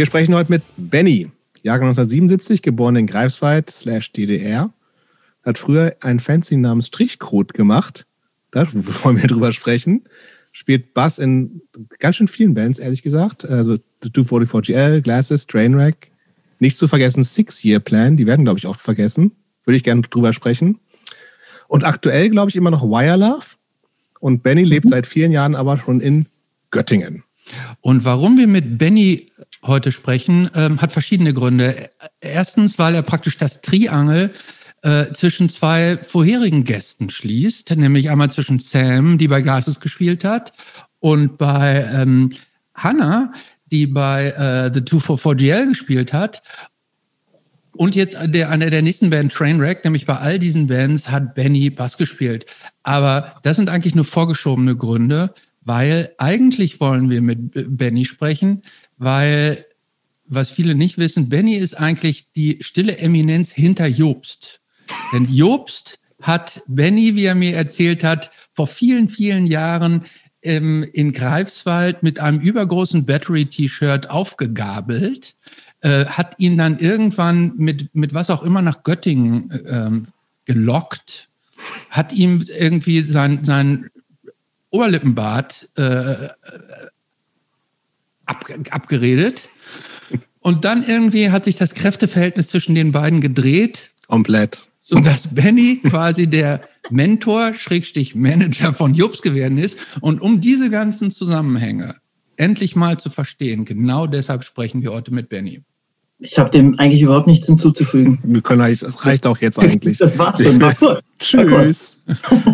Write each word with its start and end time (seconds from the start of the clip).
Wir 0.00 0.06
sprechen 0.06 0.34
heute 0.34 0.50
mit 0.50 0.62
Benny, 0.78 1.30
Jahrgang 1.62 1.88
1977, 1.88 2.62
geboren 2.62 2.96
in 2.96 3.06
Greifswald 3.06 3.68
slash 3.68 4.12
DDR. 4.12 4.72
Hat 5.42 5.58
früher 5.58 5.94
ein 6.00 6.20
Fancy 6.20 6.56
namens 6.56 6.86
Strichcode 6.86 7.52
gemacht. 7.52 8.06
Da 8.50 8.66
wollen 8.72 9.20
wir 9.20 9.28
drüber 9.28 9.52
sprechen. 9.52 10.04
Spielt 10.52 10.94
Bass 10.94 11.18
in 11.18 11.60
ganz 11.98 12.16
schön 12.16 12.28
vielen 12.28 12.54
Bands, 12.54 12.78
ehrlich 12.78 13.02
gesagt. 13.02 13.44
Also 13.44 13.76
The 14.02 14.08
244GL, 14.08 15.02
Glasses, 15.02 15.46
Trainwreck. 15.46 16.10
Nicht 16.60 16.78
zu 16.78 16.88
vergessen 16.88 17.22
Six 17.22 17.62
Year 17.62 17.78
Plan. 17.78 18.16
Die 18.16 18.26
werden, 18.26 18.46
glaube 18.46 18.58
ich, 18.58 18.66
oft 18.66 18.80
vergessen. 18.80 19.32
Würde 19.66 19.76
ich 19.76 19.84
gerne 19.84 20.00
drüber 20.00 20.32
sprechen. 20.32 20.78
Und 21.68 21.84
aktuell, 21.84 22.30
glaube 22.30 22.48
ich, 22.48 22.56
immer 22.56 22.70
noch 22.70 22.84
Wire 22.84 23.18
Love. 23.18 23.44
Und 24.18 24.42
Benny 24.42 24.64
lebt 24.64 24.86
mhm. 24.86 24.90
seit 24.92 25.06
vielen 25.06 25.30
Jahren 25.30 25.54
aber 25.54 25.76
schon 25.76 26.00
in 26.00 26.24
Göttingen. 26.70 27.22
Und 27.80 28.04
warum 28.04 28.38
wir 28.38 28.46
mit 28.46 28.78
Benny 28.78 29.26
heute 29.62 29.92
sprechen, 29.92 30.50
ähm, 30.54 30.80
hat 30.80 30.92
verschiedene 30.92 31.34
Gründe. 31.34 31.90
Erstens, 32.20 32.78
weil 32.78 32.94
er 32.94 33.02
praktisch 33.02 33.38
das 33.38 33.60
Triangel 33.60 34.32
äh, 34.82 35.12
zwischen 35.12 35.50
zwei 35.50 35.98
vorherigen 35.98 36.64
Gästen 36.64 37.10
schließt, 37.10 37.76
nämlich 37.76 38.10
einmal 38.10 38.30
zwischen 38.30 38.58
Sam, 38.58 39.18
die 39.18 39.28
bei 39.28 39.42
Glasses 39.42 39.80
gespielt 39.80 40.24
hat, 40.24 40.52
und 41.00 41.38
bei 41.38 41.88
ähm, 41.92 42.32
Hannah, 42.74 43.32
die 43.70 43.86
bei 43.86 44.28
äh, 44.30 44.72
The 44.72 44.80
244GL 44.80 45.68
gespielt 45.68 46.12
hat. 46.12 46.42
Und 47.72 47.94
jetzt 47.94 48.16
der, 48.22 48.50
einer 48.50 48.68
der 48.68 48.82
nächsten 48.82 49.10
Band, 49.10 49.32
Trainwreck, 49.32 49.84
nämlich 49.84 50.04
bei 50.04 50.16
all 50.16 50.38
diesen 50.38 50.66
Bands 50.66 51.10
hat 51.10 51.34
Benny 51.34 51.70
Bass 51.70 51.96
gespielt. 51.96 52.46
Aber 52.82 53.36
das 53.42 53.56
sind 53.56 53.70
eigentlich 53.70 53.94
nur 53.94 54.04
vorgeschobene 54.04 54.76
Gründe, 54.76 55.34
weil 55.62 56.12
eigentlich 56.18 56.80
wollen 56.80 57.10
wir 57.10 57.22
mit 57.22 57.52
Benny 57.76 58.04
sprechen, 58.04 58.62
weil, 59.00 59.64
was 60.26 60.50
viele 60.50 60.74
nicht 60.74 60.98
wissen, 60.98 61.30
Benny 61.30 61.54
ist 61.54 61.74
eigentlich 61.74 62.30
die 62.32 62.58
stille 62.60 62.98
Eminenz 62.98 63.50
hinter 63.50 63.86
Jobst. 63.86 64.60
Denn 65.12 65.26
Jobst 65.32 65.98
hat 66.20 66.60
Benny, 66.68 67.16
wie 67.16 67.24
er 67.24 67.34
mir 67.34 67.56
erzählt 67.56 68.04
hat, 68.04 68.30
vor 68.52 68.66
vielen, 68.66 69.08
vielen 69.08 69.46
Jahren 69.46 70.04
ähm, 70.42 70.86
in 70.92 71.12
Greifswald 71.12 72.02
mit 72.02 72.20
einem 72.20 72.40
übergroßen 72.40 73.06
Battery-T-Shirt 73.06 74.10
aufgegabelt, 74.10 75.34
äh, 75.80 76.04
hat 76.04 76.34
ihn 76.38 76.58
dann 76.58 76.78
irgendwann 76.78 77.54
mit, 77.56 77.94
mit 77.94 78.12
was 78.12 78.28
auch 78.28 78.42
immer 78.42 78.60
nach 78.60 78.82
Göttingen 78.82 79.50
äh, 79.50 79.90
gelockt, 80.44 81.30
hat 81.88 82.12
ihm 82.12 82.44
irgendwie 82.58 83.00
sein, 83.00 83.44
sein 83.44 83.90
Oberlippenbart 84.68 85.70
äh, 85.76 86.28
ab, 88.30 88.46
abgeredet. 88.70 89.48
Und 90.40 90.64
dann 90.64 90.86
irgendwie 90.86 91.30
hat 91.30 91.44
sich 91.44 91.56
das 91.56 91.74
Kräfteverhältnis 91.74 92.48
zwischen 92.48 92.74
den 92.74 92.92
beiden 92.92 93.20
gedreht. 93.20 93.90
Komplett. 94.06 94.70
Sodass 94.78 95.34
Benny 95.34 95.80
quasi 95.84 96.26
der 96.26 96.62
Mentor, 96.90 97.54
Schrägstich 97.54 98.14
Manager 98.14 98.72
von 98.72 98.94
Jobs 98.94 99.20
geworden 99.22 99.58
ist. 99.58 99.78
Und 100.00 100.22
um 100.22 100.40
diese 100.40 100.70
ganzen 100.70 101.10
Zusammenhänge 101.10 101.96
endlich 102.36 102.74
mal 102.74 102.98
zu 102.98 103.10
verstehen, 103.10 103.66
genau 103.66 104.06
deshalb 104.06 104.44
sprechen 104.44 104.82
wir 104.82 104.92
heute 104.92 105.12
mit 105.12 105.28
Benny. 105.28 105.62
Ich 106.18 106.38
habe 106.38 106.50
dem 106.50 106.78
eigentlich 106.78 107.02
überhaupt 107.02 107.26
nichts 107.26 107.46
hinzuzufügen. 107.46 108.18
Wir 108.22 108.42
können 108.42 108.60
eigentlich, 108.60 108.80
das 108.80 109.06
reicht 109.06 109.26
auch 109.26 109.38
jetzt 109.38 109.58
eigentlich. 109.62 109.98
Das 109.98 110.18
war's 110.18 110.42
schon. 110.42 110.60
War 110.60 110.74
kurz. 110.74 111.12
Tschüss. 111.18 112.02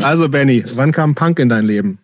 Also 0.01 0.29
Benny, 0.29 0.65
wann 0.75 0.93
kam 0.93 1.15
Punk 1.15 1.39
in 1.39 1.49
dein 1.49 1.65
Leben? 1.65 1.99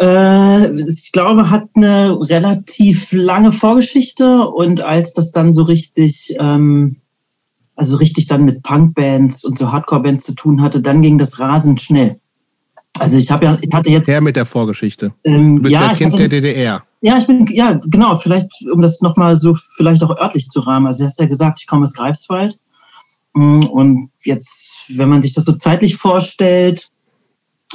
Äh, 0.00 0.80
ich 0.82 1.12
glaube, 1.12 1.50
hat 1.50 1.68
eine 1.74 2.18
relativ 2.20 3.12
lange 3.12 3.52
Vorgeschichte 3.52 4.48
und 4.48 4.80
als 4.80 5.12
das 5.12 5.32
dann 5.32 5.52
so 5.52 5.62
richtig, 5.62 6.34
ähm, 6.38 6.96
also 7.76 7.96
richtig 7.96 8.26
dann 8.26 8.44
mit 8.44 8.62
Punkbands 8.62 9.44
und 9.44 9.58
so 9.58 9.70
Hardcore-Bands 9.70 10.24
zu 10.24 10.34
tun 10.34 10.62
hatte, 10.62 10.80
dann 10.80 11.02
ging 11.02 11.18
das 11.18 11.38
rasend 11.38 11.80
schnell. 11.80 12.18
Also 12.98 13.16
ich 13.18 13.30
habe 13.30 13.44
ja, 13.44 13.58
ich 13.60 13.72
hatte 13.72 13.90
jetzt. 13.90 14.08
Her 14.08 14.20
mit 14.20 14.36
der 14.36 14.46
Vorgeschichte. 14.46 15.12
Ähm, 15.24 15.56
du 15.56 15.62
bist 15.62 15.72
ja, 15.72 15.88
ja 15.88 15.94
Kind 15.94 16.12
hatte, 16.12 16.28
der 16.28 16.40
DDR. 16.40 16.84
Ja, 17.00 17.18
ich 17.18 17.26
bin, 17.26 17.46
ja, 17.50 17.78
genau, 17.86 18.16
vielleicht, 18.16 18.50
um 18.72 18.80
das 18.80 19.00
nochmal 19.00 19.36
so 19.36 19.54
vielleicht 19.76 20.02
auch 20.02 20.16
örtlich 20.16 20.48
zu 20.48 20.60
rahmen. 20.60 20.86
Also 20.86 21.02
du 21.02 21.08
hast 21.08 21.20
ja 21.20 21.26
gesagt, 21.26 21.58
ich 21.60 21.66
komme 21.66 21.82
aus 21.82 21.92
Greifswald. 21.92 22.58
Mm, 23.34 23.64
und 23.64 24.10
jetzt, 24.24 24.92
wenn 24.96 25.08
man 25.08 25.22
sich 25.22 25.32
das 25.32 25.44
so 25.44 25.52
zeitlich 25.52 25.96
vorstellt, 25.96 26.90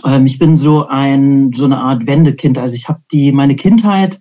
ähm, 0.06 0.26
ich 0.26 0.40
bin 0.40 0.58
so 0.58 0.88
ein 0.88 1.52
so 1.54 1.66
eine 1.66 1.80
Art 1.80 2.08
Wendekind. 2.08 2.58
Also 2.58 2.76
ich 2.76 2.88
habe 2.88 3.02
die 3.12 3.32
meine 3.32 3.56
Kindheit 3.56 4.20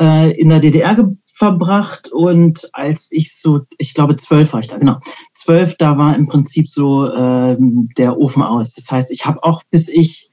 äh, 0.00 0.32
in 0.32 0.48
der 0.48 0.60
DDR 0.60 0.96
verbracht 1.36 2.10
und 2.12 2.68
als 2.72 3.08
ich 3.12 3.38
so, 3.38 3.60
ich 3.76 3.92
glaube 3.92 4.16
zwölf 4.16 4.54
war 4.54 4.60
ich 4.60 4.68
da, 4.68 4.78
genau, 4.78 4.98
zwölf, 5.34 5.76
da 5.76 5.98
war 5.98 6.16
im 6.16 6.28
Prinzip 6.28 6.66
so 6.66 7.12
ähm, 7.12 7.90
der 7.98 8.18
Ofen 8.18 8.42
aus. 8.42 8.72
Das 8.72 8.90
heißt, 8.90 9.10
ich 9.10 9.26
habe 9.26 9.44
auch 9.44 9.62
bis 9.70 9.88
ich 9.88 10.30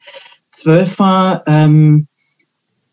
zwölf 0.50 1.00
war, 1.00 1.44
ähm, 1.46 2.08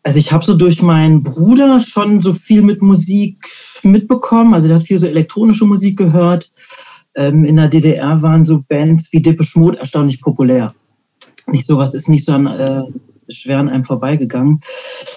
also 0.02 0.18
ich 0.18 0.32
habe 0.32 0.44
so 0.44 0.54
durch 0.54 0.82
meinen 0.82 1.22
Bruder 1.22 1.78
schon 1.78 2.20
so 2.20 2.32
viel 2.32 2.62
mit 2.62 2.82
Musik 2.82 3.46
mitbekommen. 3.84 4.54
Also 4.54 4.66
der 4.66 4.78
hat 4.78 4.86
viel 4.86 4.98
so 4.98 5.06
elektronische 5.06 5.66
Musik 5.66 5.96
gehört. 5.96 6.50
Ähm, 7.14 7.44
in 7.44 7.56
der 7.56 7.68
DDR 7.68 8.22
waren 8.22 8.44
so 8.44 8.64
Bands 8.66 9.12
wie 9.12 9.22
Depeche 9.22 9.58
Mode 9.58 9.78
erstaunlich 9.78 10.20
populär 10.20 10.74
nicht 11.52 11.66
sowas 11.66 11.94
ist 11.94 12.08
nicht 12.08 12.24
so 12.24 12.32
an, 12.32 12.46
äh, 12.46 12.82
schwer 13.32 13.58
an 13.58 13.68
einem 13.68 13.84
vorbeigegangen. 13.84 14.60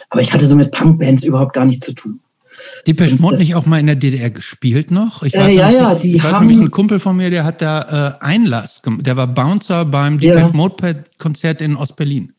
Aber 0.09 0.21
ich 0.21 0.33
hatte 0.33 0.45
so 0.45 0.55
mit 0.55 0.71
Punkbands 0.71 1.23
überhaupt 1.23 1.53
gar 1.53 1.65
nichts 1.65 1.85
zu 1.85 1.93
tun. 1.93 2.19
Die 2.85 2.93
Mode 3.19 3.37
nicht 3.37 3.55
auch 3.55 3.65
mal 3.65 3.79
in 3.79 3.87
der 3.87 3.95
DDR 3.95 4.29
gespielt 4.29 4.91
noch? 4.91 5.23
Ich 5.23 5.33
weiß 5.33 5.47
äh, 5.47 5.55
ja, 5.55 5.67
nicht, 5.69 5.79
ja, 5.79 5.95
die 5.95 6.15
ich 6.15 6.23
haben... 6.23 6.33
weiß 6.33 6.39
nämlich, 6.41 6.59
ein 6.59 6.71
Kumpel 6.71 6.99
von 6.99 7.15
mir, 7.15 7.29
der 7.29 7.43
hat 7.43 7.61
da 7.61 8.17
äh, 8.21 8.25
Einlass, 8.25 8.81
der 8.85 9.17
war 9.17 9.27
Bouncer 9.27 9.85
beim 9.85 10.19
Depeche 10.19 10.47
ja. 10.47 10.51
Mode 10.53 11.03
Konzert 11.17 11.61
in 11.61 11.75
Ostberlin. 11.75 12.33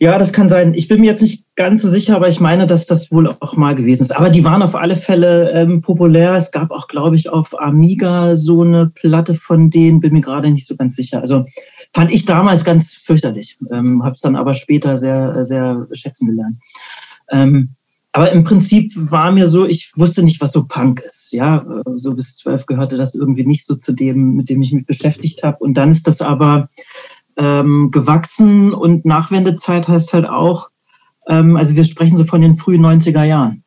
Ja, 0.00 0.18
das 0.18 0.32
kann 0.32 0.48
sein. 0.48 0.74
Ich 0.74 0.88
bin 0.88 1.00
mir 1.00 1.08
jetzt 1.08 1.22
nicht 1.22 1.44
ganz 1.54 1.82
so 1.82 1.88
sicher, 1.88 2.16
aber 2.16 2.28
ich 2.28 2.40
meine, 2.40 2.66
dass 2.66 2.86
das 2.86 3.12
wohl 3.12 3.28
auch 3.40 3.56
mal 3.56 3.74
gewesen 3.74 4.02
ist. 4.02 4.16
Aber 4.16 4.30
die 4.30 4.44
waren 4.44 4.62
auf 4.62 4.74
alle 4.74 4.96
Fälle 4.96 5.52
ähm, 5.52 5.80
populär. 5.80 6.34
Es 6.34 6.50
gab 6.50 6.70
auch, 6.70 6.88
glaube 6.88 7.16
ich, 7.16 7.28
auf 7.28 7.58
Amiga 7.60 8.36
so 8.36 8.62
eine 8.62 8.90
Platte 8.92 9.34
von 9.34 9.70
denen, 9.70 10.00
bin 10.00 10.12
mir 10.12 10.22
gerade 10.22 10.50
nicht 10.50 10.66
so 10.66 10.74
ganz 10.76 10.96
sicher. 10.96 11.20
Also 11.20 11.44
fand 11.92 12.12
ich 12.12 12.24
damals 12.24 12.64
ganz 12.64 12.94
fürchterlich. 12.94 13.58
Ähm, 13.70 14.02
Habe 14.02 14.14
es 14.14 14.20
dann 14.20 14.36
aber 14.36 14.54
später 14.54 14.96
sehr, 14.96 15.44
sehr 15.44 15.86
schätzen 15.92 16.26
gelernt. 16.26 16.56
Ähm, 17.30 17.74
aber 18.12 18.32
im 18.32 18.42
Prinzip 18.42 18.92
war 18.96 19.30
mir 19.30 19.48
so, 19.48 19.66
ich 19.66 19.92
wusste 19.94 20.22
nicht, 20.22 20.40
was 20.40 20.52
so 20.52 20.64
Punk 20.64 21.00
ist. 21.00 21.32
Ja, 21.32 21.64
so 21.94 22.14
bis 22.14 22.36
zwölf 22.36 22.66
gehörte 22.66 22.96
das 22.96 23.14
irgendwie 23.14 23.46
nicht 23.46 23.64
so 23.64 23.76
zu 23.76 23.92
dem, 23.92 24.34
mit 24.34 24.48
dem 24.48 24.62
ich 24.62 24.72
mich 24.72 24.86
beschäftigt 24.86 25.44
habe. 25.44 25.58
Und 25.58 25.74
dann 25.74 25.90
ist 25.90 26.08
das 26.08 26.20
aber 26.20 26.68
ähm, 27.36 27.90
gewachsen 27.92 28.74
und 28.74 29.04
Nachwendezeit 29.04 29.86
heißt 29.86 30.12
halt 30.12 30.28
auch, 30.28 30.70
ähm, 31.28 31.56
also 31.56 31.76
wir 31.76 31.84
sprechen 31.84 32.16
so 32.16 32.24
von 32.24 32.40
den 32.40 32.54
frühen 32.54 32.84
90er 32.84 33.22
Jahren. 33.22 33.62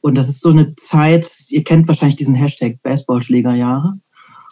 Und 0.00 0.16
das 0.16 0.28
ist 0.28 0.40
so 0.40 0.50
eine 0.50 0.72
Zeit, 0.72 1.28
ihr 1.48 1.64
kennt 1.64 1.88
wahrscheinlich 1.88 2.16
diesen 2.16 2.34
Hashtag 2.34 2.80
Baseballschlägerjahre. 2.82 3.94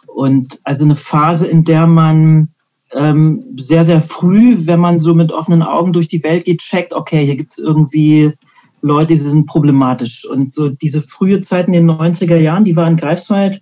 Und 0.07 0.59
also 0.63 0.83
eine 0.83 0.95
Phase, 0.95 1.47
in 1.47 1.63
der 1.63 1.87
man 1.87 2.52
ähm, 2.95 3.43
sehr, 3.57 3.83
sehr 3.83 4.01
früh, 4.01 4.55
wenn 4.67 4.79
man 4.79 4.99
so 4.99 5.13
mit 5.13 5.31
offenen 5.31 5.63
Augen 5.63 5.93
durch 5.93 6.07
die 6.07 6.23
Welt 6.23 6.45
geht, 6.45 6.59
checkt, 6.59 6.93
okay, 6.93 7.25
hier 7.25 7.35
gibt 7.35 7.51
es 7.53 7.57
irgendwie 7.57 8.33
Leute, 8.81 9.13
die 9.13 9.19
sind 9.19 9.47
problematisch. 9.47 10.25
Und 10.25 10.53
so 10.53 10.69
diese 10.69 11.01
frühe 11.01 11.41
Zeit 11.41 11.67
in 11.67 11.73
den 11.73 11.89
90er 11.89 12.37
Jahren, 12.37 12.65
die 12.65 12.75
war 12.75 12.87
in 12.87 12.97
Greifswald 12.97 13.61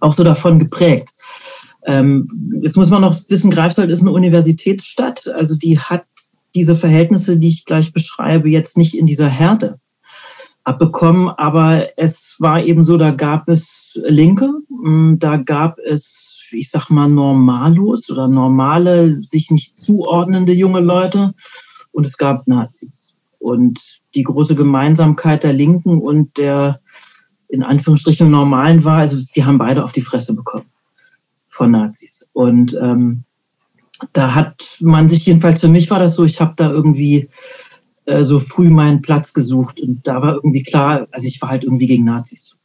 auch 0.00 0.12
so 0.12 0.24
davon 0.24 0.58
geprägt. 0.58 1.14
Ähm, 1.86 2.28
jetzt 2.62 2.76
muss 2.76 2.90
man 2.90 3.02
noch 3.02 3.18
wissen, 3.28 3.50
Greifswald 3.50 3.90
ist 3.90 4.02
eine 4.02 4.12
Universitätsstadt, 4.12 5.28
also 5.28 5.56
die 5.56 5.78
hat 5.78 6.04
diese 6.54 6.76
Verhältnisse, 6.76 7.38
die 7.38 7.48
ich 7.48 7.64
gleich 7.64 7.92
beschreibe, 7.92 8.48
jetzt 8.48 8.76
nicht 8.76 8.94
in 8.94 9.06
dieser 9.06 9.28
Härte 9.28 9.78
abbekommen, 10.64 11.30
aber 11.30 11.86
es 11.96 12.36
war 12.38 12.62
eben 12.62 12.82
so, 12.82 12.98
da 12.98 13.10
gab 13.10 13.48
es 13.48 13.98
Linke, 14.06 14.50
hm, 14.68 15.18
da 15.18 15.36
gab 15.38 15.78
es, 15.78 16.27
ich 16.52 16.70
sag 16.70 16.90
mal, 16.90 17.08
Normalos 17.08 18.10
oder 18.10 18.28
normale, 18.28 19.22
sich 19.22 19.50
nicht 19.50 19.76
zuordnende 19.76 20.52
junge 20.52 20.80
Leute 20.80 21.34
und 21.92 22.06
es 22.06 22.16
gab 22.16 22.46
Nazis. 22.46 23.16
Und 23.38 24.00
die 24.14 24.24
große 24.24 24.54
Gemeinsamkeit 24.54 25.44
der 25.44 25.52
Linken 25.52 26.00
und 26.00 26.36
der 26.38 26.80
in 27.48 27.62
Anführungsstrichen 27.62 28.30
Normalen 28.30 28.84
war, 28.84 28.98
also 28.98 29.16
wir 29.32 29.46
haben 29.46 29.58
beide 29.58 29.82
auf 29.82 29.92
die 29.92 30.02
Fresse 30.02 30.34
bekommen 30.34 30.66
von 31.46 31.70
Nazis. 31.70 32.28
Und 32.32 32.76
ähm, 32.80 33.24
da 34.12 34.34
hat 34.34 34.76
man 34.80 35.08
sich, 35.08 35.26
jedenfalls 35.26 35.60
für 35.60 35.68
mich 35.68 35.90
war 35.90 35.98
das 35.98 36.14
so, 36.14 36.24
ich 36.24 36.40
habe 36.40 36.52
da 36.56 36.70
irgendwie 36.70 37.28
äh, 38.04 38.22
so 38.22 38.38
früh 38.38 38.68
meinen 38.68 39.02
Platz 39.02 39.32
gesucht 39.32 39.80
und 39.80 40.06
da 40.06 40.22
war 40.22 40.34
irgendwie 40.34 40.62
klar, 40.62 41.08
also 41.10 41.26
ich 41.26 41.40
war 41.42 41.50
halt 41.50 41.64
irgendwie 41.64 41.86
gegen 41.86 42.04
Nazis. 42.04 42.56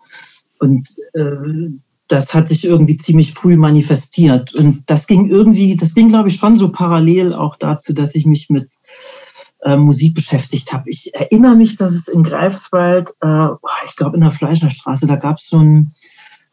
Und 0.59 0.87
äh, 1.13 1.69
das 2.13 2.31
hat 2.31 2.47
sich 2.47 2.63
irgendwie 2.63 2.97
ziemlich 2.97 3.33
früh 3.33 3.57
manifestiert. 3.57 4.53
Und 4.53 4.83
das 4.85 5.07
ging 5.07 5.29
irgendwie, 5.29 5.75
das 5.75 5.95
ging, 5.95 6.09
glaube 6.09 6.29
ich, 6.29 6.35
schon 6.35 6.55
so 6.55 6.71
parallel 6.71 7.33
auch 7.33 7.55
dazu, 7.55 7.91
dass 7.91 8.13
ich 8.13 8.27
mich 8.27 8.51
mit 8.51 8.69
äh, 9.63 9.75
Musik 9.75 10.13
beschäftigt 10.13 10.71
habe. 10.71 10.91
Ich 10.91 11.15
erinnere 11.15 11.55
mich, 11.55 11.75
dass 11.75 11.91
es 11.91 12.07
in 12.07 12.21
Greifswald, 12.21 13.09
äh, 13.21 13.47
ich 13.87 13.95
glaube 13.95 14.15
in 14.15 14.21
der 14.21 14.31
Fleischerstraße, 14.31 15.07
da 15.07 15.15
gab 15.15 15.39
es 15.39 15.47
so 15.47 15.57
ein 15.57 15.91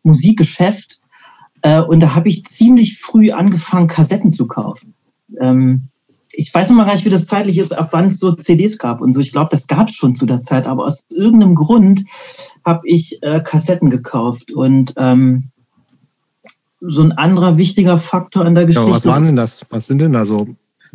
Musikgeschäft 0.02 0.98
äh, 1.60 1.80
und 1.80 2.00
da 2.00 2.14
habe 2.14 2.30
ich 2.30 2.46
ziemlich 2.46 2.98
früh 2.98 3.30
angefangen, 3.30 3.86
Kassetten 3.86 4.32
zu 4.32 4.46
kaufen. 4.46 4.94
Ähm, 5.38 5.88
ich 6.32 6.54
weiß 6.54 6.70
noch 6.70 6.76
mal 6.76 6.86
gar 6.86 6.94
nicht, 6.94 7.04
wie 7.04 7.10
das 7.10 7.26
zeitlich 7.26 7.58
ist, 7.58 7.76
ab 7.76 7.88
wann 7.92 8.06
es 8.06 8.18
so 8.18 8.32
CDs 8.32 8.78
gab 8.78 9.02
und 9.02 9.12
so. 9.12 9.20
Ich 9.20 9.32
glaube, 9.32 9.50
das 9.50 9.66
gab 9.66 9.88
es 9.88 9.94
schon 9.94 10.14
zu 10.14 10.24
der 10.24 10.42
Zeit, 10.42 10.66
aber 10.66 10.86
aus 10.86 11.04
irgendeinem 11.10 11.54
Grund 11.54 12.04
habe 12.64 12.88
ich 12.88 13.22
äh, 13.22 13.40
Kassetten 13.40 13.90
gekauft 13.90 14.52
und 14.52 14.94
ähm, 14.96 15.50
so 16.80 17.02
ein 17.02 17.12
anderer 17.12 17.58
wichtiger 17.58 17.98
Faktor 17.98 18.44
an 18.44 18.54
der 18.54 18.66
Geschichte. 18.66 18.88
Ja, 18.88 18.94
was 18.94 19.06
waren 19.06 19.26
denn 19.26 19.36
das? 19.36 19.66
Was 19.70 19.86
sind 19.86 20.00
denn 20.00 20.12
da 20.12 20.24
so? 20.24 20.48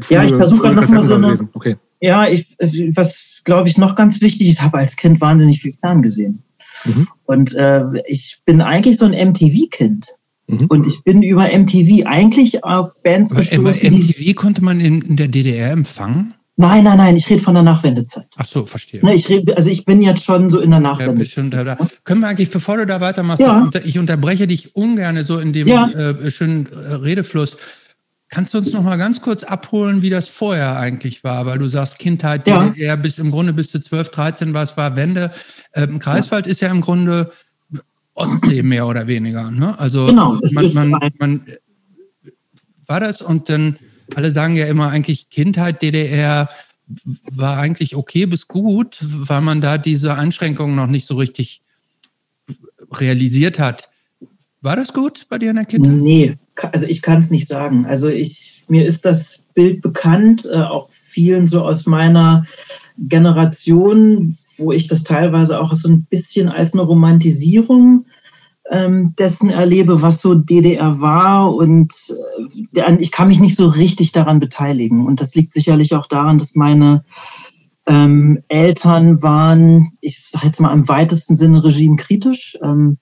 ja, 0.09 0.23
ich 0.23 0.33
versuche 0.33 0.61
gerade 0.61 0.75
noch 0.75 0.89
mal 0.89 1.03
so 1.03 1.15
eine, 1.15 1.37
okay. 1.53 1.75
Ja, 2.01 2.27
ich, 2.27 2.55
was 2.95 3.41
glaube 3.43 3.69
ich 3.69 3.77
noch 3.77 3.95
ganz 3.95 4.21
wichtig 4.21 4.49
ist, 4.49 4.61
habe 4.61 4.79
als 4.79 4.95
Kind 4.95 5.21
wahnsinnig 5.21 5.61
viel 5.61 5.71
Fern 5.71 6.01
gesehen. 6.01 6.43
Mhm. 6.83 7.07
Und 7.25 7.53
äh, 7.55 7.83
ich 8.07 8.41
bin 8.45 8.61
eigentlich 8.61 8.97
so 8.97 9.05
ein 9.05 9.29
MTV-Kind. 9.29 10.07
Mhm. 10.47 10.67
Und 10.67 10.85
ich 10.87 11.03
bin 11.03 11.23
über 11.23 11.47
MTV 11.47 12.05
eigentlich 12.05 12.63
auf 12.63 13.01
Bands 13.01 13.31
Aber 13.31 13.41
gestoßen. 13.41 13.93
MTV 13.93 14.35
konnte 14.35 14.63
man 14.63 14.79
in, 14.79 15.01
in 15.01 15.15
der 15.15 15.27
DDR 15.27 15.71
empfangen? 15.71 16.33
Nein, 16.57 16.85
nein, 16.85 16.97
nein, 16.97 17.17
ich 17.17 17.29
rede 17.29 17.41
von 17.43 17.53
der 17.53 17.63
Nachwendezeit. 17.63 18.27
Ach 18.37 18.45
so, 18.45 18.65
verstehe. 18.65 19.03
Ne, 19.03 19.13
ich 19.13 19.27
rede, 19.27 19.57
also 19.57 19.69
ich 19.69 19.83
bin 19.83 20.01
jetzt 20.01 20.23
schon 20.23 20.49
so 20.49 20.59
in 20.59 20.71
der 20.71 20.79
Nachwendezeit. 20.79 21.53
Ja, 21.53 21.63
da, 21.63 21.75
da. 21.75 21.87
Können 22.05 22.21
wir 22.21 22.27
eigentlich, 22.27 22.49
bevor 22.49 22.77
du 22.77 22.85
da 22.85 23.01
weitermachst, 23.01 23.41
ja. 23.41 23.69
ich 23.83 23.99
unterbreche 23.99 24.47
dich 24.47 24.73
ungern 24.75 25.21
so 25.25 25.39
in 25.39 25.51
dem 25.51 25.67
ja. 25.67 25.89
äh, 25.89 26.31
schönen 26.31 26.67
äh, 26.67 26.93
Redefluss. 26.95 27.57
Kannst 28.29 28.53
du 28.53 28.57
uns 28.57 28.71
noch 28.71 28.83
mal 28.83 28.97
ganz 28.97 29.21
kurz 29.21 29.43
abholen, 29.43 30.01
wie 30.01 30.09
das 30.09 30.27
vorher 30.27 30.77
eigentlich 30.79 31.23
war? 31.23 31.45
Weil 31.45 31.59
du 31.59 31.67
sagst, 31.67 31.99
Kindheit, 31.99 32.47
ja. 32.47 32.69
DDR, 32.69 32.97
bis 32.97 33.19
im 33.19 33.31
Grunde 33.31 33.51
bis 33.51 33.69
zu 33.69 33.79
12, 33.79 34.09
13 34.09 34.53
war 34.53 34.63
es, 34.63 34.77
war 34.77 34.95
Wende. 34.95 35.31
Ähm, 35.73 35.99
Greifswald 35.99 36.47
ist 36.47 36.61
ja 36.61 36.69
im 36.69 36.81
Grunde 36.81 37.31
Ostsee 38.13 38.63
mehr 38.63 38.87
oder 38.87 39.07
weniger. 39.07 39.51
Ne? 39.51 39.77
Also 39.77 40.07
genau, 40.07 40.39
man, 40.53 40.89
man, 40.89 41.11
man, 41.19 41.45
war 42.87 42.99
das 42.99 43.21
und 43.21 43.49
dann 43.49 43.77
alle 44.13 44.31
sagen 44.31 44.55
ja 44.55 44.65
immer 44.65 44.89
eigentlich 44.89 45.29
Kindheit 45.29 45.81
DDR 45.81 46.49
war 47.31 47.57
eigentlich 47.57 47.95
okay 47.95 48.25
bis 48.25 48.47
gut, 48.47 48.99
weil 49.01 49.41
man 49.41 49.61
da 49.61 49.77
diese 49.77 50.15
Einschränkungen 50.15 50.75
noch 50.75 50.87
nicht 50.87 51.07
so 51.07 51.15
richtig 51.15 51.61
realisiert 52.91 53.59
hat. 53.59 53.89
War 54.61 54.75
das 54.75 54.93
gut 54.93 55.25
bei 55.29 55.37
dir 55.37 55.49
in 55.49 55.55
der 55.55 55.65
Kindheit? 55.65 55.93
Nee, 55.93 56.35
also 56.71 56.85
ich 56.85 57.01
kann 57.01 57.19
es 57.19 57.31
nicht 57.31 57.47
sagen. 57.47 57.85
Also 57.85 58.07
ich, 58.07 58.63
mir 58.67 58.85
ist 58.85 59.05
das 59.05 59.39
Bild 59.53 59.81
bekannt, 59.81 60.47
äh, 60.51 60.57
auch 60.57 60.89
vielen 60.89 61.47
so 61.47 61.63
aus 61.63 61.85
meiner 61.85 62.45
Generation, 62.97 64.35
wo 64.57 64.71
ich 64.71 64.87
das 64.87 65.03
teilweise 65.03 65.59
auch 65.59 65.73
so 65.73 65.89
ein 65.89 66.05
bisschen 66.05 66.49
als 66.49 66.73
eine 66.73 66.83
Romantisierung 66.83 68.05
dessen 68.71 69.49
erlebe, 69.49 70.01
was 70.01 70.21
so 70.21 70.33
DDR 70.33 70.99
war. 70.99 71.53
Und 71.53 71.93
äh, 72.73 72.95
ich 72.99 73.11
kann 73.11 73.27
mich 73.27 73.39
nicht 73.39 73.55
so 73.55 73.67
richtig 73.67 74.11
daran 74.11 74.39
beteiligen. 74.39 75.05
Und 75.05 75.21
das 75.21 75.35
liegt 75.35 75.53
sicherlich 75.53 75.93
auch 75.93 76.07
daran, 76.07 76.37
dass 76.37 76.55
meine 76.55 77.03
ähm, 77.87 78.41
Eltern 78.47 79.21
waren, 79.21 79.91
ich 80.01 80.23
sage 80.23 80.47
jetzt 80.47 80.59
mal 80.59 80.73
im 80.73 80.87
weitesten 80.87 81.35
Sinne 81.35 81.63
regimekritisch. 81.63 82.57
Ähm, 82.63 82.97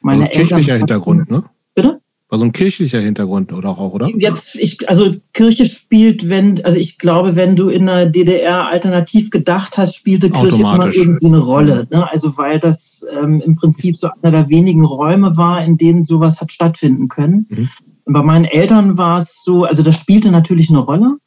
meine 0.00 0.26
also 0.28 0.38
kirchlicher 0.38 0.72
Eltern, 0.72 0.78
Hintergrund, 0.78 1.30
ne? 1.30 1.44
Bitte? 1.74 2.00
War 2.28 2.40
so 2.40 2.44
ein 2.44 2.52
kirchlicher 2.52 2.98
Hintergrund 2.98 3.52
oder 3.52 3.70
auch, 3.70 3.92
oder? 3.92 4.08
Jetzt, 4.08 4.56
ich, 4.56 4.88
also 4.88 5.14
Kirche 5.32 5.64
spielt, 5.64 6.28
wenn, 6.28 6.64
also 6.64 6.76
ich 6.76 6.98
glaube, 6.98 7.36
wenn 7.36 7.54
du 7.54 7.68
in 7.68 7.86
der 7.86 8.06
DDR 8.06 8.66
alternativ 8.66 9.30
gedacht 9.30 9.78
hast, 9.78 9.94
spielte 9.94 10.30
Kirche 10.30 10.56
immer 10.56 10.92
irgendwie 10.92 11.26
eine 11.26 11.38
Rolle. 11.38 11.86
Ne? 11.92 12.10
Also 12.10 12.36
weil 12.36 12.58
das 12.58 13.06
ähm, 13.16 13.40
im 13.40 13.54
Prinzip 13.54 13.96
so 13.96 14.08
einer 14.22 14.32
der 14.32 14.48
wenigen 14.48 14.84
Räume 14.84 15.36
war, 15.36 15.64
in 15.64 15.76
denen 15.76 16.02
sowas 16.02 16.40
hat 16.40 16.50
stattfinden 16.50 17.06
können. 17.06 17.46
Mhm. 17.48 17.68
Bei 18.06 18.22
meinen 18.22 18.44
Eltern 18.44 18.98
war 18.98 19.18
es 19.18 19.44
so, 19.44 19.64
also 19.64 19.84
das 19.84 19.96
spielte 19.96 20.32
natürlich 20.32 20.68
eine 20.68 20.80
Rolle. 20.80 21.18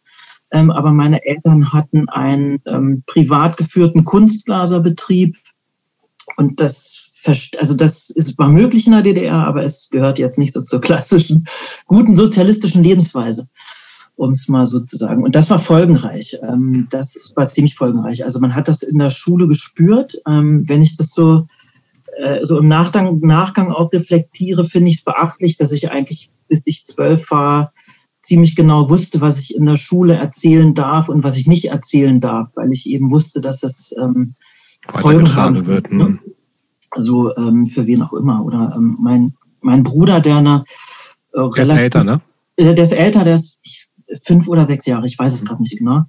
Ähm, 0.52 0.70
aber 0.72 0.92
meine 0.92 1.24
Eltern 1.26 1.72
hatten 1.72 2.10
einen 2.10 2.60
ähm, 2.66 3.04
privat 3.06 3.56
geführten 3.56 4.04
Kunstglaserbetrieb 4.04 5.38
und 6.38 6.60
das 6.60 6.99
also 7.26 7.74
das 7.74 8.10
ist, 8.10 8.38
war 8.38 8.50
möglich 8.50 8.86
in 8.86 8.94
der 8.94 9.02
DDR, 9.02 9.36
aber 9.36 9.64
es 9.64 9.90
gehört 9.90 10.20
jetzt 10.20 10.40
nicht 10.40 10.54
so 10.54 10.62
zur 10.62 10.82
klassischen, 10.82 11.46
guten 11.86 12.16
sozialistischen 12.16 12.84
Lebensweise, 12.84 13.48
um 14.16 14.32
es 14.32 14.48
mal 14.48 14.66
so 14.66 14.80
zu 14.80 14.98
sagen. 14.98 15.24
Und 15.24 15.36
das 15.36 15.50
war 15.50 15.60
folgenreich. 15.60 16.38
Ähm, 16.44 16.88
das 16.90 17.32
war 17.36 17.48
ziemlich 17.48 17.76
folgenreich. 17.76 18.24
Also 18.24 18.40
man 18.40 18.56
hat 18.56 18.68
das 18.68 18.84
in 18.84 18.98
der 18.98 19.10
Schule 19.10 19.48
gespürt. 19.48 20.18
Ähm, 20.28 20.64
wenn 20.68 20.82
ich 20.82 20.98
das 20.98 21.12
so, 21.12 21.48
äh, 22.18 22.46
so 22.46 22.58
im 22.60 22.68
Nachgang, 22.68 23.20
Nachgang 23.20 23.72
auch 23.72 23.92
reflektiere, 23.92 24.66
finde 24.66 24.90
ich 24.90 24.98
es 24.98 25.04
beachtlich, 25.04 25.58
dass 25.58 25.72
ich 25.72 25.92
eigentlich, 25.92 26.32
bis 26.48 26.62
ich 26.66 26.86
zwölf 26.86 27.32
war, 27.32 27.74
ziemlich 28.22 28.56
genau 28.56 28.90
wusste, 28.90 29.22
was 29.22 29.40
ich 29.40 29.56
in 29.56 29.66
der 29.66 29.78
Schule 29.78 30.16
erzählen 30.16 30.74
darf 30.74 31.10
und 31.10 31.24
was 31.24 31.38
ich 31.38 31.48
nicht 31.48 31.66
erzählen 31.66 32.20
darf, 32.20 32.50
weil 32.56 32.72
ich 32.72 32.86
eben 32.86 33.12
wusste, 33.12 33.42
dass 33.42 33.62
das 33.62 33.94
ähm, 33.98 34.36
Folgen 34.88 35.36
haben 35.36 35.66
wird. 35.68 35.92
Ne? 35.92 36.20
So 36.96 37.36
ähm, 37.36 37.68
für 37.68 37.86
wen 37.86 38.02
auch 38.02 38.14
immer. 38.14 38.44
Oder 38.44 38.74
ähm, 38.76 38.98
mein, 39.00 39.34
mein 39.62 39.84
Bruder, 39.84 40.20
der 40.20 40.38
eine 40.38 40.64
äh, 41.34 41.50
der 41.56 41.64
ist 41.64 41.70
älter, 41.70 42.04
ne? 42.04 42.22
Äh, 42.58 42.76
der 42.76 42.84
ist 42.84 42.94
älter, 42.94 43.24
der 43.24 43.36
ist 43.36 43.60
fünf 44.24 44.48
oder 44.48 44.66
sechs 44.66 44.86
Jahre, 44.86 45.06
ich 45.06 45.18
weiß 45.18 45.34
es 45.34 45.46
gerade 45.46 45.62
nicht 45.62 45.78
genau. 45.78 46.04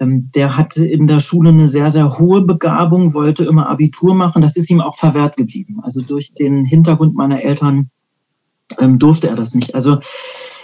Ähm, 0.00 0.30
der 0.34 0.56
hatte 0.56 0.86
in 0.86 1.06
der 1.06 1.20
Schule 1.20 1.50
eine 1.50 1.68
sehr, 1.68 1.90
sehr 1.90 2.18
hohe 2.18 2.42
Begabung, 2.42 3.14
wollte 3.14 3.44
immer 3.44 3.68
Abitur 3.68 4.14
machen. 4.14 4.42
Das 4.42 4.56
ist 4.56 4.70
ihm 4.70 4.80
auch 4.80 4.96
verwehrt 4.96 5.36
geblieben. 5.36 5.80
Also 5.82 6.02
durch 6.02 6.32
den 6.32 6.64
Hintergrund 6.64 7.14
meiner 7.14 7.42
Eltern 7.42 7.90
ähm, 8.78 8.98
durfte 8.98 9.28
er 9.28 9.36
das 9.36 9.54
nicht. 9.54 9.74
Also 9.74 9.98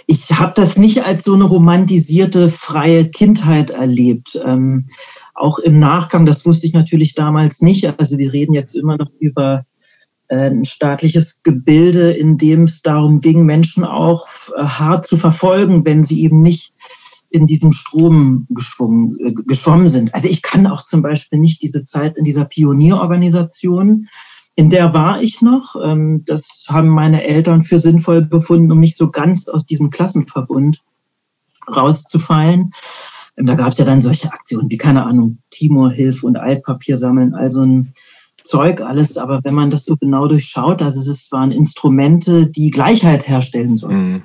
ich 0.07 0.31
habe 0.31 0.53
das 0.55 0.77
nicht 0.77 1.05
als 1.05 1.23
so 1.23 1.35
eine 1.35 1.43
romantisierte 1.43 2.49
freie 2.49 3.09
Kindheit 3.09 3.69
erlebt. 3.69 4.39
Ähm, 4.43 4.89
auch 5.39 5.59
im 5.59 5.79
Nachgang, 5.79 6.25
das 6.25 6.45
wusste 6.45 6.67
ich 6.67 6.73
natürlich 6.73 7.15
damals 7.15 7.61
nicht. 7.61 7.99
Also 7.99 8.17
wir 8.17 8.33
reden 8.33 8.53
jetzt 8.53 8.75
immer 8.75 8.97
noch 8.97 9.11
über 9.19 9.65
äh, 10.27 10.49
ein 10.49 10.65
staatliches 10.65 11.41
Gebilde, 11.43 12.11
in 12.11 12.37
dem 12.37 12.63
es 12.63 12.81
darum 12.81 13.21
ging, 13.21 13.45
Menschen 13.45 13.83
auch 13.83 14.27
äh, 14.55 14.63
hart 14.63 15.05
zu 15.05 15.17
verfolgen, 15.17 15.85
wenn 15.85 16.03
sie 16.03 16.23
eben 16.23 16.41
nicht 16.41 16.73
in 17.31 17.45
diesem 17.45 17.71
Strom 17.71 18.47
äh, 18.49 19.31
geschwommen 19.33 19.89
sind. 19.89 20.13
Also 20.13 20.27
ich 20.27 20.41
kann 20.41 20.67
auch 20.67 20.85
zum 20.85 21.01
Beispiel 21.01 21.39
nicht 21.39 21.61
diese 21.61 21.83
Zeit 21.83 22.17
in 22.17 22.23
dieser 22.23 22.45
Pionierorganisation, 22.45 24.07
in 24.55 24.69
der 24.69 24.93
war 24.93 25.21
ich 25.21 25.41
noch. 25.41 25.75
Ähm, 25.81 26.23
das 26.25 26.65
haben 26.67 26.89
meine 26.89 27.23
Eltern 27.23 27.63
für 27.63 27.79
sinnvoll 27.79 28.21
befunden, 28.21 28.71
um 28.71 28.79
nicht 28.79 28.97
so 28.97 29.09
ganz 29.09 29.47
aus 29.47 29.65
diesem 29.65 29.89
Klassenverbund 29.89 30.83
rauszufallen. 31.73 32.73
Ähm, 33.39 33.45
da 33.45 33.55
gab 33.55 33.71
es 33.71 33.77
ja 33.77 33.85
dann 33.85 34.01
solche 34.01 34.31
Aktionen 34.31 34.69
wie, 34.69 34.77
keine 34.77 35.05
Ahnung, 35.05 35.39
Timor 35.49 35.91
Hilfe 35.91 36.25
und 36.25 36.37
Altpapier 36.37 36.97
sammeln, 36.97 37.33
also 37.33 37.63
ein 37.63 37.93
Zeug 38.43 38.81
alles. 38.81 39.17
Aber 39.17 39.39
wenn 39.43 39.53
man 39.53 39.69
das 39.69 39.85
so 39.85 39.95
genau 39.97 40.27
durchschaut, 40.27 40.81
also 40.81 41.11
es 41.11 41.31
waren 41.31 41.51
Instrumente, 41.51 42.47
die 42.47 42.69
Gleichheit 42.69 43.27
herstellen 43.27 43.77
sollen. 43.77 44.11
Mhm. 44.11 44.21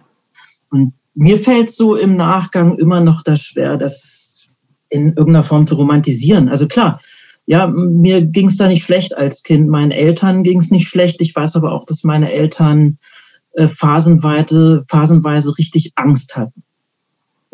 Und 0.71 0.93
mir 1.15 1.39
fällt 1.39 1.71
so 1.71 1.95
im 1.95 2.17
Nachgang 2.17 2.77
immer 2.79 3.01
noch 3.01 3.23
das 3.23 3.41
schwer, 3.41 3.77
das 3.77 4.47
in 4.89 5.09
irgendeiner 5.09 5.45
Form 5.45 5.67
zu 5.67 5.77
romantisieren. 5.77 6.49
Also 6.49 6.67
klar, 6.67 6.99
ja, 7.47 7.67
mir 7.67 8.23
ging 8.23 8.49
es 8.49 8.57
da 8.57 8.69
nicht 8.69 8.85
schlecht 8.85 9.17
als 9.17 9.43
Kind. 9.43 9.69
Meinen 9.69 9.91
Eltern 9.91 10.43
ging 10.43 10.59
es 10.59 10.71
nicht 10.71 10.89
schlecht. 10.89 11.21
Ich 11.21 11.35
weiß 11.35 11.57
aber 11.57 11.73
auch, 11.73 11.85
dass 11.85 12.03
meine 12.03 12.33
Eltern 12.33 12.99
äh, 13.53 13.69
phasenweise, 13.69 14.83
phasenweise 14.89 15.57
richtig 15.59 15.93
Angst 15.95 16.37
hatten. 16.37 16.64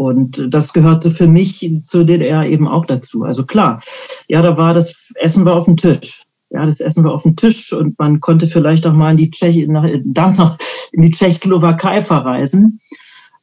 Und 0.00 0.47
das 0.49 0.73
gehörte 0.73 1.11
für 1.11 1.26
mich 1.26 1.71
zur 1.85 2.04
DDR 2.04 2.47
eben 2.47 2.66
auch 2.66 2.87
dazu. 2.87 3.23
Also 3.23 3.45
klar, 3.45 3.83
ja, 4.28 4.40
da 4.40 4.57
war 4.57 4.73
das 4.73 5.11
Essen 5.16 5.45
war 5.45 5.57
auf 5.57 5.66
dem 5.66 5.76
Tisch. 5.76 6.23
Ja, 6.49 6.64
das 6.64 6.80
Essen 6.80 7.04
war 7.04 7.12
auf 7.12 7.25
dem 7.25 7.37
Tisch 7.37 7.71
und 7.75 7.99
man 7.99 8.19
konnte 8.19 8.47
vielleicht 8.47 8.87
auch 8.87 8.95
mal 8.95 9.11
in 9.11 9.19
die 9.19 9.30
Tscheche, 9.30 9.71
nach, 9.71 9.87
damals 10.07 10.38
noch 10.38 10.57
in 10.92 11.02
die 11.02 11.11
Tschechoslowakei 11.11 12.00
verreisen. 12.00 12.80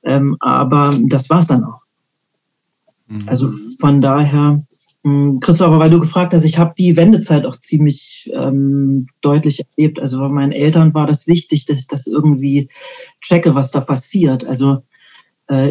Ähm, 0.04 0.36
aber 0.40 0.98
das 1.04 1.30
war 1.30 1.42
es 1.42 1.48
dann 1.48 1.64
auch. 1.64 1.84
Mhm. 3.06 3.30
Also 3.30 3.52
von 3.80 4.02
daher, 4.02 4.66
hm, 5.04 5.40
Christopher, 5.40 5.78
weil 5.78 5.92
du 5.92 6.00
gefragt 6.00 6.34
hast, 6.34 6.44
ich 6.44 6.58
habe 6.58 6.74
die 6.76 6.98
Wendezeit 6.98 7.46
auch 7.46 7.58
ziemlich 7.58 8.32
ähm, 8.34 9.06
deutlich 9.22 9.64
erlebt. 9.78 10.00
Also 10.00 10.18
bei 10.18 10.30
meinen 10.30 10.54
Eltern 10.54 10.96
war 10.96 11.06
das 11.06 11.28
wichtig, 11.28 11.68
dass 11.68 11.82
ich 11.82 11.88
das 11.88 12.08
irgendwie 12.08 12.68
checke, 13.22 13.54
was 13.54 13.70
da 13.70 13.80
passiert. 13.80 14.44
Also 14.44 14.82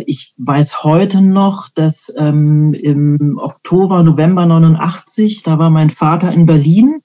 ich 0.07 0.35
weiß 0.39 0.85
heute 0.85 1.21
noch, 1.21 1.69
dass 1.69 2.13
ähm, 2.17 2.73
im 2.75 3.39
Oktober, 3.39 4.03
November 4.03 4.47
89, 4.47 5.43
da 5.43 5.59
war 5.59 5.71
mein 5.71 5.91
Vater 5.91 6.33
in 6.33 6.47
Berlin, 6.47 7.03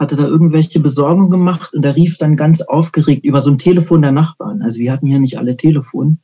hatte 0.00 0.16
da 0.16 0.24
irgendwelche 0.24 0.80
Besorgungen 0.80 1.30
gemacht 1.30 1.74
und 1.74 1.84
er 1.84 1.94
rief 1.94 2.16
dann 2.16 2.36
ganz 2.36 2.62
aufgeregt 2.62 3.24
über 3.24 3.40
so 3.40 3.50
ein 3.50 3.58
Telefon 3.58 4.02
der 4.02 4.12
Nachbarn. 4.12 4.62
Also 4.62 4.78
wir 4.78 4.92
hatten 4.92 5.06
hier 5.06 5.20
nicht 5.20 5.38
alle 5.38 5.56
Telefon. 5.56 6.18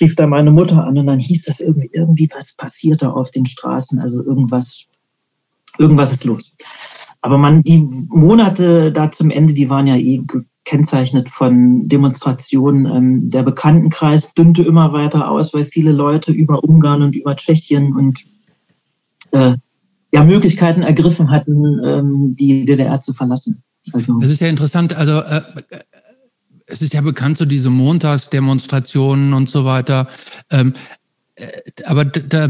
rief 0.00 0.14
da 0.16 0.26
meine 0.26 0.50
Mutter 0.50 0.84
an 0.84 0.96
und 0.96 1.06
dann 1.06 1.18
hieß 1.18 1.44
das 1.44 1.60
irgendwie, 1.60 1.90
irgendwie 1.92 2.28
was 2.34 2.54
passiert 2.54 3.02
da 3.02 3.10
auf 3.10 3.30
den 3.30 3.44
Straßen, 3.44 4.00
also 4.00 4.22
irgendwas, 4.22 4.86
irgendwas 5.78 6.12
ist 6.12 6.24
los. 6.24 6.54
Aber 7.20 7.38
man, 7.38 7.62
die 7.62 7.88
Monate 8.08 8.92
da 8.92 9.10
zum 9.10 9.30
Ende, 9.30 9.52
die 9.52 9.68
waren 9.68 9.86
ja 9.86 9.96
eh 9.96 10.22
gekennzeichnet 10.72 11.28
von 11.28 11.86
Demonstrationen. 11.88 12.86
Ähm, 12.86 13.28
der 13.28 13.42
Bekanntenkreis 13.42 14.32
dünnte 14.32 14.62
immer 14.62 14.92
weiter 14.92 15.30
aus, 15.30 15.52
weil 15.52 15.66
viele 15.66 15.92
Leute 15.92 16.32
über 16.32 16.64
Ungarn 16.64 17.02
und 17.02 17.14
über 17.14 17.36
Tschechien 17.36 17.94
und 17.94 18.20
äh, 19.32 19.54
ja, 20.14 20.24
Möglichkeiten 20.24 20.82
ergriffen 20.82 21.30
hatten, 21.30 21.78
ähm, 21.84 22.36
die 22.36 22.64
DDR 22.64 23.00
zu 23.00 23.12
verlassen. 23.12 23.62
Also, 23.92 24.18
das 24.18 24.30
ist 24.30 24.40
ja 24.40 24.48
interessant. 24.48 24.94
Also 24.94 25.20
äh, 25.20 25.42
es 26.66 26.80
ist 26.80 26.94
ja 26.94 27.02
bekannt, 27.02 27.36
so 27.36 27.44
diese 27.44 27.68
Montagsdemonstrationen 27.68 29.34
und 29.34 29.50
so 29.50 29.64
weiter. 29.66 30.08
Ähm, 30.50 30.72
äh, 31.34 31.48
aber 31.84 32.06
da, 32.06 32.48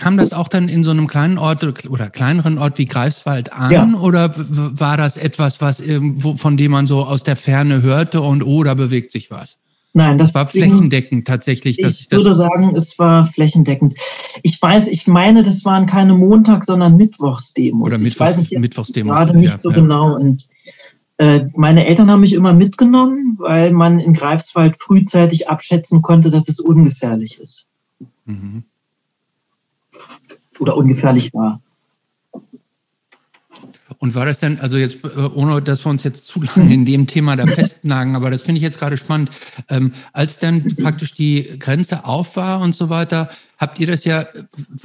kam 0.00 0.16
das 0.16 0.32
auch 0.32 0.48
dann 0.48 0.68
in 0.68 0.82
so 0.82 0.90
einem 0.90 1.06
kleinen 1.06 1.38
Ort 1.38 1.62
oder 1.88 2.10
kleineren 2.10 2.58
Ort 2.58 2.78
wie 2.78 2.86
Greifswald 2.86 3.52
an? 3.52 3.70
Ja. 3.70 4.00
Oder 4.00 4.34
war 4.36 4.96
das 4.96 5.16
etwas, 5.16 5.60
was 5.60 5.78
irgendwo, 5.78 6.36
von 6.36 6.56
dem 6.56 6.72
man 6.72 6.86
so 6.86 7.04
aus 7.04 7.22
der 7.22 7.36
Ferne 7.36 7.82
hörte 7.82 8.20
und 8.20 8.42
oh, 8.42 8.64
da 8.64 8.74
bewegt 8.74 9.12
sich 9.12 9.30
was? 9.30 9.58
Nein, 9.92 10.18
das 10.18 10.34
war 10.34 10.46
flächendeckend 10.46 11.26
tatsächlich. 11.26 11.80
ich, 11.80 12.02
ich 12.02 12.10
würde 12.10 12.32
sagen, 12.32 12.74
es 12.76 12.98
war 12.98 13.26
flächendeckend. 13.26 13.94
Ich 14.42 14.60
weiß, 14.60 14.86
ich 14.86 15.06
meine, 15.06 15.42
das 15.42 15.64
waren 15.64 15.86
keine 15.86 16.14
Montag, 16.14 16.64
sondern 16.64 16.96
Mittwochsdemos. 16.96 17.86
Oder 17.86 17.98
Mittwochs, 17.98 18.14
ich 18.14 18.20
weiß 18.20 18.38
es 18.38 18.50
jetzt 18.50 18.60
Mittwochsdemos. 18.60 19.12
gerade 19.12 19.36
nicht 19.36 19.50
ja, 19.50 19.58
so 19.58 19.70
ja. 19.70 19.76
genau. 19.76 20.14
Und 20.14 20.46
äh, 21.18 21.46
meine 21.56 21.86
Eltern 21.86 22.10
haben 22.10 22.20
mich 22.20 22.34
immer 22.34 22.54
mitgenommen, 22.54 23.34
weil 23.38 23.72
man 23.72 23.98
in 23.98 24.12
Greifswald 24.12 24.76
frühzeitig 24.80 25.48
abschätzen 25.48 26.02
konnte, 26.02 26.30
dass 26.30 26.48
es 26.48 26.60
ungefährlich 26.60 27.40
ist. 27.40 27.66
Mhm. 28.26 28.64
Oder 30.60 30.76
ungefährlich 30.76 31.32
war. 31.34 31.60
Und 33.98 34.14
war 34.14 34.24
das 34.24 34.40
denn, 34.40 34.58
also 34.60 34.78
jetzt, 34.78 35.04
äh, 35.04 35.08
ohne 35.34 35.60
dass 35.60 35.84
wir 35.84 35.90
uns 35.90 36.04
jetzt 36.04 36.26
zu 36.26 36.42
lange 36.42 36.72
in 36.72 36.86
dem 36.86 37.06
Thema 37.06 37.36
da 37.36 37.44
festnagen, 37.46 38.16
aber 38.16 38.30
das 38.30 38.42
finde 38.42 38.58
ich 38.58 38.62
jetzt 38.62 38.78
gerade 38.78 38.96
spannend, 38.96 39.30
ähm, 39.68 39.92
als 40.12 40.38
dann 40.38 40.76
praktisch 40.76 41.14
die 41.14 41.58
Grenze 41.58 42.06
auf 42.06 42.36
war 42.36 42.60
und 42.60 42.74
so 42.74 42.88
weiter, 42.88 43.28
habt 43.58 43.78
ihr 43.78 43.86
das 43.86 44.04
ja, 44.04 44.26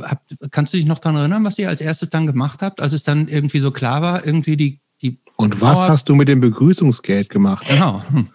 habt, 0.02 0.36
kannst 0.52 0.74
du 0.74 0.78
dich 0.78 0.86
noch 0.86 1.00
daran 1.00 1.18
erinnern, 1.18 1.46
was 1.46 1.58
ihr 1.58 1.70
als 1.70 1.80
erstes 1.80 2.10
dann 2.10 2.28
gemacht 2.28 2.62
habt, 2.62 2.82
als 2.82 2.92
es 2.92 3.04
dann 3.04 3.28
irgendwie 3.30 3.60
so 3.60 3.72
klar 3.72 4.02
war, 4.02 4.26
irgendwie 4.26 4.58
die, 4.58 4.82
die 5.02 5.20
Und 5.38 5.62
was 5.62 5.76
Mauer 5.76 5.88
hast 5.88 6.10
du 6.10 6.16
mit 6.16 6.28
dem 6.28 6.42
Begrüßungsgeld 6.42 7.30
gemacht? 7.30 7.66
Genau. 7.70 8.02
Hm. 8.10 8.28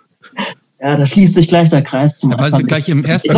Ja, 0.83 0.97
da 0.97 1.07
schließt 1.07 1.35
sich 1.35 1.47
gleich 1.47 1.69
der 1.69 1.83
Kreis 1.83 2.19
zum 2.19 2.33
Aber 2.33 2.45
also 2.45 2.59
gleich 2.59 2.89
im 2.89 3.05
ersten, 3.05 3.31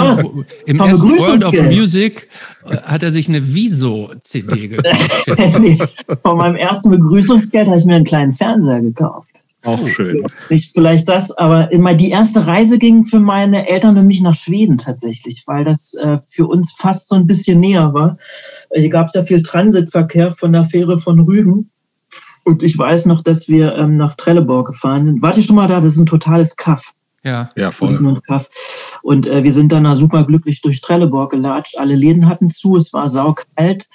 im 0.67 0.81
ersten 0.81 1.19
World 1.19 1.45
of 1.45 1.53
Music 1.63 2.29
äh, 2.69 2.77
hat 2.77 3.03
er 3.03 3.11
sich 3.11 3.29
eine 3.29 3.43
Wieso-CD 3.55 4.69
gekauft. 4.69 5.59
nee, 5.59 5.77
von 6.23 6.37
meinem 6.37 6.55
ersten 6.55 6.91
Begrüßungsgeld 6.91 7.67
habe 7.67 7.79
ich 7.79 7.85
mir 7.85 7.97
einen 7.97 8.05
kleinen 8.05 8.33
Fernseher 8.33 8.81
gekauft. 8.81 9.29
Auch 9.65 9.89
schön. 9.89 10.09
So, 10.09 10.23
nicht 10.51 10.73
vielleicht 10.73 11.09
das, 11.09 11.31
aber 11.33 11.73
immer 11.73 11.95
die 11.95 12.11
erste 12.11 12.47
Reise 12.47 12.79
ging 12.79 13.05
für 13.05 13.21
meine 13.21 13.69
Eltern 13.69 13.99
und 13.99 14.07
mich 14.07 14.21
nach 14.21 14.35
Schweden 14.37 14.79
tatsächlich, 14.79 15.43
weil 15.47 15.65
das 15.65 15.95
äh, 15.95 16.19
für 16.29 16.47
uns 16.47 16.73
fast 16.73 17.09
so 17.09 17.17
ein 17.17 17.27
bisschen 17.27 17.59
näher 17.59 17.93
war. 17.93 18.19
Hier 18.73 18.89
gab 18.89 19.09
es 19.09 19.15
ja 19.15 19.23
viel 19.25 19.43
Transitverkehr 19.43 20.33
von 20.33 20.53
der 20.53 20.65
Fähre 20.67 20.99
von 20.99 21.19
Rügen. 21.21 21.71
Und 22.45 22.63
ich 22.63 22.77
weiß 22.77 23.07
noch, 23.07 23.23
dass 23.23 23.49
wir 23.49 23.77
ähm, 23.77 23.97
nach 23.97 24.15
Trelleborg 24.15 24.69
gefahren 24.69 25.07
sind. 25.07 25.23
Wart 25.23 25.37
ihr 25.37 25.45
schon 25.45 25.57
mal 25.57 25.69
da? 25.69 25.81
Das 25.81 25.95
ist 25.95 25.99
ein 25.99 26.07
totales 26.07 26.57
Kaff. 26.57 26.93
Ja, 27.25 27.51
ja 27.57 27.71
voll. 27.71 27.97
Und, 27.97 28.21
und 29.03 29.27
äh, 29.27 29.45
wir 29.45 29.53
sind 29.53 29.71
dann 29.71 29.97
super 29.97 30.25
glücklich 30.25 30.61
durch 30.61 30.81
Trelleborg 30.81 31.31
gelatscht. 31.31 31.79
Alle 31.79 31.95
Läden 31.95 32.29
hatten 32.29 32.49
zu, 32.49 32.77
es 32.77 32.93
war 32.93 33.09
saukalt. 33.09 33.89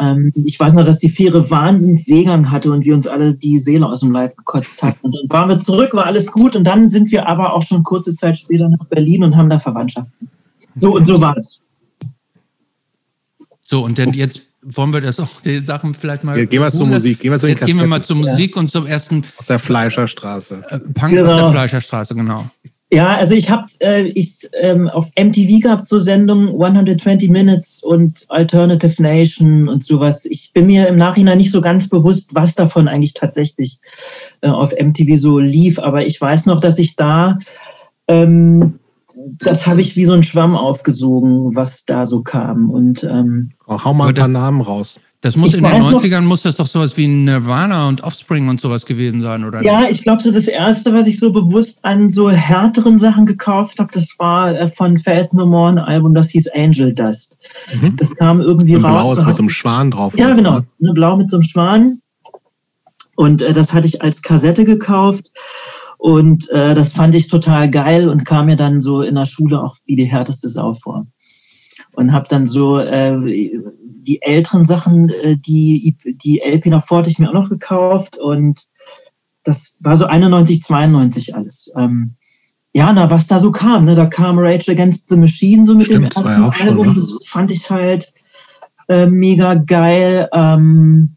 Ähm, 0.00 0.32
ich 0.34 0.58
weiß 0.58 0.72
noch, 0.74 0.84
dass 0.84 0.98
die 0.98 1.08
Fähre 1.08 1.50
wahnsinns 1.50 2.04
Seegang 2.04 2.50
hatte 2.50 2.72
und 2.72 2.84
wir 2.84 2.94
uns 2.94 3.06
alle 3.06 3.34
die 3.34 3.58
Seele 3.58 3.86
aus 3.86 4.00
dem 4.00 4.12
Leib 4.12 4.36
gekotzt 4.36 4.82
hatten. 4.82 4.98
Und 5.02 5.14
dann 5.14 5.28
waren 5.30 5.48
wir 5.48 5.58
zurück, 5.60 5.94
war 5.94 6.06
alles 6.06 6.32
gut. 6.32 6.56
Und 6.56 6.64
dann 6.64 6.90
sind 6.90 7.12
wir 7.12 7.28
aber 7.28 7.54
auch 7.54 7.62
schon 7.62 7.82
kurze 7.82 8.14
Zeit 8.16 8.38
später 8.38 8.68
nach 8.68 8.84
Berlin 8.86 9.24
und 9.24 9.36
haben 9.36 9.50
da 9.50 9.58
Verwandtschaft. 9.58 10.10
So 10.74 10.94
und 10.94 11.04
so 11.06 11.20
war 11.20 11.36
es. 11.36 11.62
So, 13.64 13.84
und 13.84 13.98
denn 13.98 14.14
jetzt 14.14 14.47
wollen 14.62 14.92
wir 14.92 15.00
das 15.00 15.20
auch, 15.20 15.40
die 15.44 15.58
Sachen 15.58 15.94
vielleicht 15.94 16.24
mal. 16.24 16.38
Ja, 16.38 16.44
gehen 16.44 16.60
wir 16.60 16.70
zur 16.70 16.86
Musik. 16.86 17.20
Gehen 17.20 17.30
wir, 17.30 17.38
zu 17.38 17.46
Jetzt 17.46 17.64
gehen 17.64 17.78
wir 17.78 17.86
mal 17.86 18.02
zur 18.02 18.16
Musik 18.16 18.54
ja. 18.54 18.60
und 18.60 18.70
zum 18.70 18.86
ersten. 18.86 19.24
Aus 19.36 19.46
der 19.46 19.58
Fleischerstraße. 19.58 20.64
Äh, 20.68 20.78
Punk 20.94 21.12
genau. 21.12 21.30
aus 21.30 21.40
der 21.40 21.50
Fleischerstraße, 21.50 22.14
genau. 22.14 22.44
Ja, 22.90 23.16
also 23.16 23.34
ich 23.34 23.50
habe 23.50 23.66
äh, 23.80 24.04
ich, 24.04 24.48
ähm, 24.60 24.88
auf 24.88 25.10
MTV 25.14 25.60
gehabt 25.60 25.84
so 25.84 25.98
Sendungen 25.98 26.48
120 26.48 27.28
Minutes 27.28 27.82
und 27.82 28.24
Alternative 28.28 29.02
Nation 29.02 29.68
und 29.68 29.84
sowas. 29.84 30.24
Ich 30.24 30.52
bin 30.54 30.66
mir 30.66 30.88
im 30.88 30.96
Nachhinein 30.96 31.36
nicht 31.36 31.50
so 31.50 31.60
ganz 31.60 31.88
bewusst, 31.88 32.30
was 32.32 32.54
davon 32.54 32.88
eigentlich 32.88 33.12
tatsächlich 33.12 33.78
äh, 34.40 34.48
auf 34.48 34.72
MTV 34.72 35.18
so 35.18 35.38
lief, 35.38 35.78
aber 35.78 36.06
ich 36.06 36.18
weiß 36.18 36.46
noch, 36.46 36.60
dass 36.60 36.78
ich 36.78 36.96
da 36.96 37.36
ähm, 38.08 38.78
das 39.38 39.66
habe 39.66 39.80
ich 39.80 39.96
wie 39.96 40.04
so 40.04 40.12
ein 40.12 40.22
Schwamm 40.22 40.56
aufgesogen, 40.56 41.54
was 41.54 41.84
da 41.84 42.06
so 42.06 42.22
kam. 42.22 42.70
Und 42.70 43.04
ähm, 43.04 43.50
oh, 43.66 43.82
hau 43.84 43.94
mal 43.94 44.08
ein 44.08 44.14
paar 44.14 44.28
Namen 44.28 44.60
raus. 44.60 45.00
Das 45.20 45.34
muss 45.34 45.52
in 45.52 45.64
den 45.64 45.82
90ern 45.82 46.20
muss 46.20 46.42
das 46.42 46.56
doch 46.56 46.68
sowas 46.68 46.96
wie 46.96 47.08
Nirvana 47.08 47.88
und 47.88 48.04
Offspring 48.04 48.48
und 48.48 48.60
sowas 48.60 48.86
gewesen 48.86 49.20
sein, 49.20 49.44
oder? 49.44 49.62
Ja, 49.64 49.80
nicht? 49.80 49.92
ich 49.92 50.02
glaube, 50.02 50.22
so 50.22 50.30
das 50.30 50.46
erste, 50.46 50.94
was 50.94 51.08
ich 51.08 51.18
so 51.18 51.32
bewusst 51.32 51.84
an 51.84 52.12
so 52.12 52.30
härteren 52.30 53.00
Sachen 53.00 53.26
gekauft 53.26 53.80
habe, 53.80 53.90
das 53.92 54.14
war 54.18 54.54
äh, 54.54 54.70
von 54.70 54.96
Fate 54.96 55.34
No 55.34 55.44
More 55.44 55.72
ein 55.72 55.78
Album, 55.78 56.14
das 56.14 56.28
hieß 56.30 56.50
Angel 56.54 56.94
Dust. 56.94 57.34
Mhm. 57.80 57.96
Das 57.96 58.14
kam 58.14 58.40
irgendwie 58.40 58.76
ein 58.76 58.84
raus. 58.84 59.14
Blaues 59.14 59.26
mit 59.26 59.36
so 59.36 59.42
einem 59.42 59.50
Schwan 59.50 59.90
drauf. 59.90 60.16
Ja, 60.16 60.32
genau. 60.34 60.60
Ne, 60.78 60.92
blau 60.92 61.16
mit 61.16 61.30
so 61.30 61.38
einem 61.38 61.42
Schwan. 61.42 62.00
Und 63.16 63.42
äh, 63.42 63.52
das 63.52 63.74
hatte 63.74 63.88
ich 63.88 64.00
als 64.00 64.22
Kassette 64.22 64.64
gekauft. 64.64 65.32
Und 65.98 66.48
äh, 66.50 66.74
das 66.74 66.92
fand 66.92 67.14
ich 67.16 67.28
total 67.28 67.68
geil 67.68 68.08
und 68.08 68.24
kam 68.24 68.46
mir 68.46 68.56
dann 68.56 68.80
so 68.80 69.02
in 69.02 69.16
der 69.16 69.26
Schule 69.26 69.60
auch 69.60 69.76
wie 69.84 69.96
die 69.96 70.04
härteste 70.04 70.48
Sau 70.48 70.72
vor. 70.72 71.06
Und 71.96 72.12
habe 72.12 72.28
dann 72.28 72.46
so 72.46 72.78
äh, 72.78 73.18
die 74.08 74.22
älteren 74.22 74.64
Sachen, 74.64 75.10
äh, 75.22 75.36
die, 75.36 75.96
die 76.04 76.40
LP 76.40 76.66
nach 76.66 76.84
Fort 76.84 77.08
ich 77.08 77.18
mir 77.18 77.28
auch 77.28 77.34
noch 77.34 77.50
gekauft. 77.50 78.16
Und 78.16 78.66
das 79.42 79.76
war 79.80 79.96
so 79.96 80.06
91, 80.06 80.62
92 80.62 81.34
alles. 81.34 81.70
Ähm, 81.76 82.14
ja, 82.72 82.92
na, 82.92 83.10
was 83.10 83.26
da 83.26 83.40
so 83.40 83.50
kam, 83.50 83.84
ne? 83.84 83.96
Da 83.96 84.06
kam 84.06 84.38
Rage 84.38 84.70
Against 84.70 85.08
the 85.08 85.16
Machine 85.16 85.66
so 85.66 85.74
mit 85.74 85.86
Stimmt, 85.86 86.16
dem 86.16 86.22
ersten 86.22 86.28
Album. 86.28 86.54
Schon, 86.54 86.86
ne? 86.86 86.94
Das 86.94 87.18
fand 87.26 87.50
ich 87.50 87.68
halt 87.70 88.12
äh, 88.88 89.06
mega 89.06 89.54
geil. 89.54 90.28
Ähm, 90.32 91.16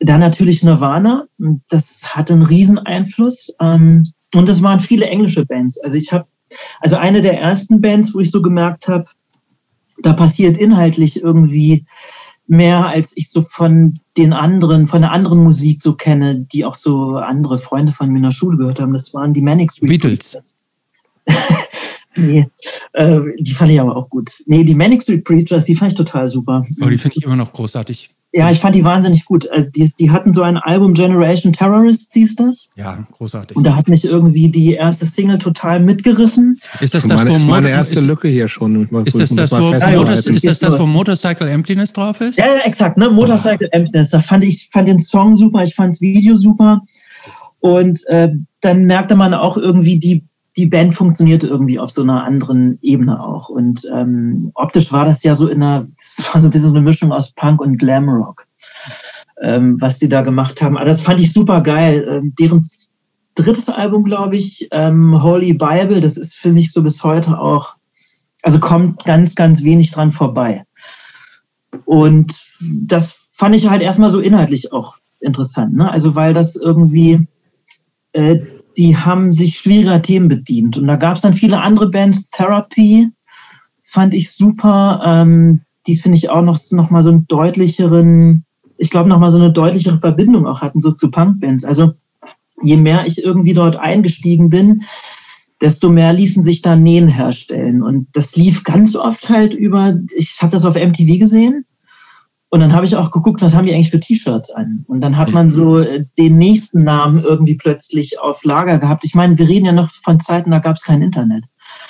dann 0.00 0.20
natürlich 0.20 0.62
Nirvana, 0.62 1.26
das 1.68 2.02
hatte 2.14 2.34
einen 2.34 2.42
riesen 2.42 2.78
Einfluss. 2.78 3.52
Ähm, 3.60 4.12
und 4.34 4.48
es 4.48 4.62
waren 4.62 4.80
viele 4.80 5.06
englische 5.06 5.46
Bands. 5.46 5.78
Also 5.82 5.96
ich 5.96 6.12
habe, 6.12 6.26
also 6.80 6.96
eine 6.96 7.22
der 7.22 7.40
ersten 7.40 7.80
Bands, 7.80 8.14
wo 8.14 8.20
ich 8.20 8.30
so 8.30 8.42
gemerkt 8.42 8.88
habe, 8.88 9.06
da 10.02 10.12
passiert 10.12 10.56
inhaltlich 10.56 11.22
irgendwie 11.22 11.86
mehr, 12.46 12.86
als 12.86 13.16
ich 13.16 13.30
so 13.30 13.42
von 13.42 13.98
den 14.16 14.32
anderen, 14.32 14.86
von 14.86 15.00
der 15.00 15.12
anderen 15.12 15.42
Musik 15.42 15.80
so 15.80 15.94
kenne, 15.94 16.40
die 16.52 16.64
auch 16.64 16.74
so 16.74 17.16
andere 17.16 17.58
Freunde 17.58 17.92
von 17.92 18.10
mir 18.10 18.18
in 18.18 18.24
der 18.24 18.32
Schule 18.32 18.58
gehört 18.58 18.80
haben. 18.80 18.92
Das 18.92 19.14
waren 19.14 19.32
die 19.32 19.40
Manic 19.40 19.72
Street 19.72 19.88
Beatles. 19.88 20.54
nee, 22.16 22.46
äh, 22.92 23.20
die 23.38 23.54
fand 23.54 23.70
ich 23.70 23.80
aber 23.80 23.96
auch 23.96 24.10
gut. 24.10 24.30
Nee, 24.46 24.64
die 24.64 24.74
Manic 24.74 25.02
Street 25.02 25.24
Preachers, 25.24 25.64
die 25.64 25.74
fand 25.74 25.92
ich 25.92 25.96
total 25.96 26.28
super. 26.28 26.64
Aber 26.80 26.90
die 26.90 26.98
finde 26.98 27.16
ich 27.18 27.24
immer 27.24 27.36
noch 27.36 27.52
großartig. 27.52 28.13
Ja, 28.36 28.50
ich 28.50 28.58
fand 28.58 28.74
die 28.74 28.82
wahnsinnig 28.82 29.24
gut. 29.26 29.48
Also 29.48 29.70
die, 29.70 29.88
die, 29.96 30.10
hatten 30.10 30.34
so 30.34 30.42
ein 30.42 30.56
Album 30.56 30.94
Generation 30.94 31.52
Terrorists, 31.52 32.12
hieß 32.12 32.34
das. 32.34 32.66
Ja, 32.74 33.06
großartig. 33.12 33.56
Und 33.56 33.62
da 33.62 33.76
hat 33.76 33.86
mich 33.86 34.04
irgendwie 34.04 34.48
die 34.48 34.72
erste 34.72 35.06
Single 35.06 35.38
total 35.38 35.78
mitgerissen. 35.78 36.58
Ist 36.80 36.94
das 36.94 37.06
das, 37.06 37.16
meine, 37.16 37.30
wo 37.30 37.38
meine 37.38 37.70
erste 37.70 38.00
ist, 38.00 38.06
Lücke 38.06 38.26
hier 38.26 38.48
schon? 38.48 38.88
Ist 39.04 39.20
das 39.20 39.30
das, 39.30 39.52
wo, 39.52 39.58
Motor, 39.58 40.14
ist 40.14 40.44
das 40.44 40.58
das, 40.58 40.80
wo 40.80 40.84
Motorcycle 40.84 41.48
Emptiness 41.48 41.92
drauf 41.92 42.20
ist? 42.20 42.36
Ja, 42.36 42.46
ja, 42.46 42.62
exakt, 42.64 42.98
ne? 42.98 43.08
Motorcycle 43.08 43.68
oh. 43.72 43.76
Emptiness. 43.76 44.10
Da 44.10 44.18
fand 44.18 44.42
ich 44.42 44.68
fand 44.72 44.88
den 44.88 44.98
Song 44.98 45.36
super, 45.36 45.62
ich 45.62 45.76
fand 45.76 45.94
das 45.94 46.00
Video 46.00 46.34
super. 46.34 46.82
Und 47.60 48.04
äh, 48.08 48.30
dann 48.62 48.84
merkte 48.86 49.14
man 49.14 49.32
auch 49.32 49.56
irgendwie 49.56 50.00
die 50.00 50.24
die 50.56 50.66
Band 50.66 50.94
funktionierte 50.94 51.46
irgendwie 51.46 51.78
auf 51.78 51.90
so 51.90 52.02
einer 52.02 52.24
anderen 52.24 52.78
Ebene 52.82 53.22
auch. 53.22 53.48
Und 53.48 53.88
ähm, 53.92 54.52
optisch 54.54 54.92
war 54.92 55.04
das 55.04 55.22
ja 55.22 55.34
so 55.34 55.48
in 55.48 55.62
einer, 55.62 55.86
war 56.32 56.40
so 56.40 56.48
ein 56.48 56.50
bisschen 56.50 56.70
so 56.70 56.76
eine 56.76 56.84
Mischung 56.84 57.12
aus 57.12 57.32
Punk 57.32 57.60
und 57.60 57.78
Glamrock, 57.78 58.46
ähm, 59.42 59.80
was 59.80 59.98
die 59.98 60.08
da 60.08 60.22
gemacht 60.22 60.62
haben. 60.62 60.76
Aber 60.76 60.86
das 60.86 61.00
fand 61.00 61.20
ich 61.20 61.32
super 61.32 61.60
geil. 61.60 62.06
Ähm, 62.08 62.34
deren 62.38 62.64
drittes 63.34 63.68
Album, 63.68 64.04
glaube 64.04 64.36
ich, 64.36 64.68
ähm, 64.70 65.20
Holy 65.22 65.54
Bible, 65.54 66.00
das 66.00 66.16
ist 66.16 66.36
für 66.36 66.52
mich 66.52 66.72
so 66.72 66.82
bis 66.82 67.02
heute 67.02 67.38
auch, 67.38 67.74
also 68.42 68.60
kommt 68.60 69.04
ganz, 69.04 69.34
ganz 69.34 69.62
wenig 69.64 69.90
dran 69.90 70.12
vorbei. 70.12 70.64
Und 71.84 72.32
das 72.60 73.30
fand 73.32 73.56
ich 73.56 73.68
halt 73.68 73.82
erstmal 73.82 74.10
so 74.10 74.20
inhaltlich 74.20 74.72
auch 74.72 74.96
interessant, 75.18 75.74
ne? 75.74 75.90
Also 75.90 76.14
weil 76.14 76.34
das 76.34 76.54
irgendwie 76.54 77.26
äh, 78.12 78.38
die 78.76 78.96
haben 78.96 79.32
sich 79.32 79.58
schwieriger 79.58 80.02
Themen 80.02 80.28
bedient. 80.28 80.76
Und 80.76 80.86
da 80.86 80.96
gab 80.96 81.16
es 81.16 81.22
dann 81.22 81.34
viele 81.34 81.60
andere 81.60 81.90
Bands, 81.90 82.30
Therapy 82.30 83.10
fand 83.82 84.14
ich 84.14 84.32
super. 84.32 85.00
Ähm, 85.04 85.60
die 85.86 85.96
finde 85.96 86.18
ich 86.18 86.30
auch 86.30 86.42
noch, 86.42 86.58
noch 86.70 86.90
mal 86.90 87.02
so 87.02 87.10
einen 87.10 87.26
deutlicheren, 87.28 88.44
ich 88.76 88.90
glaube, 88.90 89.08
noch 89.08 89.18
mal 89.18 89.30
so 89.30 89.38
eine 89.38 89.52
deutlichere 89.52 89.98
Verbindung 89.98 90.46
auch 90.46 90.62
hatten, 90.62 90.80
so 90.80 90.90
zu 90.92 91.10
Punkbands. 91.10 91.64
Also 91.64 91.92
je 92.62 92.76
mehr 92.76 93.06
ich 93.06 93.22
irgendwie 93.22 93.54
dort 93.54 93.76
eingestiegen 93.76 94.48
bin, 94.48 94.82
desto 95.60 95.88
mehr 95.88 96.12
ließen 96.12 96.42
sich 96.42 96.62
da 96.62 96.76
Nähen 96.76 97.08
herstellen. 97.08 97.82
Und 97.82 98.08
das 98.12 98.36
lief 98.36 98.64
ganz 98.64 98.96
oft 98.96 99.28
halt 99.28 99.54
über, 99.54 99.98
ich 100.16 100.38
habe 100.40 100.52
das 100.52 100.64
auf 100.64 100.74
MTV 100.74 101.18
gesehen. 101.18 101.64
Und 102.54 102.60
dann 102.60 102.72
habe 102.72 102.86
ich 102.86 102.94
auch 102.94 103.10
geguckt, 103.10 103.42
was 103.42 103.52
haben 103.52 103.66
die 103.66 103.74
eigentlich 103.74 103.90
für 103.90 103.98
T-Shirts 103.98 104.52
an? 104.52 104.84
Und 104.86 105.00
dann 105.00 105.16
hat 105.16 105.32
man 105.32 105.50
so 105.50 105.80
äh, 105.80 106.04
den 106.16 106.38
nächsten 106.38 106.84
Namen 106.84 107.20
irgendwie 107.20 107.56
plötzlich 107.56 108.20
auf 108.20 108.44
Lager 108.44 108.78
gehabt. 108.78 109.04
Ich 109.04 109.16
meine, 109.16 109.36
wir 109.36 109.48
reden 109.48 109.66
ja 109.66 109.72
noch 109.72 109.90
von 109.90 110.20
Zeiten, 110.20 110.52
da 110.52 110.60
gab 110.60 110.76
es 110.76 110.82
kein 110.82 111.02
Internet. 111.02 111.42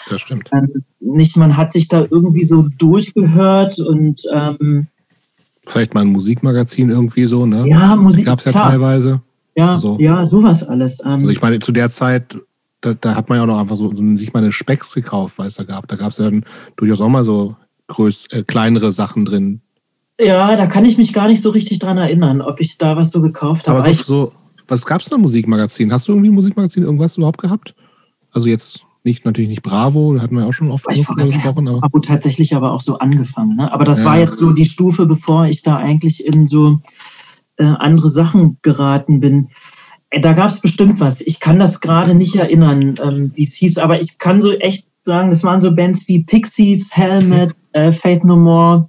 Das 0.09 0.23
stimmt. 0.23 0.49
Ähm, 0.55 0.83
nicht, 1.01 1.37
man 1.37 1.59
hat 1.59 1.71
sich 1.71 1.89
da 1.89 2.07
irgendwie 2.11 2.45
so 2.45 2.67
durchgehört 2.79 3.79
und 3.79 4.23
ähm, 4.33 4.87
vielleicht 5.67 5.93
mal 5.93 6.01
ein 6.01 6.07
Musikmagazin 6.07 6.89
irgendwie 6.89 7.27
so, 7.27 7.45
ne? 7.45 7.69
Ja, 7.69 7.95
Musik 7.95 8.25
gab 8.25 8.39
es 8.39 8.47
ja 8.47 8.53
klar. 8.53 8.71
teilweise. 8.71 9.21
Ja, 9.59 9.79
so. 9.79 9.99
ja, 10.01 10.25
sowas 10.25 10.63
alles. 10.63 10.99
Ähm, 11.05 11.11
also 11.11 11.29
ich 11.29 11.43
meine, 11.43 11.59
zu 11.59 11.73
der 11.73 11.91
Zeit, 11.91 12.39
da, 12.81 12.95
da, 12.95 13.15
hat 13.17 13.29
man 13.29 13.37
ja 13.37 13.43
auch 13.43 13.49
noch 13.49 13.61
einfach 13.61 13.77
so, 13.77 13.95
so 13.95 14.17
sich 14.17 14.33
mal 14.33 14.43
eine 14.43 14.51
Specks 14.51 14.95
gekauft, 14.95 15.37
weil 15.37 15.49
es 15.49 15.57
da 15.57 15.65
gab. 15.65 15.89
Da 15.89 15.97
gab 15.97 16.13
es 16.13 16.17
ja 16.17 16.25
dann 16.25 16.43
durchaus 16.77 17.03
auch 17.03 17.11
mal 17.11 17.23
so 17.23 17.55
größ, 17.89 18.29
äh, 18.31 18.45
kleinere 18.45 18.93
Sachen 18.93 19.27
drin. 19.27 19.61
Ja, 20.21 20.55
da 20.57 20.67
kann 20.67 20.85
ich 20.85 20.97
mich 20.97 21.13
gar 21.13 21.29
nicht 21.29 21.43
so 21.43 21.51
richtig 21.51 21.81
dran 21.81 21.99
erinnern, 21.99 22.41
ob 22.41 22.61
ich 22.61 22.79
da 22.79 22.97
was 22.97 23.11
so 23.11 23.21
gekauft 23.21 23.67
habe. 23.67 23.81
Aber 23.81 23.95
so, 23.95 24.03
so 24.03 24.33
was 24.69 24.87
gab 24.87 25.01
es 25.01 25.09
da 25.09 25.19
Musikmagazin? 25.19 25.93
Hast 25.93 26.09
du 26.09 26.13
irgendwie 26.13 26.31
ein 26.31 26.35
Musikmagazin 26.35 26.85
irgendwas 26.85 27.17
überhaupt 27.17 27.41
gehabt? 27.41 27.75
Also 28.33 28.49
jetzt 28.49 28.85
nicht, 29.03 29.25
natürlich 29.25 29.51
nicht 29.51 29.63
Bravo, 29.63 30.15
da 30.15 30.23
hatten 30.23 30.37
wir 30.37 30.47
auch 30.47 30.53
schon 30.53 30.71
oft 30.71 30.87
ich 30.91 31.07
gesprochen. 31.07 31.69
Aber 31.69 31.81
Bravo 31.81 31.99
tatsächlich 31.99 32.55
aber 32.55 32.73
auch 32.73 32.81
so 32.81 32.99
angefangen. 32.99 33.57
Ne? 33.57 33.71
Aber 33.71 33.85
das 33.85 34.01
ja. 34.01 34.07
war 34.07 34.19
jetzt 34.19 34.39
so 34.39 34.53
die 34.53 34.65
Stufe, 34.65 35.07
bevor 35.07 35.47
ich 35.47 35.63
da 35.63 35.77
eigentlich 35.77 36.25
in 36.25 36.47
so 36.47 36.81
äh, 37.57 37.65
andere 37.65 38.09
Sachen 38.09 38.59
geraten 38.63 39.21
bin. 39.21 39.49
Äh, 40.11 40.21
da 40.21 40.33
gab 40.33 40.49
es 40.49 40.61
bestimmt 40.61 41.01
was. 41.01 41.21
Ich 41.21 41.41
kann 41.41 41.59
das 41.59 41.81
gerade 41.81 42.15
nicht 42.15 42.35
erinnern, 42.37 42.95
ähm, 43.03 43.33
wie 43.35 43.45
es 43.45 43.55
hieß, 43.55 43.79
aber 43.79 44.01
ich 44.01 44.19
kann 44.19 44.41
so 44.41 44.53
echt 44.53 44.87
sagen, 45.03 45.31
das 45.31 45.45
waren 45.45 45.61
so 45.61 45.75
Bands 45.75 46.09
wie 46.09 46.25
Pixies, 46.25 46.97
Helmet, 46.97 47.55
äh, 47.73 47.93
Faith 47.93 48.25
No 48.25 48.37
More, 48.37 48.89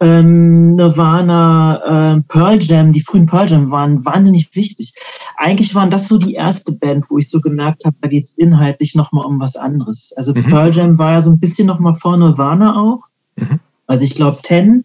ähm, 0.00 0.76
Nirvana, 0.76 2.16
äh, 2.16 2.20
Pearl 2.28 2.60
Jam, 2.60 2.92
die 2.92 3.02
frühen 3.02 3.26
Pearl 3.26 3.50
Jam 3.50 3.70
waren 3.70 4.04
wahnsinnig 4.04 4.54
wichtig. 4.54 4.94
Eigentlich 5.36 5.74
waren 5.74 5.90
das 5.90 6.08
so 6.08 6.16
die 6.16 6.34
erste 6.34 6.72
Band, 6.72 7.10
wo 7.10 7.18
ich 7.18 7.28
so 7.28 7.40
gemerkt 7.40 7.84
habe, 7.84 7.96
da 8.00 8.08
geht 8.08 8.24
es 8.24 8.38
inhaltlich 8.38 8.94
nochmal 8.94 9.26
um 9.26 9.40
was 9.40 9.56
anderes. 9.56 10.12
Also 10.16 10.34
mhm. 10.34 10.44
Pearl 10.44 10.74
Jam 10.74 10.98
war 10.98 11.12
ja 11.12 11.22
so 11.22 11.30
ein 11.30 11.38
bisschen 11.38 11.66
nochmal 11.66 11.94
vor 11.94 12.16
Nirvana 12.16 12.80
auch. 12.80 13.04
Mhm. 13.36 13.60
Also 13.86 14.04
ich 14.04 14.14
glaube, 14.14 14.38
Ten, 14.42 14.84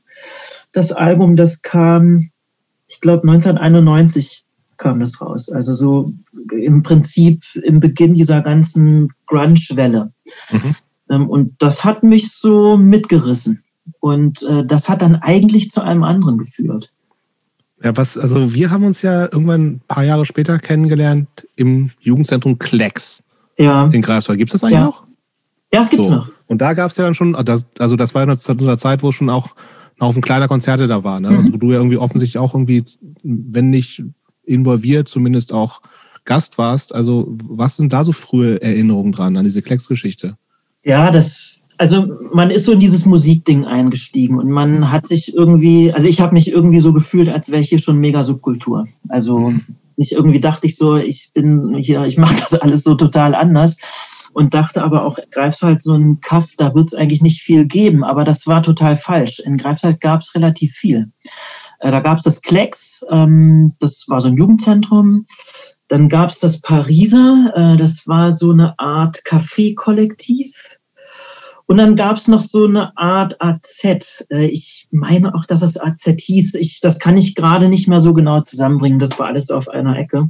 das 0.73 0.91
Album, 0.91 1.37
das 1.37 1.61
kam, 1.61 2.29
ich 2.87 2.99
glaube 2.99 3.27
1991 3.27 4.43
kam 4.77 4.99
das 4.99 5.21
raus. 5.21 5.49
Also 5.49 5.73
so 5.73 6.11
im 6.51 6.83
Prinzip 6.83 7.41
im 7.63 7.79
Beginn 7.79 8.15
dieser 8.15 8.41
ganzen 8.41 9.09
Grunge-Welle. 9.27 10.11
Mhm. 10.51 10.75
Ähm, 11.09 11.29
und 11.29 11.53
das 11.59 11.85
hat 11.85 12.03
mich 12.03 12.33
so 12.33 12.75
mitgerissen. 12.75 13.63
Und 13.99 14.43
äh, 14.43 14.65
das 14.65 14.89
hat 14.89 15.01
dann 15.01 15.15
eigentlich 15.15 15.71
zu 15.71 15.81
einem 15.81 16.03
anderen 16.03 16.37
geführt. 16.37 16.91
Ja, 17.83 17.95
was, 17.97 18.17
also 18.17 18.53
wir 18.53 18.71
haben 18.71 18.83
uns 18.83 19.01
ja 19.01 19.23
irgendwann 19.23 19.65
ein 19.65 19.81
paar 19.87 20.03
Jahre 20.03 20.25
später 20.25 20.59
kennengelernt 20.59 21.27
im 21.55 21.91
Jugendzentrum 21.99 22.57
Klecks. 22.57 23.21
Ja. 23.57 23.87
In 23.87 24.01
Greifswald. 24.01 24.39
Gibt 24.39 24.53
es 24.53 24.61
das 24.61 24.63
eigentlich 24.63 24.79
ja. 24.79 24.85
noch? 24.85 25.03
Ja, 25.73 25.81
es 25.81 25.89
gibt 25.89 26.05
so. 26.05 26.15
noch. 26.15 26.29
Und 26.47 26.61
da 26.61 26.73
gab 26.73 26.91
es 26.91 26.97
ja 26.97 27.03
dann 27.03 27.13
schon, 27.13 27.35
also 27.35 27.95
das 27.95 28.15
war 28.15 28.27
ja 28.27 28.37
zu 28.37 28.51
einer 28.53 28.77
Zeit, 28.77 29.03
wo 29.03 29.11
schon 29.11 29.29
auch 29.29 29.49
ein 29.99 30.07
Haufen 30.07 30.21
kleiner 30.21 30.47
Konzerte 30.47 30.87
da 30.87 31.03
waren. 31.03 31.23
Ne? 31.23 31.31
Mhm. 31.31 31.37
Also 31.37 31.53
wo 31.53 31.57
du 31.57 31.71
ja 31.71 31.77
irgendwie 31.77 31.97
offensichtlich 31.97 32.37
auch 32.37 32.53
irgendwie, 32.53 32.83
wenn 33.23 33.69
nicht 33.69 34.03
involviert, 34.43 35.07
zumindest 35.07 35.53
auch 35.53 35.81
Gast 36.23 36.57
warst. 36.57 36.93
Also 36.93 37.27
was 37.29 37.77
sind 37.77 37.93
da 37.93 38.03
so 38.03 38.11
frühe 38.11 38.61
Erinnerungen 38.61 39.11
dran 39.11 39.37
an 39.37 39.43
diese 39.43 39.61
Klecks-Geschichte? 39.61 40.37
Ja, 40.83 41.11
das 41.11 41.54
also 41.77 42.17
man 42.33 42.51
ist 42.51 42.65
so 42.65 42.73
in 42.73 42.79
dieses 42.79 43.05
Musikding 43.05 43.65
eingestiegen 43.65 44.39
und 44.39 44.49
man 44.49 44.91
hat 44.91 45.07
sich 45.07 45.33
irgendwie, 45.33 45.91
also 45.91 46.07
ich 46.07 46.21
habe 46.21 46.33
mich 46.33 46.51
irgendwie 46.51 46.79
so 46.79 46.93
gefühlt, 46.93 47.29
als 47.29 47.49
wäre 47.49 47.61
ich 47.61 47.69
hier 47.69 47.79
schon 47.79 47.97
mega 47.97 48.23
Subkultur. 48.23 48.87
Also 49.09 49.53
ich 49.97 50.13
irgendwie 50.13 50.39
dachte 50.39 50.67
ich 50.67 50.77
so, 50.77 50.95
ich 50.95 51.31
bin 51.33 51.75
hier, 51.75 52.05
ich 52.05 52.17
mache 52.17 52.35
das 52.49 52.55
alles 52.55 52.83
so 52.83 52.95
total 52.95 53.35
anders 53.35 53.77
und 54.33 54.53
dachte 54.53 54.83
aber 54.83 55.05
auch, 55.05 55.17
Greifswald 55.31 55.81
so 55.81 55.95
ein 55.95 56.19
Kaff, 56.21 56.53
da 56.57 56.75
wird 56.75 56.89
es 56.89 56.93
eigentlich 56.93 57.21
nicht 57.21 57.41
viel 57.41 57.65
geben, 57.65 58.03
aber 58.03 58.23
das 58.23 58.47
war 58.47 58.61
total 58.61 58.97
falsch. 58.97 59.39
In 59.39 59.57
Greifswald 59.57 60.01
gab 60.01 60.21
es 60.21 60.35
relativ 60.35 60.73
viel. 60.73 61.11
Äh, 61.79 61.91
da 61.91 61.99
gab 61.99 62.17
es 62.17 62.23
das 62.23 62.41
Klecks, 62.41 63.03
ähm, 63.09 63.73
das 63.79 64.05
war 64.07 64.21
so 64.21 64.27
ein 64.27 64.37
Jugendzentrum. 64.37 65.25
Dann 65.87 66.09
gab 66.09 66.31
es 66.31 66.39
das 66.39 66.61
Pariser, 66.61 67.53
äh, 67.55 67.77
das 67.77 68.07
war 68.07 68.31
so 68.31 68.51
eine 68.51 68.77
Art 68.79 69.21
Café-Kollektiv 69.23 70.51
und 71.67 71.77
dann 71.77 71.95
gab 71.95 72.17
es 72.17 72.27
noch 72.27 72.39
so 72.39 72.65
eine 72.65 72.95
Art 72.95 73.41
AZ. 73.41 73.83
Äh, 74.29 74.45
ich 74.45 74.87
meine 74.91 75.33
auch, 75.33 75.45
dass 75.45 75.61
das 75.61 75.77
AZ 75.77 76.03
hieß. 76.03 76.55
Ich, 76.55 76.79
das 76.79 76.99
kann 76.99 77.17
ich 77.17 77.33
gerade 77.33 77.69
nicht 77.69 77.87
mehr 77.87 78.01
so 78.01 78.13
genau 78.13 78.41
zusammenbringen. 78.41 78.99
Das 78.99 79.17
war 79.17 79.27
alles 79.27 79.49
auf 79.49 79.67
einer 79.67 79.97
Ecke. 79.97 80.29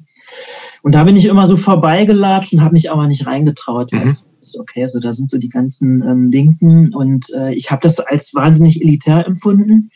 Und 0.82 0.94
da 0.94 1.04
bin 1.04 1.18
ich 1.18 1.26
immer 1.26 1.46
so 1.48 1.58
vorbeigelatscht 1.58 2.54
und 2.54 2.62
habe 2.62 2.74
mich 2.74 2.90
aber 2.90 3.08
nicht 3.08 3.28
reingetraut. 3.28 3.92
Mhm. 3.92 4.00
Also, 4.00 4.24
okay, 4.60 4.84
also 4.84 5.00
da 5.00 5.12
sind 5.12 5.30
so 5.30 5.38
die 5.38 5.50
ganzen 5.50 6.02
ähm, 6.04 6.32
Linken 6.32 6.94
und 6.94 7.30
äh, 7.32 7.54
ich 7.54 7.70
habe 7.70 7.82
das 7.82 8.00
als 8.00 8.34
wahnsinnig 8.34 8.82
elitär 8.82 9.26
empfunden 9.26 9.90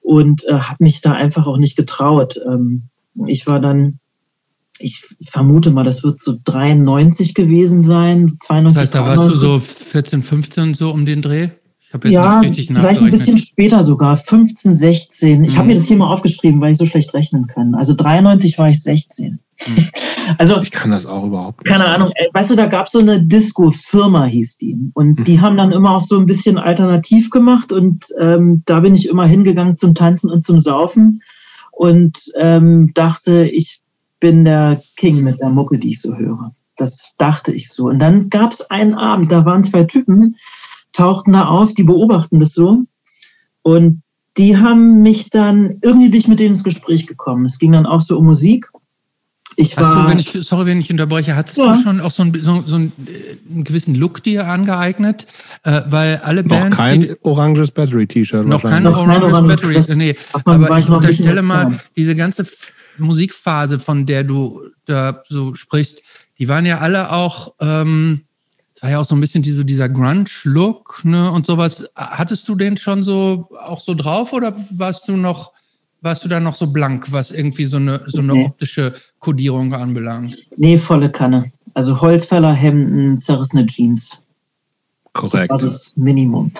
und 0.00 0.46
äh, 0.46 0.54
habe 0.54 0.84
mich 0.84 1.02
da 1.02 1.12
einfach 1.12 1.46
auch 1.46 1.58
nicht 1.58 1.76
getraut. 1.76 2.40
Ähm, 2.46 2.88
ich 3.26 3.46
war 3.46 3.60
dann 3.60 3.98
ich 4.78 5.04
vermute 5.28 5.70
mal, 5.70 5.84
das 5.84 6.02
wird 6.02 6.20
so 6.20 6.36
93 6.44 7.34
gewesen 7.34 7.82
sein. 7.82 8.28
92, 8.28 8.74
das 8.74 8.82
heißt, 8.82 8.94
da 8.94 9.06
warst 9.06 9.32
du 9.32 9.36
so 9.36 9.58
14, 9.58 10.22
15 10.22 10.74
so 10.74 10.90
um 10.90 11.06
den 11.06 11.22
Dreh? 11.22 11.50
ja, 12.04 12.42
vielleicht 12.42 13.02
ein 13.02 13.10
bisschen 13.10 13.38
später 13.38 13.82
sogar, 13.84 14.16
15, 14.16 14.74
16. 14.74 15.44
Ich 15.44 15.52
mhm. 15.52 15.56
habe 15.56 15.68
mir 15.68 15.74
das 15.76 15.84
hier 15.84 15.96
mal 15.96 16.12
aufgeschrieben, 16.12 16.60
weil 16.60 16.72
ich 16.72 16.78
so 16.78 16.86
schlecht 16.86 17.14
rechnen 17.14 17.46
kann. 17.46 17.74
Also 17.74 17.94
93 17.94 18.58
war 18.58 18.68
ich 18.68 18.82
16. 18.82 19.38
Mhm. 19.66 19.88
Also 20.38 20.62
ich 20.62 20.70
kann 20.70 20.90
das 20.90 21.04
auch 21.04 21.26
überhaupt 21.26 21.60
nicht. 21.60 21.70
Keine 21.70 21.84
Ahnung. 21.84 22.10
Weißt 22.32 22.50
du, 22.50 22.56
da 22.56 22.64
gab 22.64 22.86
es 22.86 22.92
so 22.92 22.98
eine 22.98 23.22
Disco-Firma, 23.22 24.24
hieß 24.24 24.56
die. 24.56 24.74
Und 24.94 25.18
mhm. 25.18 25.24
die 25.24 25.38
haben 25.38 25.58
dann 25.58 25.70
immer 25.70 25.94
auch 25.94 26.00
so 26.00 26.18
ein 26.18 26.24
bisschen 26.24 26.56
alternativ 26.56 27.28
gemacht. 27.28 27.72
Und 27.72 28.06
ähm, 28.18 28.62
da 28.64 28.80
bin 28.80 28.94
ich 28.94 29.06
immer 29.06 29.26
hingegangen 29.26 29.76
zum 29.76 29.94
Tanzen 29.94 30.30
und 30.30 30.42
zum 30.42 30.60
Saufen 30.60 31.22
und 31.72 32.32
ähm, 32.36 32.92
dachte, 32.94 33.46
ich 33.46 33.82
bin 34.24 34.46
der 34.46 34.82
King 34.96 35.22
mit 35.22 35.38
der 35.38 35.50
Mucke, 35.50 35.78
die 35.78 35.90
ich 35.90 36.00
so 36.00 36.16
höre. 36.16 36.54
Das 36.78 37.10
dachte 37.18 37.52
ich 37.52 37.70
so. 37.70 37.88
Und 37.88 37.98
dann 37.98 38.30
gab 38.30 38.52
es 38.52 38.62
einen 38.70 38.94
Abend, 38.94 39.30
da 39.30 39.44
waren 39.44 39.62
zwei 39.64 39.84
Typen, 39.84 40.36
tauchten 40.94 41.34
da 41.34 41.44
auf, 41.44 41.74
die 41.74 41.84
beobachten 41.84 42.40
das 42.40 42.54
so. 42.54 42.84
Und 43.60 44.00
die 44.38 44.56
haben 44.56 45.02
mich 45.02 45.28
dann, 45.28 45.76
irgendwie 45.82 46.08
bin 46.08 46.20
ich 46.20 46.28
mit 46.28 46.40
denen 46.40 46.52
ins 46.52 46.64
Gespräch 46.64 47.06
gekommen. 47.06 47.44
Es 47.44 47.58
ging 47.58 47.72
dann 47.72 47.84
auch 47.84 48.00
so 48.00 48.16
um 48.16 48.24
Musik. 48.24 48.70
Ich 49.56 49.76
war, 49.76 50.04
du, 50.04 50.10
wenn 50.10 50.18
ich, 50.18 50.32
sorry, 50.40 50.64
wenn 50.64 50.80
ich 50.80 50.90
unterbreche, 50.90 51.36
hattest 51.36 51.58
ja. 51.58 51.76
du 51.76 51.82
schon 51.82 52.00
auch 52.00 52.10
so, 52.10 52.22
ein, 52.22 52.32
so, 52.40 52.62
so 52.64 52.76
einen, 52.76 52.92
einen, 53.50 53.64
gewissen 53.64 53.94
Look 53.94 54.22
dir 54.22 54.48
angeeignet? 54.48 55.26
Äh, 55.64 55.82
weil 55.88 56.22
alle 56.24 56.42
noch 56.42 56.56
Bands. 56.56 56.78
Kein 56.78 57.02
die, 57.02 57.14
oranges 57.24 57.70
Battery-T-Shirt. 57.72 58.46
Noch 58.46 58.62
kein 58.62 58.86
oranges 58.86 59.62
Battery. 59.62 59.96
Nee, 59.96 60.16
aber 60.32 60.78
ich 60.78 60.88
unterstelle 60.88 61.42
mal, 61.42 61.78
diese 61.94 62.16
ganze 62.16 62.46
Musikphase, 62.98 63.78
von 63.78 64.06
der 64.06 64.24
du 64.24 64.62
da 64.86 65.22
so 65.28 65.54
sprichst, 65.54 66.02
die 66.38 66.48
waren 66.48 66.66
ja 66.66 66.78
alle 66.78 67.12
auch, 67.12 67.54
ähm, 67.60 68.22
es 68.74 68.82
war 68.82 68.90
ja 68.90 68.98
auch 68.98 69.04
so 69.04 69.14
ein 69.14 69.20
bisschen 69.20 69.42
diese, 69.42 69.64
dieser 69.64 69.88
Grunge-Look 69.88 71.04
ne, 71.04 71.30
und 71.30 71.46
sowas. 71.46 71.88
Hattest 71.94 72.48
du 72.48 72.54
den 72.54 72.76
schon 72.76 73.02
so 73.02 73.48
auch 73.66 73.80
so 73.80 73.94
drauf 73.94 74.32
oder 74.32 74.54
warst 74.72 75.08
du 75.08 75.16
noch, 75.16 75.52
warst 76.00 76.24
du 76.24 76.28
da 76.28 76.40
noch 76.40 76.56
so 76.56 76.66
blank, 76.66 77.12
was 77.12 77.30
irgendwie 77.30 77.66
so 77.66 77.76
eine, 77.76 78.02
so 78.06 78.18
eine 78.18 78.32
nee. 78.32 78.44
optische 78.46 78.94
Kodierung 79.20 79.72
anbelangt? 79.74 80.36
Nee, 80.56 80.76
volle 80.78 81.10
Kanne. 81.10 81.52
Also 81.74 82.00
Holzfäller, 82.00 82.52
Hemden, 82.52 83.18
zerrissene 83.18 83.66
Jeans. 83.66 84.18
Korrekt. 85.14 85.52
Das 85.52 85.62
war 85.62 85.68
das 85.68 85.96
Minimum. 85.96 86.50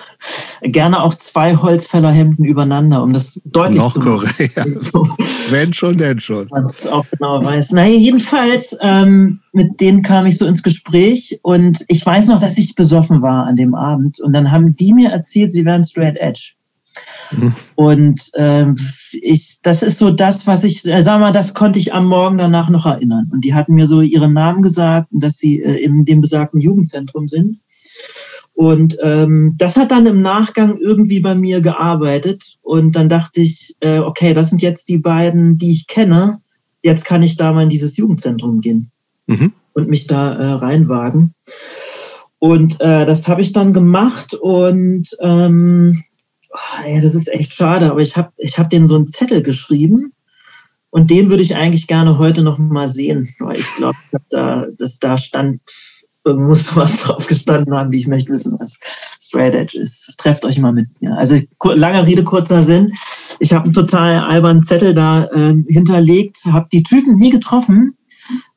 Gerne 0.61 1.03
auch 1.03 1.13
zwei 1.15 1.55
Holzfällerhemden 1.57 2.45
übereinander, 2.45 3.03
um 3.03 3.11
das 3.11 3.39
deutlich 3.43 3.79
Noch 3.79 3.93
zu 3.93 3.99
machen. 3.99 4.29
Korrekt. 4.37 4.55
Wenn 5.49 5.73
schon, 5.73 5.97
denn 5.97 6.21
schon. 6.21 6.47
Man 6.49 6.63
es 6.63 6.87
auch 6.87 7.05
genau 7.11 7.43
weiß. 7.43 7.71
Naja, 7.71 7.97
jedenfalls, 7.97 8.75
ähm, 8.79 9.41
mit 9.51 9.81
denen 9.81 10.03
kam 10.03 10.25
ich 10.25 10.37
so 10.37 10.45
ins 10.45 10.63
Gespräch 10.63 11.37
und 11.41 11.83
ich 11.89 12.05
weiß 12.05 12.27
noch, 12.27 12.39
dass 12.39 12.57
ich 12.57 12.75
besoffen 12.75 13.21
war 13.21 13.45
an 13.45 13.57
dem 13.57 13.75
Abend. 13.75 14.21
Und 14.21 14.31
dann 14.31 14.49
haben 14.49 14.73
die 14.75 14.93
mir 14.93 15.09
erzählt, 15.11 15.51
sie 15.51 15.65
wären 15.65 15.83
straight 15.83 16.15
edge. 16.17 16.53
Mhm. 17.31 17.53
Und 17.75 18.31
ähm, 18.35 18.77
ich, 19.11 19.59
das 19.63 19.83
ist 19.83 19.99
so 19.99 20.11
das, 20.11 20.47
was 20.47 20.63
ich, 20.63 20.85
äh, 20.85 21.01
sag 21.01 21.19
mal, 21.19 21.31
das 21.31 21.53
konnte 21.53 21.79
ich 21.79 21.93
am 21.93 22.05
Morgen 22.05 22.37
danach 22.37 22.69
noch 22.69 22.85
erinnern. 22.85 23.29
Und 23.33 23.41
die 23.41 23.53
hatten 23.53 23.75
mir 23.75 23.87
so 23.87 24.01
ihren 24.01 24.31
Namen 24.33 24.61
gesagt 24.61 25.11
und 25.11 25.21
dass 25.21 25.37
sie 25.37 25.61
äh, 25.61 25.83
in 25.83 26.05
dem 26.05 26.21
besagten 26.21 26.61
Jugendzentrum 26.61 27.27
sind. 27.27 27.59
Und 28.55 28.97
ähm, 29.03 29.55
das 29.57 29.75
hat 29.75 29.91
dann 29.91 30.05
im 30.05 30.21
Nachgang 30.21 30.77
irgendwie 30.77 31.19
bei 31.19 31.35
mir 31.35 31.61
gearbeitet. 31.61 32.57
Und 32.61 32.95
dann 32.95 33.09
dachte 33.09 33.41
ich, 33.41 33.75
äh, 33.81 33.99
okay, 33.99 34.33
das 34.33 34.49
sind 34.49 34.61
jetzt 34.61 34.87
die 34.87 34.97
beiden, 34.97 35.57
die 35.57 35.71
ich 35.71 35.87
kenne. 35.87 36.39
Jetzt 36.81 37.03
kann 37.03 37.21
ich 37.21 37.35
da 37.35 37.51
mal 37.51 37.63
in 37.63 37.69
dieses 37.69 37.97
Jugendzentrum 37.97 38.61
gehen 38.61 38.91
mhm. 39.27 39.51
und 39.73 39.89
mich 39.89 40.07
da 40.07 40.35
äh, 40.35 40.51
reinwagen. 40.53 41.33
Und 42.39 42.79
äh, 42.79 43.05
das 43.05 43.27
habe 43.27 43.41
ich 43.41 43.53
dann 43.53 43.73
gemacht 43.73 44.33
und 44.35 45.09
ähm, 45.19 46.01
oh, 46.51 46.87
ja, 46.87 47.01
das 47.01 47.15
ist 47.15 47.27
echt 47.33 47.53
schade, 47.53 47.89
aber 47.89 48.01
ich 48.01 48.15
habe 48.15 48.29
ich 48.37 48.57
hab 48.59 48.69
denen 48.69 48.87
so 48.87 48.95
einen 48.95 49.07
Zettel 49.07 49.41
geschrieben 49.41 50.13
und 50.91 51.09
den 51.09 51.29
würde 51.29 51.43
ich 51.43 51.55
eigentlich 51.55 51.87
gerne 51.87 52.19
heute 52.19 52.41
noch 52.41 52.57
mal 52.57 52.87
sehen, 52.87 53.27
weil 53.39 53.59
ich 53.59 53.75
glaube, 53.77 53.97
da, 54.29 54.67
dass 54.77 54.99
da 54.99 55.17
stand, 55.17 55.61
muss 56.33 56.75
was 56.75 57.03
drauf 57.03 57.27
gestanden 57.27 57.75
haben, 57.75 57.91
wie 57.91 57.99
ich 57.99 58.07
möchte 58.07 58.33
wissen, 58.33 58.57
was 58.59 58.79
Straight 59.21 59.53
Edge 59.53 59.77
ist. 59.77 60.13
Trefft 60.17 60.45
euch 60.45 60.57
mal 60.59 60.73
mit 60.73 60.87
mir. 61.01 61.17
Also 61.17 61.39
lange 61.63 62.05
Rede, 62.05 62.23
kurzer 62.23 62.63
Sinn. 62.63 62.93
Ich 63.39 63.53
habe 63.53 63.65
einen 63.65 63.73
total 63.73 64.19
albernen 64.19 64.63
Zettel 64.63 64.93
da 64.93 65.25
äh, 65.25 65.55
hinterlegt, 65.67 66.39
habe 66.45 66.67
die 66.71 66.83
Typen 66.83 67.17
nie 67.17 67.29
getroffen, 67.29 67.95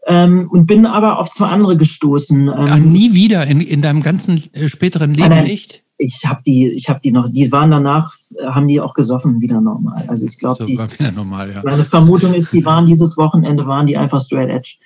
ähm, 0.09 0.49
und 0.51 0.67
bin 0.67 0.87
aber 0.87 1.19
auf 1.19 1.31
zwei 1.31 1.49
andere 1.49 1.77
gestoßen. 1.77 2.49
Ähm, 2.49 2.55
Ach, 2.57 2.79
nie 2.79 3.13
wieder 3.13 3.47
in, 3.47 3.61
in 3.61 3.83
deinem 3.83 4.03
ganzen 4.03 4.43
äh, 4.55 4.69
späteren 4.69 5.15
Leben 5.15 5.29
nein, 5.29 5.45
nicht? 5.45 5.85
Ich 5.99 6.23
habe 6.25 6.41
die, 6.47 6.69
ich 6.69 6.89
habe 6.89 7.01
die 7.05 7.13
noch, 7.13 7.29
die 7.29 7.53
waren 7.53 7.71
danach, 7.71 8.15
äh, 8.37 8.47
haben 8.47 8.69
die 8.69 8.81
auch 8.81 8.95
gesoffen 8.95 9.41
wieder 9.41 9.61
normal. 9.61 10.05
Also 10.09 10.25
ich 10.25 10.39
glaube, 10.39 10.65
so, 10.65 10.73
wieder 10.73 11.13
normal, 11.13 11.53
ja. 11.53 11.63
meine 11.63 11.85
Vermutung 11.85 12.33
ist, 12.33 12.53
die 12.53 12.65
waren 12.65 12.87
dieses 12.87 13.17
Wochenende, 13.17 13.67
waren 13.67 13.87
die 13.87 13.97
einfach 13.97 14.21
straight 14.21 14.49
edge. 14.49 14.77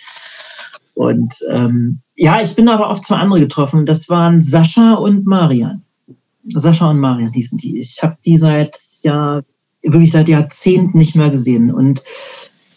Und 0.95 1.35
ähm, 1.51 2.01
ja, 2.23 2.41
ich 2.41 2.55
bin 2.55 2.69
aber 2.69 2.89
auf 2.89 3.03
zwei 3.03 3.17
andere 3.17 3.41
getroffen. 3.41 3.85
Das 3.85 4.09
waren 4.09 4.43
Sascha 4.43 4.95
und 4.95 5.27
Marian. 5.27 5.83
Sascha 6.55 6.89
und 6.89 7.01
Marian 7.01 7.33
hießen 7.33 7.59
die. 7.59 7.81
Ich 7.81 8.01
habe 8.01 8.17
die 8.25 8.39
seit 8.39 8.79
ja 9.03 9.43
wirklich 9.83 10.13
seit 10.13 10.29
Jahrzehnten 10.29 10.97
nicht 10.97 11.17
mehr 11.17 11.31
gesehen 11.31 11.75
und 11.75 12.05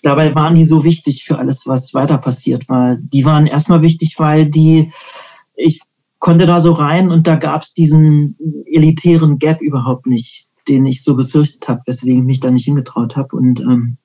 dabei 0.01 0.33
waren 0.33 0.55
die 0.55 0.65
so 0.65 0.83
wichtig 0.83 1.25
für 1.25 1.37
alles, 1.37 1.67
was 1.67 1.93
weiter 1.93 2.17
passiert 2.17 2.67
war. 2.69 2.95
Die 2.95 3.23
waren 3.23 3.45
erstmal 3.45 3.83
wichtig, 3.83 4.15
weil 4.17 4.47
die, 4.47 4.91
ich 5.55 5.79
konnte 6.17 6.47
da 6.47 6.59
so 6.59 6.71
rein 6.71 7.11
und 7.11 7.27
da 7.27 7.35
gab 7.35 7.61
es 7.61 7.71
diesen 7.71 8.35
elitären 8.65 9.37
Gap 9.37 9.61
überhaupt 9.61 10.07
nicht, 10.07 10.47
den 10.67 10.87
ich 10.87 11.03
so 11.03 11.15
befürchtet 11.15 11.67
habe, 11.67 11.81
weswegen 11.85 12.21
ich 12.21 12.25
mich 12.25 12.39
da 12.39 12.49
nicht 12.49 12.65
hingetraut 12.65 13.15
habe. 13.15 13.35
Und 13.35 13.59
ähm, 13.59 13.97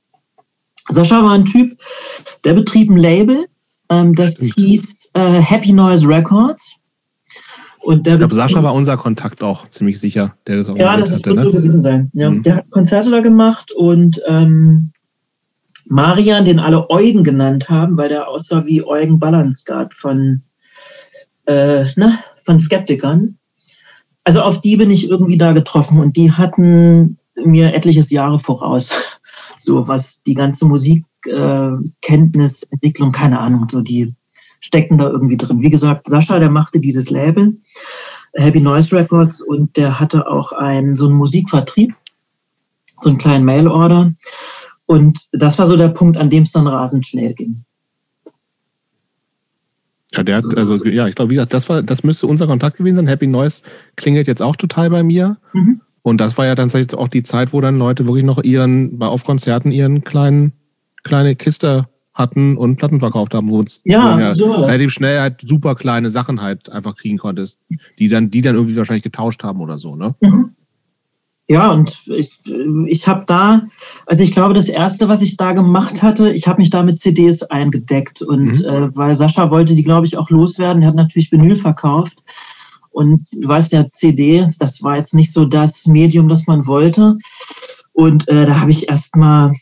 Sascha 0.91 1.23
war 1.23 1.33
ein 1.33 1.47
Typ, 1.47 1.81
der 2.45 2.53
betrieb 2.53 2.91
ein 2.91 2.99
Label, 2.99 3.47
ähm, 3.91 4.15
das 4.15 4.37
Stimmt. 4.37 4.55
hieß 4.55 5.11
äh, 5.15 5.41
Happy 5.41 5.73
Noise 5.73 6.07
Records. 6.09 6.77
Und 7.83 8.07
der 8.07 8.15
ich 8.15 8.19
glaube, 8.19 8.35
Sascha 8.35 8.63
war 8.63 8.75
unser 8.75 8.97
Kontakt 8.97 9.43
auch 9.43 9.69
ziemlich 9.69 9.99
sicher, 9.99 10.35
der 10.47 10.59
das 10.59 10.69
auch 10.69 10.77
Ja, 10.77 10.97
das 10.97 11.11
ist 11.11 11.27
ne? 11.27 11.41
so 11.41 11.51
gewesen 11.51 11.81
sein. 11.81 12.11
Ja, 12.13 12.31
mhm. 12.31 12.43
Der 12.43 12.57
hat 12.57 12.71
Konzerte 12.71 13.11
da 13.11 13.21
gemacht 13.21 13.73
und 13.73 14.21
ähm, 14.29 14.93
Marian, 15.87 16.45
den 16.45 16.61
alle 16.61 16.89
Eugen 16.91 17.25
genannt 17.25 17.69
haben, 17.69 17.97
weil 17.97 18.11
der 18.11 18.29
aussah 18.29 18.65
wie 18.67 18.85
Eugen 18.85 19.19
Balansgard 19.19 19.95
von, 19.95 20.43
äh, 21.47 21.85
na, 21.97 22.19
von 22.43 22.61
Skeptikern. 22.61 23.39
Also 24.25 24.43
auf 24.43 24.61
die 24.61 24.77
bin 24.77 24.91
ich 24.91 25.09
irgendwie 25.09 25.39
da 25.39 25.53
getroffen 25.53 25.99
und 25.99 26.17
die 26.17 26.31
hatten 26.31 27.19
mir 27.35 27.75
etliches 27.75 28.11
Jahre 28.11 28.39
voraus. 28.39 28.91
So 29.63 29.87
was 29.87 30.23
die 30.23 30.33
ganze 30.33 30.65
Musikkenntnis, 30.65 31.10
äh, 31.27 31.73
Entwicklung, 32.71 33.13
keine 33.13 33.39
Ahnung, 33.39 33.67
so 33.71 33.81
die 33.81 34.15
stecken 34.61 34.99
da 34.99 35.09
irgendwie 35.09 35.37
drin. 35.37 35.63
Wie 35.63 35.71
gesagt, 35.71 36.09
Sascha, 36.09 36.39
der 36.39 36.51
machte 36.51 36.81
dieses 36.81 37.11
Label, 37.11 37.59
Happy 38.35 38.61
Noise 38.61 38.95
Records, 38.95 39.41
und 39.41 39.77
der 39.77 39.99
hatte 39.99 40.27
auch 40.27 40.53
einen, 40.53 40.97
so 40.97 41.07
einen 41.07 41.17
Musikvertrieb, 41.17 41.95
so 43.01 43.09
einen 43.09 43.19
kleinen 43.19 43.45
Mailorder. 43.45 44.13
Und 44.87 45.29
das 45.33 45.59
war 45.59 45.67
so 45.67 45.77
der 45.77 45.89
Punkt, 45.89 46.17
an 46.17 46.31
dem 46.31 46.43
es 46.43 46.53
dann 46.53 46.67
rasend 46.67 47.07
schnell 47.07 47.35
ging. 47.35 47.65
Ja, 50.13 50.25
der 50.25 50.37
hat, 50.37 50.57
also 50.57 50.85
ja, 50.85 51.07
ich 51.07 51.15
glaube, 51.15 51.31
wie 51.31 51.37
gesagt, 51.37 51.55
das 51.55 51.69
war, 51.69 51.83
das 51.83 52.03
müsste 52.03 52.27
unser 52.27 52.47
Kontakt 52.47 52.77
gewesen 52.77 52.97
sein. 52.97 53.07
Happy 53.07 53.29
Noise 53.29 53.63
klingelt 53.97 54.27
jetzt 54.27 54.43
auch 54.43 54.57
total 54.57 54.91
bei 54.91 55.03
mir. 55.03 55.39
Mhm. 55.53 55.81
Und 56.03 56.21
das 56.21 56.37
war 56.39 56.47
ja 56.47 56.55
dann 56.55 56.73
auch 56.95 57.09
die 57.09 57.23
Zeit, 57.23 57.53
wo 57.53 57.61
dann 57.61 57.79
Leute 57.79 58.07
wirklich 58.07 58.25
noch 58.25 58.43
ihren, 58.43 58.99
bei 58.99 59.07
auf 59.07 59.25
Konzerten 59.25 59.71
ihren 59.71 60.03
kleinen, 60.03 60.53
kleine 61.03 61.37
Kiste 61.37 61.89
hatten 62.13 62.57
und 62.57 62.77
Platten 62.77 63.01
verkauft 63.01 63.35
haben, 63.35 63.49
wo 63.49 63.63
es 63.63 63.81
ja, 63.85 64.19
ja 64.19 64.35
so 64.35 64.53
relativ 64.53 64.93
schnell 64.93 65.21
halt 65.21 65.41
super 65.47 65.75
kleine 65.75 66.11
Sachen 66.11 66.43
halt 66.43 66.71
einfach 66.71 66.97
kriegen 66.97 67.19
konntest, 67.19 67.59
die 67.99 68.09
dann, 68.09 68.31
die 68.31 68.43
dann 68.43 68.57
irgendwie 68.57 68.77
wahrscheinlich 68.77 69.05
getauscht 69.05 69.43
haben 69.43 69.61
oder 69.61 69.79
so, 69.79 69.97
ne? 69.97 70.15
Mhm. 70.21 70.55
Ja, 71.49 71.73
und 71.73 71.99
ich, 72.07 72.39
ich 72.87 73.09
habe 73.09 73.25
da, 73.27 73.63
also 74.07 74.23
ich 74.23 74.31
glaube, 74.31 74.55
das 74.55 74.69
Erste, 74.69 75.09
was 75.09 75.21
ich 75.21 75.37
da 75.37 75.51
gemacht 75.51 76.01
hatte, 76.01 76.31
ich 76.31 76.47
habe 76.47 76.61
mich 76.61 76.71
da 76.71 76.85
mit 76.85 77.01
CDs 77.01 77.43
eingedeckt. 77.43 78.23
Und 78.23 78.61
mhm. 78.61 78.65
äh, 78.65 78.97
weil 78.97 79.17
Sascha 79.17 79.51
wollte 79.51 79.75
die, 79.75 79.83
glaube 79.83 80.07
ich, 80.07 80.17
auch 80.17 80.31
loswerden, 80.31 80.83
er 80.83 80.89
hat 80.89 80.95
natürlich 80.95 81.33
Vinyl 81.33 81.57
verkauft. 81.57 82.23
Und 82.91 83.27
du 83.33 83.49
weißt 83.49 83.73
ja, 83.73 83.91
CD, 83.91 84.47
das 84.61 84.81
war 84.85 84.97
jetzt 84.97 85.13
nicht 85.13 85.33
so 85.33 85.45
das 85.45 85.87
Medium, 85.87 86.29
das 86.29 86.47
man 86.47 86.69
wollte. 86.69 87.19
Und 87.95 88.29
äh, 88.29 88.47
da 88.47 88.61
habe 88.61 88.71
ich 88.71 88.89
erstmal 88.89 89.53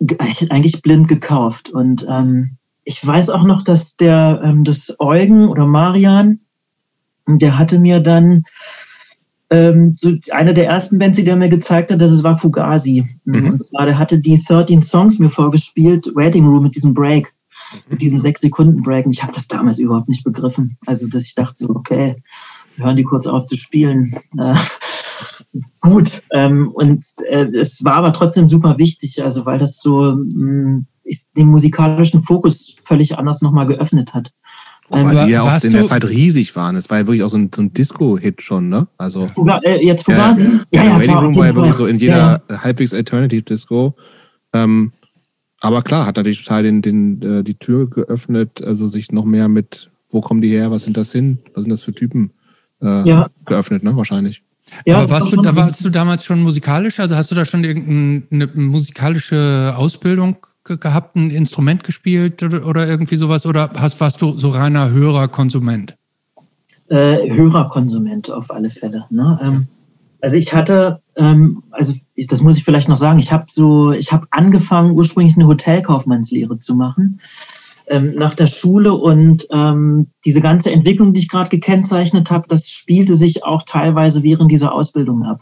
eigentlich 0.00 0.82
blind 0.82 1.08
gekauft. 1.08 1.70
Und 1.70 2.06
ähm, 2.08 2.56
ich 2.84 3.04
weiß 3.04 3.30
auch 3.30 3.44
noch, 3.44 3.62
dass 3.62 3.96
der 3.96 4.40
ähm, 4.44 4.64
das 4.64 4.94
Eugen 4.98 5.48
oder 5.48 5.66
Marian, 5.66 6.40
der 7.26 7.58
hatte 7.58 7.78
mir 7.78 8.00
dann 8.00 8.44
ähm, 9.50 9.94
so 9.94 10.12
eine 10.30 10.54
der 10.54 10.66
ersten 10.66 10.98
Bands, 10.98 11.16
die 11.16 11.24
der 11.24 11.36
mir 11.36 11.48
gezeigt 11.48 11.90
hat, 11.90 12.00
das 12.00 12.22
war 12.22 12.36
Fugazi. 12.36 13.04
Mhm. 13.24 13.52
Und 13.52 13.62
zwar, 13.62 13.86
der 13.86 13.98
hatte 13.98 14.18
die 14.18 14.42
13 14.42 14.82
Songs 14.82 15.18
mir 15.18 15.30
vorgespielt, 15.30 16.10
Waiting 16.14 16.46
Room 16.46 16.64
mit 16.64 16.74
diesem 16.74 16.94
Break, 16.94 17.32
mhm. 17.72 17.78
mit 17.90 18.02
diesem 18.02 18.18
6-Sekunden-Break. 18.18 19.06
Und 19.06 19.12
ich 19.12 19.22
habe 19.22 19.32
das 19.32 19.48
damals 19.48 19.78
überhaupt 19.78 20.08
nicht 20.08 20.24
begriffen. 20.24 20.76
Also, 20.86 21.08
dass 21.08 21.24
ich 21.24 21.34
dachte 21.34 21.56
so, 21.56 21.70
okay, 21.70 22.22
hören 22.76 22.96
die 22.96 23.04
kurz 23.04 23.26
auf 23.26 23.46
zu 23.46 23.56
spielen. 23.56 24.14
Gut. 25.80 26.22
Ähm, 26.32 26.70
und 26.72 27.04
äh, 27.30 27.46
es 27.46 27.84
war 27.84 27.94
aber 27.94 28.12
trotzdem 28.12 28.48
super 28.48 28.78
wichtig, 28.78 29.22
also 29.22 29.46
weil 29.46 29.58
das 29.58 29.80
so 29.80 30.14
mh, 30.14 30.44
mm, 30.44 30.86
den 31.36 31.46
musikalischen 31.46 32.20
Fokus 32.20 32.76
völlig 32.82 33.18
anders 33.18 33.40
nochmal 33.40 33.66
geöffnet 33.66 34.12
hat. 34.12 34.32
Wobei 34.90 35.14
ähm, 35.14 35.26
die 35.26 35.32
ja 35.32 35.42
auch 35.42 35.62
in 35.62 35.72
der 35.72 35.86
Zeit 35.86 36.04
riesig 36.06 36.56
waren. 36.56 36.76
Es 36.76 36.88
war 36.90 36.98
ja 36.98 37.06
wirklich 37.06 37.22
auch 37.22 37.30
so 37.30 37.36
ein, 37.36 37.50
so 37.54 37.62
ein 37.62 37.72
Disco-Hit 37.72 38.42
schon, 38.42 38.68
ne? 38.68 38.88
Also, 38.96 39.26
Fuga, 39.26 39.60
äh, 39.62 39.84
jetzt 39.84 40.04
Fugazi? 40.04 40.60
Ja, 40.72 40.82
ja, 40.82 40.84
ja, 40.84 40.98
Waiting 40.98 41.16
Room 41.16 41.36
war 41.36 41.46
ja 41.46 41.54
wirklich 41.54 41.74
so 41.74 41.86
in 41.86 41.98
jeder 41.98 42.42
ja, 42.48 42.62
halbwegs 42.62 42.94
Alternative 42.94 43.42
Disco. 43.42 43.94
Ähm, 44.54 44.92
aber 45.60 45.82
klar, 45.82 46.06
hat 46.06 46.16
natürlich 46.16 46.42
total 46.44 46.62
den, 46.62 46.82
den, 46.82 47.22
äh, 47.22 47.44
die 47.44 47.54
Tür 47.54 47.90
geöffnet, 47.90 48.62
also 48.64 48.88
sich 48.88 49.12
noch 49.12 49.24
mehr 49.24 49.48
mit, 49.48 49.90
wo 50.08 50.20
kommen 50.20 50.40
die 50.40 50.48
her, 50.48 50.70
was 50.70 50.84
sind 50.84 50.96
das 50.96 51.12
hin, 51.12 51.38
was 51.54 51.64
sind 51.64 51.70
das 51.70 51.82
für 51.82 51.92
Typen, 51.92 52.30
äh, 52.80 53.06
ja. 53.06 53.28
geöffnet, 53.44 53.82
ne? 53.82 53.94
Wahrscheinlich. 53.96 54.42
Ja, 54.86 54.98
aber 54.98 55.10
warst 55.10 55.32
du, 55.32 55.42
da 55.42 55.54
warst 55.56 55.84
du 55.84 55.90
damals 55.90 56.24
schon 56.24 56.42
musikalisch? 56.42 57.00
Also 57.00 57.16
hast 57.16 57.30
du 57.30 57.34
da 57.34 57.44
schon 57.44 57.64
irgendeine 57.64 58.46
musikalische 58.54 59.74
Ausbildung 59.76 60.36
gehabt, 60.64 61.16
ein 61.16 61.30
Instrument 61.30 61.84
gespielt 61.84 62.42
oder 62.42 62.86
irgendwie 62.86 63.16
sowas? 63.16 63.46
Oder 63.46 63.70
hast, 63.76 64.00
warst 64.00 64.20
du 64.20 64.36
so 64.36 64.50
reiner 64.50 64.90
Hörerkonsument? 64.90 65.96
Äh, 66.88 67.30
Hörerkonsument 67.30 68.30
auf 68.30 68.50
alle 68.50 68.70
Fälle. 68.70 69.04
Ne? 69.10 69.38
Ähm, 69.42 69.68
also 70.20 70.36
ich 70.36 70.52
hatte, 70.52 71.00
ähm, 71.16 71.62
also 71.70 71.94
ich, 72.14 72.26
das 72.26 72.40
muss 72.40 72.58
ich 72.58 72.64
vielleicht 72.64 72.88
noch 72.88 72.96
sagen, 72.96 73.18
ich 73.18 73.30
habe 73.30 73.46
so, 73.48 73.92
ich 73.92 74.10
habe 74.10 74.26
angefangen 74.30 74.92
ursprünglich 74.92 75.36
eine 75.36 75.46
Hotelkaufmannslehre 75.46 76.58
zu 76.58 76.74
machen 76.74 77.20
ähm, 77.90 78.14
nach 78.14 78.34
der 78.34 78.46
Schule 78.46 78.94
und 78.94 79.46
ähm, 79.50 80.08
diese 80.24 80.40
ganze 80.40 80.70
Entwicklung, 80.70 81.12
die 81.12 81.20
ich 81.20 81.28
gerade 81.28 81.50
gekennzeichnet 81.50 82.30
habe, 82.30 82.48
das 82.48 82.68
spielte 82.68 83.16
sich 83.16 83.44
auch 83.44 83.62
teilweise 83.64 84.22
während 84.22 84.50
dieser 84.50 84.72
Ausbildung 84.72 85.24
ab. 85.24 85.40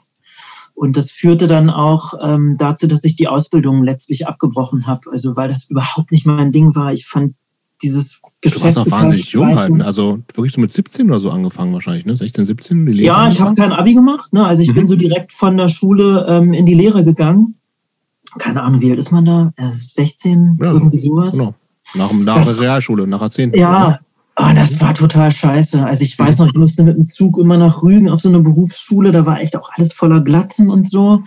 Und 0.74 0.96
das 0.96 1.10
führte 1.10 1.46
dann 1.46 1.70
auch 1.70 2.12
ähm, 2.22 2.56
dazu, 2.58 2.86
dass 2.86 3.02
ich 3.02 3.16
die 3.16 3.28
Ausbildung 3.28 3.82
letztlich 3.82 4.26
abgebrochen 4.26 4.86
habe. 4.86 5.10
Also 5.10 5.34
weil 5.34 5.48
das 5.48 5.64
überhaupt 5.70 6.12
nicht 6.12 6.26
mein 6.26 6.52
Ding 6.52 6.74
war. 6.74 6.92
Ich 6.92 7.06
fand 7.06 7.34
dieses 7.82 8.20
Geschäft. 8.42 8.60
Du 8.60 8.64
warst 8.64 8.78
auch 8.78 8.90
wahnsinnig 8.90 9.32
jung 9.32 9.56
halt. 9.56 9.72
Ne? 9.72 9.84
Also 9.84 10.18
wirklich 10.34 10.52
so 10.52 10.60
mit 10.60 10.72
17 10.72 11.08
oder 11.08 11.18
so 11.18 11.30
angefangen 11.30 11.72
wahrscheinlich, 11.72 12.04
ne? 12.04 12.16
16, 12.16 12.44
17? 12.44 12.84
Die 12.84 12.92
Lehre 12.92 13.06
ja, 13.06 13.28
ich 13.28 13.40
habe 13.40 13.54
kein 13.54 13.72
Abi 13.72 13.94
gemacht. 13.94 14.34
Ne? 14.34 14.44
Also 14.46 14.62
ich 14.62 14.68
mhm. 14.68 14.74
bin 14.74 14.86
so 14.86 14.96
direkt 14.96 15.32
von 15.32 15.56
der 15.56 15.68
Schule 15.68 16.26
ähm, 16.28 16.52
in 16.52 16.66
die 16.66 16.74
Lehre 16.74 17.04
gegangen. 17.04 17.54
Keine 18.38 18.62
Ahnung, 18.62 18.82
wie 18.82 18.90
alt 18.90 18.98
ist 18.98 19.12
man 19.12 19.24
da? 19.24 19.52
Äh, 19.56 19.70
16, 19.72 20.58
ja, 20.60 20.72
irgendwie 20.72 20.98
sowas. 20.98 21.38
Genau. 21.38 21.54
Nach, 21.96 22.12
nach 22.12 22.44
der 22.44 22.60
Realschule, 22.60 23.06
nach 23.06 23.20
der 23.20 23.30
10. 23.30 23.52
Ja, 23.54 23.98
Oh, 24.38 24.52
das 24.54 24.78
war 24.82 24.92
total 24.92 25.32
scheiße. 25.32 25.82
Also 25.82 26.02
ich 26.02 26.18
weiß 26.18 26.38
noch, 26.38 26.48
ich 26.48 26.54
musste 26.54 26.84
mit 26.84 26.98
dem 26.98 27.08
Zug 27.08 27.38
immer 27.38 27.56
nach 27.56 27.82
Rügen 27.82 28.10
auf 28.10 28.20
so 28.20 28.28
eine 28.28 28.40
Berufsschule, 28.40 29.10
da 29.10 29.24
war 29.24 29.40
echt 29.40 29.56
auch 29.56 29.70
alles 29.72 29.94
voller 29.94 30.20
Glatzen 30.20 30.68
und 30.68 30.86
so. 30.86 31.22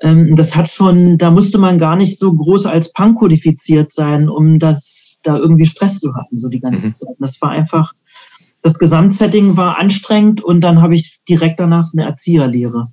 Ähm, 0.00 0.36
das 0.36 0.54
hat 0.54 0.70
schon, 0.70 1.18
da 1.18 1.32
musste 1.32 1.58
man 1.58 1.78
gar 1.78 1.96
nicht 1.96 2.16
so 2.16 2.32
groß 2.32 2.66
als 2.66 2.92
Punk 2.92 3.18
kodifiziert 3.18 3.90
sein, 3.90 4.28
um 4.28 4.60
das 4.60 5.18
da 5.24 5.36
irgendwie 5.36 5.66
Stress 5.66 5.98
zu 5.98 6.14
haben, 6.14 6.38
so 6.38 6.48
die 6.48 6.60
ganze 6.60 6.86
mhm. 6.86 6.94
Zeit. 6.94 7.16
Das 7.18 7.42
war 7.42 7.50
einfach 7.50 7.92
das 8.62 8.78
Gesamtsetting 8.78 9.56
war 9.56 9.78
anstrengend 9.78 10.42
und 10.42 10.60
dann 10.60 10.80
habe 10.80 10.94
ich 10.94 11.20
direkt 11.28 11.60
danach 11.60 11.86
eine 11.92 12.04
Erzieherlehre 12.04 12.92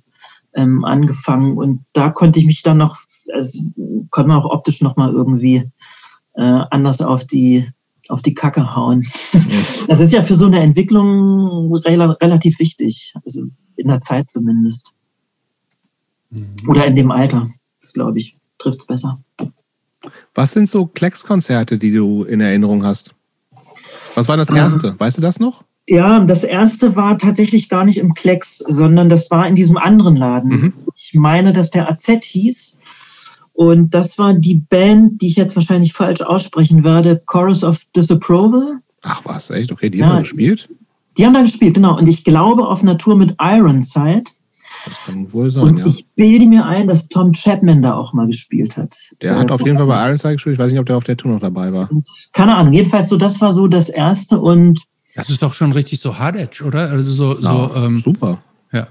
ähm, 0.54 0.84
angefangen 0.84 1.56
und 1.56 1.84
da 1.92 2.10
konnte 2.10 2.38
ich 2.38 2.46
mich 2.46 2.62
dann 2.62 2.78
noch, 2.78 2.98
also, 3.32 3.60
konnte 4.10 4.28
man 4.28 4.38
auch 4.38 4.50
optisch 4.50 4.80
noch 4.80 4.96
mal 4.96 5.12
irgendwie 5.12 5.70
äh, 6.36 6.42
anders 6.70 7.00
auf 7.00 7.26
die 7.26 7.68
auf 8.08 8.22
die 8.22 8.34
Kacke 8.34 8.74
hauen. 8.74 9.06
Das 9.88 10.00
ist 10.00 10.12
ja 10.12 10.22
für 10.22 10.34
so 10.34 10.46
eine 10.46 10.58
Entwicklung 10.60 11.74
rel 11.76 12.00
relativ 12.02 12.58
wichtig, 12.58 13.14
also 13.24 13.44
in 13.76 13.88
der 13.88 14.00
Zeit 14.00 14.28
zumindest. 14.28 14.88
Mhm. 16.30 16.56
Oder 16.66 16.86
in 16.86 16.96
dem 16.96 17.12
Alter, 17.12 17.50
das 17.80 17.92
glaube 17.92 18.18
ich, 18.18 18.36
trifft 18.58 18.80
es 18.80 18.86
besser. 18.86 19.20
Was 20.34 20.52
sind 20.52 20.68
so 20.68 20.86
Klecks-Konzerte, 20.86 21.78
die 21.78 21.92
du 21.92 22.24
in 22.24 22.40
Erinnerung 22.40 22.84
hast? 22.84 23.14
Was 24.16 24.28
war 24.28 24.36
das 24.36 24.50
ähm, 24.50 24.56
erste? 24.56 24.88
Ähm, 24.88 25.00
weißt 25.00 25.18
du 25.18 25.22
das 25.22 25.38
noch? 25.38 25.62
Ja, 25.88 26.24
das 26.24 26.42
erste 26.42 26.96
war 26.96 27.16
tatsächlich 27.16 27.68
gar 27.68 27.84
nicht 27.84 27.98
im 27.98 28.14
Klecks, 28.14 28.58
sondern 28.58 29.08
das 29.08 29.30
war 29.30 29.46
in 29.46 29.54
diesem 29.54 29.76
anderen 29.76 30.16
Laden. 30.16 30.50
Mhm. 30.50 30.72
Ich 30.96 31.14
meine, 31.14 31.52
dass 31.52 31.70
der 31.70 31.88
AZ 31.88 32.06
hieß. 32.24 32.75
Und 33.56 33.94
das 33.94 34.18
war 34.18 34.34
die 34.34 34.56
Band, 34.56 35.22
die 35.22 35.28
ich 35.28 35.36
jetzt 35.36 35.56
wahrscheinlich 35.56 35.94
falsch 35.94 36.20
aussprechen 36.20 36.84
werde, 36.84 37.22
Chorus 37.24 37.64
of 37.64 37.86
Disapproval. 37.96 38.80
Ach 39.00 39.22
was, 39.24 39.48
echt? 39.48 39.72
Okay, 39.72 39.88
die 39.88 39.98
ja, 39.98 40.06
haben 40.06 40.16
da 40.16 40.20
gespielt? 40.20 40.68
Die 41.16 41.24
haben 41.24 41.32
da 41.32 41.40
gespielt, 41.40 41.74
genau. 41.74 41.96
Und 41.96 42.06
ich 42.06 42.22
glaube 42.22 42.68
auf 42.68 42.82
Natur 42.82 43.16
mit 43.16 43.34
Ironside. 43.40 44.24
Das 44.84 44.94
kann 45.06 45.32
wohl 45.32 45.50
sein, 45.50 45.62
Und 45.62 45.78
ja. 45.78 45.86
ich 45.86 46.06
bilde 46.16 46.46
mir 46.46 46.66
ein, 46.66 46.86
dass 46.86 47.08
Tom 47.08 47.32
Chapman 47.32 47.80
da 47.80 47.94
auch 47.94 48.12
mal 48.12 48.26
gespielt 48.26 48.76
hat. 48.76 48.94
Der 49.22 49.32
äh, 49.32 49.36
hat 49.36 49.50
auf 49.50 49.62
jeden 49.62 49.78
Fall 49.78 49.86
bei 49.86 50.04
Ironside 50.06 50.34
gespielt. 50.34 50.52
Ich 50.52 50.58
weiß 50.58 50.70
nicht, 50.70 50.80
ob 50.80 50.86
der 50.86 50.98
auf 50.98 51.04
der 51.04 51.16
Tour 51.16 51.32
noch 51.32 51.40
dabei 51.40 51.72
war. 51.72 51.90
Und 51.90 52.06
keine 52.34 52.56
Ahnung. 52.56 52.74
Jedenfalls 52.74 53.08
so, 53.08 53.16
das 53.16 53.40
war 53.40 53.54
so 53.54 53.68
das 53.68 53.88
erste 53.88 54.38
und. 54.38 54.82
Das 55.14 55.30
ist 55.30 55.42
doch 55.42 55.54
schon 55.54 55.72
richtig 55.72 56.00
so 56.00 56.18
Hard 56.18 56.36
Edge, 56.36 56.62
oder? 56.62 56.90
Also 56.90 57.10
so, 57.10 57.40
ja, 57.40 57.70
so 57.74 57.74
ähm, 57.74 58.02
super. 58.04 58.42
Ja. 58.70 58.86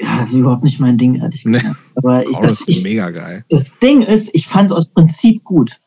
Ja, 0.00 0.18
das 0.20 0.28
ist 0.28 0.34
überhaupt 0.34 0.64
nicht 0.64 0.80
mein 0.80 0.96
Ding, 0.98 1.16
ehrlich 1.16 1.44
gesagt. 1.44 1.64
Nee. 1.64 1.72
Aber 1.96 2.22
ich, 2.22 2.36
oh, 2.36 2.40
das, 2.40 2.52
das 2.52 2.60
ist 2.62 2.68
ich, 2.68 2.82
mega 2.82 3.10
geil. 3.10 3.44
Das 3.48 3.78
Ding 3.78 4.02
ist, 4.02 4.34
ich 4.34 4.46
fand 4.46 4.70
es 4.70 4.76
aus 4.76 4.88
Prinzip 4.88 5.42
gut. 5.44 5.80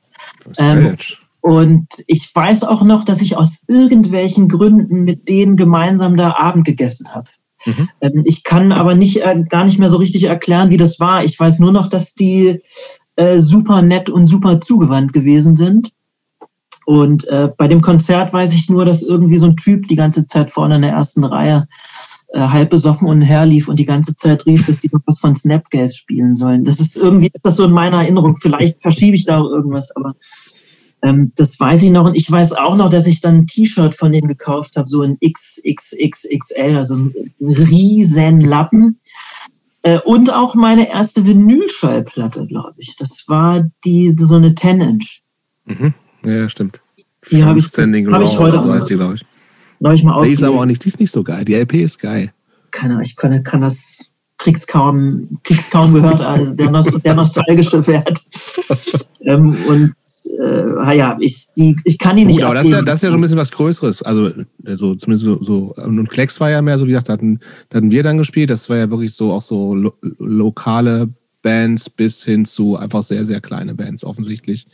Ähm, 0.57 0.95
und 1.41 1.87
ich 2.07 2.29
weiß 2.33 2.63
auch 2.63 2.83
noch, 2.83 3.03
dass 3.03 3.21
ich 3.21 3.37
aus 3.37 3.63
irgendwelchen 3.67 4.47
Gründen 4.47 5.03
mit 5.03 5.27
denen 5.27 5.57
gemeinsam 5.57 6.17
da 6.17 6.35
Abend 6.35 6.65
gegessen 6.65 7.09
habe. 7.09 7.29
Mhm. 7.65 7.89
Ähm, 8.01 8.23
ich 8.25 8.43
kann 8.43 8.71
aber 8.71 8.95
nicht, 8.95 9.21
äh, 9.21 9.43
gar 9.47 9.63
nicht 9.63 9.79
mehr 9.79 9.89
so 9.89 9.97
richtig 9.97 10.25
erklären, 10.25 10.69
wie 10.69 10.77
das 10.77 10.99
war. 10.99 11.23
Ich 11.23 11.39
weiß 11.39 11.59
nur 11.59 11.71
noch, 11.71 11.87
dass 11.87 12.13
die 12.13 12.61
äh, 13.15 13.39
super 13.39 13.81
nett 13.81 14.09
und 14.09 14.27
super 14.27 14.59
zugewandt 14.59 15.13
gewesen 15.13 15.55
sind. 15.55 15.91
Und 16.85 17.27
äh, 17.27 17.49
bei 17.57 17.67
dem 17.67 17.81
Konzert 17.81 18.33
weiß 18.33 18.53
ich 18.53 18.69
nur, 18.69 18.85
dass 18.85 19.03
irgendwie 19.03 19.37
so 19.37 19.45
ein 19.47 19.57
Typ 19.57 19.87
die 19.87 19.95
ganze 19.95 20.25
Zeit 20.25 20.51
vorne 20.51 20.75
in 20.75 20.81
der 20.81 20.91
ersten 20.91 21.23
Reihe 21.23 21.67
äh, 22.33 22.39
halb 22.39 22.69
besoffen 22.69 23.07
und 23.07 23.21
herlief 23.21 23.67
und 23.67 23.77
die 23.77 23.85
ganze 23.85 24.15
Zeit 24.15 24.45
rief, 24.45 24.65
dass 24.65 24.79
die 24.79 24.89
noch 24.91 25.01
was 25.05 25.19
von 25.19 25.35
Snapgas 25.35 25.95
spielen 25.97 26.35
sollen. 26.35 26.63
Das 26.63 26.79
ist 26.79 26.95
irgendwie, 26.95 27.27
ist 27.27 27.45
das 27.45 27.57
so 27.57 27.65
in 27.65 27.71
meiner 27.71 28.01
Erinnerung. 28.01 28.35
Vielleicht 28.35 28.81
verschiebe 28.81 29.15
ich 29.15 29.25
da 29.25 29.39
auch 29.39 29.49
irgendwas, 29.49 29.93
aber 29.95 30.13
ähm, 31.03 31.31
das 31.35 31.59
weiß 31.59 31.83
ich 31.83 31.91
noch. 31.91 32.05
Und 32.05 32.15
ich 32.15 32.29
weiß 32.29 32.53
auch 32.53 32.75
noch, 32.75 32.89
dass 32.89 33.07
ich 33.07 33.21
dann 33.21 33.35
ein 33.35 33.47
T-Shirt 33.47 33.95
von 33.95 34.11
dem 34.11 34.27
gekauft 34.27 34.75
habe, 34.75 34.87
so 34.87 35.01
ein 35.01 35.17
XXXXL, 35.19 36.77
also 36.77 36.95
ein 36.95 37.13
riesen 37.41 38.41
Lappen. 38.41 38.99
Äh, 39.83 39.99
und 39.99 40.31
auch 40.31 40.55
meine 40.55 40.89
erste 40.89 41.25
Vinylschallplatte, 41.25 42.45
glaube 42.47 42.75
ich. 42.77 42.95
Das 42.97 43.25
war 43.27 43.65
die 43.83 44.15
so 44.17 44.35
eine 44.35 44.49
10-Inch. 44.49 45.21
Mhm. 45.65 45.93
Ja, 46.23 46.47
stimmt. 46.49 46.81
Die 47.29 47.43
habe 47.43 47.59
ich, 47.59 47.65
hab 47.65 48.21
ich 48.21 48.37
heute 48.37 48.61
so 48.61 48.71
heißt 48.73 48.89
die, 48.89 48.95
glaube 48.95 49.15
ich. 49.15 49.25
Neulich 49.81 50.03
mal 50.03 50.23
die 50.23 50.31
ist 50.31 50.43
aber 50.43 50.59
auch 50.59 50.65
nicht, 50.65 50.83
die 50.85 50.89
ist 50.89 50.99
nicht 50.99 51.11
so 51.11 51.23
geil. 51.23 51.43
Die 51.43 51.55
LP 51.55 51.73
ist 51.81 51.99
geil. 51.99 52.31
Keine 52.69 52.93
Ahnung, 52.93 53.05
ich 53.05 53.15
kann, 53.15 53.43
kann 53.43 53.61
das 53.61 54.11
krieg's 54.37 54.65
kaum, 54.65 55.39
krieg's 55.43 55.69
kaum 55.69 55.93
gehört, 55.93 56.21
also 56.21 56.55
der, 56.55 56.69
Nost 56.69 56.99
der 57.03 57.15
nostalgische 57.15 57.85
Wert. 57.87 58.21
ähm, 59.21 59.57
und 59.67 59.91
äh, 60.39 60.97
ja, 60.97 61.17
ich, 61.19 61.47
die, 61.57 61.75
ich 61.83 61.97
kann 61.97 62.17
ihn 62.17 62.27
nicht 62.27 62.37
Gut, 62.37 62.45
aber 62.45 62.55
das 62.55 62.65
ist, 62.67 62.71
ja, 62.71 62.81
das 62.83 62.95
ist 62.95 63.03
ja 63.03 63.09
so 63.09 63.17
ein 63.17 63.21
bisschen 63.21 63.37
was 63.37 63.51
Größeres. 63.51 64.03
Also, 64.03 64.31
also 64.65 64.95
zumindest 64.95 65.25
so, 65.25 65.41
so 65.41 65.73
und 65.75 66.09
Klecks 66.09 66.39
war 66.39 66.51
ja 66.51 66.61
mehr 66.61 66.77
so, 66.77 66.85
wie 66.85 66.89
gesagt, 66.89 67.09
da 67.09 67.13
hatten, 67.13 67.39
da 67.69 67.77
hatten 67.77 67.91
wir 67.91 68.03
dann 68.03 68.19
gespielt. 68.19 68.51
Das 68.51 68.69
war 68.69 68.77
ja 68.77 68.89
wirklich 68.89 69.15
so 69.15 69.31
auch 69.31 69.41
so 69.41 69.73
lo 69.73 69.93
lokale 70.19 71.09
Bands 71.41 71.89
bis 71.89 72.23
hin 72.23 72.45
zu 72.45 72.77
einfach 72.77 73.01
sehr, 73.01 73.25
sehr 73.25 73.41
kleine 73.41 73.73
Bands 73.73 74.03
offensichtlich. 74.03 74.67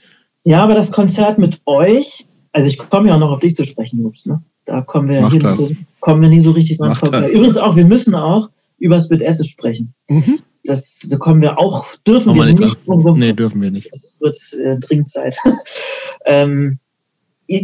Ja, 0.43 0.63
aber 0.63 0.76
das 0.76 0.91
Konzert 0.91 1.39
mit 1.39 1.62
euch, 1.65 2.28
also 2.52 2.67
ich 2.67 2.78
komme 2.78 3.08
ja 3.08 3.15
auch 3.15 3.20
noch 3.20 3.32
auf 3.32 3.39
dich 3.39 3.56
zu 3.56 3.63
sprechen, 3.63 4.02
Jups, 4.02 4.26
ne? 4.26 4.41
Da 4.67 4.82
kommen 4.82 5.08
wir, 5.08 5.30
hier 5.30 5.49
so, 5.49 5.71
kommen 6.01 6.21
wir 6.21 6.27
nie 6.27 6.41
so 6.41 6.51
richtig 6.51 6.77
dran 6.77 6.93
vorbei. 6.93 7.32
Übrigens 7.32 7.56
auch, 7.56 7.77
wir 7.77 7.86
müssen 7.86 8.13
auch 8.13 8.49
über 8.80 8.99
Split 8.99 9.25
Acid 9.25 9.47
sprechen. 9.47 9.93
Mhm. 10.10 10.39
Das, 10.65 10.99
da 11.10 11.15
kommen 11.15 11.41
wir 11.41 11.58
auch, 11.58 11.86
dürfen 12.06 12.36
wir 12.36 12.43
nicht. 12.45 12.60
nicht 12.60 12.82
nee, 13.15 13.32
dürfen 13.32 13.62
wir 13.62 13.71
nicht. 13.71 13.89
Es 13.93 14.17
wird 14.19 14.38
äh, 14.62 14.77
dringend 14.77 15.10
Zeit. 15.10 15.38
ähm, 16.25 16.80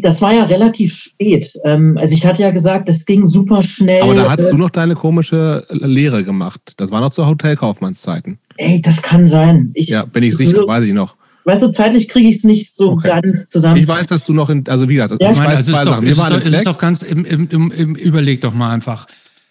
das 0.02 0.22
war 0.22 0.34
ja 0.34 0.44
relativ 0.46 0.96
spät. 0.96 1.52
Ähm, 1.66 1.98
also 1.98 2.14
ich 2.14 2.26
hatte 2.26 2.42
ja 2.42 2.52
gesagt, 2.52 2.88
das 2.88 3.06
ging 3.06 3.26
super 3.26 3.62
schnell. 3.64 4.04
Aber 4.04 4.16
da 4.16 4.30
hast 4.30 4.46
äh, 4.46 4.52
du 4.52 4.58
noch 4.58 4.70
deine 4.70 4.96
komische 4.96 5.66
Lehre 5.72 6.24
gemacht. 6.24 6.74
Das 6.78 6.90
war 6.90 7.02
noch 7.02 7.12
zu 7.12 7.28
Hotelkaufmannszeiten. 7.28 8.40
Ey, 8.56 8.82
das 8.82 9.02
kann 9.02 9.28
sein. 9.28 9.72
Ich, 9.74 9.90
ja, 9.90 10.06
bin 10.06 10.24
ich 10.24 10.38
sicher, 10.38 10.62
so, 10.62 10.68
weiß 10.68 10.86
ich 10.86 10.94
noch. 10.94 11.18
Weißt 11.46 11.62
du, 11.62 11.72
zeitlich 11.72 12.08
kriege 12.08 12.30
ich 12.30 12.38
es 12.38 12.44
nicht 12.44 12.76
so 12.76 12.92
okay. 12.92 13.10
ganz 13.10 13.48
zusammen. 13.48 13.78
Ich 13.78 13.88
weiß, 13.88 14.08
dass 14.08 14.24
du 14.24 14.34
noch 14.34 14.50
in, 14.50 14.68
also 14.68 14.88
wie 14.88 14.96
gesagt, 14.96 15.22
ja? 15.22 15.32
ich 15.32 15.38
meine, 15.38 15.54
weiß 15.54 15.66
zwei 15.66 15.84
doch, 15.84 15.94
Sachen. 15.94 16.06
Wir 16.06 16.18
waren 16.18 16.42
ist 16.42 16.66
doch 16.66 16.78
ganz, 16.78 17.02
im, 17.02 17.26
im, 17.26 17.72
im, 17.72 17.96
überleg 17.96 18.42
doch 18.42 18.54
mal 18.54 18.72
einfach. 18.72 19.08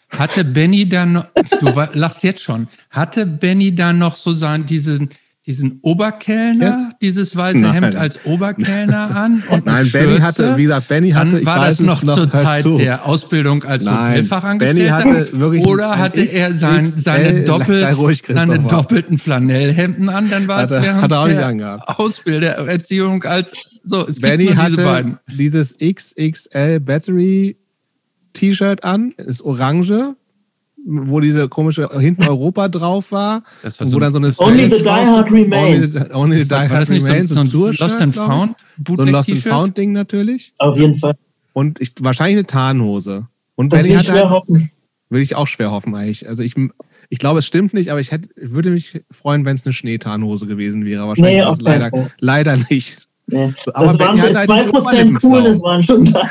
Hatte 0.08 0.44
Benny 0.44 0.88
dann, 0.88 1.12
noch, 1.12 1.26
du 1.60 1.88
lachst 1.94 2.22
jetzt 2.22 2.42
schon, 2.42 2.68
hatte 2.90 3.26
Benny 3.26 3.74
dann 3.74 3.98
noch 3.98 4.16
so 4.16 4.34
sein, 4.34 4.66
diesen, 4.66 5.10
diesen 5.46 5.80
Oberkellner, 5.82 6.64
ja? 6.64 6.90
dieses 7.02 7.34
weiße 7.34 7.58
Nein. 7.58 7.72
Hemd 7.72 7.96
als 7.96 8.24
Oberkellner 8.24 9.16
an? 9.16 9.42
Und 9.48 9.66
Nein? 9.66 9.90
Benny 9.90 10.18
hatte, 10.18 10.56
wie 10.56 10.62
gesagt, 10.64 10.88
Benny 10.88 11.10
hatte. 11.10 11.32
Dann 11.32 11.46
war 11.46 11.66
das 11.66 11.80
noch, 11.80 12.04
noch 12.04 12.14
zur 12.16 12.30
Zeit 12.30 12.62
zu. 12.62 12.76
der 12.76 13.06
Ausbildung 13.06 13.64
als 13.64 13.86
Hotelfachangestellter? 13.86 14.74
Benny 14.74 14.88
hatte 14.88 15.38
wirklich 15.38 15.66
oder 15.66 15.98
hatte 15.98 16.20
er 16.20 16.52
sein, 16.52 16.86
seine, 16.86 17.42
Doppel, 17.42 17.84
ruhig, 17.84 18.22
seine 18.28 18.60
doppelten 18.60 19.18
Flanellhemden 19.18 20.08
an? 20.08 20.30
Dann 20.30 20.46
war 20.46 20.58
hatte, 20.58 20.76
es 20.76 20.84
während 20.84 21.02
hat 21.02 21.10
er 21.10 21.20
auch 21.20 21.26
nicht 21.26 21.38
der 21.38 21.46
angehabt. 21.46 21.88
Ausbildererziehung 21.98 23.24
als 23.24 23.80
so. 23.82 24.06
Es 24.06 24.20
Benny 24.20 24.46
hatte 24.46 25.18
diese 25.28 25.76
dieses 25.76 25.76
XXL 25.78 26.78
Battery 26.78 27.56
T-Shirt 28.32 28.84
an, 28.84 29.10
ist 29.16 29.42
orange 29.42 30.14
wo 30.84 31.20
diese 31.20 31.48
komische 31.48 31.88
hinten 31.98 32.24
Europa 32.24 32.68
drauf 32.68 33.12
war, 33.12 33.42
das 33.62 33.78
war 33.78 33.86
so 33.86 33.96
wo 33.96 34.00
dann 34.00 34.12
so 34.12 34.18
eine 34.18 34.32
Only 34.38 34.64
the 34.64 34.82
Die 34.82 34.88
Hard 34.88 35.30
Remain. 35.30 35.84
Only, 35.84 36.14
only 36.14 36.42
the 36.42 36.48
Die 36.48 36.54
Hard 36.54 36.90
Remain. 36.90 37.26
So, 37.26 37.34
so, 37.44 37.66
ein 37.66 37.76
Lost 37.78 38.00
and 38.00 38.14
Found 38.14 38.56
So 38.86 39.02
ein 39.02 39.08
Lost 39.08 39.30
and 39.30 39.42
Found 39.42 39.78
Ding 39.78 39.92
natürlich. 39.92 40.52
Auf 40.58 40.76
jeden 40.76 40.94
Fall. 40.94 41.14
Und 41.52 41.80
ich, 41.80 41.92
wahrscheinlich 42.00 42.36
eine 42.36 42.46
Tarnhose. 42.46 43.26
Und 43.54 43.72
das 43.72 43.84
will 43.84 43.92
ich 43.92 44.02
schwer 44.02 44.30
halt, 44.30 44.30
hoffen. 44.30 44.70
Will 45.10 45.22
ich 45.22 45.36
auch 45.36 45.46
schwer 45.46 45.70
hoffen 45.70 45.94
eigentlich. 45.94 46.28
Also 46.28 46.42
ich, 46.42 46.54
ich 47.10 47.18
glaube, 47.18 47.40
es 47.40 47.46
stimmt 47.46 47.74
nicht, 47.74 47.90
aber 47.90 48.00
ich, 48.00 48.10
hätte, 48.10 48.28
würde 48.36 48.70
mich 48.70 49.02
freuen, 49.10 49.44
wenn 49.44 49.54
es 49.54 49.66
eine 49.66 49.72
Schneetarnhose 49.72 50.46
gewesen 50.46 50.84
wäre. 50.84 51.06
Wahrscheinlich 51.06 51.34
nee, 51.34 51.42
auf 51.42 51.60
leider, 51.60 51.90
leider 52.18 52.56
nicht. 52.70 53.08
Nee. 53.26 53.52
So, 53.64 53.70
das 53.70 53.98
waren 53.98 54.18
so 54.18 54.26
2% 54.26 54.86
halt 54.86 55.22
cool, 55.22 55.42
das 55.42 55.62
waren 55.62 55.82
schon 55.82 56.04
da. 56.06 56.22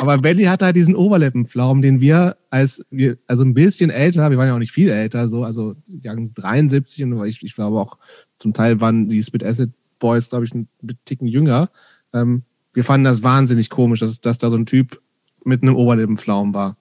Aber 0.00 0.16
Benny 0.18 0.44
hat 0.44 0.62
halt 0.62 0.76
diesen 0.76 0.94
Oberlippenpflaumen, 0.94 1.82
den 1.82 2.00
wir 2.00 2.36
als 2.50 2.80
wir, 2.90 3.18
also 3.26 3.42
ein 3.42 3.54
bisschen 3.54 3.90
älter, 3.90 4.30
wir 4.30 4.38
waren 4.38 4.46
ja 4.46 4.54
auch 4.54 4.60
nicht 4.60 4.72
viel 4.72 4.90
älter, 4.90 5.28
so, 5.28 5.42
also 5.42 5.74
ja, 5.86 6.14
73 6.14 7.02
und 7.04 7.26
ich, 7.26 7.42
ich 7.42 7.54
glaube 7.54 7.80
auch 7.80 7.98
zum 8.38 8.52
Teil 8.52 8.80
waren 8.80 9.08
die 9.08 9.22
Spit 9.22 9.44
Acid 9.44 9.70
Boys, 9.98 10.30
glaube 10.30 10.44
ich, 10.44 10.54
ein 10.54 10.68
Ticken 11.04 11.26
jünger. 11.26 11.70
Ähm, 12.14 12.44
wir 12.72 12.84
fanden 12.84 13.04
das 13.04 13.24
wahnsinnig 13.24 13.70
komisch, 13.70 13.98
dass, 13.98 14.20
dass 14.20 14.38
da 14.38 14.50
so 14.50 14.56
ein 14.56 14.66
Typ 14.66 15.00
mit 15.44 15.62
einem 15.62 15.74
Oberlippenpflaumen 15.74 16.54
war. 16.54 16.76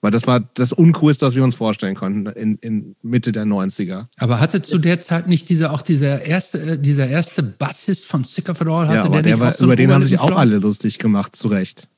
Weil 0.00 0.12
das 0.12 0.28
war 0.28 0.38
das 0.38 0.72
Uncoolste, 0.72 1.26
was 1.26 1.34
wir 1.34 1.42
uns 1.42 1.56
vorstellen 1.56 1.96
konnten 1.96 2.26
in, 2.26 2.56
in 2.58 2.94
Mitte 3.02 3.32
der 3.32 3.44
90er. 3.46 4.06
Aber 4.16 4.38
hatte 4.38 4.62
zu 4.62 4.78
der 4.78 5.00
Zeit 5.00 5.26
nicht 5.26 5.48
dieser 5.48 5.72
auch 5.72 5.82
dieser 5.82 6.22
erste, 6.22 6.60
äh, 6.60 6.78
dieser 6.78 7.08
erste 7.08 7.42
Bassist 7.42 8.06
von 8.06 8.22
Sick 8.22 8.48
of 8.48 8.60
It 8.60 8.68
All, 8.68 8.86
hatte 8.86 9.08
ja, 9.08 9.08
der, 9.08 9.22
der 9.22 9.40
war, 9.40 9.54
so 9.54 9.64
Über 9.64 9.74
den 9.74 9.92
haben 9.92 10.04
sich 10.04 10.20
auch 10.20 10.36
alle 10.36 10.58
lustig 10.58 10.98
gemacht, 10.98 11.34
zu 11.34 11.48
Recht. 11.48 11.88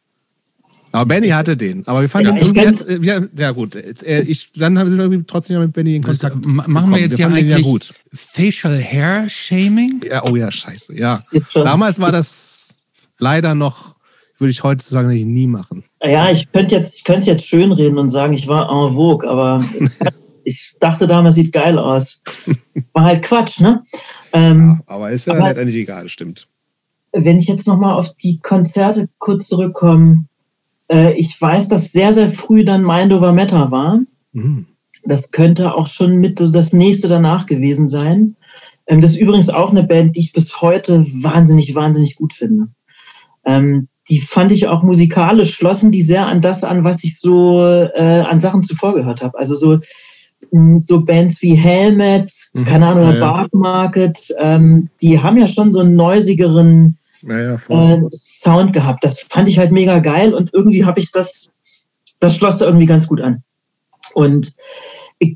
Aber 0.93 1.07
Benny 1.07 1.29
hatte 1.29 1.57
den. 1.57 1.87
Aber 1.87 2.01
wir 2.01 2.09
fanden 2.09 2.37
ja, 2.37 2.63
jetzt, 2.65 2.87
ja, 3.03 3.21
ja 3.37 3.51
gut. 3.53 3.77
Äh, 3.77 4.23
ich, 4.23 4.53
dann 4.53 4.79
haben 4.79 5.11
wir 5.11 5.27
trotzdem 5.27 5.61
mit 5.61 5.73
Benny 5.73 5.97
in 5.97 6.03
Kontakt. 6.03 6.45
Machen 6.45 6.91
wir 6.91 6.99
jetzt 6.99 7.17
wir 7.17 7.29
hier 7.29 7.37
eigentlich 7.37 7.67
ja 7.67 7.95
Facial 8.13 8.83
Hair 8.83 9.29
Shaming? 9.29 10.03
Ja, 10.09 10.25
oh 10.29 10.35
ja, 10.35 10.51
scheiße. 10.51 10.99
Ja. 10.99 11.23
Damals 11.55 12.01
war 12.01 12.11
das 12.11 12.83
leider 13.19 13.55
noch, 13.55 13.97
würde 14.39 14.51
ich 14.51 14.65
heute 14.65 14.85
sagen, 14.85 15.09
nie 15.11 15.47
machen. 15.47 15.85
Ja, 16.03 16.31
ich 16.31 16.51
könnte 16.51 16.75
jetzt, 16.75 16.97
ich 16.97 17.05
könnte 17.05 17.29
jetzt 17.29 17.47
schön 17.47 17.71
reden 17.71 17.99
und 17.99 18.09
sagen, 18.09 18.33
ich 18.33 18.49
war 18.49 18.69
en 18.69 18.95
vogue, 18.95 19.29
aber 19.29 19.63
ich 20.45 20.75
dachte 20.81 21.07
damals, 21.07 21.37
sieht 21.37 21.53
geil 21.53 21.79
aus. 21.79 22.21
War 22.93 23.05
halt 23.05 23.23
Quatsch, 23.23 23.61
ne? 23.61 23.83
Ähm, 24.33 24.81
ja, 24.81 24.95
aber 24.95 25.11
ist 25.11 25.27
ja 25.27 25.35
aber 25.35 25.49
letztendlich 25.49 25.77
egal, 25.77 26.09
stimmt. 26.09 26.49
Wenn 27.13 27.37
ich 27.37 27.47
jetzt 27.47 27.67
nochmal 27.67 27.95
auf 27.95 28.15
die 28.17 28.39
Konzerte 28.41 29.09
kurz 29.19 29.49
zurückkomme, 29.49 30.25
Äh, 30.91 31.13
ich 31.15 31.41
weiß, 31.41 31.69
dass 31.69 31.93
sehr, 31.93 32.13
sehr 32.13 32.29
früh 32.29 32.65
dann 32.65 32.85
Mind 32.85 33.13
Over 33.13 33.33
Matter 33.33 33.71
war. 33.71 34.01
Mhm. 34.33 34.67
Das 35.05 35.31
könnte 35.31 35.75
auch 35.75 35.87
schon 35.87 36.19
mit 36.19 36.41
das 36.41 36.73
nächste 36.73 37.09
danach 37.09 37.47
gewesen 37.47 37.89
sein. 37.89 38.37
Ähm, 38.87 39.01
das 39.01 39.13
ist 39.13 39.19
übrigens 39.19 39.49
auch 39.49 39.71
eine 39.71 39.85
Band, 39.85 40.17
die 40.17 40.21
ich 40.21 40.33
bis 40.33 40.61
heute 40.61 41.07
wahnsinnig, 41.23 41.75
wahnsinnig 41.75 42.17
gut 42.17 42.33
finde. 42.33 42.69
Ähm, 43.47 43.89
die 44.11 44.21
fand 44.21 44.51
ich 44.51 44.67
auch 44.67 44.83
musikalisch, 44.83 45.55
schlossen 45.55 45.93
die 45.93 46.03
sehr 46.03 46.27
an 46.27 46.41
das 46.41 46.65
an, 46.65 46.83
was 46.83 47.05
ich 47.05 47.19
so 47.19 47.65
äh, 47.65 48.25
an 48.29 48.41
Sachen 48.41 48.63
zuvor 48.63 48.95
gehört 48.95 49.23
habe. 49.23 49.39
Also 49.39 49.55
so, 49.55 49.79
so 50.81 51.05
Bands 51.05 51.41
wie 51.41 51.55
Helmet, 51.55 52.33
mhm, 52.53 52.65
keine 52.65 52.89
Ahnung, 52.89 53.15
ja. 53.15 53.21
Bark 53.21 53.55
Market, 53.55 54.35
ähm, 54.39 54.89
die 55.01 55.21
haben 55.21 55.37
ja 55.37 55.47
schon 55.47 55.73
so 55.73 55.81
einen 55.81 55.95
neusigeren 55.95 56.99
ja, 57.23 57.55
äh, 57.55 58.03
Sound 58.13 58.73
gehabt. 58.73 59.05
Das 59.05 59.21
fand 59.29 59.49
ich 59.49 59.59
halt 59.59 59.73
mega 59.73 59.99
geil 59.99 60.35
und 60.35 60.53
irgendwie 60.53 60.85
habe 60.85 61.01
ich 61.01 61.13
das, 61.13 61.49
das 62.19 62.37
schloss 62.37 62.59
da 62.59 62.67
irgendwie 62.67 62.87
ganz 62.87 63.07
gut 63.07 63.21
an. 63.21 63.43
Und 64.15 64.55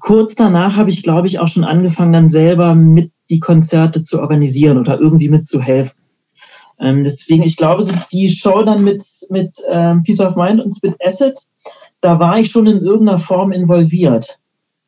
kurz 0.00 0.34
danach 0.34 0.76
habe 0.76 0.90
ich, 0.90 1.02
glaube 1.02 1.28
ich, 1.28 1.38
auch 1.38 1.48
schon 1.48 1.64
angefangen, 1.64 2.12
dann 2.12 2.30
selber 2.30 2.74
mit 2.74 3.12
die 3.30 3.40
Konzerte 3.40 4.02
zu 4.02 4.20
organisieren 4.20 4.78
oder 4.78 4.98
irgendwie 4.98 5.28
mitzuhelfen. 5.28 5.98
Ähm, 6.80 7.04
deswegen, 7.04 7.42
ich 7.42 7.56
glaube, 7.56 7.86
die 8.12 8.30
Show 8.30 8.62
dann 8.62 8.82
mit, 8.82 9.04
mit 9.30 9.56
ähm, 9.70 10.02
Peace 10.02 10.20
of 10.20 10.36
Mind 10.36 10.60
und 10.60 10.74
Spit 10.74 10.96
Acid, 11.04 11.38
da 12.00 12.18
war 12.18 12.38
ich 12.38 12.50
schon 12.50 12.66
in 12.66 12.82
irgendeiner 12.82 13.18
Form 13.18 13.52
involviert. 13.52 14.38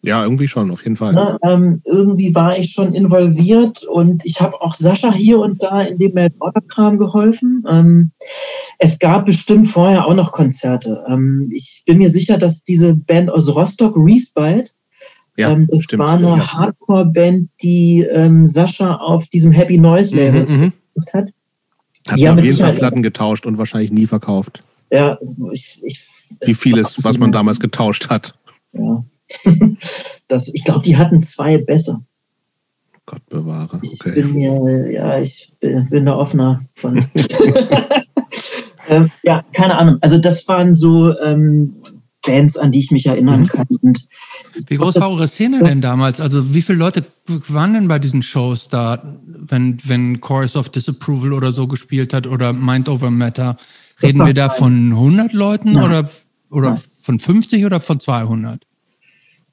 Ja, 0.06 0.22
irgendwie 0.22 0.46
schon, 0.46 0.70
auf 0.70 0.84
jeden 0.84 0.94
Fall. 0.94 1.12
Ne, 1.14 1.36
ähm, 1.42 1.82
irgendwie 1.84 2.32
war 2.32 2.56
ich 2.56 2.70
schon 2.70 2.94
involviert 2.94 3.82
und 3.82 4.24
ich 4.24 4.40
habe 4.40 4.60
auch 4.62 4.76
Sascha 4.76 5.12
hier 5.12 5.40
und 5.40 5.64
da 5.64 5.82
in 5.82 5.98
dem 5.98 6.14
Melodie-Kram 6.14 6.96
geholfen. 6.96 7.64
Ähm, 7.68 8.12
es 8.78 9.00
gab 9.00 9.26
bestimmt 9.26 9.66
vorher 9.66 10.06
auch 10.06 10.14
noch 10.14 10.30
Konzerte. 10.30 11.04
Ähm, 11.08 11.50
ich 11.52 11.82
bin 11.86 11.98
mir 11.98 12.08
sicher, 12.08 12.38
dass 12.38 12.62
diese 12.62 12.94
Band 12.94 13.30
aus 13.30 13.52
Rostock, 13.52 13.96
Respite, 13.96 14.70
ja, 15.36 15.50
ähm, 15.50 15.66
das 15.68 15.82
stimmt, 15.82 16.04
war 16.04 16.12
eine 16.14 16.28
ja. 16.28 16.52
Hardcore-Band, 16.52 17.50
die 17.60 18.06
ähm, 18.08 18.46
Sascha 18.46 18.94
auf 18.94 19.26
diesem 19.26 19.50
Happy 19.50 19.76
Noise 19.76 20.14
Label 20.14 20.46
mhm, 20.46 20.56
mhm. 20.56 20.72
gemacht 20.94 21.14
hat. 21.14 21.28
Hat 22.06 22.18
ja, 22.20 22.32
auf 22.32 22.40
jeden 22.40 22.56
Fall 22.56 22.74
Platten 22.74 23.02
getauscht 23.02 23.44
und 23.44 23.58
wahrscheinlich 23.58 23.90
nie 23.90 24.06
verkauft. 24.06 24.62
Ja, 24.92 25.18
ich, 25.50 25.82
ich 25.84 26.06
wie 26.42 26.54
vieles, 26.54 27.02
was 27.02 27.18
man 27.18 27.32
damals 27.32 27.58
getauscht 27.58 28.08
hat. 28.08 28.34
Ja. 28.72 29.02
Das, 30.28 30.48
ich 30.48 30.64
glaube, 30.64 30.82
die 30.82 30.96
hatten 30.96 31.22
zwei 31.22 31.58
besser. 31.58 32.02
Gott 33.06 33.24
bewahre. 33.28 33.76
Okay. 33.76 33.90
Ich 33.92 34.14
bin 34.14 34.34
mir, 34.34 34.90
ja, 34.90 35.18
ich 35.18 35.52
bin, 35.60 35.88
bin 35.88 36.06
da 36.06 36.16
offener 36.16 36.62
von. 36.74 36.96
ähm, 38.88 39.10
ja, 39.22 39.44
keine 39.52 39.78
Ahnung. 39.78 39.98
Also 40.00 40.18
das 40.18 40.46
waren 40.48 40.74
so 40.74 41.16
ähm, 41.20 41.76
Bands, 42.26 42.56
an 42.56 42.72
die 42.72 42.80
ich 42.80 42.90
mich 42.90 43.06
erinnern 43.06 43.42
mhm. 43.42 43.46
kann. 43.46 43.66
Und 43.80 44.08
wie 44.68 44.76
groß 44.76 44.96
war 44.96 45.10
eure 45.10 45.28
Szene 45.28 45.62
denn 45.62 45.80
damals? 45.80 46.20
Also 46.20 46.52
wie 46.52 46.62
viele 46.62 46.78
Leute 46.78 47.04
waren 47.26 47.74
denn 47.74 47.88
bei 47.88 48.00
diesen 48.00 48.22
Shows 48.22 48.68
da, 48.68 49.16
wenn, 49.26 49.78
wenn 49.84 50.20
Chorus 50.20 50.56
of 50.56 50.68
Disapproval 50.68 51.32
oder 51.32 51.52
so 51.52 51.68
gespielt 51.68 52.12
hat 52.12 52.26
oder 52.26 52.52
Mind 52.52 52.88
Over 52.88 53.10
Matter? 53.10 53.56
Reden 54.02 54.26
wir 54.26 54.34
da 54.34 54.50
von 54.50 54.90
100 54.92 55.32
Leuten 55.32 55.72
Nein. 55.72 55.84
oder, 55.84 56.10
oder 56.50 56.70
Nein. 56.70 56.80
von 57.00 57.20
50 57.20 57.64
oder 57.64 57.80
von 57.80 58.00
200? 58.00 58.66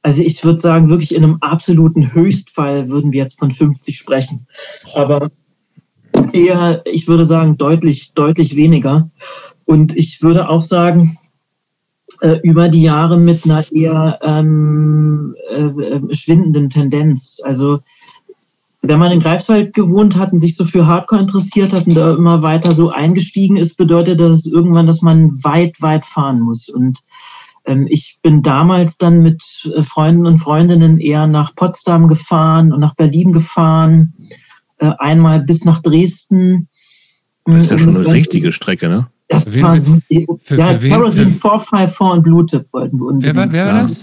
Also 0.03 0.21
ich 0.21 0.43
würde 0.43 0.59
sagen, 0.59 0.89
wirklich 0.89 1.15
in 1.15 1.23
einem 1.23 1.37
absoluten 1.39 2.13
Höchstfall 2.13 2.89
würden 2.89 3.13
wir 3.13 3.23
jetzt 3.23 3.39
von 3.39 3.51
50 3.51 3.97
sprechen. 3.97 4.47
Aber 4.93 5.29
eher, 6.33 6.81
ich 6.85 7.07
würde 7.07 7.25
sagen, 7.25 7.57
deutlich, 7.57 8.13
deutlich 8.13 8.55
weniger. 8.55 9.09
Und 9.65 9.95
ich 9.95 10.21
würde 10.21 10.49
auch 10.49 10.61
sagen, 10.61 11.17
äh, 12.21 12.39
über 12.43 12.69
die 12.69 12.83
Jahre 12.83 13.17
mit 13.17 13.45
einer 13.45 13.65
eher 13.71 14.19
ähm, 14.21 15.35
äh, 15.49 16.13
schwindenden 16.13 16.69
Tendenz. 16.69 17.39
Also 17.43 17.79
wenn 18.81 18.99
man 18.99 19.13
in 19.13 19.21
Greifswald 19.21 19.73
gewohnt 19.73 20.17
hat 20.17 20.33
und 20.33 20.41
sich 20.41 20.57
so 20.57 20.65
für 20.65 20.85
Hardcore 20.85 21.21
interessiert 21.21 21.71
hat 21.71 21.87
und 21.87 21.95
da 21.95 22.13
immer 22.13 22.41
weiter 22.41 22.73
so 22.73 22.89
eingestiegen 22.89 23.55
ist, 23.55 23.77
bedeutet 23.77 24.19
das 24.19 24.45
irgendwann, 24.45 24.87
dass 24.87 25.01
man 25.01 25.41
weit, 25.43 25.81
weit 25.81 26.05
fahren 26.05 26.41
muss. 26.41 26.67
Und 26.67 26.99
ich 27.87 28.19
bin 28.21 28.41
damals 28.41 28.97
dann 28.97 29.21
mit 29.21 29.41
äh, 29.73 29.83
Freunden 29.83 30.25
und 30.25 30.37
Freundinnen 30.37 30.97
eher 30.97 31.27
nach 31.27 31.55
Potsdam 31.55 32.07
gefahren 32.07 32.73
und 32.73 32.79
nach 32.79 32.95
Berlin 32.95 33.31
gefahren, 33.31 34.13
äh, 34.79 34.91
einmal 34.99 35.41
bis 35.41 35.63
nach 35.63 35.81
Dresden. 35.81 36.67
Das 37.45 37.63
ist 37.63 37.71
ja 37.71 37.77
schon 37.77 37.95
eine 37.95 38.13
richtige 38.13 38.51
Strecke, 38.51 38.89
ne? 38.89 39.07
Das 39.29 39.45
für 39.45 39.61
war 39.61 39.77
so, 39.77 39.97
für, 40.43 40.57
ja, 40.57 40.77
für 40.77 40.89
Kerosene 40.89 41.31
454 41.31 41.99
und 41.99 42.23
Blue 42.23 42.45
Tip 42.45 42.65
wollten 42.73 42.99
wir 42.99 43.05
unbedingt. 43.05 43.35
Wer, 43.35 43.51
wer 43.53 43.65
war 43.65 43.81
das? 43.83 44.01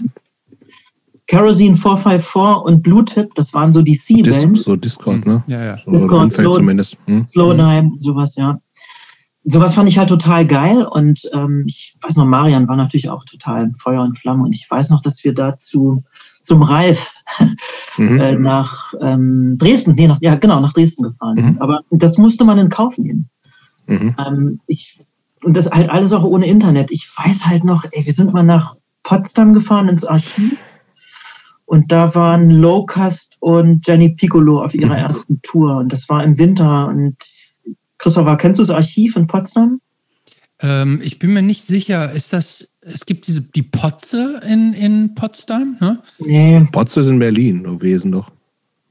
Kerosene 1.27 1.75
454 1.75 2.65
und 2.65 2.83
Blue 2.83 3.05
Tip, 3.05 3.33
das 3.35 3.53
waren 3.53 3.71
so 3.71 3.81
die 3.81 3.97
C-Bands. 3.97 4.63
So 4.63 4.75
Discord, 4.75 5.25
ne? 5.25 5.43
Ja, 5.47 5.63
ja. 5.63 5.77
Discord, 5.87 6.33
Slow, 6.33 6.55
zumindest. 6.55 6.97
Hm? 7.05 7.25
Slowdime, 7.27 7.93
sowas, 7.99 8.35
ja. 8.35 8.59
Sowas 9.43 9.73
fand 9.73 9.89
ich 9.89 9.97
halt 9.97 10.09
total 10.09 10.45
geil 10.45 10.83
und 10.83 11.29
ähm, 11.33 11.63
ich 11.65 11.95
weiß 12.01 12.15
noch, 12.15 12.25
Marian 12.25 12.67
war 12.67 12.75
natürlich 12.75 13.09
auch 13.09 13.25
total 13.25 13.71
Feuer 13.73 14.03
und 14.03 14.17
Flamme 14.17 14.43
und 14.43 14.55
ich 14.55 14.69
weiß 14.69 14.89
noch, 14.91 15.01
dass 15.01 15.23
wir 15.23 15.33
dazu 15.33 16.03
zum 16.43 16.61
Ralf 16.61 17.13
mhm. 17.97 18.19
äh, 18.19 18.35
nach 18.35 18.93
ähm, 19.01 19.57
Dresden, 19.57 19.95
nee, 19.95 20.07
nach, 20.07 20.19
ja 20.21 20.35
genau, 20.35 20.59
nach 20.59 20.73
Dresden 20.73 21.03
gefahren 21.03 21.37
mhm. 21.37 21.43
sind. 21.43 21.61
Aber 21.61 21.81
das 21.89 22.17
musste 22.17 22.45
man 22.45 22.59
in 22.59 22.69
Kauf 22.69 22.97
nehmen. 22.97 23.29
Mhm. 23.87 24.15
Ähm, 24.25 24.59
ich 24.67 24.99
und 25.43 25.57
das 25.57 25.69
halt 25.71 25.89
alles 25.89 26.13
auch 26.13 26.23
ohne 26.23 26.45
Internet. 26.45 26.91
Ich 26.91 27.09
weiß 27.17 27.47
halt 27.47 27.63
noch, 27.63 27.83
ey, 27.91 28.05
wir 28.05 28.13
sind 28.13 28.33
mal 28.33 28.43
nach 28.43 28.75
Potsdam 29.03 29.55
gefahren 29.55 29.89
ins 29.89 30.05
Archiv 30.05 30.55
und 31.65 31.91
da 31.91 32.13
waren 32.13 32.51
Lowcast 32.51 33.37
und 33.39 33.87
Jenny 33.87 34.09
Piccolo 34.09 34.63
auf 34.63 34.75
ihrer 34.75 34.93
mhm. 34.93 35.05
ersten 35.05 35.41
Tour 35.41 35.77
und 35.77 35.91
das 35.91 36.09
war 36.09 36.23
im 36.23 36.37
Winter 36.37 36.87
und 36.87 37.15
Christopher, 38.01 38.35
kennst 38.37 38.59
du 38.59 38.63
das 38.63 38.71
Archiv 38.71 39.15
in 39.15 39.27
Potsdam? 39.27 39.79
Ähm, 40.59 41.01
ich 41.03 41.19
bin 41.19 41.33
mir 41.33 41.41
nicht 41.41 41.63
sicher, 41.63 42.11
ist 42.11 42.33
das, 42.33 42.71
es 42.81 43.05
gibt 43.05 43.27
diese, 43.27 43.41
die 43.41 43.61
Potze 43.61 44.41
in, 44.47 44.73
in 44.73 45.15
Potsdam? 45.15 45.77
Ne? 45.79 45.99
Nee. 46.19 46.67
Potze 46.71 47.01
ist 47.01 47.07
in 47.07 47.19
Berlin 47.19 47.63
gewesen 47.63 48.11
doch. 48.11 48.31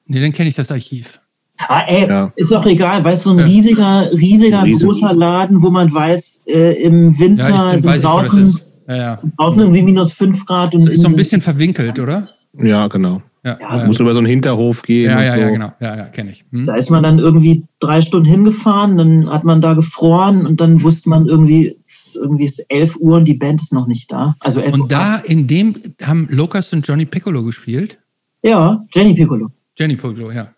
Nee, 0.06 0.20
dann 0.20 0.32
kenne 0.32 0.48
ich 0.48 0.54
das 0.54 0.70
Archiv. 0.70 1.20
Ah, 1.68 1.82
ey, 1.86 2.08
ja. 2.08 2.32
ist 2.36 2.52
auch 2.52 2.64
egal, 2.66 3.04
weißt 3.04 3.26
du, 3.26 3.30
so 3.30 3.36
ein 3.36 3.44
riesiger, 3.44 4.10
riesiger, 4.12 4.62
Riesig. 4.62 4.86
großer 4.86 5.12
Laden, 5.12 5.60
wo 5.62 5.70
man 5.70 5.92
weiß, 5.92 6.44
äh, 6.46 6.82
im 6.82 7.18
Winter 7.18 7.48
ja, 7.48 7.78
sind, 7.78 8.02
draußen, 8.02 8.58
ja, 8.90 8.96
ja. 8.96 9.18
draußen 9.36 9.62
irgendwie 9.62 9.82
minus 9.82 10.12
5 10.12 10.46
Grad. 10.46 10.74
Und 10.74 10.88
ist 10.88 11.02
so 11.02 11.08
ein 11.08 11.16
bisschen 11.16 11.40
verwinkelt, 11.40 11.98
oder? 11.98 12.22
Ja, 12.60 12.86
genau. 12.88 13.22
Ja, 13.42 13.56
ja, 13.58 13.68
also 13.68 13.86
muss 13.86 13.98
über 13.98 14.12
so 14.12 14.18
einen 14.18 14.26
Hinterhof 14.26 14.82
gehen. 14.82 15.10
Ja, 15.10 15.22
ja, 15.22 15.34
so. 15.34 15.40
ja, 15.40 15.48
genau. 15.48 15.72
Ja, 15.80 15.96
ja, 15.96 16.04
kenne 16.04 16.32
ich. 16.32 16.44
Hm? 16.52 16.66
Da 16.66 16.74
ist 16.74 16.90
man 16.90 17.02
dann 17.02 17.18
irgendwie 17.18 17.64
drei 17.78 18.02
Stunden 18.02 18.26
hingefahren, 18.26 18.98
dann 18.98 19.30
hat 19.30 19.44
man 19.44 19.62
da 19.62 19.72
gefroren 19.72 20.46
und 20.46 20.60
dann 20.60 20.82
wusste 20.82 21.08
man 21.08 21.26
irgendwie, 21.26 21.76
irgendwie 22.16 22.44
ist 22.44 22.64
11 22.68 22.96
Uhr 22.96 23.16
und 23.16 23.24
die 23.24 23.34
Band 23.34 23.62
ist 23.62 23.72
noch 23.72 23.86
nicht 23.86 24.12
da. 24.12 24.34
Also 24.40 24.62
und 24.62 24.92
da 24.92 25.16
in 25.16 25.46
dem 25.46 25.74
haben 26.02 26.28
Locust 26.30 26.74
und 26.74 26.86
Johnny 26.86 27.06
Piccolo 27.06 27.42
gespielt? 27.42 27.98
Ja, 28.42 28.84
Jenny 28.92 29.14
Piccolo. 29.14 29.48
Jenny 29.78 29.96
Piccolo, 29.96 30.30
ja. 30.30 30.48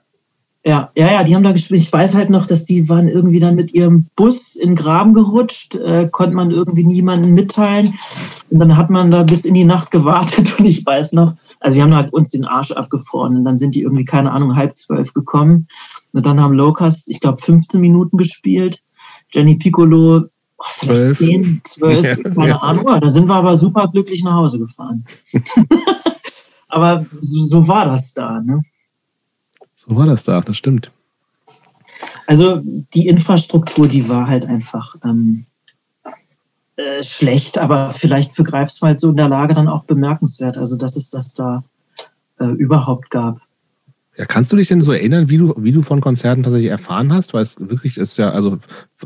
Ja, 0.64 0.92
ja, 0.94 1.10
ja, 1.10 1.24
die 1.24 1.34
haben 1.34 1.42
da 1.42 1.50
gespielt. 1.50 1.80
Ich 1.80 1.92
weiß 1.92 2.14
halt 2.14 2.30
noch, 2.30 2.46
dass 2.46 2.64
die 2.64 2.88
waren 2.88 3.08
irgendwie 3.08 3.40
dann 3.40 3.56
mit 3.56 3.74
ihrem 3.74 4.06
Bus 4.14 4.54
in 4.54 4.70
den 4.70 4.76
Graben 4.76 5.12
gerutscht, 5.12 5.74
äh, 5.74 6.08
konnte 6.08 6.36
man 6.36 6.52
irgendwie 6.52 6.84
niemanden 6.84 7.34
mitteilen. 7.34 7.94
Und 8.48 8.60
dann 8.60 8.76
hat 8.76 8.88
man 8.88 9.10
da 9.10 9.24
bis 9.24 9.44
in 9.44 9.54
die 9.54 9.64
Nacht 9.64 9.90
gewartet 9.90 10.54
und 10.58 10.64
ich 10.64 10.86
weiß 10.86 11.14
noch, 11.14 11.34
also 11.58 11.76
wir 11.76 11.82
haben 11.82 11.94
halt 11.94 12.12
uns 12.12 12.30
den 12.30 12.44
Arsch 12.44 12.70
abgefroren 12.70 13.36
und 13.36 13.44
dann 13.44 13.58
sind 13.58 13.74
die 13.74 13.82
irgendwie, 13.82 14.04
keine 14.04 14.30
Ahnung, 14.30 14.54
halb 14.54 14.76
zwölf 14.76 15.12
gekommen. 15.14 15.66
Und 16.12 16.26
dann 16.26 16.40
haben 16.40 16.54
Locust, 16.54 17.08
ich 17.08 17.18
glaube, 17.18 17.42
15 17.42 17.80
Minuten 17.80 18.16
gespielt. 18.16 18.82
Jenny 19.32 19.56
Piccolo, 19.56 20.26
oh, 20.58 20.64
vielleicht 20.78 21.16
10, 21.16 21.60
12, 21.64 22.04
ja, 22.04 22.30
keine 22.30 22.48
ja. 22.48 22.56
Ahnung. 22.58 22.86
Da 23.00 23.10
sind 23.10 23.26
wir 23.26 23.34
aber 23.34 23.56
super 23.56 23.88
glücklich 23.88 24.22
nach 24.22 24.34
Hause 24.34 24.60
gefahren. 24.60 25.04
aber 26.68 27.04
so, 27.18 27.40
so 27.46 27.68
war 27.68 27.86
das 27.86 28.12
da, 28.12 28.40
ne? 28.40 28.62
So 29.86 29.96
war 29.96 30.06
das 30.06 30.22
da, 30.22 30.40
das 30.40 30.56
stimmt. 30.56 30.92
Also 32.26 32.60
die 32.94 33.08
Infrastruktur, 33.08 33.88
die 33.88 34.08
war 34.08 34.28
halt 34.28 34.46
einfach 34.46 34.96
ähm, 35.04 35.46
äh, 36.76 37.02
schlecht, 37.02 37.58
aber 37.58 37.90
vielleicht 37.90 38.32
für 38.32 38.44
Greifswald 38.44 39.00
so 39.00 39.10
in 39.10 39.16
der 39.16 39.28
Lage 39.28 39.54
dann 39.54 39.68
auch 39.68 39.84
bemerkenswert. 39.84 40.56
Also 40.56 40.76
dass 40.76 40.96
es 40.96 41.10
das 41.10 41.34
da 41.34 41.64
äh, 42.38 42.46
überhaupt 42.46 43.10
gab. 43.10 43.40
Ja, 44.18 44.26
kannst 44.26 44.52
du 44.52 44.56
dich 44.56 44.68
denn 44.68 44.82
so 44.82 44.92
erinnern, 44.92 45.30
wie 45.30 45.38
du, 45.38 45.54
wie 45.56 45.72
du 45.72 45.80
von 45.80 46.02
Konzerten 46.02 46.42
tatsächlich 46.42 46.70
erfahren 46.70 47.14
hast? 47.14 47.32
Weil 47.32 47.42
es 47.42 47.56
wirklich 47.58 47.96
ist 47.96 48.18
ja, 48.18 48.28
also 48.28 48.58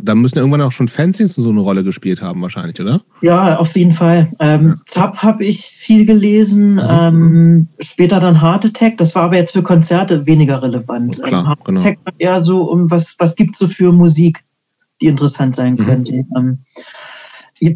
da 0.02 0.16
müssen 0.16 0.34
ja 0.34 0.40
irgendwann 0.40 0.62
auch 0.62 0.72
schon 0.72 0.88
Fanzines 0.88 1.36
so 1.36 1.48
eine 1.48 1.61
Rolle 1.61 1.84
gespielt 1.84 2.22
haben, 2.22 2.42
wahrscheinlich, 2.42 2.80
oder? 2.80 3.02
Ja, 3.22 3.57
auf 3.57 3.76
jeden 3.76 3.92
Fall. 3.92 4.28
Ähm, 4.40 4.70
ja. 4.70 4.74
Zap 4.86 5.22
habe 5.22 5.44
ich 5.44 5.61
viel 5.61 6.07
gelesen, 6.07 6.74
mhm. 6.74 6.80
ähm, 6.90 7.68
später 7.78 8.18
dann 8.18 8.42
Heart 8.42 8.66
Attack, 8.66 8.96
das 8.98 9.14
war 9.14 9.22
aber 9.24 9.36
jetzt 9.36 9.52
für 9.52 9.62
Konzerte 9.62 10.26
weniger 10.26 10.61
relevant. 10.61 11.22
Klar, 11.22 11.42
ähm, 11.42 11.46
Heart 11.46 11.64
genau. 11.64 11.80
Attack 11.80 11.98
war 12.04 12.12
eher 12.18 12.40
so 12.40 12.62
um 12.62 12.90
was, 12.90 13.14
was 13.20 13.36
gibt 13.36 13.54
es 13.54 13.61
so 13.61 13.68
für 13.68 13.92
Musik, 13.92 14.42
die 15.00 15.07
interessant 15.07 15.54
sein 15.54 15.74
mhm. 15.74 15.84
könnte. 15.84 16.24
Ähm, 16.36 16.59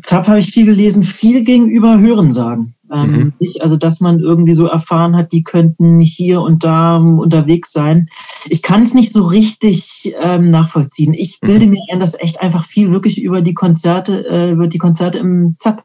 Zap 0.03 0.27
habe 0.27 0.41
ich 0.41 0.51
viel 0.51 0.67
gelesen, 0.67 1.05
viel 1.05 1.45
gegenüber 1.45 1.99
Hörensagen. 2.01 2.75
Ähm, 2.93 3.33
mhm. 3.39 3.49
also, 3.61 3.77
dass 3.77 4.01
man 4.01 4.19
irgendwie 4.21 4.55
so 4.55 4.67
erfahren 4.67 5.17
hat, 5.17 5.33
die 5.33 5.45
könnten 5.45 6.01
hier 6.01 6.41
und 6.43 6.65
da 6.65 6.97
unterwegs 6.97 7.73
sein. 7.73 8.09
Ich 8.47 8.63
kann 8.63 8.83
es 8.83 8.95
nicht 8.95 9.13
so 9.13 9.23
richtig 9.23 10.13
ähm, 10.21 10.51
nachvollziehen. 10.51 11.15
Ich 11.15 11.39
mhm. 11.41 11.47
bilde 11.47 11.67
mhm. 11.67 11.73
mir 11.73 11.81
ein, 11.93 12.01
dass 12.01 12.19
echt 12.19 12.41
einfach 12.41 12.65
viel 12.65 12.91
wirklich 12.91 13.23
über 13.23 13.43
die 13.43 13.55
Konzerte, 13.55 14.27
äh, 14.29 14.51
über 14.51 14.67
die 14.67 14.79
Konzerte 14.79 15.19
im 15.19 15.57
Zap 15.61 15.85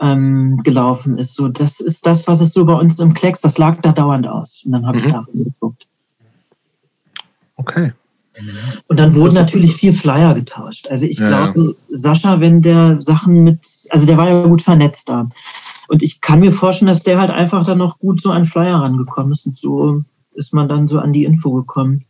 ähm, 0.00 0.60
gelaufen 0.64 1.18
ist. 1.18 1.34
So, 1.34 1.48
das 1.48 1.80
ist 1.80 2.06
das, 2.06 2.26
was 2.26 2.40
es 2.40 2.52
so 2.52 2.64
bei 2.64 2.74
uns 2.74 2.98
im 3.00 3.14
Klecks, 3.14 3.40
das 3.40 3.58
lag 3.58 3.80
da 3.82 3.92
dauernd 3.92 4.26
aus. 4.26 4.62
Und 4.64 4.72
dann 4.72 4.86
habe 4.86 4.98
mhm. 4.98 5.04
ich 5.04 5.12
da 5.12 5.26
geguckt. 5.32 5.86
Okay. 7.56 7.92
Und 8.86 8.98
dann 8.98 9.14
wurden 9.14 9.34
natürlich 9.34 9.74
viel 9.74 9.92
Flyer 9.92 10.34
getauscht. 10.34 10.86
Also 10.88 11.06
ich 11.06 11.18
ja. 11.18 11.28
glaube, 11.28 11.74
Sascha, 11.88 12.40
wenn 12.40 12.62
der 12.62 13.02
Sachen 13.02 13.42
mit, 13.42 13.58
also 13.90 14.06
der 14.06 14.16
war 14.16 14.28
ja 14.28 14.46
gut 14.46 14.62
vernetzt 14.62 15.08
da. 15.08 15.28
Und 15.88 16.02
ich 16.02 16.20
kann 16.20 16.40
mir 16.40 16.52
vorstellen, 16.52 16.88
dass 16.88 17.02
der 17.02 17.18
halt 17.18 17.30
einfach 17.30 17.66
dann 17.66 17.78
noch 17.78 17.98
gut 17.98 18.20
so 18.20 18.30
an 18.30 18.44
Flyer 18.44 18.76
rangekommen 18.76 19.32
ist. 19.32 19.46
Und 19.46 19.56
so 19.56 20.04
ist 20.34 20.54
man 20.54 20.68
dann 20.68 20.86
so 20.86 21.00
an 21.00 21.12
die 21.12 21.24
Info 21.24 21.52
gekommen. 21.52 22.04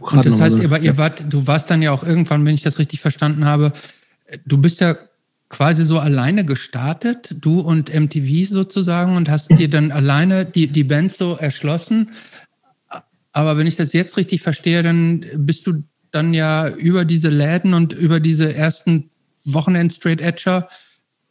Und 0.00 0.26
das 0.26 0.38
heißt, 0.38 0.58
ihr, 0.58 0.78
ihr 0.78 0.98
wart, 0.98 1.24
du 1.28 1.46
warst 1.46 1.70
dann 1.70 1.80
ja 1.80 1.92
auch 1.92 2.04
irgendwann, 2.04 2.44
wenn 2.44 2.54
ich 2.54 2.62
das 2.62 2.78
richtig 2.78 3.00
verstanden 3.00 3.46
habe, 3.46 3.72
du 4.44 4.58
bist 4.58 4.80
ja 4.80 4.96
quasi 5.48 5.86
so 5.86 5.98
alleine 5.98 6.44
gestartet, 6.44 7.34
du 7.40 7.60
und 7.60 7.94
MTV 7.94 8.48
sozusagen, 8.48 9.16
und 9.16 9.30
hast 9.30 9.50
dir 9.50 9.70
dann 9.70 9.92
alleine 9.92 10.44
die, 10.44 10.66
die 10.66 10.84
Band 10.84 11.12
so 11.12 11.36
erschlossen. 11.36 12.10
Aber 13.32 13.56
wenn 13.56 13.66
ich 13.66 13.76
das 13.76 13.92
jetzt 13.92 14.16
richtig 14.16 14.42
verstehe, 14.42 14.82
dann 14.82 15.24
bist 15.36 15.66
du 15.66 15.84
dann 16.10 16.34
ja 16.34 16.68
über 16.68 17.04
diese 17.04 17.30
Läden 17.30 17.72
und 17.72 17.92
über 17.92 18.20
diese 18.20 18.54
ersten 18.54 19.10
Wochenend 19.44 19.92
Straight 19.92 20.20
Edger 20.20 20.68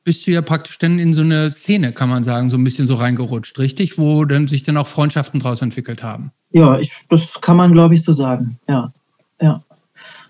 bist 0.04 0.28
du 0.28 0.32
ja 0.32 0.42
praktisch 0.42 0.78
dann 0.80 1.00
in 1.00 1.14
so 1.14 1.22
eine 1.22 1.50
Szene, 1.50 1.94
kann 1.94 2.10
man 2.10 2.24
sagen, 2.24 2.50
so 2.50 2.58
ein 2.58 2.64
bisschen 2.64 2.88
so 2.88 2.96
reingerutscht, 2.96 3.58
richtig? 3.60 3.98
Wo 3.98 4.26
dann 4.26 4.48
sich 4.48 4.64
dann 4.64 4.78
auch 4.78 4.88
Freundschaften 4.88 5.40
daraus 5.40 5.62
entwickelt 5.62 6.04
haben. 6.04 6.32
Ja, 6.52 6.78
ich, 6.78 6.92
das 7.10 7.40
kann 7.42 7.58
man, 7.58 7.72
glaube 7.72 7.96
ich, 7.96 8.04
so 8.04 8.12
sagen. 8.12 8.60
Ja, 8.68 8.94
ja. 9.42 9.64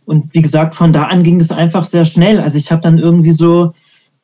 Und 0.06 0.34
wie 0.34 0.42
gesagt, 0.42 0.76
von 0.76 0.94
da 0.94 1.04
an 1.04 1.24
ging 1.24 1.40
das 1.40 1.52
einfach 1.52 1.86
sehr 1.86 2.06
schnell. 2.06 2.40
Also 2.40 2.58
ich 2.58 2.72
habe 2.72 2.82
dann 2.82 2.98
irgendwie 2.98 3.32
so, 3.32 3.74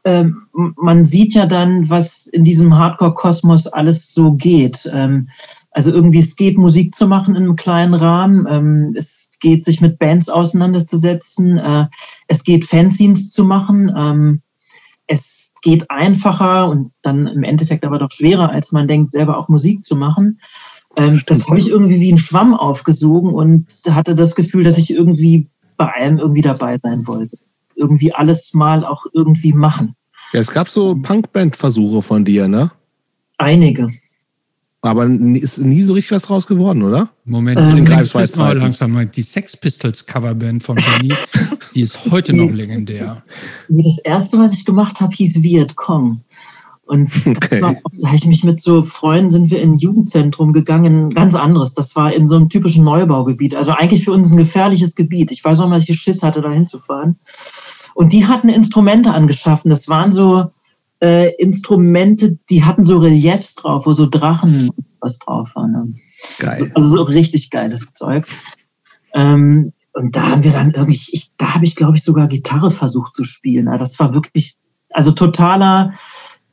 ähm, 0.06 0.44
man 0.54 1.06
sieht 1.06 1.34
ja 1.34 1.46
dann, 1.46 1.90
was 1.90 2.28
in 2.28 2.44
diesem 2.44 2.78
Hardcore-Kosmos 2.78 3.68
alles 3.68 4.14
so 4.14 4.34
geht. 4.34 4.90
Ähm, 4.94 5.30
also 5.72 5.92
irgendwie 5.92 6.20
es 6.20 6.36
geht, 6.36 6.58
Musik 6.58 6.96
zu 6.96 7.08
machen 7.08 7.36
in 7.36 7.44
einem 7.44 7.56
kleinen 7.56 7.94
Rahmen. 7.94 8.46
Ähm, 8.50 8.96
es 8.98 9.32
geht, 9.40 9.64
sich 9.64 9.82
mit 9.82 10.00
Bands 10.00 10.30
auseinanderzusetzen. 10.30 11.58
Äh, 11.58 11.88
es 12.28 12.44
geht, 12.44 12.66
Fanzines 12.66 13.32
zu 13.32 13.44
machen. 13.44 13.94
Ähm, 13.96 14.42
es 15.08 15.39
geht 15.62 15.90
einfacher 15.90 16.70
und 16.70 16.92
dann 17.02 17.28
im 17.28 17.44
Endeffekt 17.44 17.86
aber 17.86 18.00
doch 18.00 18.12
schwerer, 18.12 18.50
als 18.50 18.72
man 18.72 18.88
denkt, 18.88 19.12
selber 19.12 19.38
auch 19.38 19.50
Musik 19.50 19.84
zu 19.84 19.96
machen. 19.96 20.40
Ähm, 20.96 21.22
das 21.28 21.48
habe 21.48 21.60
ich 21.60 21.70
irgendwie 21.70 22.00
wie 22.00 22.12
ein 22.12 22.18
Schwamm 22.18 22.54
aufgesogen 22.54 23.34
und 23.34 23.68
hatte 23.90 24.16
das 24.16 24.36
Gefühl, 24.36 24.64
dass 24.64 24.78
ich 24.78 24.92
irgendwie 24.92 25.48
bei 25.78 25.92
allem 25.94 26.20
irgendwie 26.20 26.42
dabei 26.42 26.78
sein 26.78 27.08
wollte. 27.08 27.38
Irgendwie 27.76 28.14
alles 28.14 28.54
mal 28.54 28.84
auch 28.84 29.06
irgendwie 29.14 29.54
machen. 29.54 29.96
Ja, 30.34 30.40
es 30.40 30.52
gab 30.52 30.70
so 30.70 30.96
Punkband-Versuche 30.96 32.02
von 32.02 32.26
dir, 32.26 32.48
ne? 32.48 32.72
Einige. 33.38 33.90
Aber 34.82 35.06
ist 35.06 35.58
nie 35.58 35.84
so 35.84 35.94
richtig 35.94 36.12
was 36.12 36.24
draus 36.24 36.48
geworden, 36.48 36.84
oder? 36.84 37.10
Moment, 37.26 37.60
ähm, 37.60 38.04
Sex 38.04 38.36
mal 38.38 38.58
langsam 38.58 38.92
mal. 38.92 39.06
Die 39.06 39.22
Sex 39.22 39.58
Pistols 39.58 40.06
Coverband 40.06 40.64
von 40.64 40.76
Benny, 40.76 41.14
die 41.76 41.82
ist 41.82 42.12
heute 42.12 42.34
noch 42.34 42.52
legendär. 42.52 43.24
Das 43.68 44.00
erste, 44.00 44.40
was 44.40 44.54
ich 44.54 44.66
gemacht 44.66 45.02
habe, 45.02 45.16
hieß 45.16 45.42
Viet 45.44 45.76
Cong. 45.76 46.22
Und 46.90 47.12
okay. 47.28 47.62
war, 47.62 47.74
da 47.74 48.08
habe 48.08 48.18
ich 48.18 48.26
mich 48.26 48.44
mit 48.44 48.60
so 48.60 48.84
Freunden 48.84 49.30
sind 49.30 49.52
wir 49.52 49.62
in 49.62 49.74
ein 49.74 49.78
Jugendzentrum 49.78 50.54
gegangen, 50.54 51.12
ganz 51.12 51.36
anderes. 51.36 51.76
Das 51.76 51.96
war 51.96 52.12
in 52.12 52.28
so 52.28 52.36
einem 52.36 52.50
typischen 52.50 52.84
Neubaugebiet. 52.84 53.54
Also 53.54 53.74
eigentlich 53.74 54.06
für 54.06 54.12
uns 54.12 54.32
ein 54.32 54.38
gefährliches 54.38 54.96
Gebiet. 54.96 55.32
Ich 55.32 55.44
weiß 55.44 55.60
auch 55.60 55.70
mal, 55.70 55.80
dass 55.80 55.88
ich 55.88 56.02
Schiss 56.02 56.24
hatte, 56.24 56.42
da 56.42 56.50
hinzufahren. 56.50 57.20
Und 57.94 58.12
die 58.12 58.26
hatten 58.26 58.50
Instrumente 58.50 59.12
angeschaffen. 59.12 59.70
Das 59.70 59.88
waren 59.88 60.12
so 60.12 60.50
äh, 61.00 61.32
Instrumente, 61.36 62.40
die 62.50 62.64
hatten 62.64 62.86
so 62.86 62.98
Reliefs 62.98 63.56
drauf, 63.56 63.86
wo 63.86 63.94
so 63.94 64.08
Drachen 64.08 64.72
was 65.00 65.20
drauf 65.20 65.56
waren. 65.56 65.96
Geil. 66.40 66.58
So, 66.58 66.66
also 66.74 66.90
so 66.90 67.04
richtig 67.04 67.52
geiles 67.52 67.94
Zeug. 67.94 68.26
Ähm, 69.14 69.74
und 70.00 70.16
da 70.16 70.30
haben 70.30 70.46
wir 70.46 70.54
dann 70.54 70.72
irgendwie, 70.72 70.98
ich, 71.12 71.30
da 71.36 71.56
habe 71.56 71.66
ich, 71.66 71.76
glaube 71.76 71.98
ich, 71.98 72.04
sogar 72.04 72.30
Gitarre 72.30 72.72
versucht 72.72 73.16
zu 73.16 73.26
spielen. 73.26 73.66
Das 73.66 74.00
war 74.00 74.14
wirklich, 74.14 74.56
also 74.92 75.12
totaler, 75.12 75.94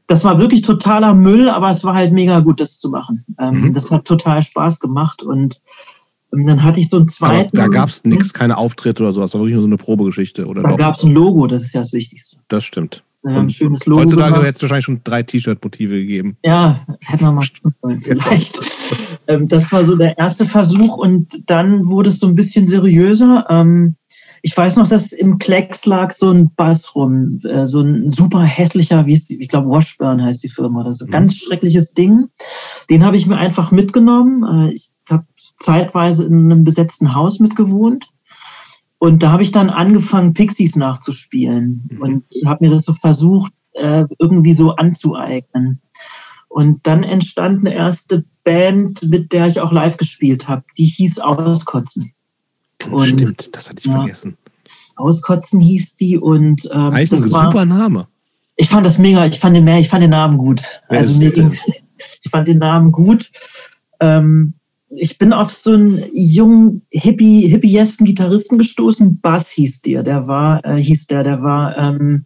das 0.08 0.24
war 0.24 0.40
wirklich 0.40 0.62
totaler 0.62 1.14
Müll, 1.14 1.48
aber 1.48 1.70
es 1.70 1.84
war 1.84 1.94
halt 1.94 2.12
mega 2.12 2.40
gut, 2.40 2.60
das 2.60 2.80
zu 2.80 2.90
machen. 2.90 3.24
Ähm, 3.38 3.60
mhm. 3.60 3.72
Das 3.72 3.92
hat 3.92 4.04
total 4.04 4.42
Spaß 4.42 4.80
gemacht 4.80 5.22
und 5.22 5.62
und 6.32 6.44
dann 6.44 6.64
hatte 6.64 6.80
ich 6.80 6.90
so 6.90 6.96
einen 6.96 7.06
zweiten. 7.06 7.56
Aber 7.56 7.68
da 7.68 7.72
gab 7.72 7.88
es 7.88 8.04
nichts, 8.04 8.34
keine 8.34 8.58
Auftritte 8.58 9.04
oder 9.04 9.12
sowas, 9.12 9.30
das 9.30 9.34
war 9.34 9.42
wirklich 9.42 9.54
nur 9.54 9.62
so 9.62 9.68
eine 9.68 9.76
Probegeschichte. 9.76 10.44
Oder 10.46 10.62
da 10.62 10.72
gab 10.72 10.96
es 10.96 11.04
ein 11.04 11.12
Logo, 11.12 11.46
das 11.46 11.62
ist 11.62 11.72
ja 11.72 11.80
das 11.80 11.92
Wichtigste. 11.92 12.38
Das 12.48 12.64
stimmt. 12.64 13.04
Ein 13.24 13.50
schönes 13.50 13.86
Logo. 13.86 14.02
Heutzutage 14.02 14.36
hätte 14.38 14.56
es 14.56 14.62
wahrscheinlich 14.62 14.84
schon 14.84 15.00
drei 15.04 15.22
T-Shirt-Motive 15.22 15.94
gegeben. 15.94 16.36
Ja, 16.44 16.80
hätten 17.00 17.24
wir 17.24 17.32
mal 17.32 17.46
sollen, 17.82 18.00
vielleicht. 18.00 18.60
Ähm, 19.28 19.48
das 19.48 19.72
war 19.72 19.82
so 19.82 19.96
der 19.96 20.16
erste 20.16 20.46
Versuch 20.46 20.98
und 20.98 21.50
dann 21.50 21.88
wurde 21.88 22.10
es 22.10 22.20
so 22.20 22.28
ein 22.28 22.36
bisschen 22.36 22.68
seriöser. 22.68 23.44
Ähm, 23.48 23.96
ich 24.42 24.56
weiß 24.56 24.76
noch, 24.76 24.86
dass 24.86 25.10
im 25.10 25.38
Klecks 25.38 25.86
lag 25.86 26.12
so 26.12 26.30
ein 26.30 26.52
Bass 26.54 26.94
rum, 26.94 27.36
äh, 27.42 27.66
so 27.66 27.80
ein 27.80 28.08
super 28.08 28.42
hässlicher, 28.42 29.04
wie 29.06 29.14
ist 29.14 29.28
die, 29.28 29.42
ich 29.42 29.48
glaube 29.48 29.68
Washburn 29.68 30.22
heißt 30.22 30.44
die 30.44 30.48
Firma 30.48 30.82
oder 30.82 30.94
so, 30.94 31.04
mhm. 31.04 31.10
ganz 31.10 31.36
schreckliches 31.36 31.94
Ding. 31.94 32.28
Den 32.88 33.04
habe 33.04 33.16
ich 33.16 33.26
mir 33.26 33.36
einfach 33.36 33.72
mitgenommen. 33.72 34.44
Äh, 34.68 34.74
ich 34.74 34.90
habe 35.10 35.24
zeitweise 35.58 36.26
in 36.26 36.44
einem 36.44 36.62
besetzten 36.62 37.12
Haus 37.12 37.40
mitgewohnt. 37.40 38.06
Und 38.98 39.22
da 39.22 39.30
habe 39.30 39.42
ich 39.42 39.52
dann 39.52 39.70
angefangen, 39.70 40.34
Pixies 40.34 40.76
nachzuspielen 40.76 41.88
mhm. 41.90 42.00
und 42.00 42.24
habe 42.46 42.66
mir 42.66 42.72
das 42.72 42.84
so 42.84 42.94
versucht, 42.94 43.52
äh, 43.74 44.04
irgendwie 44.18 44.54
so 44.54 44.74
anzueignen. 44.76 45.80
Und 46.48 46.86
dann 46.86 47.02
entstand 47.02 47.60
eine 47.60 47.74
erste 47.74 48.24
Band, 48.44 49.02
mit 49.02 49.32
der 49.32 49.46
ich 49.46 49.60
auch 49.60 49.72
live 49.72 49.98
gespielt 49.98 50.48
habe. 50.48 50.64
Die 50.78 50.86
hieß 50.86 51.18
Auskotzen. 51.18 52.12
Und, 52.90 53.20
Stimmt, 53.20 53.54
das 53.54 53.68
hatte 53.68 53.80
ich 53.80 53.86
ja, 53.86 53.98
vergessen. 53.98 54.38
Auskotzen 54.96 55.60
hieß 55.60 55.96
die 55.96 56.16
und 56.16 56.64
ähm, 56.72 56.94
Eigentlich 56.94 57.10
das 57.10 57.24
ein 57.24 57.32
war, 57.32 57.46
super 57.46 57.64
Name. 57.66 58.06
Ich 58.56 58.68
fand 58.68 58.86
das 58.86 58.96
mega, 58.96 59.26
ich 59.26 59.38
fand 59.38 59.56
den, 59.56 59.68
ich 59.68 59.88
fand 59.88 60.02
den 60.02 60.10
Namen 60.10 60.38
gut. 60.38 60.62
Ja, 60.90 60.98
also 60.98 61.18
mir 61.18 61.30
ging, 61.30 61.52
ich 62.22 62.30
fand 62.30 62.48
den 62.48 62.58
Namen 62.58 62.92
gut. 62.92 63.30
Ähm, 64.00 64.54
ich 64.90 65.18
bin 65.18 65.32
auf 65.32 65.50
so 65.50 65.72
einen 65.72 66.02
jungen, 66.12 66.82
hippie, 66.90 67.48
hippiesken 67.48 68.06
Gitarristen 68.06 68.58
gestoßen. 68.58 69.20
Bass 69.20 69.50
hieß 69.50 69.82
der, 69.82 70.02
der 70.02 70.26
war, 70.26 70.64
äh, 70.64 70.76
hieß 70.76 71.06
der, 71.08 71.24
der 71.24 71.42
war, 71.42 71.76
ähm, 71.76 72.24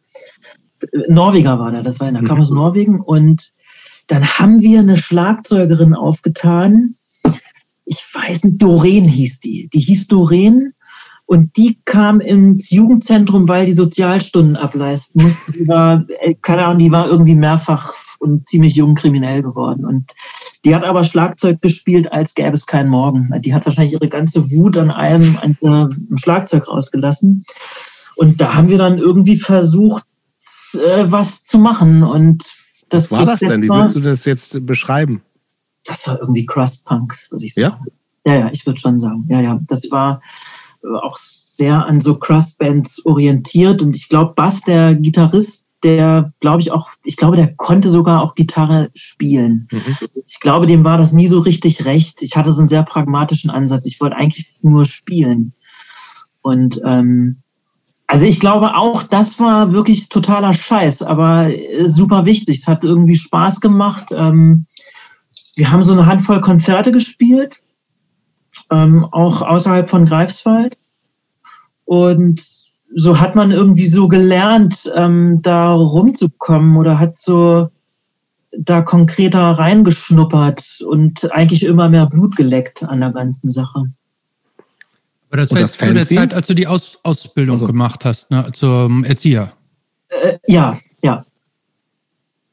Norweger 1.09 1.59
war 1.59 1.73
der, 1.73 1.83
das 1.83 2.01
war 2.01 2.09
in 2.09 2.15
der 2.15 2.25
Kammer 2.25 2.43
aus 2.43 2.51
mhm. 2.51 2.57
Norwegen. 2.57 3.01
Und 3.01 3.53
dann 4.09 4.27
haben 4.27 4.61
wir 4.61 4.81
eine 4.81 4.97
Schlagzeugerin 4.97 5.95
aufgetan. 5.95 6.97
Ich 7.85 8.05
weiß 8.13 8.45
nicht, 8.45 8.63
Doreen 8.63 9.05
hieß 9.05 9.41
die. 9.41 9.69
Die 9.73 9.81
hieß 9.81 10.09
Doreen. 10.09 10.75
Und 11.27 11.57
die 11.57 11.79
kam 11.85 12.21
ins 12.21 12.71
Jugendzentrum, 12.71 13.49
weil 13.49 13.67
die 13.67 13.73
Sozialstunden 13.73 14.57
ableisten 14.57 15.23
musste. 15.23 15.53
Die 15.53 15.69
war, 15.69 16.05
äh, 16.21 16.35
keine 16.35 16.65
Ahnung, 16.65 16.81
die 16.81 16.91
war 16.91 17.09
irgendwie 17.09 17.37
mehrfach 17.37 17.95
und 18.19 18.47
ziemlich 18.47 18.75
jung 18.75 18.95
kriminell 18.95 19.43
geworden. 19.43 19.87
Und 19.87 20.13
die 20.65 20.75
hat 20.75 20.85
aber 20.85 21.05
Schlagzeug 21.05 21.63
gespielt, 21.63 22.13
als 22.13 22.35
gäbe 22.35 22.53
es 22.53 22.67
keinen 22.67 22.91
Morgen. 22.91 23.33
Die 23.41 23.55
hat 23.55 23.65
wahrscheinlich 23.65 23.95
ihre 23.95 24.09
ganze 24.09 24.51
Wut 24.51 24.77
an 24.77 24.91
einem, 24.91 25.39
an 25.41 25.57
einem 25.63 26.19
Schlagzeug 26.19 26.69
rausgelassen. 26.69 27.45
Und 28.17 28.41
da 28.41 28.55
haben 28.55 28.69
wir 28.69 28.79
dann 28.79 28.99
irgendwie 28.99 29.39
versucht, 29.39 30.05
äh, 30.75 31.05
was 31.07 31.45
zu 31.45 31.59
machen. 31.59 32.03
Und 32.03 32.45
das 32.91 33.11
was 33.11 33.19
war 33.19 33.27
das 33.27 33.41
denn? 33.41 33.63
Wie 33.63 33.69
willst 33.69 33.97
du 33.97 34.01
das 34.01 34.27
jetzt 34.27 34.67
beschreiben? 34.67 35.23
Das 35.85 36.07
war 36.07 36.21
irgendwie 36.21 36.45
Crustpunk, 36.45 37.17
würde 37.31 37.47
ich 37.47 37.55
sagen. 37.55 37.87
Ja, 38.27 38.35
ja, 38.35 38.41
ja 38.41 38.51
ich 38.53 38.67
würde 38.67 38.79
schon 38.79 39.01
sagen. 39.01 39.27
Ja, 39.31 39.41
ja. 39.41 39.59
Das 39.67 39.91
war 39.91 40.21
äh, 40.85 40.89
auch 40.89 41.17
sehr 41.17 41.87
an 41.87 42.03
so 42.03 42.17
Crust-Bands 42.17 43.07
orientiert. 43.07 43.81
Und 43.81 43.97
ich 43.97 44.09
glaube, 44.11 44.35
Bass, 44.35 44.61
der 44.61 44.95
Gitarrist, 44.95 45.65
der, 45.83 46.33
glaube 46.41 46.63
ich, 46.63 46.73
auch, 46.73 46.91
ich 47.05 47.17
glaube, 47.17 47.37
der 47.37 47.55
konnte 47.55 47.91
sogar 47.91 48.23
auch 48.23 48.35
Gitarre 48.35 48.91
spielen. 48.95 49.69
Mhm. 49.71 49.97
Ich 50.27 50.41
glaube, 50.41 50.67
dem 50.67 50.85
war 50.85 50.99
das 50.99 51.13
nie 51.13 51.27
so 51.27 51.39
richtig 51.39 51.85
recht. 51.85 52.23
Ich 52.23 52.37
hatte 52.37 52.53
so 52.53 52.61
einen 52.61 52.69
sehr 52.69 52.83
pragmatischen 52.83 53.51
Ansatz. 53.51 53.87
Ich 53.87 54.01
wollte 54.01 54.17
eigentlich 54.17 54.47
nur 54.63 54.85
spielen. 54.85 55.55
Und 56.43 56.81
ähm, 56.85 57.43
also 58.07 58.27
ich 58.27 58.41
glaube 58.41 58.75
auch, 58.75 59.05
das 59.05 59.39
war 59.39 59.73
wirklich 59.73 60.09
totaler 60.09 60.53
Scheiß, 60.53 61.03
aber 61.03 61.49
äh, 61.49 61.89
super 61.89 62.27
wichtig. 62.27 62.59
Es 62.59 62.67
hat 62.67 62.83
irgendwie 62.83 63.15
Spaß 63.15 63.61
gemacht. 63.61 64.07
Ähm, 64.11 64.67
wir 65.55 65.71
haben 65.71 65.83
so 65.83 65.93
eine 65.93 66.07
Handvoll 66.07 66.41
Konzerte 66.41 66.91
gespielt, 66.91 67.63
ähm, 68.71 69.05
auch 69.13 69.43
außerhalb 69.43 69.89
von 69.89 70.07
Greifswald. 70.07 70.77
Und 71.85 72.43
so 72.95 73.21
hat 73.21 73.37
man 73.37 73.51
irgendwie 73.51 73.87
so 73.87 74.09
gelernt, 74.09 74.91
ähm, 74.95 75.41
da 75.43 75.73
rumzukommen 75.73 76.77
oder 76.77 76.99
hat 76.99 77.17
so 77.17 77.71
da 78.53 78.83
konkreter 78.83 79.41
reingeschnuppert 79.41 80.81
und 80.87 81.33
eigentlich 81.33 81.65
immer 81.65 81.89
mehr 81.89 82.07
Blut 82.07 82.37
geleckt 82.37 82.83
an 82.83 83.01
der 83.01 83.13
ganzen 83.13 83.51
Sache. 83.51 83.93
Aber 85.29 85.37
das 85.37 85.53
war 85.53 85.61
jetzt 85.61 85.79
zu 85.79 85.95
der 85.95 86.07
Zeit, 86.07 86.35
als 86.35 86.49
du 86.49 86.55
die 86.55 86.67
Aus 86.67 86.99
Ausbildung 87.05 87.57
also. 87.57 87.67
gemacht 87.67 88.05
hast, 88.05 88.31
ne, 88.33 88.51
zum 88.53 89.05
Erzieher. 89.05 89.53
Äh, 90.09 90.39
ja, 90.49 90.77
ja. 91.03 91.25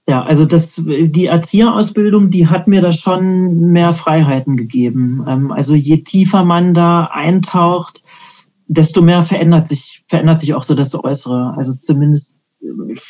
Ja, 0.10 0.24
also 0.24 0.46
das, 0.46 0.76
die 0.86 1.26
Erzieherausbildung, 1.26 2.30
die 2.30 2.48
hat 2.48 2.68
mir 2.68 2.82
da 2.82 2.94
schon 2.94 3.72
mehr 3.72 3.94
Freiheiten 3.94 4.56
gegeben. 4.56 5.26
Ähm, 5.28 5.52
also 5.52 5.74
je 5.74 5.98
tiefer 5.98 6.46
man 6.46 6.74
da 6.74 7.06
eintaucht, 7.06 8.04
desto 8.68 9.02
mehr 9.02 9.24
verändert 9.24 9.68
sich, 9.68 9.97
verändert 10.08 10.40
sich 10.40 10.54
auch 10.54 10.64
so 10.64 10.76
das 10.76 10.94
Äußere. 10.96 11.54
Also 11.56 11.74
zumindest, 11.74 12.36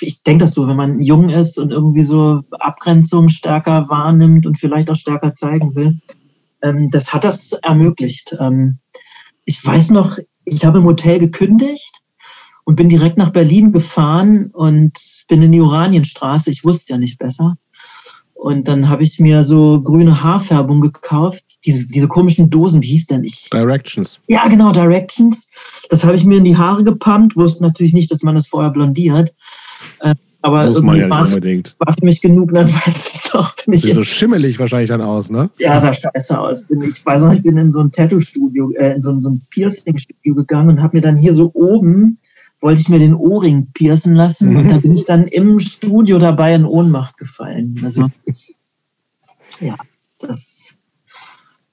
ich 0.02 0.24
denke 0.24 0.44
das 0.44 0.54
so, 0.54 0.68
wenn 0.68 0.76
man 0.76 1.02
jung 1.02 1.30
ist 1.30 1.58
und 1.58 1.72
irgendwie 1.72 2.04
so 2.04 2.42
Abgrenzung 2.52 3.30
stärker 3.30 3.88
wahrnimmt 3.90 4.46
und 4.46 4.60
vielleicht 4.60 4.90
auch 4.90 4.96
stärker 4.96 5.34
zeigen 5.34 5.76
will, 5.76 6.00
ähm, 6.64 6.90
das 6.92 7.14
hat 7.14 7.24
das 7.24 7.54
ermöglicht. 7.54 8.36
Ähm, 8.40 8.80
ich 9.46 9.64
weiß 9.64 9.92
noch, 9.92 10.18
ich 10.46 10.66
habe 10.66 10.80
im 10.80 10.86
Hotel 10.86 11.20
gekündigt 11.20 12.02
und 12.66 12.76
bin 12.76 12.90
direkt 12.90 13.18
nach 13.18 13.30
Berlin 13.30 13.72
gefahren 13.72 14.52
und 14.54 14.98
bin 15.28 15.42
in 15.42 15.52
die 15.52 15.62
Oranienstraße. 15.62 16.50
Ich 16.50 16.66
wusste 16.66 16.94
ja 16.94 16.98
nicht 16.98 17.18
besser. 17.18 17.58
Und 18.48 18.70
dann 18.70 18.88
habe 18.88 19.04
ich 19.04 19.20
mir 19.20 19.44
so 19.44 19.82
grüne 19.82 20.24
Haarfärbung 20.24 20.80
gekauft. 20.80 21.44
Diese, 21.66 21.86
diese 21.86 22.08
komischen 22.08 22.50
Dosen, 22.50 22.82
wie 22.82 22.88
hieß 22.88 23.08
denn 23.08 23.26
ich? 23.26 23.50
Directions. 23.52 24.22
Ja, 24.30 24.48
genau, 24.48 24.72
Directions. 24.72 25.50
Das 25.90 26.06
habe 26.06 26.16
ich 26.16 26.24
mir 26.24 26.38
in 26.38 26.46
die 26.46 26.56
Haare 26.56 26.86
gepumpt. 26.86 27.36
Wusste 27.36 27.62
natürlich 27.64 27.92
nicht, 27.92 28.10
dass 28.10 28.24
man 28.24 28.36
das 28.36 28.48
vorher 28.48 28.72
blondiert. 28.72 29.34
Äh, 30.00 30.16
aber 30.44 30.68
Muss 30.68 30.78
irgendwie 30.78 31.00
ja 31.00 31.10
war, 31.10 31.30
war 31.30 31.94
für 31.94 32.06
mich 32.06 32.22
genug, 32.22 32.54
dann 32.54 32.74
weiß 32.74 33.12
ich 33.16 33.32
doch. 33.34 33.54
Bin 33.66 33.78
Sieht 33.78 33.96
so 33.96 34.04
schimmelig 34.06 34.58
wahrscheinlich 34.60 34.88
dann 34.88 35.02
aus, 35.02 35.30
ne? 35.30 35.50
Ja, 35.60 35.78
sah 35.82 35.92
scheiße 35.92 36.40
aus. 36.40 36.70
Ich 36.70 37.06
weiß 37.06 37.24
noch, 37.24 37.34
ich 37.34 37.44
bin 37.44 37.58
in 37.58 37.74
so 37.74 37.82
ein 37.82 37.92
Tattoo-Studio, 37.92 38.72
äh, 38.78 38.94
in 38.94 39.02
so, 39.02 39.20
so 39.20 39.32
ein 39.32 39.42
Piercing-Studio 39.50 40.36
gegangen 40.36 40.70
und 40.70 40.82
habe 40.82 40.96
mir 40.96 41.02
dann 41.02 41.18
hier 41.18 41.36
so 41.36 41.52
oben 41.54 42.18
wollte 42.60 42.82
ich 42.82 42.90
mir 42.90 43.00
den 43.00 43.14
Ohrring 43.14 43.72
piercen 43.74 44.16
lassen 44.16 44.52
mhm. 44.52 44.58
und 44.58 44.70
da 44.70 44.78
bin 44.78 44.94
ich 44.94 45.06
dann 45.06 45.28
im 45.28 45.60
Studio 45.60 46.18
dabei 46.20 46.56
in 46.56 46.66
Ohnmacht 46.66 47.18
gefallen. 47.18 47.80
Also 47.84 48.10
ja, 49.60 49.76
das 50.20 50.74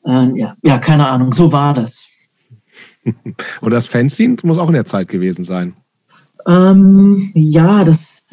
äh, 0.06 0.38
ja, 0.38 0.56
ja, 0.62 0.78
keine 0.78 1.08
Ahnung, 1.08 1.32
so 1.32 1.52
war 1.52 1.74
das. 1.74 2.06
Und 3.60 3.70
das 3.70 3.86
Fanzine 3.86 4.36
muss 4.42 4.58
auch 4.58 4.68
in 4.68 4.74
der 4.74 4.86
Zeit 4.86 5.08
gewesen 5.08 5.44
sein. 5.44 5.74
Ähm, 6.46 7.30
ja, 7.34 7.84
das 7.84 8.26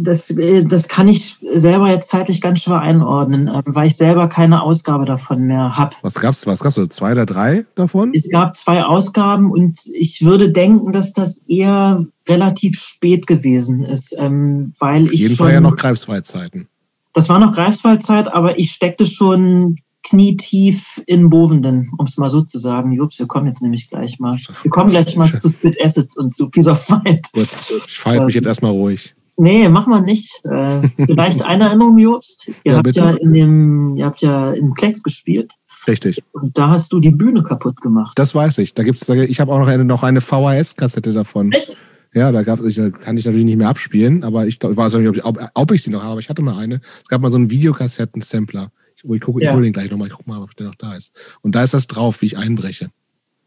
das, 0.00 0.30
äh, 0.30 0.64
das 0.64 0.88
kann 0.88 1.08
ich 1.08 1.36
selber 1.54 1.88
jetzt 1.88 2.10
zeitlich 2.10 2.40
ganz 2.40 2.62
schwer 2.62 2.80
einordnen, 2.80 3.48
ähm, 3.48 3.62
weil 3.66 3.88
ich 3.88 3.96
selber 3.96 4.28
keine 4.28 4.62
Ausgabe 4.62 5.04
davon 5.04 5.42
mehr 5.46 5.76
habe. 5.76 5.96
Was 6.02 6.14
gab's? 6.14 6.46
Was 6.46 6.60
gab's? 6.60 6.78
Also 6.78 6.88
zwei 6.88 7.12
oder 7.12 7.26
drei 7.26 7.64
davon? 7.74 8.12
Es 8.14 8.30
gab 8.30 8.56
zwei 8.56 8.84
Ausgaben 8.84 9.50
und 9.50 9.78
ich 9.92 10.22
würde 10.22 10.50
denken, 10.50 10.92
dass 10.92 11.12
das 11.12 11.38
eher 11.48 12.06
relativ 12.28 12.78
spät 12.78 13.26
gewesen 13.26 13.84
ist, 13.84 14.14
ähm, 14.18 14.72
weil 14.78 15.04
Auf 15.04 15.12
ich 15.12 15.20
jeden 15.20 15.36
Fall 15.36 15.52
ja 15.52 15.60
noch 15.60 15.76
Greifswald-Zeiten. 15.76 16.68
Das 17.14 17.28
war 17.28 17.38
noch 17.38 17.52
Greifswald-Zeit, 17.52 18.32
aber 18.32 18.58
ich 18.58 18.72
steckte 18.72 19.06
schon 19.06 19.78
knietief 20.04 21.02
in 21.06 21.28
Bovenden, 21.28 21.90
um 21.98 22.06
es 22.06 22.16
mal 22.16 22.30
so 22.30 22.42
zu 22.42 22.58
sagen. 22.58 22.92
Jups, 22.92 23.18
wir 23.18 23.26
kommen 23.26 23.46
jetzt 23.46 23.62
nämlich 23.62 23.90
gleich 23.90 24.18
mal. 24.18 24.38
Wir 24.62 24.70
kommen 24.70 24.90
gleich 24.90 25.16
mal 25.16 25.32
zu 25.34 25.48
Spit 25.48 25.76
Acid 25.82 26.16
und 26.16 26.32
zu 26.32 26.48
Peace 26.48 26.68
of 26.68 26.88
Mind. 26.88 27.30
Gut, 27.32 27.48
ich 27.86 27.98
fahre 27.98 28.24
mich 28.24 28.34
jetzt 28.34 28.46
erstmal 28.46 28.72
ruhig. 28.72 29.14
Nee, 29.40 29.68
mach 29.68 29.86
mal 29.86 30.00
nicht. 30.00 30.44
Äh, 30.44 30.88
vielleicht 31.06 31.42
eine 31.44 31.64
Erinnerung, 31.64 31.96
Jobst. 31.96 32.48
Ihr 32.48 32.72
ja, 32.72 32.74
habt 32.74 32.84
bitte. 32.84 32.98
ja 32.98 33.10
in 33.12 33.32
dem, 33.32 33.96
ihr 33.96 34.04
habt 34.04 34.20
ja 34.20 34.50
in 34.52 34.74
Plex 34.74 35.02
gespielt. 35.02 35.52
Richtig. 35.86 36.22
Und 36.32 36.58
da 36.58 36.70
hast 36.70 36.92
du 36.92 36.98
die 36.98 37.12
Bühne 37.12 37.44
kaputt 37.44 37.80
gemacht. 37.80 38.18
Das 38.18 38.34
weiß 38.34 38.58
ich. 38.58 38.74
Da 38.74 38.82
gibt's, 38.82 39.08
ich 39.08 39.40
habe 39.40 39.52
auch 39.52 39.60
noch 39.60 39.68
eine, 39.68 39.84
noch 39.84 40.02
eine 40.02 40.20
VHS-Kassette 40.20 41.12
davon. 41.12 41.52
Echt? 41.52 41.80
Ja, 42.14 42.32
da 42.32 42.42
gab 42.42 42.60
es, 42.60 42.76
kann 42.76 43.16
ich 43.16 43.26
natürlich 43.26 43.44
nicht 43.44 43.58
mehr 43.58 43.68
abspielen, 43.68 44.24
aber 44.24 44.46
ich, 44.46 44.62
ich 44.62 44.76
weiß 44.76 44.94
nicht, 44.94 45.24
ob, 45.24 45.38
ob, 45.54 45.72
ich 45.72 45.82
sie 45.82 45.90
noch 45.90 46.00
habe, 46.00 46.12
aber 46.12 46.20
ich 46.20 46.28
hatte 46.28 46.42
mal 46.42 46.58
eine. 46.58 46.80
Es 47.02 47.08
gab 47.08 47.20
mal 47.20 47.30
so 47.30 47.36
einen 47.36 47.50
Videokassetten-Sampler. 47.50 48.72
Ich, 48.96 49.08
ich 49.08 49.20
gucke 49.20 49.42
ja. 49.42 49.50
ich 49.50 49.54
hole 49.54 49.64
den 49.64 49.72
gleich 49.72 49.90
nochmal, 49.90 50.08
ich 50.08 50.14
gucke 50.14 50.28
mal, 50.28 50.42
ob 50.42 50.56
der 50.56 50.66
noch 50.66 50.74
da 50.74 50.94
ist. 50.94 51.12
Und 51.42 51.54
da 51.54 51.62
ist 51.62 51.74
das 51.74 51.86
drauf, 51.86 52.22
wie 52.22 52.26
ich 52.26 52.38
einbreche. 52.38 52.90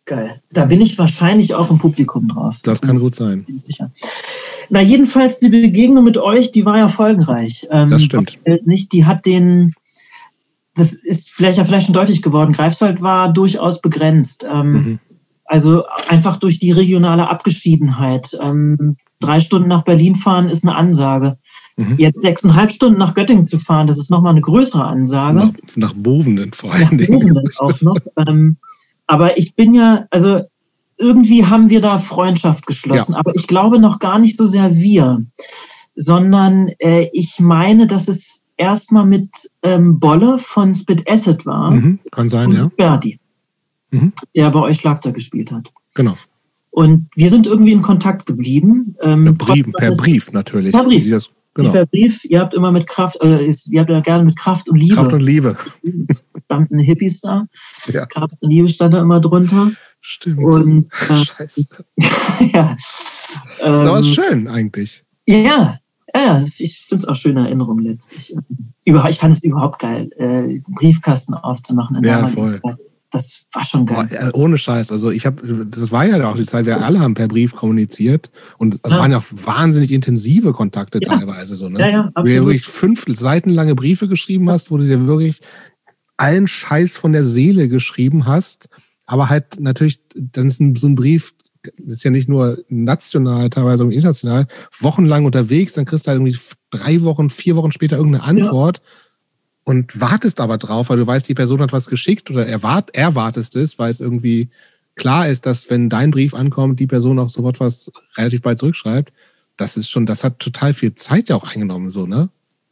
Geil. 0.06 0.42
Da 0.52 0.66
bin 0.66 0.82
ich 0.82 0.98
wahrscheinlich 0.98 1.54
auch 1.54 1.70
im 1.70 1.78
Publikum 1.78 2.28
drauf. 2.30 2.58
Das 2.64 2.82
kann 2.82 2.98
gut 2.98 3.16
sein. 3.16 3.40
Sicher. 3.40 3.92
Na, 4.74 4.80
jedenfalls 4.80 5.42
die 5.42 5.50
Begegnung 5.50 6.06
mit 6.06 6.18
euch, 6.18 6.54
die 6.54 6.66
war 6.66 6.78
ja 6.78 6.88
folgenreich. 6.88 7.68
Ähm, 7.72 7.90
das 7.90 8.04
stimmt. 8.04 8.40
Nicht, 8.64 8.94
die 8.94 9.06
hat 9.06 9.26
den, 9.26 9.74
das 10.76 10.94
ist 10.94 11.30
vielleicht 11.30 11.58
ja 11.58 11.66
vielleicht 11.66 11.88
schon 11.88 11.94
deutlich 11.94 12.22
geworden. 12.22 12.54
Greifswald 12.54 13.02
war 13.02 13.34
durchaus 13.34 13.82
begrenzt. 13.82 14.46
Ähm, 14.50 14.72
mhm. 14.72 15.00
Also 15.44 15.84
einfach 16.08 16.38
durch 16.38 16.58
die 16.58 16.72
regionale 16.72 17.28
Abgeschiedenheit. 17.28 18.38
Ähm, 18.42 18.96
drei 19.20 19.42
Stunden 19.42 19.68
nach 19.68 19.84
Berlin 19.84 20.16
fahren 20.16 20.48
ist 20.48 20.64
eine 20.64 20.74
Ansage. 20.74 21.38
Mhm. 21.76 21.96
Jetzt 21.98 22.22
sechseinhalb 22.22 22.72
Stunden 22.72 22.98
nach 22.98 23.14
Göttingen 23.14 23.48
zu 23.48 23.58
fahren, 23.58 23.88
das 23.88 23.98
ist 23.98 24.10
nochmal 24.10 24.32
eine 24.32 24.42
größere 24.42 24.86
Ansage. 24.86 25.40
Nach, 25.40 25.52
nach 25.76 25.94
Bovenden 25.96 26.54
vor 26.54 26.72
allem. 26.72 26.96
Nach 26.96 27.08
Bovenden 27.08 27.50
auch 27.58 27.82
noch. 27.82 27.98
Ähm, 28.26 28.56
aber 29.06 29.38
ich 29.38 29.54
bin 29.54 29.74
ja, 29.74 30.06
also 30.12 30.44
irgendwie 31.02 31.46
haben 31.46 31.70
wir 31.70 31.82
da 31.82 31.98
Freundschaft 31.98 32.68
geschlossen. 32.68 33.14
Ja. 33.14 33.18
Aber 33.18 33.36
ich 33.36 33.48
glaube 33.48 33.80
noch 33.80 34.00
gar 34.00 34.20
nicht 34.20 34.38
so 34.38 34.46
sehr 34.46 34.76
wir, 34.76 35.26
sondern 35.96 36.70
äh, 36.80 37.10
ich 37.12 37.40
meine, 37.40 37.88
dass 37.88 38.08
es 38.08 38.46
erstmal 38.58 39.06
mit 39.06 39.30
ähm, 39.64 40.00
Bolle 40.00 40.38
von 40.38 40.74
Spit 40.76 41.10
Acid 41.10 41.46
war. 41.46 41.72
Mhm, 41.72 42.00
kann 42.12 42.30
sein, 42.30 42.50
und 42.50 42.56
ja. 42.56 42.72
Berdi, 42.78 43.20
mhm. 43.90 44.14
der 44.36 44.52
bei 44.52 44.60
euch 44.60 44.78
Schlagzeug 44.78 45.16
gespielt 45.16 45.52
hat. 45.52 45.72
Genau. 45.96 46.16
Und 46.70 47.10
wir 47.16 47.30
sind 47.30 47.48
irgendwie 47.48 47.74
in 47.74 47.82
Kontakt 47.82 48.26
geblieben. 48.26 48.96
Ähm, 49.02 49.38
per, 49.38 49.54
Brief, 49.54 49.72
per 49.74 49.92
Brief 49.96 50.32
natürlich. 50.32 50.72
Per 50.72 50.86
Brief. 50.86 51.10
Das, 51.10 51.30
genau. 51.54 51.72
per 51.72 51.86
Brief. 51.86 52.24
Ihr 52.24 52.40
habt 52.40 52.54
immer 52.54 52.72
mit 52.72 52.88
Kraft, 52.88 53.18
äh, 53.22 53.46
ihr 53.46 53.82
habt 53.82 53.90
ja 53.90 54.00
gerne 54.00 54.24
mit 54.24 54.38
Kraft 54.38 54.70
und 54.70 54.78
Liebe. 54.78 54.96
Kraft 54.96 55.12
und 55.12 55.20
Liebe. 55.22 55.58
Verdammten 56.32 56.80
Hippies 56.80 57.20
da. 57.20 57.48
Ja. 57.92 58.06
Kraft 58.06 58.38
und 58.40 58.50
Liebe 58.50 58.70
stand 58.70 58.94
da 58.94 59.02
immer 59.02 59.20
drunter. 59.20 59.72
Stimmt. 60.02 60.44
Und, 60.44 60.90
äh, 61.10 61.26
Scheiße. 61.26 61.68
ja. 62.54 62.78
Ähm, 63.62 63.86
das 63.86 63.88
war 63.88 64.04
schön 64.04 64.48
eigentlich. 64.48 65.06
Ja, 65.28 65.80
ja, 66.14 66.44
ich 66.58 66.86
finde 66.88 67.04
es 67.04 67.06
auch 67.06 67.16
schöne 67.16 67.42
Erinnerung 67.42 67.80
letztlich. 67.80 68.36
Ich 68.84 69.18
fand 69.18 69.34
es 69.34 69.44
überhaupt 69.44 69.80
geil, 69.80 70.10
äh, 70.18 70.60
Briefkasten 70.68 71.34
aufzumachen. 71.34 71.98
In 71.98 72.04
ja, 72.04 72.28
voll. 72.28 72.60
Das 73.12 73.44
war 73.54 73.66
schon 73.66 73.86
geil. 73.86 74.08
Boah, 74.10 74.36
ohne 74.36 74.58
Scheiß. 74.58 74.92
Also 74.92 75.12
ich 75.12 75.26
habe, 75.26 75.66
das 75.66 75.92
war 75.92 76.06
ja 76.06 76.30
auch 76.30 76.36
die 76.36 76.46
Zeit, 76.46 76.66
wir 76.66 76.84
alle 76.84 77.02
haben 77.02 77.14
per 77.14 77.28
Brief 77.28 77.54
kommuniziert 77.54 78.32
und 78.58 78.80
ja. 78.86 78.98
waren 78.98 79.12
ja 79.12 79.20
auch 79.20 79.26
wahnsinnig 79.32 79.92
intensive 79.92 80.54
Kontakte 80.54 81.00
ja. 81.02 81.18
teilweise 81.18 81.56
so. 81.56 81.68
Ne? 81.68 81.80
Ja, 81.80 81.88
ja, 81.90 82.00
absolut. 82.14 82.30
Wo 82.30 82.40
du 82.40 82.46
wirklich 82.48 82.64
fünf 82.64 83.06
Seiten 83.08 83.50
lange 83.50 83.76
Briefe 83.76 84.08
geschrieben 84.08 84.50
hast, 84.50 84.72
wo 84.72 84.78
du 84.78 84.86
dir 84.86 85.08
wirklich 85.08 85.40
allen 86.16 86.48
Scheiß 86.48 86.96
von 86.96 87.12
der 87.12 87.26
Seele 87.26 87.68
geschrieben 87.68 88.28
hast 88.28 88.70
aber 89.12 89.28
halt 89.28 89.60
natürlich, 89.60 90.00
dann 90.16 90.48
ist 90.48 90.62
ein, 90.62 90.78
so 90.78 90.88
ein 90.88 90.96
Brief, 90.96 91.34
das 91.64 91.98
ist 91.98 92.04
ja 92.06 92.12
nicht 92.12 92.30
nur 92.30 92.64
national, 92.70 93.50
teilweise 93.50 93.84
auch 93.84 93.90
international, 93.90 94.48
wochenlang 94.80 95.26
unterwegs, 95.26 95.74
dann 95.74 95.84
kriegst 95.84 96.08
du 96.08 96.12
halt 96.12 96.22
irgendwie 96.22 96.40
drei 96.70 97.02
Wochen, 97.02 97.30
vier 97.30 97.58
Wochen 97.58 97.74
später 97.74 97.98
irgendeine 97.98 98.24
Antwort 98.24 98.78
ja. 98.78 98.84
und 99.66 100.00
wartest 100.00 100.40
aber 100.40 100.58
drauf, 100.58 100.90
weil 100.90 100.98
du 100.98 101.06
weißt, 101.06 101.28
die 101.28 101.34
Person 101.34 101.62
hat 101.62 101.74
was 101.74 101.88
geschickt 101.88 102.32
oder 102.32 102.48
erwart, 102.48 102.96
erwartest 102.96 103.58
es, 103.58 103.78
weil 103.78 103.92
es 103.92 104.00
irgendwie 104.00 104.50
klar 104.96 105.28
ist, 105.28 105.46
dass 105.46 105.70
wenn 105.70 105.90
dein 105.90 106.12
Brief 106.12 106.34
ankommt, 106.34 106.80
die 106.80 106.88
Person 106.88 107.20
auch 107.20 107.30
sofort 107.30 107.60
was 107.60 107.92
relativ 108.16 108.42
bald 108.42 108.60
zurückschreibt. 108.60 109.12
Das 109.58 109.76
ist 109.76 109.90
schon, 109.90 110.06
das 110.06 110.24
hat 110.24 110.40
total 110.40 110.74
viel 110.74 110.96
Zeit 110.96 111.28
ja 111.28 111.36
auch 111.36 111.44
eingenommen, 111.44 111.90
so, 111.90 112.08
ne? 112.08 112.30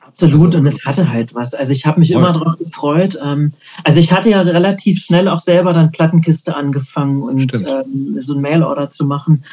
Absolut, 0.10 0.56
und 0.56 0.66
es 0.66 0.84
hatte 0.86 1.10
halt 1.10 1.34
was. 1.34 1.54
Also 1.54 1.72
ich 1.72 1.86
habe 1.86 2.00
mich 2.00 2.12
Voll. 2.12 2.22
immer 2.22 2.34
darauf 2.34 2.58
gefreut. 2.58 3.18
Ähm, 3.24 3.54
also 3.84 4.00
ich 4.00 4.12
hatte 4.12 4.30
ja 4.30 4.42
relativ 4.42 5.00
schnell 5.00 5.28
auch 5.28 5.40
selber 5.40 5.74
dann 5.74 5.92
Plattenkiste 5.92 6.56
angefangen 6.56 7.22
und 7.22 7.54
ähm, 7.54 8.18
so 8.20 8.34
ein 8.34 8.42
Mailorder 8.42 8.90
zu 8.90 9.06
machen. 9.06 9.44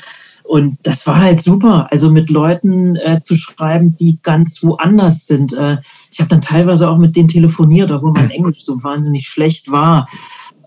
Und 0.44 0.78
das 0.84 1.06
war 1.06 1.20
halt 1.20 1.40
super. 1.40 1.88
Also 1.90 2.10
mit 2.10 2.30
Leuten 2.30 2.96
äh, 2.96 3.20
zu 3.20 3.34
schreiben, 3.34 3.94
die 3.96 4.18
ganz 4.22 4.62
woanders 4.62 5.26
sind. 5.26 5.52
Äh, 5.52 5.78
ich 6.10 6.20
habe 6.20 6.28
dann 6.28 6.40
teilweise 6.40 6.88
auch 6.88 6.98
mit 6.98 7.16
denen 7.16 7.28
telefoniert, 7.28 7.90
obwohl 7.90 8.12
mein 8.12 8.30
Englisch 8.30 8.64
so 8.64 8.82
wahnsinnig 8.82 9.28
schlecht 9.28 9.70
war. 9.70 10.08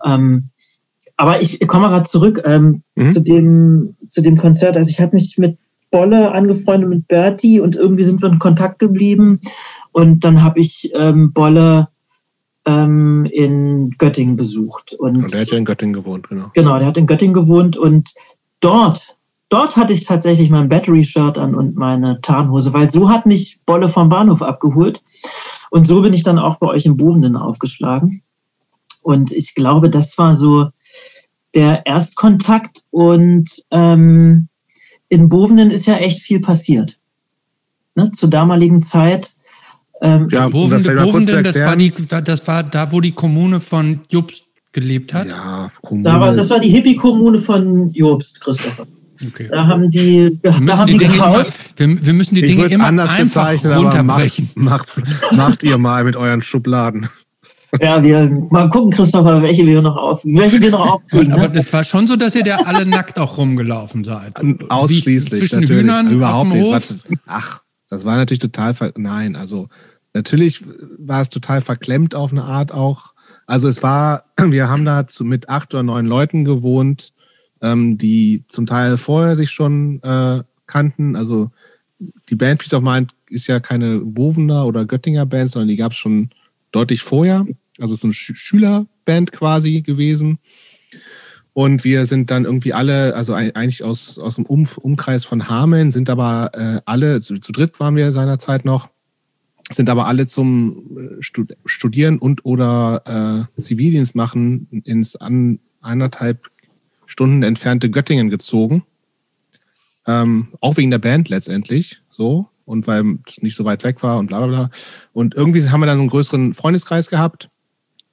Ähm, 0.04 0.50
aber 1.16 1.42
ich 1.42 1.66
komme 1.66 1.88
gerade 1.88 2.08
zurück 2.08 2.42
ähm, 2.46 2.82
mhm. 2.94 3.12
zu, 3.12 3.20
dem, 3.20 3.96
zu 4.08 4.22
dem 4.22 4.36
Konzert. 4.36 4.76
Also 4.76 4.90
ich 4.90 5.00
habe 5.00 5.16
mich 5.16 5.36
mit 5.36 5.58
Bolle 5.90 6.32
angefreundet 6.32 6.88
mit 6.88 7.08
Bertie 7.08 7.60
und 7.60 7.74
irgendwie 7.74 8.04
sind 8.04 8.22
wir 8.22 8.28
in 8.28 8.38
Kontakt 8.38 8.78
geblieben. 8.78 9.40
Und 9.92 10.24
dann 10.24 10.42
habe 10.42 10.60
ich 10.60 10.90
ähm, 10.94 11.32
Bolle 11.32 11.88
ähm, 12.64 13.26
in 13.32 13.90
Göttingen 13.98 14.36
besucht. 14.36 14.92
Und, 14.92 15.24
und 15.24 15.32
der 15.32 15.40
hat 15.40 15.50
ja 15.50 15.58
in 15.58 15.64
Göttingen 15.64 15.94
gewohnt, 15.94 16.28
genau. 16.28 16.50
Genau, 16.54 16.78
der 16.78 16.88
hat 16.88 16.96
in 16.96 17.06
Göttingen 17.06 17.34
gewohnt 17.34 17.76
und 17.76 18.10
dort 18.60 19.16
dort 19.50 19.76
hatte 19.76 19.92
ich 19.92 20.04
tatsächlich 20.04 20.48
mein 20.48 20.70
Battery-Shirt 20.70 21.36
an 21.36 21.54
und 21.54 21.76
meine 21.76 22.20
Tarnhose, 22.22 22.72
weil 22.72 22.88
so 22.88 23.10
hat 23.10 23.26
mich 23.26 23.60
Bolle 23.66 23.90
vom 23.90 24.08
Bahnhof 24.08 24.40
abgeholt. 24.40 25.02
Und 25.70 25.86
so 25.86 26.00
bin 26.00 26.14
ich 26.14 26.22
dann 26.22 26.38
auch 26.38 26.56
bei 26.56 26.68
euch 26.68 26.86
im 26.86 26.96
Bovenden 26.96 27.36
aufgeschlagen. 27.36 28.22
Und 29.02 29.32
ich 29.32 29.54
glaube, 29.54 29.90
das 29.90 30.16
war 30.16 30.34
so 30.34 30.70
der 31.54 31.84
Erstkontakt. 31.84 32.84
Und 32.90 33.50
ähm, 33.70 34.48
in 35.08 35.28
Bovenden 35.28 35.70
ist 35.70 35.86
ja 35.86 35.96
echt 35.96 36.20
viel 36.20 36.40
passiert. 36.40 36.98
Ne? 37.94 38.10
Zur 38.12 38.30
damaligen 38.30 38.82
Zeit. 38.82 39.36
Ähm, 40.02 40.28
ja, 40.30 40.48
Bovenden, 40.48 40.96
Bovenden 40.96 41.44
das, 41.44 41.58
war 41.60 41.76
die, 41.76 41.92
das 41.92 42.46
war 42.46 42.62
da, 42.62 42.90
wo 42.90 43.00
die 43.00 43.12
Kommune 43.12 43.60
von 43.60 44.00
Jobst 44.08 44.44
gelebt 44.72 45.12
hat. 45.12 45.28
Ja, 45.28 45.70
Kommune. 45.82 46.04
Da 46.04 46.20
war, 46.20 46.34
das 46.34 46.48
war 46.50 46.60
die 46.60 46.70
Hippie-Kommune 46.70 47.38
von 47.38 47.92
Jobst, 47.92 48.40
Christopher. 48.40 48.86
Okay. 49.26 49.48
Da 49.50 49.66
haben 49.66 49.90
die, 49.90 50.38
wir 50.40 50.52
da 50.52 50.78
haben 50.78 50.86
die, 50.86 50.96
die 50.96 51.04
immer, 51.04 51.44
wir, 51.76 52.06
wir, 52.06 52.12
müssen 52.14 52.34
die 52.36 52.44
ich 52.44 52.56
Dinge 52.56 52.66
immer 52.68 52.86
anders 52.86 53.10
einfach 53.10 53.52
runterbrechen. 53.62 54.48
Macht, 54.54 54.96
macht, 54.96 55.32
macht 55.32 55.62
ihr 55.62 55.76
mal 55.76 56.04
mit 56.04 56.16
euren 56.16 56.40
Schubladen. 56.40 57.08
Ja, 57.80 58.02
wir 58.02 58.28
mal 58.50 58.68
gucken, 58.70 58.90
Christopher, 58.90 59.42
welche 59.42 59.64
wir 59.66 59.80
noch 59.82 59.96
auf, 59.96 60.24
welche 60.24 60.60
wir 60.60 60.70
noch 60.70 60.88
aufkriegen. 60.94 61.32
Aber 61.32 61.54
es 61.54 61.66
ne? 61.66 61.72
war 61.72 61.84
schon 61.84 62.08
so, 62.08 62.16
dass 62.16 62.34
ihr 62.34 62.42
da 62.42 62.56
alle 62.64 62.86
nackt 62.86 63.18
auch 63.18 63.36
rumgelaufen 63.36 64.02
seid. 64.02 64.32
Ausschließlich. 64.70 65.40
Zwischen 65.40 65.60
natürlich. 65.60 65.82
Hühnern 65.82 66.10
überhaupt 66.10 66.52
nicht. 66.52 66.82
Ach, 67.26 67.60
das 67.90 68.04
war 68.04 68.16
natürlich 68.16 68.38
total, 68.38 68.74
nein, 68.96 69.36
also 69.36 69.68
natürlich 70.14 70.64
war 70.98 71.20
es 71.20 71.28
total 71.28 71.60
verklemmt 71.60 72.14
auf 72.14 72.32
eine 72.32 72.44
Art 72.44 72.72
auch. 72.72 73.14
Also 73.46 73.68
es 73.68 73.82
war, 73.82 74.24
wir 74.42 74.68
haben 74.68 74.84
da 74.84 75.04
mit 75.20 75.50
acht 75.50 75.74
oder 75.74 75.82
neun 75.82 76.06
Leuten 76.06 76.44
gewohnt 76.44 77.12
ähm, 77.62 77.98
die 77.98 78.44
zum 78.48 78.66
Teil 78.66 78.98
vorher 78.98 79.36
sich 79.36 79.50
schon 79.50 80.02
äh, 80.02 80.42
kannten. 80.66 81.16
Also 81.16 81.50
die 82.28 82.36
Band 82.36 82.60
Peace 82.60 82.74
of 82.74 82.82
Mind 82.82 83.12
ist 83.28 83.46
ja 83.46 83.60
keine 83.60 83.98
Bovener 83.98 84.66
oder 84.66 84.84
Göttinger 84.84 85.26
Band, 85.26 85.50
sondern 85.50 85.68
die 85.68 85.76
gab 85.76 85.92
es 85.92 85.98
schon 85.98 86.30
deutlich 86.72 87.02
vorher. 87.02 87.46
Also 87.78 87.94
es 87.94 88.00
ist 88.00 88.04
eine 88.04 88.12
Sch 88.12 88.32
Schülerband 88.34 89.32
quasi 89.32 89.82
gewesen. 89.82 90.38
Und 91.52 91.84
wir 91.84 92.06
sind 92.06 92.30
dann 92.30 92.44
irgendwie 92.44 92.72
alle, 92.72 93.14
also 93.14 93.34
eigentlich 93.34 93.82
aus, 93.82 94.18
aus 94.18 94.36
dem 94.36 94.46
um 94.46 94.68
Umkreis 94.76 95.24
von 95.24 95.48
Hameln, 95.48 95.90
sind 95.90 96.08
aber 96.08 96.50
äh, 96.54 96.80
alle, 96.84 97.20
zu, 97.20 97.38
zu, 97.38 97.52
dritt 97.52 97.80
waren 97.80 97.96
wir 97.96 98.12
seinerzeit 98.12 98.64
noch, 98.64 98.88
sind 99.70 99.90
aber 99.90 100.06
alle 100.06 100.26
zum 100.26 101.18
äh, 101.18 101.22
Stud 101.22 101.56
Studieren 101.64 102.18
und 102.18 102.44
oder 102.44 103.48
äh, 103.58 103.60
Zivildienst 103.62 104.14
machen 104.14 104.68
ins 104.84 105.16
an, 105.16 105.58
anderthalb 105.80 106.50
Stunden 107.06 107.42
entfernte 107.42 107.90
Göttingen 107.90 108.30
gezogen. 108.30 108.84
Ähm, 110.06 110.48
auch 110.60 110.76
wegen 110.76 110.90
der 110.90 110.98
Band 110.98 111.28
letztendlich, 111.28 112.02
so. 112.10 112.48
Und 112.64 112.86
weil 112.86 113.18
es 113.26 113.42
nicht 113.42 113.56
so 113.56 113.64
weit 113.64 113.82
weg 113.82 114.04
war 114.04 114.18
und 114.18 114.28
bla 114.28 114.38
bla 114.38 114.46
bla. 114.46 114.70
Und 115.12 115.34
irgendwie 115.34 115.68
haben 115.68 115.80
wir 115.80 115.86
dann 115.86 115.98
so 115.98 116.02
einen 116.02 116.10
größeren 116.10 116.54
Freundeskreis 116.54 117.10
gehabt, 117.10 117.50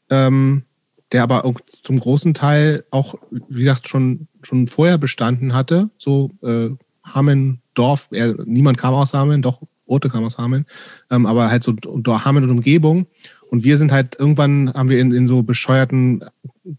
ähm, 0.09 0.63
der 1.11 1.23
aber 1.23 1.45
auch 1.45 1.59
zum 1.67 1.99
großen 1.99 2.33
Teil 2.33 2.83
auch, 2.91 3.15
wie 3.49 3.63
gesagt, 3.63 3.87
schon, 3.87 4.27
schon 4.43 4.67
vorher 4.67 4.97
bestanden 4.97 5.53
hatte. 5.53 5.89
So 5.97 6.31
äh, 6.43 6.69
Hameln, 7.03 7.61
Dorf, 7.73 8.09
er, 8.11 8.35
niemand 8.45 8.77
kam 8.77 8.93
aus 8.93 9.13
Hameln, 9.13 9.41
doch 9.41 9.61
Ote 9.85 10.09
kam 10.09 10.25
aus 10.25 10.37
Hameln, 10.37 10.65
ähm, 11.09 11.25
aber 11.25 11.49
halt 11.49 11.63
so 11.63 11.73
Hameln 11.73 12.43
und 12.43 12.51
Umgebung. 12.51 13.07
Und 13.49 13.63
wir 13.63 13.77
sind 13.77 13.91
halt, 13.91 14.17
irgendwann 14.19 14.73
haben 14.73 14.89
wir 14.89 14.99
in, 14.99 15.13
in 15.13 15.27
so 15.27 15.43
bescheuerten 15.43 16.25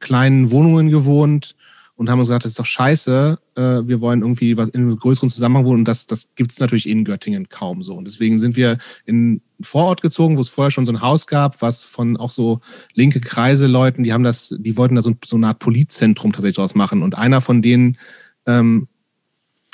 kleinen 0.00 0.50
Wohnungen 0.50 0.90
gewohnt, 0.90 1.56
und 1.98 2.08
haben 2.08 2.20
uns 2.20 2.28
gesagt, 2.28 2.44
das 2.44 2.52
ist 2.52 2.60
doch 2.60 2.64
scheiße, 2.64 3.40
äh, 3.56 3.60
wir 3.60 4.00
wollen 4.00 4.20
irgendwie 4.20 4.56
was 4.56 4.68
in 4.68 4.82
einem 4.82 4.96
größeren 4.96 5.28
Zusammenhang 5.28 5.64
wohnen 5.64 5.80
und 5.80 5.88
das, 5.88 6.06
das 6.06 6.28
gibt 6.36 6.52
es 6.52 6.60
natürlich 6.60 6.88
in 6.88 7.04
Göttingen 7.04 7.48
kaum 7.48 7.82
so. 7.82 7.94
Und 7.94 8.06
deswegen 8.06 8.38
sind 8.38 8.54
wir 8.54 8.78
in 9.04 9.16
einen 9.16 9.42
Vorort 9.60 10.00
gezogen, 10.00 10.36
wo 10.36 10.40
es 10.40 10.48
vorher 10.48 10.70
schon 10.70 10.86
so 10.86 10.92
ein 10.92 11.02
Haus 11.02 11.26
gab, 11.26 11.60
was 11.60 11.84
von 11.84 12.16
auch 12.16 12.30
so 12.30 12.60
linke 12.94 13.20
Kreise 13.20 13.66
Leuten, 13.66 14.04
die 14.04 14.12
haben 14.12 14.22
das, 14.22 14.54
die 14.60 14.76
wollten 14.76 14.94
da 14.94 15.02
so, 15.02 15.12
so 15.24 15.34
eine 15.34 15.48
Art 15.48 15.58
Politzentrum 15.58 16.32
tatsächlich 16.32 16.56
draus 16.56 16.76
machen. 16.76 17.02
Und 17.02 17.18
einer 17.18 17.40
von 17.40 17.62
denen, 17.62 17.98
ähm, 18.46 18.86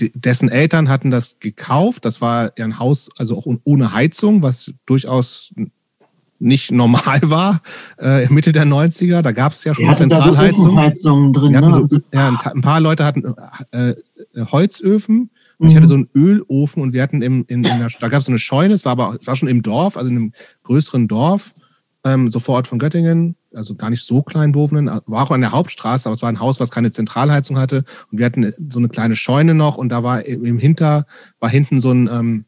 dessen 0.00 0.48
Eltern 0.48 0.88
hatten 0.88 1.10
das 1.10 1.36
gekauft. 1.40 2.06
Das 2.06 2.22
war 2.22 2.52
ja 2.58 2.64
ein 2.64 2.78
Haus, 2.78 3.10
also 3.18 3.36
auch 3.36 3.46
ohne 3.64 3.92
Heizung, 3.92 4.40
was 4.40 4.72
durchaus 4.86 5.52
nicht 6.38 6.70
normal 6.70 7.20
war, 7.22 7.60
äh, 7.98 8.28
Mitte 8.28 8.52
der 8.52 8.64
90er. 8.64 9.22
Da 9.22 9.32
gab 9.32 9.52
es 9.52 9.64
ja 9.64 9.74
schon 9.74 9.94
Zentralheizungen 9.94 11.32
drin. 11.32 11.52
Ne? 11.52 11.86
So, 11.88 11.98
ja, 12.12 12.28
ein 12.28 12.60
paar 12.60 12.80
Leute 12.80 13.04
hatten 13.04 13.34
äh, 13.72 13.90
äh, 13.90 13.94
Holzöfen. 14.50 15.30
Und 15.58 15.66
mhm. 15.66 15.70
ich 15.70 15.76
hatte 15.76 15.86
so 15.86 15.94
einen 15.94 16.08
Ölofen 16.14 16.82
und 16.82 16.92
wir 16.92 17.02
hatten 17.02 17.22
im, 17.22 17.44
in, 17.48 17.64
in 17.64 17.78
der, 17.78 17.88
da 18.00 18.08
gab 18.08 18.20
es 18.20 18.26
so 18.26 18.32
eine 18.32 18.40
Scheune, 18.40 18.74
es 18.74 18.84
war 18.84 18.92
aber 18.92 19.16
es 19.20 19.26
war 19.26 19.36
schon 19.36 19.48
im 19.48 19.62
Dorf, 19.62 19.96
also 19.96 20.10
in 20.10 20.16
einem 20.16 20.32
größeren 20.64 21.06
Dorf, 21.06 21.52
ähm, 22.04 22.30
so 22.30 22.40
vor 22.40 22.56
Ort 22.56 22.66
von 22.66 22.78
Göttingen, 22.78 23.36
also 23.54 23.74
gar 23.74 23.90
nicht 23.90 24.04
so 24.04 24.22
klein 24.22 24.52
Bovenen, 24.52 24.86
war 25.06 25.22
auch 25.22 25.30
an 25.30 25.40
der 25.40 25.52
Hauptstraße, 25.52 26.06
aber 26.06 26.14
es 26.14 26.22
war 26.22 26.28
ein 26.28 26.40
Haus, 26.40 26.60
was 26.60 26.70
keine 26.70 26.92
Zentralheizung 26.92 27.58
hatte. 27.58 27.84
Und 28.10 28.18
wir 28.18 28.26
hatten 28.26 28.52
so 28.70 28.78
eine 28.78 28.88
kleine 28.88 29.16
Scheune 29.16 29.54
noch 29.54 29.76
und 29.76 29.90
da 29.90 30.02
war 30.02 30.24
im 30.26 30.58
Hinter, 30.58 31.06
war 31.38 31.50
hinten 31.50 31.80
so 31.80 31.92
ein, 31.92 32.08
ähm, 32.12 32.44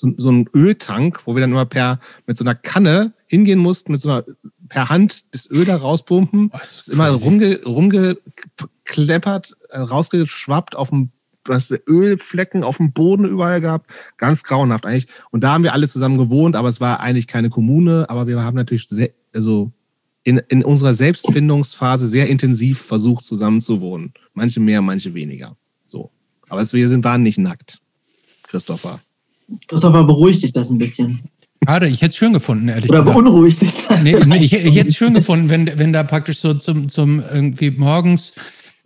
so, 0.00 0.12
so 0.16 0.28
einen 0.30 0.48
Öltank, 0.54 1.26
wo 1.26 1.34
wir 1.36 1.40
dann 1.40 1.50
immer 1.50 1.66
per 1.66 2.00
mit 2.26 2.38
so 2.38 2.44
einer 2.44 2.54
Kanne 2.54 3.12
hingehen 3.26 3.58
mussten, 3.58 3.92
mit 3.92 4.00
so 4.00 4.08
einer 4.08 4.24
per 4.68 4.88
Hand 4.88 5.24
das 5.32 5.50
Öl 5.50 5.64
da 5.64 5.76
rauspumpen. 5.76 6.50
Oh, 6.52 6.58
das 6.58 6.78
ist 6.78 6.88
immer 6.88 7.10
rumge, 7.10 7.62
rumgekleppert, 7.64 9.56
äh, 9.68 9.78
rausgeschwappt 9.78 10.74
auf 10.76 10.90
dem 10.90 11.10
das 11.44 11.72
Ölflecken 11.88 12.62
auf 12.62 12.76
dem 12.76 12.92
Boden 12.92 13.24
überall 13.24 13.60
gehabt. 13.60 13.90
Ganz 14.18 14.44
grauenhaft 14.44 14.84
eigentlich. 14.84 15.06
Und 15.30 15.42
da 15.42 15.52
haben 15.52 15.64
wir 15.64 15.72
alle 15.72 15.88
zusammen 15.88 16.18
gewohnt, 16.18 16.54
aber 16.54 16.68
es 16.68 16.80
war 16.80 17.00
eigentlich 17.00 17.26
keine 17.26 17.48
Kommune, 17.48 18.08
aber 18.08 18.26
wir 18.26 18.42
haben 18.42 18.56
natürlich 18.56 18.86
sehr, 18.86 19.10
also 19.34 19.72
in, 20.22 20.38
in 20.48 20.62
unserer 20.62 20.92
Selbstfindungsphase 20.92 22.08
sehr 22.08 22.28
intensiv 22.28 22.78
versucht, 22.78 23.24
zusammen 23.24 23.62
zu 23.62 23.80
wohnen. 23.80 24.12
Manche 24.34 24.60
mehr, 24.60 24.82
manche 24.82 25.14
weniger. 25.14 25.56
So. 25.86 26.10
Aber 26.48 26.60
wir 26.72 26.88
sind, 26.88 27.04
waren 27.04 27.22
nicht 27.22 27.38
nackt, 27.38 27.80
Christopher. 28.42 29.00
Christopher, 29.68 30.04
beruhigt 30.04 30.42
dich 30.42 30.52
das 30.52 30.70
ein 30.70 30.78
bisschen. 30.78 31.20
Schade, 31.66 31.88
ich 31.88 32.00
hätte 32.00 32.10
es 32.10 32.16
schön 32.16 32.32
gefunden, 32.32 32.68
ehrlich 32.68 32.88
Oder 32.88 33.00
gesagt. 33.00 33.16
Oder 33.16 33.24
beunruhigt 33.24 33.60
dich 33.60 33.86
das? 33.86 34.02
Nee, 34.02 34.16
nee 34.26 34.44
ich, 34.44 34.52
ich 34.52 34.76
hätte 34.76 34.88
es 34.88 34.96
schön 34.96 35.14
gefunden, 35.14 35.50
wenn, 35.50 35.70
wenn 35.78 35.92
da 35.92 36.04
praktisch 36.04 36.38
so 36.38 36.54
zum, 36.54 36.88
zum 36.88 37.22
irgendwie 37.32 37.70
morgens 37.70 38.32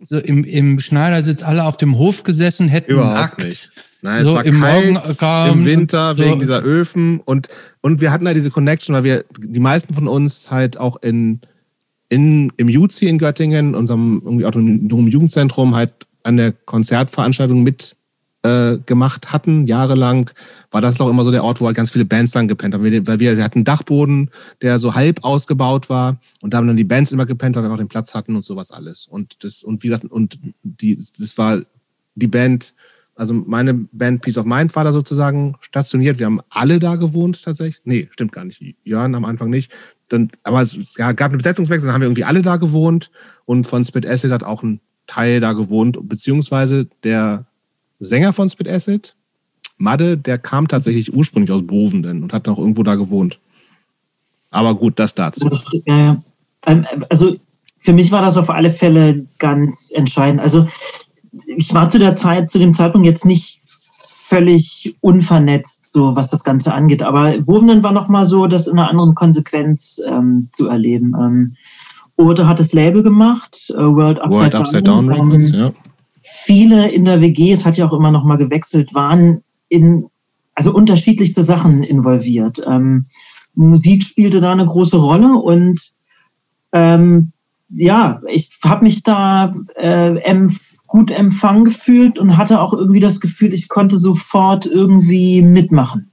so 0.09 0.17
im, 0.17 0.43
im 0.43 0.79
Schneidersitz 0.79 1.41
alle 1.41 1.63
auf 1.63 1.77
dem 1.77 1.97
Hof 1.97 2.23
gesessen 2.23 2.67
hätten, 2.67 2.91
Überhaupt 2.91 3.39
nackt. 3.39 3.45
Nicht. 3.45 3.71
Nein, 4.01 4.23
so 4.23 4.31
es 4.31 4.35
war 4.35 4.45
im, 4.45 4.99
kalt, 5.17 5.53
im 5.55 5.65
Winter 5.65 6.15
so. 6.15 6.23
wegen 6.23 6.39
dieser 6.39 6.61
Öfen 6.61 7.21
und, 7.21 7.47
und 7.81 8.01
wir 8.01 8.11
hatten 8.11 8.25
da 8.25 8.33
diese 8.33 8.51
Connection, 8.51 8.93
weil 8.93 9.03
wir, 9.03 9.25
die 9.39 9.59
meisten 9.59 9.93
von 9.93 10.07
uns 10.07 10.51
halt 10.51 10.77
auch 10.77 11.01
in, 11.01 11.39
in, 12.09 12.51
im 12.57 12.69
Juzi 12.69 13.07
in 13.07 13.17
Göttingen, 13.17 13.73
unserem 13.73 14.21
irgendwie 14.23 14.45
autonomen 14.45 15.07
Jugendzentrum, 15.07 15.75
halt 15.75 15.91
an 16.23 16.37
der 16.37 16.51
Konzertveranstaltung 16.51 17.63
mit 17.63 17.95
äh, 18.45 18.77
gemacht 18.85 19.33
hatten, 19.33 19.65
jahrelang, 19.65 20.29
war 20.69 20.79
das 20.79 21.01
auch 21.01 21.09
immer 21.09 21.23
so 21.23 21.31
der 21.31 21.43
Ort, 21.43 21.61
wo 21.61 21.65
halt 21.65 21.75
ganz 21.75 21.91
viele 21.91 22.05
Bands 22.05 22.31
dann 22.31 22.47
gepennt 22.47 22.75
haben. 22.75 22.83
Weil 22.83 23.19
wir, 23.19 23.37
wir 23.37 23.43
hatten 23.43 23.59
einen 23.59 23.65
Dachboden, 23.65 24.29
der 24.61 24.77
so 24.77 24.93
halb 24.93 25.23
ausgebaut 25.23 25.89
war 25.89 26.19
und 26.41 26.53
da 26.53 26.59
haben 26.59 26.67
dann 26.67 26.77
die 26.77 26.83
Bands 26.83 27.11
immer 27.11 27.25
gepennt, 27.25 27.55
weil 27.55 27.63
wir 27.63 27.67
einfach 27.67 27.83
den 27.83 27.87
Platz 27.87 28.13
hatten 28.13 28.35
und 28.35 28.45
sowas 28.45 28.69
alles. 28.69 29.07
Und 29.07 29.43
das, 29.43 29.63
und 29.63 29.81
wie 29.81 29.87
gesagt, 29.87 30.05
und 30.05 30.39
die, 30.61 30.95
das 30.95 31.37
war 31.39 31.61
die 32.13 32.27
Band, 32.27 32.75
also 33.15 33.33
meine 33.33 33.73
Band 33.73 34.21
Peace 34.21 34.37
of 34.37 34.45
Mind 34.45 34.75
war 34.75 34.83
da 34.83 34.93
sozusagen 34.93 35.55
stationiert. 35.61 36.19
Wir 36.19 36.27
haben 36.27 36.41
alle 36.49 36.77
da 36.77 36.97
gewohnt 36.97 37.41
tatsächlich. 37.43 37.81
Nee, 37.83 38.09
stimmt 38.11 38.31
gar 38.31 38.45
nicht. 38.45 38.61
Jörn 38.83 39.15
am 39.15 39.25
Anfang 39.25 39.49
nicht. 39.49 39.71
Dann, 40.09 40.29
aber 40.43 40.61
es 40.61 40.77
gab 40.93 41.19
einen 41.19 41.37
Besetzungswechsel, 41.37 41.87
dann 41.87 41.95
haben 41.95 42.01
wir 42.01 42.07
irgendwie 42.07 42.25
alle 42.25 42.43
da 42.43 42.57
gewohnt 42.57 43.09
und 43.45 43.65
von 43.65 43.83
Spit 43.83 44.05
Acid 44.05 44.31
hat 44.31 44.43
auch 44.43 44.61
ein 44.61 44.81
Teil 45.07 45.39
da 45.39 45.53
gewohnt, 45.53 45.97
beziehungsweise 46.07 46.87
der 47.03 47.47
Sänger 48.05 48.33
von 48.33 48.49
Spit 48.49 48.69
Acid, 48.69 49.15
Madde, 49.77 50.17
der 50.17 50.37
kam 50.37 50.67
tatsächlich 50.67 51.13
ursprünglich 51.13 51.51
aus 51.51 51.65
Bovenden 51.65 52.23
und 52.23 52.33
hat 52.33 52.47
noch 52.47 52.57
irgendwo 52.57 52.83
da 52.83 52.95
gewohnt. 52.95 53.39
Aber 54.51 54.75
gut, 54.75 54.99
das 54.99 55.15
dazu. 55.15 55.49
Ja, 55.85 56.21
ähm, 56.65 56.85
also 57.09 57.35
für 57.77 57.93
mich 57.93 58.11
war 58.11 58.21
das 58.21 58.37
auf 58.37 58.49
alle 58.49 58.71
Fälle 58.71 59.25
ganz 59.37 59.91
entscheidend. 59.93 60.39
Also 60.39 60.67
ich 61.45 61.73
war 61.73 61.89
zu 61.89 61.99
der 61.99 62.15
Zeit, 62.15 62.49
zu 62.49 62.57
dem 62.57 62.73
Zeitpunkt 62.73 63.05
jetzt 63.05 63.25
nicht 63.25 63.59
völlig 63.65 64.95
unvernetzt, 65.01 65.93
so 65.93 66.15
was 66.15 66.29
das 66.29 66.43
Ganze 66.43 66.73
angeht. 66.73 67.03
Aber 67.03 67.37
Bovenden 67.39 67.83
war 67.83 67.91
nochmal 67.91 68.25
so, 68.25 68.47
das 68.47 68.67
in 68.67 68.79
einer 68.79 68.89
anderen 68.89 69.13
Konsequenz 69.13 70.01
ähm, 70.07 70.49
zu 70.53 70.67
erleben. 70.69 71.13
Ähm, 71.19 71.55
Ode 72.17 72.47
hat 72.47 72.61
das 72.61 72.71
Label 72.71 73.03
gemacht, 73.03 73.71
äh, 73.71 73.77
World 73.77 74.19
Upside 74.21 74.39
World 74.39 74.53
Down. 74.53 74.61
Upside 74.61 74.83
Down 74.83 75.09
Records, 75.09 75.51
ja 75.51 75.71
viele 76.25 76.89
in 76.89 77.05
der 77.05 77.21
WG, 77.21 77.51
es 77.51 77.65
hat 77.65 77.77
ja 77.77 77.85
auch 77.85 77.93
immer 77.93 78.11
noch 78.11 78.23
mal 78.23 78.37
gewechselt, 78.37 78.93
waren 78.93 79.43
in 79.69 80.05
also 80.55 80.73
unterschiedlichste 80.73 81.43
Sachen 81.43 81.83
involviert. 81.83 82.61
Ähm, 82.65 83.05
Musik 83.55 84.03
spielte 84.03 84.41
da 84.41 84.51
eine 84.51 84.65
große 84.65 84.97
Rolle 84.97 85.33
und 85.35 85.93
ähm, 86.71 87.31
ja, 87.69 88.21
ich 88.27 88.57
habe 88.63 88.85
mich 88.85 89.03
da 89.03 89.51
äh, 89.75 90.17
empf 90.19 90.75
gut 90.87 91.11
empfangen 91.11 91.65
gefühlt 91.65 92.19
und 92.19 92.37
hatte 92.37 92.61
auch 92.61 92.71
irgendwie 92.71 92.99
das 92.99 93.19
Gefühl, 93.19 93.53
ich 93.53 93.67
konnte 93.67 93.97
sofort 93.97 94.65
irgendwie 94.65 95.41
mitmachen. 95.41 96.11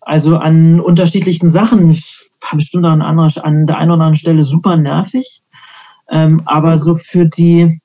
Also 0.00 0.36
an 0.36 0.78
unterschiedlichen 0.80 1.50
Sachen. 1.50 1.90
Ich 1.90 2.28
war 2.40 2.56
bestimmt 2.56 2.84
an, 2.84 3.02
anderer, 3.02 3.44
an 3.44 3.66
der 3.66 3.78
einen 3.78 3.90
oder 3.90 4.04
anderen 4.04 4.16
Stelle 4.16 4.42
super 4.42 4.76
nervig. 4.76 5.42
Ähm, 6.10 6.42
aber 6.44 6.78
so 6.78 6.94
für 6.94 7.26
die, 7.26 7.80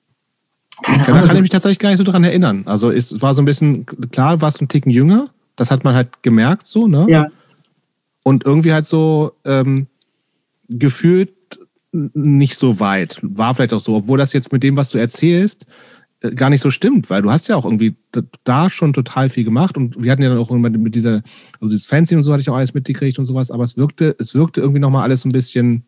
keine 0.84 1.04
Ahnung. 1.04 1.22
Da 1.22 1.28
kann 1.28 1.36
ich 1.36 1.42
mich 1.42 1.50
tatsächlich 1.50 1.80
gar 1.80 1.90
nicht 1.90 1.98
so 1.98 2.04
dran 2.04 2.24
erinnern. 2.24 2.64
Also 2.66 2.92
es 2.92 3.22
war 3.22 3.34
so 3.34 3.42
ein 3.42 3.46
bisschen, 3.46 3.86
klar, 4.12 4.42
warst 4.42 4.62
du 4.62 4.66
ein 4.66 4.68
Ticken 4.68 4.92
jünger. 4.92 5.30
Das 5.56 5.72
hat 5.72 5.84
man 5.84 5.96
halt 5.96 6.24
gemerkt, 6.24 6.68
so, 6.68 6.88
ne? 6.88 7.06
Ja. 7.10 7.28
Und 8.24 8.46
irgendwie 8.46 8.74
halt 8.74 8.86
so 8.86 9.34
ähm, 9.46 9.88
gefühlt 10.70 11.32
nicht 11.92 12.58
so 12.58 12.80
weit. 12.80 13.20
War 13.22 13.54
vielleicht 13.54 13.74
auch 13.74 13.80
so, 13.80 13.96
obwohl 13.96 14.18
das 14.18 14.34
jetzt 14.34 14.52
mit 14.52 14.64
dem, 14.64 14.76
was 14.76 14.90
du 14.90 14.98
erzählst, 14.98 15.68
äh, 16.22 16.32
gar 16.32 16.50
nicht 16.50 16.62
so 16.62 16.72
stimmt, 16.72 17.10
weil 17.10 17.22
du 17.22 17.32
hast 17.32 17.48
ja 17.48 17.56
auch 17.56 17.66
irgendwie 17.66 17.96
da 18.44 18.70
schon 18.70 18.94
total 18.94 19.30
viel 19.30 19.44
gemacht 19.44 19.78
und 19.78 20.02
wir 20.02 20.12
hatten 20.12 20.24
ja 20.24 20.30
dann 20.30 20.38
auch 20.40 20.50
mit 20.50 20.96
dieser, 20.96 21.22
also 21.60 21.70
dieses 21.70 21.86
Fancy 21.86 22.16
und 22.16 22.24
so 22.24 22.32
hatte 22.32 22.42
ich 22.42 22.50
auch 22.50 22.56
alles 22.56 22.74
mitgekriegt 22.74 23.20
und 23.20 23.26
sowas, 23.26 23.52
aber 23.52 23.64
es 23.64 23.78
wirkte, 23.78 24.16
es 24.20 24.34
wirkte 24.34 24.62
irgendwie 24.62 24.80
nochmal 24.80 25.04
alles 25.04 25.26
ein 25.26 25.32
bisschen 25.32 25.84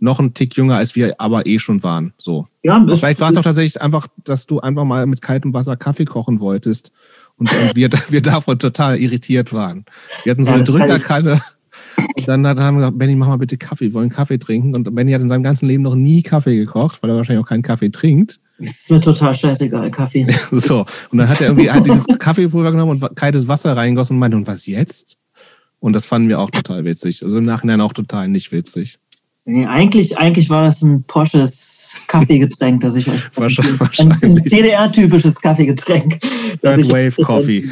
noch 0.00 0.18
ein 0.18 0.34
Tick 0.34 0.56
jünger, 0.56 0.76
als 0.76 0.96
wir 0.96 1.14
aber 1.18 1.46
eh 1.46 1.58
schon 1.58 1.82
waren. 1.82 2.12
So. 2.18 2.46
Ja, 2.62 2.84
vielleicht 2.86 3.20
war 3.20 3.30
es 3.30 3.36
auch 3.36 3.42
tatsächlich 3.42 3.80
einfach, 3.80 4.08
dass 4.24 4.46
du 4.46 4.60
einfach 4.60 4.84
mal 4.84 5.06
mit 5.06 5.22
kaltem 5.22 5.54
Wasser 5.54 5.76
Kaffee 5.76 6.06
kochen 6.06 6.40
wolltest 6.40 6.90
und, 7.36 7.50
und 7.52 7.76
wir, 7.76 7.90
wir 8.08 8.22
davon 8.22 8.58
total 8.58 8.98
irritiert 8.98 9.52
waren. 9.52 9.84
Wir 10.24 10.32
hatten 10.32 10.44
so 10.44 10.50
ja, 10.50 10.56
eine 10.56 10.64
Drückerkanne. 10.64 11.40
Und 11.96 12.28
dann 12.28 12.46
hat, 12.46 12.58
haben 12.58 12.76
wir 12.76 12.80
gesagt, 12.80 12.98
Benny, 12.98 13.14
mach 13.14 13.28
mal 13.28 13.36
bitte 13.36 13.58
Kaffee, 13.58 13.86
wir 13.86 13.94
wollen 13.94 14.10
Kaffee 14.10 14.38
trinken. 14.38 14.74
Und 14.74 14.94
Benny 14.94 15.12
hat 15.12 15.20
in 15.20 15.28
seinem 15.28 15.42
ganzen 15.42 15.66
Leben 15.66 15.82
noch 15.82 15.94
nie 15.94 16.22
Kaffee 16.22 16.56
gekocht, 16.56 17.02
weil 17.02 17.10
er 17.10 17.16
wahrscheinlich 17.16 17.44
auch 17.44 17.48
keinen 17.48 17.62
Kaffee 17.62 17.90
trinkt. 17.90 18.40
Das 18.58 18.68
ist 18.68 18.90
mir 18.90 19.00
total 19.00 19.34
scheißegal, 19.34 19.90
Kaffee. 19.90 20.26
so, 20.50 20.80
und 21.10 21.18
dann 21.18 21.28
hat 21.28 21.40
er 21.40 21.48
irgendwie 21.48 21.70
hat 21.70 21.84
dieses 21.84 22.06
Kaffeepulver 22.18 22.72
genommen 22.72 23.02
und 23.02 23.16
kaltes 23.16 23.48
Wasser 23.48 23.76
reingossen 23.76 24.16
und 24.16 24.20
meinte, 24.20 24.36
und 24.36 24.46
was 24.46 24.66
jetzt? 24.66 25.16
Und 25.78 25.96
das 25.96 26.06
fanden 26.06 26.28
wir 26.28 26.38
auch 26.38 26.50
total 26.50 26.84
witzig. 26.84 27.22
Also 27.24 27.38
im 27.38 27.44
Nachhinein 27.44 27.80
auch 27.80 27.94
total 27.94 28.28
nicht 28.28 28.52
witzig. 28.52 28.98
Nee, 29.46 29.66
eigentlich, 29.66 30.18
eigentlich 30.18 30.50
war 30.50 30.62
das 30.62 30.82
ein 30.82 31.02
Porsches 31.04 31.94
Kaffeegetränk, 32.06 32.82
das 32.82 32.94
ich 32.94 33.08
euch 33.08 33.30
wahrscheinlich. 33.34 34.22
ein 34.22 34.36
DDR-typisches 34.36 35.40
Kaffeegetränk. 35.40 36.20
Third 36.60 36.88
Wave 36.90 37.22
Coffee. 37.22 37.68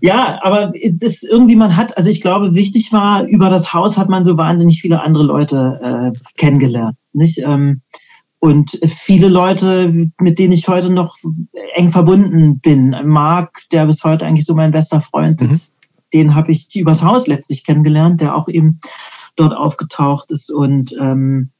Ja, 0.00 0.38
aber 0.42 0.72
das 0.92 1.22
irgendwie 1.22 1.56
man 1.56 1.76
hat, 1.76 1.96
also 1.96 2.08
ich 2.08 2.20
glaube, 2.20 2.54
wichtig 2.54 2.92
war, 2.92 3.24
über 3.24 3.50
das 3.50 3.72
Haus 3.72 3.96
hat 3.96 4.08
man 4.08 4.24
so 4.24 4.36
wahnsinnig 4.36 4.80
viele 4.80 5.00
andere 5.02 5.24
Leute 5.24 5.80
äh, 6.14 6.18
kennengelernt. 6.36 6.96
Nicht? 7.12 7.38
Ähm, 7.38 7.80
und 8.38 8.78
viele 8.86 9.28
Leute, 9.28 10.10
mit 10.20 10.38
denen 10.38 10.52
ich 10.52 10.68
heute 10.68 10.90
noch 10.90 11.16
eng 11.74 11.90
verbunden 11.90 12.60
bin. 12.60 12.94
Marc, 13.04 13.62
der 13.72 13.86
bis 13.86 14.04
heute 14.04 14.26
eigentlich 14.26 14.44
so 14.44 14.54
mein 14.54 14.70
bester 14.70 15.00
Freund 15.00 15.40
mhm. 15.40 15.48
ist, 15.48 15.74
den 16.12 16.34
habe 16.34 16.52
ich 16.52 16.74
übers 16.76 17.02
Haus 17.02 17.26
letztlich 17.26 17.64
kennengelernt, 17.64 18.20
der 18.20 18.36
auch 18.36 18.48
eben 18.48 18.78
dort 19.36 19.56
aufgetaucht 19.56 20.30
ist. 20.30 20.50
Und 20.50 20.94
ähm, 21.00 21.50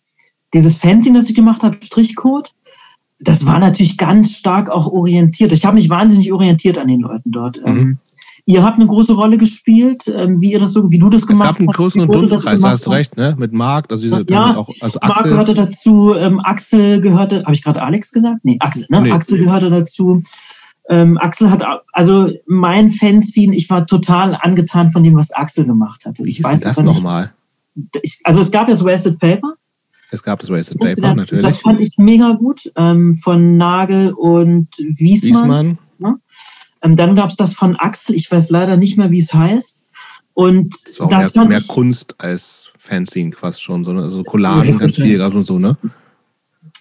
dieses 0.54 0.78
Fanzine, 0.78 1.18
das 1.18 1.28
ich 1.28 1.34
gemacht 1.34 1.62
habe, 1.62 1.76
Strichcode, 1.82 2.52
das 3.18 3.46
war 3.46 3.58
natürlich 3.58 3.96
ganz 3.96 4.32
stark 4.36 4.68
auch 4.68 4.86
orientiert. 4.86 5.52
Ich 5.52 5.64
habe 5.64 5.76
mich 5.76 5.88
wahnsinnig 5.88 6.32
orientiert 6.32 6.78
an 6.78 6.88
den 6.88 7.00
Leuten 7.00 7.30
dort. 7.30 7.58
Mhm. 7.60 7.66
Ähm, 7.66 7.98
ihr 8.44 8.62
habt 8.62 8.76
eine 8.76 8.86
große 8.86 9.14
Rolle 9.14 9.38
gespielt, 9.38 10.04
ähm, 10.14 10.40
wie 10.40 10.52
ihr 10.52 10.60
das 10.60 10.72
so, 10.72 10.90
wie 10.90 10.98
du 10.98 11.08
das 11.08 11.26
gemacht 11.26 11.48
hast. 11.48 11.54
Es 11.54 11.58
gab 11.58 11.60
einen 11.60 11.68
großen 11.68 12.06
Dunstkreis, 12.06 12.60
da 12.60 12.70
hast 12.70 12.86
du 12.86 12.90
recht, 12.90 13.16
ne? 13.16 13.34
Mit 13.38 13.52
Marc, 13.52 13.90
also 13.90 14.02
diese, 14.02 14.24
ja, 14.28 14.56
auch, 14.56 14.68
also 14.80 15.00
Axel. 15.00 15.08
Marc 15.08 15.24
gehörte 15.24 15.54
dazu, 15.54 16.14
ähm, 16.14 16.40
Axel 16.40 17.00
gehörte, 17.00 17.42
habe 17.44 17.54
ich 17.54 17.62
gerade 17.62 17.82
Alex 17.82 18.12
gesagt? 18.12 18.40
Nee, 18.44 18.56
Axel, 18.60 18.86
ne? 18.90 19.02
Nee, 19.02 19.10
Axel 19.10 19.38
gehörte 19.38 19.70
dazu. 19.70 20.22
Ähm, 20.88 21.18
Axel 21.18 21.50
hat, 21.50 21.64
also 21.92 22.30
mein 22.46 22.90
Fanzine, 22.90 23.56
ich 23.56 23.68
war 23.68 23.86
total 23.86 24.38
angetan 24.40 24.90
von 24.90 25.02
dem, 25.02 25.16
was 25.16 25.32
Axel 25.32 25.64
gemacht 25.64 26.04
hat. 26.04 26.18
Wie 26.18 26.28
ich 26.28 26.44
weiß 26.44 26.60
das 26.60 26.80
nochmal? 26.80 27.32
Also 28.24 28.40
es 28.40 28.50
gab 28.50 28.68
ja 28.68 28.74
das 28.74 28.84
Wasted 28.84 29.18
Paper. 29.18 29.54
Es 30.10 30.22
gab 30.22 30.40
das 30.40 30.50
Wasted 30.50 30.78
Paper, 30.78 31.14
natürlich. 31.14 31.44
Das 31.44 31.58
fand 31.58 31.80
ich 31.80 31.98
mega 31.98 32.32
gut, 32.32 32.70
ähm, 32.76 33.16
von 33.18 33.56
Nagel 33.56 34.12
und 34.12 34.68
Wiesmann. 34.78 35.42
Wiesmann. 35.42 35.78
Ja. 35.98 36.14
Ähm, 36.82 36.96
dann 36.96 37.16
gab 37.16 37.30
es 37.30 37.36
das 37.36 37.54
von 37.54 37.76
Axel, 37.76 38.14
ich 38.14 38.30
weiß 38.30 38.50
leider 38.50 38.76
nicht 38.76 38.96
mehr, 38.96 39.10
wie 39.10 39.18
es 39.18 39.34
heißt. 39.34 39.82
Und 40.34 40.74
das 40.84 41.00
war 41.00 41.08
das 41.08 41.34
mehr, 41.34 41.46
mehr 41.46 41.62
Kunst 41.66 42.14
als 42.18 42.70
Fanzine 42.76 43.30
quasi 43.30 43.60
schon, 43.60 43.84
sondern 43.84 44.04
also 44.04 44.22
Collagen 44.22 44.70
ja, 44.70 44.78
ganz 44.78 44.96
viel 44.96 45.20
und 45.20 45.44
so, 45.44 45.58
ne? 45.58 45.76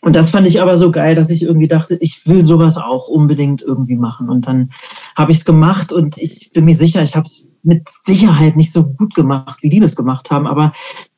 Und 0.02 0.16
das 0.16 0.30
fand 0.30 0.46
ich 0.46 0.62
aber 0.62 0.78
so 0.78 0.92
geil, 0.92 1.16
dass 1.16 1.30
ich 1.30 1.42
irgendwie 1.42 1.68
dachte, 1.68 1.98
ich 2.00 2.28
will 2.28 2.44
sowas 2.44 2.78
auch 2.78 3.08
unbedingt 3.08 3.64
irgendwie 3.64 3.96
machen. 3.96 4.30
Und 4.30 4.46
dann 4.46 4.70
habe 5.16 5.32
ich 5.32 5.40
es 5.40 5.46
gemacht 5.46 5.92
und 5.92 6.18
ich 6.18 6.52
bin 6.54 6.66
mir 6.66 6.76
sicher, 6.76 7.02
ich 7.02 7.16
habe 7.16 7.26
es 7.26 7.46
mit 7.66 7.90
Sicherheit 7.90 8.56
nicht 8.56 8.72
so 8.72 8.86
gut 8.86 9.16
gemacht, 9.16 9.60
wie 9.62 9.70
die 9.70 9.80
das 9.80 9.96
gemacht 9.96 10.30
haben, 10.32 10.48
aber 10.48 10.72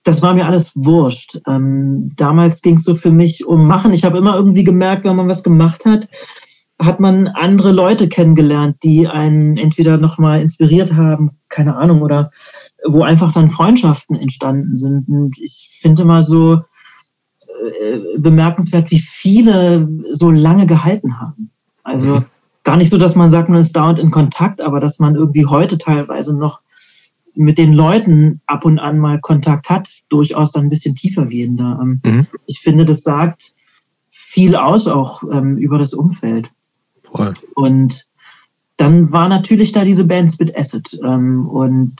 das 0.03 0.21
war 0.21 0.33
mir 0.33 0.45
alles 0.45 0.71
wurscht. 0.75 1.39
Ähm, 1.45 2.11
damals 2.15 2.61
ging 2.61 2.75
es 2.75 2.83
so 2.83 2.95
für 2.95 3.11
mich 3.11 3.45
um 3.45 3.67
Machen. 3.67 3.93
Ich 3.93 4.05
habe 4.05 4.17
immer 4.17 4.35
irgendwie 4.35 4.63
gemerkt, 4.63 5.03
wenn 5.03 5.17
man 5.17 5.27
was 5.27 5.43
gemacht 5.43 5.85
hat, 5.85 6.07
hat 6.79 6.99
man 6.99 7.27
andere 7.27 7.71
Leute 7.71 8.07
kennengelernt, 8.07 8.77
die 8.83 9.07
einen 9.07 9.57
entweder 9.57 9.97
nochmal 9.97 10.41
inspiriert 10.41 10.93
haben, 10.93 11.31
keine 11.49 11.75
Ahnung, 11.75 12.01
oder 12.01 12.31
wo 12.85 13.03
einfach 13.03 13.33
dann 13.33 13.49
Freundschaften 13.49 14.15
entstanden 14.15 14.77
sind. 14.77 15.09
Und 15.09 15.37
ich 15.39 15.77
finde 15.81 16.05
mal 16.05 16.23
so 16.23 16.61
äh, 17.81 18.17
bemerkenswert, 18.17 18.89
wie 18.91 18.99
viele 18.99 19.89
so 20.11 20.31
lange 20.31 20.65
gehalten 20.65 21.19
haben. 21.19 21.51
Also 21.83 22.15
mhm 22.15 22.25
gar 22.67 22.75
nicht 22.75 22.89
so, 22.89 22.97
dass 22.97 23.15
man 23.15 23.31
sagt, 23.31 23.47
man 23.47 23.61
ist 23.61 23.77
dauernd 23.77 23.97
in 23.97 24.11
Kontakt, 24.11 24.59
aber 24.59 24.81
dass 24.81 24.99
man 24.99 25.15
irgendwie 25.15 25.45
heute 25.45 25.77
teilweise 25.77 26.37
noch 26.37 26.59
mit 27.33 27.57
den 27.57 27.71
Leuten 27.71 28.41
ab 28.45 28.65
und 28.65 28.77
an 28.77 28.99
mal 28.99 29.21
Kontakt 29.21 29.69
hat, 29.69 29.89
durchaus 30.09 30.51
dann 30.51 30.65
ein 30.65 30.69
bisschen 30.69 30.93
tiefer 30.93 31.27
gehender. 31.27 31.79
Ähm, 31.81 32.01
mhm. 32.03 32.27
Ich 32.45 32.59
finde, 32.59 32.83
das 32.83 33.03
sagt 33.03 33.53
viel 34.11 34.57
aus 34.57 34.85
auch 34.85 35.23
ähm, 35.31 35.55
über 35.55 35.79
das 35.79 35.93
Umfeld. 35.93 36.51
Voll. 37.05 37.33
Und 37.55 38.05
dann 38.75 39.13
war 39.13 39.29
natürlich 39.29 39.71
da 39.71 39.85
diese 39.85 40.03
Band 40.03 40.29
Spit 40.29 40.53
Acid 40.57 40.99
ähm, 41.05 41.47
und 41.47 41.95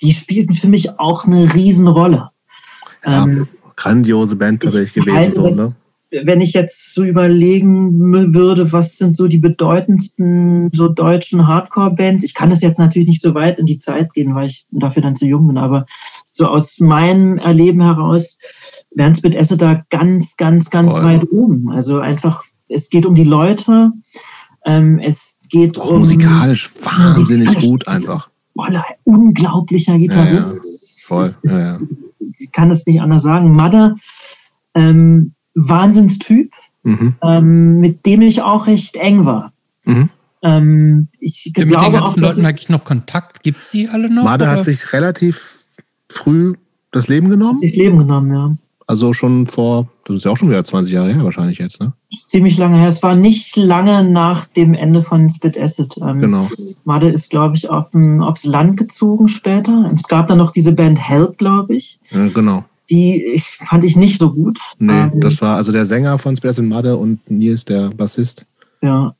die 0.00 0.14
spielten 0.14 0.54
für 0.54 0.68
mich 0.68 0.98
auch 0.98 1.26
eine 1.26 1.52
Riesenrolle. 1.52 2.30
Ja, 3.04 3.24
ähm, 3.24 3.46
grandiose 3.76 4.36
Band 4.36 4.62
tatsächlich 4.62 5.04
gewesen. 5.04 5.52
So, 5.52 5.64
ne? 5.64 5.74
Wenn 6.12 6.40
ich 6.40 6.52
jetzt 6.52 6.94
so 6.94 7.04
überlegen 7.04 8.34
würde, 8.34 8.72
was 8.72 8.96
sind 8.96 9.16
so 9.16 9.28
die 9.28 9.38
bedeutendsten 9.38 10.70
so 10.72 10.88
deutschen 10.88 11.46
Hardcore-Bands, 11.46 12.22
ich 12.22 12.34
kann 12.34 12.50
das 12.50 12.60
jetzt 12.60 12.78
natürlich 12.78 13.08
nicht 13.08 13.22
so 13.22 13.34
weit 13.34 13.58
in 13.58 13.66
die 13.66 13.78
Zeit 13.78 14.12
gehen, 14.12 14.34
weil 14.34 14.48
ich 14.48 14.66
dafür 14.70 15.02
dann 15.02 15.16
zu 15.16 15.26
jung 15.26 15.46
bin, 15.46 15.58
aber 15.58 15.86
so 16.24 16.46
aus 16.46 16.78
meinem 16.80 17.38
Erleben 17.38 17.82
heraus 17.82 18.38
wären 18.94 19.14
Spit 19.14 19.36
Acid 19.36 19.62
da 19.62 19.82
ganz, 19.90 20.36
ganz, 20.36 20.70
ganz 20.70 20.94
oh. 20.94 21.02
weit 21.02 21.26
oben. 21.30 21.70
Also 21.70 21.98
einfach, 21.98 22.42
es 22.68 22.90
geht 22.90 23.06
um 23.06 23.14
die 23.14 23.24
Leute, 23.24 23.92
ähm, 24.66 24.98
es 25.02 25.38
geht 25.48 25.78
Auch 25.78 25.90
um... 25.90 26.00
musikalisch 26.00 26.70
wahnsinnig 26.82 27.48
musikalisch, 27.48 27.70
gut 27.70 27.88
einfach. 27.88 28.28
Voller, 28.54 28.84
unglaublicher 29.04 29.96
Gitarrist. 29.98 30.60
Ja, 30.62 30.70
ja. 30.70 31.06
Voll. 31.06 31.24
Es, 31.24 31.40
es, 31.42 31.58
ja, 31.58 31.78
ich 32.38 32.52
kann 32.52 32.70
es 32.70 32.86
nicht 32.86 33.00
anders 33.00 33.22
sagen. 33.22 33.52
Madde, 33.52 33.96
ähm, 34.74 35.34
Wahnsinnstyp, 35.54 36.52
mhm. 36.82 37.14
ähm, 37.22 37.80
mit 37.80 38.06
dem 38.06 38.22
ich 38.22 38.42
auch 38.42 38.66
recht 38.66 38.96
eng 38.96 39.24
war. 39.24 39.52
Mhm. 39.84 40.08
Ähm, 40.42 41.08
ich 41.20 41.52
mit 41.56 41.68
glaube 41.68 41.84
den 41.84 41.92
ganzen 41.92 42.24
auch, 42.24 42.28
Leuten 42.28 42.44
eigentlich 42.44 42.68
noch 42.68 42.84
Kontakt? 42.84 43.42
Gibt 43.42 43.64
sie 43.64 43.88
alle 43.88 44.12
noch? 44.12 44.24
Made 44.24 44.48
hat 44.48 44.64
sich 44.64 44.92
relativ 44.92 45.64
früh 46.08 46.54
das 46.90 47.08
Leben 47.08 47.28
genommen. 47.28 47.58
Sich 47.58 47.72
das 47.72 47.78
Leben 47.78 47.98
genommen, 47.98 48.32
ja. 48.32 48.56
Also 48.88 49.12
schon 49.12 49.46
vor, 49.46 49.88
das 50.04 50.16
ist 50.16 50.24
ja 50.24 50.32
auch 50.32 50.36
schon 50.36 50.50
wieder 50.50 50.64
20 50.64 50.92
Jahre 50.92 51.14
her 51.14 51.24
wahrscheinlich 51.24 51.58
jetzt, 51.58 51.80
ne? 51.80 51.92
Ziemlich 52.26 52.58
lange 52.58 52.76
her. 52.76 52.88
Es 52.88 53.02
war 53.02 53.14
nicht 53.14 53.56
lange 53.56 54.02
nach 54.02 54.46
dem 54.46 54.74
Ende 54.74 55.02
von 55.02 55.30
Spit 55.30 55.56
Acid. 55.56 55.96
Ähm, 56.02 56.20
genau. 56.20 56.50
Made 56.84 57.08
ist, 57.08 57.30
glaube 57.30 57.56
ich, 57.56 57.70
auf 57.70 57.94
aufs 57.94 58.44
Land 58.44 58.76
gezogen 58.76 59.28
später. 59.28 59.90
Es 59.94 60.02
gab 60.08 60.26
dann 60.26 60.38
noch 60.38 60.50
diese 60.50 60.72
Band 60.72 60.98
Help, 60.98 61.38
glaube 61.38 61.76
ich. 61.76 62.00
Ja, 62.10 62.26
genau 62.28 62.64
die 62.90 63.42
fand 63.64 63.84
ich 63.84 63.96
nicht 63.96 64.18
so 64.18 64.32
gut. 64.32 64.58
Nee, 64.78 64.92
ähm, 64.92 65.20
das 65.20 65.40
war 65.40 65.56
also 65.56 65.72
der 65.72 65.84
Sänger 65.84 66.18
von 66.18 66.36
Spares 66.36 66.58
in 66.58 66.68
Mudder 66.68 66.98
und 66.98 67.30
Nils 67.30 67.64
der 67.64 67.90
Bassist. 67.90 68.46
Ja. 68.82 69.14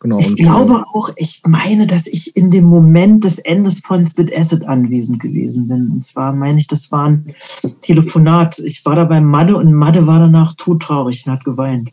Genau. 0.00 0.18
Ich 0.20 0.36
glaube 0.36 0.84
auch, 0.92 1.10
ich 1.16 1.42
meine, 1.44 1.86
dass 1.86 2.06
ich 2.06 2.36
in 2.36 2.52
dem 2.52 2.64
Moment 2.64 3.24
des 3.24 3.38
Endes 3.40 3.80
von 3.80 4.06
Spit 4.06 4.32
Acid 4.36 4.64
anwesend 4.64 5.20
gewesen 5.20 5.66
bin. 5.66 5.90
Und 5.90 6.04
zwar 6.04 6.32
meine 6.32 6.60
ich, 6.60 6.68
das 6.68 6.92
war 6.92 7.08
ein 7.08 7.34
Telefonat. 7.82 8.60
Ich 8.60 8.84
war 8.84 8.94
da 8.94 9.04
bei 9.04 9.20
Madde 9.20 9.56
und 9.56 9.74
Madde 9.74 10.06
war 10.06 10.20
danach 10.20 10.54
todtraurig 10.56 11.26
und 11.26 11.32
hat 11.32 11.44
geweint. 11.44 11.90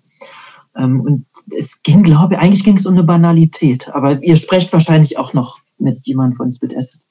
Ähm, 0.75 1.01
und 1.01 1.25
es 1.57 1.81
ging, 1.81 2.03
glaube 2.03 2.35
ich, 2.35 2.39
eigentlich 2.39 2.63
ging 2.63 2.77
es 2.77 2.85
um 2.85 2.93
eine 2.93 3.03
Banalität. 3.03 3.89
Aber 3.89 4.21
ihr 4.23 4.37
sprecht 4.37 4.71
wahrscheinlich 4.71 5.17
auch 5.17 5.33
noch 5.33 5.57
mit 5.79 6.05
jemandem 6.05 6.37
von 6.37 6.53
Spit 6.53 6.77
Acid. 6.77 7.01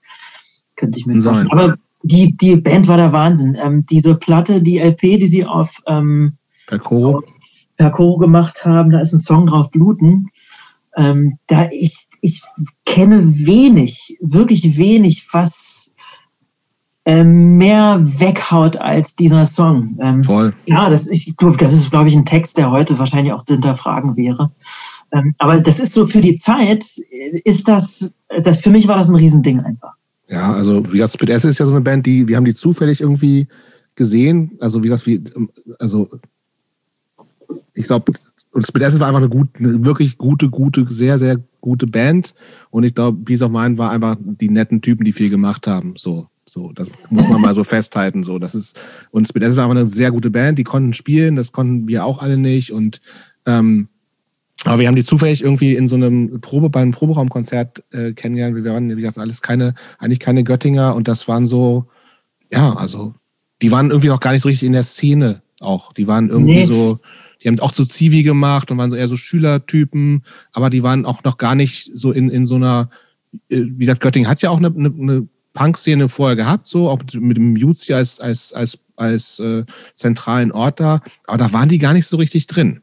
Könnte 0.76 0.98
ich 0.98 1.06
mir 1.06 1.20
vorstellen. 1.20 1.50
Aber 1.50 1.74
die, 2.04 2.36
die 2.36 2.56
Band 2.56 2.86
war 2.86 2.98
der 2.98 3.12
Wahnsinn. 3.12 3.56
Ähm, 3.62 3.84
diese 3.86 4.14
Platte, 4.14 4.62
die 4.62 4.78
LP, 4.78 5.00
die 5.18 5.26
sie 5.26 5.44
auf, 5.44 5.80
ähm, 5.86 6.36
Percoro. 6.66 7.18
auf 7.18 7.24
Percoro 7.76 8.18
gemacht 8.18 8.64
haben, 8.64 8.90
da 8.90 9.00
ist 9.00 9.12
ein 9.12 9.20
Song 9.20 9.46
drauf, 9.46 9.70
Bluten. 9.70 10.28
Ähm, 10.96 11.38
da 11.48 11.68
ich, 11.72 12.06
ich 12.20 12.42
kenne 12.84 13.20
wenig, 13.46 14.18
wirklich 14.20 14.76
wenig, 14.76 15.26
was 15.32 15.92
ähm, 17.06 17.56
mehr 17.56 17.98
weghaut 18.00 18.76
als 18.76 19.16
dieser 19.16 19.46
Song. 19.46 19.98
Ähm, 20.00 20.22
Voll. 20.22 20.54
ja, 20.66 20.88
das, 20.88 21.08
ich, 21.08 21.34
das 21.36 21.72
ist, 21.72 21.90
glaube 21.90 22.08
ich, 22.08 22.16
ein 22.16 22.26
Text, 22.26 22.58
der 22.58 22.70
heute 22.70 22.98
wahrscheinlich 22.98 23.32
auch 23.32 23.44
zu 23.44 23.54
hinterfragen 23.54 24.16
wäre. 24.16 24.52
Ähm, 25.12 25.34
aber 25.38 25.60
das 25.60 25.80
ist 25.80 25.92
so 25.92 26.06
für 26.06 26.20
die 26.20 26.36
Zeit, 26.36 26.84
äh, 27.10 27.40
ist 27.44 27.66
das, 27.66 28.10
das, 28.42 28.58
für 28.58 28.70
mich 28.70 28.88
war 28.88 28.96
das 28.96 29.08
ein 29.08 29.16
Riesending 29.16 29.60
einfach. 29.60 29.94
Ja, 30.28 30.52
also 30.52 30.84
wie 30.86 30.98
gesagt, 30.98 31.14
Split 31.14 31.30
S 31.30 31.44
ist 31.44 31.58
ja 31.58 31.66
so 31.66 31.72
eine 31.72 31.80
Band, 31.80 32.06
die, 32.06 32.28
wir 32.28 32.36
haben 32.36 32.44
die 32.44 32.54
zufällig 32.54 33.00
irgendwie 33.00 33.46
gesehen. 33.94 34.52
Also 34.60 34.82
wie 34.82 34.88
gesagt, 34.88 35.06
wie, 35.06 35.22
also 35.78 36.08
ich 37.74 37.84
glaube, 37.84 38.12
und 38.52 38.66
Split 38.66 38.84
S 38.84 39.00
war 39.00 39.08
einfach 39.08 39.20
eine, 39.20 39.28
gut, 39.28 39.48
eine 39.58 39.84
wirklich 39.84 40.16
gute, 40.16 40.48
gute, 40.48 40.86
sehr, 40.88 41.18
sehr 41.18 41.38
gute 41.60 41.86
Band. 41.86 42.34
Und 42.70 42.84
ich 42.84 42.94
glaube, 42.94 43.18
Peace 43.24 43.42
of 43.42 43.50
Mind 43.50 43.78
war 43.78 43.90
einfach 43.90 44.16
die 44.20 44.48
netten 44.48 44.80
Typen, 44.80 45.04
die 45.04 45.12
viel 45.12 45.28
gemacht 45.28 45.66
haben. 45.66 45.94
So, 45.96 46.28
so, 46.46 46.72
das 46.72 46.88
muss 47.10 47.28
man 47.28 47.40
mal 47.40 47.54
so 47.54 47.64
festhalten. 47.64 48.22
So, 48.22 48.38
das 48.38 48.54
ist, 48.54 48.78
und 49.10 49.26
Split 49.26 49.42
S 49.42 49.50
ist 49.52 49.58
einfach 49.58 49.72
eine 49.72 49.86
sehr 49.86 50.12
gute 50.12 50.30
Band, 50.30 50.58
die 50.58 50.64
konnten 50.64 50.92
spielen, 50.92 51.34
das 51.34 51.50
konnten 51.50 51.88
wir 51.88 52.04
auch 52.04 52.22
alle 52.22 52.38
nicht. 52.38 52.72
Und 52.72 53.00
ähm, 53.44 53.88
aber 54.64 54.78
wir 54.80 54.88
haben 54.88 54.96
die 54.96 55.04
zufällig 55.04 55.42
irgendwie 55.42 55.74
in 55.74 55.88
so 55.88 55.96
einem 55.96 56.40
Probe, 56.40 56.70
bei 56.70 56.80
einem 56.80 56.92
Proberaumkonzert 56.92 57.84
äh, 57.92 58.12
kennengelernt. 58.12 58.56
Wir 58.56 58.64
waren, 58.72 58.90
wie 58.90 59.00
gesagt, 59.00 59.18
alles 59.18 59.42
keine, 59.42 59.74
eigentlich 59.98 60.20
keine 60.20 60.44
Göttinger 60.44 60.94
und 60.94 61.08
das 61.08 61.28
waren 61.28 61.46
so, 61.46 61.86
ja, 62.52 62.74
also, 62.74 63.14
die 63.62 63.70
waren 63.70 63.90
irgendwie 63.90 64.08
noch 64.08 64.20
gar 64.20 64.32
nicht 64.32 64.42
so 64.42 64.48
richtig 64.48 64.66
in 64.66 64.72
der 64.72 64.84
Szene 64.84 65.42
auch. 65.60 65.92
Die 65.92 66.06
waren 66.06 66.30
irgendwie 66.30 66.60
Nee. 66.60 66.66
so, 66.66 66.98
die 67.42 67.48
haben 67.48 67.60
auch 67.60 67.72
so 67.72 67.84
Zivi 67.84 68.22
gemacht 68.22 68.70
und 68.70 68.78
waren 68.78 68.90
so 68.90 68.96
eher 68.96 69.08
so 69.08 69.16
Schülertypen, 69.16 70.24
aber 70.52 70.70
die 70.70 70.82
waren 70.82 71.04
auch 71.04 71.24
noch 71.24 71.36
gar 71.38 71.54
nicht 71.54 71.90
so 71.94 72.12
in, 72.12 72.30
in 72.30 72.46
so 72.46 72.56
einer, 72.56 72.90
äh, 73.48 73.62
wie 73.64 73.84
gesagt, 73.86 74.00
Göttingen 74.00 74.28
hat 74.28 74.42
ja 74.42 74.50
auch 74.50 74.58
eine, 74.58 74.68
eine, 74.68 74.92
eine 74.98 75.28
Punk-Szene 75.52 76.08
vorher 76.08 76.36
gehabt, 76.36 76.66
so, 76.66 76.88
auch 76.88 76.98
mit, 76.98 77.14
mit 77.14 77.36
dem 77.36 77.56
Jutzi 77.56 77.92
als, 77.94 78.18
als, 78.20 78.52
als, 78.52 78.78
als 78.96 79.38
äh, 79.38 79.64
zentralen 79.94 80.52
Ort 80.52 80.80
da, 80.80 81.00
aber 81.26 81.38
da 81.38 81.52
waren 81.52 81.68
die 81.68 81.78
gar 81.78 81.92
nicht 81.92 82.06
so 82.06 82.16
richtig 82.16 82.46
drin. 82.46 82.80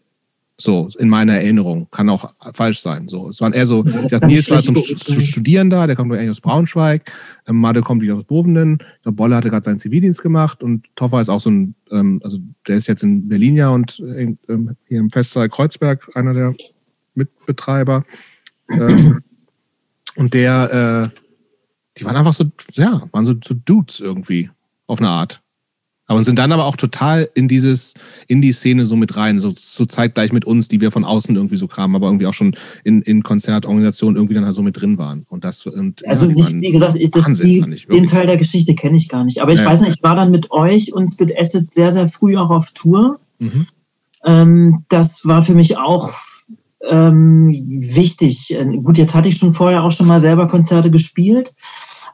So, 0.58 0.90
in 1.00 1.10
meiner 1.10 1.34
Erinnerung. 1.34 1.88
Kann 1.90 2.10
auch 2.10 2.34
falsch 2.54 2.82
sein. 2.82 3.08
So, 3.08 3.30
es 3.30 3.42
waren 3.42 3.54
eher 3.54 3.66
so, 3.66 3.84
Ja, 4.10 4.20
Nils 4.26 4.50
war 4.52 4.62
zum 4.62 4.76
Studieren 4.76 5.72
da, 5.72 5.88
der 5.88 5.96
kommt 5.96 6.14
eigentlich 6.14 6.30
aus 6.30 6.42
Braunschweig, 6.42 7.12
ähm, 7.48 7.58
Made 7.58 7.82
kommt 7.82 8.04
wieder 8.04 8.16
aus 8.16 8.26
Bovenden, 8.26 8.78
ich 8.98 9.02
glaube, 9.02 9.16
Bolle 9.16 9.36
hatte 9.36 9.50
gerade 9.50 9.66
seinen 9.66 9.80
Zivildienst 9.80 10.22
gemacht 10.22 10.62
und 10.62 10.86
Toffer 10.96 11.20
ist 11.20 11.30
auch 11.30 11.40
so 11.40 11.50
ein, 11.50 11.74
ähm, 11.90 12.22
also 12.24 12.38
der 12.68 12.78
ist 12.78 12.88
jetzt 12.88 13.02
in 13.02 13.28
Berlin 13.28 13.56
ja 13.56 13.70
und 13.70 14.00
äh, 14.02 14.36
hier 14.88 15.00
im 15.00 15.10
Festsaal 15.10 15.50
Kreuzberg 15.50 16.10
einer 16.16 16.34
der 16.36 16.54
Mitbetreiber. 17.16 18.06
ähm, 18.70 19.22
und 20.16 20.34
der, 20.34 21.12
äh, 21.12 21.20
die 21.98 22.06
waren 22.06 22.16
einfach 22.16 22.34
so, 22.34 22.46
ja, 22.74 23.02
waren 23.12 23.26
so, 23.26 23.34
so 23.44 23.56
Dudes 23.56 24.00
irgendwie, 24.00 24.50
auf 24.88 25.00
eine 25.00 25.10
Art. 25.10 25.41
Aber 26.12 26.26
sind 26.26 26.38
dann 26.38 26.52
aber 26.52 26.66
auch 26.66 26.76
total 26.76 27.30
in 27.36 27.48
dieses, 27.48 27.94
in 28.28 28.42
die 28.42 28.52
Szene 28.52 28.86
so 28.86 28.98
mit 28.98 29.16
rein, 29.16 29.40
so, 29.40 29.54
so 29.58 29.86
zeitgleich 29.86 30.34
mit 30.34 30.44
uns, 30.44 30.68
die 30.68 30.82
wir 30.82 30.92
von 30.92 31.06
außen 31.06 31.34
irgendwie 31.34 31.56
so 31.56 31.68
kamen, 31.70 31.96
aber 31.96 32.08
irgendwie 32.08 32.28
auch 32.28 32.34
schon 32.34 32.54
in, 32.84 33.02
in 33.04 33.24
Konzertorganisationen 33.24 34.18
irgendwie 34.18 34.34
dann 34.34 34.44
halt 34.44 34.54
so 34.54 34.62
mit 34.62 34.80
drin 34.80 34.98
waren. 34.98 35.26
Und 35.30 35.46
das, 35.46 35.66
und, 35.66 36.06
Also 36.06 36.26
ja, 36.28 36.34
nicht, 36.34 36.52
wie 36.52 36.72
gesagt, 36.72 36.98
ich, 36.98 37.12
das, 37.12 37.26
Wahnsinn, 37.26 37.48
die, 37.48 37.74
ich, 37.76 37.88
den. 37.88 38.08
Teil 38.08 38.28
der 38.28 38.36
Geschichte 38.36 38.76
kenne 38.76 38.98
ich 38.98 39.08
gar 39.08 39.24
nicht. 39.24 39.42
Aber 39.42 39.54
ich 39.54 39.60
Ja. 39.60 39.66
weiß 39.66 39.82
nicht, 39.82 39.96
ich 39.96 40.04
war 40.04 40.18
dann 40.18 40.32
mit 40.32 40.52
euch 40.52 40.92
und 40.92 41.08
Spit 41.08 41.34
Acid 41.40 41.72
sehr, 41.72 41.92
sehr 41.94 42.10
früh 42.10 42.36
auch 42.36 42.50
auf 42.50 42.72
Tour. 42.72 43.22
Mhm. 43.40 43.68
Ähm, 44.26 44.84
das 44.90 45.26
war 45.26 45.44
für 45.44 45.56
mich 45.56 45.78
auch 45.78 46.12
ähm, 46.90 47.52
wichtig. 47.70 48.54
Gut, 48.84 48.98
jetzt 48.98 49.14
hatte 49.16 49.30
ich 49.30 49.38
schon 49.38 49.54
vorher 49.54 49.84
auch 49.86 49.92
schon 49.92 50.08
mal 50.08 50.20
selber 50.20 50.48
Konzerte 50.50 50.92
gespielt, 50.92 51.54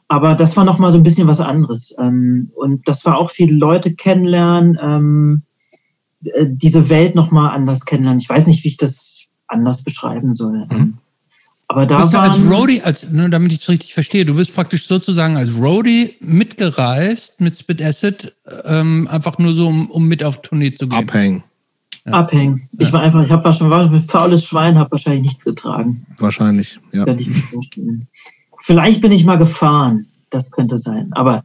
aber 0.08 0.34
das 0.34 0.56
war 0.56 0.64
noch 0.64 0.78
mal 0.78 0.90
so 0.90 0.96
ein 0.96 1.02
bisschen 1.02 1.28
was 1.28 1.40
anderes. 1.40 1.94
Ähm, 1.98 2.50
und 2.54 2.88
das 2.88 3.04
war 3.04 3.18
auch 3.18 3.30
viele 3.30 3.54
Leute 3.54 3.94
kennenlernen, 3.94 4.78
ähm, 4.82 5.42
äh, 6.24 6.46
diese 6.48 6.88
Welt 6.88 7.14
noch 7.14 7.30
mal 7.30 7.50
anders 7.50 7.84
kennenlernen. 7.84 8.20
Ich 8.20 8.28
weiß 8.28 8.46
nicht, 8.46 8.64
wie 8.64 8.68
ich 8.68 8.78
das 8.78 9.26
anders 9.46 9.82
beschreiben 9.82 10.32
soll. 10.34 10.66
Mhm. 10.70 10.94
Aber 11.70 11.84
Du 11.84 11.94
da 11.94 12.00
bist 12.00 12.14
ja 12.14 12.22
als 12.22 12.38
Roadie, 12.50 12.80
als, 12.80 13.10
nur 13.10 13.28
damit 13.28 13.52
ich 13.52 13.58
es 13.58 13.68
richtig 13.68 13.92
verstehe, 13.92 14.24
du 14.24 14.34
bist 14.34 14.54
praktisch 14.54 14.86
sozusagen 14.86 15.36
als 15.36 15.54
Roadie 15.54 16.16
mitgereist 16.20 17.42
mit 17.42 17.58
Spit 17.58 17.82
Acid, 17.82 18.34
ähm, 18.64 19.06
einfach 19.10 19.36
nur 19.36 19.52
so, 19.54 19.68
um, 19.68 19.90
um 19.90 20.08
mit 20.08 20.24
auf 20.24 20.40
Tournee 20.40 20.74
zu 20.74 20.88
gehen. 20.88 20.98
Abhängen, 20.98 21.42
abhängen. 22.06 22.68
Ich 22.78 22.90
war 22.90 23.02
einfach, 23.02 23.22
ich 23.22 23.30
habe 23.30 23.44
wahrscheinlich 23.44 23.70
war 23.70 23.92
ein 23.92 24.00
faules 24.00 24.46
Schwein, 24.46 24.78
habe 24.78 24.92
wahrscheinlich 24.92 25.22
nichts 25.24 25.44
getragen. 25.44 26.06
wahrscheinlich. 26.18 26.80
Ja. 26.92 27.04
Könnte 27.04 27.24
ich 27.24 27.28
mir 27.28 27.34
vorstellen. 27.34 28.08
Vielleicht 28.68 29.00
bin 29.00 29.12
ich 29.12 29.24
mal 29.24 29.38
gefahren. 29.38 30.06
Das 30.28 30.50
könnte 30.50 30.76
sein. 30.76 31.08
Aber 31.12 31.42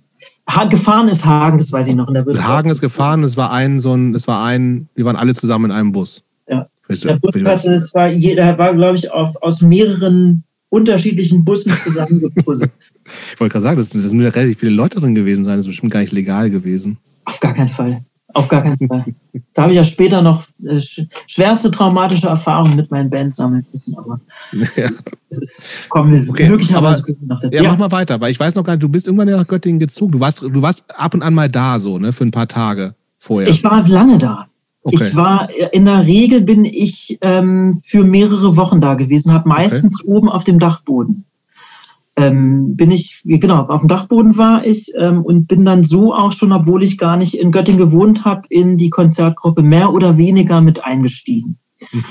ha 0.50 0.66
gefahren 0.66 1.08
ist 1.08 1.24
Hagen, 1.24 1.58
das 1.58 1.72
weiß 1.72 1.88
ich 1.88 1.96
noch. 1.96 2.10
In 2.10 2.16
der 2.16 2.26
Wirtschaft. 2.26 2.46
Hagen 2.46 2.70
ist 2.70 2.82
gefahren, 2.82 3.24
es 3.24 3.38
war 3.38 3.50
ein, 3.50 3.80
so 3.80 3.94
ein, 3.94 4.14
es 4.14 4.28
war 4.28 4.44
ein, 4.44 4.90
wir 4.94 5.06
waren 5.06 5.16
alle 5.16 5.34
zusammen 5.34 5.66
in 5.66 5.72
einem 5.72 5.94
Bus. 5.94 6.22
Ja. 6.50 6.68
Der 6.90 7.16
Bus 7.16 7.34
hatte, 7.46 7.70
es 7.70 7.94
war 7.94 8.10
jeder 8.10 8.58
war, 8.58 8.74
glaube 8.74 8.98
ich, 8.98 9.10
auf, 9.10 9.42
aus 9.42 9.62
mehreren 9.62 10.44
unterschiedlichen 10.68 11.46
Bussen 11.46 11.72
zusammengepuzzelt. 11.86 12.72
Ich 13.34 13.40
wollte 13.40 13.54
gerade 13.54 13.64
sagen, 13.64 13.78
das, 13.78 13.90
das 13.90 14.02
müssen 14.02 14.22
ja 14.22 14.30
relativ 14.30 14.60
viele 14.60 14.74
Leute 14.74 15.00
drin 15.00 15.16
gewesen 15.16 15.46
sein. 15.46 15.56
Das 15.56 15.66
ist 15.66 15.70
bestimmt 15.70 15.94
gar 15.94 16.02
nicht 16.02 16.12
legal 16.12 16.50
gewesen. 16.50 16.98
Auf 17.24 17.40
gar 17.40 17.54
keinen 17.54 17.70
Fall. 17.70 18.04
Auf 18.34 18.48
gar 18.48 18.62
keinen 18.62 18.78
Fall. 18.88 19.06
Da 19.54 19.64
habe 19.64 19.72
ich 19.74 19.78
ja 19.78 19.84
später 19.84 20.22
noch 20.22 20.44
äh, 20.64 20.80
sch 20.80 21.02
schwerste 21.28 21.70
traumatische 21.72 22.28
Erfahrungen 22.28 22.76
mit 22.76 22.90
meinen 22.92 23.10
Bands 23.10 23.36
sammeln 23.36 23.66
müssen, 23.72 23.96
aber 23.98 24.20
ja. 24.76 24.90
es 25.30 25.38
ist, 25.40 25.66
kommen 25.90 26.12
wir 26.12 26.30
Okay, 26.30 26.50
möglicherweise 26.50 27.04
aber- 27.04 27.14
noch 27.28 27.40
dazu. 27.40 27.54
ja, 27.56 27.64
mach 27.64 27.78
mal 27.78 27.92
weiter, 27.92 28.20
weil 28.22 28.32
ich 28.32 28.40
weiß 28.40 28.56
noch 28.56 28.64
gar 28.64 28.74
nicht, 28.74 28.84
du 28.84 28.90
bist 28.90 29.08
irgendwann 29.08 29.28
ja 29.30 29.38
nach 29.38 29.48
Göttingen 29.48 29.80
gezogen. 29.80 30.12
Du 30.12 30.20
warst, 30.20 30.42
du 30.42 30.62
warst 30.62 30.86
ab 31.00 31.14
und 31.14 31.22
an 31.24 31.34
mal 31.34 31.50
da, 31.50 31.80
so, 31.80 32.00
ne, 32.00 32.12
für 32.14 32.24
ein 32.26 32.32
paar 32.32 32.48
Tage 32.48 32.96
vorher. 33.20 33.50
Ich 33.50 33.64
war 33.64 33.88
lange 33.88 34.18
da. 34.18 34.48
okay. 34.84 35.08
Ich 35.10 35.16
war, 35.16 35.48
in 35.72 35.86
der 35.86 36.06
Regel 36.06 36.42
bin 36.42 36.66
ich 36.66 37.18
ähm, 37.22 37.74
für 37.76 38.04
mehrere 38.04 38.56
Wochen 38.58 38.82
da 38.82 38.96
gewesen, 38.96 39.32
habe 39.34 39.48
meistens 39.50 40.04
oben 40.04 40.30
auf 40.30 40.44
dem 40.44 40.60
Dachboden. 40.60 41.26
Ähm, 42.16 42.76
bin 42.76 42.92
ich, 42.92 43.22
genau, 43.26 43.64
auf 43.64 43.82
dem 43.82 43.88
Dachboden 43.88 44.38
war 44.38 44.66
ich 44.66 44.92
ähm, 44.96 45.24
und 45.24 45.48
bin 45.48 45.66
dann 45.66 45.84
so 45.84 46.14
auch 46.14 46.32
schon, 46.32 46.52
obwohl 46.52 46.84
ich 46.84 47.00
gar 47.00 47.18
nicht 47.18 47.34
in 47.34 47.52
Göttingen 47.52 47.80
gewohnt 47.80 48.24
habe, 48.24 48.44
in 48.50 48.78
die 48.78 48.92
Konzertgruppe 48.92 49.64
mehr 49.64 49.92
oder 49.92 50.16
weniger 50.18 50.62
mit 50.62 50.84
eingestiegen. 50.86 51.58
Mhm. 51.92 52.04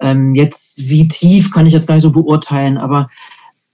Ähm, 0.00 0.34
jetzt, 0.34 0.88
wie 0.88 1.06
tief, 1.06 1.52
kann 1.52 1.66
ich 1.66 1.72
jetzt 1.72 1.86
gar 1.86 1.94
nicht 1.94 2.02
so 2.02 2.10
beurteilen, 2.10 2.78
aber 2.78 3.08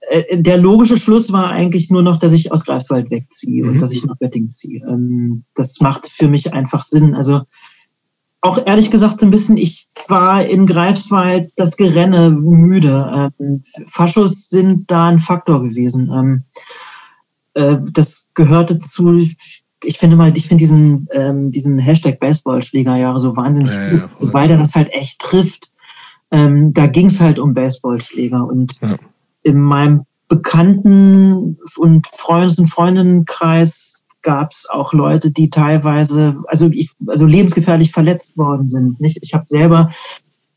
äh, 0.01 0.37
der 0.39 0.57
logische 0.57 0.97
Schluss 0.97 1.31
war 1.31 1.49
eigentlich 1.49 1.89
nur 1.89 2.03
noch, 2.03 2.17
dass 2.17 2.33
ich 2.33 2.51
aus 2.51 2.65
Greifswald 2.65 3.09
wegziehe 3.09 3.63
Mhm. 3.63 3.69
und 3.69 3.79
dass 3.81 3.91
ich 3.91 4.03
nach 4.05 4.19
Göttingen 4.19 4.51
ziehe. 4.51 4.85
Ähm, 4.87 5.45
das 5.55 5.79
macht 5.79 6.07
für 6.07 6.27
mich 6.27 6.53
einfach 6.53 6.83
Sinn. 6.83 7.15
Also 7.15 7.41
auch 8.41 8.65
ehrlich 8.65 8.89
gesagt 8.89 9.19
so 9.19 9.25
ein 9.25 9.31
bisschen, 9.31 9.55
ich 9.57 9.87
war 10.07 10.43
in 10.43 10.65
Greifswald 10.65 11.51
das 11.55 11.77
Gerenne 11.77 12.31
müde. 12.31 13.31
Ähm, 13.39 13.61
Faschos 13.85 14.49
sind 14.49 14.89
da 14.89 15.07
ein 15.09 15.19
Faktor 15.19 15.61
gewesen. 15.61 16.09
Ähm, 16.11 16.43
äh, 17.53 17.77
das 17.91 18.29
gehörte 18.33 18.79
zu, 18.79 19.13
ich 19.83 19.97
finde 19.97 20.15
mal, 20.15 20.35
ich 20.35 20.47
finde 20.47 20.61
diesen, 20.61 21.07
ähm, 21.11 21.51
diesen 21.51 21.77
Hashtag 21.77 22.19
Baseballschlägerjahre 22.19 23.19
so 23.19 23.35
wahnsinnig 23.37 23.71
Ja, 23.73 23.83
ja, 23.83 23.89
gut, 24.07 24.09
voll. 24.19 24.33
weil 24.33 24.47
der 24.47 24.57
das 24.57 24.73
halt 24.73 24.89
echt 24.91 25.19
trifft. 25.19 25.69
Ähm, 26.31 26.73
da 26.73 26.87
ging 26.87 27.07
es 27.07 27.19
halt 27.19 27.37
um 27.37 27.53
Baseballschläger 27.53 28.45
und 28.47 28.75
Ja. 28.81 28.95
in 29.43 29.59
meinem 29.59 30.01
Bekannten- 30.29 31.57
und 31.77 32.07
Freundes- 32.07 32.57
und 32.57 32.67
Freundinnenkreis 32.67 33.90
gab 34.21 34.51
es 34.51 34.67
auch 34.69 34.93
Leute, 34.93 35.31
die 35.31 35.49
teilweise, 35.49 36.37
also 36.47 36.69
ich, 36.71 36.89
also 37.07 37.25
lebensgefährlich 37.25 37.91
verletzt 37.91 38.37
worden 38.37 38.67
sind. 38.67 38.99
Nicht? 38.99 39.19
Ich 39.21 39.33
habe 39.33 39.45
selber 39.47 39.91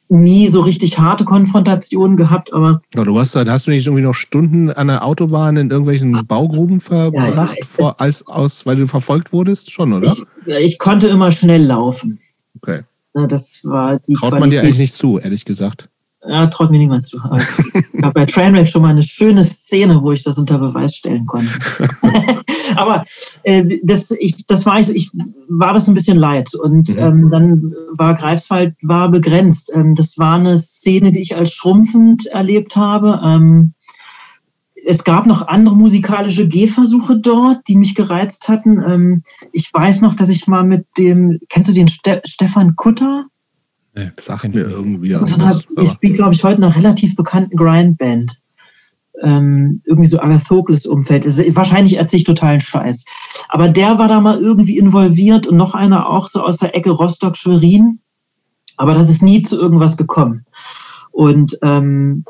nie 0.08 0.48
so 0.48 0.60
richtig 0.60 0.98
harte 0.98 1.24
Konfrontationen 1.24 2.16
gehabt, 2.16 2.52
aber 2.52 2.82
Ja, 2.94 3.04
du 3.04 3.18
hast, 3.18 3.34
hast 3.34 3.66
du 3.66 3.70
nicht 3.70 3.86
irgendwie 3.86 4.02
noch 4.04 4.14
Stunden 4.14 4.70
an 4.70 4.88
der 4.88 5.04
Autobahn 5.04 5.56
in 5.56 5.70
irgendwelchen 5.70 6.26
Baugruben 6.26 6.80
verbracht, 6.80 7.56
ja, 7.58 7.66
vor, 7.66 7.94
als, 7.98 8.28
aus, 8.28 8.66
weil 8.66 8.76
du 8.76 8.86
verfolgt 8.86 9.32
wurdest? 9.32 9.72
Schon, 9.72 9.92
oder? 9.92 10.06
ich, 10.06 10.54
ich 10.60 10.78
konnte 10.78 11.08
immer 11.08 11.32
schnell 11.32 11.64
laufen. 11.64 12.20
okay. 12.56 12.82
Ne, 13.14 13.28
Das 13.28 13.60
war 13.64 13.98
die 13.98 14.14
Traut 14.14 14.32
man 14.32 14.50
dir 14.50 14.60
Qualität. 14.60 14.64
eigentlich 14.64 14.78
nicht 14.78 14.94
zu, 14.94 15.18
ehrlich 15.18 15.44
gesagt. 15.44 15.88
Ja, 16.26 16.46
traut 16.46 16.70
mir 16.70 16.78
niemand 16.78 17.04
zu. 17.06 17.18
Aber 17.22 17.38
Es 17.74 17.92
gab 17.92 18.14
bei 18.14 18.24
Trainwreck 18.24 18.68
schon 18.68 18.82
mal 18.82 18.88
eine 18.90 19.02
schöne 19.02 19.44
Szene, 19.44 20.00
wo 20.02 20.12
ich 20.12 20.22
das 20.22 20.38
unter 20.38 20.58
Beweis 20.58 20.94
stellen 20.96 21.26
konnte. 21.26 21.52
Aber 22.76 23.04
äh, 23.42 23.78
das, 23.82 24.10
ich, 24.12 24.46
das 24.46 24.64
war 24.64 24.80
ich, 24.80 24.88
ich 24.94 25.10
war 25.48 25.74
das 25.74 25.86
ein 25.86 25.94
bisschen 25.94 26.16
leid. 26.16 26.54
Und 26.54 26.88
Mhm. 26.88 26.98
ähm, 26.98 27.30
dann 27.30 27.74
war 27.96 28.14
Greifswald 28.14 28.74
war 28.82 29.10
begrenzt. 29.10 29.70
Ähm, 29.74 29.94
das 29.94 30.16
war 30.18 30.36
eine 30.36 30.56
Szene, 30.56 31.12
die 31.12 31.20
ich 31.20 31.36
als 31.36 31.52
schrumpfend 31.52 32.26
erlebt 32.26 32.74
habe. 32.76 33.20
Ähm, 33.22 33.74
es 34.86 35.04
gab 35.04 35.26
noch 35.26 35.48
andere 35.48 35.76
musikalische 35.76 36.46
Gehversuche 36.48 37.18
dort, 37.18 37.66
die 37.68 37.76
mich 37.76 37.94
gereizt 37.94 38.48
hatten. 38.48 38.82
Ähm, 38.86 39.22
ich 39.52 39.72
weiß 39.72 40.00
noch, 40.02 40.14
dass 40.14 40.28
ich 40.28 40.46
mal 40.46 40.64
mit 40.64 40.86
dem, 40.98 41.38
kennst 41.48 41.68
du 41.68 41.72
den 41.72 41.88
Ste 41.88 42.20
Stefan 42.24 42.76
Kutter? 42.76 43.24
Nee, 43.94 44.10
sagt 44.18 44.52
mir 44.52 44.68
irgendwie. 44.68 45.14
Also, 45.14 45.40
ich 45.80 45.90
spiele, 45.90 46.14
glaube 46.14 46.34
ich, 46.34 46.42
heute 46.42 46.58
einer 46.58 46.74
relativ 46.74 47.14
bekannten 47.14 47.56
Grindband. 47.56 48.40
Ähm, 49.22 49.80
irgendwie 49.84 50.08
so 50.08 50.18
Agathokles-Umfeld. 50.18 51.24
Wahrscheinlich 51.54 51.96
erzähle 51.96 52.18
ich 52.18 52.24
totalen 52.24 52.60
Scheiß. 52.60 53.04
Aber 53.48 53.68
der 53.68 53.98
war 53.98 54.08
da 54.08 54.20
mal 54.20 54.38
irgendwie 54.40 54.76
involviert 54.76 55.46
und 55.46 55.56
noch 55.56 55.74
einer 55.74 56.10
auch 56.10 56.28
so 56.28 56.42
aus 56.42 56.56
der 56.56 56.74
Ecke 56.74 56.90
Rostock-Schwerin. 56.90 58.00
Aber 58.76 58.94
das 58.94 59.08
ist 59.08 59.22
nie 59.22 59.42
zu 59.42 59.56
irgendwas 59.56 59.96
gekommen. 59.96 60.44
Und 61.12 61.56
ähm, 61.62 62.24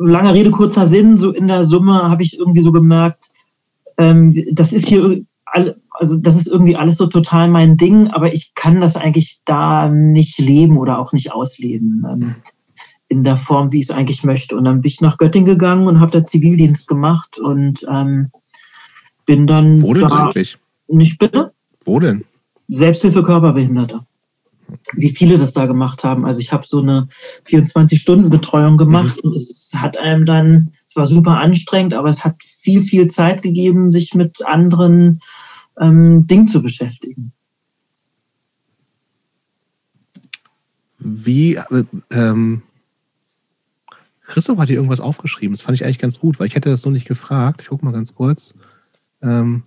langer 0.00 0.32
Rede, 0.32 0.50
kurzer 0.50 0.86
Sinn, 0.86 1.18
so 1.18 1.32
in 1.32 1.48
der 1.48 1.66
Summe 1.66 2.08
habe 2.08 2.22
ich 2.22 2.38
irgendwie 2.38 2.62
so 2.62 2.72
gemerkt, 2.72 3.30
ähm, 3.98 4.34
das 4.52 4.72
ist 4.72 4.88
hier, 4.88 5.22
also 5.90 6.16
das 6.16 6.36
ist 6.36 6.48
irgendwie 6.48 6.76
alles 6.76 6.96
so 6.96 7.06
total 7.06 7.48
mein 7.48 7.76
Ding, 7.76 8.08
aber 8.08 8.32
ich 8.32 8.54
kann 8.54 8.80
das 8.80 8.96
eigentlich 8.96 9.40
da 9.44 9.88
nicht 9.88 10.38
leben 10.38 10.78
oder 10.78 10.98
auch 10.98 11.12
nicht 11.12 11.32
ausleben. 11.32 12.04
Ähm, 12.08 12.34
in 13.08 13.24
der 13.24 13.36
Form, 13.36 13.72
wie 13.72 13.80
ich 13.80 13.84
es 13.84 13.90
eigentlich 13.90 14.24
möchte. 14.24 14.56
Und 14.56 14.64
dann 14.64 14.80
bin 14.80 14.88
ich 14.88 15.02
nach 15.02 15.18
Göttingen 15.18 15.44
gegangen 15.46 15.86
und 15.86 16.00
habe 16.00 16.12
da 16.12 16.24
Zivildienst 16.24 16.88
gemacht 16.88 17.38
und 17.38 17.84
ähm, 17.86 18.30
bin 19.26 19.46
dann. 19.46 19.82
Wo 19.82 19.92
denn 19.92 20.08
da, 20.08 20.26
eigentlich? 20.26 20.56
Nicht 20.88 21.18
bitte? 21.18 21.52
Wo 21.84 22.00
denn? 22.00 22.24
Selbsthilfe 22.68 23.22
Körperbehinderter 23.22 24.06
wie 24.94 25.10
viele 25.10 25.38
das 25.38 25.52
da 25.52 25.66
gemacht 25.66 26.04
haben. 26.04 26.24
Also 26.24 26.40
ich 26.40 26.52
habe 26.52 26.66
so 26.66 26.80
eine 26.80 27.08
24-Stunden-Betreuung 27.46 28.76
gemacht 28.76 29.16
mhm. 29.22 29.30
und 29.30 29.36
es 29.36 29.72
hat 29.76 29.98
einem 29.98 30.24
dann, 30.24 30.72
es 30.86 30.96
war 30.96 31.06
super 31.06 31.38
anstrengend, 31.38 31.94
aber 31.94 32.08
es 32.08 32.24
hat 32.24 32.36
viel, 32.62 32.82
viel 32.82 33.08
Zeit 33.08 33.42
gegeben, 33.42 33.90
sich 33.90 34.14
mit 34.14 34.44
anderen 34.46 35.20
ähm, 35.80 36.26
Dingen 36.26 36.46
zu 36.46 36.62
beschäftigen. 36.62 37.32
Wie, 40.98 41.56
äh, 41.56 41.84
ähm, 42.12 42.62
Christoph 44.24 44.58
hat 44.58 44.68
hier 44.68 44.76
irgendwas 44.76 45.00
aufgeschrieben. 45.00 45.52
Das 45.54 45.62
fand 45.62 45.76
ich 45.76 45.84
eigentlich 45.84 45.98
ganz 45.98 46.20
gut, 46.20 46.38
weil 46.38 46.46
ich 46.46 46.54
hätte 46.54 46.70
das 46.70 46.82
so 46.82 46.90
nicht 46.90 47.08
gefragt. 47.08 47.62
Ich 47.62 47.68
gucke 47.68 47.84
mal 47.84 47.90
ganz 47.90 48.14
kurz. 48.14 48.54
Ähm, 49.20 49.64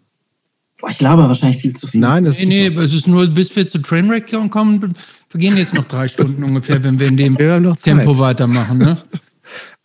Boah, 0.79 0.89
ich 0.89 1.01
laber 1.01 1.27
wahrscheinlich 1.27 1.61
viel 1.61 1.73
zu 1.73 1.87
viel. 1.87 2.01
Nein, 2.01 2.25
das 2.25 2.39
nee, 2.39 2.69
nee, 2.69 2.81
es 2.81 2.93
ist 2.93 3.07
nur, 3.07 3.27
bis 3.27 3.55
wir 3.55 3.67
zu 3.67 3.79
Trainwreck 3.79 4.31
kommen, 4.49 4.95
vergehen 5.29 5.57
jetzt 5.57 5.73
noch 5.73 5.85
drei 5.85 6.07
Stunden 6.07 6.43
ungefähr, 6.43 6.83
wenn 6.83 6.99
wir 6.99 7.07
in 7.07 7.17
dem 7.17 7.37
wir 7.37 7.75
Tempo 7.75 8.17
weitermachen. 8.17 8.77
Ne? 8.77 8.97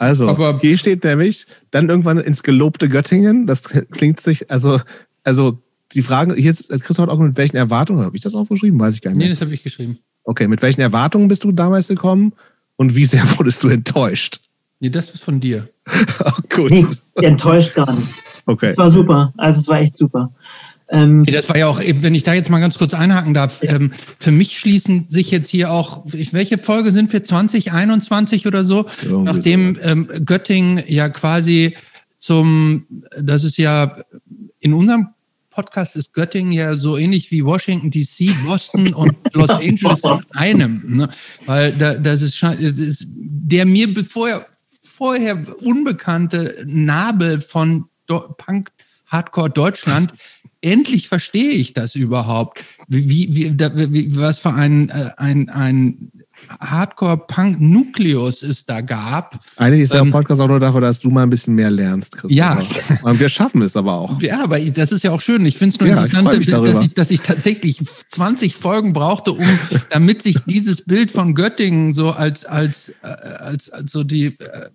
Also, 0.00 0.28
Aber 0.30 0.58
hier 0.60 0.78
steht 0.78 1.04
nämlich, 1.04 1.46
dann 1.70 1.90
irgendwann 1.90 2.16
ins 2.16 2.42
gelobte 2.42 2.88
Göttingen. 2.88 3.46
Das 3.46 3.64
klingt 3.64 4.18
sich, 4.18 4.50
also, 4.50 4.80
also 5.24 5.58
die 5.92 6.00
Frage, 6.00 6.34
hier 6.36 6.52
ist 6.52 6.70
Christoph 6.70 7.10
auch 7.10 7.18
mit 7.18 7.36
welchen 7.36 7.58
Erwartungen, 7.58 8.06
habe 8.06 8.16
ich 8.16 8.22
das 8.22 8.34
aufgeschrieben? 8.34 8.80
Weiß 8.80 8.94
ich 8.94 9.02
gar 9.02 9.10
nicht. 9.10 9.18
Nee, 9.18 9.28
das 9.28 9.42
habe 9.42 9.52
ich 9.52 9.62
geschrieben. 9.62 9.98
Okay, 10.24 10.48
mit 10.48 10.62
welchen 10.62 10.80
Erwartungen 10.80 11.28
bist 11.28 11.44
du 11.44 11.52
damals 11.52 11.88
gekommen 11.88 12.32
und 12.76 12.96
wie 12.96 13.04
sehr 13.04 13.22
wurdest 13.36 13.62
du 13.62 13.68
enttäuscht? 13.68 14.40
Nee, 14.80 14.88
das 14.88 15.10
ist 15.10 15.22
von 15.22 15.38
dir. 15.38 15.68
oh, 16.24 16.30
gut. 16.48 16.70
Nee, 16.70 16.86
enttäuscht 17.16 17.74
gar 17.74 17.92
nicht. 17.92 18.08
Okay. 18.46 18.70
Es 18.70 18.78
war 18.78 18.88
super. 18.88 19.34
Also 19.36 19.60
es 19.60 19.68
war 19.68 19.80
echt 19.80 19.98
super. 19.98 20.32
Ähm, 20.90 21.24
das 21.26 21.48
war 21.48 21.56
ja 21.56 21.68
auch, 21.68 21.80
eben, 21.80 22.02
wenn 22.02 22.14
ich 22.14 22.24
da 22.24 22.34
jetzt 22.34 22.50
mal 22.50 22.58
ganz 22.58 22.76
kurz 22.76 22.94
einhaken 22.94 23.32
darf, 23.32 23.60
ähm, 23.62 23.92
für 24.18 24.32
mich 24.32 24.58
schließen 24.58 25.06
sich 25.08 25.30
jetzt 25.30 25.48
hier 25.48 25.70
auch, 25.70 26.04
welche 26.04 26.58
Folge 26.58 26.90
sind 26.90 27.12
wir, 27.12 27.22
2021 27.22 28.46
oder 28.46 28.64
so, 28.64 28.86
Irgendwie 29.02 29.24
nachdem 29.24 29.78
ähm, 29.82 30.08
Göttingen 30.24 30.82
ja 30.88 31.08
quasi 31.08 31.76
zum, 32.18 32.86
das 33.20 33.44
ist 33.44 33.56
ja 33.56 33.96
in 34.58 34.74
unserem 34.74 35.08
Podcast 35.50 35.96
ist 35.96 36.14
Göttingen 36.14 36.52
ja 36.52 36.74
so 36.74 36.96
ähnlich 36.96 37.30
wie 37.30 37.44
Washington 37.44 37.90
DC, 37.90 38.30
Boston 38.46 38.94
und 38.94 39.12
Los 39.32 39.50
Angeles 39.50 40.02
in 40.04 40.20
einem, 40.30 40.82
ne? 40.96 41.10
weil 41.44 41.72
da, 41.72 41.94
das, 41.94 42.22
ist, 42.22 42.40
das 42.42 42.56
ist 42.58 43.06
der 43.08 43.66
mir 43.66 43.88
vorher, 44.08 44.46
vorher 44.82 45.44
unbekannte 45.60 46.62
Nabel 46.66 47.40
von 47.40 47.86
Punk 48.06 48.70
Hardcore 49.06 49.50
Deutschland 49.50 50.12
endlich 50.60 51.08
verstehe 51.08 51.52
ich 51.52 51.72
das 51.74 51.94
überhaupt. 51.94 52.64
Wie, 52.88 53.34
wie, 53.34 53.50
da, 53.56 53.70
wie, 53.74 54.16
was 54.16 54.38
für 54.38 54.52
ein, 54.52 54.88
äh, 54.90 55.10
ein, 55.16 55.48
ein 55.48 56.10
Hardcore-Punk-Nukleus 56.60 58.42
es 58.42 58.66
da 58.66 58.80
gab. 58.80 59.40
Eigentlich 59.56 59.82
ist 59.82 59.92
der 59.92 60.00
ähm, 60.00 60.10
Podcast 60.10 60.40
auch 60.40 60.48
nur 60.48 60.60
dafür, 60.60 60.80
dass 60.80 60.98
du 60.98 61.10
mal 61.10 61.22
ein 61.22 61.30
bisschen 61.30 61.54
mehr 61.54 61.70
lernst, 61.70 62.12
Christoph. 62.12 62.30
Ja. 62.30 62.58
Und 63.02 63.20
wir 63.20 63.28
schaffen 63.28 63.62
es 63.62 63.76
aber 63.76 63.92
auch. 63.92 64.20
Ja, 64.22 64.42
aber 64.42 64.58
das 64.58 64.92
ist 64.92 65.04
ja 65.04 65.12
auch 65.12 65.20
schön. 65.20 65.44
Ich 65.46 65.58
finde 65.58 65.74
es 65.74 65.80
nur 65.80 65.88
ja, 65.88 66.02
interessant, 66.02 66.40
ich 66.40 66.46
dass, 66.48 66.82
ich, 66.82 66.94
dass 66.94 67.10
ich 67.10 67.20
tatsächlich 67.20 67.82
20 68.10 68.54
Folgen 68.54 68.92
brauchte, 68.92 69.32
um, 69.32 69.46
damit 69.90 70.22
sich 70.22 70.38
dieses 70.46 70.82
Bild 70.84 71.10
von 71.10 71.34
Göttingen 71.34 71.94
so 71.94 72.12
als, 72.12 72.44
als, 72.44 72.94
äh, 73.02 73.06
als, 73.06 73.70
als 73.70 73.92
so 73.92 74.04
die 74.04 74.26
äh, 74.26 74.70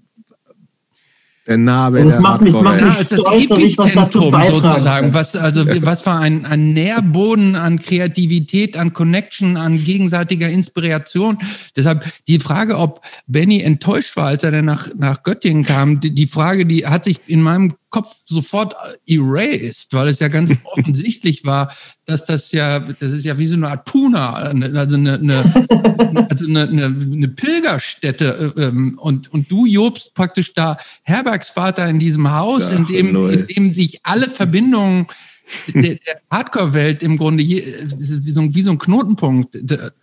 der 1.48 1.58
Name. 1.58 2.00
Also 2.00 2.10
es 2.10 2.20
macht 2.20 2.42
mich, 2.42 2.54
macht 2.54 2.82
mich 2.82 2.94
ja, 2.94 2.98
als 2.98 3.10
das 3.10 3.20
Epizentrum 3.20 4.34
sozusagen. 4.34 5.14
Was, 5.14 5.36
also, 5.36 5.66
was 5.82 6.06
war 6.06 6.20
ein, 6.20 6.46
ein 6.46 6.74
Nährboden 6.74 7.56
an 7.56 7.80
Kreativität, 7.80 8.78
an 8.78 8.94
Connection, 8.94 9.58
an 9.58 9.84
gegenseitiger 9.84 10.50
Inspiration. 10.50 11.38
Deshalb 11.76 12.06
die 12.28 12.40
Frage, 12.40 12.78
ob 12.78 13.02
Benny 13.28 13.62
enttäuscht 13.62 14.18
war, 14.18 14.28
als 14.28 14.44
er 14.44 14.52
dann 14.52 14.66
nach, 14.66 14.90
nach 14.98 15.24
Göttingen 15.24 15.66
kam, 15.66 16.00
die, 16.00 16.12
die 16.12 16.28
Frage, 16.28 16.66
die 16.66 16.88
hat 16.88 17.04
sich 17.04 17.22
in 17.28 17.42
meinem 17.42 17.74
Kopf 17.96 18.14
sofort 18.26 18.76
erased, 19.08 19.94
weil 19.94 20.10
es 20.10 20.20
ja 20.20 20.28
ganz 20.28 20.52
offensichtlich 20.66 21.46
war, 21.46 21.74
dass 22.04 22.26
das 22.26 22.52
ja, 22.52 22.82
das 22.82 23.14
ist 23.14 23.24
ja 23.24 23.38
wie 23.38 23.46
so 23.46 23.56
eine 23.56 23.70
Art 23.70 23.88
Tuna, 23.88 24.34
also 24.34 24.98
eine, 24.98 25.14
eine, 25.14 26.28
also 26.30 26.46
eine, 26.46 26.68
eine, 26.68 26.86
eine 26.88 27.28
Pilgerstätte. 27.30 28.54
Ähm, 28.58 29.00
und, 29.00 29.32
und 29.32 29.50
du 29.50 29.66
jobst 29.66 30.14
praktisch 30.14 30.54
da 30.54 30.76
Herbergsvater 31.04 31.88
in 31.88 32.00
diesem 32.00 32.30
Haus, 32.34 32.70
in 32.70 32.86
dem, 32.86 33.30
in 33.30 33.48
dem 33.48 33.74
sich 33.74 34.02
alle 34.04 34.30
Verbindungen 34.30 35.08
der, 35.74 35.96
der 35.96 36.22
Hardcore-Welt 36.32 37.04
im 37.04 37.18
Grunde 37.18 37.44
je, 37.44 37.64
wie, 37.98 38.32
so, 38.32 38.56
wie 38.56 38.62
so 38.62 38.72
ein 38.72 38.80
Knotenpunkt. 38.80 39.58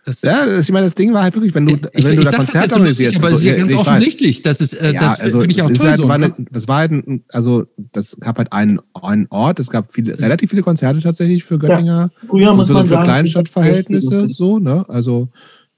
Das, 0.05 0.21
ja, 0.21 0.45
das, 0.45 0.65
ich 0.65 0.71
meine, 0.71 0.85
das 0.85 0.95
Ding 0.95 1.13
war 1.13 1.23
halt 1.23 1.35
wirklich, 1.35 1.53
wenn 1.53 1.65
du, 1.65 1.75
ich, 1.93 2.05
wenn 2.05 2.15
du 2.15 2.23
da 2.23 2.31
Konzerte 2.31 2.75
organisierst. 2.75 3.17
Aber 3.17 3.31
es 3.31 3.39
ist 3.39 3.45
ja 3.45 3.55
ganz 3.55 3.73
offensichtlich, 3.73 4.41
dass 4.41 4.61
es, 4.61 4.73
äh, 4.73 4.93
ja, 4.93 4.99
das 4.99 5.19
also, 5.19 5.39
finde 5.39 5.55
ich 5.55 5.61
auch 5.61 5.71
toll. 5.71 5.87
Halt, 5.87 5.97
so, 5.97 6.07
war 6.07 6.15
eine, 6.15 6.33
das 6.51 6.67
war 6.67 6.77
halt, 6.77 6.91
ein, 6.91 7.23
also, 7.29 7.65
das 7.91 8.17
gab 8.19 8.37
halt 8.37 8.53
einen, 8.53 8.79
einen 8.93 9.27
Ort, 9.29 9.59
es 9.59 9.69
gab 9.69 9.91
viele, 9.91 10.17
relativ 10.19 10.49
viele 10.49 10.61
Konzerte 10.61 11.01
tatsächlich 11.01 11.43
für 11.43 11.59
Göttinger. 11.59 12.11
Ja, 12.13 12.27
früher 12.27 12.53
muss 12.53 12.67
so 12.67 12.73
man 12.73 12.83
für 12.83 12.89
sagen. 12.89 13.03
Kleinstadtverhältnisse, 13.03 14.29
so, 14.29 14.59
ne, 14.59 14.85
also, 14.87 15.29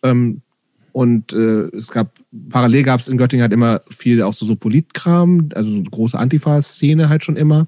ähm, 0.04 0.42
und 0.96 1.34
äh, 1.34 1.68
es 1.76 1.92
gab, 1.92 2.14
parallel 2.50 2.84
gab 2.84 3.02
es 3.02 3.10
in 3.10 3.18
Göttingen 3.18 3.42
halt 3.42 3.52
immer 3.52 3.82
viel 3.90 4.22
auch 4.22 4.34
so, 4.34 4.46
so 4.46 4.56
Politkram, 4.56 5.50
also 5.54 5.84
große 5.84 6.18
Antifa-Szene 6.18 7.10
halt 7.10 7.26
schon 7.26 7.36
immer. 7.36 7.68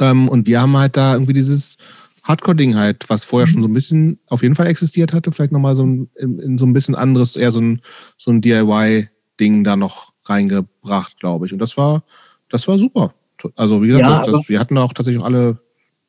Ähm, 0.00 0.28
und 0.28 0.46
wir 0.46 0.60
haben 0.60 0.76
halt 0.76 0.96
da 0.96 1.14
irgendwie 1.14 1.32
dieses 1.32 1.76
Hardcore-Ding 2.24 2.76
halt, 2.76 3.08
was 3.08 3.24
vorher 3.24 3.46
schon 3.46 3.62
so 3.62 3.68
ein 3.68 3.72
bisschen 3.72 4.18
auf 4.26 4.42
jeden 4.42 4.54
Fall 4.54 4.66
existiert 4.66 5.12
hatte, 5.12 5.32
vielleicht 5.32 5.52
nochmal 5.52 5.76
so 5.76 5.86
ein, 5.86 6.10
in, 6.16 6.38
in, 6.38 6.58
so 6.58 6.66
ein 6.66 6.74
bisschen 6.74 6.94
anderes, 6.94 7.36
eher 7.36 7.52
so 7.52 7.60
ein, 7.60 7.80
so 8.16 8.30
ein 8.30 8.42
DIY-Ding 8.42 9.64
da 9.64 9.76
noch 9.76 10.12
reingebracht, 10.24 11.18
glaube 11.20 11.46
ich. 11.46 11.52
Und 11.52 11.58
das 11.58 11.76
war, 11.76 12.04
das 12.50 12.68
war 12.68 12.78
super. 12.78 13.14
Also, 13.56 13.82
wie 13.82 13.88
gesagt, 13.88 14.02
ja, 14.02 14.18
das, 14.18 14.26
das, 14.26 14.48
wir 14.48 14.60
hatten 14.60 14.76
auch 14.76 14.92
tatsächlich 14.92 15.22
auch 15.22 15.26
alle, 15.26 15.58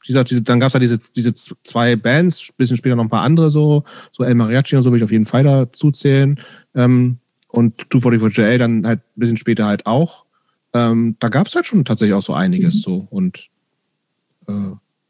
dieser, 0.08 0.24
diese, 0.24 0.42
dann 0.42 0.60
gab 0.60 0.68
es 0.68 0.74
ja 0.74 0.80
diese, 0.80 1.00
diese 1.00 1.34
zwei 1.34 1.96
Bands, 1.96 2.52
bisschen 2.58 2.78
später 2.78 2.96
noch 2.96 3.04
ein 3.04 3.10
paar 3.10 3.24
andere, 3.24 3.50
so, 3.52 3.84
so 4.12 4.24
El 4.24 4.36
Mariachi 4.36 4.76
und 4.76 4.84
so 4.84 4.92
will 4.92 4.98
ich 4.98 5.04
auf 5.04 5.12
jeden 5.12 5.26
Fall 5.26 5.44
dazu 5.44 5.92
zählen. 5.92 6.40
Ähm, 6.76 7.20
und 7.48 7.78
244JL 7.88 8.58
dann 8.58 8.86
halt 8.86 9.00
ein 9.00 9.20
bisschen 9.20 9.38
später 9.38 9.66
halt 9.66 9.86
auch. 9.86 10.26
Ähm, 10.74 11.16
da 11.20 11.30
gab 11.30 11.48
es 11.48 11.56
halt 11.56 11.66
schon 11.66 11.84
tatsächlich 11.84 12.14
auch 12.14 12.22
so 12.22 12.34
einiges 12.34 12.76
mhm. 12.76 12.80
so. 12.80 13.08
Und 13.10 13.49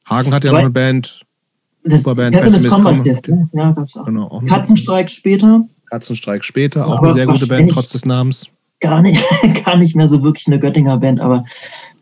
Hagen 0.06 0.34
hat 0.34 0.44
ja 0.44 0.52
noch 0.52 0.60
eine 0.60 0.70
Band. 0.70 1.26
Das, 1.84 2.04
Superband. 2.04 2.36
Pessimist 2.36 2.68
Combative, 2.70 3.22
ne? 3.28 3.50
Ja, 3.54 3.72
gab's 3.72 3.96
auch. 3.96 4.06
Genau, 4.06 4.28
auch 4.28 4.44
Katzenstreik 4.44 5.10
später. 5.10 5.66
Katzenstreik 5.90 6.44
später, 6.44 6.86
auch 6.86 6.98
aber 6.98 7.10
eine 7.10 7.16
sehr 7.16 7.26
gute 7.26 7.48
Band, 7.48 7.72
trotz 7.72 7.90
des 7.90 8.06
Namens. 8.06 8.48
Gar 8.82 9.02
nicht, 9.02 9.24
gar 9.66 9.78
nicht 9.78 9.96
mehr 9.96 10.08
so 10.08 10.22
wirklich 10.24 10.48
eine 10.48 10.60
Göttinger 10.60 10.98
Band, 10.98 11.20
aber 11.20 11.46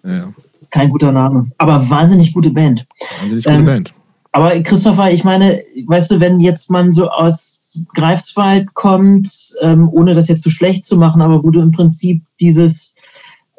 ja. 0.03 0.33
kein 0.71 0.89
guter 0.89 1.11
Name. 1.11 1.47
Aber 1.57 1.89
wahnsinnig 1.89 2.33
gute 2.33 2.49
Band. 2.49 2.85
Wahnsinnig 3.21 3.45
gute 3.45 3.55
ähm, 3.55 3.65
Band. 3.65 3.93
Aber 4.31 4.59
Christopher, 4.61 5.11
ich 5.11 5.23
meine, 5.23 5.61
weißt 5.85 6.11
du, 6.11 6.19
wenn 6.19 6.39
jetzt 6.39 6.69
man 6.69 6.91
so 6.91 7.09
aus 7.09 7.81
Greifswald 7.93 8.73
kommt, 8.73 9.29
ähm, 9.61 9.89
ohne 9.91 10.13
das 10.15 10.27
jetzt 10.27 10.43
zu 10.43 10.49
so 10.49 10.55
schlecht 10.55 10.85
zu 10.85 10.97
machen, 10.97 11.21
aber 11.21 11.43
wo 11.43 11.51
du 11.51 11.61
im 11.61 11.71
Prinzip 11.71 12.23
dieses 12.39 12.95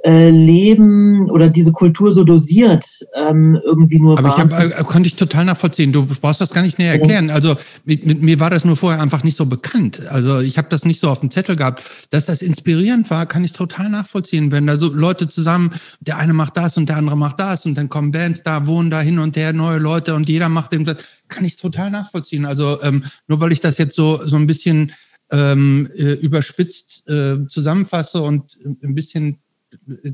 äh, 0.05 0.31
Leben 0.31 1.29
oder 1.29 1.49
diese 1.49 1.73
Kultur 1.73 2.13
so 2.13 2.23
dosiert 2.23 2.87
ähm, 3.17 3.59
irgendwie 3.65 3.99
nur 3.99 4.17
Aber 4.17 4.29
ich 4.29 4.37
hab, 4.37 4.53
äh, 4.53 4.85
konnte 4.85 5.09
ich 5.09 5.17
total 5.17 5.45
nachvollziehen. 5.45 5.93
Du 5.93 6.07
brauchst 6.07 6.41
das 6.41 6.51
gar 6.51 6.63
nicht 6.63 6.79
näher 6.79 6.93
erklären. 6.93 7.31
Also 7.31 7.57
mit, 7.85 8.07
mit 8.07 8.23
mir 8.23 8.39
war 8.39 8.49
das 8.49 8.65
nur 8.65 8.77
vorher 8.77 9.03
einfach 9.03 9.25
nicht 9.25 9.37
so 9.37 9.47
bekannt. 9.47 10.07
Also 10.07 10.39
ich 10.39 10.57
habe 10.57 10.69
das 10.71 10.85
nicht 10.85 11.01
so 11.01 11.11
auf 11.11 11.19
dem 11.19 11.33
Zettel 11.33 11.57
gehabt. 11.57 11.83
Dass 12.11 12.27
das 12.27 12.43
inspirierend 12.43 13.11
war, 13.11 13.27
kann 13.27 13.43
ich 13.43 13.53
total 13.53 13.89
nachvollziehen. 13.91 14.53
Wenn 14.53 14.69
da 14.69 14.79
so 14.79 14.93
Leute 14.93 15.29
zusammen, 15.29 15.73
der 15.99 16.19
eine 16.19 16.33
macht 16.33 16.57
das 16.57 16.77
und 16.77 16.89
der 16.89 16.97
andere 16.97 17.17
macht 17.17 17.41
das 17.41 17.67
und 17.67 17.77
dann 17.77 17.89
kommen 17.89 18.13
Bands 18.13 18.45
da, 18.45 18.69
wohnen 18.69 18.91
da 18.91 19.01
hin 19.01 19.19
und 19.19 19.37
her, 19.37 19.53
neue 19.53 19.79
Leute 19.79 20.15
und 20.15 20.29
jeder 20.29 20.49
macht 20.49 20.73
dem 20.73 20.85
das, 20.85 20.99
kann 21.27 21.45
ich 21.45 21.57
total 21.57 21.91
nachvollziehen. 21.91 22.47
Also 22.47 22.81
ähm, 22.83 23.03
nur 23.27 23.41
weil 23.41 23.51
ich 23.51 23.61
das 23.61 23.79
jetzt 23.79 23.97
so, 23.97 24.25
so 24.25 24.37
ein 24.37 24.47
bisschen 24.47 24.93
ähm, 25.33 25.91
äh, 25.97 26.13
überspitzt 26.13 27.03
äh, 27.09 27.47
zusammenfasse 27.49 28.23
und 28.23 28.57
ein 28.65 28.95
bisschen 28.95 29.39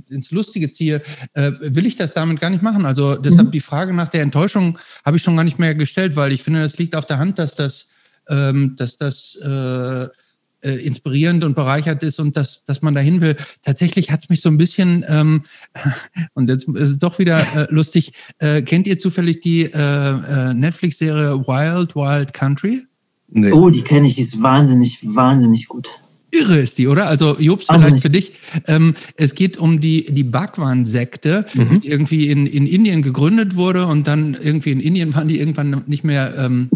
ins 0.08 0.30
Lustige 0.30 0.70
ziehe, 0.70 1.02
äh, 1.34 1.52
will 1.60 1.86
ich 1.86 1.96
das 1.96 2.12
damit 2.12 2.40
gar 2.40 2.50
nicht 2.50 2.62
machen. 2.62 2.86
Also 2.86 3.16
deshalb 3.16 3.48
mhm. 3.48 3.52
die 3.52 3.60
Frage 3.60 3.92
nach 3.92 4.08
der 4.08 4.22
Enttäuschung 4.22 4.78
habe 5.04 5.16
ich 5.16 5.22
schon 5.22 5.36
gar 5.36 5.44
nicht 5.44 5.58
mehr 5.58 5.74
gestellt, 5.74 6.16
weil 6.16 6.32
ich 6.32 6.42
finde, 6.42 6.62
es 6.62 6.78
liegt 6.78 6.96
auf 6.96 7.06
der 7.06 7.18
Hand, 7.18 7.38
dass 7.38 7.54
das, 7.54 7.88
ähm, 8.28 8.74
dass 8.76 8.96
das 8.96 9.36
äh, 9.36 10.08
äh, 10.64 10.76
inspirierend 10.76 11.44
und 11.44 11.54
bereichert 11.54 12.02
ist 12.02 12.18
und 12.18 12.36
dass, 12.36 12.64
dass 12.64 12.82
man 12.82 12.94
dahin 12.94 13.20
will. 13.20 13.36
Tatsächlich 13.62 14.10
hat 14.10 14.22
es 14.22 14.28
mich 14.30 14.40
so 14.40 14.48
ein 14.48 14.56
bisschen, 14.56 15.04
ähm, 15.08 15.42
und 16.34 16.48
jetzt 16.48 16.66
ist 16.68 16.90
es 16.90 16.98
doch 16.98 17.18
wieder 17.18 17.38
äh, 17.54 17.66
lustig, 17.70 18.12
äh, 18.38 18.62
kennt 18.62 18.86
ihr 18.86 18.98
zufällig 18.98 19.40
die 19.40 19.64
äh, 19.64 19.78
äh, 19.78 20.54
Netflix-Serie 20.54 21.46
Wild 21.46 21.94
Wild 21.94 22.32
Country? 22.32 22.86
Nee. 23.28 23.52
Oh, 23.52 23.68
die 23.68 23.82
kenne 23.82 24.06
ich, 24.06 24.14
die 24.14 24.22
ist 24.22 24.42
wahnsinnig, 24.42 25.00
wahnsinnig 25.02 25.68
gut. 25.68 25.88
Irre 26.34 26.58
ist 26.58 26.78
die, 26.78 26.88
oder? 26.88 27.06
Also 27.06 27.38
Jobs, 27.38 27.66
vielleicht 27.66 28.00
für 28.00 28.10
dich. 28.10 28.32
Ähm, 28.66 28.94
es 29.16 29.34
geht 29.34 29.56
um 29.56 29.80
die, 29.80 30.12
die 30.12 30.24
Bhagwan-Sekte, 30.24 31.46
mhm. 31.54 31.80
die 31.80 31.88
irgendwie 31.88 32.28
in, 32.28 32.46
in 32.46 32.66
Indien 32.66 33.02
gegründet 33.02 33.56
wurde 33.56 33.86
und 33.86 34.06
dann 34.06 34.34
irgendwie 34.34 34.72
in 34.72 34.80
Indien 34.80 35.14
waren 35.14 35.28
die 35.28 35.38
irgendwann 35.38 35.84
nicht 35.86 36.04
mehr, 36.04 36.34
ähm, 36.36 36.70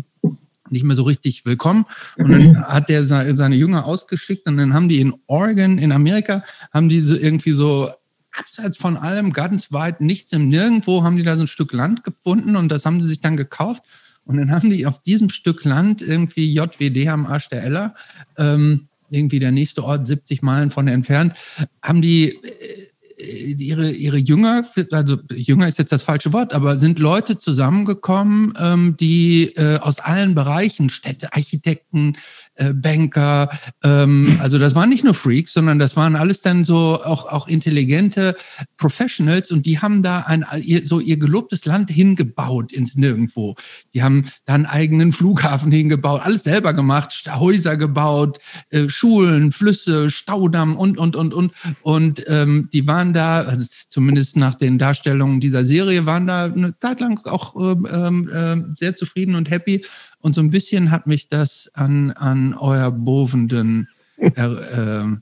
nicht 0.71 0.85
mehr 0.85 0.97
so 0.97 1.03
richtig 1.03 1.45
willkommen. 1.45 1.85
Und 2.17 2.31
dann 2.31 2.63
hat 2.65 2.89
der 2.89 3.05
seine 3.05 3.57
Jünger 3.57 3.85
ausgeschickt 3.85 4.47
und 4.47 4.57
dann 4.59 4.75
haben 4.75 4.89
die 4.89 5.01
in 5.01 5.15
Oregon, 5.27 5.79
in 5.79 5.93
Amerika, 5.93 6.45
haben 6.73 6.89
die 6.89 7.01
so 7.01 7.17
irgendwie 7.17 7.53
so 7.53 7.91
abseits 8.39 8.77
von 8.77 8.97
allem, 8.97 9.33
ganz 9.33 9.73
weit, 9.73 10.01
nichts 10.01 10.33
im 10.33 10.49
Nirgendwo, 10.49 11.03
haben 11.03 11.17
die 11.17 11.23
da 11.23 11.37
so 11.37 11.43
ein 11.43 11.49
Stück 11.49 11.73
Land 11.73 12.05
gefunden 12.05 12.57
und 12.57 12.69
das 12.69 12.87
haben 12.87 13.01
sie 13.03 13.09
sich 13.09 13.21
dann 13.21 13.37
gekauft. 13.37 13.83
Und 14.25 14.37
dann 14.37 14.51
haben 14.51 14.69
die 14.69 14.87
auf 14.87 15.03
diesem 15.03 15.31
Stück 15.31 15.65
Land 15.65 16.03
irgendwie 16.03 16.53
JWD 16.53 17.09
am 17.09 17.27
Arsch 17.27 17.49
der 17.49 17.65
Ella 17.65 17.95
ähm, 18.37 18.88
irgendwie 19.11 19.41
der 19.41 19.53
nächste 19.53 19.85
Ort 19.85 20.07
70 20.07 20.43
Meilen 20.43 20.71
von 20.71 20.89
entfernt, 20.89 21.35
haben 21.83 22.03
die 22.03 22.31
äh, 22.31 22.89
ihre, 23.19 23.91
ihre 23.91 24.17
Jünger, 24.17 24.65
also 24.93 25.19
Jünger 25.33 25.69
ist 25.69 25.79
jetzt 25.79 25.93
das 25.93 26.03
falsche 26.05 26.33
Wort, 26.33 26.55
aber 26.55 26.79
sind 26.79 26.99
Leute 26.99 27.39
zusammengekommen, 27.39 28.55
ähm, 28.61 28.97
die 28.99 29.55
äh, 29.57 29.79
aus 29.79 29.99
allen 29.99 30.35
Bereichen, 30.35 30.89
Städte, 30.89 31.33
Architekten, 31.33 32.17
äh, 32.59 32.73
Banker, 32.75 33.51
ähm, 33.83 34.39
also 34.41 34.59
das 34.59 34.75
waren 34.75 34.91
nicht 34.91 35.05
nur 35.05 35.15
Freaks, 35.15 35.53
sondern 35.53 35.79
das 35.79 35.97
waren 35.97 36.17
alles 36.17 36.41
dann 36.41 36.65
so 36.65 37.03
auch, 37.03 37.27
auch 37.27 37.49
intelligente 37.49 38.37
Professionals 38.77 39.51
und 39.51 39.67
die 39.67 39.81
haben 39.81 40.03
da 40.03 40.21
ein, 40.21 40.45
so 40.85 41.01
ihr 41.01 41.19
gelobtes 41.19 41.65
Land 41.65 41.91
hingebaut 41.91 42.73
ins 42.73 42.97
Nirgendwo. 42.97 43.57
Die 43.95 44.03
haben 44.03 44.27
da 44.45 44.55
einen 44.55 44.67
eigenen 44.67 45.13
Flughafen 45.13 45.73
hingebaut, 45.73 46.23
alles 46.25 46.45
selber 46.45 46.75
gemacht, 46.75 47.29
Häuser 47.29 47.77
gebaut, 47.77 48.39
äh, 48.71 48.89
Schulen, 48.89 49.53
Flüsse, 49.53 50.11
Staudamm 50.11 50.77
und, 50.77 50.99
und, 50.99 51.17
und, 51.17 51.35
und. 51.35 51.53
Und 51.83 52.25
ähm, 52.27 52.69
die 52.73 52.87
waren 52.87 53.13
da, 53.15 53.41
also 53.41 53.69
zumindest 53.89 54.37
nach 54.37 54.55
den 54.55 54.79
Darstellungen 54.79 55.41
dieser 55.41 55.65
Serie, 55.65 56.07
waren 56.07 56.27
da 56.27 56.45
eine 56.45 56.77
Zeit 56.79 57.01
lang 57.01 57.25
auch 57.27 57.55
ähm, 57.57 58.29
äh, 58.29 58.75
sehr 58.77 58.97
zufrieden 58.97 59.35
und 59.35 59.51
happy. 59.51 59.85
Und 60.21 60.35
so 60.35 60.41
ein 60.41 60.51
bisschen 60.51 60.91
hat 60.91 61.07
mich 61.07 61.29
das 61.29 61.71
an, 61.75 62.11
an 62.13 62.55
euer 62.55 62.91
Bovenden 62.91 63.89
er, 64.17 65.17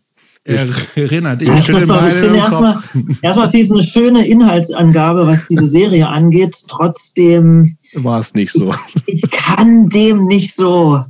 äh, 0.47 0.61
erinnert. 0.95 1.43
Ich, 1.43 1.49
ja, 1.49 1.61
Christoph, 1.61 2.09
ich 2.09 2.15
finde 2.15 2.39
erstmal, 2.39 2.79
erstmal 3.23 3.51
finde 3.51 3.75
eine 3.75 3.83
schöne 3.83 4.27
Inhaltsangabe, 4.27 5.27
was 5.27 5.47
diese 5.49 5.67
Serie 5.67 6.09
angeht. 6.09 6.57
Trotzdem 6.69 7.77
war 7.95 8.21
es 8.21 8.35
nicht 8.35 8.53
so. 8.53 8.75
Ich, 9.07 9.25
ich, 9.25 9.31
kann 9.31 9.89
dem 9.89 10.27
nicht 10.27 10.55
so 10.55 11.01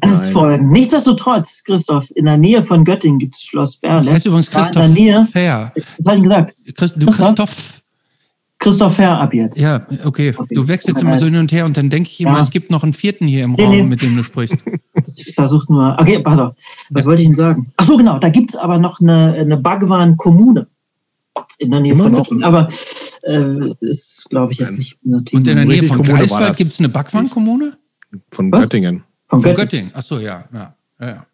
ganz 0.00 0.24
Nein. 0.24 0.32
folgen. 0.32 0.72
Nichtsdestotrotz, 0.72 1.62
Christoph, 1.64 2.10
in 2.14 2.26
der 2.26 2.36
Nähe 2.36 2.62
von 2.62 2.84
Göttingen 2.84 3.18
gibt 3.18 3.36
es 3.36 3.42
Schloss 3.42 3.76
Berle. 3.76 4.04
Das 4.04 4.14
heißt 4.14 4.26
übrigens 4.26 4.50
Christoph 4.50 4.86
in 4.86 4.94
der 4.94 5.02
Nähe. 5.02 5.28
Fair. 5.32 5.72
Was 5.98 6.06
habe 6.06 6.16
ich 6.16 6.22
gesagt? 6.22 6.54
Christ, 6.74 6.94
du 6.96 7.06
Christoph, 7.06 7.56
Christoph 8.66 8.96
Christopher 8.96 9.20
ab 9.20 9.32
jetzt. 9.32 9.58
Ja, 9.58 9.86
okay. 10.04 10.34
okay. 10.36 10.54
Du 10.54 10.66
wechselst 10.66 11.00
immer 11.00 11.18
so 11.18 11.26
hin 11.26 11.36
und 11.36 11.52
her 11.52 11.64
und 11.64 11.76
dann 11.76 11.88
denke 11.88 12.10
ich 12.10 12.20
immer, 12.20 12.38
ja. 12.38 12.42
es 12.42 12.50
gibt 12.50 12.70
noch 12.70 12.82
einen 12.82 12.94
vierten 12.94 13.28
hier 13.28 13.44
im 13.44 13.52
nee, 13.52 13.62
Raum, 13.62 13.70
nee. 13.70 13.82
mit 13.84 14.02
dem 14.02 14.16
du 14.16 14.22
sprichst. 14.22 14.56
Ich 15.18 15.34
versuche 15.34 15.72
nur. 15.72 15.96
Okay, 16.00 16.18
pass 16.18 16.38
auf. 16.38 16.54
Was 16.90 17.02
ja. 17.02 17.08
wollte 17.08 17.22
ich 17.22 17.26
Ihnen 17.26 17.36
sagen? 17.36 17.72
Ach 17.76 17.84
so, 17.84 17.96
genau. 17.96 18.18
Da 18.18 18.30
gibt 18.30 18.50
es 18.50 18.56
aber 18.56 18.78
noch 18.78 19.00
eine, 19.00 19.34
eine 19.34 19.56
Bhagwan-Kommune 19.56 20.66
in 21.58 21.70
der 21.70 21.80
Nähe 21.80 21.92
immer 21.92 22.04
von 22.04 22.14
Göttingen. 22.14 22.42
Aber 22.42 22.68
äh, 23.22 23.74
ist, 23.80 24.26
glaube 24.30 24.52
ich, 24.52 24.58
jetzt 24.58 24.78
nicht 24.78 24.98
unser 25.04 25.24
Thema. 25.24 25.38
Und 25.38 25.48
in 25.48 25.56
der 25.56 25.64
Nähe 25.64 25.84
von 25.84 26.02
Greifswald 26.02 26.56
gibt 26.56 26.72
es 26.72 26.80
eine 26.80 26.88
Bhagwan-Kommune? 26.88 27.76
Von 28.32 28.50
Was? 28.50 28.62
Göttingen. 28.62 29.04
Von, 29.26 29.42
von 29.42 29.54
Göttingen. 29.54 29.92
Ach 29.94 30.02
so, 30.02 30.18
ja. 30.18 30.44
ja. 30.52 30.74
ja, 31.00 31.24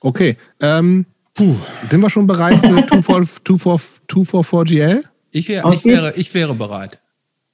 Okay. 0.00 0.36
Ähm, 0.60 1.06
Puh. 1.34 1.54
Sind 1.90 2.00
wir 2.00 2.10
schon 2.10 2.26
bereit 2.26 2.58
für 2.60 2.78
244GL? 2.88 5.04
Ich, 5.34 5.48
wär, 5.48 5.64
ich, 5.72 5.84
wäre, 5.84 6.14
ich 6.14 6.32
wäre 6.32 6.54
bereit. 6.54 7.00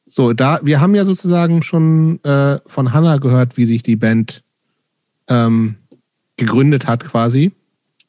So, 0.04 0.34
da, 0.34 0.60
wir 0.62 0.82
haben 0.82 0.94
ja 0.94 1.06
sozusagen 1.06 1.62
schon 1.62 2.22
äh, 2.24 2.58
von 2.66 2.92
Hannah 2.92 3.16
gehört, 3.16 3.56
wie 3.56 3.64
sich 3.64 3.82
die 3.82 3.96
Band 3.96 4.44
ähm, 5.28 5.76
gegründet 6.36 6.86
hat, 6.86 7.02
quasi. 7.02 7.52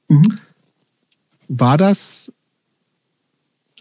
Mhm. 0.10 0.40
War 1.48 1.78
das, 1.78 2.34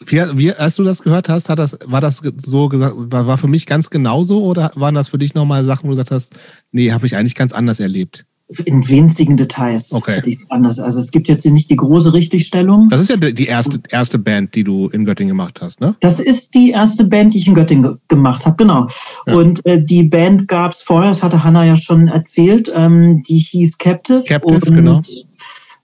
wie, 0.07 0.23
wie, 0.35 0.53
als 0.53 0.77
du 0.77 0.85
das 0.85 1.03
gehört 1.03 1.29
hast, 1.29 1.49
hat 1.49 1.59
das, 1.59 1.77
war 1.85 2.01
das 2.01 2.23
so 2.41 2.69
gesagt, 2.69 2.95
war, 2.97 3.27
war 3.27 3.39
für 3.39 3.49
mich 3.49 3.67
ganz 3.67 3.91
genauso 3.91 4.45
oder 4.45 4.71
waren 4.77 4.95
das 4.95 5.09
für 5.09 5.19
dich 5.19 5.35
nochmal 5.35 5.65
Sachen, 5.65 5.87
wo 5.87 5.89
du 5.89 5.97
gesagt 5.97 6.13
hast, 6.13 6.37
nee, 6.71 6.93
habe 6.93 7.07
ich 7.07 7.17
eigentlich 7.17 7.35
ganz 7.35 7.53
anders 7.53 7.81
erlebt? 7.81 8.27
In 8.65 8.89
winzigen 8.89 9.37
Details 9.37 9.93
okay. 9.93 10.17
hätte 10.17 10.31
ich 10.31 10.37
es 10.37 10.51
anders. 10.51 10.81
Also 10.81 10.99
es 10.99 11.11
gibt 11.13 11.29
jetzt 11.29 11.43
hier 11.43 11.53
nicht 11.53 11.71
die 11.71 11.77
große 11.77 12.13
Richtigstellung. 12.13 12.89
Das 12.89 13.01
ist 13.01 13.11
ja 13.11 13.17
die 13.17 13.47
erste, 13.47 13.81
erste 13.91 14.19
Band, 14.19 14.55
die 14.55 14.65
du 14.65 14.89
in 14.89 15.05
Göttingen 15.05 15.31
gemacht 15.31 15.61
hast, 15.61 15.81
ne? 15.81 15.95
Das 16.01 16.19
ist 16.19 16.55
die 16.55 16.71
erste 16.71 17.05
Band, 17.05 17.35
die 17.35 17.39
ich 17.39 17.47
in 17.47 17.55
Göttingen 17.55 17.99
gemacht 18.09 18.47
habe, 18.47 18.57
genau. 18.57 18.89
Ja. 19.27 19.35
Und 19.35 19.65
äh, 19.67 19.83
die 19.83 20.03
Band 20.03 20.49
gab 20.49 20.73
es 20.73 20.83
vorher, 20.83 21.11
das 21.11 21.23
hatte 21.23 21.45
Hanna 21.45 21.65
ja 21.65 21.77
schon 21.77 22.09
erzählt, 22.09 22.71
ähm, 22.75 23.23
die 23.23 23.39
hieß 23.39 23.79
Captive. 23.79 24.25
Captive, 24.27 24.55
und, 24.55 24.75
genau. 24.75 25.03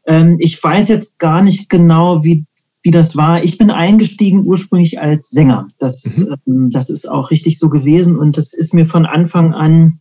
Ähm, 0.07 0.37
ich 0.41 0.63
weiß 0.63 0.89
jetzt 0.89 1.19
gar 1.19 1.43
nicht 1.43 1.69
genau, 1.69 2.25
wie 2.25 2.45
wie 2.83 2.93
das 2.93 3.17
war. 3.17 3.43
Ich 3.43 3.59
bin 3.59 3.73
eingestiegen 3.73 4.47
ursprünglich 4.47 5.01
als 5.01 5.31
Sänger. 5.31 5.67
Das, 5.79 6.05
mhm. 6.05 6.37
ähm, 6.47 6.71
das 6.71 6.89
ist 6.89 7.11
auch 7.11 7.33
richtig 7.33 7.59
so 7.59 7.69
gewesen 7.69 8.17
und 8.17 8.37
das 8.37 8.53
ist 8.53 8.75
mir 8.75 8.87
von 8.87 9.07
Anfang 9.07 9.53
an 9.53 9.99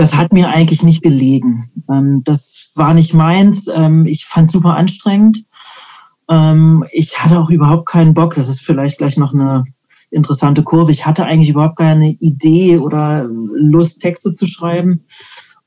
das 0.00 0.16
hat 0.16 0.32
mir 0.32 0.48
eigentlich 0.48 0.82
nicht 0.82 1.02
gelegen. 1.02 1.70
Ähm, 1.90 2.22
das 2.24 2.70
war 2.74 2.94
nicht 2.94 3.12
meins. 3.12 3.68
Ähm, 3.68 4.06
ich 4.06 4.24
fand 4.24 4.50
super 4.50 4.74
anstrengend. 4.74 5.44
Ähm, 6.30 6.86
ich 6.90 7.18
hatte 7.18 7.38
auch 7.38 7.50
überhaupt 7.50 7.86
keinen 7.86 8.14
Bock. 8.14 8.34
Das 8.34 8.48
ist 8.48 8.62
vielleicht 8.62 8.96
gleich 8.96 9.18
noch 9.18 9.34
eine 9.34 9.62
interessante 10.10 10.62
Kurve. 10.62 10.90
Ich 10.90 11.04
hatte 11.04 11.26
eigentlich 11.26 11.50
überhaupt 11.50 11.76
keine 11.76 12.12
Idee 12.12 12.78
oder 12.78 13.28
Lust, 13.28 14.00
Texte 14.00 14.32
zu 14.32 14.46
schreiben. 14.46 15.04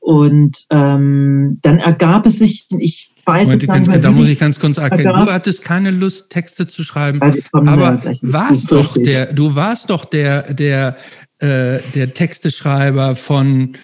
Und 0.00 0.66
ähm, 0.70 1.60
dann 1.62 1.78
ergab 1.78 2.26
es 2.26 2.38
sich, 2.38 2.66
ich 2.76 3.12
weiß 3.24 3.46
Moment, 3.46 3.62
jetzt 3.62 3.88
nicht 3.88 4.04
Da 4.04 4.10
muss 4.10 4.28
ich 4.28 4.40
ganz 4.40 4.58
kurz 4.58 4.78
erkennen. 4.78 5.06
Ergab. 5.06 5.26
Du 5.26 5.32
hattest 5.32 5.62
keine 5.62 5.92
Lust, 5.92 6.28
Texte 6.30 6.66
zu 6.66 6.82
schreiben. 6.82 7.20
aber 7.52 8.02
warst 8.20 8.72
doch 8.72 8.94
der, 8.94 9.32
du 9.32 9.54
warst 9.54 9.90
doch 9.90 10.04
der, 10.04 10.52
der, 10.52 10.96
äh, 11.38 11.78
der 11.94 12.12
Texteschreiber 12.12 13.14
von 13.14 13.76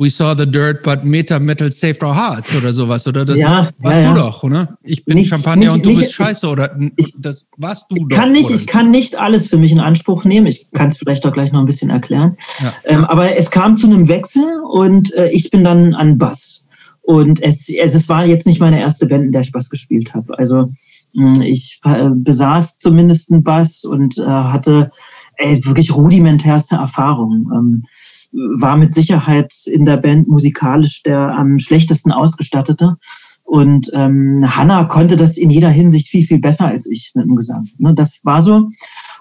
We 0.00 0.10
saw 0.10 0.32
the 0.32 0.46
dirt, 0.46 0.84
but 0.84 1.04
Meta 1.04 1.40
Metal 1.40 1.72
saved 1.72 2.04
our 2.04 2.14
hearts 2.14 2.54
oder 2.56 2.72
sowas, 2.72 3.04
oder? 3.08 3.24
Das 3.24 3.36
ja, 3.36 3.68
warst 3.78 4.00
ja, 4.00 4.14
du 4.14 4.20
doch, 4.20 4.44
oder? 4.44 4.78
Ich 4.84 5.04
bin 5.04 5.16
nicht, 5.16 5.28
Champagner 5.28 5.64
nicht, 5.64 5.74
und 5.74 5.84
du 5.84 5.88
nicht, 5.88 6.00
bist 6.02 6.12
Scheiße, 6.12 6.46
oder? 6.46 6.78
Ich, 6.96 7.12
das 7.18 7.44
warst 7.56 7.86
du 7.90 7.96
ich 7.96 8.02
doch. 8.06 8.16
Kann 8.16 8.30
nicht, 8.30 8.48
ich 8.50 8.68
kann 8.68 8.92
nicht 8.92 9.16
alles 9.16 9.48
für 9.48 9.56
mich 9.58 9.72
in 9.72 9.80
Anspruch 9.80 10.24
nehmen. 10.24 10.46
Ich 10.46 10.70
kann 10.70 10.88
es 10.90 10.98
vielleicht 10.98 11.26
auch 11.26 11.32
gleich 11.32 11.50
noch 11.50 11.58
ein 11.58 11.66
bisschen 11.66 11.90
erklären. 11.90 12.36
Ja. 12.60 12.72
Ähm, 12.84 13.04
aber 13.06 13.36
es 13.36 13.50
kam 13.50 13.76
zu 13.76 13.88
einem 13.88 14.06
Wechsel 14.06 14.44
und 14.70 15.12
äh, 15.14 15.30
ich 15.32 15.50
bin 15.50 15.64
dann 15.64 15.94
an 15.94 16.16
Bass. 16.16 16.62
Und 17.02 17.42
es, 17.42 17.68
es, 17.68 17.94
es 17.94 18.08
war 18.08 18.24
jetzt 18.24 18.46
nicht 18.46 18.60
meine 18.60 18.78
erste 18.78 19.06
Band, 19.06 19.24
in 19.24 19.32
der 19.32 19.40
ich 19.40 19.50
Bass 19.50 19.68
gespielt 19.68 20.14
habe. 20.14 20.38
Also 20.38 20.70
mh, 21.14 21.42
ich 21.42 21.80
äh, 21.84 22.10
besaß 22.14 22.78
zumindest 22.78 23.32
einen 23.32 23.42
Bass 23.42 23.82
und 23.82 24.16
äh, 24.18 24.22
hatte 24.26 24.92
ey, 25.38 25.64
wirklich 25.64 25.94
rudimentärste 25.94 26.76
Erfahrungen. 26.76 27.48
Ähm, 27.52 27.84
war 28.32 28.76
mit 28.76 28.92
Sicherheit 28.92 29.52
in 29.66 29.84
der 29.84 29.96
Band 29.96 30.28
musikalisch 30.28 31.02
der 31.02 31.34
am 31.34 31.58
schlechtesten 31.58 32.12
ausgestattete. 32.12 32.96
Und 33.44 33.90
ähm, 33.94 34.44
Hannah 34.46 34.84
konnte 34.84 35.16
das 35.16 35.38
in 35.38 35.48
jeder 35.48 35.70
Hinsicht 35.70 36.08
viel, 36.08 36.22
viel 36.22 36.38
besser 36.38 36.66
als 36.66 36.84
ich 36.84 37.12
mit 37.14 37.24
dem 37.24 37.34
Gesang. 37.34 37.66
Ne, 37.78 37.94
das 37.94 38.20
war 38.22 38.42
so. 38.42 38.68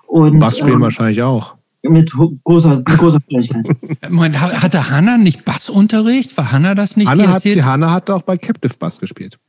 Und, 0.05 0.39
Bass 0.39 0.57
spielen 0.57 0.73
ähm, 0.73 0.81
wahrscheinlich 0.81 1.21
auch. 1.21 1.55
Mit 1.83 2.11
großer, 2.43 2.77
mit 2.77 2.85
großer 2.85 3.19
Fähigkeit. 3.29 3.65
Moment, 4.09 4.37
hatte 4.37 4.89
Hannah 4.89 5.17
nicht 5.17 5.45
Bassunterricht? 5.45 6.35
War 6.35 6.51
Hannah 6.51 6.75
das 6.75 6.97
nicht? 6.97 7.07
Hannah 7.07 7.29
hat, 7.29 7.45
die 7.45 7.63
Hannah 7.63 7.91
hat 7.91 8.09
auch 8.09 8.23
bei 8.23 8.35
Captive 8.35 8.73
Bass 8.77 8.99
gespielt. 8.99 9.39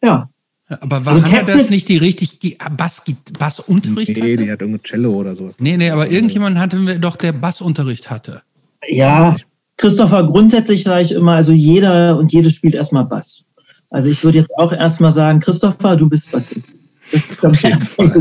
Ja. 0.00 0.30
Aber 0.68 1.04
war 1.04 1.14
also 1.14 1.24
Hannah 1.24 1.38
Captive, 1.38 1.58
das 1.58 1.70
nicht 1.70 1.88
die 1.88 1.96
richtig 1.96 2.38
Bass, 2.76 3.02
Bassunterricht 3.36 4.16
Nee, 4.16 4.34
hatte? 4.34 4.44
die 4.44 4.50
hat 4.52 4.60
irgendein 4.60 4.84
Cello 4.84 5.12
oder 5.12 5.34
so. 5.34 5.52
Nee, 5.58 5.76
nee, 5.76 5.90
aber 5.90 6.08
irgendjemand 6.08 6.58
hatten 6.58 6.86
wir 6.86 7.00
doch, 7.00 7.16
der 7.16 7.32
Bassunterricht 7.32 8.10
hatte. 8.10 8.42
Ja, 8.88 9.36
Christopher, 9.76 10.24
grundsätzlich 10.24 10.84
sage 10.84 11.02
ich 11.02 11.12
immer, 11.12 11.32
also 11.32 11.52
jeder 11.52 12.18
und 12.18 12.32
jede 12.32 12.50
spielt 12.50 12.74
erstmal 12.74 13.06
Bass. 13.06 13.44
Also 13.90 14.08
ich 14.08 14.22
würde 14.22 14.38
jetzt 14.38 14.56
auch 14.56 14.72
erstmal 14.72 15.12
sagen, 15.12 15.40
Christopher, 15.40 15.96
du 15.96 16.08
bist 16.08 16.30
Bassist. 16.30 16.72
Das 17.12 17.28
ist 17.28 17.38
glaube 17.38 17.56
ich 17.56 17.64
erstmal 17.64 18.12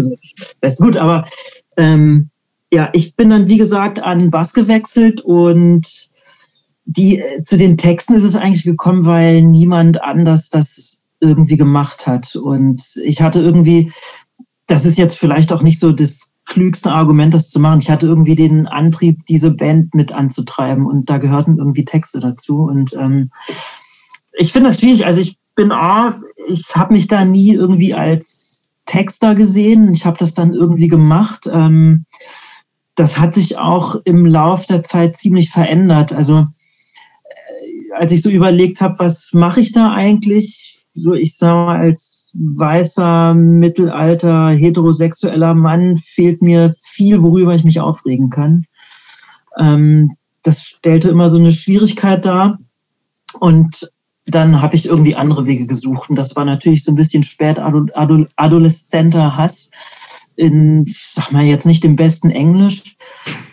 ist 0.62 0.80
gut, 0.80 0.98
aber 0.98 1.26
ähm, 1.78 2.30
ja, 2.72 2.90
ich 2.94 3.16
bin 3.16 3.30
dann, 3.30 3.48
wie 3.48 3.58
gesagt, 3.58 4.02
an 4.02 4.30
Bass 4.30 4.54
gewechselt 4.54 5.22
und 5.22 6.10
die, 6.86 7.20
äh, 7.20 7.44
zu 7.44 7.58
den 7.58 7.78
Texten 7.78 8.16
ist 8.16 8.24
es 8.24 8.36
eigentlich 8.36 8.64
gekommen, 8.64 9.06
weil 9.06 9.42
niemand 9.44 10.02
anders 10.02 10.50
das 10.50 11.02
irgendwie 11.20 11.58
gemacht 11.58 12.08
hat. 12.08 12.36
Und 12.36 12.82
ich 13.04 13.22
hatte 13.22 13.40
irgendwie, 13.40 13.92
das 14.68 14.86
ist 14.86 14.98
jetzt 14.98 15.18
vielleicht 15.18 15.52
auch 15.52 15.62
nicht 15.62 15.80
so 15.80 15.92
das 15.92 16.29
klügste 16.50 16.92
Argument, 16.92 17.34
das 17.34 17.50
zu 17.50 17.60
machen. 17.60 17.80
Ich 17.80 17.90
hatte 17.90 18.08
irgendwie 18.08 18.36
den 18.36 18.68
Antrieb, 18.68 19.26
diese 19.28 19.52
Band 19.52 19.96
mit 19.96 20.12
anzutreiben 20.12 20.86
und 20.86 21.10
da 21.10 21.18
gehörten 21.18 21.58
irgendwie 21.58 21.86
Texte 21.86 22.20
dazu. 22.20 22.64
Und 22.64 22.94
ähm, 22.94 23.32
ich 24.34 24.52
finde 24.52 24.70
das 24.70 24.80
schwierig. 24.80 25.06
Also 25.06 25.22
ich 25.22 25.38
bin 25.56 25.72
A, 25.72 26.20
ich 26.48 26.76
habe 26.76 26.94
mich 26.94 27.08
da 27.08 27.24
nie 27.24 27.54
irgendwie 27.54 27.94
als 27.94 28.66
Texter 28.86 29.36
gesehen. 29.36 29.94
Ich 29.94 30.06
habe 30.06 30.18
das 30.18 30.34
dann 30.34 30.54
irgendwie 30.54 30.88
gemacht. 30.88 31.48
Ähm, 31.52 32.06
das 32.96 33.18
hat 33.18 33.34
sich 33.34 33.58
auch 33.58 33.96
im 34.04 34.26
Lauf 34.26 34.66
der 34.66 34.84
Zeit 34.84 35.16
ziemlich 35.16 35.52
verändert. 35.52 36.12
Also 36.12 36.48
äh, 37.24 37.94
als 37.96 38.12
ich 38.12 38.22
so 38.22 38.30
überlegt 38.30 38.82
habe, 38.82 39.00
was 39.00 39.30
mache 39.34 39.62
ich 39.62 39.72
da 39.72 39.92
eigentlich? 39.92 40.86
So, 40.94 41.14
ich 41.14 41.38
sage 41.38 41.66
mal, 41.66 41.80
als 41.80 42.19
weißer, 42.36 43.34
mittelalter, 43.34 44.50
heterosexueller 44.50 45.54
Mann 45.54 45.98
fehlt 45.98 46.42
mir 46.42 46.74
viel, 46.78 47.22
worüber 47.22 47.56
ich 47.56 47.64
mich 47.64 47.80
aufregen 47.80 48.30
kann. 48.30 48.66
Ähm, 49.58 50.16
das 50.44 50.64
stellte 50.64 51.10
immer 51.10 51.30
so 51.30 51.38
eine 51.38 51.52
Schwierigkeit 51.52 52.26
dar. 52.26 52.60
Und 53.40 53.92
dann 54.26 54.62
habe 54.62 54.76
ich 54.76 54.86
irgendwie 54.86 55.16
andere 55.16 55.46
Wege 55.46 55.68
gesucht. 55.68 56.10
Und 56.10 56.16
das 56.16 56.36
war 56.36 56.46
natürlich 56.46 56.84
so 56.84 56.92
ein 56.92 56.96
bisschen 56.96 57.24
spät 57.24 57.60
adoleszenter 57.60 59.38
Hass 59.38 59.70
in, 60.36 60.86
sag 60.88 61.32
mal 61.32 61.44
jetzt 61.44 61.66
nicht 61.66 61.84
im 61.84 61.96
besten 61.96 62.30
Englisch 62.30 62.96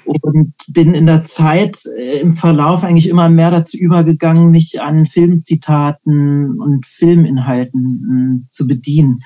und 0.07 0.55
bin 0.69 0.95
in 0.95 1.07
der 1.07 1.25
Zeit 1.25 1.85
äh, 1.97 2.21
im 2.21 2.37
Verlauf 2.37 2.85
eigentlich 2.85 3.09
immer 3.09 3.29
mehr 3.29 3.51
dazu 3.51 3.77
übergegangen, 3.77 4.51
mich 4.51 4.81
an 4.81 5.07
Filmzitaten 5.07 6.61
und 6.61 6.87
Filminhalten 6.87 8.45
äh, 8.45 8.49
zu 8.49 8.67
bedienen. 8.67 9.21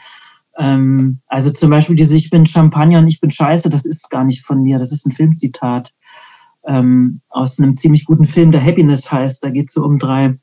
Ähm, 0.58 1.20
also 1.26 1.50
zum 1.50 1.70
Beispiel 1.70 1.96
diese 1.96 2.16
Ich 2.16 2.30
bin 2.30 2.46
Champagner 2.46 2.98
und 2.98 3.08
ich 3.08 3.20
bin 3.20 3.30
Scheiße, 3.30 3.70
das 3.70 3.84
ist 3.84 4.10
gar 4.10 4.24
nicht 4.24 4.44
von 4.44 4.62
mir, 4.62 4.78
das 4.78 4.92
ist 4.92 5.06
ein 5.06 5.12
Filmzitat 5.12 5.92
ähm, 6.66 7.20
aus 7.28 7.58
einem 7.58 7.76
ziemlich 7.76 8.04
guten 8.04 8.26
Film, 8.26 8.52
der 8.52 8.64
Happiness 8.64 9.10
heißt. 9.10 9.42
Da 9.42 9.50
geht 9.50 9.68
es 9.68 9.74
so 9.74 9.84
um 9.84 9.98
drei 9.98 10.38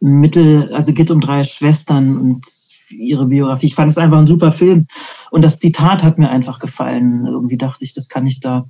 Mittel, 0.00 0.72
also 0.72 0.92
geht 0.92 1.10
um 1.10 1.20
drei 1.20 1.44
Schwestern 1.44 2.16
und 2.16 2.46
ihre 2.90 3.26
Biografie. 3.26 3.66
Ich 3.66 3.74
fand 3.74 3.90
es 3.90 3.98
einfach 3.98 4.18
ein 4.18 4.26
super 4.26 4.52
Film. 4.52 4.86
Und 5.30 5.42
das 5.42 5.58
Zitat 5.58 6.02
hat 6.02 6.18
mir 6.18 6.30
einfach 6.30 6.58
gefallen. 6.58 7.26
Irgendwie 7.26 7.56
dachte 7.56 7.84
ich, 7.84 7.94
das 7.94 8.08
kann 8.08 8.26
ich 8.26 8.40
da 8.40 8.68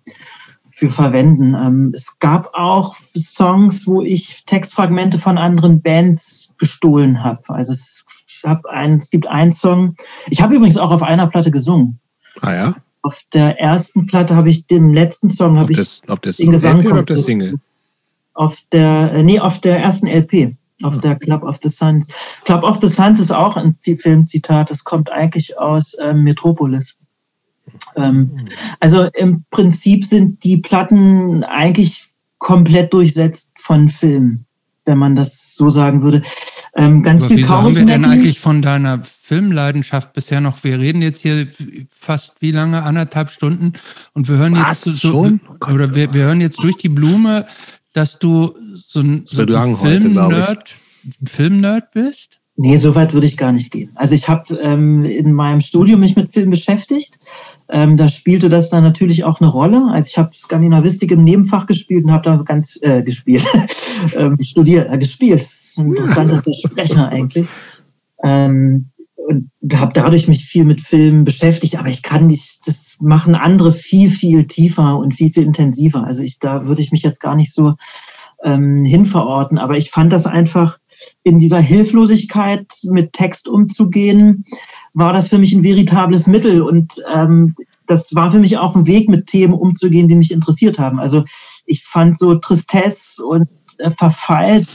für 0.83 0.91
verwenden. 0.91 1.55
Ähm, 1.55 1.93
es 1.95 2.19
gab 2.19 2.49
auch 2.55 2.97
Songs, 3.17 3.87
wo 3.87 4.03
ich 4.03 4.45
Textfragmente 4.47 5.17
von 5.17 5.39
anderen 5.39 5.81
Bands 5.81 6.55
gestohlen 6.59 7.23
habe. 7.23 7.43
Also 7.47 7.73
es, 7.73 8.05
ich 8.27 8.43
hab 8.43 8.67
ein, 8.67 8.97
es 8.97 9.09
gibt 9.11 9.29
einen 9.29 9.53
Song. 9.53 9.95
Ich 10.29 10.43
habe 10.43 10.57
übrigens 10.57 10.77
auch 10.79 10.91
auf 10.91 11.05
einer 11.05 11.29
Platte 11.29 11.53
gesungen. 11.53 12.01
Ah 12.41 12.53
ja? 12.53 12.75
Auf 13.03 13.23
der 13.33 13.61
ersten 13.61 14.07
Platte 14.07 14.35
habe 14.35 14.51
ich 14.51 14.67
den 14.67 14.93
letzten 14.93 15.31
Song 15.31 15.57
habe 15.57 15.71
ich 15.71 15.79
das, 15.79 16.03
auf 16.09 16.19
das 16.19 16.39
den 16.39 16.51
Gesang 16.51 16.81
LP 16.81 16.93
auf 16.93 17.05
der 17.05 17.17
Single. 17.17 17.55
Auf 18.35 18.59
der 18.73 19.13
äh, 19.13 19.23
nee 19.23 19.39
auf 19.39 19.61
der 19.61 19.79
ersten 19.79 20.09
LP 20.09 20.57
auf 20.83 20.99
der 20.99 21.15
Club 21.15 21.45
of 21.45 21.61
the 21.63 21.69
Suns. 21.69 22.09
Club 22.45 22.65
of 22.65 22.81
the 22.81 22.89
Suns 22.89 23.21
ist 23.21 23.31
auch 23.31 23.57
ein 23.57 23.77
Filmzitat, 23.77 24.69
das 24.69 24.83
kommt 24.83 25.13
eigentlich 25.13 25.57
aus 25.59 25.97
ähm, 26.01 26.25
Metropolis. 26.25 26.97
Ähm, 27.97 28.49
also 28.81 29.09
im 29.15 29.45
Prinzip 29.51 30.05
sind 30.05 30.43
die 30.45 30.59
Platten 30.59 31.45
eigentlich 31.45 32.09
komplett 32.39 32.93
durchsetzt 32.93 33.53
von 33.59 33.89
Filmen, 33.89 34.47
wenn 34.85 34.99
man 34.99 35.17
das 35.17 35.55
so 35.55 35.71
sagen 35.71 36.03
würde. 36.03 36.23
Ähm, 36.75 37.03
ganz 37.03 37.23
Aber 37.23 37.31
viel 37.31 37.43
wieso 37.45 37.51
haben 37.51 37.77
wir 37.77 37.85
denn 37.85 38.05
eigentlich 38.05 38.41
von 38.41 38.63
deiner 38.63 39.03
Filmleidenschaft 39.05 40.13
bisher 40.13 40.41
noch? 40.41 40.65
Wir 40.65 40.79
reden 40.79 41.03
jetzt 41.03 41.21
hier 41.21 41.47
fast 41.91 42.41
wie 42.41 42.51
lange? 42.51 42.83
Anderthalb 42.83 43.31
Stunden 43.31 43.75
und 44.15 44.29
wir 44.29 44.39
hören 44.39 44.55
Was, 44.55 44.85
jetzt 44.85 45.01
so, 45.01 45.11
schon? 45.11 45.41
oder 45.73 45.95
wir, 45.95 46.13
wir 46.15 46.25
hören 46.25 46.41
jetzt 46.41 46.63
durch 46.63 46.77
die 46.79 46.89
Blume, 46.89 47.47
dass 47.93 48.19
du 48.19 48.55
so 48.75 49.01
ein, 49.01 49.23
so 49.27 49.43
ein 49.43 49.77
Film-Nerd 49.77 50.75
Film 51.27 51.83
bist? 51.93 52.42
Nee, 52.63 52.77
so 52.77 52.95
weit 52.95 53.13
würde 53.13 53.27
ich 53.27 53.37
gar 53.37 53.51
nicht 53.51 53.73
gehen. 53.73 53.91
Also 53.97 54.15
ich 54.15 54.29
habe 54.29 54.55
ähm, 54.63 55.05
in 55.05 55.33
meinem 55.33 55.61
Studium 55.61 55.99
mich 55.99 56.15
mit 56.15 56.33
Film 56.33 56.51
beschäftigt. 56.51 57.19
Ähm, 57.69 57.97
da 57.97 58.09
spielte 58.09 58.49
das 58.49 58.71
dann 58.71 58.85
natürlich 58.85 59.25
auch 59.25 59.41
eine 59.41 59.51
Rolle. 59.51 59.89
Also 59.91 60.07
ich 60.09 60.17
habe 60.17 60.33
Skandinavistik 60.33 61.11
im 61.11 61.25
Nebenfach 61.25 61.67
gespielt 61.67 62.05
und 62.05 62.13
habe 62.13 62.23
da 62.23 62.37
ganz 62.37 62.79
äh, 62.83 63.03
gespielt, 63.03 63.45
ähm, 64.17 64.39
studiert, 64.41 64.89
äh, 64.93 64.97
gespielt. 64.97 65.41
Das 65.41 65.53
ist 65.53 65.79
ein 65.79 65.89
interessanter 65.89 66.41
Sprecher 66.55 67.09
eigentlich. 67.09 67.49
Ähm, 68.23 68.91
und 69.17 69.51
habe 69.75 69.93
dadurch 69.93 70.29
mich 70.29 70.45
viel 70.45 70.65
mit 70.65 70.81
Filmen 70.81 71.25
beschäftigt, 71.25 71.77
aber 71.77 71.89
ich 71.89 72.05
kann 72.05 72.29
nicht, 72.29 72.61
das 72.67 72.97
machen 73.01 73.35
andere 73.35 73.73
viel, 73.73 74.09
viel 74.09 74.47
tiefer 74.47 74.99
und 74.99 75.15
viel, 75.15 75.33
viel 75.33 75.43
intensiver. 75.43 76.07
Also 76.07 76.23
ich, 76.23 76.39
da 76.39 76.65
würde 76.67 76.83
ich 76.83 76.93
mich 76.93 77.03
jetzt 77.03 77.19
gar 77.19 77.35
nicht 77.35 77.53
so 77.53 77.75
ähm, 78.45 78.85
hinverorten. 78.85 79.59
Aber 79.59 79.77
ich 79.77 79.91
fand 79.91 80.13
das 80.13 80.29
einfach 80.29 80.79
in 81.23 81.39
dieser 81.39 81.61
Hilflosigkeit 81.61 82.67
mit 82.85 83.13
Text 83.13 83.49
umzugehen, 83.49 84.45
war 84.95 85.13
das 85.13 85.29
für 85.29 85.39
mich 85.39 85.53
ein 85.53 85.65
veritables 85.65 86.27
Mittel. 86.27 86.63
Und 86.63 86.95
ähm, 87.15 87.55
das 87.87 88.15
war 88.15 88.31
für 88.31 88.39
mich 88.39 88.59
auch 88.59 88.75
ein 88.75 88.87
Weg, 88.87 89.09
mit 89.09 89.27
Themen 89.27 89.55
umzugehen, 89.55 90.09
die 90.09 90.15
mich 90.15 90.31
interessiert 90.31 90.79
haben. 90.79 90.99
Also 90.99 91.25
ich 91.67 91.85
fand 91.85 92.19
so 92.19 92.35
Tristesse 92.35 93.25
und 93.25 93.49
äh, 93.79 93.91
Verfall 93.91 94.67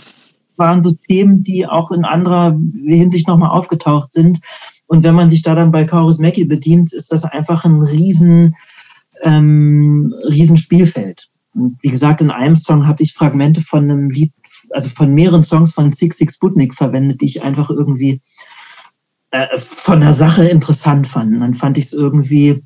waren 0.56 0.82
so 0.82 0.92
Themen, 0.92 1.44
die 1.44 1.68
auch 1.68 1.92
in 1.92 2.04
anderer 2.04 2.58
Hinsicht 2.86 3.28
nochmal 3.28 3.52
aufgetaucht 3.52 4.12
sind. 4.12 4.40
Und 4.88 5.04
wenn 5.04 5.16
man 5.16 5.30
sich 5.30 5.44
da 5.44 5.54
dann 5.54 5.72
bei 5.72 5.84
Kauris 5.84 6.18
Mackie 6.18 6.46
bedient, 6.46 6.94
ist 6.94 7.12
das 7.12 7.26
einfach 7.26 7.66
ein 7.66 7.82
riesen, 7.82 8.56
ähm, 9.24 10.14
riesen 10.28 10.58
Spielfeld. 10.58 11.28
Und 11.54 11.78
wie 11.82 11.90
gesagt, 11.90 12.22
in 12.22 12.32
einem 12.32 12.56
Song 12.56 12.88
habe 12.88 13.04
ich 13.04 13.14
Fragmente 13.14 13.62
von 13.62 13.84
einem 13.84 14.10
Lied 14.10 14.32
also 14.72 14.90
von 14.90 15.14
mehreren 15.14 15.44
Songs 15.44 15.72
von 15.72 15.92
Six 15.92 16.18
Six 16.18 16.36
Sputnik 16.36 16.74
verwendet, 16.74 17.22
die 17.22 17.26
ich 17.26 17.42
einfach 17.42 17.70
irgendwie 17.70 18.22
äh, 19.32 19.58
von 19.58 20.02
der 20.02 20.14
Sache 20.14 20.48
interessant 20.48 21.08
fand. 21.08 21.34
Und 21.34 21.40
dann 21.42 21.54
fand 21.54 21.78
ich 21.78 21.86
es 21.86 21.94
irgendwie 21.94 22.64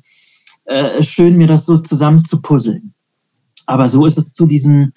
äh, 0.64 1.02
schön, 1.02 1.36
mir 1.36 1.46
das 1.46 1.66
so 1.66 1.78
zusammen 1.78 2.24
zu 2.24 2.40
puzzeln. 2.40 2.94
Aber 3.66 3.88
so 3.88 4.06
ist 4.06 4.18
es 4.18 4.32
zu 4.32 4.46
diesen 4.46 4.92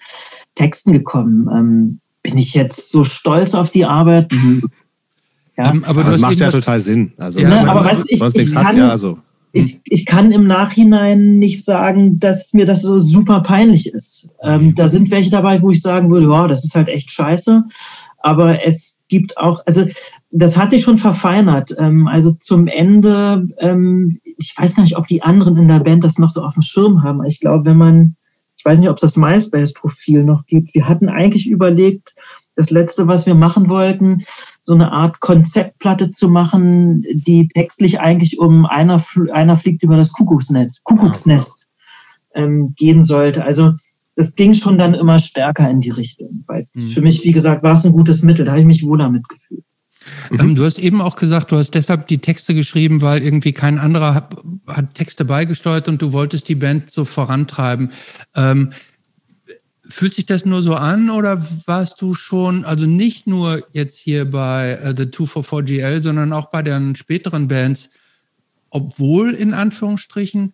Texten 0.54 0.92
gekommen. 0.92 1.48
Ähm, 1.52 2.00
bin 2.22 2.38
ich 2.38 2.54
jetzt 2.54 2.90
so 2.90 3.04
stolz 3.04 3.54
auf 3.54 3.70
die 3.70 3.84
Arbeit? 3.84 4.32
Mhm. 4.32 4.62
Ja. 5.56 5.70
Ähm, 5.70 5.84
aber 5.84 6.04
das 6.04 6.20
macht 6.20 6.36
ja 6.36 6.50
total 6.50 6.80
Sinn. 6.80 7.12
Also, 7.16 7.38
ja, 7.38 7.64
aber 7.64 7.84
was 7.84 8.04
ich, 8.08 8.20
ich 8.20 8.54
kann, 8.54 8.76
ja, 8.76 8.90
also 8.90 9.18
ich, 9.56 9.80
ich 9.84 10.04
kann 10.04 10.32
im 10.32 10.46
Nachhinein 10.46 11.38
nicht 11.38 11.64
sagen, 11.64 12.20
dass 12.20 12.52
mir 12.52 12.66
das 12.66 12.82
so 12.82 13.00
super 13.00 13.40
peinlich 13.40 13.86
ist. 13.86 14.28
Ähm, 14.46 14.74
da 14.74 14.86
sind 14.86 15.10
welche 15.10 15.30
dabei, 15.30 15.62
wo 15.62 15.70
ich 15.70 15.80
sagen 15.80 16.10
würde, 16.10 16.28
wow, 16.28 16.46
das 16.46 16.62
ist 16.62 16.74
halt 16.74 16.88
echt 16.88 17.10
scheiße. 17.10 17.64
Aber 18.18 18.62
es 18.66 19.00
gibt 19.08 19.38
auch, 19.38 19.62
also 19.64 19.86
das 20.30 20.58
hat 20.58 20.70
sich 20.70 20.82
schon 20.82 20.98
verfeinert. 20.98 21.74
Ähm, 21.78 22.06
also 22.06 22.32
zum 22.32 22.66
Ende, 22.66 23.48
ähm, 23.58 24.18
ich 24.24 24.52
weiß 24.58 24.76
gar 24.76 24.82
nicht, 24.82 24.98
ob 24.98 25.06
die 25.06 25.22
anderen 25.22 25.56
in 25.56 25.68
der 25.68 25.80
Band 25.80 26.04
das 26.04 26.18
noch 26.18 26.30
so 26.30 26.42
auf 26.42 26.52
dem 26.52 26.62
Schirm 26.62 27.02
haben. 27.02 27.24
Ich 27.24 27.40
glaube, 27.40 27.64
wenn 27.64 27.78
man, 27.78 28.16
ich 28.58 28.64
weiß 28.64 28.78
nicht, 28.78 28.90
ob 28.90 28.96
es 28.96 29.02
das 29.02 29.16
MySpace-Profil 29.16 30.22
noch 30.22 30.44
gibt. 30.44 30.74
Wir 30.74 30.86
hatten 30.86 31.08
eigentlich 31.08 31.48
überlegt, 31.48 32.14
das 32.56 32.70
letzte, 32.70 33.06
was 33.06 33.26
wir 33.26 33.34
machen 33.34 33.68
wollten, 33.68 34.24
so 34.60 34.74
eine 34.74 34.90
Art 34.90 35.20
Konzeptplatte 35.20 36.10
zu 36.10 36.28
machen, 36.28 37.04
die 37.12 37.48
textlich 37.48 38.00
eigentlich 38.00 38.38
um 38.38 38.66
einer, 38.66 39.02
einer 39.32 39.56
fliegt 39.56 39.82
über 39.82 39.96
das 39.96 40.12
Kuckucksnest, 40.12 40.82
Kuckucksnest 40.82 41.68
ähm, 42.34 42.74
gehen 42.76 43.04
sollte. 43.04 43.44
Also 43.44 43.74
das 44.16 44.34
ging 44.34 44.54
schon 44.54 44.78
dann 44.78 44.94
immer 44.94 45.18
stärker 45.18 45.70
in 45.70 45.80
die 45.80 45.90
Richtung, 45.90 46.44
weil 46.46 46.66
mhm. 46.74 46.88
für 46.88 47.02
mich, 47.02 47.22
wie 47.24 47.32
gesagt, 47.32 47.62
war 47.62 47.74
es 47.74 47.84
ein 47.84 47.92
gutes 47.92 48.22
Mittel, 48.22 48.46
da 48.46 48.52
habe 48.52 48.60
ich 48.60 48.66
mich 48.66 48.82
wohler 48.82 49.10
mitgefühlt. 49.10 49.62
Mhm. 50.30 50.40
Ähm, 50.40 50.54
du 50.54 50.64
hast 50.64 50.78
eben 50.78 51.00
auch 51.00 51.16
gesagt, 51.16 51.52
du 51.52 51.56
hast 51.56 51.72
deshalb 51.72 52.06
die 52.06 52.18
Texte 52.18 52.54
geschrieben, 52.54 53.02
weil 53.02 53.22
irgendwie 53.22 53.52
kein 53.52 53.78
anderer 53.78 54.14
hat, 54.14 54.36
hat 54.66 54.94
Texte 54.94 55.24
beigesteuert 55.24 55.88
und 55.88 56.00
du 56.00 56.12
wolltest 56.12 56.48
die 56.48 56.54
Band 56.54 56.90
so 56.90 57.04
vorantreiben. 57.04 57.90
Ähm, 58.34 58.72
fühlt 59.88 60.14
sich 60.14 60.26
das 60.26 60.44
nur 60.44 60.62
so 60.62 60.74
an 60.74 61.10
oder 61.10 61.42
warst 61.66 62.00
du 62.02 62.14
schon, 62.14 62.64
also 62.64 62.86
nicht 62.86 63.26
nur 63.26 63.62
jetzt 63.72 63.98
hier 63.98 64.30
bei 64.30 64.78
uh, 64.82 64.94
The 64.96 65.04
244GL, 65.04 66.02
sondern 66.02 66.32
auch 66.32 66.46
bei 66.46 66.62
den 66.62 66.96
späteren 66.96 67.48
Bands, 67.48 67.90
obwohl 68.70 69.32
in 69.32 69.54
Anführungsstrichen, 69.54 70.52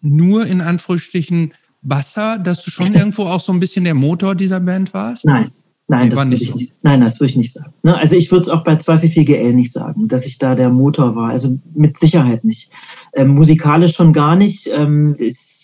nur 0.00 0.46
in 0.46 0.60
Anführungsstrichen 0.60 1.54
Basser, 1.82 2.38
dass 2.38 2.64
du 2.64 2.70
schon 2.70 2.94
irgendwo 2.94 3.24
auch 3.24 3.40
so 3.40 3.52
ein 3.52 3.60
bisschen 3.60 3.84
der 3.84 3.94
Motor 3.94 4.34
dieser 4.34 4.60
Band 4.60 4.94
warst? 4.94 5.24
Nein, 5.24 5.50
Nein, 5.90 6.08
das 6.08 6.20
würde 6.20 6.36
ich 6.36 6.54
nicht, 6.54 6.74
nein, 6.82 7.00
das 7.00 7.18
würde 7.18 7.30
ich 7.30 7.36
nicht 7.36 7.52
sagen. 7.52 7.72
Ne, 7.82 7.98
also 7.98 8.14
ich 8.14 8.30
würde 8.30 8.42
es 8.42 8.48
auch 8.48 8.62
bei 8.62 8.74
244GL 8.74 9.52
nicht 9.52 9.72
sagen, 9.72 10.06
dass 10.06 10.24
ich 10.24 10.38
da 10.38 10.54
der 10.54 10.70
Motor 10.70 11.16
war. 11.16 11.30
Also 11.30 11.58
mit 11.74 11.98
Sicherheit 11.98 12.44
nicht. 12.44 12.70
Ähm, 13.12 13.30
musikalisch 13.30 13.96
schon 13.96 14.12
gar 14.12 14.36
nicht. 14.36 14.70
Ähm, 14.72 15.16
ist, 15.18 15.59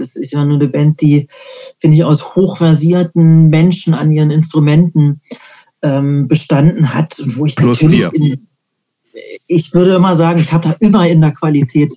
das 0.00 0.16
ist 0.16 0.32
ja 0.32 0.44
nur 0.44 0.56
eine 0.56 0.68
Band, 0.68 1.00
die, 1.00 1.28
finde 1.78 1.96
ich, 1.96 2.04
aus 2.04 2.34
hochversierten 2.34 3.48
Menschen 3.48 3.94
an 3.94 4.10
ihren 4.10 4.30
Instrumenten 4.30 5.20
ähm, 5.82 6.28
bestanden 6.28 6.94
hat. 6.94 7.18
Und 7.18 7.36
wo 7.36 7.46
ich 7.46 7.56
Plus 7.56 7.82
natürlich, 7.82 8.12
in, 8.12 8.48
ich 9.46 9.72
würde 9.74 9.94
immer 9.94 10.14
sagen, 10.14 10.40
ich 10.40 10.52
habe 10.52 10.68
da 10.68 10.76
immer 10.80 11.08
in 11.08 11.20
der 11.20 11.32
Qualität 11.32 11.94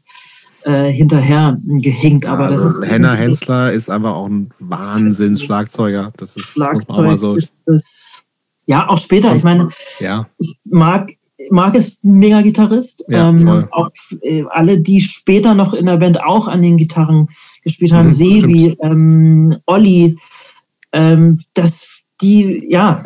äh, 0.64 0.92
hinterher 0.92 1.58
gehinkt. 1.64 2.26
Aber 2.26 2.48
also 2.48 2.64
das 2.64 2.74
ist 2.74 2.86
Henna 2.86 3.14
Hensler 3.14 3.72
ist 3.72 3.90
einfach 3.90 4.14
auch 4.14 4.28
ein 4.28 4.52
Wahnsinns-Schlagzeuger. 4.60 6.14
Das 6.18 6.36
ist 6.36 6.46
Schlagzeug 6.46 7.18
so. 7.18 7.38
Das, 7.66 8.22
ja, 8.66 8.88
auch 8.88 8.98
später. 8.98 9.36
Ich 9.36 9.44
meine, 9.44 9.70
ja. 10.00 10.28
ich 10.38 10.56
mag 10.66 11.10
Marc 11.50 11.76
ist 11.76 12.04
ein 12.04 12.20
Mega-Gitarrist. 12.20 13.04
Ja, 13.08 13.30
ähm, 13.30 13.68
auch 13.72 13.90
äh, 14.22 14.44
alle, 14.50 14.80
die 14.80 15.02
später 15.02 15.56
noch 15.56 15.74
in 15.74 15.88
der 15.88 15.98
Band 15.98 16.24
auch 16.24 16.48
an 16.48 16.62
den 16.62 16.78
Gitarren 16.78 17.30
gespielt 17.64 17.92
haben, 17.92 18.08
mhm, 18.08 18.12
Sebi, 18.12 18.78
ähm, 18.82 19.58
Olli, 19.66 20.18
ähm, 20.92 21.40
das, 21.54 22.02
die, 22.22 22.66
ja, 22.70 23.04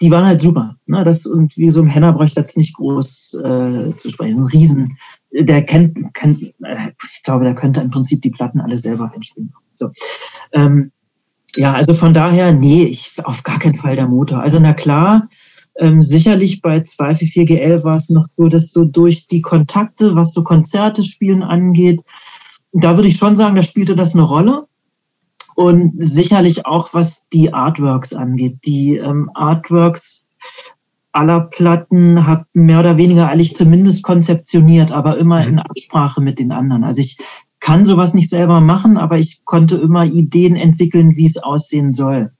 die 0.00 0.10
waren 0.10 0.26
halt 0.26 0.40
super. 0.40 0.76
Ne? 0.86 1.04
Das, 1.04 1.26
und 1.26 1.56
wie 1.56 1.70
so 1.70 1.80
im 1.80 1.88
Henner 1.88 2.12
bräuchte 2.12 2.40
jetzt 2.40 2.56
nicht 2.56 2.74
groß 2.74 3.34
äh, 3.34 3.96
zu 3.96 4.10
sprechen. 4.10 4.40
Ein 4.40 4.46
Riesen, 4.46 4.98
der 5.32 5.62
kennt, 5.62 6.14
kennt, 6.14 6.40
ich 6.42 7.22
glaube, 7.22 7.44
der 7.44 7.54
könnte 7.54 7.80
im 7.80 7.90
Prinzip 7.90 8.22
die 8.22 8.30
Platten 8.30 8.60
alle 8.60 8.78
selber 8.78 9.12
einspielen. 9.14 9.52
So. 9.74 9.90
Ähm, 10.52 10.92
ja, 11.56 11.72
also 11.72 11.94
von 11.94 12.14
daher, 12.14 12.52
nee, 12.52 12.84
ich, 12.84 13.12
auf 13.24 13.42
gar 13.42 13.58
keinen 13.58 13.76
Fall 13.76 13.96
der 13.96 14.08
Motor. 14.08 14.40
Also 14.40 14.58
na 14.58 14.72
klar, 14.72 15.28
ähm, 15.76 16.02
sicherlich 16.02 16.60
bei 16.60 16.78
244GL 16.78 17.82
war 17.84 17.96
es 17.96 18.08
noch 18.08 18.26
so, 18.26 18.48
dass 18.48 18.72
so 18.72 18.84
durch 18.84 19.26
die 19.26 19.40
Kontakte, 19.40 20.14
was 20.14 20.32
so 20.32 20.42
Konzerte 20.42 21.02
spielen 21.02 21.42
angeht, 21.42 22.00
da 22.74 22.96
würde 22.96 23.08
ich 23.08 23.16
schon 23.16 23.36
sagen, 23.36 23.56
da 23.56 23.62
spielte 23.62 23.96
das 23.96 24.14
eine 24.14 24.24
Rolle. 24.24 24.66
Und 25.56 25.92
sicherlich 25.98 26.66
auch, 26.66 26.92
was 26.94 27.28
die 27.32 27.54
Artworks 27.54 28.12
angeht. 28.12 28.58
Die 28.66 28.96
ähm, 28.96 29.30
Artworks 29.34 30.24
aller 31.12 31.42
Platten 31.42 32.26
habe 32.26 32.44
mehr 32.54 32.80
oder 32.80 32.96
weniger 32.96 33.28
eigentlich 33.28 33.54
zumindest 33.54 34.02
konzeptioniert, 34.02 34.90
aber 34.90 35.16
immer 35.16 35.42
mhm. 35.42 35.48
in 35.48 35.58
Absprache 35.60 36.20
mit 36.20 36.40
den 36.40 36.50
anderen. 36.50 36.82
Also 36.82 37.00
ich 37.00 37.16
kann 37.60 37.86
sowas 37.86 38.14
nicht 38.14 38.28
selber 38.28 38.60
machen, 38.60 38.96
aber 38.96 39.16
ich 39.18 39.44
konnte 39.44 39.76
immer 39.76 40.04
Ideen 40.04 40.56
entwickeln, 40.56 41.16
wie 41.16 41.26
es 41.26 41.38
aussehen 41.38 41.92
soll. 41.92 42.32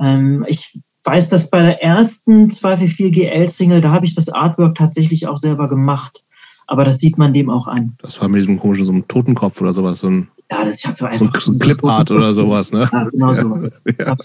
Ähm, 0.00 0.44
ich 0.46 0.80
weiß, 1.04 1.28
dass 1.28 1.50
bei 1.50 1.60
der 1.62 1.82
ersten 1.82 2.48
244GL-Single, 2.48 3.80
da 3.80 3.90
habe 3.90 4.06
ich 4.06 4.14
das 4.14 4.28
Artwork 4.28 4.76
tatsächlich 4.76 5.26
auch 5.26 5.36
selber 5.36 5.68
gemacht. 5.68 6.24
Aber 6.72 6.86
das 6.86 7.00
sieht 7.00 7.18
man 7.18 7.34
dem 7.34 7.50
auch 7.50 7.66
an. 7.66 7.98
Das 8.00 8.18
war 8.22 8.28
mit 8.28 8.40
diesem 8.40 8.58
komischen 8.58 8.86
so 8.86 8.92
einem 8.92 9.06
Totenkopf 9.06 9.60
oder 9.60 9.74
sowas. 9.74 10.00
So 10.00 10.08
ein, 10.08 10.28
ja, 10.50 10.64
das, 10.64 10.78
ich 10.78 10.86
habe 10.86 11.06
einfach 11.06 11.38
so 11.38 11.52
ein 11.52 11.58
Clipart 11.58 12.10
oder 12.10 12.32
sowas, 12.32 12.72
ne? 12.72 12.88
Ja, 12.90 13.04
genau 13.10 13.34
sowas. 13.34 13.82
Ja. 13.98 14.16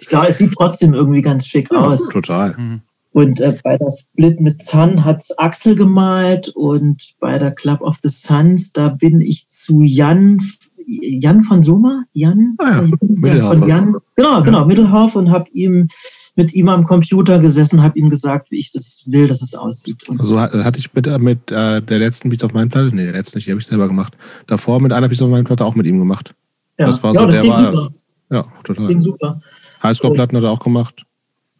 Ich 0.00 0.08
glaube, 0.08 0.28
es 0.28 0.38
sieht 0.38 0.54
trotzdem 0.54 0.92
irgendwie 0.92 1.22
ganz 1.22 1.46
schick 1.46 1.70
ja, 1.70 1.78
aus. 1.78 2.08
Total. 2.08 2.56
Mhm. 2.58 2.80
Und 3.12 3.40
äh, 3.40 3.56
bei 3.62 3.78
der 3.78 3.90
Split 3.92 4.40
mit 4.40 4.60
Sun 4.60 5.04
hat's 5.04 5.30
Axel 5.38 5.76
gemalt 5.76 6.48
und 6.56 7.14
bei 7.20 7.38
der 7.38 7.52
Club 7.52 7.80
of 7.80 7.98
the 8.02 8.08
Suns, 8.08 8.72
da 8.72 8.88
bin 8.88 9.20
ich 9.20 9.48
zu 9.48 9.82
Jan, 9.82 10.40
Jan 10.88 11.44
von 11.44 11.62
Soma, 11.62 12.06
Jan, 12.12 12.56
ah 12.58 12.82
ja, 13.22 13.34
Jan 13.34 13.40
von 13.40 13.68
Jan, 13.68 13.96
genau, 14.16 14.42
genau, 14.42 14.58
ja. 14.62 14.64
Mittelhoff 14.64 15.14
und 15.14 15.30
habe 15.30 15.48
ihm 15.52 15.86
mit 16.36 16.52
ihm 16.52 16.68
am 16.68 16.84
Computer 16.84 17.38
gesessen, 17.38 17.82
habe 17.82 17.98
ihm 17.98 18.08
gesagt, 18.08 18.50
wie 18.50 18.58
ich 18.58 18.72
das 18.72 19.04
will, 19.06 19.26
dass 19.26 19.40
es 19.40 19.54
aussieht. 19.54 20.08
Und 20.08 20.20
also 20.20 20.40
hatte 20.40 20.78
ich 20.78 20.92
mit, 20.92 21.06
mit 21.20 21.52
äh, 21.52 21.80
der 21.80 21.98
letzten 21.98 22.28
Beats 22.28 22.42
auf 22.42 22.52
meinen 22.52 22.70
Platte, 22.70 22.94
nee, 22.94 23.04
der 23.04 23.12
letzten 23.12 23.38
nicht, 23.38 23.46
die 23.46 23.52
habe 23.52 23.60
ich 23.60 23.66
selber 23.66 23.86
gemacht. 23.86 24.16
Davor 24.46 24.80
mit 24.80 24.92
einer 24.92 25.08
Beats 25.08 25.22
auf 25.22 25.30
meinen 25.30 25.44
Platte 25.44 25.64
auch 25.64 25.74
mit 25.74 25.86
ihm 25.86 25.98
gemacht. 25.98 26.34
Ja, 26.78 26.88
das 26.88 27.02
war 27.02 27.14
ja, 27.14 27.20
so, 27.20 27.26
das 27.26 27.40
der 27.40 27.48
war, 27.48 27.72
super. 27.72 27.94
Ja, 28.30 28.46
total. 28.64 28.88
Ging 28.88 29.00
super. 29.00 29.40
Highscore-Platten 29.82 30.36
hat 30.36 30.44
er 30.44 30.50
auch 30.50 30.60
gemacht. 30.60 31.04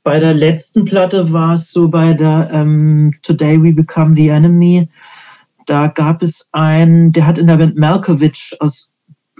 Bei 0.02 0.18
der 0.18 0.34
letzten 0.34 0.84
Platte 0.84 1.32
war 1.32 1.54
es 1.54 1.70
so 1.70 1.88
bei 1.88 2.12
der 2.12 2.50
ähm, 2.52 3.14
Today 3.22 3.62
We 3.62 3.72
Become 3.72 4.16
the 4.16 4.28
Enemy. 4.28 4.88
Da 5.66 5.86
gab 5.86 6.22
es 6.22 6.48
einen, 6.52 7.12
der 7.12 7.26
hat 7.26 7.38
in 7.38 7.46
der 7.46 7.56
Band 7.56 7.76
Malkovich 7.76 8.56
aus, 8.60 8.90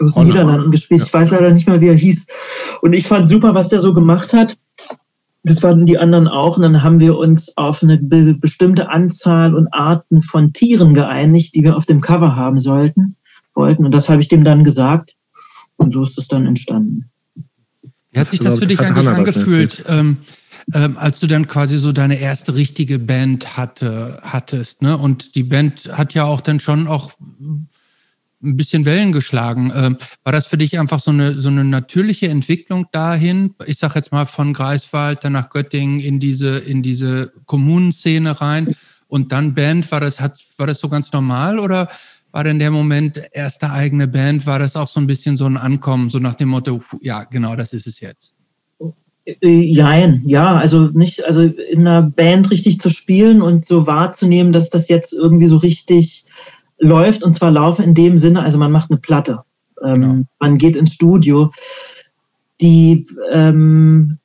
aus 0.01 0.15
den 0.15 0.29
Niederlanden 0.29 0.71
gespielt. 0.71 1.01
Ja. 1.01 1.07
Ich 1.07 1.13
weiß 1.13 1.33
leider 1.33 1.51
nicht 1.51 1.67
mehr, 1.67 1.81
wie 1.81 1.89
er 1.89 1.95
hieß. 1.95 2.27
Und 2.81 2.93
ich 2.93 3.07
fand 3.07 3.29
super, 3.29 3.55
was 3.55 3.69
der 3.69 3.81
so 3.81 3.93
gemacht 3.93 4.33
hat. 4.33 4.57
Das 5.45 5.63
waren 5.63 5.85
die 5.85 5.99
anderen 5.99 6.27
auch. 6.27 6.57
Und 6.57 6.63
dann 6.63 6.83
haben 6.83 7.01
wir 7.01 7.17
uns 7.17 7.57
auf 7.57 7.83
eine 7.83 7.99
be 7.99 8.35
bestimmte 8.35 8.89
Anzahl 8.89 9.55
und 9.55 9.69
Arten 9.73 10.23
von 10.23 10.53
Tieren 10.53 10.95
geeinigt, 10.95 11.55
die 11.55 11.63
wir 11.63 11.77
auf 11.77 11.85
dem 11.85 12.01
Cover 12.01 12.35
haben 12.35 12.59
sollten, 12.59 13.17
wollten. 13.55 13.85
Und 13.85 13.93
das 13.93 14.09
habe 14.09 14.23
ich 14.23 14.29
dem 14.29 14.43
dann 14.43 14.65
gesagt. 14.65 15.15
Und 15.77 15.93
so 15.93 16.03
ist 16.03 16.17
es 16.17 16.29
dann 16.29 16.47
entstanden. 16.47 17.11
Wie 18.11 18.21
hat 18.21 18.29
sich 18.29 18.41
das 18.41 18.59
für 18.59 18.67
dich 18.67 18.81
eigentlich 18.81 19.09
angefühlt? 19.09 19.85
Ähm, 19.89 20.19
ähm, 20.73 20.97
als 20.97 21.21
du 21.21 21.27
dann 21.27 21.47
quasi 21.47 21.77
so 21.77 21.93
deine 21.93 22.19
erste 22.19 22.55
richtige 22.55 22.99
Band 22.99 23.57
hatte, 23.57 24.21
hattest, 24.23 24.81
ne? 24.81 24.97
Und 24.97 25.35
die 25.35 25.43
Band 25.43 25.91
hat 25.93 26.15
ja 26.15 26.25
auch 26.25 26.41
dann 26.41 26.61
schon 26.61 26.87
auch 26.87 27.13
ein 28.45 28.57
bisschen 28.57 28.85
Wellen 28.85 29.13
geschlagen. 29.13 29.73
Ähm, 29.75 29.97
war 30.23 30.33
das 30.33 30.47
für 30.47 30.59
dich 30.59 30.79
einfach 30.79 31.01
so 31.01 31.11
eine, 31.11 31.41
so 31.41 31.49
eine 31.49 31.65
natürliche 31.65 32.29
Entwicklung 32.29 32.87
dahin? 32.93 33.55
Ich 33.67 33.79
sage 33.79 33.95
jetzt 33.97 34.13
mal 34.13 34.27
von 34.27 34.53
Greifswald, 34.53 35.25
dann 35.25 35.33
nach 35.33 35.51
Göttingen 35.51 36.01
in 36.01 36.21
diese, 36.21 36.59
in 36.59 36.83
diese 36.83 37.33
Kommunenszene 37.47 38.41
rein 38.41 38.75
und 39.09 39.33
dann 39.33 39.55
Band. 39.55 39.91
War 39.91 40.01
das, 40.01 40.21
hat, 40.21 40.39
war 40.59 40.67
das 40.67 40.79
so 40.79 40.89
ganz 40.89 41.13
normal 41.13 41.59
oder 41.59 41.89
war 42.33 42.45
denn 42.45 42.59
der 42.59 42.71
Moment 42.71 43.23
erste 43.33 43.71
eigene 43.71 44.09
Band? 44.09 44.47
War 44.47 44.59
das 44.59 44.77
auch 44.77 44.89
so 44.89 45.01
ein 45.01 45.07
bisschen 45.07 45.37
so 45.37 45.47
ein 45.47 45.57
Ankommen, 45.57 46.11
so 46.11 46.19
nach 46.19 46.35
dem 46.35 46.49
Motto, 46.49 46.83
ja, 47.01 47.25
genau, 47.25 47.55
das 47.57 47.73
ist 47.73 47.87
es 47.87 48.01
jetzt? 48.01 48.35
Jein, 49.41 50.23
ja, 50.27 50.57
also 50.57 50.89
nicht, 50.89 51.25
also 51.25 51.43
in 51.43 51.81
einer 51.81 52.03
Band 52.03 52.51
richtig 52.51 52.81
zu 52.81 52.91
spielen 52.91 53.41
und 53.41 53.65
so 53.65 53.87
wahrzunehmen, 53.87 54.53
dass 54.53 54.69
das 54.69 54.89
jetzt 54.89 55.15
irgendwie 55.15 55.47
so 55.47 55.57
richtig 55.57 56.24
läuft 56.85 57.23
und 57.23 57.35
zwar 57.35 57.51
laufe 57.51 57.83
in 57.83 57.95
dem 57.95 58.19
Sinne, 58.19 58.43
also 58.43 58.59
man 58.59 58.73
macht 58.73 58.91
eine 58.91 59.01
Platte, 59.01 59.43
ähm, 59.83 60.01
genau. 60.01 60.23
man 60.39 60.59
geht 60.59 60.77
ins 60.77 60.93
Studio. 60.93 61.51
Die, 62.61 63.07
ähm, 63.33 64.19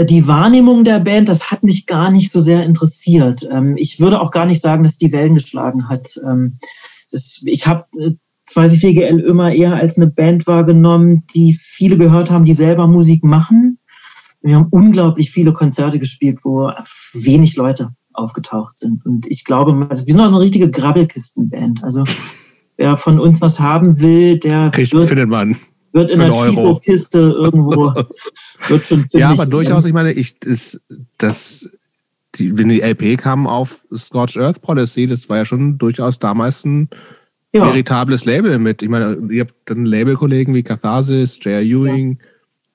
die 0.00 0.26
Wahrnehmung 0.26 0.84
der 0.84 1.00
Band, 1.00 1.28
das 1.28 1.50
hat 1.50 1.62
mich 1.62 1.86
gar 1.86 2.10
nicht 2.10 2.32
so 2.32 2.40
sehr 2.40 2.64
interessiert. 2.64 3.46
Ähm, 3.50 3.76
ich 3.76 4.00
würde 4.00 4.20
auch 4.20 4.30
gar 4.30 4.46
nicht 4.46 4.62
sagen, 4.62 4.82
dass 4.82 4.98
die 4.98 5.12
Wellen 5.12 5.34
geschlagen 5.34 5.88
hat. 5.88 6.18
Ähm, 6.24 6.58
das, 7.10 7.40
ich 7.44 7.66
habe 7.66 7.84
äh, 7.98 8.12
244GL 8.48 9.18
immer 9.18 9.52
eher 9.52 9.74
als 9.74 9.96
eine 9.96 10.06
Band 10.06 10.46
wahrgenommen, 10.46 11.24
die 11.34 11.52
viele 11.52 11.98
gehört 11.98 12.30
haben, 12.30 12.44
die 12.44 12.54
selber 12.54 12.86
Musik 12.86 13.22
machen 13.22 13.78
wir 14.46 14.56
haben 14.56 14.68
unglaublich 14.70 15.32
viele 15.32 15.52
Konzerte 15.52 15.98
gespielt, 15.98 16.44
wo 16.44 16.70
wenig 17.12 17.56
Leute 17.56 17.90
aufgetaucht 18.18 18.78
sind. 18.78 19.04
Und 19.04 19.26
ich 19.26 19.44
glaube, 19.44 19.74
wir 19.74 19.96
sind 19.96 20.20
auch 20.20 20.26
eine 20.26 20.40
richtige 20.40 20.70
Grabbelkistenband. 20.70 21.82
Also 21.82 22.04
wer 22.76 22.96
von 22.96 23.18
uns 23.18 23.40
was 23.40 23.60
haben 23.60 24.00
will, 24.00 24.38
der 24.38 24.70
Kriegt, 24.70 24.92
wird, 24.92 25.08
findet 25.08 25.28
man. 25.28 25.56
wird 25.92 26.10
in 26.10 26.18
der 26.18 26.32
Chibo-Kiste 26.32 27.18
irgendwo 27.18 27.94
wird 28.68 28.86
schon 28.86 29.04
Ja, 29.12 29.30
aber 29.30 29.46
durchaus, 29.46 29.84
ich 29.84 29.92
meine, 29.92 30.12
ich 30.12 30.38
das, 30.40 30.80
das 31.18 31.68
die, 32.34 32.56
wenn 32.58 32.68
die 32.68 32.80
LP 32.80 33.18
kam 33.18 33.46
auf 33.46 33.86
Scorched 33.96 34.36
Earth 34.36 34.60
Policy, 34.60 35.06
das 35.06 35.28
war 35.28 35.38
ja 35.38 35.44
schon 35.46 35.78
durchaus 35.78 36.18
damals 36.18 36.64
ein 36.64 36.90
ja. 37.54 37.64
veritables 37.64 38.26
Label 38.26 38.58
mit. 38.58 38.82
Ich 38.82 38.88
meine, 38.90 39.16
ihr 39.30 39.42
habt 39.42 39.54
dann 39.64 39.86
Labelkollegen 39.86 40.54
wie 40.54 40.62
Catharsis, 40.62 41.38
J.R. 41.42 41.62
Ewing, 41.62 42.18
ja 42.20 42.26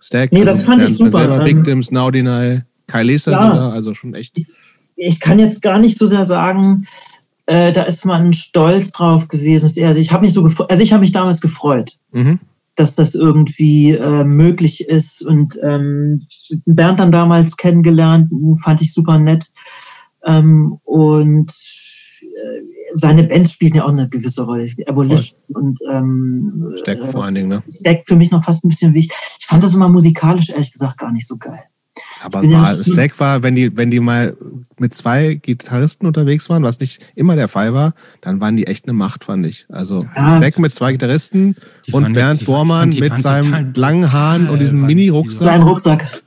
Stack. 0.01 0.34
Nee, 0.34 0.43
das 0.43 0.63
fand 0.63 0.84
ich 0.84 0.97
super. 0.97 1.19
Selber 1.19 1.45
ähm, 1.45 1.57
Victims, 1.57 1.91
Now 1.91 2.11
Deny, 2.11 2.63
Kai 2.88 3.03
Leser 3.03 3.31
ja, 3.31 3.69
also 3.69 3.93
schon 3.93 4.15
echt. 4.15 4.38
Ich, 4.38 4.47
ich, 4.95 5.19
kann 5.19 5.39
jetzt 5.39 5.61
gar 5.61 5.80
nicht 5.80 5.97
so 5.97 6.05
sehr 6.05 6.26
sagen, 6.26 6.85
äh, 7.45 7.72
da 7.72 7.84
ist 7.84 8.05
man 8.05 8.34
stolz 8.34 8.91
drauf 8.91 9.27
gewesen. 9.27 9.65
Also 9.85 9.99
ich 9.99 10.11
habe 10.11 10.26
mich 10.26 10.34
so 10.34 10.43
also 10.43 10.84
ich 10.84 10.93
habe 10.93 11.01
mich 11.01 11.11
damals 11.11 11.41
gefreut, 11.41 11.97
mhm. 12.11 12.39
dass 12.76 12.95
das 12.95 13.15
irgendwie 13.15 13.91
äh, 13.91 14.23
möglich 14.23 14.88
ist 14.88 15.22
und 15.22 15.59
ähm, 15.63 16.22
Bernd 16.65 16.99
dann 16.99 17.11
damals 17.11 17.57
kennengelernt, 17.57 18.30
fand 18.63 18.81
ich 18.81 18.93
super 18.93 19.18
nett. 19.18 19.51
Ähm, 20.23 20.77
und 20.84 21.51
äh, 22.22 22.61
seine 22.95 23.23
Bands 23.23 23.53
spielen 23.53 23.76
ja 23.76 23.85
auch 23.85 23.89
eine 23.89 24.07
gewisse 24.07 24.43
Rolle. 24.43 24.69
Abolition 24.85 25.39
Voll. 25.51 25.61
und 25.63 25.80
ähm, 25.91 26.73
Stack 26.80 26.99
vor 27.07 27.23
allen 27.23 27.35
Dingen, 27.35 27.49
ne? 27.49 27.63
Stack 27.69 28.03
für 28.05 28.15
mich 28.15 28.31
noch 28.31 28.43
fast 28.43 28.63
ein 28.63 28.69
bisschen 28.69 28.93
wichtig. 28.93 29.18
Ich 29.39 29.47
fand 29.47 29.63
das 29.63 29.73
immer 29.73 29.89
musikalisch 29.89 30.49
ehrlich 30.49 30.72
gesagt 30.72 30.97
gar 30.97 31.11
nicht 31.11 31.27
so 31.27 31.38
geil. 31.38 31.63
Aber 32.23 32.43
war, 32.43 32.76
Stack 32.84 33.19
war, 33.19 33.41
wenn 33.43 33.56
die, 33.56 33.76
wenn 33.76 33.89
die 33.89 33.99
mal 33.99 34.35
mit 34.80 34.93
zwei 34.93 35.35
Gitarristen 35.35 36.06
unterwegs 36.06 36.49
waren, 36.49 36.64
was 36.64 36.80
nicht 36.80 36.99
immer 37.15 37.35
der 37.35 37.48
Fall 37.48 37.73
war, 37.73 37.93
dann 38.22 38.39
waren 38.39 38.57
die 38.57 38.68
echt 38.68 38.85
eine 38.85 38.93
Macht, 38.93 39.23
fand 39.23 39.45
ich. 39.45 39.65
Also 39.69 40.06
ja, 40.15 40.38
Stack 40.38 40.60
mit 40.60 40.73
zwei 40.73 40.91
Gitarristen 40.91 41.56
und 41.91 42.14
Bernd 42.14 42.45
Bormann 42.45 42.89
mit 42.89 43.22
seinem 43.22 43.73
langen 43.76 44.11
Haaren 44.11 44.49
und 44.49 44.60
diesem 44.60 44.85
Mini-Rucksack. 44.85 45.41
Kleinen 45.41 45.64
Rucksack. 45.64 46.22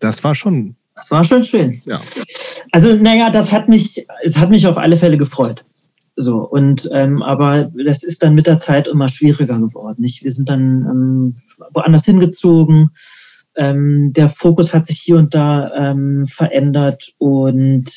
Das 0.00 0.22
war 0.24 0.34
schon. 0.34 0.74
Das 0.96 1.10
war 1.10 1.24
schon 1.24 1.44
schön. 1.44 1.80
Ja. 1.86 2.00
Also, 2.72 2.94
naja, 2.94 3.30
das 3.30 3.52
hat 3.52 3.68
mich, 3.68 4.06
es 4.22 4.36
hat 4.36 4.50
mich 4.50 4.66
auf 4.66 4.76
alle 4.76 4.96
Fälle 4.96 5.16
gefreut. 5.16 5.64
So, 6.16 6.46
und 6.48 6.88
ähm, 6.92 7.22
aber 7.22 7.70
das 7.84 8.02
ist 8.02 8.22
dann 8.22 8.34
mit 8.34 8.46
der 8.46 8.60
Zeit 8.60 8.86
immer 8.88 9.08
schwieriger 9.08 9.58
geworden. 9.58 10.02
Nicht? 10.02 10.22
Wir 10.22 10.30
sind 10.30 10.48
dann 10.48 10.84
ähm, 10.86 11.34
woanders 11.72 12.04
hingezogen. 12.04 12.90
Ähm, 13.56 14.12
der 14.12 14.28
Fokus 14.28 14.72
hat 14.72 14.86
sich 14.86 15.00
hier 15.00 15.16
und 15.16 15.34
da 15.34 15.74
ähm, 15.74 16.26
verändert 16.26 17.12
und 17.18 17.90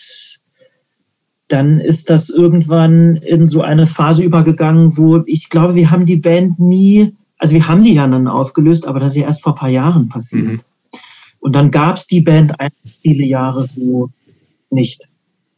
dann 1.47 1.79
ist 1.79 2.09
das 2.09 2.29
irgendwann 2.29 3.17
in 3.17 3.47
so 3.47 3.61
eine 3.61 3.85
Phase 3.85 4.23
übergegangen, 4.23 4.97
wo 4.97 5.23
ich 5.27 5.49
glaube, 5.49 5.75
wir 5.75 5.91
haben 5.91 6.05
die 6.05 6.17
Band 6.17 6.59
nie, 6.59 7.15
also 7.37 7.53
wir 7.53 7.67
haben 7.67 7.81
sie 7.81 7.93
ja 7.93 8.07
dann 8.07 8.27
aufgelöst, 8.27 8.87
aber 8.87 8.99
das 8.99 9.09
ist 9.09 9.17
ja 9.17 9.27
erst 9.27 9.43
vor 9.43 9.53
ein 9.53 9.59
paar 9.59 9.69
Jahren 9.69 10.09
passiert. 10.09 10.45
Mhm. 10.45 10.61
Und 11.39 11.53
dann 11.53 11.71
gab 11.71 11.97
es 11.97 12.07
die 12.07 12.21
Band 12.21 12.53
viele 13.01 13.25
Jahre 13.25 13.65
so 13.65 14.09
nicht. 14.69 15.07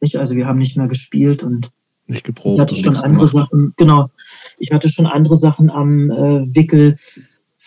nicht. 0.02 0.18
Also 0.18 0.36
wir 0.36 0.48
haben 0.48 0.58
nicht 0.58 0.76
mehr 0.76 0.88
gespielt 0.88 1.44
und 1.44 1.70
nicht 2.08 2.24
geprobt. 2.24 2.56
Ich 2.56 2.60
hatte 2.60 2.76
schon 2.76 2.98
andere 2.98 3.28
gemacht. 3.28 3.50
Sachen, 3.52 3.74
genau. 3.78 4.10
Ich 4.58 4.72
hatte 4.72 4.90
schon 4.90 5.06
andere 5.06 5.38
Sachen 5.38 5.70
am 5.70 6.10
äh, 6.12 6.56
Wickel, 6.56 6.98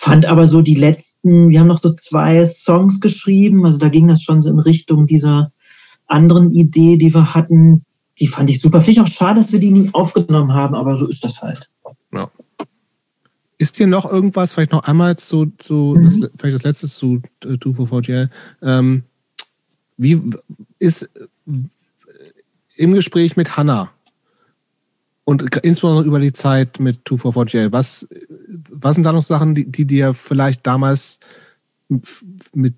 fand 0.01 0.27
aber 0.27 0.47
so 0.47 0.63
die 0.63 0.77
letzten, 0.77 1.49
wir 1.49 1.59
haben 1.59 1.67
noch 1.67 1.81
so 1.81 1.93
zwei 1.93 2.47
Songs 2.47 3.01
geschrieben, 3.01 3.67
also 3.67 3.79
da 3.79 3.89
ging 3.89 4.07
das 4.07 4.23
schon 4.23 4.41
so 4.41 4.49
in 4.49 4.61
Richtung 4.61 5.09
dieser 5.09 5.51
anderen 6.07 6.53
Idee, 6.53 6.97
die 6.97 7.13
wir 7.13 7.35
hatten. 7.35 7.85
Die 8.21 8.29
fand 8.29 8.49
ich 8.49 8.61
super. 8.61 8.81
Finde 8.81 8.93
ich 8.93 9.01
auch 9.01 9.13
schade, 9.13 9.41
dass 9.41 9.51
wir 9.51 9.59
die 9.59 9.73
nie 9.73 9.91
aufgenommen 9.93 10.53
haben, 10.53 10.77
aber 10.77 10.97
so 10.97 11.09
ist 11.09 11.25
das 11.25 11.43
halt. 11.43 11.69
Ja. 12.13 12.31
Ist 13.59 13.77
hier 13.77 13.89
noch 13.89 14.09
irgendwas, 14.09 14.53
vielleicht 14.53 14.71
noch 14.71 14.85
einmal 14.85 15.19
zu, 15.19 15.47
zu 15.59 15.97
mhm. 15.97 16.21
das, 16.21 16.31
vielleicht 16.39 16.55
das 16.55 16.63
letzte 16.63 16.87
zu 16.87 17.21
äh, 17.45 17.55
244GL, 17.55 18.31
ähm, 18.63 19.03
wie 19.97 20.23
ist 20.79 21.11
im 22.77 22.95
Gespräch 22.95 23.37
mit 23.37 23.57
Hannah, 23.57 23.91
und 25.29 25.57
insbesondere 25.57 26.07
über 26.07 26.21
die 26.21 26.33
Zeit 26.33 26.81
mit 26.81 27.07
244J. 27.07 27.71
Was, 27.71 28.09
was 28.73 28.95
sind 28.95 29.05
da 29.05 29.13
noch 29.13 29.23
Sachen, 29.23 29.55
die, 29.55 29.71
die 29.71 29.85
dir 29.85 30.15
vielleicht 30.15 30.67
damals 30.67 31.21
mit 32.55 32.77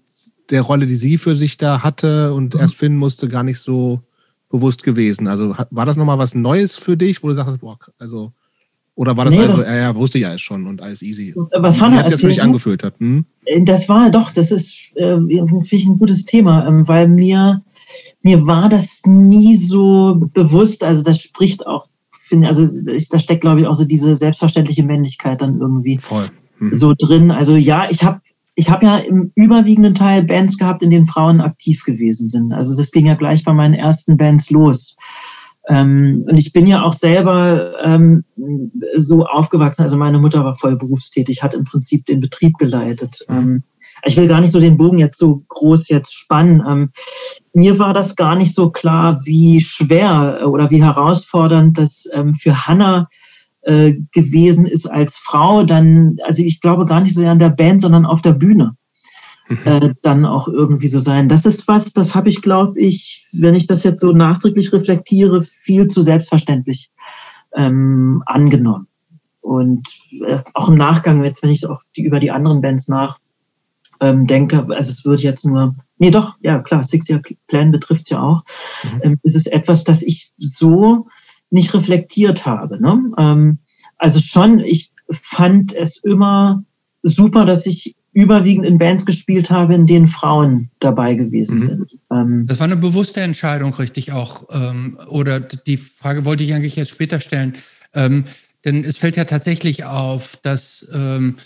der 0.50 0.62
Rolle, 0.62 0.86
die 0.86 0.96
sie 0.96 1.16
für 1.16 1.36
sich 1.36 1.58
da 1.58 1.84
hatte 1.84 2.34
und 2.34 2.54
mhm. 2.54 2.60
erst 2.60 2.74
finden 2.74 2.98
musste, 2.98 3.28
gar 3.28 3.44
nicht 3.44 3.60
so 3.60 4.00
bewusst 4.48 4.82
gewesen? 4.82 5.28
Also 5.28 5.54
war 5.70 5.86
das 5.86 5.96
nochmal 5.96 6.18
was 6.18 6.34
Neues 6.34 6.74
für 6.74 6.96
dich, 6.96 7.22
wo 7.22 7.28
du 7.28 7.34
sagst, 7.34 7.60
boah, 7.60 7.78
also 8.00 8.32
oder 8.96 9.16
war 9.16 9.26
das 9.26 9.34
nee, 9.34 9.42
also, 9.42 9.58
das, 9.58 9.66
ja, 9.66 9.76
ja, 9.76 9.94
wusste 9.94 10.18
ich 10.18 10.26
alles 10.26 10.40
schon 10.40 10.66
und 10.66 10.82
alles 10.82 11.02
easy? 11.02 11.32
Was 11.56 11.80
Hannah 11.80 12.04
jetzt 12.04 12.20
für 12.20 12.26
dich 12.26 12.42
angefühlt 12.42 12.82
hat. 12.82 12.98
Hm? 12.98 13.26
Äh, 13.44 13.62
das 13.62 13.88
war 13.88 14.10
doch, 14.10 14.32
das 14.32 14.50
ist 14.50 14.90
äh, 14.96 15.18
ich 15.28 15.86
ein 15.86 15.98
gutes 16.00 16.26
Thema, 16.26 16.66
ähm, 16.66 16.88
weil 16.88 17.06
mir, 17.06 17.62
mir 18.22 18.44
war 18.44 18.68
das 18.68 19.02
nie 19.06 19.54
so 19.54 20.16
bewusst, 20.34 20.82
also 20.82 21.04
das 21.04 21.22
spricht 21.22 21.64
auch 21.64 21.89
finde, 22.30 22.48
also 22.48 22.66
da 23.10 23.18
steckt, 23.18 23.42
glaube 23.42 23.60
ich, 23.60 23.66
auch 23.66 23.74
so 23.74 23.84
diese 23.84 24.16
selbstverständliche 24.16 24.82
Männlichkeit 24.82 25.42
dann 25.42 25.60
irgendwie 25.60 26.00
mhm. 26.58 26.72
so 26.72 26.94
drin. 26.96 27.30
Also 27.30 27.56
ja, 27.56 27.88
ich 27.90 28.02
habe 28.02 28.20
ich 28.54 28.68
habe 28.68 28.84
ja 28.84 28.98
im 28.98 29.32
überwiegenden 29.34 29.94
Teil 29.94 30.22
Bands 30.22 30.58
gehabt, 30.58 30.82
in 30.82 30.90
denen 30.90 31.06
Frauen 31.06 31.40
aktiv 31.40 31.84
gewesen 31.84 32.28
sind. 32.28 32.52
Also 32.52 32.76
das 32.76 32.90
ging 32.90 33.06
ja 33.06 33.14
gleich 33.14 33.44
bei 33.44 33.52
meinen 33.52 33.74
ersten 33.74 34.16
Bands 34.16 34.50
los. 34.50 34.96
Ähm, 35.68 36.24
und 36.28 36.36
ich 36.36 36.52
bin 36.52 36.66
ja 36.66 36.82
auch 36.82 36.92
selber 36.92 37.72
ähm, 37.82 38.24
so 38.96 39.24
aufgewachsen. 39.26 39.82
Also 39.82 39.96
meine 39.96 40.18
Mutter 40.18 40.44
war 40.44 40.54
voll 40.54 40.76
berufstätig, 40.76 41.42
hat 41.42 41.54
im 41.54 41.64
Prinzip 41.64 42.06
den 42.06 42.20
Betrieb 42.20 42.58
geleitet. 42.58 43.24
Mhm. 43.28 43.36
Ähm, 43.36 43.62
ich 44.04 44.16
will 44.16 44.28
gar 44.28 44.40
nicht 44.40 44.50
so 44.50 44.60
den 44.60 44.78
Bogen 44.78 44.98
jetzt 44.98 45.18
so 45.18 45.42
groß 45.48 45.88
jetzt 45.88 46.14
spannen. 46.14 46.90
Mir 47.52 47.78
war 47.78 47.94
das 47.94 48.14
gar 48.16 48.36
nicht 48.36 48.54
so 48.54 48.70
klar, 48.70 49.20
wie 49.24 49.60
schwer 49.60 50.42
oder 50.46 50.70
wie 50.70 50.82
herausfordernd 50.82 51.78
das 51.78 52.08
ähm, 52.12 52.34
für 52.34 52.66
Hannah 52.66 53.08
äh, 53.62 53.94
gewesen 54.12 54.66
ist 54.66 54.86
als 54.86 55.18
Frau. 55.18 55.64
Dann, 55.64 56.16
also 56.24 56.42
ich 56.42 56.60
glaube 56.60 56.86
gar 56.86 57.00
nicht 57.00 57.14
so 57.14 57.20
sehr 57.20 57.30
an 57.32 57.38
der 57.38 57.50
Band, 57.50 57.80
sondern 57.82 58.06
auf 58.06 58.22
der 58.22 58.34
Bühne. 58.34 58.76
Mhm. 59.48 59.58
Äh, 59.64 59.94
dann 60.02 60.24
auch 60.24 60.46
irgendwie 60.46 60.88
so 60.88 61.00
sein. 61.00 61.28
Das 61.28 61.44
ist 61.44 61.66
was, 61.66 61.92
das 61.92 62.14
habe 62.14 62.28
ich, 62.28 62.40
glaube 62.40 62.78
ich, 62.80 63.26
wenn 63.32 63.56
ich 63.56 63.66
das 63.66 63.82
jetzt 63.82 64.00
so 64.00 64.12
nachträglich 64.12 64.72
reflektiere, 64.72 65.42
viel 65.42 65.88
zu 65.88 66.02
selbstverständlich 66.02 66.90
ähm, 67.56 68.22
angenommen. 68.26 68.86
Und 69.40 69.88
äh, 70.26 70.38
auch 70.54 70.68
im 70.68 70.76
Nachgang, 70.76 71.24
jetzt 71.24 71.42
wenn 71.42 71.50
ich 71.50 71.66
auch 71.66 71.80
die, 71.96 72.04
über 72.04 72.20
die 72.20 72.30
anderen 72.30 72.60
Bands 72.60 72.86
nach 72.86 73.18
ähm, 74.00 74.26
denke, 74.26 74.66
also 74.68 74.90
es 74.90 75.04
wird 75.04 75.20
jetzt 75.20 75.44
nur, 75.44 75.74
nee 76.00 76.10
doch, 76.10 76.36
ja 76.40 76.58
klar, 76.60 76.82
Six-Year-Plan 76.82 77.70
betrifft 77.70 78.02
es 78.04 78.10
ja 78.10 78.20
auch, 78.20 78.42
mhm. 78.82 79.00
ähm, 79.02 79.20
es 79.22 79.36
ist 79.36 79.52
etwas, 79.52 79.84
das 79.84 80.02
ich 80.02 80.32
so 80.38 81.06
nicht 81.50 81.72
reflektiert 81.74 82.46
habe. 82.46 82.80
Ne? 82.80 83.12
Ähm, 83.18 83.58
also 83.98 84.20
schon, 84.20 84.60
ich 84.60 84.90
fand 85.10 85.72
es 85.72 85.98
immer 85.98 86.64
super, 87.02 87.44
dass 87.44 87.66
ich 87.66 87.94
überwiegend 88.12 88.66
in 88.66 88.78
Bands 88.78 89.06
gespielt 89.06 89.50
habe, 89.50 89.74
in 89.74 89.86
denen 89.86 90.08
Frauen 90.08 90.70
dabei 90.80 91.14
gewesen 91.14 91.60
mhm. 91.60 91.64
sind. 91.64 91.98
Ähm, 92.10 92.46
das 92.48 92.58
war 92.58 92.66
eine 92.66 92.76
bewusste 92.76 93.20
Entscheidung, 93.20 93.72
richtig 93.74 94.12
auch. 94.12 94.48
Ähm, 94.50 94.98
oder 95.08 95.38
die 95.38 95.76
Frage 95.76 96.24
wollte 96.24 96.42
ich 96.42 96.54
eigentlich 96.54 96.76
jetzt 96.76 96.90
später 96.90 97.20
stellen. 97.20 97.56
Ähm, 97.94 98.24
denn 98.64 98.84
es 98.84 98.96
fällt 98.98 99.16
ja 99.16 99.24
tatsächlich 99.24 99.84
auf, 99.84 100.36
dass 100.42 100.88
ähm, 100.92 101.36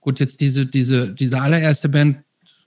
gut, 0.00 0.20
jetzt 0.20 0.40
diese, 0.40 0.66
diese, 0.66 1.14
diese 1.14 1.40
allererste 1.40 1.88
Band 1.88 2.18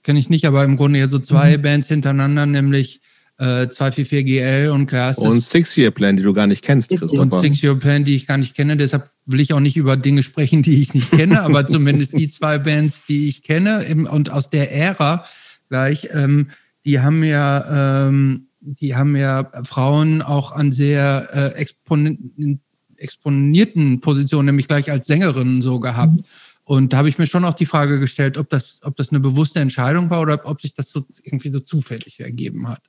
kenne 0.06 0.20
ich 0.20 0.30
nicht, 0.30 0.46
aber 0.46 0.64
im 0.64 0.76
Grunde 0.76 1.00
jetzt 1.00 1.10
so 1.10 1.18
zwei 1.18 1.58
mhm. 1.58 1.62
Bands 1.62 1.88
hintereinander, 1.88 2.46
nämlich 2.46 3.00
äh, 3.38 3.64
244GL 3.64 4.70
und 4.70 4.86
Class. 4.86 5.18
Und 5.18 5.42
Six-Year-Plan, 5.42 6.16
die 6.16 6.22
du 6.22 6.32
gar 6.32 6.46
nicht 6.46 6.64
kennst, 6.64 6.92
Und 6.92 7.34
Six-Year-Plan, 7.34 8.04
die 8.04 8.14
ich 8.14 8.26
gar 8.26 8.38
nicht 8.38 8.54
kenne. 8.54 8.76
Deshalb 8.76 9.10
will 9.26 9.40
ich 9.40 9.52
auch 9.52 9.60
nicht 9.60 9.76
über 9.76 9.96
Dinge 9.96 10.22
sprechen, 10.22 10.62
die 10.62 10.80
ich 10.80 10.94
nicht 10.94 11.10
kenne, 11.10 11.42
aber 11.42 11.66
zumindest 11.66 12.16
die 12.16 12.28
zwei 12.28 12.58
Bands, 12.58 13.04
die 13.04 13.28
ich 13.28 13.42
kenne 13.42 13.84
und 14.08 14.30
aus 14.30 14.48
der 14.48 14.72
Ära 14.72 15.24
gleich, 15.68 16.08
ähm, 16.14 16.50
die 16.84 17.00
haben 17.00 17.24
ja, 17.24 18.06
ähm, 18.06 18.46
die 18.60 18.94
haben 18.94 19.16
ja 19.16 19.50
Frauen 19.64 20.22
auch 20.22 20.52
an 20.52 20.70
sehr 20.70 21.28
äh, 21.32 21.58
expon 21.58 22.60
exponierten 22.98 24.00
Positionen, 24.00 24.46
nämlich 24.46 24.68
gleich 24.68 24.90
als 24.90 25.06
Sängerinnen 25.06 25.60
so 25.60 25.80
gehabt. 25.80 26.14
Mhm. 26.14 26.24
Und 26.66 26.92
da 26.92 26.98
habe 26.98 27.08
ich 27.08 27.16
mir 27.16 27.28
schon 27.28 27.44
auch 27.44 27.54
die 27.54 27.64
Frage 27.64 28.00
gestellt, 28.00 28.36
ob 28.36 28.50
das, 28.50 28.80
ob 28.82 28.96
das 28.96 29.10
eine 29.10 29.20
bewusste 29.20 29.60
Entscheidung 29.60 30.10
war 30.10 30.20
oder 30.20 30.40
ob 30.44 30.60
sich 30.60 30.74
das 30.74 30.90
so 30.90 31.04
irgendwie 31.22 31.50
so 31.50 31.60
zufällig 31.60 32.18
ergeben 32.18 32.68
hat. 32.68 32.82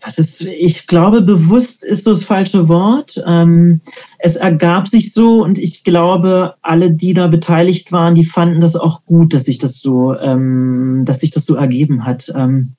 Das 0.00 0.16
ist, 0.16 0.42
ich 0.42 0.86
glaube, 0.86 1.20
bewusst 1.20 1.82
ist 1.82 2.04
so 2.04 2.10
das 2.10 2.22
falsche 2.22 2.68
Wort. 2.68 3.20
Ähm, 3.26 3.80
es 4.20 4.36
ergab 4.36 4.86
sich 4.86 5.12
so 5.12 5.42
und 5.42 5.58
ich 5.58 5.82
glaube, 5.82 6.54
alle, 6.62 6.94
die 6.94 7.14
da 7.14 7.26
beteiligt 7.26 7.90
waren, 7.90 8.14
die 8.14 8.24
fanden 8.24 8.60
das 8.60 8.76
auch 8.76 9.04
gut, 9.04 9.34
dass 9.34 9.44
sich 9.44 9.58
das 9.58 9.80
so, 9.80 10.16
ähm, 10.20 11.02
dass 11.04 11.18
sich 11.18 11.32
das 11.32 11.46
so 11.46 11.56
ergeben 11.56 12.04
hat. 12.04 12.32
Ähm, 12.36 12.76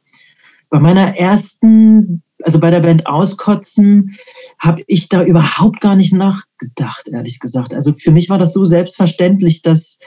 bei 0.70 0.80
meiner 0.80 1.18
ersten 1.18 2.24
also 2.44 2.60
bei 2.60 2.70
der 2.70 2.82
Band 2.82 3.08
Auskotzen 3.08 4.16
habe 4.60 4.84
ich 4.88 5.10
da 5.10 5.24
überhaupt 5.24 5.82
gar 5.82 5.96
nicht 5.96 6.14
nachgedacht, 6.14 7.08
ehrlich 7.12 7.40
gesagt. 7.40 7.74
Also 7.74 7.94
für 7.94 8.12
mich 8.12 8.30
war 8.30 8.38
das 8.38 8.54
so 8.54 8.66
selbstverständlich, 8.66 9.62
dass 9.62 10.00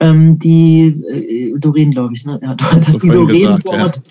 ähm, 0.00 0.38
die 0.38 0.86
äh, 1.08 1.58
Doreen, 1.58 1.92
glaube 1.92 2.14
ich, 2.14 2.24
ne? 2.24 2.38
ja, 2.42 2.54
dass 2.84 2.98
die 2.98 3.08
Doreen 3.08 3.56
gesagt, 3.56 3.66
dort 3.66 4.02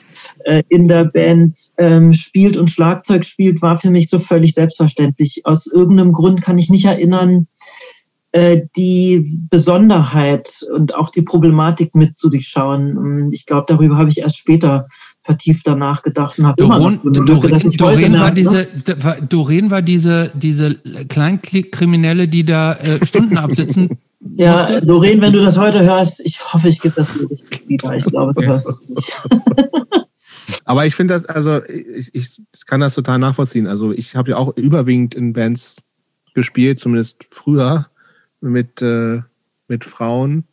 ja. 0.45 0.53
äh, 0.53 0.63
in 0.69 0.87
der 0.87 1.05
Band 1.05 1.59
ähm, 1.77 2.13
spielt 2.13 2.57
und 2.57 2.69
Schlagzeug 2.69 3.25
spielt, 3.25 3.61
war 3.61 3.77
für 3.77 3.91
mich 3.91 4.09
so 4.09 4.19
völlig 4.19 4.53
selbstverständlich. 4.53 5.41
Aus 5.45 5.67
irgendeinem 5.67 6.13
Grund 6.13 6.41
kann 6.41 6.57
ich 6.57 6.69
nicht 6.69 6.85
erinnern, 6.85 7.47
äh, 8.31 8.61
die 8.75 9.39
Besonderheit 9.49 10.65
und 10.73 10.95
auch 10.95 11.11
die 11.11 11.21
Problematik 11.21 11.93
mit 11.93 12.15
zu 12.15 12.29
durchschauen. 12.29 13.31
Ich 13.31 13.45
glaube, 13.45 13.65
darüber 13.67 13.97
habe 13.97 14.09
ich 14.09 14.19
erst 14.19 14.37
später 14.37 14.87
vertiefter 15.23 15.75
nachgedacht 15.75 16.37
und 16.37 16.47
habe 16.47 16.63
immer 16.63 16.79
noch 16.79 16.95
so 16.95 17.09
Lücke, 17.09 17.47
Doreen, 17.47 17.71
Doreen 17.77 18.13
war 18.19 18.31
diese, 18.31 18.67
ne? 18.85 19.17
Doreen 19.27 19.71
war 19.71 19.81
diese, 19.81 20.31
diese 20.33 20.75
Kleinkriminelle, 21.07 22.27
die 22.27 22.45
da 22.45 22.73
äh, 22.73 23.05
Stunden 23.05 23.37
absitzen 23.37 23.97
Ja, 24.35 24.67
musste? 24.67 24.85
Doreen, 24.85 25.21
wenn 25.21 25.33
du 25.33 25.41
das 25.41 25.57
heute 25.57 25.83
hörst, 25.83 26.21
ich 26.21 26.39
hoffe, 26.53 26.69
ich 26.69 26.79
gebe 26.79 26.95
das 26.95 27.13
dir 27.13 27.27
wieder. 27.67 27.93
Ich 27.93 28.05
glaube, 28.05 28.33
du 28.33 28.45
hörst 28.45 28.69
es 28.69 28.87
nicht. 28.87 29.13
Aber 30.65 30.85
ich 30.85 30.95
finde 30.95 31.13
das, 31.13 31.25
also 31.25 31.63
ich, 31.65 32.13
ich 32.13 32.65
kann 32.65 32.81
das 32.81 32.95
total 32.95 33.19
nachvollziehen. 33.19 33.67
Also 33.67 33.91
ich 33.91 34.15
habe 34.15 34.31
ja 34.31 34.37
auch 34.37 34.55
überwiegend 34.55 35.15
in 35.15 35.33
Bands 35.33 35.77
gespielt, 36.33 36.79
zumindest 36.79 37.27
früher 37.29 37.87
mit, 38.41 38.81
äh, 38.81 39.21
mit 39.67 39.85
Frauen. 39.85 40.45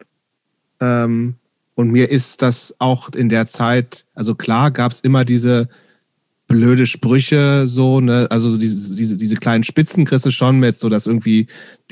Ähm, 0.80 1.36
und 1.80 1.90
mir 1.90 2.10
ist 2.10 2.42
das 2.42 2.74
auch 2.78 3.08
in 3.10 3.28
der 3.28 3.46
Zeit, 3.46 4.06
also 4.14 4.34
klar 4.34 4.70
gab 4.70 4.92
es 4.92 5.00
immer 5.00 5.24
diese 5.24 5.68
blöde 6.46 6.86
Sprüche, 6.86 7.66
so, 7.66 8.00
ne, 8.00 8.26
also 8.28 8.56
diese, 8.56 8.96
diese, 8.96 9.16
diese 9.16 9.36
kleinen 9.36 9.64
Spitzen 9.64 10.04
kriegst 10.04 10.26
du 10.26 10.32
schon 10.32 10.58
mit, 10.58 10.78
so 10.78 10.88
dass 10.88 11.06
irgendwie 11.06 11.46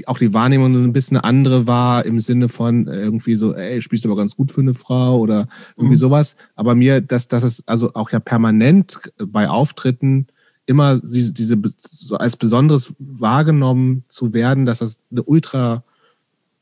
auch 0.07 0.19
die 0.19 0.35
Wahrnehmung 0.35 0.75
ein 0.75 0.93
bisschen 0.93 1.17
eine 1.17 1.25
andere 1.25 1.67
war, 1.67 2.05
im 2.05 2.19
Sinne 2.21 2.49
von 2.49 2.87
irgendwie 2.89 3.37
so, 3.37 3.55
ey, 3.55 3.81
spielst 3.81 4.05
du 4.05 4.11
aber 4.11 4.21
ganz 4.21 4.35
gut 4.37 4.51
für 4.51 4.61
eine 4.61 4.75
Frau 4.75 5.19
oder 5.19 5.47
irgendwie 5.77 5.95
mhm. 5.95 6.01
sowas. 6.01 6.37
Aber 6.57 6.75
mir, 6.75 7.01
dass, 7.01 7.29
dass 7.29 7.45
es 7.45 7.63
also 7.67 7.95
auch 7.95 8.11
ja 8.11 8.19
permanent 8.19 8.99
bei 9.17 9.49
Auftritten 9.49 10.27
immer 10.67 10.99
diese, 10.99 11.33
diese 11.33 11.57
so 11.79 12.17
als 12.17 12.37
Besonderes 12.37 12.95
wahrgenommen 12.99 14.05
zu 14.09 14.35
werden, 14.35 14.67
dass 14.67 14.81
das 14.81 14.99
eine 15.11 15.23
ultra 15.23 15.85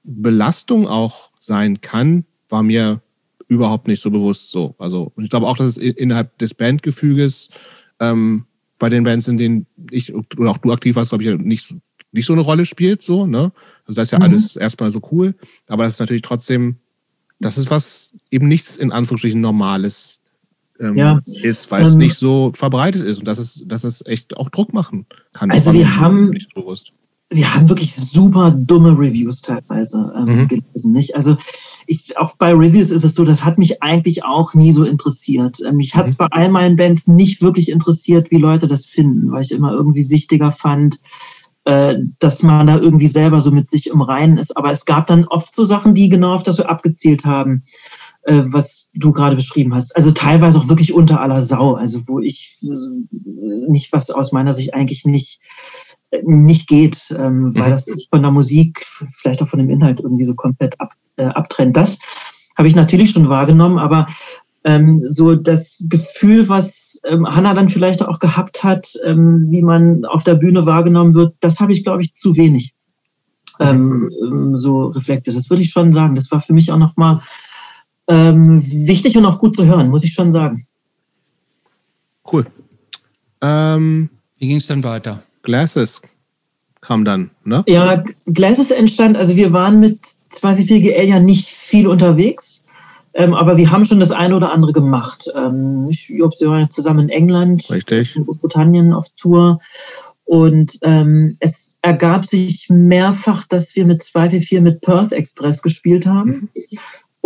Belastung 0.05 0.87
auch 0.87 1.33
sein 1.41 1.81
kann, 1.81 2.27
war 2.51 2.63
mir 2.63 3.01
überhaupt 3.49 3.89
nicht 3.89 4.03
so 4.03 4.11
bewusst 4.11 4.51
so. 4.51 4.75
Also, 4.79 5.13
und 5.15 5.25
ich 5.25 5.31
glaube 5.31 5.47
auch, 5.47 5.57
dass 5.57 5.77
es 5.77 5.79
innerhalb 5.79 6.37
des 6.39 6.55
Bandgefüges 6.55 7.51
ähm, 8.01 8.45
bei 8.79 8.89
den 8.89 9.05
Bands, 9.05 9.29
in 9.29 9.37
denen 9.37 9.67
ich 9.91 10.15
oder 10.15 10.51
auch 10.51 10.59
du 10.59 10.73
aktiv 10.73 10.97
warst, 10.97 11.11
glaube 11.11 11.25
ich, 11.25 11.39
nicht, 11.39 11.75
nicht 12.13 12.27
so 12.27 12.33
eine 12.33 12.43
Rolle 12.43 12.67
spielt. 12.67 13.03
So, 13.03 13.27
ne? 13.27 13.53
Also 13.85 13.95
das 13.95 14.05
ist 14.05 14.11
ja 14.13 14.19
mhm. 14.19 14.25
alles 14.25 14.57
erstmal 14.57 14.91
so 14.91 15.01
cool. 15.13 15.35
Aber 15.69 15.85
das 15.85 15.95
ist 15.95 16.01
natürlich 16.01 16.23
trotzdem, 16.23 16.77
das 17.41 17.59
ist 17.59 17.71
was 17.71 18.15
eben 18.31 18.49
nichts 18.49 18.77
in 18.77 18.93
Anführungsstrichen 18.93 19.41
Normales 19.41 20.21
ähm, 20.79 20.95
ja. 20.95 21.21
ist, 21.25 21.71
weil 21.71 21.83
ähm, 21.83 21.89
es 21.89 21.95
nicht 21.95 22.15
so 22.15 22.53
verbreitet 22.55 23.05
ist 23.05 23.19
und 23.19 23.25
dass 23.27 23.39
es, 23.39 23.63
dass 23.65 23.85
es 23.85 24.05
echt 24.07 24.37
auch 24.37 24.51
Druck 24.51 24.75
machen 24.75 25.07
kann. 25.33 25.51
Also 25.51 25.73
wir 25.73 25.97
haben, 25.99 26.31
nicht 26.31 26.55
bewusst 26.55 26.93
wir 27.31 27.55
haben 27.55 27.69
wirklich 27.69 27.95
super 27.95 28.53
dumme 28.53 28.91
Reviews 28.91 29.41
teilweise 29.41 30.13
ähm, 30.17 30.43
mhm. 30.43 30.49
gelesen, 30.49 30.93
nicht? 30.93 31.17
Also 31.17 31.37
ich, 31.87 32.17
auch 32.19 32.37
bei 32.37 32.53
Reviews 32.53 32.91
ist 32.91 33.05
es 33.05 33.15
so, 33.15 33.25
das 33.25 33.45
hat 33.45 33.59
mich 33.59 33.83
eigentlich 33.83 34.25
auch 34.25 34.55
nie 34.55 34.73
so 34.73 34.85
interessiert. 34.85 35.59
Ähm, 35.67 35.77
mich 35.77 35.95
hat 35.95 36.07
es 36.07 36.15
mhm. 36.15 36.19
bei 36.19 36.27
all 36.31 36.49
meinen 36.49 36.77
Bands 36.77 37.07
nicht 37.07 37.43
wirklich 37.43 37.71
interessiert, 37.71 38.31
wie 38.31 38.39
Leute 38.39 38.69
das 38.69 38.87
finden, 38.87 39.33
weil 39.33 39.43
ich 39.43 39.53
immer 39.53 39.73
irgendwie 39.73 40.09
wichtiger 40.11 40.53
fand, 40.53 41.01
äh, 41.65 41.97
dass 42.19 42.43
man 42.43 42.67
da 42.67 42.79
irgendwie 42.79 43.09
selber 43.09 43.41
so 43.41 43.51
mit 43.51 43.69
sich 43.71 43.89
im 43.89 44.03
Reinen 44.03 44.39
ist. 44.39 44.57
Aber 44.57 44.71
es 44.71 44.85
gab 44.85 45.07
dann 45.07 45.25
oft 45.27 45.55
so 45.55 45.65
Sachen, 45.65 45.95
die 45.95 46.09
genau 46.09 46.35
auf 46.35 46.43
das 46.43 46.57
so 46.57 46.65
abgezielt 46.65 47.25
haben, 47.25 47.65
äh, 48.23 48.43
was 48.47 48.89
du 48.95 49.13
gerade 49.13 49.37
beschrieben 49.37 49.75
hast. 49.75 49.95
Also 49.97 50.11
teilweise 50.11 50.59
auch 50.59 50.69
wirklich 50.69 50.93
unter 50.93 51.21
aller 51.21 51.43
Sau, 51.43 51.75
also 51.75 52.01
wo 52.07 52.21
ich 52.21 52.59
äh, 52.63 53.69
nicht, 53.69 53.93
was 53.93 54.11
aus 54.11 54.33
meiner 54.33 54.55
Sicht 54.55 54.75
eigentlich 54.75 55.05
nicht 55.05 55.41
nicht 56.23 56.69
geht, 56.69 56.99
ähm, 57.19 57.55
weil 57.57 57.67
mhm. 57.67 57.73
das 57.73 58.07
von 58.11 58.23
der 58.23 58.31
Musik, 58.31 58.87
vielleicht 59.17 59.43
auch 59.43 59.49
von 59.49 59.59
dem 59.59 59.71
Inhalt 59.71 60.01
irgendwie 60.01 60.25
so 60.25 60.35
komplett 60.35 60.81
ab, 60.81 60.95
äh, 61.17 61.27
abtrennt. 61.27 61.77
Das 61.77 61.99
habe 62.57 62.69
ich 62.69 62.75
natürlich 62.75 63.11
schon 63.11 63.29
wahrgenommen, 63.29 63.79
aber 63.79 64.07
ähm, 64.65 65.05
so 65.09 65.35
das 65.35 65.85
Gefühl, 65.89 66.49
was 66.49 67.01
ähm, 67.05 67.27
Hanna 67.27 67.55
dann 67.55 67.69
vielleicht 67.69 68.03
auch 68.03 68.19
gehabt 68.19 68.65
hat, 68.65 68.89
ähm, 69.05 69.47
wie 69.51 69.63
man 69.63 70.05
auf 70.05 70.25
der 70.25 70.35
Bühne 70.35 70.67
wahrgenommen 70.67 71.15
wird, 71.15 71.35
das 71.41 71.61
habe 71.61 71.73
ich, 71.73 71.85
glaube 71.85 72.03
ich, 72.03 72.15
zu 72.15 72.37
wenig 72.37 72.75
ähm, 73.61 74.11
ähm, 74.23 74.57
so 74.57 74.87
reflektiert. 74.87 75.37
Das 75.37 75.51
würde 75.51 75.63
ich 75.63 75.71
schon 75.71 75.93
sagen. 75.93 76.15
Das 76.17 76.31
war 76.31 76.41
für 76.41 76.53
mich 76.53 76.73
auch 76.73 76.79
nochmal 76.79 77.21
ähm, 78.09 78.63
wichtig 78.65 79.17
und 79.17 79.27
auch 79.27 79.39
gut 79.39 79.57
zu 79.57 79.65
hören, 79.67 79.89
muss 79.89 80.05
ich 80.05 80.13
schon 80.13 80.33
sagen. 80.33 80.67
Cool. 82.31 82.47
Ähm, 83.41 84.11
wie 84.39 84.49
ging 84.49 84.57
es 84.57 84.67
dann 84.67 84.83
weiter? 84.83 85.23
Glasses 85.43 86.03
kam 86.81 87.05
dann, 87.05 87.31
ne? 87.45 87.65
Ja, 87.67 88.03
Glasses 88.27 88.71
entstand, 88.71 89.17
also 89.17 89.37
wir 89.37 89.53
waren 89.53 89.81
mit 89.81 90.01
244 90.37 90.83
GL 90.83 91.09
ja 91.09 91.21
nicht 91.21 91.49
viel 91.49 91.87
unterwegs, 91.87 92.63
ähm, 93.15 93.35
aber 93.35 93.57
wir 93.57 93.71
haben 93.71 93.85
schon 93.85 94.01
das 94.01 94.11
eine 94.11 94.37
oder 94.37 94.53
andere 94.53 94.73
gemacht. 94.73 95.31
Ähm, 95.35 95.89
ich 95.91 96.09
glaube, 96.09 96.35
wir 96.39 96.49
waren 96.49 96.71
zusammen 96.71 97.01
in 97.01 97.09
England, 97.09 97.69
Richtig. 97.71 98.15
in 98.17 98.25
Großbritannien 98.25 98.93
auf 98.93 99.09
Tour. 99.17 99.61
Und 100.25 100.79
ähm, 100.83 101.37
es 101.39 101.79
ergab 101.83 102.27
sich 102.27 102.67
mehrfach, 102.69 103.47
dass 103.47 103.75
wir 103.77 103.87
mit 103.87 104.03
244 104.03 104.61
mit 104.61 104.81
Perth 104.81 105.13
Express 105.13 105.63
gespielt 105.63 106.07
haben. 106.07 106.31
Mhm 106.31 106.49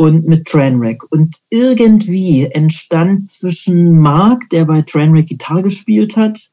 und 0.01 0.27
mit 0.27 0.47
Trainwreck. 0.47 1.03
Und 1.13 1.37
irgendwie 1.51 2.47
entstand 2.47 3.29
zwischen 3.29 3.99
Mark, 3.99 4.49
der 4.49 4.65
bei 4.65 4.81
Trainwreck 4.81 5.27
Gitarre 5.27 5.65
gespielt 5.65 6.17
hat, 6.17 6.51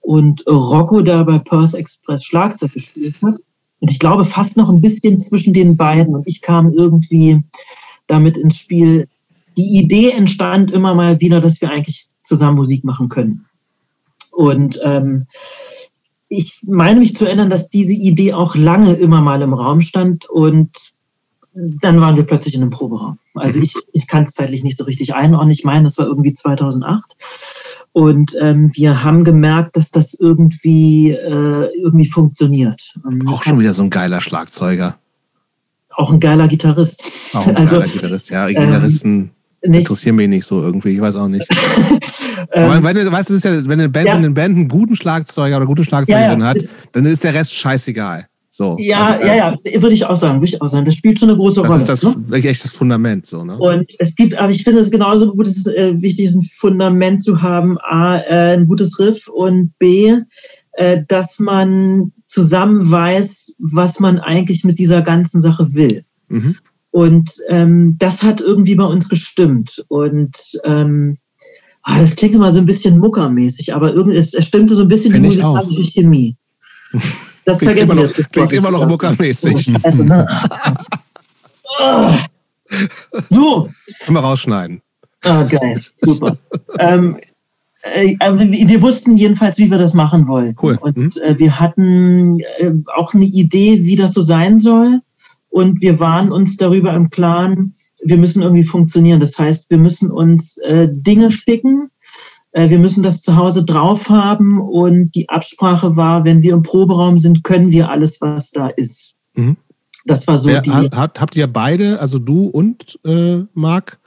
und 0.00 0.42
Rocco, 0.48 1.02
der 1.02 1.24
bei 1.24 1.38
Perth 1.38 1.74
Express 1.74 2.24
Schlagzeug 2.24 2.72
gespielt 2.72 3.16
hat. 3.22 3.38
Und 3.80 3.90
ich 3.90 3.98
glaube 3.98 4.24
fast 4.24 4.56
noch 4.56 4.68
ein 4.68 4.80
bisschen 4.80 5.20
zwischen 5.20 5.52
den 5.52 5.76
beiden. 5.76 6.14
Und 6.14 6.26
ich 6.26 6.40
kam 6.42 6.72
irgendwie 6.72 7.42
damit 8.06 8.36
ins 8.36 8.58
Spiel. 8.58 9.08
Die 9.56 9.78
Idee 9.78 10.10
entstand 10.10 10.70
immer 10.70 10.94
mal 10.94 11.20
wieder, 11.20 11.40
dass 11.40 11.60
wir 11.60 11.70
eigentlich 11.70 12.08
zusammen 12.20 12.56
Musik 12.56 12.84
machen 12.84 13.08
können. 13.08 13.46
Und 14.30 14.78
ähm, 14.84 15.26
ich 16.28 16.60
meine 16.62 17.00
mich 17.00 17.16
zu 17.16 17.26
erinnern, 17.26 17.50
dass 17.50 17.68
diese 17.68 17.92
Idee 17.92 18.34
auch 18.34 18.54
lange 18.54 18.92
immer 18.92 19.20
mal 19.20 19.42
im 19.42 19.52
Raum 19.52 19.80
stand 19.80 20.30
und 20.30 20.92
dann 21.52 22.00
waren 22.00 22.16
wir 22.16 22.24
plötzlich 22.24 22.54
in 22.54 22.62
einem 22.62 22.70
Proberaum. 22.70 23.18
Also 23.34 23.58
mhm. 23.58 23.64
ich, 23.64 23.74
ich 23.92 24.06
kann 24.06 24.24
es 24.24 24.32
zeitlich 24.32 24.62
nicht 24.62 24.78
so 24.78 24.84
richtig 24.84 25.14
einordnen. 25.14 25.50
Ich 25.50 25.64
meine, 25.64 25.84
das 25.84 25.98
war 25.98 26.06
irgendwie 26.06 26.32
2008. 26.32 27.04
Und 27.92 28.36
ähm, 28.40 28.70
wir 28.74 29.02
haben 29.02 29.24
gemerkt, 29.24 29.76
dass 29.76 29.90
das 29.90 30.14
irgendwie, 30.14 31.10
äh, 31.10 31.68
irgendwie 31.82 32.06
funktioniert. 32.06 32.94
Ähm, 33.04 33.26
auch 33.26 33.42
schon 33.42 33.58
wieder 33.58 33.74
so 33.74 33.82
ein 33.82 33.90
geiler 33.90 34.20
Schlagzeuger. 34.20 34.96
Auch 35.90 36.12
ein 36.12 36.20
geiler 36.20 36.46
Gitarrist. 36.46 37.02
Auch 37.34 37.46
ein 37.46 37.56
also, 37.56 37.80
geiler 37.80 37.90
Gitarrist, 37.90 38.30
ja. 38.30 38.46
Gitarristen 38.46 39.30
ähm, 39.62 39.72
interessieren 39.72 40.16
mich 40.16 40.28
nicht 40.28 40.46
so 40.46 40.62
irgendwie, 40.62 40.94
ich 40.94 41.00
weiß 41.00 41.16
auch 41.16 41.28
nicht. 41.28 41.46
Ähm, 42.52 42.82
wenn 42.82 42.96
du, 42.96 43.12
weißt, 43.12 43.30
ist 43.30 43.44
ja, 43.44 43.52
wenn 43.64 43.78
eine 43.78 43.88
Band, 43.88 44.08
ja. 44.08 44.14
eine 44.14 44.30
Band 44.30 44.56
einen 44.56 44.66
guten 44.66 44.96
Schlagzeuger 44.96 45.58
oder 45.58 45.66
gute 45.66 45.84
Schlagzeugerin 45.84 46.40
ja, 46.40 46.46
ja, 46.46 46.50
hat, 46.50 46.58
dann 46.92 47.06
ist 47.06 47.22
der 47.22 47.34
Rest 47.34 47.54
scheißegal. 47.54 48.26
So, 48.60 48.76
ja, 48.78 49.14
also, 49.14 49.26
ja, 49.26 49.34
ja, 49.36 49.80
würde 49.80 49.94
ich 49.94 50.04
auch 50.04 50.18
sagen, 50.18 50.34
würde 50.34 50.48
ich 50.48 50.60
auch 50.60 50.68
sagen. 50.68 50.84
Das 50.84 50.94
spielt 50.94 51.18
schon 51.18 51.30
eine 51.30 51.38
große 51.38 51.62
Rolle. 51.62 51.82
Das 51.82 52.04
ist 52.04 52.04
das, 52.04 52.28
ne? 52.28 52.36
echt 52.44 52.62
das 52.62 52.72
Fundament, 52.72 53.24
so, 53.24 53.42
ne? 53.42 53.56
Und 53.56 53.90
es 53.98 54.14
gibt, 54.14 54.34
aber 54.34 54.52
ich 54.52 54.64
finde 54.64 54.80
es 54.80 54.90
genauso 54.90 55.34
gut, 55.34 55.46
es 55.46 55.56
ist 55.56 55.68
äh, 55.68 55.94
wichtig, 56.02 56.28
ein 56.34 56.42
Fundament 56.42 57.22
zu 57.22 57.40
haben, 57.40 57.78
A, 57.78 58.18
äh, 58.18 58.58
ein 58.58 58.66
gutes 58.66 58.98
Riff 58.98 59.28
und 59.28 59.72
B, 59.78 60.14
äh, 60.72 61.02
dass 61.08 61.38
man 61.38 62.12
zusammen 62.26 62.90
weiß, 62.90 63.54
was 63.60 63.98
man 63.98 64.18
eigentlich 64.18 64.62
mit 64.62 64.78
dieser 64.78 65.00
ganzen 65.00 65.40
Sache 65.40 65.72
will. 65.72 66.04
Mhm. 66.28 66.56
Und 66.90 67.30
ähm, 67.48 67.96
das 67.98 68.22
hat 68.22 68.42
irgendwie 68.42 68.74
bei 68.74 68.84
uns 68.84 69.08
gestimmt. 69.08 69.82
Und 69.88 70.36
ähm, 70.64 71.16
ah, 71.80 71.98
das 71.98 72.14
klingt 72.14 72.34
immer 72.34 72.52
so 72.52 72.58
ein 72.58 72.66
bisschen 72.66 72.98
muckermäßig, 72.98 73.72
aber 73.72 73.94
irgendwie, 73.94 74.18
es, 74.18 74.34
es 74.34 74.44
stimmte 74.44 74.74
so 74.74 74.82
ein 74.82 74.88
bisschen 74.88 75.14
Find 75.14 75.24
die 75.24 75.28
musikalische 75.28 75.82
Chemie. 75.82 76.36
Das 77.50 77.58
klingt 77.58 77.72
vergessen 77.72 77.98
immer 77.98 78.06
noch, 78.06 78.16
wir. 78.16 78.24
Klingt 78.24 78.52
immer 78.52 78.70
noch 78.70 78.86
muckermäßig. 78.86 79.68
Ne? 79.98 80.26
so. 83.28 83.68
Immer 84.06 84.20
rausschneiden. 84.20 84.80
Ah, 85.24 85.42
geil. 85.42 85.80
Super. 85.96 86.38
ähm, 86.78 87.18
äh, 87.82 88.14
wir 88.20 88.82
wussten 88.82 89.16
jedenfalls, 89.16 89.58
wie 89.58 89.70
wir 89.70 89.78
das 89.78 89.94
machen 89.94 90.28
wollen. 90.28 90.54
Cool. 90.62 90.78
Und 90.80 90.96
mhm. 90.96 91.10
äh, 91.24 91.38
wir 91.38 91.58
hatten 91.58 92.38
äh, 92.58 92.72
auch 92.94 93.14
eine 93.14 93.24
Idee, 93.24 93.84
wie 93.84 93.96
das 93.96 94.12
so 94.12 94.20
sein 94.20 94.58
soll. 94.58 95.00
Und 95.48 95.80
wir 95.80 95.98
waren 95.98 96.30
uns 96.30 96.56
darüber 96.56 96.94
im 96.94 97.10
Klaren, 97.10 97.74
wir 98.04 98.16
müssen 98.16 98.42
irgendwie 98.42 98.62
funktionieren. 98.62 99.18
Das 99.18 99.36
heißt, 99.36 99.68
wir 99.70 99.78
müssen 99.78 100.10
uns 100.10 100.56
äh, 100.58 100.88
Dinge 100.88 101.32
schicken, 101.32 101.90
wir 102.52 102.78
müssen 102.78 103.02
das 103.02 103.22
zu 103.22 103.36
Hause 103.36 103.64
drauf 103.64 104.08
haben 104.08 104.60
und 104.60 105.14
die 105.14 105.28
Absprache 105.28 105.96
war, 105.96 106.24
wenn 106.24 106.42
wir 106.42 106.52
im 106.52 106.62
Proberaum 106.62 107.18
sind, 107.18 107.44
können 107.44 107.70
wir 107.70 107.90
alles, 107.90 108.20
was 108.20 108.50
da 108.50 108.68
ist. 108.68 109.14
Mhm. 109.34 109.56
Das 110.06 110.26
war 110.26 110.38
so 110.38 110.48
Wer, 110.48 110.62
die. 110.62 110.70
Hat, 110.70 111.20
habt 111.20 111.36
ihr 111.36 111.46
beide, 111.46 112.00
also 112.00 112.18
du 112.18 112.46
und 112.46 112.98
äh, 113.04 113.44
Marc, 113.54 114.00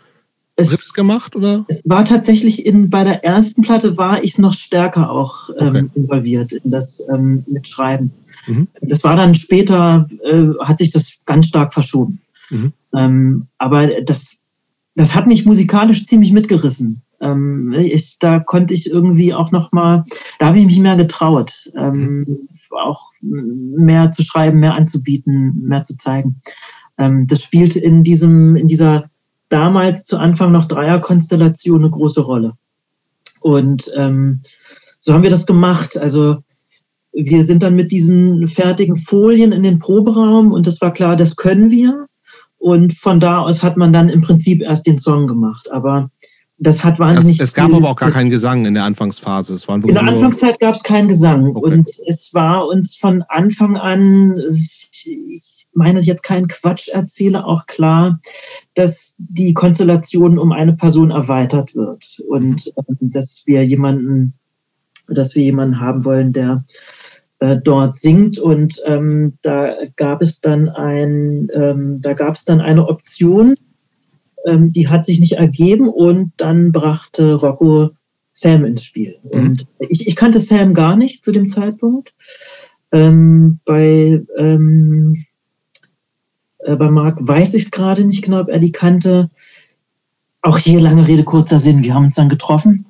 Riffs 0.59 0.93
gemacht 0.93 1.35
oder? 1.35 1.65
Es 1.67 1.83
war 1.89 2.05
tatsächlich 2.05 2.65
in 2.65 2.89
bei 2.89 3.03
der 3.03 3.23
ersten 3.23 3.63
Platte 3.63 3.97
war 3.97 4.23
ich 4.23 4.37
noch 4.37 4.53
stärker 4.53 5.09
auch 5.09 5.49
ähm, 5.57 5.67
okay. 5.67 5.89
involviert 5.95 6.51
in 6.51 6.69
das 6.69 7.03
ähm, 7.11 7.43
Mitschreiben. 7.47 8.11
Mhm. 8.45 8.67
Das 8.81 9.03
war 9.03 9.15
dann 9.15 9.33
später 9.33 10.07
äh, 10.23 10.47
hat 10.59 10.77
sich 10.77 10.91
das 10.91 11.13
ganz 11.25 11.47
stark 11.47 11.73
verschoben. 11.73 12.21
Mhm. 12.49 12.73
Ähm, 12.95 13.47
aber 13.57 13.87
das 14.01 14.37
das 14.95 15.15
hat 15.15 15.25
mich 15.25 15.43
musikalisch 15.45 16.05
ziemlich 16.05 16.31
mitgerissen. 16.31 17.01
Ähm, 17.23 17.73
ich, 17.77 18.17
da 18.19 18.39
konnte 18.39 18.73
ich 18.73 18.89
irgendwie 18.89 19.33
auch 19.33 19.51
noch 19.51 19.71
mal, 19.71 20.03
da 20.39 20.47
habe 20.47 20.59
ich 20.59 20.65
mich 20.65 20.79
mehr 20.79 20.97
getraut, 20.97 21.53
ähm, 21.75 22.47
auch 22.71 23.01
mehr 23.21 24.11
zu 24.11 24.23
schreiben, 24.23 24.59
mehr 24.59 24.75
anzubieten, 24.75 25.61
mehr 25.63 25.83
zu 25.83 25.97
zeigen. 25.97 26.41
Ähm, 26.97 27.25
das 27.27 27.41
spielt 27.41 27.75
in 27.75 28.03
diesem, 28.03 28.55
in 28.55 28.67
dieser 28.67 29.09
damals 29.49 30.05
zu 30.05 30.17
Anfang 30.17 30.51
noch 30.51 30.65
Dreierkonstellation 30.67 31.81
eine 31.81 31.91
große 31.91 32.21
Rolle. 32.21 32.53
Und 33.39 33.91
ähm, 33.95 34.41
so 34.99 35.13
haben 35.13 35.23
wir 35.23 35.29
das 35.29 35.45
gemacht. 35.45 35.97
Also 35.97 36.37
wir 37.13 37.43
sind 37.43 37.61
dann 37.61 37.75
mit 37.75 37.91
diesen 37.91 38.47
fertigen 38.47 38.95
Folien 38.95 39.51
in 39.51 39.63
den 39.63 39.79
Proberaum 39.79 40.51
und 40.51 40.65
es 40.65 40.81
war 40.81 40.93
klar, 40.93 41.15
das 41.15 41.35
können 41.35 41.69
wir. 41.69 42.07
Und 42.57 42.93
von 42.93 43.19
da 43.19 43.39
aus 43.39 43.61
hat 43.61 43.77
man 43.77 43.93
dann 43.93 44.09
im 44.09 44.21
Prinzip 44.21 44.61
erst 44.61 44.87
den 44.87 44.97
Song 44.97 45.27
gemacht. 45.27 45.69
Aber 45.71 46.09
das 46.63 46.83
hat 46.83 46.99
wahnsinnig. 46.99 47.39
Es, 47.39 47.49
es 47.49 47.53
gab 47.53 47.73
aber 47.73 47.89
auch 47.89 47.95
gar 47.95 48.11
keinen 48.11 48.29
Gesang 48.29 48.65
in 48.65 48.73
der 48.73 48.83
Anfangsphase. 48.83 49.53
Es 49.53 49.67
waren 49.67 49.81
in 49.81 49.93
der 49.93 50.03
Anfangszeit 50.03 50.59
gab 50.59 50.75
es 50.75 50.83
keinen 50.83 51.07
Gesang. 51.07 51.55
Okay. 51.55 51.73
Und 51.73 51.89
es 52.07 52.33
war 52.33 52.67
uns 52.67 52.95
von 52.95 53.23
Anfang 53.27 53.77
an, 53.77 54.41
ich 54.91 55.67
meine, 55.73 55.99
ich 55.99 56.05
jetzt 56.05 56.23
keinen 56.23 56.47
Quatsch 56.47 56.87
erzähle, 56.87 57.45
auch 57.45 57.65
klar, 57.65 58.19
dass 58.75 59.15
die 59.17 59.53
Konstellation 59.53 60.39
um 60.39 60.51
eine 60.51 60.73
Person 60.73 61.11
erweitert 61.11 61.75
wird. 61.75 62.21
Und 62.27 62.67
äh, 62.67 62.81
dass 63.01 63.43
wir 63.45 63.65
jemanden, 63.65 64.33
dass 65.07 65.35
wir 65.35 65.43
jemanden 65.43 65.79
haben 65.79 66.05
wollen, 66.05 66.33
der 66.33 66.63
äh, 67.39 67.57
dort 67.57 67.97
singt. 67.97 68.39
Und 68.39 68.81
ähm, 68.85 69.37
da 69.41 69.75
gab 69.97 70.21
es 70.21 70.39
dann 70.39 70.69
ein, 70.69 71.49
ähm, 71.53 72.01
da 72.01 72.13
gab 72.13 72.35
es 72.35 72.45
dann 72.45 72.61
eine 72.61 72.87
Option, 72.87 73.55
ähm, 74.45 74.71
die 74.73 74.87
hat 74.87 75.05
sich 75.05 75.19
nicht 75.19 75.33
ergeben 75.33 75.87
und 75.89 76.33
dann 76.37 76.71
brachte 76.71 77.35
Rocco 77.35 77.91
Sam 78.31 78.65
ins 78.65 78.83
Spiel. 78.83 79.17
Mhm. 79.31 79.39
Und 79.39 79.67
ich, 79.89 80.07
ich 80.07 80.15
kannte 80.15 80.39
Sam 80.39 80.73
gar 80.73 80.95
nicht 80.95 81.23
zu 81.23 81.31
dem 81.31 81.47
Zeitpunkt. 81.47 82.13
Ähm, 82.91 83.59
bei, 83.65 84.23
ähm, 84.37 85.23
äh, 86.59 86.75
bei 86.75 86.89
Marc 86.89 87.17
weiß 87.19 87.53
ich 87.53 87.63
es 87.63 87.71
gerade 87.71 88.03
nicht 88.03 88.23
genau, 88.23 88.41
ob 88.41 88.49
er 88.49 88.59
die 88.59 88.71
kannte. 88.71 89.29
Auch 90.41 90.57
hier 90.57 90.81
lange 90.81 91.07
Rede, 91.07 91.23
kurzer 91.23 91.59
Sinn. 91.59 91.83
Wir 91.83 91.93
haben 91.93 92.05
uns 92.05 92.15
dann 92.15 92.29
getroffen. 92.29 92.85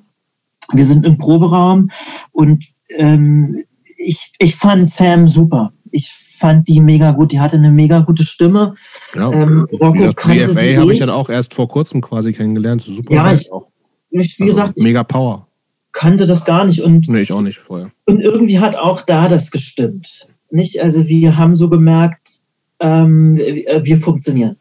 Wir 0.72 0.86
sind 0.86 1.04
im 1.04 1.18
Proberaum 1.18 1.90
und 2.32 2.64
ähm, 2.88 3.64
ich, 3.96 4.32
ich 4.38 4.56
fand 4.56 4.88
Sam 4.88 5.28
super. 5.28 5.72
Ich 5.90 6.10
fand 6.44 6.68
die 6.68 6.80
mega 6.80 7.12
gut. 7.12 7.32
Die 7.32 7.40
hatte 7.40 7.56
eine 7.56 7.72
mega 7.72 8.00
gute 8.00 8.22
Stimme. 8.22 8.74
Ja, 9.14 9.32
ähm, 9.32 9.66
Rocco 9.80 10.12
kannte 10.12 10.48
DFA 10.48 10.76
habe 10.76 10.92
ich 10.92 10.98
dann 10.98 11.08
auch 11.08 11.30
erst 11.30 11.54
vor 11.54 11.68
kurzem 11.68 12.02
quasi 12.02 12.34
kennengelernt. 12.34 12.82
Super. 12.82 13.14
Ja, 13.14 13.32
ich, 13.32 13.50
auch. 13.50 13.68
ich, 14.10 14.38
wie 14.38 14.42
also 14.42 14.60
gesagt, 14.60 14.78
mega 14.80 15.02
Power. 15.04 15.48
Kannte 15.92 16.26
das 16.26 16.44
gar 16.44 16.66
nicht 16.66 16.82
und 16.82 17.08
nee, 17.08 17.22
ich 17.22 17.32
auch 17.32 17.40
nicht 17.40 17.60
vorher. 17.60 17.90
Und 18.04 18.20
irgendwie 18.20 18.58
hat 18.58 18.76
auch 18.76 19.00
da 19.00 19.28
das 19.28 19.50
gestimmt. 19.50 20.28
Nicht? 20.50 20.82
Also 20.82 21.06
wir 21.06 21.38
haben 21.38 21.54
so 21.54 21.70
gemerkt, 21.70 22.42
ähm, 22.80 23.36
wir 23.36 23.98
funktionieren 23.98 24.56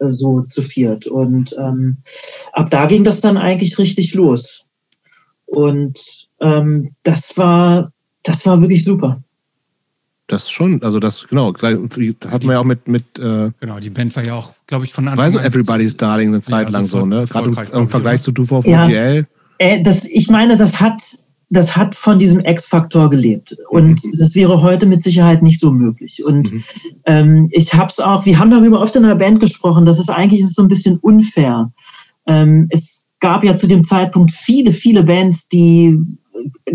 so 0.00 0.42
zu 0.42 0.62
viert. 0.62 1.06
Und 1.06 1.54
ähm, 1.60 1.98
ab 2.54 2.70
da 2.70 2.86
ging 2.86 3.04
das 3.04 3.20
dann 3.20 3.36
eigentlich 3.36 3.78
richtig 3.78 4.14
los. 4.14 4.64
Und 5.46 5.96
ähm, 6.40 6.90
das 7.04 7.36
war, 7.36 7.92
das 8.24 8.44
war 8.46 8.60
wirklich 8.60 8.84
super. 8.84 9.22
Das 10.28 10.50
schon, 10.50 10.82
also 10.82 11.00
das, 11.00 11.26
genau, 11.26 11.54
hat 11.54 12.44
man 12.44 12.52
ja 12.52 12.60
auch 12.60 12.64
mit. 12.64 12.86
mit 12.86 13.18
äh, 13.18 13.50
genau, 13.60 13.80
die 13.80 13.88
Band 13.88 14.14
war 14.14 14.22
ja 14.22 14.34
auch, 14.34 14.52
glaube 14.66 14.84
ich, 14.84 14.92
von 14.92 15.08
Anfang 15.08 15.24
an. 15.24 15.34
Weiß 15.34 15.42
Everybody's 15.42 15.96
Darling 15.96 16.28
eine 16.28 16.42
Zeit 16.42 16.66
ja, 16.66 16.72
lang 16.72 16.86
so, 16.86 17.06
ne? 17.06 17.24
Gerade 17.26 17.48
im, 17.48 17.56
im, 17.80 17.88
Vergleich 17.88 18.20
zu 18.20 18.30
Duvo 18.30 18.60
von 18.60 18.70
ja, 18.70 18.86
GL. 18.86 19.26
Äh, 19.56 19.80
das, 19.80 20.04
ich 20.04 20.28
meine, 20.28 20.58
das 20.58 20.80
hat, 20.80 21.00
das 21.48 21.74
hat 21.74 21.94
von 21.94 22.18
diesem 22.18 22.40
X-Faktor 22.40 23.08
gelebt. 23.08 23.56
Und 23.70 24.04
mhm. 24.04 24.12
das 24.18 24.34
wäre 24.34 24.60
heute 24.60 24.84
mit 24.84 25.02
Sicherheit 25.02 25.42
nicht 25.42 25.60
so 25.60 25.70
möglich. 25.70 26.22
Und 26.22 26.52
mhm. 26.52 26.64
ähm, 27.06 27.48
ich 27.50 27.72
habe 27.72 27.88
es 27.88 27.98
auch, 27.98 28.26
wir 28.26 28.38
haben 28.38 28.50
darüber 28.50 28.82
oft 28.82 28.96
in 28.96 29.04
der 29.04 29.14
Band 29.14 29.40
gesprochen, 29.40 29.86
das 29.86 29.98
ist 29.98 30.10
eigentlich 30.10 30.40
ist 30.40 30.56
so 30.56 30.62
ein 30.62 30.68
bisschen 30.68 30.98
unfair. 30.98 31.72
Ähm, 32.26 32.66
es 32.68 33.06
gab 33.20 33.44
ja 33.44 33.56
zu 33.56 33.66
dem 33.66 33.82
Zeitpunkt 33.82 34.30
viele, 34.30 34.72
viele 34.72 35.02
Bands, 35.02 35.48
die 35.48 35.98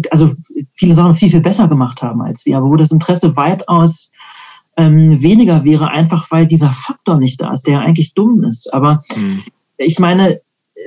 also 0.10 0.34
viele 0.76 0.94
Sachen 0.94 1.16
viel, 1.16 1.30
viel 1.30 1.42
besser 1.42 1.68
gemacht 1.68 2.02
haben 2.02 2.22
als 2.22 2.46
wir, 2.46 2.58
aber 2.58 2.68
wo 2.68 2.76
das 2.76 2.92
Interesse 2.92 3.36
weitaus 3.36 4.12
ähm, 4.78 5.22
weniger 5.22 5.64
wäre, 5.64 5.90
einfach 5.90 6.32
weil 6.32 6.48
dieser 6.48 6.72
Faktor 6.72 7.18
nicht 7.18 7.42
da 7.42 7.54
ist, 7.54 7.68
der 7.68 7.82
eigentlich 7.82 8.14
dumm 8.14 8.44
ist. 8.44 8.74
Aber 8.74 9.02
mhm. 9.16 9.44
ich 9.78 10.00
meine, 10.00 10.42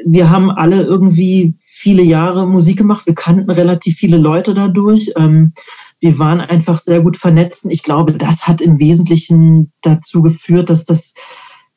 wir 0.05 0.31
haben 0.31 0.51
alle 0.51 0.83
irgendwie 0.83 1.55
viele 1.61 2.03
Jahre 2.03 2.47
Musik 2.47 2.79
gemacht, 2.79 3.07
wir 3.07 3.15
kannten 3.15 3.51
relativ 3.51 3.97
viele 3.97 4.19
Leute 4.19 4.55
dadurch. 4.55 5.13
Ähm, 5.17 5.53
wir 6.01 6.19
waren 6.19 6.41
einfach 6.41 6.79
sehr 6.79 7.01
gut 7.01 7.17
vernetzt. 7.17 7.65
Ich 7.69 7.83
glaube, 7.83 8.13
das 8.13 8.47
hat 8.47 8.61
im 8.61 8.79
Wesentlichen 8.79 9.73
dazu 9.83 10.23
geführt, 10.23 10.69
dass 10.69 10.85
das 10.85 11.15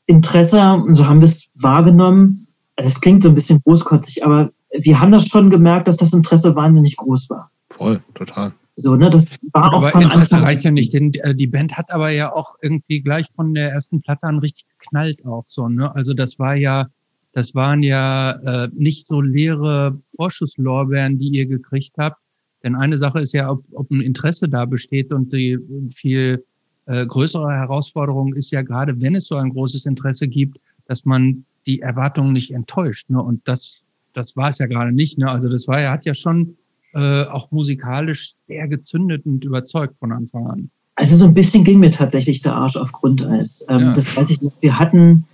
Interesse, 0.08 0.84
so 0.90 1.08
haben 1.08 1.22
wir 1.22 1.28
es 1.28 1.50
wahrgenommen, 1.54 2.46
also 2.76 2.88
es 2.88 3.02
klingt 3.02 3.24
so 3.24 3.30
ein 3.30 3.36
bisschen 3.36 3.62
großkotzig, 3.64 4.26
aber 4.26 4.52
wir 4.72 5.00
haben 5.00 5.12
das 5.12 5.28
schon 5.28 5.50
gemerkt, 5.50 5.88
dass 5.88 5.98
das 5.98 6.14
Interesse 6.14 6.56
wahnsinnig 6.56 6.98
groß 6.98 7.30
war. 7.30 7.52
Voll, 7.70 8.02
total. 8.14 8.54
So, 8.76 8.96
ne, 8.96 9.10
das 9.10 9.38
war 9.52 9.74
auch 9.74 9.82
aber 9.82 9.90
von 9.90 10.04
Interesse 10.04 10.36
Anfang 10.36 10.48
reicht 10.48 10.64
ja 10.64 10.72
nicht, 10.72 10.94
denn 10.94 11.14
äh, 11.16 11.36
die 11.36 11.48
Band 11.48 11.78
hat 11.78 11.91
aber 11.91 12.12
ja 12.12 12.34
auch 12.34 12.56
irgendwie 12.62 13.02
gleich 13.02 13.28
von 13.36 13.54
der 13.54 13.72
ersten 13.72 14.02
Platte 14.02 14.24
an 14.24 14.40
richtig 14.40 14.66
geknallt 14.80 15.26
auch 15.26 15.44
so, 15.48 15.68
ne? 15.68 15.94
Also 15.96 16.14
das 16.14 16.40
war 16.40 16.56
ja, 16.56 16.88
das 17.34 17.54
waren 17.56 17.84
ja 17.84 18.32
äh, 18.32 18.70
nicht 18.74 19.08
so 19.08 19.20
leere 19.20 20.00
Vorschusslorbeeren, 20.16 21.18
die 21.18 21.28
ihr 21.28 21.46
gekriegt 21.46 21.96
habt. 21.98 22.18
Denn 22.64 22.76
eine 22.76 22.98
Sache 22.98 23.20
ist 23.20 23.34
ja, 23.34 23.50
ob, 23.52 23.64
ob 23.74 23.91
ein 23.91 24.02
Interesse 24.02 24.48
da 24.48 24.64
besteht 24.66 25.12
und 25.12 25.34
die 25.34 25.60
viel 25.94 26.46
äh, 26.86 27.06
größere 27.06 27.52
Herausforderung 27.52 28.34
ist 28.34 28.52
ja 28.52 28.62
gerade, 28.62 29.00
wenn 29.02 29.16
es 29.16 29.26
so 29.26 29.36
ein 29.36 29.50
großes 29.50 29.86
Interesse 29.86 30.28
gibt, 30.28 30.58
dass 30.88 31.04
man 31.04 31.46
die 31.68 31.82
Erwartungen 31.82 32.34
nicht 32.34 32.52
enttäuscht. 32.52 33.10
Ne? 33.10 33.22
Und 33.22 33.46
das 33.48 33.78
das 34.14 34.36
war 34.36 34.49
es 34.49 34.57
ja 34.60 34.65
gerade 34.65 34.91
nicht. 34.91 35.18
Ne? 35.18 35.30
Also 35.30 35.49
das 35.49 35.68
war, 35.68 35.80
er 35.80 35.91
hat 35.91 36.06
ja 36.06 36.14
schon 36.14 36.56
äh, 36.94 37.23
auch 37.26 37.52
musikalisch 37.52 38.34
sehr 38.41 38.68
gezündet 38.68 39.26
und 39.26 39.44
überzeugt 39.45 39.95
von 39.99 40.11
Anfang 40.11 40.48
an. 40.48 40.69
Also 40.95 41.15
so 41.15 41.26
ein 41.26 41.34
bisschen 41.34 41.64
ging 41.64 41.80
mir 41.80 41.91
tatsächlich 41.91 42.41
der 42.41 42.53
Arsch 42.53 42.76
auf 42.76 42.91
Grundeis. 42.91 43.65
Ähm, 43.69 43.80
ja. 43.80 43.94
Das 43.94 44.15
weiß 44.18 44.31
ich 44.31 44.41
nicht. 44.41 44.56
Wir 44.60 44.77
hatten, 44.77 45.26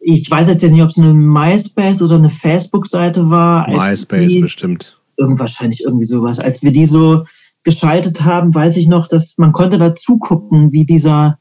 ich 0.00 0.30
weiß 0.30 0.48
jetzt 0.48 0.62
nicht, 0.62 0.82
ob 0.82 0.88
es 0.88 0.98
eine 0.98 1.12
MySpace 1.12 2.00
oder 2.00 2.16
eine 2.16 2.30
Facebook-Seite 2.30 3.28
war. 3.28 3.68
MySpace 3.68 4.28
die, 4.28 4.40
bestimmt. 4.40 4.98
Irgend, 5.18 5.38
wahrscheinlich 5.38 5.84
irgendwie 5.84 6.06
sowas. 6.06 6.38
Als 6.38 6.62
wir 6.62 6.72
die 6.72 6.86
so 6.86 7.24
geschaltet 7.62 8.22
haben, 8.22 8.54
weiß 8.54 8.76
ich 8.78 8.88
noch, 8.88 9.06
dass 9.06 9.36
man 9.36 9.52
konnte 9.52 9.78
da 9.78 9.94
zugucken, 9.94 10.72
wie 10.72 10.86
dieser 10.86 11.38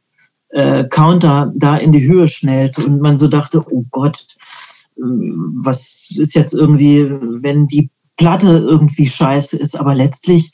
äh, 0.49 0.83
Counter 0.85 1.53
da 1.55 1.77
in 1.77 1.93
die 1.93 2.05
Höhe 2.05 2.27
schnellt 2.27 2.77
und 2.77 3.01
man 3.01 3.17
so 3.17 3.27
dachte, 3.27 3.63
oh 3.69 3.85
Gott, 3.89 4.27
was 5.01 6.13
ist 6.15 6.35
jetzt 6.35 6.53
irgendwie, 6.53 7.09
wenn 7.41 7.67
die 7.67 7.89
Platte 8.17 8.47
irgendwie 8.47 9.07
scheiße 9.07 9.57
ist, 9.57 9.79
aber 9.79 9.95
letztlich, 9.95 10.51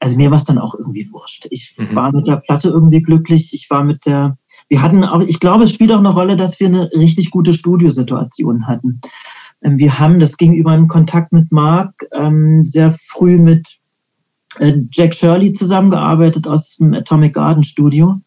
also 0.00 0.16
mir 0.16 0.30
war 0.30 0.38
es 0.38 0.44
dann 0.44 0.58
auch 0.58 0.74
irgendwie 0.74 1.08
wurscht. 1.12 1.46
Ich 1.50 1.74
mhm. 1.76 1.94
war 1.94 2.12
mit 2.12 2.26
der 2.26 2.36
Platte 2.36 2.68
irgendwie 2.70 3.02
glücklich. 3.02 3.52
Ich 3.52 3.68
war 3.68 3.84
mit 3.84 4.06
der, 4.06 4.38
wir 4.68 4.80
hatten 4.80 5.04
auch, 5.04 5.20
ich 5.20 5.40
glaube, 5.40 5.64
es 5.64 5.72
spielt 5.72 5.92
auch 5.92 5.98
eine 5.98 6.12
Rolle, 6.12 6.36
dass 6.36 6.58
wir 6.60 6.68
eine 6.68 6.90
richtig 6.92 7.30
gute 7.30 7.52
Studiosituation 7.52 8.66
hatten. 8.66 9.00
Ähm, 9.62 9.78
wir 9.78 9.98
haben 9.98 10.18
das 10.18 10.36
gegenüber 10.36 10.70
einen 10.70 10.88
Kontakt 10.88 11.32
mit 11.32 11.52
Mark 11.52 12.06
ähm, 12.12 12.64
sehr 12.64 12.92
früh 12.92 13.36
mit 13.38 13.68
äh, 14.58 14.74
Jack 14.90 15.14
Shirley 15.14 15.52
zusammengearbeitet 15.52 16.46
aus 16.46 16.76
dem 16.76 16.94
Atomic 16.94 17.34
Garden 17.34 17.64
Studio 17.64 18.18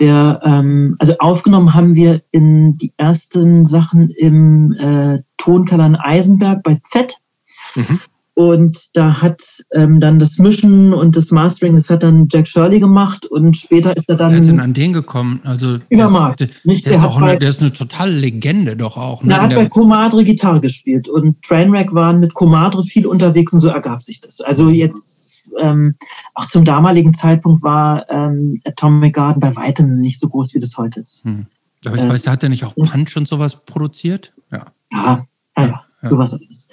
der, 0.00 0.40
ähm, 0.44 0.94
also 0.98 1.16
aufgenommen 1.18 1.74
haben 1.74 1.94
wir 1.94 2.22
in 2.30 2.76
die 2.78 2.92
ersten 2.96 3.66
Sachen 3.66 4.10
im 4.10 4.72
äh, 4.74 5.20
Tonkeller 5.36 5.86
in 5.86 5.96
Eisenberg 5.96 6.62
bei 6.62 6.78
Z. 6.82 7.14
Mhm. 7.74 8.00
Und 8.38 8.94
da 8.94 9.22
hat 9.22 9.40
ähm, 9.72 9.98
dann 9.98 10.18
das 10.18 10.36
Mischen 10.36 10.92
und 10.92 11.16
das 11.16 11.30
Mastering, 11.30 11.74
das 11.74 11.88
hat 11.88 12.02
dann 12.02 12.28
Jack 12.30 12.46
Shirley 12.46 12.80
gemacht 12.80 13.24
und 13.24 13.56
später 13.56 13.96
ist 13.96 14.10
er 14.10 14.16
dann. 14.16 14.32
Wer 14.32 14.40
ist 14.40 14.48
denn 14.48 14.60
an 14.60 14.74
den 14.74 14.92
gekommen? 14.92 15.40
Also 15.42 15.78
über 15.88 16.10
Mark. 16.10 16.36
Der, 16.36 16.48
nicht, 16.64 16.84
der, 16.84 16.98
der, 16.98 17.08
ist 17.08 17.16
eine, 17.16 17.38
der 17.38 17.48
ist 17.48 17.60
eine 17.62 17.72
totale 17.72 18.12
Legende 18.12 18.76
doch 18.76 18.98
auch. 18.98 19.22
Ne? 19.22 19.32
Er 19.32 19.40
hat 19.40 19.54
bei 19.54 19.64
Comadre 19.70 20.22
Gitarre 20.22 20.60
gespielt 20.60 21.08
und 21.08 21.40
Trainwreck 21.40 21.94
waren 21.94 22.20
mit 22.20 22.34
Comadre 22.34 22.84
viel 22.84 23.06
unterwegs 23.06 23.54
und 23.54 23.60
so 23.60 23.68
ergab 23.68 24.02
sich 24.02 24.20
das. 24.20 24.42
Also 24.42 24.68
jetzt 24.68 25.25
ähm, 25.60 25.96
auch 26.34 26.46
zum 26.46 26.64
damaligen 26.64 27.14
Zeitpunkt 27.14 27.62
war 27.62 28.08
ähm, 28.10 28.60
Atomic 28.64 29.14
Garden 29.14 29.40
bei 29.40 29.54
weitem 29.56 29.98
nicht 29.98 30.20
so 30.20 30.28
groß, 30.28 30.54
wie 30.54 30.60
das 30.60 30.76
heute 30.76 31.00
ist. 31.00 31.24
Hm. 31.24 31.46
Aber 31.84 31.96
ich 31.96 32.02
äh, 32.02 32.08
weiß, 32.08 32.22
der 32.22 32.32
hat 32.32 32.42
ja 32.42 32.48
nicht 32.48 32.64
auch 32.64 32.74
Punch 32.74 33.16
und 33.16 33.28
sowas 33.28 33.64
produziert? 33.64 34.32
Ja, 34.50 34.66
ja, 34.92 35.26
ja, 35.56 35.64
ja, 35.64 35.84
ja. 36.02 36.08
sowas 36.08 36.34
alles. 36.34 36.68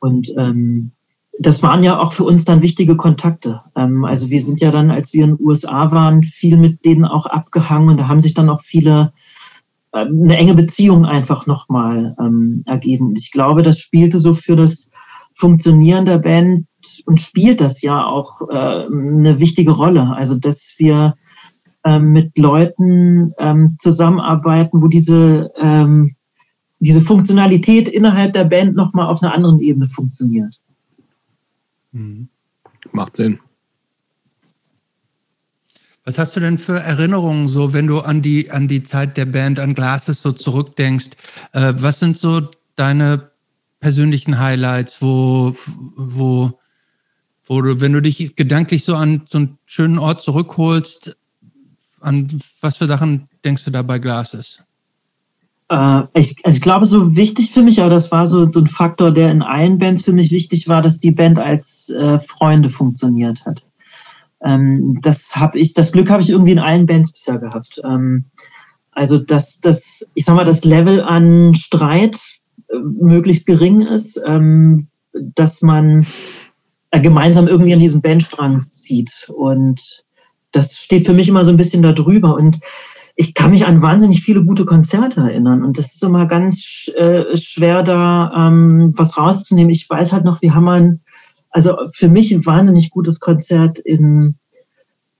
Und 0.00 0.32
ähm, 0.36 0.92
das 1.38 1.62
waren 1.62 1.82
ja 1.82 1.98
auch 1.98 2.12
für 2.12 2.24
uns 2.24 2.44
dann 2.44 2.62
wichtige 2.62 2.96
Kontakte. 2.96 3.62
Ähm, 3.76 4.04
also 4.04 4.30
wir 4.30 4.42
sind 4.42 4.60
ja 4.60 4.70
dann, 4.70 4.90
als 4.90 5.12
wir 5.12 5.24
in 5.24 5.36
den 5.36 5.46
USA 5.46 5.90
waren, 5.90 6.22
viel 6.22 6.56
mit 6.56 6.84
denen 6.84 7.04
auch 7.04 7.26
abgehangen 7.26 7.88
und 7.88 7.96
da 7.98 8.08
haben 8.08 8.22
sich 8.22 8.34
dann 8.34 8.50
auch 8.50 8.60
viele 8.60 9.12
äh, 9.92 10.00
eine 10.00 10.36
enge 10.36 10.54
Beziehung 10.54 11.04
einfach 11.04 11.46
nochmal 11.46 12.14
ähm, 12.20 12.62
ergeben. 12.66 13.14
Ich 13.16 13.32
glaube, 13.32 13.62
das 13.62 13.78
spielte 13.80 14.20
so 14.20 14.34
für 14.34 14.56
das 14.56 14.88
Funktionieren 15.34 16.04
der 16.04 16.18
Band 16.18 16.66
und 17.06 17.20
spielt 17.20 17.60
das 17.60 17.82
ja 17.82 18.04
auch 18.06 18.42
äh, 18.48 18.86
eine 18.86 19.40
wichtige 19.40 19.72
Rolle. 19.72 20.14
Also 20.14 20.36
dass 20.36 20.74
wir 20.78 21.14
ähm, 21.84 22.12
mit 22.12 22.36
Leuten 22.38 23.32
ähm, 23.38 23.76
zusammenarbeiten, 23.78 24.82
wo 24.82 24.88
diese, 24.88 25.50
ähm, 25.60 26.14
diese 26.78 27.00
Funktionalität 27.00 27.88
innerhalb 27.88 28.32
der 28.32 28.44
Band 28.44 28.74
nochmal 28.74 29.06
auf 29.06 29.22
einer 29.22 29.34
anderen 29.34 29.60
Ebene 29.60 29.86
funktioniert. 29.86 30.60
Mhm. 31.92 32.28
Macht 32.92 33.16
Sinn. 33.16 33.38
Was 36.04 36.18
hast 36.18 36.36
du 36.36 36.40
denn 36.40 36.58
für 36.58 36.78
Erinnerungen 36.78 37.48
so, 37.48 37.72
wenn 37.72 37.86
du 37.86 38.00
an 38.00 38.20
die, 38.20 38.50
an 38.50 38.68
die 38.68 38.82
Zeit 38.82 39.16
der 39.16 39.24
Band, 39.24 39.58
an 39.58 39.74
Glasses 39.74 40.20
so 40.20 40.32
zurückdenkst? 40.32 41.10
Äh, 41.52 41.74
was 41.78 41.98
sind 41.98 42.18
so 42.18 42.42
deine 42.76 43.30
persönlichen 43.84 44.38
Highlights, 44.38 45.02
wo, 45.02 45.54
wo, 45.94 46.58
wo 47.46 47.60
du, 47.60 47.82
wenn 47.82 47.92
du 47.92 48.00
dich 48.00 48.34
gedanklich 48.34 48.82
so 48.82 48.96
an 48.96 49.20
so 49.26 49.36
einen 49.36 49.58
schönen 49.66 49.98
Ort 49.98 50.22
zurückholst, 50.22 51.14
an 52.00 52.28
was 52.62 52.78
für 52.78 52.86
Sachen 52.86 53.28
denkst 53.44 53.66
du 53.66 53.70
da 53.70 53.82
bei 53.82 53.98
Glasses? 53.98 54.60
Äh, 55.68 56.04
ich, 56.14 56.34
also 56.44 56.56
ich 56.56 56.62
glaube, 56.62 56.86
so 56.86 57.14
wichtig 57.14 57.50
für 57.50 57.60
mich, 57.60 57.78
aber 57.78 57.90
das 57.90 58.10
war 58.10 58.26
so, 58.26 58.50
so 58.50 58.60
ein 58.60 58.68
Faktor, 58.68 59.12
der 59.12 59.30
in 59.30 59.42
allen 59.42 59.76
Bands 59.76 60.02
für 60.02 60.14
mich 60.14 60.30
wichtig 60.30 60.66
war, 60.66 60.80
dass 60.80 60.98
die 61.00 61.10
Band 61.10 61.38
als 61.38 61.90
äh, 61.90 62.18
Freunde 62.20 62.70
funktioniert 62.70 63.44
hat. 63.44 63.62
Ähm, 64.42 64.98
das 65.02 65.36
habe 65.36 65.58
ich, 65.58 65.74
das 65.74 65.92
Glück 65.92 66.08
habe 66.08 66.22
ich 66.22 66.30
irgendwie 66.30 66.52
in 66.52 66.58
allen 66.58 66.86
Bands 66.86 67.12
bisher 67.12 67.36
gehabt. 67.36 67.82
Ähm, 67.84 68.24
also 68.92 69.18
dass 69.18 69.60
das, 69.60 70.08
ich 70.14 70.24
sag 70.24 70.36
mal, 70.36 70.44
das 70.44 70.64
Level 70.64 71.02
an 71.02 71.54
Streit 71.54 72.18
möglichst 72.72 73.46
gering 73.46 73.82
ist, 73.82 74.20
ähm, 74.26 74.88
dass 75.12 75.62
man 75.62 76.06
äh, 76.90 77.00
gemeinsam 77.00 77.48
irgendwie 77.48 77.74
an 77.74 77.80
diesem 77.80 78.00
Bandstrang 78.00 78.66
zieht. 78.68 79.28
Und 79.28 80.04
das 80.52 80.74
steht 80.76 81.06
für 81.06 81.14
mich 81.14 81.28
immer 81.28 81.44
so 81.44 81.50
ein 81.50 81.56
bisschen 81.56 81.82
da 81.82 81.92
drüber. 81.92 82.34
Und 82.34 82.60
ich 83.16 83.34
kann 83.34 83.50
mich 83.50 83.64
an 83.66 83.82
wahnsinnig 83.82 84.22
viele 84.22 84.44
gute 84.44 84.64
Konzerte 84.64 85.20
erinnern. 85.20 85.64
Und 85.64 85.78
das 85.78 85.94
ist 85.94 86.02
immer 86.02 86.26
ganz 86.26 86.90
äh, 86.96 87.36
schwer, 87.36 87.82
da 87.82 88.32
ähm, 88.36 88.92
was 88.96 89.16
rauszunehmen. 89.16 89.70
Ich 89.70 89.88
weiß 89.88 90.12
halt 90.12 90.24
noch, 90.24 90.42
wir 90.42 90.54
haben 90.54 91.00
also 91.50 91.76
für 91.92 92.08
mich 92.08 92.32
ein 92.32 92.44
wahnsinnig 92.44 92.90
gutes 92.90 93.20
Konzert 93.20 93.78
in, 93.78 94.36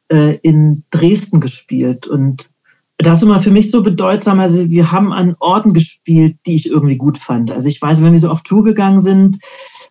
äh, 0.09 0.37
in 0.43 0.85
Dresden 0.91 1.41
gespielt. 1.41 2.07
Und 2.07 2.51
das 2.99 3.19
ist 3.19 3.25
immer 3.25 3.41
für 3.41 3.51
mich 3.51 3.71
so 3.71 3.83
bedeutsam. 3.83 4.41
Also 4.41 4.71
wir 4.71 4.93
haben 4.93 5.13
an 5.13 5.35
Orten 5.41 5.73
gespielt, 5.75 6.37
die 6.47 6.57
ich 6.57 6.69
irgendwie 6.69 6.97
gut 6.97 7.19
fand. 7.19 7.51
Also 7.51 7.69
ich 7.69 7.81
weiß, 7.81 8.03
wenn 8.03 8.13
wir 8.13 8.21
so 8.21 8.31
auf 8.31 8.43
Tour 8.43 8.65
gegangen 8.65 9.01
sind, 9.01 9.39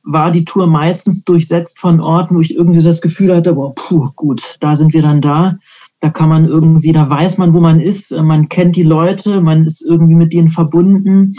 war 0.03 0.31
die 0.31 0.45
Tour 0.45 0.67
meistens 0.67 1.23
durchsetzt 1.23 1.79
von 1.79 1.99
Orten, 1.99 2.35
wo 2.35 2.41
ich 2.41 2.55
irgendwie 2.55 2.81
das 2.81 3.01
Gefühl 3.01 3.35
hatte, 3.35 3.53
boah, 3.53 3.73
puh, 3.75 4.09
gut, 4.15 4.57
da 4.59 4.75
sind 4.75 4.93
wir 4.93 5.01
dann 5.01 5.21
da. 5.21 5.57
Da 5.99 6.09
kann 6.09 6.29
man 6.29 6.45
irgendwie, 6.45 6.91
da 6.91 7.09
weiß 7.09 7.37
man, 7.37 7.53
wo 7.53 7.61
man 7.61 7.79
ist, 7.79 8.11
man 8.11 8.49
kennt 8.49 8.75
die 8.75 8.83
Leute, 8.83 9.39
man 9.39 9.65
ist 9.65 9.81
irgendwie 9.81 10.15
mit 10.15 10.33
denen 10.33 10.49
verbunden 10.49 11.35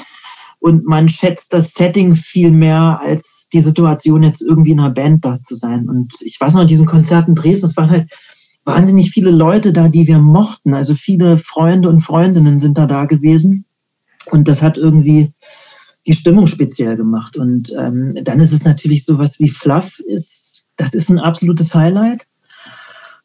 und 0.59 0.87
man 0.87 1.11
schätzt 1.11 1.53
das 1.53 1.75
Setting 1.75 2.15
viel 2.15 2.51
mehr 2.51 2.99
als 3.03 3.49
die 3.53 3.61
Situation, 3.61 4.23
jetzt 4.23 4.41
irgendwie 4.41 4.71
in 4.71 4.81
einer 4.81 4.89
Band 4.89 5.23
da 5.23 5.43
zu 5.43 5.55
sein. 5.55 5.91
Und 5.91 6.15
ich 6.21 6.41
weiß 6.41 6.55
noch, 6.55 6.65
diesen 6.65 6.87
Konzerten 6.87 7.33
in 7.33 7.35
Dresden, 7.35 7.67
es 7.67 7.77
waren 7.77 7.91
halt 7.91 8.11
wahnsinnig 8.65 9.11
viele 9.11 9.31
Leute 9.31 9.73
da, 9.73 9.89
die 9.89 10.07
wir 10.07 10.19
mochten. 10.19 10.75
Also 10.75 10.95
viele 10.95 11.39
Freunde 11.39 11.89
und 11.89 12.01
Freundinnen 12.01 12.59
sind 12.59 12.79
da 12.79 12.87
da 12.87 13.05
gewesen. 13.05 13.65
Und 14.31 14.49
das 14.49 14.63
hat 14.63 14.79
irgendwie 14.79 15.33
die 16.07 16.15
Stimmung 16.15 16.47
speziell 16.47 16.97
gemacht. 16.97 17.37
Und 17.37 17.73
ähm, 17.79 18.17
dann 18.23 18.41
ist 18.41 18.53
es 18.53 18.65
natürlich 18.65 19.05
sowas 19.05 19.39
wie 19.39 19.49
Fluff, 19.49 19.99
ist, 20.01 20.65
das 20.77 20.95
ist 20.95 21.11
ein 21.11 21.19
absolutes 21.19 21.75
Highlight. 21.75 22.27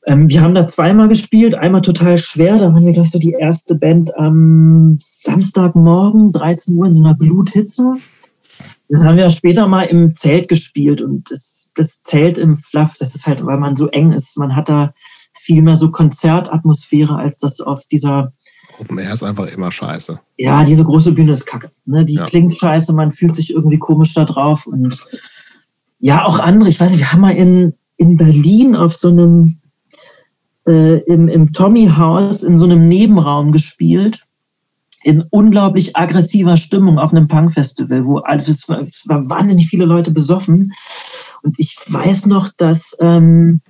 Ähm, 0.06 0.30
wir 0.30 0.42
haben 0.42 0.56
da 0.56 0.66
zweimal 0.66 1.08
gespielt, 1.08 1.56
einmal 1.56 1.82
total 1.82 2.18
schwer, 2.18 2.58
da 2.58 2.74
waren 2.74 2.86
wir, 2.86 2.94
glaube 2.94 3.06
ich, 3.06 3.12
so 3.12 3.20
die 3.20 3.36
erste 3.38 3.76
Band 3.76 4.16
am 4.18 4.98
Samstagmorgen, 5.02 6.32
13 6.32 6.76
Uhr 6.76 6.88
in 6.88 6.94
so 6.94 7.04
einer 7.04 7.16
Gluthitze. 7.16 7.96
Dann 8.88 9.04
haben 9.04 9.18
wir 9.18 9.30
später 9.30 9.68
mal 9.68 9.84
im 9.84 10.16
Zelt 10.16 10.48
gespielt 10.48 11.02
und 11.02 11.30
das, 11.30 11.70
das 11.76 12.02
Zelt 12.02 12.38
im 12.38 12.56
Fluff, 12.56 12.96
das 12.98 13.14
ist 13.14 13.28
halt, 13.28 13.46
weil 13.46 13.60
man 13.60 13.76
so 13.76 13.88
eng 13.90 14.14
ist, 14.14 14.38
man 14.38 14.56
hat 14.56 14.70
da 14.70 14.94
viel 15.50 15.64
mehr 15.64 15.78
so 15.78 15.90
Konzertatmosphäre, 15.90 17.18
als 17.18 17.40
das 17.40 17.60
auf 17.60 17.84
dieser 17.86 18.34
Open 18.80 19.00
Air 19.00 19.14
ist 19.14 19.24
einfach 19.24 19.48
immer 19.48 19.72
scheiße. 19.72 20.20
Ja, 20.38 20.64
diese 20.64 20.84
große 20.84 21.12
Bühne 21.12 21.32
ist 21.34 21.48
kacke. 21.48 21.72
Ne? 21.86 22.06
Die 22.06 22.14
ja. 22.14 22.26
klingt 22.28 22.54
scheiße, 22.54 22.94
man 22.94 23.12
fühlt 23.12 23.36
sich 23.36 23.50
irgendwie 23.50 23.80
komisch 23.80 24.14
da 24.14 24.26
drauf. 24.26 24.68
Und 24.68 25.00
ja, 26.00 26.24
auch 26.24 26.38
andere, 26.38 26.70
ich 26.70 26.80
weiß 26.80 26.92
nicht, 26.92 27.00
wir 27.00 27.12
haben 27.12 27.22
mal 27.22 27.36
in, 27.36 27.74
in 27.98 28.16
Berlin 28.16 28.76
auf 28.76 28.96
so 28.96 29.08
einem 29.08 29.58
äh, 30.68 31.00
im, 31.00 31.28
im 31.28 31.52
Tommy-Haus 31.52 32.44
in 32.44 32.60
so 32.60 32.66
einem 32.66 32.88
Nebenraum 32.88 33.52
gespielt, 33.52 34.24
in 35.04 35.24
unglaublich 35.32 35.98
aggressiver 35.98 36.58
Stimmung 36.58 37.00
auf 37.00 37.12
einem 37.12 37.28
Punk-Festival, 37.28 38.06
wo 38.06 38.24
es 38.24 38.70
war, 38.70 38.82
es 38.82 39.04
war 39.08 39.28
wahnsinnig 39.28 39.68
viele 39.68 39.86
Leute 39.86 40.12
besoffen. 40.12 40.74
Und 41.42 41.56
ich 41.58 41.76
weiß 41.88 42.28
noch, 42.28 42.50
dass 42.56 42.96
ähm, 43.00 43.62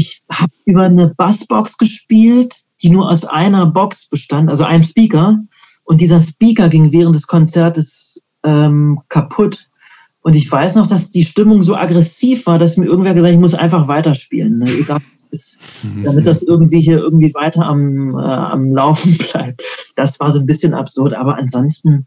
ich 0.00 0.22
habe 0.32 0.52
über 0.64 0.84
eine 0.84 1.08
Bassbox 1.14 1.76
gespielt, 1.76 2.54
die 2.82 2.88
nur 2.88 3.10
aus 3.10 3.26
einer 3.26 3.66
Box 3.66 4.06
bestand, 4.06 4.48
also 4.48 4.64
einem 4.64 4.82
Speaker. 4.82 5.38
Und 5.84 6.00
dieser 6.00 6.20
Speaker 6.20 6.70
ging 6.70 6.90
während 6.90 7.14
des 7.14 7.26
Konzertes 7.26 8.22
ähm, 8.42 9.00
kaputt. 9.10 9.68
Und 10.22 10.36
ich 10.36 10.50
weiß 10.50 10.76
noch, 10.76 10.86
dass 10.86 11.10
die 11.10 11.24
Stimmung 11.24 11.62
so 11.62 11.76
aggressiv 11.76 12.46
war, 12.46 12.58
dass 12.58 12.78
mir 12.78 12.86
irgendwer 12.86 13.12
gesagt 13.12 13.32
hat, 13.32 13.34
ich 13.34 13.40
muss 13.40 13.54
einfach 13.54 13.88
weiterspielen. 13.88 14.60
Ne? 14.60 14.70
Egal, 14.70 15.00
ist, 15.30 15.58
mhm. 15.82 16.04
damit 16.04 16.26
das 16.26 16.42
irgendwie 16.42 16.80
hier 16.80 16.98
irgendwie 16.98 17.34
weiter 17.34 17.66
am, 17.66 18.16
äh, 18.18 18.22
am 18.22 18.72
Laufen 18.72 19.18
bleibt. 19.32 19.62
Das 19.96 20.18
war 20.18 20.32
so 20.32 20.40
ein 20.40 20.46
bisschen 20.46 20.72
absurd, 20.72 21.12
aber 21.12 21.36
ansonsten 21.36 22.06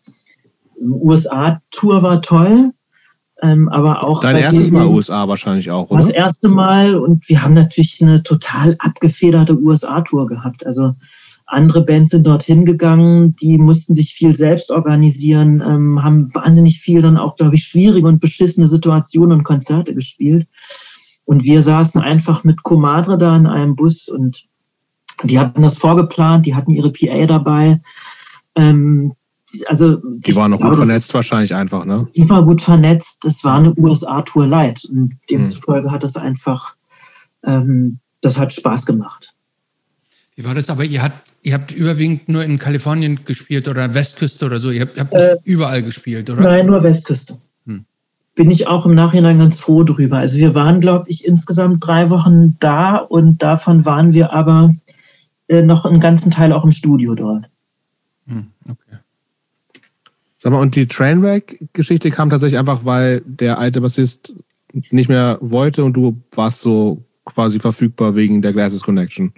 USA-Tour 0.82 2.02
war 2.02 2.22
toll. 2.24 2.72
Ähm, 3.44 3.68
aber 3.68 4.04
auch 4.04 4.22
Dein 4.22 4.38
erstes 4.38 4.72
Mal 4.72 4.88
USA 4.88 5.28
wahrscheinlich 5.28 5.70
auch, 5.70 5.90
oder? 5.90 6.00
Das 6.00 6.10
erste 6.10 6.48
Mal 6.48 6.96
und 6.96 7.28
wir 7.28 7.44
haben 7.44 7.54
natürlich 7.54 8.02
eine 8.02 8.24
total 8.24 8.78
abgefederte 8.80 9.60
USA-Tour 9.60 10.28
gehabt. 10.28 10.66
Also 10.66 10.94
andere 11.46 11.84
Bands 11.84 12.12
sind 12.12 12.26
dorthin 12.26 12.66
gegangen, 12.66 13.36
die 13.36 13.58
mussten 13.58 13.96
sich 13.96 14.14
viel 14.14 14.34
selbst 14.34 14.72
organisieren, 14.72 15.62
ähm, 15.62 16.02
haben 16.02 16.34
wahnsinnig 16.34 16.80
viel 16.80 17.02
dann 17.02 17.18
auch, 17.18 17.36
glaube 17.36 17.56
ich, 17.56 17.66
schwierige 17.66 18.08
und 18.08 18.22
beschissene 18.22 18.68
Situationen 18.68 19.40
und 19.40 19.44
Konzerte 19.44 19.94
gespielt. 19.94 20.48
Und 21.26 21.44
wir 21.44 21.62
saßen 21.62 22.00
einfach 22.00 22.46
mit 22.46 22.64
Comadre 22.64 23.18
da 23.18 23.36
in 23.36 23.46
einem 23.46 23.76
Bus 23.76 24.08
und 24.08 24.46
die 25.24 25.38
hatten 25.38 25.62
das 25.62 25.78
vorgeplant, 25.78 26.46
die 26.46 26.56
hatten 26.56 26.72
ihre 26.72 26.92
PA 26.92 27.26
dabei. 27.26 27.82
Ähm, 28.56 29.14
also 29.68 29.98
die 30.04 30.36
waren 30.36 30.52
noch 30.52 30.60
gut 30.60 30.76
vernetzt 30.76 31.10
das, 31.10 31.14
wahrscheinlich 31.14 31.54
einfach, 31.54 31.86
ne? 31.86 32.00
Die 32.16 32.30
war 32.30 32.44
gut 32.44 32.62
vernetzt. 32.62 33.24
Das 33.24 33.44
war 33.44 33.58
eine 33.58 33.74
USA-Tour 33.78 34.48
light 34.48 34.86
und 34.86 35.18
demzufolge 35.30 35.88
hm. 35.88 35.94
hat 35.94 36.04
das 36.04 36.16
einfach, 36.16 36.76
ähm, 37.46 38.00
das 38.22 38.38
hat 38.38 38.54
Spaß 38.54 38.86
gemacht. 38.86 39.34
Wie 40.36 40.44
war 40.44 40.56
das? 40.56 40.70
Aber 40.70 40.84
ihr 40.84 41.04
habt, 41.04 41.34
ihr 41.44 41.54
habt 41.54 41.72
überwiegend 41.72 42.28
nur 42.28 42.44
in 42.44 42.58
Kalifornien 42.58 43.24
gespielt 43.24 43.68
oder 43.68 43.94
Westküste 43.94 44.46
oder 44.46 44.60
so. 44.60 44.72
Ihr 44.72 44.82
habt, 44.82 45.00
habt 45.00 45.14
äh, 45.14 45.38
überall 45.44 45.84
gespielt, 45.84 46.30
oder? 46.30 46.42
Nein, 46.42 46.66
nur 46.66 46.84
Westküste 46.84 47.38
bin 48.36 48.50
ich 48.50 48.68
auch 48.68 48.86
im 48.86 48.96
Nachhinein 48.96 49.38
ganz 49.38 49.60
froh 49.60 49.84
drüber. 49.84 50.18
Also 50.18 50.38
wir 50.38 50.56
waren, 50.56 50.82
glaube 50.82 51.06
ich, 51.10 51.26
insgesamt 51.26 51.86
drei 51.86 52.10
Wochen 52.10 52.58
da 52.60 52.98
und 52.98 53.44
davon 53.44 53.86
waren 53.86 54.14
wir 54.14 54.34
aber 54.34 54.74
äh, 55.48 55.62
noch 55.62 55.86
einen 55.86 56.00
ganzen 56.00 56.32
Teil 56.32 56.52
auch 56.52 56.64
im 56.64 56.72
Studio 56.72 57.16
dort. 57.16 57.46
Hm, 58.28 58.48
okay. 58.70 58.98
Sag 60.44 60.52
mal, 60.52 60.60
und 60.60 60.76
die 60.76 60.88
Trainwreck-Geschichte 60.88 62.12
kam 62.12 62.30
tatsächlich 62.30 62.60
einfach, 62.60 62.84
weil 62.84 63.22
der 63.26 63.60
alte 63.60 63.80
Bassist 63.80 64.34
nicht 64.92 65.08
mehr 65.08 65.38
wollte 65.40 65.86
und 65.86 65.94
du 65.94 66.22
warst 66.36 66.60
so 66.60 67.02
quasi 67.24 67.62
verfügbar 67.62 68.14
wegen 68.16 68.42
der 68.42 68.52
Glasses 68.52 68.82
Connection. 68.82 69.32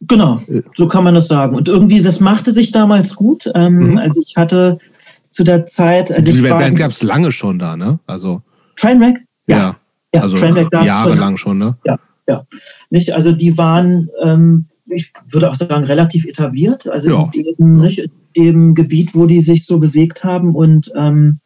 Genau, 0.00 0.40
so 0.74 0.88
kann 0.88 1.04
man 1.04 1.14
das 1.14 1.26
sagen. 1.26 1.54
Und 1.54 1.68
irgendwie, 1.68 2.00
das 2.00 2.20
machte 2.20 2.52
sich 2.52 2.72
damals 2.72 3.14
gut. 3.14 3.50
Ähm, 3.54 3.90
mhm. 3.90 3.98
Also 3.98 4.18
ich 4.26 4.34
hatte 4.34 4.78
zu 5.28 5.44
der 5.44 5.66
Zeit. 5.66 6.10
Also 6.10 6.32
die 6.32 6.40
Band 6.40 6.78
gab 6.78 6.90
es 6.90 7.02
lange 7.02 7.32
schon 7.32 7.58
da, 7.58 7.76
ne? 7.76 7.98
Also 8.06 8.40
Trainwreck? 8.76 9.26
Ja. 9.48 9.58
ja. 9.58 9.76
ja 10.14 10.22
also 10.22 10.38
Trainwreck 10.38 10.72
jahrelang 10.72 11.36
schon, 11.36 11.58
ne? 11.58 11.76
Ja, 11.84 11.98
ja. 12.28 12.42
Nicht, 12.88 13.12
also 13.12 13.32
die 13.32 13.58
waren, 13.58 14.08
ähm, 14.22 14.64
ich 14.86 15.12
würde 15.28 15.50
auch 15.50 15.54
sagen, 15.54 15.84
relativ 15.84 16.24
etabliert. 16.24 16.86
Also 16.86 17.10
ja. 17.10 17.30
in, 17.34 17.44
dem, 17.58 17.80
nicht, 17.82 18.08
dem 18.36 18.74
Gebiet, 18.74 19.14
wo 19.14 19.26
die 19.26 19.40
sich 19.40 19.66
so 19.66 19.78
bewegt 19.78 20.24
haben. 20.24 20.54
Und 20.54 20.92
ähm, 20.96 21.40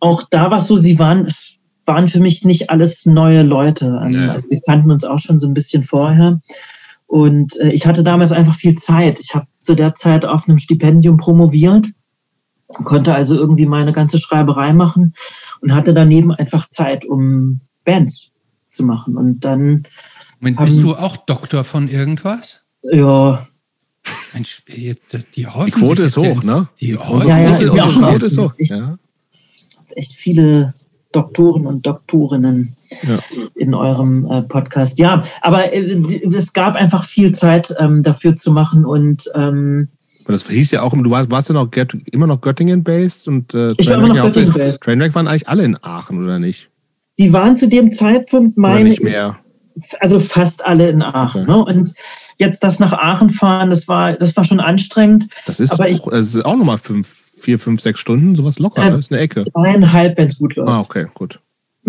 auch 0.00 0.22
da 0.30 0.50
war 0.50 0.58
es 0.58 0.66
so, 0.66 0.76
sie 0.76 0.98
waren, 0.98 1.26
waren 1.84 2.08
für 2.08 2.20
mich 2.20 2.44
nicht 2.44 2.70
alles 2.70 3.06
neue 3.06 3.42
Leute. 3.42 4.00
Ähm, 4.04 4.12
ja. 4.12 4.32
Also 4.32 4.50
wir 4.50 4.60
kannten 4.60 4.90
uns 4.90 5.04
auch 5.04 5.18
schon 5.18 5.40
so 5.40 5.46
ein 5.46 5.54
bisschen 5.54 5.84
vorher. 5.84 6.40
Und 7.06 7.58
äh, 7.60 7.70
ich 7.70 7.86
hatte 7.86 8.02
damals 8.02 8.32
einfach 8.32 8.54
viel 8.54 8.74
Zeit. 8.76 9.20
Ich 9.20 9.34
habe 9.34 9.46
zu 9.56 9.74
der 9.74 9.94
Zeit 9.94 10.24
auf 10.24 10.48
einem 10.48 10.58
Stipendium 10.58 11.16
promoviert 11.16 11.86
konnte 12.68 13.14
also 13.14 13.34
irgendwie 13.34 13.66
meine 13.66 13.92
ganze 13.92 14.18
Schreiberei 14.18 14.72
machen 14.72 15.14
und 15.60 15.74
hatte 15.74 15.94
daneben 15.94 16.32
einfach 16.32 16.68
Zeit, 16.68 17.04
um 17.04 17.60
Bands 17.84 18.30
zu 18.70 18.84
machen. 18.84 19.16
Und 19.16 19.44
dann. 19.44 19.86
Moment, 20.40 20.58
bist 20.58 20.82
du 20.82 20.94
auch 20.94 21.16
Doktor 21.16 21.64
von 21.64 21.88
irgendwas? 21.88 22.62
Ja. 22.82 23.46
Mensch, 24.32 24.62
die, 24.68 24.94
die 25.34 25.44
Quote 25.44 26.04
ist 26.04 26.16
hoch, 26.16 26.42
ne? 26.42 26.68
Die, 26.80 26.90
ja, 26.92 27.38
ja, 27.38 27.58
die 27.58 27.66
Quote 27.66 28.26
ist 28.26 28.38
hoch. 28.38 28.54
Ja. 28.58 28.98
Echt 29.94 30.12
viele 30.12 30.74
Doktoren 31.12 31.66
und 31.66 31.86
Doktorinnen 31.86 32.76
ja. 33.02 33.18
in 33.54 33.72
eurem 33.74 34.26
äh, 34.30 34.42
Podcast. 34.42 34.98
Ja, 34.98 35.22
aber 35.40 35.72
äh, 35.72 36.02
es 36.26 36.52
gab 36.52 36.76
einfach 36.76 37.04
viel 37.04 37.32
Zeit 37.32 37.74
ähm, 37.78 38.02
dafür 38.02 38.36
zu 38.36 38.52
machen 38.52 38.84
und 38.84 39.30
ähm, 39.34 39.88
das 40.28 40.48
hieß 40.48 40.72
ja 40.72 40.82
auch, 40.82 40.92
du 40.92 41.10
warst, 41.10 41.30
warst 41.30 41.48
ja 41.48 41.54
noch 41.54 41.70
immer 42.10 42.26
noch 42.26 42.40
Göttingen-based 42.40 43.28
und 43.28 43.54
äh, 43.54 43.72
ich 43.78 43.88
war 43.88 43.96
immer 43.98 44.08
noch 44.08 44.24
Göttingen-based. 44.24 44.82
Trainwreck 44.82 45.14
waren 45.14 45.28
eigentlich 45.28 45.48
alle 45.48 45.64
in 45.64 45.82
Aachen, 45.82 46.22
oder 46.22 46.38
nicht? 46.38 46.68
Sie 47.10 47.32
waren 47.32 47.56
zu 47.56 47.68
dem 47.68 47.92
Zeitpunkt, 47.92 48.58
meine 48.58 48.92
ich, 48.92 49.00
also 50.00 50.20
fast 50.20 50.66
alle 50.66 50.88
in 50.90 51.00
Aachen. 51.00 51.48
Okay. 51.48 51.50
Ne? 51.50 51.64
Und 51.64 51.94
jetzt 52.38 52.62
das 52.62 52.78
nach 52.78 52.92
Aachen 52.92 53.30
fahren, 53.30 53.70
das 53.70 53.88
war, 53.88 54.14
das 54.14 54.36
war 54.36 54.44
schon 54.44 54.60
anstrengend. 54.60 55.28
Das 55.46 55.60
ist, 55.60 55.72
aber 55.72 55.84
auch, 55.84 55.88
ich, 55.88 56.06
ist 56.06 56.44
auch 56.44 56.56
nochmal 56.56 56.78
fünf, 56.78 57.24
vier, 57.34 57.58
fünf, 57.58 57.80
sechs 57.80 58.00
Stunden, 58.00 58.36
sowas 58.36 58.58
locker. 58.58 58.84
Äh, 58.84 58.90
das 58.90 59.00
ist 59.00 59.12
eine 59.12 59.20
Ecke. 59.20 59.44
Eineinhalb, 59.54 60.16
wenn 60.18 60.26
es 60.26 60.38
gut 60.38 60.56
läuft. 60.56 60.70
Ah, 60.70 60.80
okay, 60.80 61.06
gut. 61.14 61.40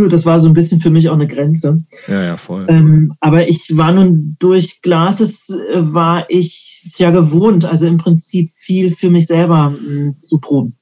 Das 0.10 0.28
war 0.28 0.40
so 0.40 0.48
ein 0.48 0.54
bisschen 0.54 0.80
für 0.80 0.92
mich 0.92 1.10
auch 1.10 1.16
eine 1.16 1.28
Grenze. 1.28 1.84
Ja, 2.08 2.24
ja, 2.24 2.38
voll. 2.38 2.68
Ähm, 2.70 3.14
aber 3.20 3.48
ich 3.48 3.76
war 3.76 3.92
nun 3.92 4.36
durch 4.38 4.84
Glases, 4.84 5.50
äh, 5.50 5.78
war 5.78 6.30
ich 6.30 6.94
ja 6.98 7.10
gewohnt, 7.10 7.66
also 7.66 7.88
im 7.88 7.98
Prinzip 7.98 8.52
viel 8.52 8.92
für 8.92 9.10
mich 9.10 9.26
selber 9.26 9.72
mh, 9.72 9.78
hm, 9.80 10.20
zu 10.20 10.40
proben. 10.40 10.76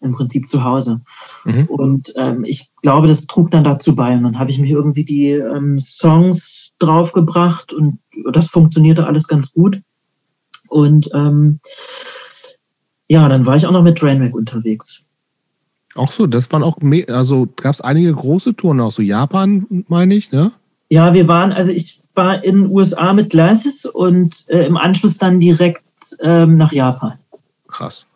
Im 0.00 0.12
Prinzip 0.12 0.48
zu 0.48 0.64
Hause. 0.64 1.00
Mhm. 1.44 1.66
Und 1.66 2.12
ähm, 2.16 2.44
ich 2.44 2.70
glaube, 2.82 3.06
das 3.06 3.26
trug 3.26 3.52
dann 3.52 3.64
dazu 3.64 3.94
bei. 3.94 4.12
Und 4.12 4.24
dann 4.24 4.38
habe 4.38 4.50
ich 4.50 4.58
mich 4.58 4.72
irgendwie 4.72 5.04
die 5.04 5.30
ähm, 5.30 5.78
Songs 5.78 6.55
draufgebracht 6.78 7.72
und 7.72 7.98
das 8.32 8.48
funktionierte 8.48 9.06
alles 9.06 9.28
ganz 9.28 9.52
gut. 9.52 9.80
Und 10.68 11.08
ähm, 11.14 11.60
ja, 13.08 13.28
dann 13.28 13.46
war 13.46 13.56
ich 13.56 13.66
auch 13.66 13.72
noch 13.72 13.82
mit 13.82 13.98
Trainwreck 13.98 14.34
unterwegs. 14.34 15.02
Auch 15.94 16.12
so, 16.12 16.26
das 16.26 16.50
waren 16.52 16.62
auch, 16.62 16.76
also 17.08 17.48
gab 17.56 17.74
es 17.74 17.80
einige 17.80 18.12
große 18.12 18.54
Touren, 18.56 18.80
auch 18.80 18.92
so 18.92 19.02
Japan, 19.02 19.84
meine 19.88 20.14
ich, 20.14 20.32
ne? 20.32 20.52
Ja, 20.90 21.14
wir 21.14 21.26
waren, 21.26 21.52
also 21.52 21.70
ich 21.70 22.02
war 22.14 22.44
in 22.44 22.62
den 22.62 22.70
USA 22.70 23.12
mit 23.12 23.30
Glasses 23.30 23.86
und 23.86 24.48
äh, 24.48 24.66
im 24.66 24.76
Anschluss 24.76 25.18
dann 25.18 25.40
direkt 25.40 25.82
ähm, 26.20 26.56
nach 26.56 26.72
Japan. 26.72 27.18
Krass. 27.68 28.06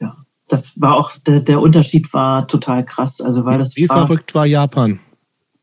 Ja, 0.00 0.16
das 0.48 0.80
war 0.80 0.96
auch, 0.96 1.12
der, 1.26 1.40
der 1.40 1.60
Unterschied 1.60 2.12
war 2.12 2.46
total 2.48 2.84
krass. 2.84 3.20
Also, 3.20 3.44
weil 3.44 3.58
das 3.58 3.76
Wie 3.76 3.88
war, 3.88 4.06
verrückt 4.06 4.34
war 4.34 4.46
Japan? 4.46 5.00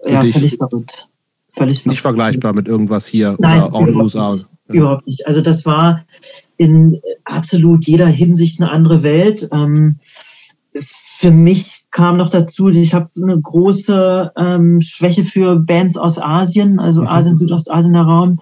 Ja, 0.06 0.22
dich? 0.22 0.34
völlig 0.34 0.58
verrückt. 0.58 1.08
Völlig. 1.54 1.86
Nicht 1.86 2.02
vergleichbar 2.02 2.54
mit 2.54 2.68
irgendwas 2.68 3.06
hier 3.06 3.36
Nein, 3.40 3.64
oder 3.64 3.76
auch 3.76 3.80
in 3.82 3.86
den 3.88 3.96
USA. 3.96 4.34
Nicht. 4.34 4.48
Ja. 4.70 4.76
Überhaupt 4.76 5.08
nicht. 5.08 5.28
Also 5.28 5.42
das 5.42 5.66
war 5.66 6.04
in 6.58 7.00
absolut 7.26 7.86
jeder 7.86 8.08
Hinsicht 8.08 8.60
eine 8.60 8.72
andere 8.72 9.04
Welt. 9.04 9.48
Ähm, 9.52 10.00
für 10.80 11.32
mich 11.32 11.86
kam 11.92 12.18
noch 12.18 12.30
dazu, 12.30 12.70
ich 12.70 12.94
habe 12.94 13.10
eine 13.16 13.40
große 13.40 14.32
ähm, 14.36 14.82
Schwäche 14.82 15.24
für 15.24 15.58
Bands 15.58 15.96
aus 15.96 16.20
Asien, 16.20 16.80
also 16.80 17.02
mhm. 17.02 17.08
Asien, 17.08 17.38
Südostasien 17.38 17.94
der 17.94 18.04
Raum. 18.04 18.40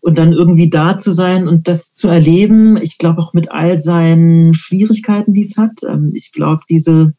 Und 0.00 0.18
dann 0.18 0.32
irgendwie 0.34 0.68
da 0.68 0.98
zu 0.98 1.12
sein 1.12 1.48
und 1.48 1.66
das 1.66 1.94
zu 1.94 2.08
erleben, 2.08 2.76
ich 2.76 2.98
glaube 2.98 3.22
auch 3.22 3.32
mit 3.32 3.50
all 3.50 3.80
seinen 3.80 4.52
Schwierigkeiten, 4.52 5.32
die 5.32 5.42
es 5.42 5.56
hat. 5.56 5.82
Ähm, 5.88 6.12
ich 6.14 6.30
glaube, 6.32 6.60
diese 6.68 7.14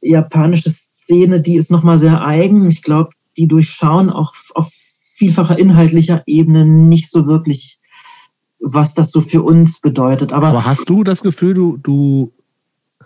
japanische 0.00 0.70
Szene, 0.70 1.40
die 1.40 1.56
ist 1.56 1.70
nochmal 1.70 1.98
sehr 1.98 2.24
eigen. 2.24 2.68
Ich 2.68 2.82
glaube, 2.82 3.10
die 3.36 3.48
durchschauen 3.48 4.10
auch 4.10 4.34
auf 4.54 4.70
vielfacher 5.12 5.58
inhaltlicher 5.58 6.22
Ebene 6.26 6.64
nicht 6.64 7.10
so 7.10 7.26
wirklich, 7.26 7.78
was 8.58 8.94
das 8.94 9.10
so 9.10 9.20
für 9.20 9.42
uns 9.42 9.80
bedeutet. 9.80 10.32
Aber, 10.32 10.48
Aber 10.48 10.64
hast 10.66 10.88
du 10.88 11.04
das 11.04 11.22
Gefühl, 11.22 11.54
du, 11.54 11.76
du 11.78 12.32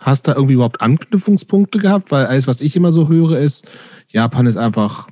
Hast 0.01 0.27
da 0.27 0.35
irgendwie 0.35 0.55
überhaupt 0.55 0.81
Anknüpfungspunkte 0.81 1.79
gehabt? 1.79 2.11
Weil 2.11 2.27
alles, 2.27 2.47
was 2.47 2.61
ich 2.61 2.75
immer 2.75 2.91
so 2.91 3.09
höre, 3.09 3.39
ist, 3.39 3.67
Japan 4.09 4.47
ist 4.47 4.57
einfach, 4.57 5.09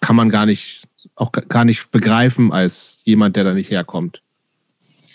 kann 0.00 0.16
man 0.16 0.30
gar 0.30 0.46
nicht, 0.46 0.88
auch 1.14 1.32
gar 1.32 1.66
nicht 1.66 1.90
begreifen 1.90 2.50
als 2.50 3.02
jemand, 3.04 3.36
der 3.36 3.44
da 3.44 3.52
nicht 3.52 3.70
herkommt. 3.70 4.22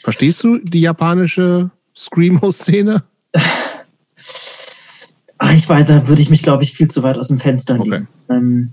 Verstehst 0.03 0.43
du 0.43 0.59
die 0.59 0.81
japanische 0.81 1.71
Screamo-Szene? 1.95 3.03
Ah, 5.43 5.53
ich 5.53 5.67
weiß, 5.67 5.87
da 5.87 6.07
würde 6.07 6.21
ich 6.21 6.29
mich, 6.29 6.43
glaube 6.43 6.63
ich, 6.63 6.73
viel 6.73 6.87
zu 6.87 7.01
weit 7.01 7.17
aus 7.17 7.29
dem 7.29 7.39
Fenster 7.39 7.75
legen. 7.75 8.07
Okay. 8.27 8.37
Ähm, 8.37 8.69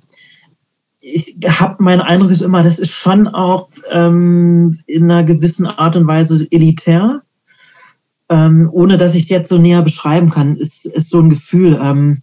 ich 1.15 1.37
habe 1.47 1.83
meinen 1.83 2.01
Eindruck 2.01 2.31
ist 2.31 2.43
immer, 2.43 2.63
das 2.63 2.79
ist 2.79 2.93
schon 2.93 3.29
auch 3.29 3.69
ähm, 3.91 4.79
in 4.87 5.05
einer 5.05 5.25
gewissen 5.25 5.67
Art 5.67 5.97
und 5.97 6.07
Weise 6.07 6.47
elitär 6.51 7.23
ähm, 8.29 8.69
ohne 8.73 8.97
dass 8.97 9.15
ich 9.15 9.25
es 9.25 9.29
jetzt 9.29 9.49
so 9.49 9.59
näher 9.59 9.83
beschreiben 9.83 10.31
kann, 10.31 10.57
ist, 10.57 10.87
ist 10.87 11.11
so 11.11 11.21
ein 11.21 11.31
Gefühl. 11.31 11.79
Ähm, 11.83 12.23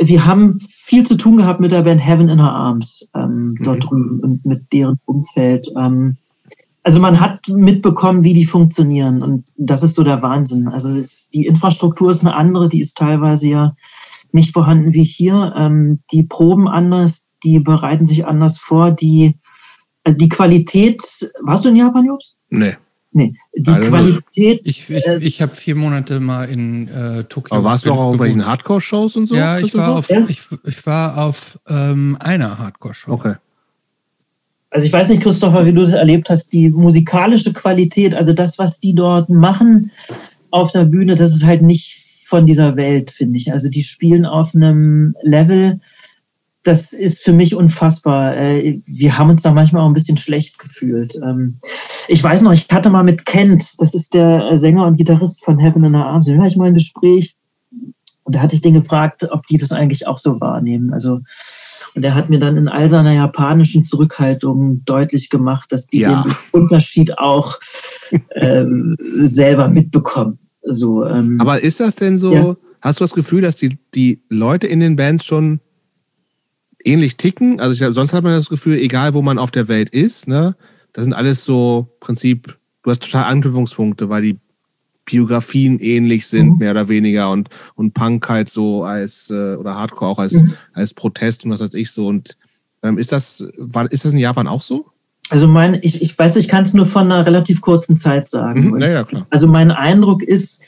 wir 0.00 0.24
haben 0.24 0.58
viel 0.58 1.04
zu 1.04 1.16
tun 1.16 1.36
gehabt 1.36 1.60
mit 1.60 1.70
der 1.70 1.82
Band 1.82 2.04
Heaven 2.04 2.28
in 2.28 2.40
Her 2.40 2.52
Arms 2.52 3.06
ähm, 3.14 3.50
mhm. 3.50 3.58
dort 3.62 3.84
drüben 3.84 4.20
und 4.20 4.44
mit 4.44 4.72
deren 4.72 4.98
Umfeld. 5.04 5.68
Ähm, 5.78 6.16
also 6.82 6.98
man 6.98 7.20
hat 7.20 7.46
mitbekommen, 7.48 8.24
wie 8.24 8.34
die 8.34 8.44
funktionieren 8.44 9.22
und 9.22 9.44
das 9.56 9.84
ist 9.84 9.94
so 9.94 10.02
der 10.02 10.20
Wahnsinn. 10.22 10.66
Also 10.66 10.88
es, 10.88 11.28
die 11.30 11.46
Infrastruktur 11.46 12.10
ist 12.10 12.22
eine 12.22 12.34
andere, 12.34 12.68
die 12.68 12.80
ist 12.80 12.96
teilweise 12.96 13.46
ja 13.46 13.76
nicht 14.32 14.52
vorhanden 14.52 14.92
wie 14.92 15.04
hier. 15.04 15.54
Ähm, 15.56 16.00
die 16.10 16.24
proben 16.24 16.66
anders, 16.66 17.26
die 17.44 17.60
bereiten 17.60 18.06
sich 18.06 18.26
anders 18.26 18.58
vor, 18.58 18.90
die, 18.90 19.34
also 20.04 20.16
die 20.16 20.28
Qualität. 20.28 21.02
Warst 21.42 21.64
du 21.64 21.70
in 21.70 21.76
Japan, 21.76 22.06
Jobs? 22.06 22.36
Nee. 22.50 22.76
Nee, 23.14 23.34
die 23.54 23.70
Leider 23.70 23.88
Qualität. 23.88 24.62
Ich, 24.64 24.88
ich, 24.88 25.06
äh, 25.06 25.18
ich 25.18 25.42
habe 25.42 25.54
vier 25.54 25.74
Monate 25.74 26.18
mal 26.18 26.44
in 26.44 26.88
äh, 26.88 27.24
Tokio. 27.24 27.56
Aber 27.56 27.64
warst 27.64 27.84
du 27.84 27.92
auch 27.92 28.00
auf 28.00 28.18
welchen 28.18 28.46
Hardcore-Shows 28.46 29.16
und 29.16 29.26
so? 29.26 29.34
Ja, 29.34 29.58
ich 29.58 29.74
war, 29.74 29.86
so? 29.86 29.92
auf, 29.96 30.08
ja? 30.08 30.24
Ich, 30.26 30.40
ich, 30.64 30.86
war 30.86 31.18
auf 31.18 31.58
ähm, 31.68 32.16
einer 32.20 32.58
Hardcore-Show. 32.58 33.12
Okay. 33.12 33.34
Also 34.70 34.86
ich 34.86 34.92
weiß 34.92 35.10
nicht, 35.10 35.22
Christopher, 35.22 35.66
wie 35.66 35.74
du 35.74 35.82
das 35.82 35.92
erlebt 35.92 36.30
hast, 36.30 36.54
die 36.54 36.70
musikalische 36.70 37.52
Qualität, 37.52 38.14
also 38.14 38.32
das, 38.32 38.58
was 38.58 38.80
die 38.80 38.94
dort 38.94 39.28
machen 39.28 39.92
auf 40.50 40.72
der 40.72 40.86
Bühne, 40.86 41.14
das 41.14 41.34
ist 41.34 41.44
halt 41.44 41.60
nicht 41.60 42.02
von 42.24 42.46
dieser 42.46 42.76
Welt, 42.76 43.10
finde 43.10 43.36
ich. 43.36 43.52
Also 43.52 43.68
die 43.68 43.82
spielen 43.82 44.24
auf 44.24 44.54
einem 44.54 45.14
Level, 45.20 45.78
das 46.64 46.92
ist 46.92 47.22
für 47.22 47.32
mich 47.32 47.54
unfassbar. 47.54 48.36
Äh, 48.36 48.80
wir 48.86 49.18
haben 49.18 49.30
uns 49.30 49.42
da 49.42 49.52
manchmal 49.52 49.82
auch 49.82 49.88
ein 49.88 49.94
bisschen 49.94 50.16
schlecht 50.16 50.58
gefühlt. 50.58 51.16
Ähm, 51.16 51.58
ich 52.08 52.22
weiß 52.22 52.42
noch, 52.42 52.52
ich 52.52 52.66
hatte 52.70 52.90
mal 52.90 53.02
mit 53.02 53.26
Kent, 53.26 53.74
das 53.78 53.94
ist 53.94 54.14
der 54.14 54.56
Sänger 54.56 54.86
und 54.86 54.96
Gitarrist 54.96 55.44
von 55.44 55.58
Heaven 55.58 55.84
in 55.84 55.92
the 55.92 55.98
Arms, 55.98 56.26
da 56.26 56.34
hatte 56.34 56.48
ich 56.48 56.56
mal 56.56 56.68
ein 56.68 56.74
Gespräch 56.74 57.34
und 58.24 58.36
da 58.36 58.40
hatte 58.40 58.54
ich 58.54 58.62
den 58.62 58.74
gefragt, 58.74 59.26
ob 59.30 59.46
die 59.46 59.56
das 59.56 59.72
eigentlich 59.72 60.06
auch 60.06 60.18
so 60.18 60.40
wahrnehmen. 60.40 60.92
Also 60.92 61.20
und 61.94 62.04
er 62.04 62.14
hat 62.14 62.30
mir 62.30 62.38
dann 62.38 62.56
in 62.56 62.68
all 62.68 62.88
seiner 62.88 63.12
japanischen 63.12 63.84
Zurückhaltung 63.84 64.82
deutlich 64.84 65.28
gemacht, 65.28 65.72
dass 65.72 65.88
die 65.88 66.00
ja. 66.00 66.22
den 66.22 66.34
Unterschied 66.52 67.18
auch 67.18 67.60
ähm, 68.34 68.96
selber 69.18 69.68
mitbekommen. 69.68 70.38
So, 70.62 71.04
ähm, 71.06 71.38
Aber 71.40 71.60
ist 71.60 71.80
das 71.80 71.96
denn 71.96 72.16
so? 72.16 72.32
Ja. 72.32 72.56
Hast 72.80 73.00
du 73.00 73.04
das 73.04 73.12
Gefühl, 73.12 73.42
dass 73.42 73.56
die, 73.56 73.78
die 73.94 74.22
Leute 74.28 74.66
in 74.66 74.80
den 74.80 74.96
Bands 74.96 75.24
schon 75.24 75.60
ähnlich 76.84 77.16
ticken. 77.16 77.60
Also 77.60 77.72
ich, 77.72 77.94
sonst 77.94 78.12
hat 78.12 78.24
man 78.24 78.32
das 78.32 78.48
Gefühl, 78.48 78.78
egal 78.78 79.14
wo 79.14 79.22
man 79.22 79.38
auf 79.38 79.50
der 79.50 79.68
Welt 79.68 79.90
ist, 79.90 80.28
ne, 80.28 80.56
das 80.92 81.04
sind 81.04 81.12
alles 81.14 81.44
so 81.44 81.88
Prinzip, 82.00 82.58
du 82.82 82.90
hast 82.90 83.02
total 83.02 83.24
Anknüpfungspunkte, 83.24 84.08
weil 84.08 84.22
die 84.22 84.38
Biografien 85.04 85.78
ähnlich 85.80 86.26
sind, 86.26 86.50
mhm. 86.50 86.58
mehr 86.58 86.70
oder 86.72 86.88
weniger, 86.88 87.30
und, 87.30 87.48
und 87.74 87.92
Punk 87.92 88.28
halt 88.28 88.48
so 88.48 88.84
als, 88.84 89.30
äh, 89.30 89.56
oder 89.56 89.74
Hardcore 89.74 90.10
auch 90.10 90.18
als, 90.18 90.34
mhm. 90.34 90.54
als 90.74 90.94
Protest 90.94 91.44
und 91.44 91.50
was 91.50 91.60
weiß 91.60 91.74
ich 91.74 91.90
so. 91.90 92.06
Und 92.06 92.36
ähm, 92.82 92.98
ist 92.98 93.12
das, 93.12 93.44
war, 93.58 93.90
ist 93.90 94.04
das 94.04 94.12
in 94.12 94.18
Japan 94.18 94.46
auch 94.46 94.62
so? 94.62 94.86
Also 95.28 95.48
mein, 95.48 95.78
ich, 95.82 96.02
ich 96.02 96.18
weiß, 96.18 96.36
ich 96.36 96.48
kann 96.48 96.64
es 96.64 96.74
nur 96.74 96.86
von 96.86 97.10
einer 97.10 97.24
relativ 97.24 97.60
kurzen 97.62 97.96
Zeit 97.96 98.28
sagen. 98.28 98.70
Mhm, 98.70 98.80
ja, 98.80 99.04
klar. 99.04 99.26
Also 99.30 99.46
mein 99.46 99.70
Eindruck 99.70 100.22
ist, 100.22 100.60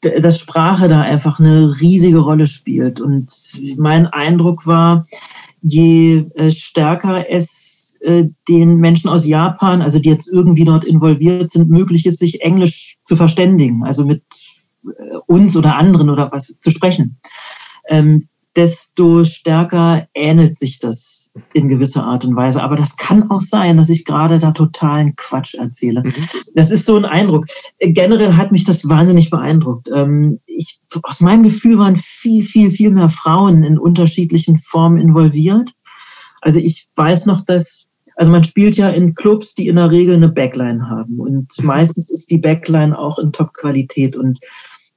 dass 0.00 0.38
Sprache 0.38 0.88
da 0.88 1.02
einfach 1.02 1.38
eine 1.38 1.80
riesige 1.80 2.18
Rolle 2.18 2.46
spielt. 2.46 3.00
Und 3.00 3.32
mein 3.76 4.06
Eindruck 4.06 4.66
war, 4.66 5.06
je 5.62 6.26
äh, 6.34 6.50
stärker 6.50 7.30
es 7.30 7.98
äh, 8.00 8.26
den 8.48 8.76
Menschen 8.76 9.08
aus 9.08 9.26
Japan, 9.26 9.82
also 9.82 9.98
die 9.98 10.08
jetzt 10.08 10.28
irgendwie 10.28 10.64
dort 10.64 10.84
involviert 10.84 11.50
sind, 11.50 11.68
möglich 11.68 12.06
ist, 12.06 12.20
sich 12.20 12.40
Englisch 12.42 12.96
zu 13.04 13.16
verständigen, 13.16 13.84
also 13.84 14.04
mit 14.04 14.22
äh, 14.84 15.16
uns 15.26 15.56
oder 15.56 15.76
anderen 15.76 16.10
oder 16.10 16.30
was 16.30 16.54
zu 16.60 16.70
sprechen, 16.70 17.18
ähm, 17.88 18.28
desto 18.58 19.22
stärker 19.22 20.08
ähnelt 20.14 20.58
sich 20.58 20.80
das 20.80 21.30
in 21.54 21.68
gewisser 21.68 22.02
Art 22.02 22.24
und 22.24 22.34
Weise. 22.34 22.60
Aber 22.60 22.74
das 22.74 22.96
kann 22.96 23.30
auch 23.30 23.40
sein, 23.40 23.76
dass 23.76 23.88
ich 23.88 24.04
gerade 24.04 24.40
da 24.40 24.50
totalen 24.50 25.14
Quatsch 25.14 25.54
erzähle. 25.54 26.02
Mhm. 26.02 26.12
Das 26.56 26.72
ist 26.72 26.84
so 26.84 26.96
ein 26.96 27.04
Eindruck. 27.04 27.46
Generell 27.78 28.34
hat 28.34 28.50
mich 28.50 28.64
das 28.64 28.88
wahnsinnig 28.88 29.30
beeindruckt. 29.30 29.88
Ähm, 29.94 30.40
ich, 30.46 30.80
aus 31.04 31.20
meinem 31.20 31.44
Gefühl 31.44 31.78
waren 31.78 31.94
viel, 31.94 32.42
viel, 32.42 32.72
viel 32.72 32.90
mehr 32.90 33.08
Frauen 33.08 33.62
in 33.62 33.78
unterschiedlichen 33.78 34.58
Formen 34.58 34.98
involviert. 34.98 35.70
Also 36.40 36.58
ich 36.58 36.88
weiß 36.96 37.26
noch, 37.26 37.42
dass 37.42 37.84
also 38.16 38.32
man 38.32 38.42
spielt 38.42 38.74
ja 38.74 38.88
in 38.88 39.14
Clubs, 39.14 39.54
die 39.54 39.68
in 39.68 39.76
der 39.76 39.92
Regel 39.92 40.16
eine 40.16 40.28
Backline 40.28 40.90
haben. 40.90 41.20
Und 41.20 41.56
mhm. 41.56 41.64
meistens 41.64 42.10
ist 42.10 42.28
die 42.32 42.38
Backline 42.38 42.98
auch 42.98 43.20
in 43.20 43.30
Top-Qualität. 43.30 44.16
Und 44.16 44.40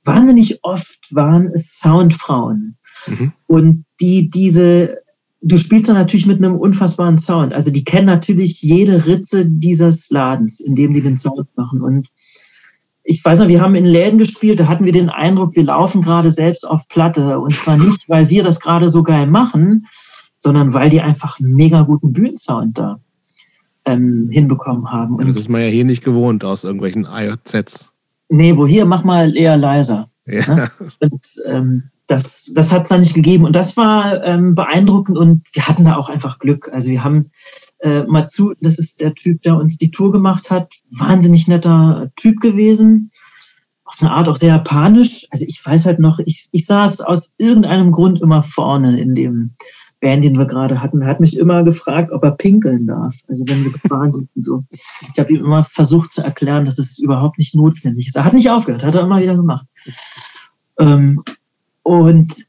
wahnsinnig 0.04 0.58
oft 0.64 1.14
waren 1.14 1.46
es 1.54 1.78
Soundfrauen. 1.78 2.80
Mhm. 3.08 3.34
Und 3.48 3.86
die, 4.00 4.30
diese, 4.30 4.98
du 5.42 5.58
spielst 5.58 5.90
dann 5.90 5.96
natürlich 5.96 6.26
mit 6.26 6.38
einem 6.38 6.56
unfassbaren 6.56 7.18
Sound. 7.18 7.54
Also 7.54 7.72
die 7.72 7.84
kennen 7.84 8.08
natürlich 8.08 8.62
jede 8.62 9.06
Ritze 9.06 9.46
dieses 9.46 10.10
Ladens, 10.10 10.60
in 10.60 10.76
dem 10.76 10.94
die 10.94 11.02
den 11.02 11.18
Sound 11.18 11.48
machen. 11.56 11.82
Und 11.82 12.08
ich 13.04 13.24
weiß 13.24 13.40
noch, 13.40 13.48
wir 13.48 13.62
haben 13.62 13.76
in 13.76 13.86
Läden 13.86 14.20
gespielt, 14.20 14.60
da 14.60 14.68
hatten 14.68 14.86
wir 14.86 14.94
den 14.94 15.10
Eindruck, 15.10 15.56
wir 15.56 15.64
laufen 15.64 16.02
gerade 16.02 16.32
selbst 16.32 16.68
auf 16.68 16.88
Platte. 16.88 17.40
Und 17.40 17.54
zwar 17.54 17.78
nicht, 17.78 18.04
weil 18.08 18.30
wir 18.30 18.44
das 18.44 18.60
gerade 18.60 18.90
so 18.90 19.04
geil 19.04 19.28
machen, 19.28 19.88
sondern 20.38 20.74
weil 20.74 20.90
die 20.90 21.02
einfach 21.02 21.40
einen 21.40 21.56
mega 21.56 21.82
guten 21.84 22.14
Bühnensound 22.14 22.78
da 22.78 23.00
ähm, 23.86 24.30
hinbekommen 24.32 24.90
haben. 24.92 25.16
Und 25.16 25.28
das 25.28 25.36
ist 25.36 25.50
man 25.50 25.62
ja 25.62 25.68
hier 25.68 25.86
nicht 25.86 26.04
gewohnt 26.04 26.44
aus 26.44 26.64
irgendwelchen 26.64 27.08
IOZs. 27.10 27.90
Nee, 28.30 28.56
wo 28.56 28.66
hier, 28.66 28.86
mach 28.86 29.04
mal 29.04 29.36
eher 29.36 29.58
leiser. 29.58 30.10
Ja. 30.26 30.56
Ne? 30.56 30.72
Und 31.00 31.26
ähm, 31.46 31.84
das, 32.12 32.52
das 32.54 32.72
hat 32.72 32.84
es 32.84 32.90
da 32.90 32.98
nicht 32.98 33.14
gegeben. 33.14 33.46
Und 33.46 33.56
das 33.56 33.78
war 33.78 34.24
ähm, 34.26 34.54
beeindruckend 34.54 35.18
und 35.18 35.48
wir 35.54 35.68
hatten 35.68 35.86
da 35.86 35.96
auch 35.96 36.10
einfach 36.10 36.40
Glück. 36.40 36.70
Also 36.74 36.90
wir 36.90 37.04
haben 37.04 37.32
äh, 37.80 38.04
Matsu, 38.04 38.54
das 38.60 38.78
ist 38.78 39.00
der 39.00 39.14
Typ, 39.14 39.42
der 39.44 39.56
uns 39.56 39.78
die 39.78 39.92
Tour 39.92 40.12
gemacht 40.12 40.52
hat, 40.52 40.74
wahnsinnig 40.98 41.48
netter 41.48 42.12
Typ 42.18 42.42
gewesen. 42.42 43.12
Auf 43.86 44.02
eine 44.02 44.12
Art 44.12 44.28
auch 44.28 44.36
sehr 44.36 44.50
japanisch. 44.50 45.26
Also 45.32 45.46
ich 45.48 45.66
weiß 45.66 45.86
halt 45.86 46.00
noch, 46.00 46.20
ich, 46.20 46.50
ich 46.52 46.66
saß 46.66 47.02
aus 47.02 47.34
irgendeinem 47.38 47.92
Grund 47.94 48.22
immer 48.22 48.42
vorne 48.42 49.00
in 49.00 49.16
dem 49.16 49.56
Band, 50.02 50.26
den 50.26 50.38
wir 50.38 50.48
gerade 50.48 50.82
hatten, 50.82 51.06
hat 51.06 51.20
mich 51.20 51.38
immer 51.38 51.64
gefragt, 51.64 52.12
ob 52.12 52.24
er 52.26 52.32
pinkeln 52.32 52.88
darf. 52.88 53.16
Also 53.30 53.46
wenn 53.48 53.64
wir 53.64 53.72
gefahren 53.72 54.12
sind 54.12 54.30
und 54.36 54.42
so. 54.42 54.64
Ich 54.70 55.18
habe 55.18 55.32
ihm 55.32 55.46
immer 55.46 55.64
versucht 55.64 56.12
zu 56.12 56.24
erklären, 56.24 56.66
dass 56.66 56.78
es 56.78 56.98
überhaupt 57.00 57.38
nicht 57.38 57.56
notwendig 57.56 58.08
ist. 58.08 58.16
Er 58.16 58.26
hat 58.26 58.34
nicht 58.34 58.50
aufgehört, 58.50 58.84
hat 58.84 58.96
er 58.96 59.04
immer 59.04 59.22
wieder 59.22 59.36
gemacht. 59.36 59.66
Ähm, 60.80 61.24
und 61.84 62.48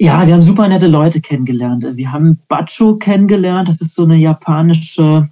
ja, 0.00 0.26
wir 0.26 0.34
haben 0.34 0.42
super 0.42 0.68
nette 0.68 0.86
Leute 0.86 1.20
kennengelernt. 1.20 1.84
Wir 1.94 2.12
haben 2.12 2.38
Bacho 2.46 2.96
kennengelernt. 2.96 3.68
Das 3.68 3.80
ist 3.80 3.94
so 3.94 4.04
eine 4.04 4.16
japanische 4.16 5.28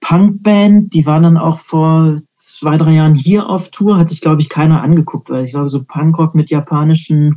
Punkband. 0.00 0.92
Die 0.92 1.06
waren 1.06 1.22
dann 1.22 1.38
auch 1.38 1.60
vor 1.60 2.16
zwei, 2.34 2.76
drei 2.76 2.92
Jahren 2.94 3.14
hier 3.14 3.48
auf 3.48 3.70
Tour. 3.70 3.96
Hat 3.96 4.10
sich, 4.10 4.20
glaube 4.20 4.42
ich, 4.42 4.48
keiner 4.48 4.82
angeguckt, 4.82 5.30
weil 5.30 5.44
ich 5.44 5.52
glaube, 5.52 5.68
so 5.68 5.84
Punkrock 5.84 6.34
mit 6.34 6.50
japanischen 6.50 7.36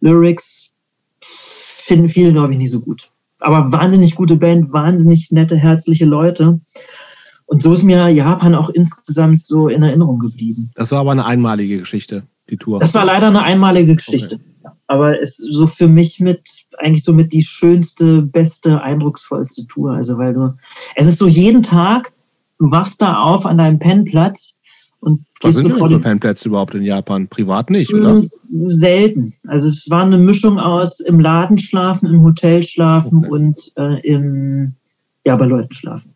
Lyrics 0.00 0.72
finden 1.20 2.08
viele, 2.08 2.32
glaube 2.32 2.52
ich, 2.52 2.58
nicht 2.58 2.70
so 2.70 2.80
gut. 2.80 3.10
Aber 3.40 3.70
wahnsinnig 3.70 4.14
gute 4.14 4.36
Band, 4.36 4.72
wahnsinnig 4.72 5.30
nette, 5.30 5.56
herzliche 5.56 6.06
Leute. 6.06 6.60
Und 7.46 7.62
so 7.62 7.72
ist 7.72 7.82
mir 7.82 8.08
Japan 8.08 8.54
auch 8.54 8.70
insgesamt 8.70 9.44
so 9.44 9.68
in 9.68 9.82
Erinnerung 9.82 10.20
geblieben. 10.20 10.70
Das 10.74 10.92
war 10.92 11.00
aber 11.00 11.10
eine 11.10 11.26
einmalige 11.26 11.78
Geschichte, 11.78 12.22
die 12.50 12.56
Tour. 12.56 12.78
Das 12.78 12.94
war 12.94 13.04
leider 13.04 13.28
eine 13.28 13.42
einmalige 13.42 13.96
Geschichte. 13.96 14.36
Okay. 14.36 14.74
Aber 14.86 15.20
es 15.20 15.38
ist 15.38 15.54
so 15.54 15.66
für 15.66 15.86
mich 15.86 16.18
mit 16.20 16.40
eigentlich 16.78 17.04
so 17.04 17.12
mit 17.12 17.32
die 17.32 17.42
schönste, 17.42 18.22
beste, 18.22 18.82
eindrucksvollste 18.82 19.66
Tour. 19.66 19.92
Also 19.92 20.18
weil 20.18 20.34
du, 20.34 20.52
es 20.96 21.06
ist 21.06 21.18
so 21.18 21.26
jeden 21.26 21.62
Tag, 21.62 22.12
du 22.58 22.70
wachst 22.70 23.00
da 23.00 23.18
auf 23.18 23.46
an 23.46 23.58
deinem 23.58 23.78
Pennplatz 23.78 24.56
und 25.00 25.24
Was 25.40 25.54
sind 25.54 25.68
denn 25.68 25.88
für 25.88 26.00
Pennplätze 26.00 26.48
überhaupt 26.48 26.74
in 26.74 26.82
Japan? 26.82 27.26
Privat 27.26 27.70
nicht, 27.70 27.92
oder? 27.92 28.16
Hm, 28.16 28.28
selten. 28.66 29.32
Also 29.46 29.68
es 29.68 29.88
war 29.88 30.04
eine 30.04 30.18
Mischung 30.18 30.58
aus 30.58 31.00
im 31.00 31.20
Laden 31.20 31.58
schlafen, 31.58 32.06
im 32.06 32.22
Hotel 32.22 32.62
schlafen 32.62 33.24
okay. 33.24 33.28
und 33.30 33.72
äh, 33.76 34.00
im, 34.00 34.74
ja, 35.24 35.36
bei 35.36 35.46
Leuten 35.46 35.72
schlafen. 35.72 36.14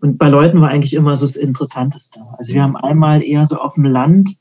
Und 0.00 0.18
bei 0.18 0.28
Leuten 0.28 0.60
war 0.60 0.68
eigentlich 0.68 0.94
immer 0.94 1.16
so 1.16 1.26
das 1.26 1.36
Interessanteste. 1.36 2.20
Also 2.38 2.54
wir 2.54 2.62
haben 2.62 2.76
einmal 2.76 3.22
eher 3.22 3.44
so 3.44 3.56
auf 3.56 3.74
dem 3.74 3.84
Land 3.84 4.36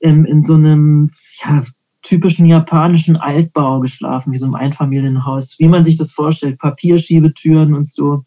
ähm, 0.00 0.24
in 0.24 0.44
so 0.44 0.54
einem 0.54 1.10
ja, 1.42 1.64
typischen 2.02 2.46
japanischen 2.46 3.16
Altbau 3.16 3.80
geschlafen, 3.80 4.32
wie 4.32 4.38
so 4.38 4.46
ein 4.46 4.54
Einfamilienhaus, 4.54 5.58
wie 5.58 5.68
man 5.68 5.84
sich 5.84 5.96
das 5.96 6.10
vorstellt, 6.10 6.58
Papierschiebetüren 6.58 7.74
und 7.74 7.90
so. 7.90 8.24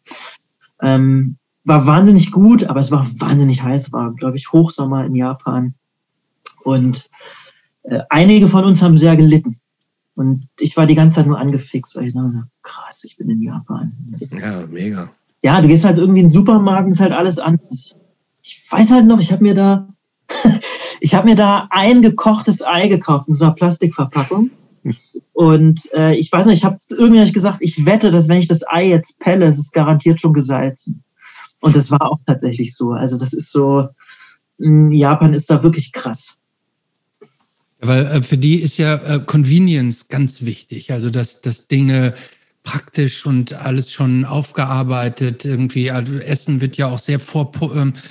Ähm, 0.82 1.38
war 1.66 1.86
wahnsinnig 1.86 2.32
gut, 2.32 2.66
aber 2.66 2.80
es 2.80 2.92
war 2.92 3.06
wahnsinnig 3.20 3.64
heiß, 3.64 3.92
war, 3.94 4.14
glaube 4.14 4.38
ich, 4.38 4.52
Hochsommer 4.52 5.06
in 5.06 5.16
Japan. 5.16 5.74
Und 6.64 7.06
äh, 7.84 8.00
einige 8.10 8.48
von 8.48 8.66
uns 8.66 8.82
haben 8.82 8.98
sehr 8.98 9.16
gelitten. 9.16 9.60
Und 10.16 10.48
ich 10.60 10.78
war 10.78 10.86
die 10.86 10.96
ganze 10.96 11.18
Zeit 11.18 11.28
nur 11.28 11.40
angefixt, 11.40 11.96
weil 11.96 12.06
ich 12.06 12.14
dachte, 12.14 12.30
so, 12.30 12.42
krass, 12.62 13.04
ich 13.04 13.18
bin 13.18 13.30
in 13.30 13.42
Japan. 13.42 13.94
Das, 14.12 14.32
ja, 14.32 14.66
mega. 14.68 15.10
Ja, 15.42 15.60
du 15.60 15.68
gehst 15.68 15.86
halt 15.86 15.98
irgendwie 15.98 16.20
in 16.20 16.28
den 16.28 16.32
Supermarkt 16.32 16.90
ist 16.90 17.00
halt 17.00 17.12
alles 17.12 17.40
anders. 17.40 17.96
Ich 18.42 18.66
weiß 18.70 18.92
halt 18.92 19.06
noch, 19.06 19.20
ich 19.20 19.32
habe 19.32 19.44
mir 19.44 19.56
da, 19.56 19.88
ich 21.04 21.14
habe 21.14 21.28
mir 21.28 21.36
da 21.36 21.68
ein 21.70 22.02
gekochtes 22.02 22.66
Ei 22.66 22.88
gekauft 22.88 23.28
in 23.28 23.34
so 23.34 23.44
einer 23.44 23.54
Plastikverpackung. 23.54 24.50
Und 25.34 25.82
äh, 25.94 26.16
ich 26.16 26.32
weiß 26.32 26.46
nicht, 26.46 26.60
ich 26.60 26.64
habe 26.64 26.78
irgendwie 26.92 27.20
hab 27.20 27.34
gesagt, 27.34 27.58
ich 27.60 27.86
wette, 27.86 28.10
dass 28.10 28.30
wenn 28.30 28.40
ich 28.40 28.48
das 28.48 28.66
Ei 28.66 28.88
jetzt 28.88 29.20
pelle, 29.20 29.46
es 29.46 29.58
ist 29.58 29.74
garantiert 29.74 30.22
schon 30.22 30.32
gesalzen. 30.32 31.04
Und 31.60 31.76
das 31.76 31.92
war 31.92 32.10
auch 32.10 32.20
tatsächlich 32.26 32.74
so. 32.74 32.92
Also 32.92 33.18
das 33.18 33.34
ist 33.34 33.52
so, 33.52 33.90
hm, 34.60 34.94
Japan 34.94 35.34
ist 35.34 35.52
da 35.52 35.62
wirklich 35.62 35.92
krass. 35.92 36.36
weil 37.82 38.06
äh, 38.06 38.24
für 38.24 38.38
die 38.38 38.62
ist 38.62 38.78
ja 38.78 38.96
äh, 38.96 39.20
Convenience 39.20 40.08
ganz 40.08 40.44
wichtig. 40.44 40.94
Also 40.94 41.10
dass, 41.10 41.42
dass 41.42 41.68
Dinge 41.68 42.14
praktisch 42.64 43.26
und 43.26 43.52
alles 43.52 43.92
schon 43.92 44.24
aufgearbeitet 44.24 45.44
irgendwie. 45.44 45.92
Also 45.92 46.14
Essen 46.14 46.62
wird 46.62 46.78
ja 46.78 46.88
auch 46.88 47.00
sehr 47.00 47.20
vorproportioniert 47.20 47.98
ähm, 47.98 48.02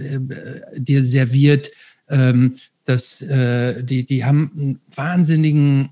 äh, 0.00 0.80
dir 0.80 1.02
serviert. 1.02 1.70
Ähm, 2.08 2.56
dass 2.86 3.20
äh, 3.20 3.82
die, 3.82 4.06
die 4.06 4.24
haben 4.24 4.50
einen 4.56 4.80
wahnsinnigen 4.94 5.90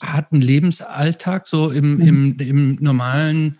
harten 0.00 0.40
Lebensalltag, 0.40 1.46
so 1.46 1.70
im, 1.70 1.96
mhm. 1.96 2.00
im, 2.00 2.38
im 2.38 2.78
normalen 2.80 3.58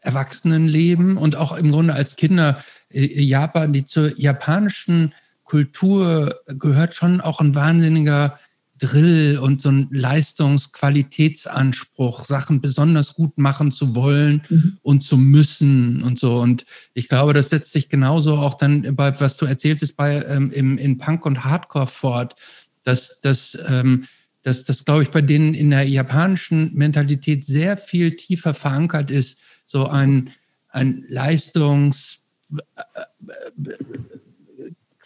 Erwachsenenleben 0.00 1.18
und 1.18 1.36
auch 1.36 1.56
im 1.56 1.70
Grunde 1.70 1.94
als 1.94 2.16
Kinder. 2.16 2.64
Äh, 2.90 3.22
Japan, 3.22 3.72
die 3.72 3.84
zur 3.84 4.18
japanischen 4.18 5.14
Kultur 5.44 6.34
gehört 6.46 6.94
schon 6.94 7.20
auch 7.20 7.40
ein 7.40 7.54
wahnsinniger 7.54 8.38
Drill 8.80 9.38
und 9.38 9.62
so 9.62 9.68
ein 9.68 9.86
Leistungsqualitätsanspruch, 9.90 12.26
Sachen 12.26 12.60
besonders 12.60 13.14
gut 13.14 13.38
machen 13.38 13.70
zu 13.70 13.94
wollen 13.94 14.42
mhm. 14.48 14.78
und 14.82 15.02
zu 15.02 15.16
müssen 15.16 16.02
und 16.02 16.18
so. 16.18 16.40
Und 16.40 16.66
ich 16.94 17.08
glaube, 17.08 17.32
das 17.32 17.50
setzt 17.50 17.70
sich 17.72 17.88
genauso 17.88 18.36
auch 18.36 18.54
dann 18.54 18.96
bei, 18.96 19.20
was 19.20 19.36
du 19.36 19.46
erzähltest, 19.46 19.96
bei 19.96 20.20
ähm, 20.24 20.50
im, 20.50 20.78
in 20.78 20.98
Punk 20.98 21.24
und 21.26 21.44
Hardcore 21.44 21.86
fort, 21.86 22.34
dass, 22.82 23.20
dass, 23.20 23.56
ähm, 23.68 24.06
dass 24.42 24.64
das, 24.64 24.84
glaube 24.84 25.04
ich, 25.04 25.10
bei 25.10 25.22
denen 25.22 25.54
in 25.54 25.70
der 25.70 25.88
japanischen 25.88 26.74
Mentalität 26.74 27.44
sehr 27.44 27.76
viel 27.76 28.16
tiefer 28.16 28.54
verankert 28.54 29.12
ist, 29.12 29.38
so 29.64 29.86
ein, 29.86 30.30
ein 30.68 31.04
Leistungs- 31.08 32.24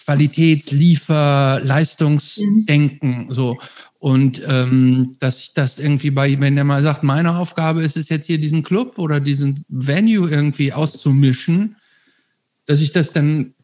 Qualitätsliefer, 0.05 1.61
Leistungsdenken, 1.63 3.27
so. 3.31 3.59
Und 3.99 4.43
ähm, 4.47 5.13
dass 5.19 5.41
ich 5.41 5.55
das 5.55 5.79
irgendwie 5.79 6.11
bei, 6.11 6.39
wenn 6.39 6.57
der 6.57 6.65
mal 6.65 6.83
sagt, 6.83 7.03
meine 7.03 7.37
Aufgabe 7.37 7.83
ist 7.83 7.97
es 7.97 8.11
jetzt 8.11 8.27
hier 8.27 8.39
diesen 8.39 8.63
Club 8.63 8.99
oder 8.99 9.19
diesen 9.19 9.65
Venue 9.69 10.29
irgendwie 10.29 10.75
auszumischen, 10.75 11.77
dass 12.67 12.83
ich 12.83 12.93
das 12.93 13.13
dann 13.13 13.55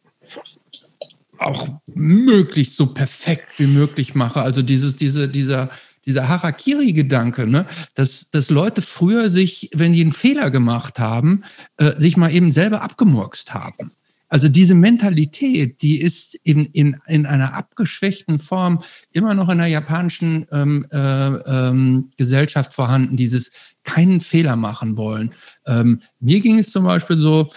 auch 1.36 1.68
möglichst 1.94 2.76
so 2.76 2.86
perfekt 2.86 3.58
wie 3.58 3.66
möglich 3.66 4.14
mache. 4.14 4.40
Also 4.40 4.62
dieses, 4.62 4.96
diese, 4.96 5.28
dieser, 5.28 5.70
dieser 6.06 6.28
Harakiri-Gedanke, 6.28 7.46
ne? 7.46 7.66
dass, 7.94 8.30
dass 8.30 8.50
Leute 8.50 8.82
früher 8.82 9.30
sich, 9.30 9.70
wenn 9.74 9.92
die 9.92 10.00
einen 10.00 10.12
Fehler 10.12 10.50
gemacht 10.50 10.98
haben, 10.98 11.44
äh, 11.76 11.98
sich 11.98 12.16
mal 12.16 12.32
eben 12.32 12.50
selber 12.50 12.82
abgemurkst 12.82 13.52
haben. 13.52 13.92
Also 14.30 14.48
diese 14.48 14.74
Mentalität, 14.74 15.82
die 15.82 16.00
ist 16.00 16.36
in, 16.44 16.64
in, 16.66 16.96
in 17.08 17.26
einer 17.26 17.54
abgeschwächten 17.54 18.38
Form 18.38 18.80
immer 19.10 19.34
noch 19.34 19.48
in 19.48 19.58
der 19.58 19.66
japanischen 19.66 20.46
ähm, 20.52 20.86
äh, 20.92 20.98
ähm, 20.98 22.10
Gesellschaft 22.16 22.72
vorhanden, 22.72 23.16
dieses 23.16 23.50
keinen 23.82 24.20
Fehler 24.20 24.54
machen 24.54 24.96
wollen. 24.96 25.34
Ähm, 25.66 26.00
mir 26.20 26.40
ging 26.40 26.60
es 26.60 26.70
zum 26.70 26.84
Beispiel 26.84 27.16
so, 27.16 27.50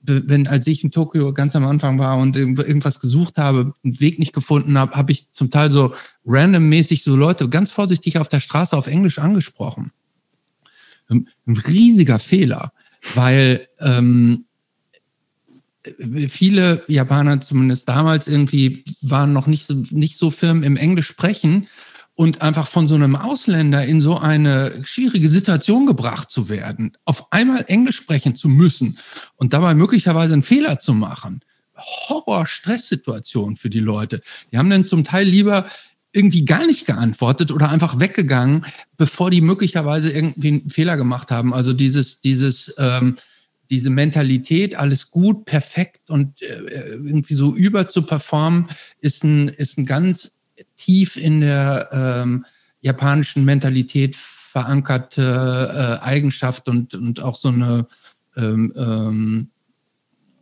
wenn 0.00 0.46
als 0.46 0.68
ich 0.68 0.84
in 0.84 0.92
Tokio 0.92 1.32
ganz 1.34 1.56
am 1.56 1.66
Anfang 1.66 1.98
war 1.98 2.16
und 2.16 2.36
irgendwas 2.36 3.00
gesucht 3.00 3.36
habe, 3.36 3.74
einen 3.82 4.00
Weg 4.00 4.20
nicht 4.20 4.32
gefunden 4.32 4.78
habe, 4.78 4.96
habe 4.96 5.10
ich 5.10 5.28
zum 5.32 5.50
Teil 5.50 5.72
so 5.72 5.92
randommäßig 6.24 7.02
so 7.02 7.16
Leute 7.16 7.48
ganz 7.48 7.72
vorsichtig 7.72 8.18
auf 8.18 8.28
der 8.28 8.38
Straße 8.38 8.76
auf 8.76 8.86
Englisch 8.86 9.18
angesprochen. 9.18 9.90
Ein 11.08 11.26
riesiger 11.48 12.20
Fehler, 12.20 12.72
weil 13.14 13.66
ähm, 13.80 14.44
viele 16.28 16.84
Japaner, 16.88 17.40
zumindest 17.40 17.88
damals 17.88 18.28
irgendwie, 18.28 18.84
waren 19.00 19.32
noch 19.32 19.46
nicht 19.46 19.66
so, 19.66 19.82
nicht 19.90 20.16
so 20.16 20.30
firm 20.30 20.62
im 20.62 20.76
Englisch 20.76 21.08
sprechen 21.08 21.68
und 22.14 22.42
einfach 22.42 22.68
von 22.68 22.86
so 22.86 22.94
einem 22.94 23.16
Ausländer 23.16 23.84
in 23.84 24.02
so 24.02 24.18
eine 24.18 24.84
schwierige 24.84 25.28
Situation 25.28 25.86
gebracht 25.86 26.30
zu 26.30 26.48
werden, 26.48 26.92
auf 27.04 27.32
einmal 27.32 27.64
Englisch 27.68 27.96
sprechen 27.96 28.34
zu 28.36 28.48
müssen 28.48 28.98
und 29.36 29.52
dabei 29.52 29.74
möglicherweise 29.74 30.34
einen 30.34 30.42
Fehler 30.42 30.78
zu 30.78 30.94
machen. 30.94 31.40
Horror-Stresssituation 31.76 33.56
für 33.56 33.70
die 33.70 33.80
Leute. 33.80 34.20
Die 34.52 34.58
haben 34.58 34.70
dann 34.70 34.86
zum 34.86 35.04
Teil 35.04 35.26
lieber 35.26 35.66
irgendwie 36.12 36.44
gar 36.44 36.66
nicht 36.66 36.86
geantwortet 36.86 37.50
oder 37.50 37.70
einfach 37.70 37.98
weggegangen, 37.98 38.66
bevor 38.98 39.30
die 39.30 39.40
möglicherweise 39.40 40.12
irgendwie 40.12 40.48
einen 40.48 40.70
Fehler 40.70 40.96
gemacht 40.96 41.30
haben. 41.30 41.54
Also 41.54 41.72
dieses, 41.72 42.20
dieses, 42.20 42.74
ähm, 42.78 43.16
diese 43.70 43.90
Mentalität, 43.90 44.74
alles 44.76 45.10
gut, 45.10 45.44
perfekt 45.44 46.10
und 46.10 46.42
äh, 46.42 46.94
irgendwie 46.94 47.34
so 47.34 47.54
über 47.54 47.88
zu 47.88 48.02
performen, 48.02 48.66
ist 49.00 49.24
ein, 49.24 49.48
ist 49.48 49.78
ein 49.78 49.86
ganz 49.86 50.38
tief 50.76 51.16
in 51.16 51.40
der 51.40 51.88
ähm, 51.92 52.44
japanischen 52.80 53.44
Mentalität 53.44 54.16
verankerte 54.16 55.98
äh, 56.02 56.04
Eigenschaft 56.04 56.68
und, 56.68 56.94
und 56.94 57.20
auch 57.20 57.36
so 57.36 57.48
eine, 57.48 57.86
ähm, 58.36 58.72
ähm, 58.76 59.48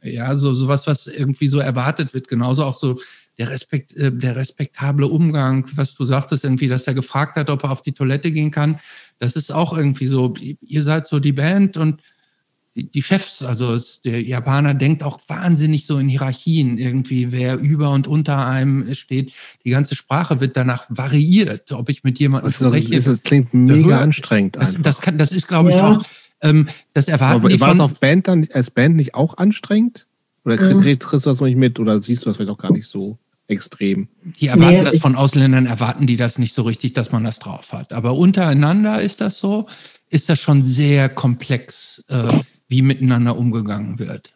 ja, 0.02 0.36
so 0.36 0.55
sowas, 0.55 0.86
was 0.86 1.06
irgendwie 1.06 1.48
so 1.48 1.60
erwartet 1.60 2.14
wird. 2.14 2.26
Genauso 2.26 2.64
auch 2.64 2.74
so 2.74 2.98
der, 3.38 3.51
Respekt, 3.51 3.94
äh, 3.97 4.10
der 4.10 4.34
respektable 4.34 5.06
Umgang, 5.06 5.66
was 5.74 5.94
du 5.94 6.05
sagtest, 6.05 6.44
irgendwie, 6.44 6.66
dass 6.66 6.86
er 6.86 6.94
gefragt 6.94 7.36
hat, 7.36 7.51
ob 7.51 7.62
er 7.64 7.70
auf 7.70 7.82
die 7.82 7.92
Toilette 7.92 8.32
gehen 8.32 8.51
kann. 8.51 8.80
Das 9.18 9.36
ist 9.36 9.52
auch 9.52 9.76
irgendwie 9.76 10.09
so, 10.09 10.34
ihr 10.60 10.82
seid 10.82 11.06
so 11.06 11.20
die 11.20 11.32
Band 11.32 11.76
und 11.76 12.02
die, 12.81 12.90
die 12.90 13.02
Chefs, 13.02 13.43
also 13.43 13.74
es, 13.74 14.01
der 14.01 14.23
Japaner 14.23 14.74
denkt 14.74 15.02
auch 15.02 15.20
wahnsinnig 15.28 15.86
so 15.86 15.98
in 15.98 16.09
Hierarchien 16.09 16.78
irgendwie, 16.78 17.31
wer 17.32 17.59
über 17.59 17.90
und 17.90 18.07
unter 18.07 18.47
einem 18.47 18.94
steht. 18.94 19.32
Die 19.65 19.70
ganze 19.70 19.94
Sprache 19.94 20.40
wird 20.40 20.57
danach 20.57 20.86
variiert, 20.89 21.73
ob 21.73 21.89
ich 21.90 22.05
mit 22.05 22.19
jemandem 22.19 22.51
spreche. 22.51 22.94
Das, 22.94 23.05
das 23.05 23.23
klingt 23.23 23.52
mega 23.52 24.01
anstrengend. 24.01 24.57
Das, 24.57 24.81
das, 24.81 25.01
kann, 25.01 25.19
das 25.19 25.32
ist, 25.32 25.48
glaube 25.48 25.70
ich, 25.70 25.77
ja. 25.77 25.93
auch, 25.93 26.02
ähm, 26.43 26.69
das 26.93 27.09
erwarten 27.09 27.40
Aber 27.40 27.48
die 27.51 27.61
war 27.61 27.74
es 27.74 27.81
auf 27.81 28.01
Band 28.01 28.28
dann, 28.28 28.48
als 28.52 28.70
Band 28.70 28.97
nicht 28.97 29.15
auch 29.15 29.36
anstrengend? 29.36 30.07
Oder 30.44 30.57
kriegst 30.57 31.12
du 31.12 31.19
das 31.19 31.40
noch 31.40 31.47
nicht 31.47 31.59
mit 31.59 31.78
oder 31.78 32.01
siehst 32.01 32.24
du 32.24 32.31
das 32.31 32.39
vielleicht 32.39 32.51
auch 32.51 32.59
gar 32.59 32.73
nicht 32.73 32.86
so 32.86 33.19
extrem? 33.47 34.09
Die 34.40 34.47
erwarten 34.47 34.85
nee, 34.85 34.85
das 34.85 34.98
von 34.98 35.16
Ausländern, 35.16 35.66
erwarten 35.66 36.07
die 36.07 36.16
das 36.16 36.39
nicht 36.39 36.55
so 36.55 36.62
richtig, 36.62 36.94
dass 36.94 37.12
man 37.12 37.24
das 37.24 37.40
drauf 37.40 37.73
hat. 37.73 37.93
Aber 37.93 38.15
untereinander 38.15 39.02
ist 39.02 39.20
das 39.20 39.39
so, 39.39 39.66
ist 40.09 40.31
das 40.31 40.40
schon 40.40 40.65
sehr 40.65 41.11
komplex. 41.11 42.05
Äh, 42.09 42.28
wie 42.70 42.82
miteinander 42.82 43.36
umgegangen 43.36 43.98
wird? 43.98 44.32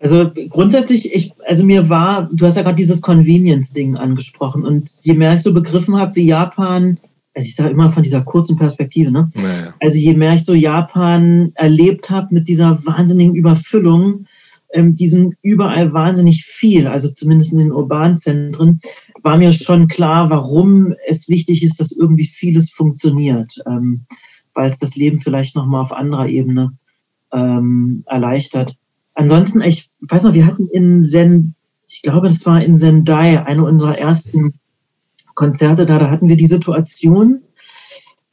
Also 0.00 0.30
grundsätzlich, 0.48 1.12
ich, 1.14 1.32
also 1.46 1.64
mir 1.64 1.88
war, 1.88 2.28
du 2.32 2.46
hast 2.46 2.56
ja 2.56 2.62
gerade 2.62 2.76
dieses 2.76 3.00
Convenience-Ding 3.00 3.96
angesprochen 3.96 4.64
und 4.64 4.90
je 5.02 5.14
mehr 5.14 5.34
ich 5.34 5.42
so 5.42 5.52
begriffen 5.52 5.96
habe, 5.96 6.14
wie 6.16 6.26
Japan, 6.26 6.98
also 7.34 7.46
ich 7.46 7.54
sage 7.54 7.70
immer 7.70 7.92
von 7.92 8.02
dieser 8.02 8.22
kurzen 8.22 8.56
Perspektive, 8.56 9.10
ne? 9.10 9.30
Naja. 9.34 9.74
Also 9.80 9.98
je 9.98 10.14
mehr 10.14 10.34
ich 10.34 10.44
so 10.44 10.54
Japan 10.54 11.52
erlebt 11.56 12.10
habe 12.10 12.34
mit 12.34 12.48
dieser 12.48 12.84
wahnsinnigen 12.86 13.34
Überfüllung, 13.34 14.26
ähm, 14.72 14.94
diesen 14.94 15.34
überall 15.42 15.92
wahnsinnig 15.92 16.44
viel, 16.44 16.86
also 16.86 17.08
zumindest 17.08 17.52
in 17.52 17.58
den 17.58 17.72
urbanen 17.72 18.18
Zentren, 18.18 18.80
war 19.22 19.36
mir 19.36 19.52
schon 19.52 19.88
klar, 19.88 20.30
warum 20.30 20.94
es 21.08 21.28
wichtig 21.28 21.62
ist, 21.62 21.80
dass 21.80 21.92
irgendwie 21.92 22.26
vieles 22.26 22.70
funktioniert, 22.70 23.52
ähm, 23.66 24.06
weil 24.54 24.70
es 24.70 24.78
das 24.78 24.94
Leben 24.94 25.18
vielleicht 25.18 25.56
nochmal 25.56 25.82
auf 25.82 25.92
anderer 25.92 26.28
Ebene 26.28 26.72
ähm, 27.32 28.04
erleichtert. 28.06 28.76
Ansonsten, 29.14 29.60
ich 29.62 29.90
weiß 30.00 30.24
noch, 30.24 30.34
wir 30.34 30.46
hatten 30.46 30.68
in 30.68 31.04
Zen, 31.04 31.54
ich 31.86 32.02
glaube, 32.02 32.28
das 32.28 32.46
war 32.46 32.62
in 32.62 32.76
Sendai, 32.76 33.44
eine 33.44 33.64
unserer 33.64 33.98
ersten 33.98 34.54
Konzerte 35.34 35.86
da, 35.86 35.98
da 35.98 36.10
hatten 36.10 36.28
wir 36.28 36.36
die 36.36 36.46
Situation, 36.46 37.42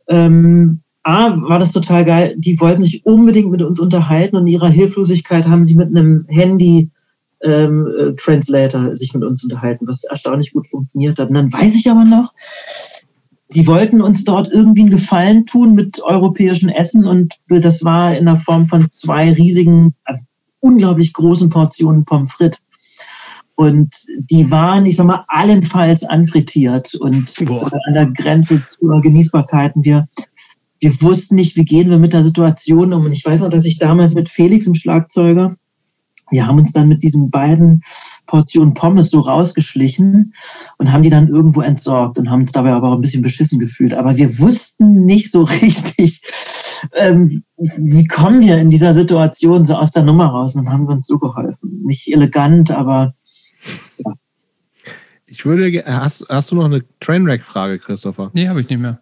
ähm, 0.08 0.82
A, 1.04 1.36
war 1.42 1.60
das 1.60 1.72
total 1.72 2.04
geil, 2.04 2.36
die 2.36 2.60
wollten 2.60 2.82
sich 2.82 3.06
unbedingt 3.06 3.52
mit 3.52 3.62
uns 3.62 3.80
unterhalten 3.80 4.36
und 4.36 4.48
in 4.48 4.54
ihrer 4.54 4.70
Hilflosigkeit 4.70 5.48
haben 5.48 5.64
sie 5.64 5.76
mit 5.76 5.90
einem 5.90 6.26
Handy 6.28 6.90
ähm, 7.44 7.88
äh, 7.98 8.14
Translator 8.16 8.96
sich 8.96 9.14
mit 9.14 9.24
uns 9.24 9.44
unterhalten, 9.44 9.88
was 9.88 10.04
erstaunlich 10.04 10.52
gut 10.52 10.68
funktioniert 10.68 11.20
hat. 11.20 11.30
Und 11.30 11.36
dann 11.36 11.54
weiß 11.54 11.76
ich 11.76 11.90
aber 11.90 12.06
noch, 12.06 12.34
die 13.56 13.68
wollten 13.68 14.02
uns 14.02 14.26
dort 14.26 14.52
irgendwie 14.52 14.82
einen 14.82 14.90
Gefallen 14.90 15.46
tun 15.46 15.74
mit 15.74 16.02
europäischem 16.02 16.70
Essen 16.70 17.06
und 17.06 17.36
das 17.48 17.84
war 17.84 18.16
in 18.16 18.26
der 18.26 18.36
Form 18.36 18.68
von 18.68 18.90
zwei 18.90 19.32
riesigen, 19.32 19.96
also 20.04 20.26
unglaublich 20.60 21.14
großen 21.14 21.50
Portionen 21.50 22.04
Pommes 22.04 22.32
frites. 22.34 22.60
Und 23.56 23.96
die 24.30 24.52
waren, 24.52 24.86
ich 24.86 24.98
sag 24.98 25.06
mal, 25.06 25.24
allenfalls 25.30 26.04
anfrittiert 26.04 26.94
und 26.96 27.34
Boah. 27.46 27.72
an 27.88 27.94
der 27.94 28.08
Grenze 28.08 28.62
zur 28.66 29.02
Genießbarkeit. 29.02 29.72
Wir, 29.76 30.10
wir 30.82 31.02
wussten 31.02 31.36
nicht, 31.36 31.56
wie 31.56 31.64
gehen 31.64 31.90
wir 31.90 31.98
mit 31.98 32.12
der 32.12 32.24
Situation 32.24 32.92
um. 32.92 33.06
Und 33.06 33.14
ich 33.14 33.26
weiß 33.26 33.42
noch, 33.42 33.50
dass 33.50 33.64
ich 33.64 33.80
damals 33.80 34.14
mit 34.14 34.28
Felix 34.28 34.68
im 34.68 34.76
Schlagzeuger, 34.76 35.56
wir 36.32 36.46
haben 36.46 36.60
uns 36.60 36.74
dann 36.74 36.90
mit 36.90 37.02
diesen 37.02 37.30
beiden 37.30 37.82
Portion 38.36 38.74
Pommes 38.74 39.12
so 39.12 39.22
rausgeschlichen 39.22 40.34
und 40.78 40.92
haben 40.92 41.04
die 41.04 41.10
dann 41.10 41.30
irgendwo 41.30 41.62
entsorgt 41.62 42.18
und 42.18 42.30
haben 42.30 42.42
uns 42.42 42.52
dabei 42.52 42.74
aber 42.74 42.90
auch 42.90 42.96
ein 42.96 43.02
bisschen 43.02 43.22
beschissen 43.22 43.60
gefühlt. 43.60 43.94
Aber 43.94 44.18
wir 44.18 44.40
wussten 44.40 45.06
nicht 45.06 45.32
so 45.32 45.44
richtig, 45.62 46.22
ähm, 46.96 47.44
wie 47.56 48.06
kommen 48.06 48.42
wir 48.42 48.58
in 48.58 48.70
dieser 48.70 48.94
Situation 48.94 49.66
so 49.66 49.76
aus 49.76 49.92
der 49.92 50.04
Nummer 50.04 50.26
raus 50.26 50.56
und 50.56 50.70
haben 50.70 50.86
wir 50.86 50.96
uns 50.96 51.08
so 51.08 51.18
geholfen. 51.18 51.84
Nicht 51.86 52.12
elegant, 52.12 52.72
aber 52.72 53.16
ja. 54.06 54.14
Ich 55.28 55.46
würde, 55.46 55.84
hast, 55.86 56.26
hast 56.28 56.52
du 56.52 56.56
noch 56.56 56.66
eine 56.66 56.84
Trainwreck-Frage, 57.00 57.80
Christopher? 57.80 58.32
Nee, 58.34 58.50
habe 58.50 58.62
ich 58.62 58.70
nicht 58.70 58.80
mehr. 58.80 59.00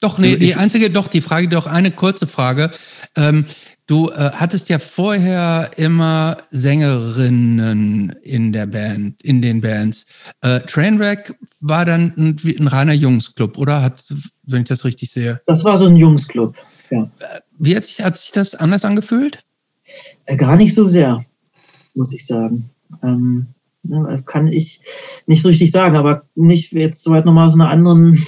Doch, 0.00 0.18
nee, 0.18 0.36
die 0.36 0.56
einzige, 0.56 0.90
doch, 0.90 1.08
die 1.08 1.20
Frage, 1.20 1.48
doch 1.48 1.66
eine 1.66 1.90
kurze 1.90 2.26
Frage. 2.26 2.70
Ähm, 3.16 3.46
Du 3.92 4.08
äh, 4.08 4.30
hattest 4.32 4.70
ja 4.70 4.78
vorher 4.78 5.70
immer 5.76 6.38
Sängerinnen 6.50 8.16
in 8.22 8.50
der 8.50 8.64
Band, 8.64 9.22
in 9.22 9.42
den 9.42 9.60
Bands. 9.60 10.06
Äh, 10.40 10.60
Trainwreck 10.60 11.34
war 11.60 11.84
dann 11.84 12.14
ein, 12.16 12.40
ein, 12.42 12.68
reiner 12.68 12.94
Jungsclub, 12.94 13.58
oder? 13.58 13.82
Hat, 13.82 14.06
wenn 14.44 14.62
ich 14.62 14.68
das 14.68 14.86
richtig 14.86 15.10
sehe. 15.10 15.42
Das 15.44 15.62
war 15.62 15.76
so 15.76 15.84
ein 15.84 15.96
Jungsclub, 15.96 16.56
ja. 16.88 17.02
Äh, 17.02 17.40
wie 17.58 17.76
hat 17.76 17.84
sich, 17.84 18.02
hat 18.02 18.16
sich 18.16 18.32
das 18.32 18.54
anders 18.54 18.86
angefühlt? 18.86 19.44
Äh, 20.24 20.38
gar 20.38 20.56
nicht 20.56 20.72
so 20.72 20.86
sehr, 20.86 21.22
muss 21.92 22.14
ich 22.14 22.24
sagen. 22.24 22.70
Ähm, 23.02 23.48
kann 24.24 24.46
ich 24.46 24.80
nicht 25.26 25.42
so 25.42 25.50
richtig 25.50 25.70
sagen, 25.70 25.96
aber 25.96 26.22
nicht 26.34 26.72
jetzt 26.72 27.02
soweit 27.02 27.26
nochmal 27.26 27.46
aus 27.46 27.54
einer 27.54 27.68
anderen 27.68 28.24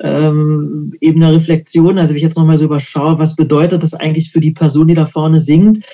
ähm, 0.00 0.94
eben 1.00 1.22
eine 1.22 1.34
Reflexion, 1.34 1.98
also 1.98 2.10
wenn 2.10 2.16
ich 2.16 2.22
jetzt 2.22 2.36
nochmal 2.36 2.58
so 2.58 2.64
überschaue, 2.64 3.18
was 3.18 3.36
bedeutet 3.36 3.82
das 3.82 3.94
eigentlich 3.94 4.30
für 4.30 4.40
die 4.40 4.52
Person, 4.52 4.88
die 4.88 4.94
da 4.94 5.06
vorne 5.06 5.40
singt, 5.40 5.84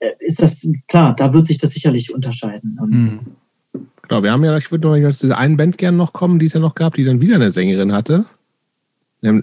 äh, 0.00 0.10
ist 0.20 0.42
das 0.42 0.66
klar, 0.88 1.14
da 1.16 1.32
wird 1.32 1.46
sich 1.46 1.58
das 1.58 1.70
sicherlich 1.70 2.12
unterscheiden. 2.14 2.78
Hm. 2.80 3.20
Genau, 4.02 4.22
wir 4.22 4.32
haben 4.32 4.44
ja, 4.44 4.56
ich 4.56 4.70
würde 4.72 4.88
noch 4.88 5.12
zu 5.12 5.26
dieser 5.26 5.38
einen 5.38 5.56
Band 5.56 5.78
gerne 5.78 5.96
noch 5.96 6.12
kommen, 6.12 6.38
die 6.38 6.46
es 6.46 6.54
ja 6.54 6.60
noch 6.60 6.74
gab, 6.74 6.94
die 6.94 7.04
dann 7.04 7.20
wieder 7.20 7.36
eine 7.36 7.52
Sängerin 7.52 7.92
hatte. 7.92 8.24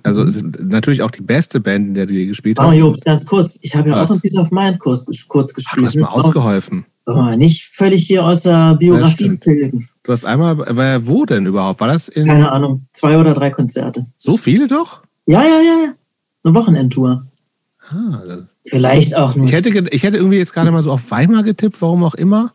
Also 0.04 0.24
es 0.24 0.38
ist 0.38 0.46
natürlich 0.60 1.04
auch 1.04 1.12
die 1.12 1.22
beste 1.22 1.60
Band, 1.60 1.90
in 1.90 1.94
der 1.94 2.08
du 2.08 2.14
hier 2.14 2.26
gespielt 2.26 2.58
hast. 2.58 2.66
Mario, 2.66 2.94
ganz 3.06 3.26
kurz, 3.26 3.60
ich 3.62 3.76
habe 3.76 3.90
ja 3.90 3.96
was? 3.96 4.10
auch 4.10 4.16
ein 4.16 4.22
Piece 4.22 4.38
of 4.38 4.52
Mind 4.52 4.80
kurz, 4.80 5.06
kurz 5.28 5.54
gespielt. 5.54 5.86
Ach, 5.88 5.94
du 5.94 6.00
hast 6.02 6.12
mal 6.12 6.20
ausgeholfen. 6.20 6.86
Oh, 7.06 7.36
nicht 7.38 7.64
völlig 7.64 8.06
hier 8.06 8.26
aus 8.26 8.42
der 8.42 8.76
Biografie 8.76 9.30
pilgen. 9.30 9.88
Du 10.08 10.14
hast 10.14 10.26
einmal, 10.26 10.58
wo 11.06 11.26
denn 11.26 11.46
überhaupt? 11.46 11.82
War 11.82 11.90
das 11.90 12.08
in. 12.08 12.28
Keine 12.28 12.50
Ahnung, 12.50 12.88
zwei 12.94 13.18
oder 13.18 13.34
drei 13.34 13.50
Konzerte. 13.50 14.06
So 14.18 14.38
viele 14.38 14.70
doch? 14.70 15.02
Ja, 15.26 15.44
ja, 15.44 15.60
ja, 15.60 15.84
ja. 15.84 15.94
Eine 16.46 16.56
Wochenendtour. 16.56 17.28
Ah, 17.90 18.22
Vielleicht 18.64 19.18
auch 19.18 19.36
nicht. 19.36 19.50
Ich 19.50 19.54
hätte, 19.54 19.90
ich 19.94 20.04
hätte 20.04 20.16
irgendwie 20.16 20.38
jetzt 20.38 20.54
gerade 20.54 20.72
mal 20.72 20.82
so 20.82 20.94
auf 20.94 21.12
Weimar 21.12 21.44
getippt, 21.44 21.82
warum 21.82 22.06
auch 22.06 22.14
immer. 22.14 22.54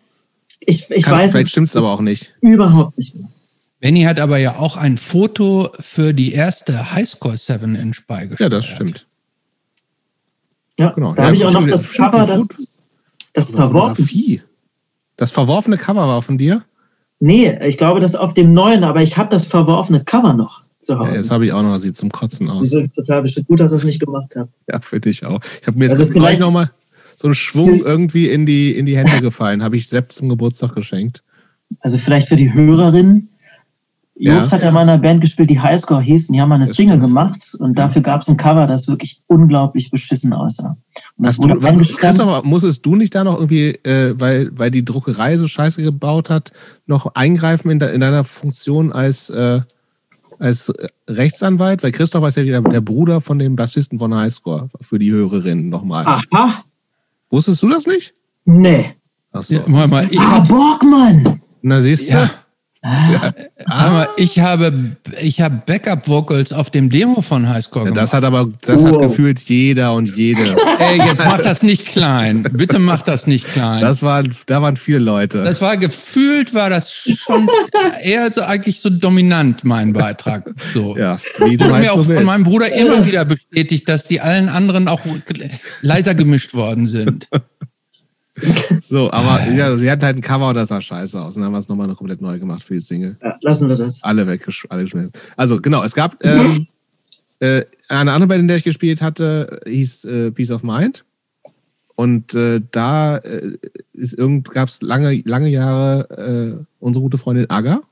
Ich, 0.61 0.91
ich 0.91 1.05
Kann, 1.05 1.13
weiß 1.13 1.33
Vielleicht 1.33 1.51
stimmt 1.51 1.69
es 1.69 1.77
aber 1.77 1.91
auch 1.91 2.01
nicht. 2.01 2.35
Überhaupt 2.41 2.97
nicht 2.97 3.15
mehr. 3.15 3.29
Benny 3.81 4.05
hat 4.05 4.19
aber 4.19 4.39
ja 4.39 4.57
auch 4.57 4.79
ein 4.79 4.97
Foto 4.97 5.73
für 5.79 6.15
die 6.15 6.33
erste 6.33 6.93
Highscore 6.93 7.37
7 7.37 7.75
Inch 7.75 8.07
beigestellt. 8.07 8.41
Ja, 8.41 8.49
das 8.49 8.65
stimmt. 8.65 9.07
Ja, 10.79 10.89
genau. 10.93 11.13
Da 11.13 11.25
ja, 11.25 11.27
habe 11.27 11.37
ich 11.37 11.45
auch 11.45 11.53
noch 11.53 11.67
das 11.67 11.93
Cover, 11.93 12.27
das 12.27 12.79
das 13.35 13.51
verworfen. 13.51 14.41
Das 15.17 15.31
verworfene 15.33 15.77
Cover 15.77 16.09
war 16.09 16.23
von 16.23 16.39
dir? 16.39 16.65
Nee, 17.25 17.57
ich 17.65 17.79
glaube, 17.79 18.01
das 18.01 18.17
auf 18.17 18.35
dem 18.35 18.53
neuen, 18.53 18.83
aber 18.83 19.01
ich 19.01 19.17
habe 19.17 19.29
das 19.29 19.45
verworfene 19.45 20.03
Cover 20.03 20.35
noch 20.35 20.65
zu 20.81 20.99
Hause. 20.99 21.13
Ja, 21.13 21.19
das 21.19 21.31
habe 21.31 21.47
ich 21.47 21.53
auch 21.53 21.63
noch, 21.63 21.73
das 21.73 21.83
sieht 21.83 21.95
zum 21.95 22.11
Kotzen 22.11 22.51
aus. 22.51 22.69
Das 22.69 22.73
ist 22.73 22.95
total 22.95 23.23
bestimmt 23.23 23.47
gut, 23.47 23.61
dass 23.61 23.71
ich 23.71 23.79
das 23.79 23.85
nicht 23.85 24.01
gemacht 24.01 24.35
habe. 24.35 24.49
Ja, 24.69 24.81
finde 24.81 25.09
ich 25.09 25.25
auch. 25.25 25.41
Ich 25.61 25.69
habe 25.69 25.79
mir 25.79 25.85
jetzt 25.85 26.01
also 26.01 26.09
gleich 26.09 26.41
nochmal 26.41 26.73
so 27.15 27.29
einen 27.29 27.37
Schwung 27.37 27.85
irgendwie 27.85 28.29
in 28.29 28.45
die, 28.45 28.77
in 28.77 28.87
die 28.87 28.97
Hände 28.97 29.21
gefallen. 29.21 29.63
habe 29.63 29.77
ich 29.77 29.89
Sepp 29.89 30.11
zum 30.11 30.29
Geburtstag 30.29 30.75
geschenkt. 30.75 31.23
Also 31.79 31.97
vielleicht 31.97 32.27
für 32.27 32.35
die 32.35 32.53
Hörerinnen, 32.53 33.29
Jobs 34.23 34.51
ja. 34.51 34.53
hat 34.53 34.63
ja 34.63 34.71
mal 34.71 34.83
in 34.83 34.89
einer 34.89 35.03
Band 35.03 35.21
gespielt, 35.21 35.51
die 35.51 35.59
Highscore 35.59 36.01
hieß, 36.01 36.29
und 36.29 36.35
die 36.35 36.41
haben 36.41 36.49
mal 36.49 36.55
eine 36.55 36.67
das 36.67 36.77
Single 36.77 36.97
stimmt. 36.97 37.09
gemacht 37.09 37.57
und 37.59 37.77
dafür 37.77 38.03
gab 38.03 38.23
es 38.23 38.29
ein 38.29 38.37
Cover, 38.37 38.69
das 38.69 38.87
wirklich 38.87 39.21
unglaublich 39.27 39.91
beschissen 39.91 40.33
aussah. 40.33 40.77
Und 41.17 41.27
das 41.27 41.39
wurde 41.39 41.59
du, 41.59 41.97
Christopher, 41.97 42.43
musstest 42.45 42.87
du 42.87 42.95
nicht 42.95 43.17
da 43.17 43.25
noch 43.25 43.35
irgendwie, 43.35 43.71
äh, 43.85 44.15
weil, 44.17 44.57
weil 44.57 44.71
die 44.71 44.85
Druckerei 44.85 45.39
so 45.39 45.49
scheiße 45.49 45.83
gebaut 45.83 46.31
hat, 46.31 46.53
noch 46.87 47.17
eingreifen 47.17 47.69
in, 47.73 47.81
de, 47.81 47.93
in 47.93 48.01
deiner 48.01 48.23
Funktion 48.23 48.93
als, 48.93 49.29
äh, 49.31 49.61
als 50.39 50.73
Rechtsanwalt? 51.09 51.83
Weil 51.83 51.91
Christopher 51.91 52.29
ist 52.29 52.37
ja 52.37 52.45
der, 52.45 52.61
der 52.61 52.81
Bruder 52.81 53.21
von 53.21 53.41
dem 53.41 53.57
Bassisten 53.57 53.99
von 53.99 54.15
Highscore, 54.15 54.69
für 54.81 55.01
die 55.01 55.11
Hörerinnen 55.11 55.69
nochmal. 55.69 56.07
Aha. 56.07 56.63
Wusstest 57.29 57.61
du 57.61 57.69
das 57.69 57.87
nicht? 57.87 58.15
Nee. 58.45 58.95
Ach 59.33 59.43
so. 59.43 59.57
Ja, 59.57 59.63
mal, 59.67 59.89
mal, 59.89 60.09
ah, 60.17 60.41
Borgmann! 60.41 61.41
Na, 61.63 61.81
siehst 61.81 62.09
du? 62.09 62.15
Ja. 62.15 62.31
Ah. 62.85 63.33
Aber 63.67 64.09
ich 64.17 64.41
habe, 64.41 64.97
ich 65.21 65.41
habe 65.41 65.63
Backup-Vocals 65.65 66.53
auf 66.53 66.69
dem 66.71 66.91
Demo 66.91 67.23
von 67.23 67.49
Highscore 67.49 67.87
ja, 67.87 67.93
Das 67.93 68.13
hat 68.13 68.25
aber, 68.25 68.49
das 68.63 68.81
oh. 68.81 68.87
hat 68.87 69.01
gefühlt 69.03 69.41
jeder 69.41 69.95
und 69.95 70.17
jede. 70.17 70.43
Ey, 70.81 70.99
jetzt 70.99 71.25
mach 71.25 71.41
das 71.41 71.63
nicht 71.63 71.87
klein. 71.87 72.43
Bitte 72.43 72.81
mach 72.81 73.03
das 73.03 73.29
nicht 73.29 73.47
klein. 73.47 73.81
Das 73.81 74.03
war, 74.03 74.25
da 74.47 74.63
waren 74.63 74.77
viele 74.77 74.99
Leute. 74.99 75.45
Das 75.45 75.61
war 75.61 75.77
gefühlt, 75.77 76.55
war 76.55 76.71
das 76.71 76.93
schon 76.93 77.49
eher 78.03 78.33
so 78.33 78.43
eigentlich 78.43 78.81
so 78.81 78.91
dominant, 78.91 79.63
mein 79.63 79.93
Beitrag. 79.93 80.51
So. 80.75 80.97
Ja, 80.97 81.19
wie 81.39 81.57
du 81.57 81.67
mir 81.67 81.93
auch 81.93 82.05
von 82.05 82.25
meinem 82.25 82.43
Bruder 82.43 82.73
immer 82.73 83.07
wieder 83.07 83.25
bestätigt, 83.25 83.89
dass 83.89 84.05
die 84.05 84.21
allen 84.21 84.49
anderen 84.49 84.89
auch 84.89 85.01
leiser 85.83 86.17
gemischt 86.17 86.53
worden 86.53 86.89
sind. 86.89 87.29
So, 88.83 89.11
aber 89.11 89.51
ja, 89.53 89.81
wir 89.81 89.91
hatten 89.91 90.05
halt 90.05 90.17
ein 90.17 90.21
Cover 90.21 90.49
und 90.49 90.55
das 90.55 90.69
sah 90.69 90.81
scheiße 90.81 91.21
aus. 91.21 91.37
Und 91.37 91.41
dann 91.43 91.47
haben 91.47 91.53
wir 91.53 91.59
es 91.59 91.69
nochmal 91.69 91.95
komplett 91.95 92.21
neu 92.21 92.39
gemacht 92.39 92.63
für 92.63 92.75
die 92.75 92.81
Single. 92.81 93.17
Ja, 93.23 93.39
lassen 93.43 93.69
wir 93.69 93.77
das. 93.77 94.03
Alle 94.03 94.27
weggeschmissen. 94.27 95.13
Also 95.37 95.61
genau, 95.61 95.83
es 95.83 95.95
gab 95.95 96.23
ähm, 96.25 96.67
äh, 97.39 97.63
eine 97.89 98.13
andere 98.13 98.29
Band, 98.29 98.43
in 98.43 98.49
der 98.49 98.59
ich 98.59 98.65
gespielt 98.65 99.01
hatte, 99.01 99.61
hieß 99.67 100.05
äh, 100.05 100.31
Peace 100.31 100.51
of 100.51 100.63
Mind. 100.63 101.05
Und 101.95 102.35
äh, 102.35 102.61
da 102.71 103.19
äh, 103.19 103.57
gab 104.53 104.69
es 104.69 104.83
lange, 104.83 105.23
lange 105.25 105.49
Jahre 105.49 106.59
äh, 106.59 106.65
unsere 106.81 107.03
gute 107.03 107.19
Freundin 107.19 107.49
Aga. 107.51 107.83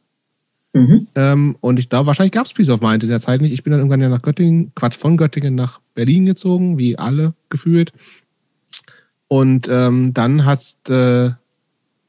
Mhm. 0.72 1.08
Ähm, 1.14 1.56
und 1.60 1.78
ich 1.78 1.88
glaube, 1.88 2.06
wahrscheinlich 2.06 2.32
gab 2.32 2.46
es 2.46 2.54
Peace 2.54 2.70
of 2.70 2.80
Mind 2.80 3.02
in 3.02 3.08
der 3.08 3.20
Zeit 3.20 3.40
nicht. 3.40 3.52
Ich 3.52 3.62
bin 3.62 3.72
dann 3.72 3.80
irgendwann 3.80 4.00
ja 4.00 4.08
nach 4.08 4.22
Göttingen, 4.22 4.72
Quatsch, 4.74 4.96
von 4.96 5.16
Göttingen 5.16 5.54
nach 5.54 5.80
Berlin 5.94 6.26
gezogen, 6.26 6.78
wie 6.78 6.98
alle 6.98 7.34
gefühlt. 7.48 7.92
Und 9.32 9.68
ähm, 9.70 10.12
dann 10.12 10.40
äh, 10.40 11.30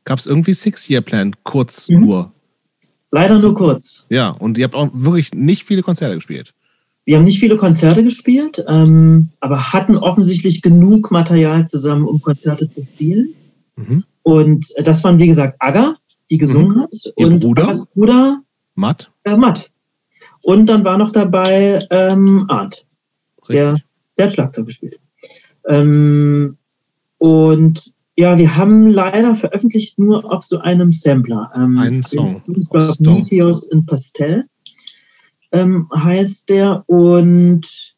gab 0.06 0.18
es 0.18 0.26
irgendwie 0.26 0.56
Six-Year-Plan, 0.56 1.35
kurz 1.43 1.88
mhm. 1.88 1.99
nur. 1.99 2.31
Leider 3.11 3.38
nur 3.38 3.53
kurz. 3.53 4.06
Ja, 4.10 4.30
und 4.30 4.57
ihr 4.57 4.64
habt 4.64 4.73
auch 4.73 4.89
wirklich 4.91 5.31
nicht 5.31 5.64
viele 5.64 5.84
Konzerte 5.84 6.15
gespielt. 6.15 6.56
Wir 7.06 7.18
haben 7.18 7.26
nicht 7.26 7.39
viele 7.39 7.57
Konzerte 7.57 8.03
gespielt, 8.03 8.64
ähm, 8.68 9.30
aber 9.39 9.72
hatten 9.72 9.98
offensichtlich 9.98 10.64
genug 10.64 11.11
Material 11.11 11.68
zusammen, 11.68 12.07
um 12.07 12.22
Konzerte 12.22 12.68
zu 12.72 12.81
spielen. 12.81 13.35
Mhm. 13.76 14.03
Und 14.23 14.73
das 14.84 15.03
waren, 15.03 15.19
wie 15.19 15.27
gesagt, 15.27 15.57
Aga, 15.60 15.98
die 16.31 16.39
gesungen 16.39 16.76
mhm. 16.76 16.81
hat. 16.81 16.95
Ihr 17.18 17.27
und 17.27 17.39
Bruder? 17.41 17.64
Agas 17.64 17.85
Bruder 17.85 18.41
Matt. 18.73 19.11
Äh, 19.26 19.38
Matt. 19.38 19.69
Und 20.41 20.65
dann 20.65 20.84
war 20.84 20.98
noch 20.98 21.11
dabei 21.11 21.85
ähm, 21.91 22.45
Arndt. 22.48 22.84
Der, 23.48 23.77
der 24.18 24.26
hat 24.26 24.34
Schlagzeug 24.34 24.65
gespielt. 24.65 24.99
Ähm, 25.68 26.57
und 27.22 27.93
ja, 28.18 28.35
wir 28.35 28.56
haben 28.57 28.89
leider 28.89 29.35
veröffentlicht 29.35 29.99
nur 29.99 30.26
auf 30.34 30.43
so 30.43 30.57
einem 30.57 30.91
Sampler. 30.91 31.52
Ähm, 31.56 31.77
Einen 31.77 32.02
Song. 32.02 32.41
Meteors 32.99 33.68
in 33.68 33.85
Pastel 33.85 34.45
ähm, 35.52 35.88
heißt 35.95 36.49
der. 36.49 36.84
Und 36.89 37.93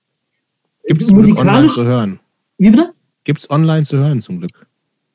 gibt 0.85 1.01
es 1.01 1.09
online 1.09 1.67
zu 1.69 1.85
hören? 1.85 2.19
Wie 2.57 2.69
bitte? 2.69 2.93
Gibt 3.23 3.39
es 3.39 3.49
online 3.49 3.85
zu 3.85 3.95
hören 3.95 4.21
zum 4.21 4.39
Glück. 4.39 4.67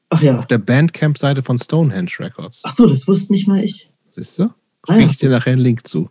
Ach 0.09 0.22
ja. 0.22 0.39
Auf 0.39 0.47
der 0.47 0.56
Bandcamp-Seite 0.56 1.43
von 1.43 1.59
Stonehenge 1.59 2.12
Records. 2.18 2.62
Ach 2.64 2.74
so, 2.74 2.86
das 2.86 3.06
wusste 3.06 3.35
nicht 3.35 3.47
mal 3.47 3.62
ich. 3.62 3.90
Siehst 4.09 4.39
du? 4.39 4.44
Ah, 4.86 4.94
Kriege 4.94 5.10
ich 5.10 5.18
dir 5.18 5.28
nachher 5.28 5.52
einen 5.52 5.60
Link 5.60 5.86
zu. 5.86 6.09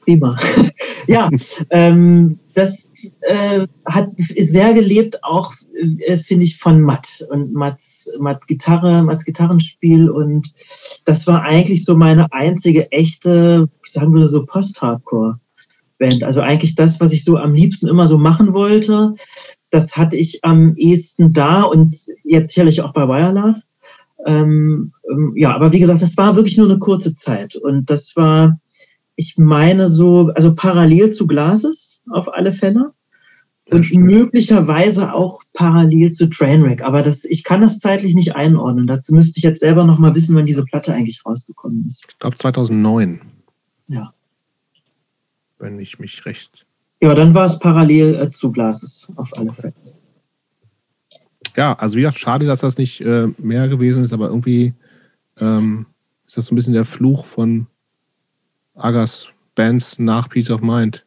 Prima. 0.00 0.36
ja, 1.06 1.30
ähm, 1.70 2.40
das 2.58 2.88
äh, 3.20 3.66
hat 3.86 4.10
sehr 4.36 4.74
gelebt, 4.74 5.22
auch 5.22 5.52
äh, 5.74 6.18
finde 6.18 6.44
ich, 6.44 6.58
von 6.58 6.80
Matt 6.80 7.24
und 7.30 7.54
Matts, 7.54 8.10
Matt 8.18 8.46
Gitarre, 8.48 9.02
Matts 9.02 9.24
Gitarrenspiel. 9.24 10.10
Und 10.10 10.52
das 11.04 11.26
war 11.26 11.42
eigentlich 11.42 11.84
so 11.84 11.96
meine 11.96 12.32
einzige 12.32 12.90
echte, 12.90 13.68
ich 13.84 13.92
sagen 13.92 14.12
würde, 14.12 14.26
so 14.26 14.44
Post-Hardcore-Band. 14.44 16.24
Also 16.24 16.40
eigentlich 16.40 16.74
das, 16.74 17.00
was 17.00 17.12
ich 17.12 17.24
so 17.24 17.36
am 17.36 17.54
liebsten 17.54 17.86
immer 17.86 18.08
so 18.08 18.18
machen 18.18 18.52
wollte. 18.52 19.14
Das 19.70 19.96
hatte 19.96 20.16
ich 20.16 20.44
am 20.44 20.74
ehesten 20.76 21.32
da 21.32 21.62
und 21.62 21.96
jetzt 22.24 22.48
sicherlich 22.48 22.82
auch 22.82 22.92
bei 22.92 23.06
Wirelove. 23.06 23.62
Ähm, 24.26 24.92
ähm, 25.08 25.32
ja, 25.36 25.54
aber 25.54 25.70
wie 25.70 25.78
gesagt, 25.78 26.02
das 26.02 26.16
war 26.16 26.34
wirklich 26.34 26.56
nur 26.56 26.68
eine 26.68 26.80
kurze 26.80 27.14
Zeit. 27.14 27.54
Und 27.54 27.88
das 27.88 28.16
war 28.16 28.58
ich 29.18 29.36
meine 29.36 29.88
so, 29.88 30.30
also 30.36 30.54
parallel 30.54 31.10
zu 31.10 31.26
Glases 31.26 31.97
auf 32.10 32.32
alle 32.32 32.52
Fälle. 32.52 32.92
Und 33.70 33.94
möglicherweise 33.94 35.12
auch 35.12 35.42
parallel 35.52 36.10
zu 36.10 36.30
Trainwreck. 36.30 36.82
Aber 36.82 37.02
das, 37.02 37.24
ich 37.24 37.44
kann 37.44 37.60
das 37.60 37.80
zeitlich 37.80 38.14
nicht 38.14 38.34
einordnen. 38.34 38.86
Dazu 38.86 39.14
müsste 39.14 39.38
ich 39.38 39.42
jetzt 39.42 39.60
selber 39.60 39.84
noch 39.84 39.98
mal 39.98 40.14
wissen, 40.14 40.34
wann 40.34 40.46
diese 40.46 40.64
Platte 40.64 40.94
eigentlich 40.94 41.20
rausgekommen 41.26 41.86
ist. 41.86 42.02
Ich 42.08 42.18
glaube 42.18 42.36
2009. 42.36 43.20
Ja. 43.88 44.14
Wenn 45.58 45.78
ich 45.78 45.98
mich 45.98 46.24
recht. 46.24 46.66
Ja, 47.02 47.14
dann 47.14 47.34
war 47.34 47.44
es 47.44 47.58
parallel 47.58 48.14
äh, 48.14 48.30
zu 48.30 48.50
Glases, 48.50 49.06
auf 49.16 49.30
alle 49.36 49.52
Fälle. 49.52 49.74
Ja, 51.56 51.74
also 51.74 51.96
wie 51.96 52.02
gesagt, 52.02 52.20
schade, 52.20 52.46
dass 52.46 52.60
das 52.60 52.78
nicht 52.78 53.00
äh, 53.00 53.26
mehr 53.36 53.68
gewesen 53.68 54.02
ist, 54.02 54.12
aber 54.12 54.28
irgendwie 54.28 54.74
ähm, 55.40 55.86
ist 56.26 56.36
das 56.36 56.46
so 56.46 56.54
ein 56.54 56.56
bisschen 56.56 56.72
der 56.72 56.84
Fluch 56.84 57.26
von 57.26 57.66
Agas 58.74 59.28
Bands 59.54 59.98
nach 59.98 60.28
Peace 60.28 60.50
of 60.50 60.60
Mind. 60.60 61.04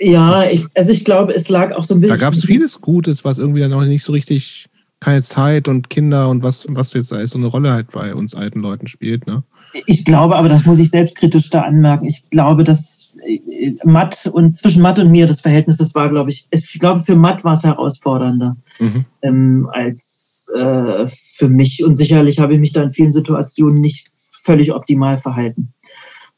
Ja, 0.00 0.44
ich, 0.44 0.66
also 0.74 0.92
ich 0.92 1.04
glaube, 1.04 1.34
es 1.34 1.48
lag 1.48 1.72
auch 1.72 1.84
so 1.84 1.94
ein 1.94 2.00
bisschen. 2.00 2.16
Da 2.16 2.24
gab 2.24 2.32
es 2.32 2.44
vieles 2.44 2.80
Gutes, 2.80 3.24
was 3.24 3.38
irgendwie 3.38 3.60
dann 3.60 3.70
noch 3.70 3.84
nicht 3.84 4.02
so 4.02 4.12
richtig 4.12 4.66
keine 4.98 5.22
Zeit 5.22 5.68
und 5.68 5.90
Kinder 5.90 6.28
und 6.28 6.42
was, 6.42 6.66
was 6.70 6.92
jetzt 6.92 7.08
so 7.08 7.38
eine 7.38 7.46
Rolle 7.46 7.72
halt 7.72 7.90
bei 7.90 8.14
uns 8.14 8.34
alten 8.34 8.60
Leuten 8.60 8.86
spielt, 8.86 9.26
ne? 9.26 9.42
Ich 9.86 10.04
glaube, 10.04 10.36
aber 10.36 10.48
das 10.48 10.66
muss 10.66 10.78
ich 10.78 10.90
selbstkritisch 10.90 11.48
da 11.50 11.62
anmerken. 11.62 12.04
Ich 12.04 12.28
glaube, 12.30 12.64
dass 12.64 13.14
äh, 13.24 13.76
Matt 13.84 14.26
und 14.32 14.56
zwischen 14.56 14.82
Matt 14.82 14.98
und 14.98 15.10
mir 15.10 15.26
das 15.26 15.40
Verhältnis, 15.40 15.76
das 15.76 15.94
war, 15.94 16.08
glaube 16.08 16.30
ich, 16.30 16.46
ich 16.50 16.78
glaube, 16.80 17.00
für 17.00 17.14
Matt 17.14 17.44
war 17.44 17.52
es 17.52 17.62
herausfordernder 17.62 18.56
mhm. 18.80 19.04
ähm, 19.22 19.70
als 19.72 20.50
äh, 20.56 21.06
für 21.08 21.48
mich. 21.48 21.84
Und 21.84 21.96
sicherlich 21.96 22.40
habe 22.40 22.54
ich 22.54 22.60
mich 22.60 22.72
da 22.72 22.82
in 22.82 22.92
vielen 22.92 23.12
Situationen 23.12 23.80
nicht 23.80 24.08
völlig 24.42 24.72
optimal 24.72 25.18
verhalten. 25.18 25.72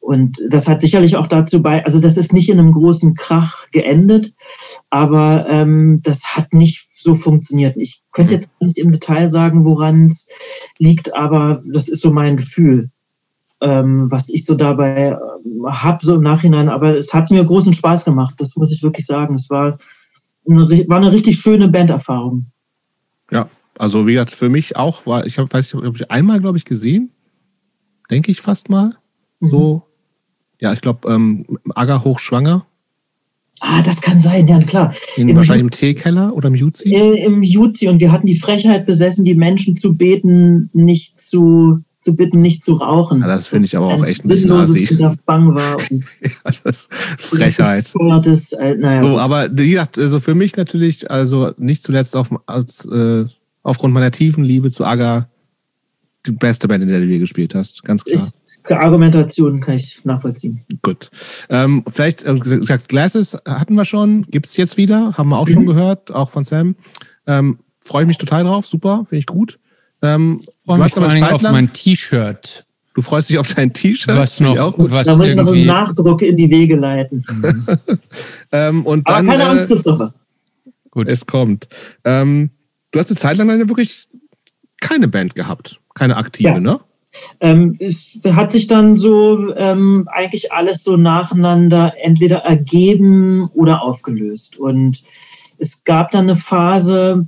Und 0.03 0.43
das 0.49 0.67
hat 0.67 0.81
sicherlich 0.81 1.17
auch 1.17 1.29
dazu 1.29 1.63
bei, 1.63 1.85
also 1.85 2.01
das 2.01 2.17
ist 2.17 2.33
nicht 2.33 2.49
in 2.49 2.59
einem 2.59 2.73
großen 2.73 3.15
Krach 3.15 3.71
geendet, 3.71 4.35
aber 4.91 5.47
ähm, 5.49 6.01
das 6.03 6.25
hat 6.37 6.53
nicht 6.53 6.89
so 6.97 7.15
funktioniert. 7.15 7.77
Ich 7.77 8.03
könnte 8.11 8.35
mhm. 8.35 8.41
jetzt 8.41 8.51
nicht 8.61 8.79
im 8.79 8.91
Detail 8.91 9.29
sagen, 9.29 9.65
woran 9.65 10.07
es 10.07 10.27
liegt, 10.79 11.15
aber 11.15 11.63
das 11.73 11.89
ist 11.89 12.03
so 12.03 12.11
mein 12.11 12.37
Gefühl, 12.37 12.91
ähm, 13.61 14.11
was 14.11 14.29
ich 14.29 14.45
so 14.45 14.57
dabei 14.57 15.11
äh, 15.11 15.17
habe, 15.69 16.05
so 16.05 16.17
im 16.17 16.23
Nachhinein. 16.23 16.69
Aber 16.69 16.97
es 16.99 17.15
hat 17.15 17.31
mir 17.31 17.45
großen 17.45 17.73
Spaß 17.73 18.05
gemacht, 18.05 18.35
das 18.39 18.57
muss 18.57 18.73
ich 18.73 18.83
wirklich 18.83 19.07
sagen. 19.07 19.37
Es 19.37 19.49
war 19.51 19.79
eine, 20.49 20.69
war 20.89 20.97
eine 20.97 21.13
richtig 21.13 21.39
schöne 21.39 21.69
Banderfahrung. 21.69 22.47
Ja, 23.31 23.49
also 23.79 24.05
wie 24.09 24.15
gesagt, 24.15 24.33
für 24.33 24.49
mich 24.49 24.77
auch 24.77 25.07
war, 25.07 25.27
ich 25.27 25.39
habe, 25.39 25.53
weiß 25.53 25.75
nicht, 25.75 25.85
habe 25.85 25.97
ich 25.97 26.11
einmal, 26.11 26.41
glaube 26.41 26.59
ich, 26.59 26.65
gesehen, 26.65 27.13
denke 28.11 28.33
ich 28.33 28.41
fast 28.41 28.69
mal. 28.69 28.97
So, 29.41 29.75
mhm 29.77 29.92
ja, 30.63 30.73
ich 30.73 30.81
glaube, 30.81 31.13
ähm, 31.13 31.45
Aga 31.75 32.05
hochschwanger. 32.05 32.65
Ah, 33.61 33.83
das 33.83 34.01
kann 34.01 34.21
sein, 34.21 34.47
ja, 34.47 34.61
klar. 34.61 34.95
In, 35.17 35.29
Im 35.29 35.37
wahrscheinlich 35.37 35.65
im 35.65 35.71
Teekeller 35.71 36.35
oder 36.35 36.49
im 36.49 36.55
Juzi? 36.55 36.91
Äh, 36.95 37.25
Im 37.25 37.43
Juzi 37.43 37.89
und 37.89 38.01
wir 38.01 38.13
hatten 38.13 38.29
die 38.29 38.37
Frechheit 38.37 38.87
besessen, 38.87 39.25
die 39.25 39.35
Menschen 39.35 39.77
zu 39.77 39.95
beten, 39.95 40.71
nicht 40.73 41.19
zu, 41.19 41.81
zu 42.01 42.15
bitten, 42.15 42.43
nicht 42.43 42.63
zu 42.63 42.75
rauchen. 42.75 43.23
Ja, 43.23 43.27
das 43.27 43.49
finde 43.49 43.67
ich 43.67 43.77
aber 43.77 43.87
auch 43.87 44.05
echt 44.05 44.25
ein 44.25 44.29
bisschen 44.29 44.53
assi. 44.53 44.89
war. 45.27 45.79
ja, 45.91 46.53
das 46.63 46.89
Frechheit. 47.19 47.93
Das, 48.25 48.53
äh, 48.53 48.77
naja, 48.77 49.03
so, 49.03 49.19
aber 49.19 49.49
wie 49.53 49.71
gesagt, 49.71 49.99
also 49.99 50.21
für 50.21 50.37
mich 50.37 50.57
natürlich, 50.57 51.11
also 51.11 51.51
nicht 51.59 51.83
zuletzt 51.83 52.15
auf, 52.15 52.31
als, 52.47 52.85
äh, 52.85 53.25
aufgrund 53.65 53.95
meiner 53.95 54.13
tiefen 54.13 54.45
Liebe 54.45 54.71
zu 54.71 54.85
Aga 54.85 55.29
die 56.27 56.33
beste 56.33 56.69
Band, 56.69 56.83
in 56.83 56.89
der 56.89 57.01
du 57.01 57.07
je 57.07 57.19
gespielt 57.19 57.55
hast, 57.55 57.83
ganz 57.85 58.05
klar. 58.05 58.23
Ich, 58.47 58.77
Argumentation 58.77 59.61
kann 59.61 59.77
ich 59.77 60.05
nachvollziehen. 60.05 60.65
Gut. 60.83 61.11
Ähm, 61.51 61.85
vielleicht, 61.91 62.25
äh, 62.25 62.35
gesagt, 62.35 62.89
Glasses 62.89 63.37
hatten 63.47 63.75
wir 63.75 63.85
schon, 63.85 64.23
gibt 64.31 64.47
es 64.47 64.57
jetzt 64.57 64.77
wieder, 64.77 65.15
haben 65.19 65.31
wir 65.31 65.39
auch 65.39 65.49
mhm. 65.49 65.53
schon 65.53 65.67
gehört, 65.67 66.13
auch 66.13 66.31
von 66.31 66.45
Sam. 66.45 66.77
Ähm, 67.27 67.59
Freue 67.85 68.03
ich 68.03 68.09
mich 68.09 68.19
total 68.19 68.45
drauf, 68.45 68.67
super, 68.67 69.05
finde 69.09 69.19
ich 69.19 69.27
gut. 69.27 69.59
Ähm, 70.03 70.43
freue 70.65 70.79
mich 70.79 70.93
vor 70.93 71.09
allem 71.09 71.23
auf 71.25 71.43
mein 71.43 71.73
T-Shirt. 71.73 72.65
Du 72.95 73.03
freust 73.03 73.31
dich 73.31 73.39
auf 73.39 73.53
dein 73.53 73.73
T-Shirt? 73.73 74.17
Was 74.17 74.39
noch, 74.39 74.59
auch 74.59 74.75
was 74.79 75.07
da 75.07 75.17
muss 75.17 75.27
ich 75.27 75.35
noch 75.35 75.53
einen 75.53 75.67
Nachdruck 75.67 76.23
in 76.23 76.37
die 76.37 76.51
Wege 76.51 76.77
leiten. 76.77 77.25
Mhm. 77.29 77.67
ähm, 78.53 78.87
und 78.87 79.09
dann, 79.09 79.29
Aber 79.29 79.39
keine 79.39 79.49
Angst, 79.49 79.67
äh, 79.67 79.69
Christopher. 79.73 80.15
Gut. 80.91 81.09
Es 81.09 81.27
kommt. 81.27 81.69
Ähm, 82.05 82.51
du 82.91 82.99
hast 82.99 83.09
eine 83.09 83.19
Zeit 83.19 83.39
lang 83.39 83.51
eine 83.51 83.69
wirklich 83.69 84.07
keine 84.81 85.09
Band 85.09 85.35
gehabt. 85.35 85.81
Keine 85.95 86.17
aktive, 86.17 86.49
ja. 86.49 86.61
ne? 86.61 86.81
Ähm, 87.41 87.77
es 87.79 88.21
hat 88.25 88.53
sich 88.53 88.67
dann 88.67 88.97
so 88.97 89.55
ähm, 89.57 90.09
eigentlich 90.11 90.53
alles 90.53 90.83
so 90.83 90.97
nacheinander 90.97 91.93
entweder 92.03 92.39
ergeben 92.39 93.51
oder 93.53 93.83
aufgelöst. 93.83 94.59
Und 94.59 95.03
es 95.59 95.85
gab 95.85 96.11
dann 96.11 96.25
eine 96.25 96.37
Phase, 96.37 97.27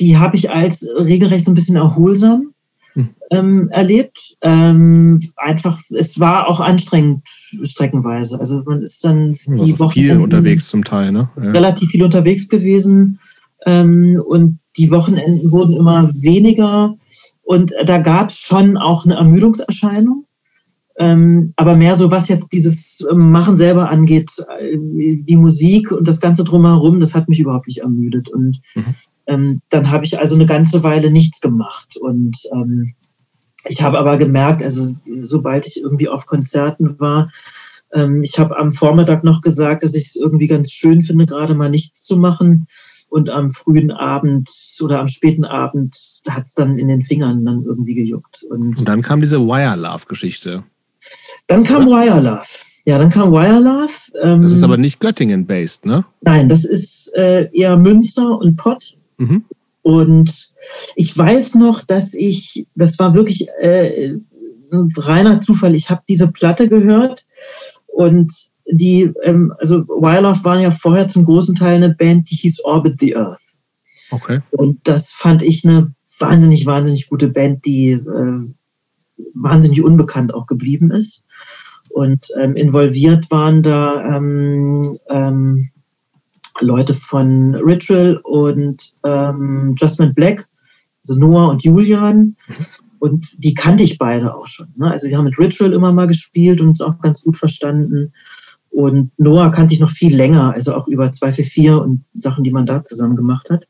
die 0.00 0.16
habe 0.16 0.36
ich 0.36 0.50
als 0.50 0.88
regelrecht 0.98 1.44
so 1.44 1.50
ein 1.50 1.54
bisschen 1.54 1.76
erholsam 1.76 2.54
hm. 2.94 3.10
ähm, 3.30 3.68
erlebt. 3.70 4.36
Ähm, 4.40 5.20
einfach, 5.36 5.78
es 5.90 6.18
war 6.18 6.48
auch 6.48 6.60
anstrengend 6.60 7.22
streckenweise. 7.62 8.40
Also 8.40 8.62
man 8.64 8.82
ist 8.82 9.04
dann 9.04 9.36
die 9.46 9.72
also 9.72 9.78
Wochen 9.80 9.92
viel 9.92 10.16
unterwegs 10.16 10.68
zum 10.68 10.82
Teil, 10.82 11.12
ne? 11.12 11.28
Ja. 11.36 11.50
Relativ 11.50 11.90
viel 11.90 12.04
unterwegs 12.04 12.48
gewesen 12.48 13.20
ähm, 13.66 14.22
und 14.26 14.60
die 14.78 14.90
Wochenenden 14.90 15.50
wurden 15.50 15.76
immer 15.76 16.08
weniger 16.14 16.94
und 17.46 17.72
da 17.84 17.98
gab 17.98 18.30
es 18.30 18.40
schon 18.40 18.76
auch 18.76 19.04
eine 19.04 19.14
Ermüdungserscheinung. 19.14 20.26
Ähm, 20.98 21.52
aber 21.56 21.76
mehr 21.76 21.94
so, 21.94 22.10
was 22.10 22.28
jetzt 22.28 22.52
dieses 22.52 23.06
ähm, 23.08 23.30
Machen 23.30 23.56
selber 23.56 23.88
angeht, 23.88 24.30
äh, 24.58 24.76
die 24.76 25.36
Musik 25.36 25.92
und 25.92 26.08
das 26.08 26.20
Ganze 26.20 26.42
drumherum, 26.42 26.98
das 26.98 27.14
hat 27.14 27.28
mich 27.28 27.38
überhaupt 27.38 27.68
nicht 27.68 27.82
ermüdet. 27.82 28.28
Und 28.30 28.60
mhm. 28.74 28.94
ähm, 29.26 29.60
dann 29.68 29.90
habe 29.90 30.04
ich 30.04 30.18
also 30.18 30.34
eine 30.34 30.46
ganze 30.46 30.82
Weile 30.82 31.10
nichts 31.10 31.40
gemacht. 31.40 31.96
Und 31.98 32.36
ähm, 32.52 32.94
ich 33.68 33.80
habe 33.80 33.98
aber 33.98 34.16
gemerkt, 34.16 34.62
also 34.62 34.96
sobald 35.24 35.68
ich 35.68 35.80
irgendwie 35.80 36.08
auf 36.08 36.26
Konzerten 36.26 36.98
war, 36.98 37.30
ähm, 37.92 38.24
ich 38.24 38.40
habe 38.40 38.58
am 38.58 38.72
Vormittag 38.72 39.22
noch 39.22 39.42
gesagt, 39.42 39.84
dass 39.84 39.94
ich 39.94 40.06
es 40.06 40.16
irgendwie 40.16 40.48
ganz 40.48 40.72
schön 40.72 41.02
finde, 41.02 41.26
gerade 41.26 41.54
mal 41.54 41.70
nichts 41.70 42.02
zu 42.02 42.16
machen. 42.16 42.66
Und 43.08 43.30
am 43.30 43.48
frühen 43.48 43.90
Abend 43.90 44.50
oder 44.80 45.00
am 45.00 45.08
späten 45.08 45.44
Abend 45.44 45.96
hat 46.28 46.46
es 46.46 46.54
dann 46.54 46.78
in 46.78 46.88
den 46.88 47.02
Fingern 47.02 47.44
dann 47.44 47.62
irgendwie 47.64 47.94
gejuckt. 47.94 48.42
Und, 48.50 48.78
und 48.78 48.84
dann 48.88 49.02
kam 49.02 49.20
diese 49.20 49.40
Wire 49.40 49.76
Love-Geschichte. 49.76 50.64
Dann 51.46 51.64
kam 51.64 51.86
Wire 51.86 52.20
Love. 52.20 52.46
Ja, 52.84 52.98
dann 52.98 53.10
kam 53.10 53.32
Wire 53.32 53.60
Love. 53.60 53.92
Ähm, 54.22 54.42
das 54.42 54.52
ist 54.52 54.62
aber 54.62 54.76
nicht 54.76 55.00
Göttingen-based, 55.00 55.86
ne? 55.86 56.04
Nein, 56.22 56.48
das 56.48 56.64
ist 56.64 57.12
äh, 57.14 57.48
eher 57.52 57.76
Münster 57.76 58.38
und 58.38 58.56
Pott. 58.56 58.96
Mhm. 59.18 59.44
Und 59.82 60.50
ich 60.96 61.16
weiß 61.16 61.54
noch, 61.56 61.84
dass 61.84 62.14
ich, 62.14 62.66
das 62.74 62.98
war 62.98 63.14
wirklich 63.14 63.48
äh, 63.60 64.18
ein 64.72 64.92
reiner 64.96 65.40
Zufall. 65.40 65.74
Ich 65.74 65.90
habe 65.90 66.02
diese 66.08 66.30
Platte 66.32 66.68
gehört 66.68 67.24
und 67.86 68.45
die, 68.70 69.12
ähm, 69.22 69.52
also 69.58 69.86
Wildlife 69.88 70.44
waren 70.44 70.60
ja 70.60 70.70
vorher 70.70 71.08
zum 71.08 71.24
großen 71.24 71.54
Teil 71.54 71.76
eine 71.76 71.94
Band, 71.94 72.30
die 72.30 72.36
hieß 72.36 72.64
Orbit 72.64 73.00
the 73.00 73.16
Earth. 73.16 73.40
Okay. 74.10 74.40
Und 74.52 74.78
das 74.84 75.10
fand 75.10 75.42
ich 75.42 75.64
eine 75.64 75.94
wahnsinnig, 76.18 76.66
wahnsinnig 76.66 77.08
gute 77.08 77.28
Band, 77.28 77.64
die 77.64 77.92
äh, 77.92 78.40
wahnsinnig 79.34 79.82
unbekannt 79.82 80.34
auch 80.34 80.46
geblieben 80.46 80.90
ist. 80.90 81.22
Und 81.90 82.28
ähm, 82.38 82.56
involviert 82.56 83.30
waren 83.30 83.62
da 83.62 84.16
ähm, 84.16 84.98
ähm, 85.08 85.70
Leute 86.60 86.94
von 86.94 87.54
Ritual 87.54 88.20
und 88.24 88.92
ähm, 89.04 89.74
Justman 89.78 90.14
Black, 90.14 90.48
also 91.02 91.18
Noah 91.18 91.50
und 91.50 91.62
Julian. 91.62 92.36
Mhm. 92.48 92.66
Und 92.98 93.26
die 93.38 93.54
kannte 93.54 93.84
ich 93.84 93.98
beide 93.98 94.34
auch 94.34 94.46
schon. 94.46 94.68
Ne? 94.76 94.90
Also 94.90 95.08
wir 95.08 95.16
haben 95.16 95.26
mit 95.26 95.38
Ritual 95.38 95.72
immer 95.72 95.92
mal 95.92 96.06
gespielt 96.06 96.60
und 96.60 96.68
uns 96.68 96.80
auch 96.80 96.98
ganz 97.00 97.22
gut 97.22 97.36
verstanden. 97.36 98.12
Und 98.76 99.10
Noah 99.16 99.50
kannte 99.50 99.72
ich 99.72 99.80
noch 99.80 99.88
viel 99.88 100.14
länger, 100.14 100.52
also 100.52 100.74
auch 100.74 100.86
über 100.86 101.10
244 101.10 101.82
und 101.82 102.04
Sachen, 102.14 102.44
die 102.44 102.50
man 102.50 102.66
da 102.66 102.84
zusammen 102.84 103.16
gemacht 103.16 103.48
hat. 103.48 103.66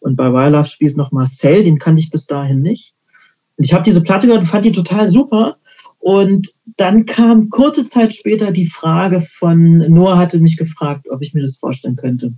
Und 0.00 0.16
bei 0.16 0.32
Wildlife 0.32 0.68
spielt 0.68 0.96
noch 0.96 1.12
Marcel, 1.12 1.62
den 1.62 1.78
kannte 1.78 2.00
ich 2.00 2.10
bis 2.10 2.26
dahin 2.26 2.60
nicht. 2.60 2.92
Und 3.56 3.66
ich 3.66 3.72
habe 3.72 3.84
diese 3.84 4.02
Platte 4.02 4.26
gehört 4.26 4.42
und 4.42 4.48
fand 4.48 4.64
die 4.64 4.72
total 4.72 5.06
super. 5.06 5.58
Und 6.00 6.48
dann 6.76 7.06
kam 7.06 7.50
kurze 7.50 7.86
Zeit 7.86 8.14
später 8.14 8.50
die 8.50 8.66
Frage 8.66 9.20
von, 9.20 9.78
Noah 9.92 10.18
hatte 10.18 10.40
mich 10.40 10.56
gefragt, 10.56 11.06
ob 11.08 11.22
ich 11.22 11.32
mir 11.32 11.42
das 11.42 11.58
vorstellen 11.58 11.94
könnte, 11.94 12.32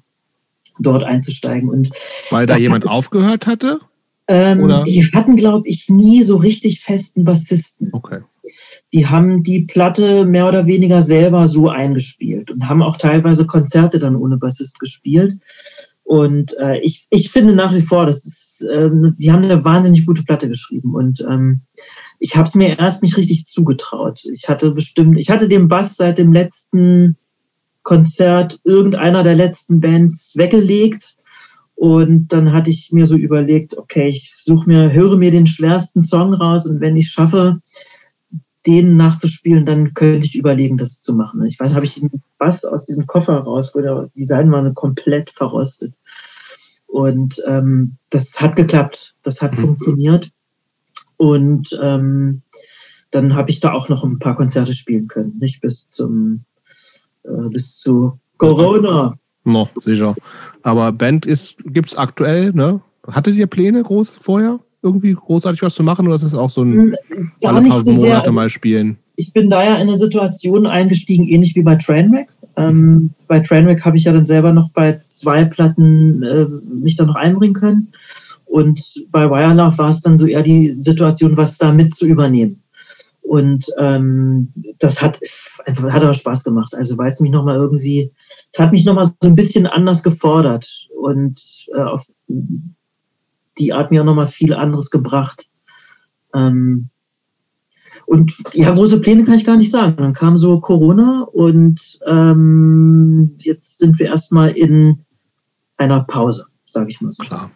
dort 0.79 1.05
einzusteigen. 1.05 1.71
Und 1.71 1.91
Weil 2.29 2.45
da 2.45 2.59
jemand 2.59 2.85
hatte, 2.85 2.93
aufgehört 2.93 3.47
hatte? 3.47 3.81
Ähm, 4.27 4.83
die 4.87 5.07
hatten, 5.15 5.37
glaube 5.37 5.67
ich, 5.67 5.89
nie 5.89 6.23
so 6.23 6.37
richtig 6.37 6.83
festen 6.83 7.25
Bassisten. 7.25 7.89
Okay 7.93 8.21
die 8.93 9.07
haben 9.07 9.43
die 9.43 9.63
Platte 9.63 10.25
mehr 10.25 10.49
oder 10.49 10.67
weniger 10.67 11.03
selber 11.03 11.49
so 11.49 11.69
eingespielt 11.69 12.51
und 12.51 12.69
haben 12.69 12.83
auch 12.83 12.97
teilweise 12.97 13.47
Konzerte 13.47 13.99
dann 13.99 14.17
ohne 14.17 14.39
Bassist 14.39 14.79
gespielt. 14.79 15.39
Und 16.05 16.57
äh, 16.59 16.79
ich, 16.81 17.07
ich 17.11 17.31
finde 17.31 17.55
nach 17.55 17.75
wie 17.75 17.83
vor, 17.83 18.07
das 18.07 18.25
ist, 18.25 18.67
ähm, 18.73 19.15
die 19.19 19.31
haben 19.31 19.45
eine 19.45 19.63
wahnsinnig 19.63 20.07
gute 20.07 20.23
Platte 20.23 20.49
geschrieben. 20.49 20.95
Und 20.95 21.21
ähm, 21.21 21.61
ich 22.19 22.35
habe 22.35 22.49
es 22.49 22.55
mir 22.55 22.79
erst 22.79 23.03
nicht 23.03 23.19
richtig 23.19 23.45
zugetraut. 23.45 24.23
Ich 24.33 24.49
hatte 24.49 24.71
bestimmt, 24.71 25.19
ich 25.19 25.29
hatte 25.29 25.49
den 25.49 25.69
Bass 25.69 25.97
seit 25.97 26.17
dem 26.17 26.33
letzten 26.33 27.17
Konzert 27.83 28.59
irgendeiner 28.65 29.23
der 29.23 29.35
letzten 29.35 29.81
Bands 29.81 30.33
weggelegt. 30.35 31.17
Und 31.75 32.29
dann 32.29 32.53
hatte 32.53 32.71
ich 32.71 32.91
mir 32.91 33.05
so 33.05 33.15
überlegt, 33.15 33.77
okay, 33.77 34.09
ich 34.09 34.33
suche 34.35 34.67
mir, 34.67 34.93
höre 34.93 35.17
mir 35.17 35.31
den 35.31 35.47
schwersten 35.47 36.03
Song 36.03 36.33
raus 36.33 36.67
und 36.67 36.81
wenn 36.81 36.97
ich 36.97 37.11
schaffe, 37.11 37.61
denen 38.69 38.97
nachzuspielen, 38.97 39.65
dann 39.65 39.95
könnte 39.95 40.27
ich 40.27 40.37
überlegen, 40.37 40.77
das 40.77 41.01
zu 41.01 41.15
machen. 41.15 41.45
Ich 41.47 41.59
weiß, 41.59 41.75
habe 41.75 41.87
ich 41.87 41.95
den 41.95 42.11
Bass 42.39 42.65
aus 42.65 42.85
diesem 42.85 43.07
Koffer 43.07 43.39
raus, 43.39 43.73
wo 43.75 43.81
der, 43.81 44.11
die 44.15 44.27
Seiten 44.27 44.53
waren 44.53 44.75
komplett 44.75 45.31
verrostet. 45.31 45.95
Und 46.87 47.43
ähm, 47.47 47.97
das 48.11 48.41
hat 48.41 48.57
geklappt, 48.57 49.15
das 49.23 49.41
hat 49.41 49.57
mhm. 49.57 49.63
funktioniert. 49.63 50.31
Und 51.17 51.79
ähm, 51.83 52.43
dann 53.11 53.35
habe 53.35 53.51
ich 53.51 53.61
da 53.61 53.73
auch 53.73 53.89
noch 53.89 54.05
ein 54.05 54.19
paar 54.19 54.37
Konzerte 54.37 54.75
spielen 54.75 55.09
können, 55.09 55.39
nicht 55.41 55.63
bis 55.63 55.89
zum 55.89 56.45
äh, 57.25 57.49
bis 57.51 57.77
zu 57.79 58.19
Corona. 58.37 59.17
No, 59.45 59.69
sicher. 59.83 60.15
Aber 60.63 60.93
Band 60.93 61.25
ist 61.25 61.57
gibt's 61.65 61.97
aktuell, 61.97 62.53
ne? 62.53 62.83
Hattet 63.07 63.37
ihr 63.37 63.47
Pläne 63.47 63.83
groß 63.83 64.17
vorher? 64.21 64.61
Irgendwie 64.83 65.15
großartig 65.15 65.63
was 65.63 65.75
zu 65.75 65.83
machen 65.83 66.07
oder 66.07 66.17
ist 66.17 66.23
es 66.23 66.35
auch 66.35 66.51
so 66.51 66.63
ein 66.63 66.95
Gar 67.41 67.55
alle 67.57 67.69
paar 67.69 67.83
so 67.83 67.93
Monate 67.93 68.23
also, 68.23 68.33
mal 68.33 68.51
spielen? 68.51 68.99
Ich 69.17 69.33
bin 69.33 69.51
da 69.51 69.65
ja 69.65 69.75
in 69.77 69.89
eine 69.89 69.97
Situation 69.97 70.67
eingestiegen, 70.67 71.27
ähnlich 71.27 71.55
wie 71.57 71.63
bei 71.63 71.75
Trainwreck. 71.75 72.29
Ähm, 72.57 73.11
bei 73.27 73.41
Trainwreck 73.41 73.85
habe 73.85 73.97
ich 73.97 74.05
ja 74.05 74.13
dann 74.13 74.27
selber 74.27 74.53
noch 74.53 74.71
bei 74.71 75.01
zwei 75.07 75.45
Platten 75.45 76.23
äh, 76.23 76.47
mich 76.73 76.97
da 76.97 77.05
noch 77.05 77.17
einbringen 77.17 77.55
können. 77.55 77.93
Und 78.47 78.81
bei 79.11 79.29
Wirelove 79.29 79.79
war 79.79 79.91
es 79.91 80.01
dann 80.01 80.19
so 80.19 80.27
eher 80.27 80.43
die 80.43 80.77
Situation, 80.79 81.37
was 81.37 81.59
da 81.59 81.73
mit 81.73 81.95
zu 81.95 82.07
übernehmen. 82.07 82.63
Und 83.23 83.67
ähm, 83.79 84.53
das 84.79 85.03
hat 85.03 85.21
einfach 85.67 85.93
hat 85.93 86.03
aber 86.03 86.15
Spaß 86.15 86.45
gemacht. 86.45 86.75
Also 86.75 86.97
weil 86.97 87.11
es 87.11 87.21
mich 87.21 87.31
nochmal 87.31 87.57
irgendwie, 87.57 88.11
es 88.51 88.59
hat 88.59 88.73
mich 88.73 88.85
nochmal 88.85 89.07
so 89.07 89.29
ein 89.29 89.35
bisschen 89.35 89.67
anders 89.67 90.03
gefordert 90.03 90.89
und 90.99 91.39
äh, 91.75 91.81
auf 91.81 92.07
die 93.59 93.73
hat 93.73 93.91
mir 93.91 94.03
auch 94.03 94.07
nochmal 94.07 94.27
viel 94.27 94.55
anderes 94.55 94.91
gebracht. 94.91 95.49
Ähm, 96.35 96.91
und 98.07 98.33
ja, 98.55 98.73
große 98.73 99.01
Pläne 99.01 99.25
kann 99.25 99.35
ich 99.35 99.45
gar 99.45 99.57
nicht 99.57 99.71
sagen. 99.71 99.97
Dann 99.99 100.15
kam 100.15 100.39
so 100.39 100.61
Corona 100.61 101.29
und 101.33 101.99
ähm, 102.07 103.35
jetzt 103.39 103.79
sind 103.79 103.99
wir 103.99 104.07
erstmal 104.07 104.51
in 104.51 105.05
einer 105.77 106.05
Pause, 106.05 106.47
sage 106.65 106.91
ich 106.91 107.01
mal 107.01 107.13
so. 107.13 107.23
Klar. 107.23 107.51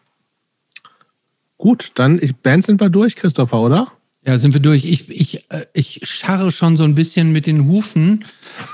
Gut, 1.56 1.92
dann 1.94 2.18
ich, 2.20 2.36
Band 2.36 2.64
sind 2.64 2.80
wir 2.80 2.90
durch, 2.90 3.16
Christopher, 3.16 3.60
oder? 3.60 3.92
Ja, 4.26 4.38
sind 4.38 4.52
wir 4.52 4.60
durch. 4.60 4.84
Ich, 4.84 5.08
ich, 5.08 5.50
äh, 5.50 5.64
ich 5.72 6.00
scharre 6.02 6.52
schon 6.52 6.76
so 6.76 6.84
ein 6.84 6.94
bisschen 6.94 7.32
mit 7.32 7.46
den 7.46 7.66
Hufen, 7.66 8.24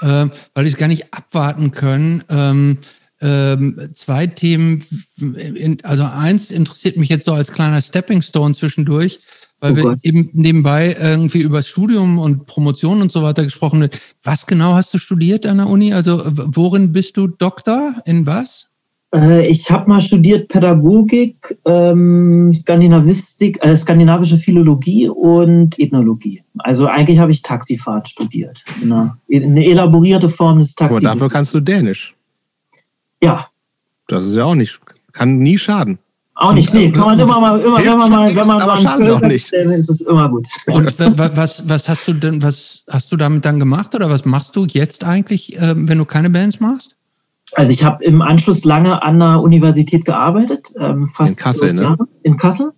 äh, 0.03 0.27
weil 0.55 0.67
ich 0.67 0.73
es 0.73 0.79
gar 0.79 0.89
nicht 0.89 1.15
abwarten 1.15 1.71
können. 1.71 2.25
Ähm, 2.29 2.79
ähm, 3.20 3.90
zwei 3.95 4.27
Themen. 4.27 4.85
Also 5.82 6.05
eins 6.05 6.51
interessiert 6.51 6.97
mich 6.97 7.09
jetzt 7.09 7.24
so 7.24 7.32
als 7.32 7.53
kleiner 7.53 7.82
Stepping 7.82 8.23
Stone 8.23 8.55
zwischendurch, 8.55 9.20
weil 9.61 9.73
oh 9.73 9.77
wir 9.77 9.97
eben 10.03 10.31
nebenbei 10.32 10.97
irgendwie 11.01 11.40
über 11.40 11.62
Studium 11.62 12.19
und 12.19 12.47
Promotion 12.47 13.03
und 13.03 13.11
so 13.11 13.23
weiter 13.23 13.45
gesprochen 13.45 13.82
haben. 13.82 13.90
Was 14.23 14.47
genau 14.47 14.74
hast 14.74 14.95
du 14.95 14.99
studiert 14.99 15.47
an 15.47 15.59
der 15.59 15.69
Uni? 15.69 15.93
Also 15.93 16.23
worin 16.27 16.93
bist 16.93 17.16
du 17.16 17.27
Doktor? 17.27 17.95
In 18.05 18.27
was? 18.27 18.69
Äh, 19.15 19.49
ich 19.49 19.70
habe 19.70 19.89
mal 19.89 20.01
studiert 20.01 20.49
Pädagogik, 20.49 21.59
ähm, 21.65 22.53
Skandinavistik, 22.53 23.65
äh, 23.65 23.77
skandinavische 23.77 24.36
Philologie 24.36 25.09
und 25.09 25.78
Ethnologie. 25.78 26.43
Also 26.59 26.86
eigentlich 26.86 27.19
habe 27.19 27.32
ich 27.32 27.43
Taxifahrt 27.43 28.09
studiert. 28.09 28.62
Eine, 28.82 29.16
eine 29.32 29.65
elaborierte 29.65 30.28
Form 30.28 30.59
des 30.59 30.74
Taxifahrt. 30.74 31.05
Aber 31.05 31.15
dafür 31.15 31.31
kannst 31.31 31.55
du 31.55 31.61
Dänisch. 31.61 32.15
Ja. 33.23 33.49
Das 34.07 34.24
ist 34.24 34.35
ja 34.35 34.45
auch 34.45 34.55
nicht, 34.55 34.81
kann 35.12 35.39
nie 35.39 35.59
schaden. 35.59 35.99
Auch 36.40 36.53
nicht, 36.53 36.73
nee, 36.73 36.93
kann 36.93 37.05
man 37.05 37.19
immer 37.19 37.40
mal, 37.40 37.61
immer, 37.61 37.78
wenn 37.78 37.99
man 37.99 38.11
mal, 38.11 38.36
wenn 38.36 38.47
man 38.47 38.59
mal 38.59 38.86
einen 38.86 39.20
dann 39.20 39.31
ist 39.32 39.53
es 39.90 40.01
immer 40.03 40.28
gut. 40.28 40.47
Und 40.69 40.97
was, 40.97 41.69
was 41.69 41.89
hast 41.89 42.07
du 42.07 42.12
denn, 42.12 42.40
was 42.40 42.85
hast 42.89 43.11
du 43.11 43.16
damit 43.16 43.45
dann 43.45 43.59
gemacht 43.59 43.93
oder 43.97 44.09
was 44.09 44.24
machst 44.24 44.55
du 44.55 44.65
jetzt 44.66 45.03
eigentlich, 45.03 45.61
ähm, 45.61 45.89
wenn 45.89 45.99
du 45.99 46.05
keine 46.05 46.31
Bands 46.31 46.61
machst? 46.61 46.95
Also 47.55 47.73
ich 47.73 47.82
habe 47.82 48.05
im 48.05 48.23
Anschluss 48.23 48.65
lange 48.65 49.03
an 49.03 49.19
der 49.19 49.40
Universität 49.40 50.05
gearbeitet, 50.05 50.69
ähm, 50.78 51.09
fast 51.09 51.39
in 51.39 51.43
Kassel, 51.43 51.73
ne? 51.73 51.97
In 52.23 52.36
Kassel 52.36 52.70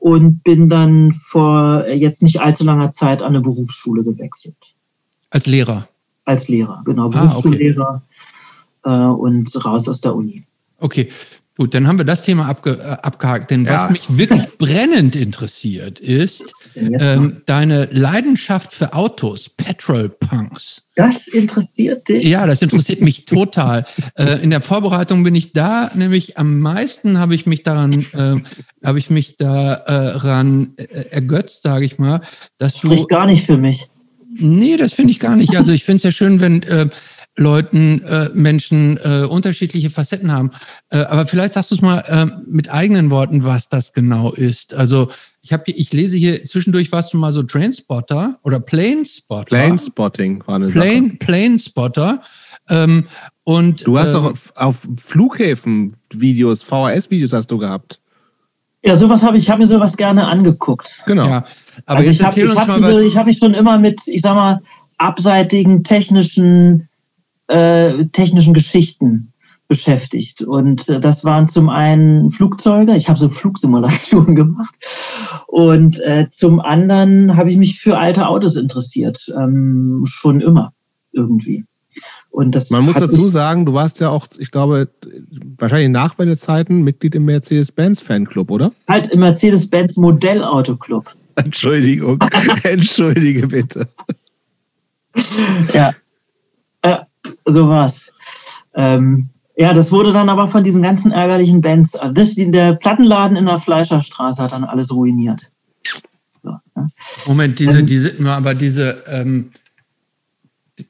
und 0.00 0.42
bin 0.42 0.68
dann 0.68 1.12
vor 1.12 1.86
jetzt 1.86 2.24
nicht 2.24 2.40
allzu 2.40 2.64
langer 2.64 2.90
Zeit 2.90 3.22
an 3.22 3.28
eine 3.28 3.40
Berufsschule 3.40 4.02
gewechselt. 4.02 4.56
Als 5.30 5.46
Lehrer? 5.46 5.88
Als 6.24 6.48
Lehrer, 6.48 6.82
genau, 6.84 7.08
Berufsschullehrer. 7.08 7.86
Ah, 7.88 7.94
okay 7.94 8.05
äh, 8.86 8.88
und 8.88 9.52
raus 9.64 9.88
aus 9.88 10.00
der 10.00 10.14
Uni. 10.14 10.44
Okay. 10.78 11.10
Gut, 11.58 11.72
dann 11.72 11.86
haben 11.88 11.96
wir 11.96 12.04
das 12.04 12.22
Thema 12.22 12.48
abge, 12.48 12.72
äh, 12.72 12.82
abgehakt. 12.82 13.50
Denn 13.50 13.64
Ja. 13.64 13.84
was 13.84 13.90
mich 13.90 14.18
wirklich 14.18 14.42
brennend 14.58 15.16
interessiert, 15.16 15.98
ist 15.98 16.52
ähm, 16.74 17.40
deine 17.46 17.88
Leidenschaft 17.90 18.74
für 18.74 18.92
Autos, 18.92 19.48
Petrol 19.48 20.10
Punks. 20.10 20.82
Das 20.96 21.28
interessiert 21.28 22.10
dich? 22.10 22.24
Ja, 22.24 22.46
das 22.46 22.60
interessiert 22.60 23.00
mich 23.00 23.24
total. 23.24 23.86
Äh, 24.18 24.42
in 24.42 24.50
der 24.50 24.62
Vorbereitung 24.62 25.24
bin 25.24 25.34
ich 25.34 25.52
da, 25.52 25.90
nämlich 25.94 26.38
am 26.38 26.60
meisten 26.60 27.18
habe 27.18 27.34
ich 27.34 27.44
mich 27.44 27.62
daran, 27.64 27.92
äh, 28.14 28.36
habe 28.86 28.98
ich 28.98 29.10
mich 29.10 29.36
daran 29.36 30.72
äh, 30.76 30.84
ergötzt, 31.10 31.62
sage 31.62 31.84
ich 31.84 31.98
mal, 31.98 32.22
dass 32.58 32.74
du. 32.80 32.88
Spricht 32.88 33.08
gar 33.08 33.26
nicht 33.26 33.44
für 33.44 33.58
mich. 33.58 33.88
Nee, 34.38 34.76
das 34.76 34.92
finde 34.92 35.12
ich 35.12 35.20
gar 35.20 35.36
nicht. 35.36 35.56
Also 35.56 35.72
ich 35.72 35.84
finde 35.84 35.98
es 35.98 36.02
ja 36.04 36.12
schön, 36.12 36.40
wenn 36.40 36.62
äh, 36.62 36.88
Leuten, 37.36 38.02
äh, 38.02 38.30
Menschen 38.32 38.98
äh, 38.98 39.26
unterschiedliche 39.28 39.90
Facetten 39.90 40.32
haben. 40.32 40.50
Äh, 40.90 40.98
aber 40.98 41.26
vielleicht 41.26 41.54
sagst 41.54 41.70
du 41.70 41.74
es 41.74 41.82
mal 41.82 41.98
äh, 42.00 42.26
mit 42.46 42.70
eigenen 42.70 43.10
Worten, 43.10 43.44
was 43.44 43.68
das 43.68 43.92
genau 43.92 44.32
ist. 44.32 44.74
Also 44.74 45.10
ich 45.42 45.52
habe, 45.52 45.70
ich 45.70 45.92
lese 45.92 46.16
hier 46.16 46.44
zwischendurch 46.44 46.90
warst 46.92 47.12
du 47.12 47.18
mal 47.18 47.32
so 47.32 47.42
Trainspotter 47.42 48.38
oder 48.42 48.58
Planespotter. 48.58 49.44
Planespotting 49.44 50.42
war 50.46 50.56
eine 50.56 50.70
Sache. 50.70 50.80
Plane, 50.80 51.10
Planespotter. 51.18 52.22
Ähm, 52.68 53.06
und 53.44 53.86
Du 53.86 53.98
hast 53.98 54.08
ähm, 54.08 54.14
doch 54.14 54.24
auf, 54.32 54.52
auf 54.56 54.88
Flughäfen 54.96 55.96
Videos, 56.12 56.62
VHS-Videos 56.62 57.32
hast 57.32 57.50
du 57.50 57.58
gehabt. 57.58 58.00
Ja, 58.84 58.96
sowas 58.96 59.22
habe 59.22 59.36
ich, 59.36 59.44
ich 59.44 59.50
habe 59.50 59.62
mir 59.62 59.66
sowas 59.66 59.96
gerne 59.96 60.26
angeguckt. 60.26 61.00
Genau. 61.06 61.28
ja. 61.28 61.44
Aber 61.86 61.98
also 61.98 62.10
jetzt 62.10 62.20
ich 62.20 62.24
habe 62.24 63.04
ich 63.04 63.16
hab 63.16 63.26
mich 63.26 63.38
schon 63.38 63.54
immer 63.54 63.78
mit, 63.78 64.00
ich 64.06 64.22
sag 64.22 64.34
mal, 64.34 64.60
abseitigen 64.98 65.84
technischen, 65.84 66.88
äh, 67.48 68.04
technischen 68.06 68.54
Geschichten 68.54 69.32
beschäftigt. 69.68 70.42
Und 70.42 70.88
äh, 70.88 71.00
das 71.00 71.24
waren 71.24 71.48
zum 71.48 71.68
einen 71.68 72.30
Flugzeuge, 72.30 72.94
ich 72.96 73.08
habe 73.08 73.18
so 73.18 73.28
Flugsimulationen 73.28 74.34
gemacht. 74.34 74.74
Und 75.46 76.00
äh, 76.00 76.28
zum 76.30 76.60
anderen 76.60 77.36
habe 77.36 77.50
ich 77.50 77.56
mich 77.56 77.80
für 77.80 77.98
alte 77.98 78.28
Autos 78.28 78.56
interessiert. 78.56 79.32
Ähm, 79.36 80.04
schon 80.06 80.40
immer 80.40 80.72
irgendwie. 81.12 81.64
Und 82.30 82.54
das 82.54 82.70
Man 82.70 82.84
muss 82.84 82.96
dazu 82.96 83.30
sagen, 83.30 83.64
du 83.64 83.72
warst 83.72 84.00
ja 84.00 84.10
auch, 84.10 84.26
ich 84.36 84.50
glaube, 84.50 84.90
wahrscheinlich 85.56 85.88
nach 85.88 86.14
Zeiten 86.36 86.82
Mitglied 86.82 87.14
im 87.14 87.24
Mercedes-Benz-Fanclub, 87.24 88.50
oder? 88.50 88.72
halt 88.86 89.08
im 89.08 89.20
Mercedes-Benz 89.20 89.96
Modellautoclub. 89.96 91.16
Entschuldigung. 91.36 92.18
Entschuldige 92.62 93.46
bitte. 93.46 93.88
Ja, 95.72 95.94
so 97.46 97.68
war's. 97.68 98.12
Ähm, 98.74 99.30
ja, 99.56 99.72
das 99.72 99.90
wurde 99.90 100.12
dann 100.12 100.28
aber 100.28 100.48
von 100.48 100.62
diesen 100.64 100.82
ganzen 100.82 101.12
ärgerlichen 101.12 101.60
Bands, 101.62 101.94
äh, 101.94 102.12
das, 102.12 102.34
der 102.36 102.74
Plattenladen 102.74 103.36
in 103.36 103.46
der 103.46 103.58
Fleischerstraße 103.58 104.42
hat 104.42 104.52
dann 104.52 104.64
alles 104.64 104.92
ruiniert. 104.92 105.50
So, 106.42 106.58
ne? 106.74 106.90
Moment, 107.26 107.58
diese, 107.58 107.78
Ähm, 107.78 107.86
diese, 107.86 108.22
nur 108.22 108.32
aber 108.32 108.54
diese, 108.54 109.02
ähm, 109.06 109.52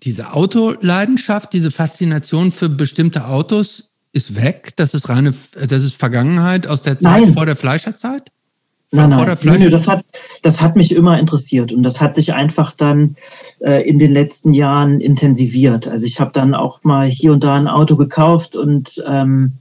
diese 0.03 0.33
Autoleidenschaft, 0.33 1.53
diese 1.53 1.71
Faszination 1.71 2.51
für 2.51 2.69
bestimmte 2.69 3.27
Autos 3.27 3.91
ist 4.13 4.35
weg. 4.35 4.73
Das 4.77 4.95
ist 4.95 5.09
reine, 5.09 5.33
das 5.53 5.85
ist 5.85 5.95
Vergangenheit 5.95 6.67
aus 6.67 6.83
der 6.83 6.99
Zeit 6.99 7.23
Nein. 7.23 7.35
vor 7.35 7.47
der 7.47 7.55
Fleischerzeit. 7.55 8.33
Nein, 8.93 9.11
nein, 9.11 9.37
Fleisch- 9.37 9.59
nö, 9.59 9.69
das, 9.69 9.89
hat, 9.89 10.05
das 10.43 10.61
hat 10.61 10.77
mich 10.77 10.93
immer 10.95 11.19
interessiert 11.19 11.73
und 11.73 11.83
das 11.83 12.01
hat 12.01 12.15
sich 12.15 12.33
einfach 12.35 12.73
dann 12.73 13.17
äh, 13.61 13.87
in 13.89 13.99
den 13.99 14.13
letzten 14.13 14.55
Jahren 14.55 15.01
intensiviert. 15.01 15.89
Also 15.89 16.07
ich 16.07 16.21
habe 16.21 16.31
dann 16.33 16.55
auch 16.55 16.85
mal 16.85 17.07
hier 17.07 17.33
und 17.33 17.43
da 17.43 17.55
ein 17.55 17.69
Auto 17.69 17.97
gekauft 17.97 18.55
und 18.55 19.03
ähm, 19.07 19.55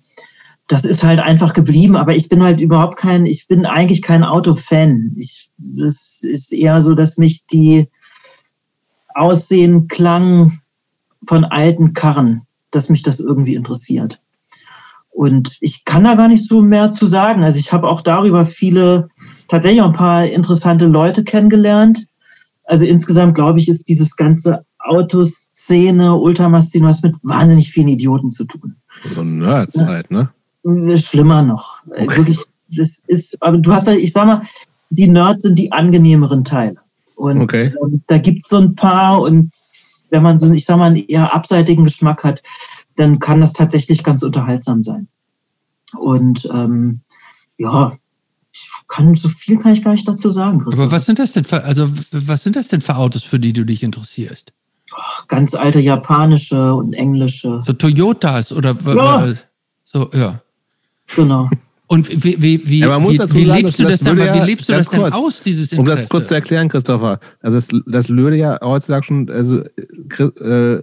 das 0.68 0.86
ist 0.86 1.04
halt 1.04 1.20
einfach 1.20 1.54
geblieben, 1.54 1.96
aber 1.96 2.16
ich 2.16 2.30
bin 2.30 2.44
halt 2.44 2.60
überhaupt 2.60 2.98
kein, 2.98 3.26
ich 3.26 3.48
bin 3.48 3.66
eigentlich 3.66 4.02
kein 4.02 4.24
Autofan. 4.24 5.14
Ich, 5.18 5.50
das 5.58 6.22
ist 6.22 6.54
eher 6.54 6.82
so, 6.82 6.96
dass 6.96 7.18
mich 7.18 7.46
die 7.46 7.88
Aussehen, 9.14 9.88
Klang 9.88 10.60
von 11.28 11.46
alten 11.46 11.94
Karren, 11.94 12.44
dass 12.72 12.90
mich 12.90 13.04
das 13.04 13.20
irgendwie 13.20 13.56
interessiert. 13.56 14.22
Und 15.10 15.56
ich 15.62 15.86
kann 15.86 16.04
da 16.04 16.16
gar 16.16 16.28
nicht 16.28 16.46
so 16.46 16.62
mehr 16.62 16.92
zu 16.92 17.06
sagen. 17.06 17.44
Also 17.44 17.58
ich 17.58 17.72
habe 17.72 17.88
auch 17.88 18.02
darüber 18.02 18.46
viele, 18.46 19.08
tatsächlich 19.48 19.82
auch 19.82 19.88
ein 19.88 19.94
paar 19.94 20.26
interessante 20.26 20.86
Leute 20.86 21.24
kennengelernt. 21.24 22.08
Also 22.66 22.86
insgesamt 22.86 23.36
glaube 23.36 23.60
ich, 23.60 23.68
ist 23.70 23.88
dieses 23.88 24.16
ganze 24.16 24.66
Autoszene, 24.80 26.16
Ultramastin, 26.16 26.84
was 26.84 27.02
mit 27.02 27.16
wahnsinnig 27.24 27.72
vielen 27.72 27.88
Idioten 27.90 28.30
zu 28.30 28.46
tun. 28.46 28.76
So 29.14 29.24
Nerds 29.24 29.76
Ja. 29.76 29.88
halt, 29.88 30.12
ne? 30.12 30.30
Schlimmer 30.98 31.42
noch. 31.42 31.84
Äh, 31.96 32.06
Okay. 32.06 32.18
Wirklich, 32.18 32.40
das 32.76 33.04
ist, 33.08 33.42
aber 33.42 33.58
du 33.58 33.72
hast 33.72 33.88
ja, 33.88 33.94
ich 33.94 34.12
sag 34.14 34.26
mal, 34.26 34.42
die 34.90 35.08
Nerds 35.08 35.44
sind 35.44 35.60
die 35.60 35.72
angenehmeren 35.72 36.44
Teile. 36.44 36.78
Und 37.16 37.42
Okay. 37.42 37.74
ähm, 37.84 38.02
da 38.08 38.18
gibt's 38.18 38.50
so 38.50 38.58
ein 38.58 38.76
paar 38.76 39.22
und 39.22 39.54
wenn 40.10 40.24
man 40.24 40.40
so, 40.40 40.52
ich 40.52 40.66
sag 40.66 40.78
mal, 40.78 40.86
einen 40.88 40.98
eher 40.98 41.34
abseitigen 41.34 41.84
Geschmack 41.84 42.24
hat, 42.24 42.42
dann 42.96 43.20
kann 43.20 43.42
das 43.42 43.54
tatsächlich 43.54 44.04
ganz 44.04 44.24
unterhaltsam 44.24 44.82
sein. 44.82 45.08
Und 45.98 46.48
ähm, 46.54 47.02
ja, 47.58 47.98
ich 48.57 48.69
kann 48.88 49.14
so 49.15 49.27
viel 49.27 49.57
kann 49.57 49.73
ich 49.73 49.84
gar 49.84 49.91
nicht 49.91 50.07
dazu 50.07 50.30
sagen. 50.30 50.60
Christoph. 50.60 50.80
Aber 50.84 50.91
was 50.91 51.06
sind 51.06 51.19
das 51.19 51.34
denn 51.34 51.44
für, 51.44 51.64
also 51.64 51.90
was 52.11 52.44
sind 52.44 52.56
das 52.56 52.69
denn 52.69 52.80
für 52.82 52.95
Autos, 52.95 53.23
für 53.23 53.40
die 53.40 53.52
du 53.52 53.65
dich 53.65 53.84
interessierst? 53.84 54.53
Ganz 55.27 55.53
alte 55.56 55.80
japanische 55.80 56.73
und 56.73 56.94
englische. 56.94 57.61
So 57.65 57.73
Toyotas 57.73 58.53
oder 58.53 58.77
Ja. 58.86 59.34
so, 59.84 60.10
ja. 60.14 60.41
Genau. 61.15 61.49
Und 61.88 62.10
wie, 62.23 62.41
wie, 62.41 62.68
wie, 62.68 62.80
Ja, 62.80 62.99
wie, 62.99 63.10
wie 63.11 63.15
sagen, 63.18 63.36
lebst 63.38 63.77
du 63.77 63.84
das, 63.84 63.91
das 63.91 63.99
denn, 63.99 64.18
würde 64.18 64.34
wie 64.34 64.38
ja- 64.40 64.44
lebst 64.45 64.69
du 64.69 64.73
das 64.73 64.90
denn 64.90 65.02
kurz, 65.02 65.14
aus, 65.14 65.44
dieses 65.44 65.72
Um 65.73 65.80
Interesse? 65.80 66.02
das 66.02 66.10
kurz 66.10 66.27
zu 66.30 66.34
erklären, 66.34 66.68
Christopher, 66.68 67.19
also 67.41 67.57
das, 67.57 67.68
das 67.86 68.07
löde 68.07 68.38
ja 68.38 68.57
heutzutage 68.64 69.03
schon, 69.06 69.30
also 69.30 69.60
äh, 69.60 70.80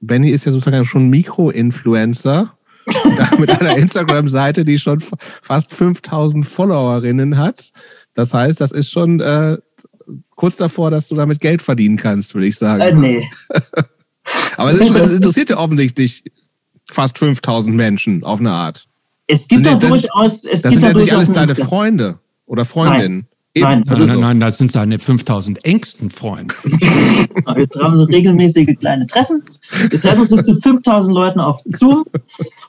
Benny 0.00 0.30
ist 0.30 0.46
ja 0.46 0.52
sozusagen 0.52 0.86
schon 0.86 1.10
Mikro-Influencer 1.10 2.55
mit 3.38 3.50
einer 3.50 3.76
Instagram-Seite, 3.76 4.64
die 4.64 4.78
schon 4.78 5.00
fa- 5.00 5.16
fast 5.42 5.72
5000 5.72 6.46
Followerinnen 6.46 7.36
hat. 7.38 7.70
Das 8.14 8.32
heißt, 8.32 8.60
das 8.60 8.72
ist 8.72 8.90
schon 8.90 9.20
äh, 9.20 9.56
kurz 10.34 10.56
davor, 10.56 10.90
dass 10.90 11.08
du 11.08 11.14
damit 11.14 11.40
Geld 11.40 11.62
verdienen 11.62 11.96
kannst, 11.96 12.34
würde 12.34 12.46
ich 12.46 12.56
sagen. 12.56 12.80
Äh, 12.80 12.94
nee. 12.94 13.30
Aber 14.56 14.72
es, 14.72 14.80
ist, 14.80 14.90
es 14.90 15.10
interessiert 15.16 15.50
ja 15.50 15.58
offensichtlich 15.58 16.24
fast 16.90 17.18
5000 17.18 17.74
Menschen 17.76 18.24
auf 18.24 18.40
eine 18.40 18.52
Art. 18.52 18.86
Es 19.26 19.48
gibt 19.48 19.66
doch 19.66 19.78
durchaus, 19.78 20.44
es 20.44 20.62
Das 20.62 20.72
gibt 20.72 20.74
sind 20.74 20.82
doch 20.84 20.88
ja 21.00 21.04
nicht 21.04 21.12
alles 21.12 21.32
deine 21.32 21.54
Freunde 21.54 22.18
oder 22.46 22.64
Freundinnen. 22.64 23.18
Nein, 23.18 23.26
Nein, 23.58 23.84
nein, 23.86 24.20
nein, 24.20 24.40
das 24.40 24.58
sind 24.58 24.70
seine 24.70 24.98
5000 24.98 25.64
engsten 25.64 26.10
Freunde. 26.10 26.54
Wir 26.62 27.66
haben 27.82 27.96
so 27.96 28.04
regelmäßige 28.04 28.76
kleine 28.78 29.06
Treffen. 29.06 29.42
Wir 29.90 30.00
treffen 30.00 30.20
uns 30.20 30.30
so 30.30 30.40
zu 30.42 30.54
5000 30.56 31.14
Leuten 31.14 31.40
auf 31.40 31.60
Zoom. 31.66 32.04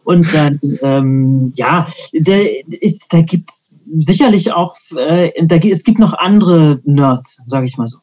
Und 0.04 0.34
dann, 0.34 0.60
ähm, 0.82 1.54
ja, 1.56 1.88
der, 2.14 2.48
da 3.10 3.22
gibt's 3.22 3.76
sicherlich 3.96 4.52
auch, 4.52 4.76
äh, 4.96 5.32
da, 5.46 5.56
es 5.58 5.84
gibt 5.84 6.00
noch 6.00 6.14
andere 6.14 6.80
Nerds, 6.84 7.42
sage 7.48 7.66
ich 7.66 7.78
mal 7.78 7.88
so, 7.88 7.98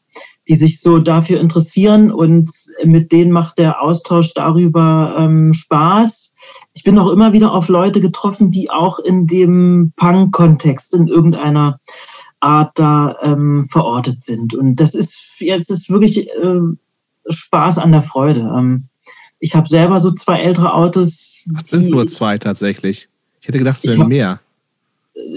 die 0.47 0.55
sich 0.55 0.81
so 0.81 0.99
dafür 0.99 1.39
interessieren 1.39 2.11
und 2.11 2.51
mit 2.83 3.11
denen 3.11 3.31
macht 3.31 3.57
der 3.57 3.81
Austausch 3.81 4.33
darüber 4.33 5.15
ähm, 5.17 5.53
Spaß. 5.53 6.31
Ich 6.73 6.83
bin 6.83 6.97
auch 6.97 7.11
immer 7.11 7.33
wieder 7.33 7.53
auf 7.53 7.67
Leute 7.69 8.01
getroffen, 8.01 8.51
die 8.51 8.69
auch 8.69 8.99
in 8.99 9.27
dem 9.27 9.93
Punk-Kontext 9.95 10.93
in 10.93 11.07
irgendeiner 11.07 11.79
Art 12.39 12.77
da 12.77 13.17
ähm, 13.23 13.67
verortet 13.69 14.21
sind. 14.21 14.53
Und 14.53 14.75
das 14.75 14.93
ist 14.93 15.39
jetzt 15.39 15.71
ist 15.71 15.89
wirklich 15.89 16.27
ähm, 16.41 16.77
Spaß 17.29 17.77
an 17.77 17.91
der 17.91 18.01
Freude. 18.01 18.41
Ähm, 18.55 18.87
ich 19.39 19.55
habe 19.55 19.67
selber 19.67 19.99
so 19.99 20.11
zwei 20.11 20.39
ältere 20.39 20.73
Autos. 20.73 21.43
Das 21.45 21.69
sind 21.69 21.89
nur 21.89 22.07
zwei 22.07 22.37
tatsächlich. 22.37 23.09
Ich 23.41 23.47
hätte 23.47 23.59
gedacht, 23.59 23.77
es 23.77 23.85
wären 23.85 24.07
mehr. 24.07 24.39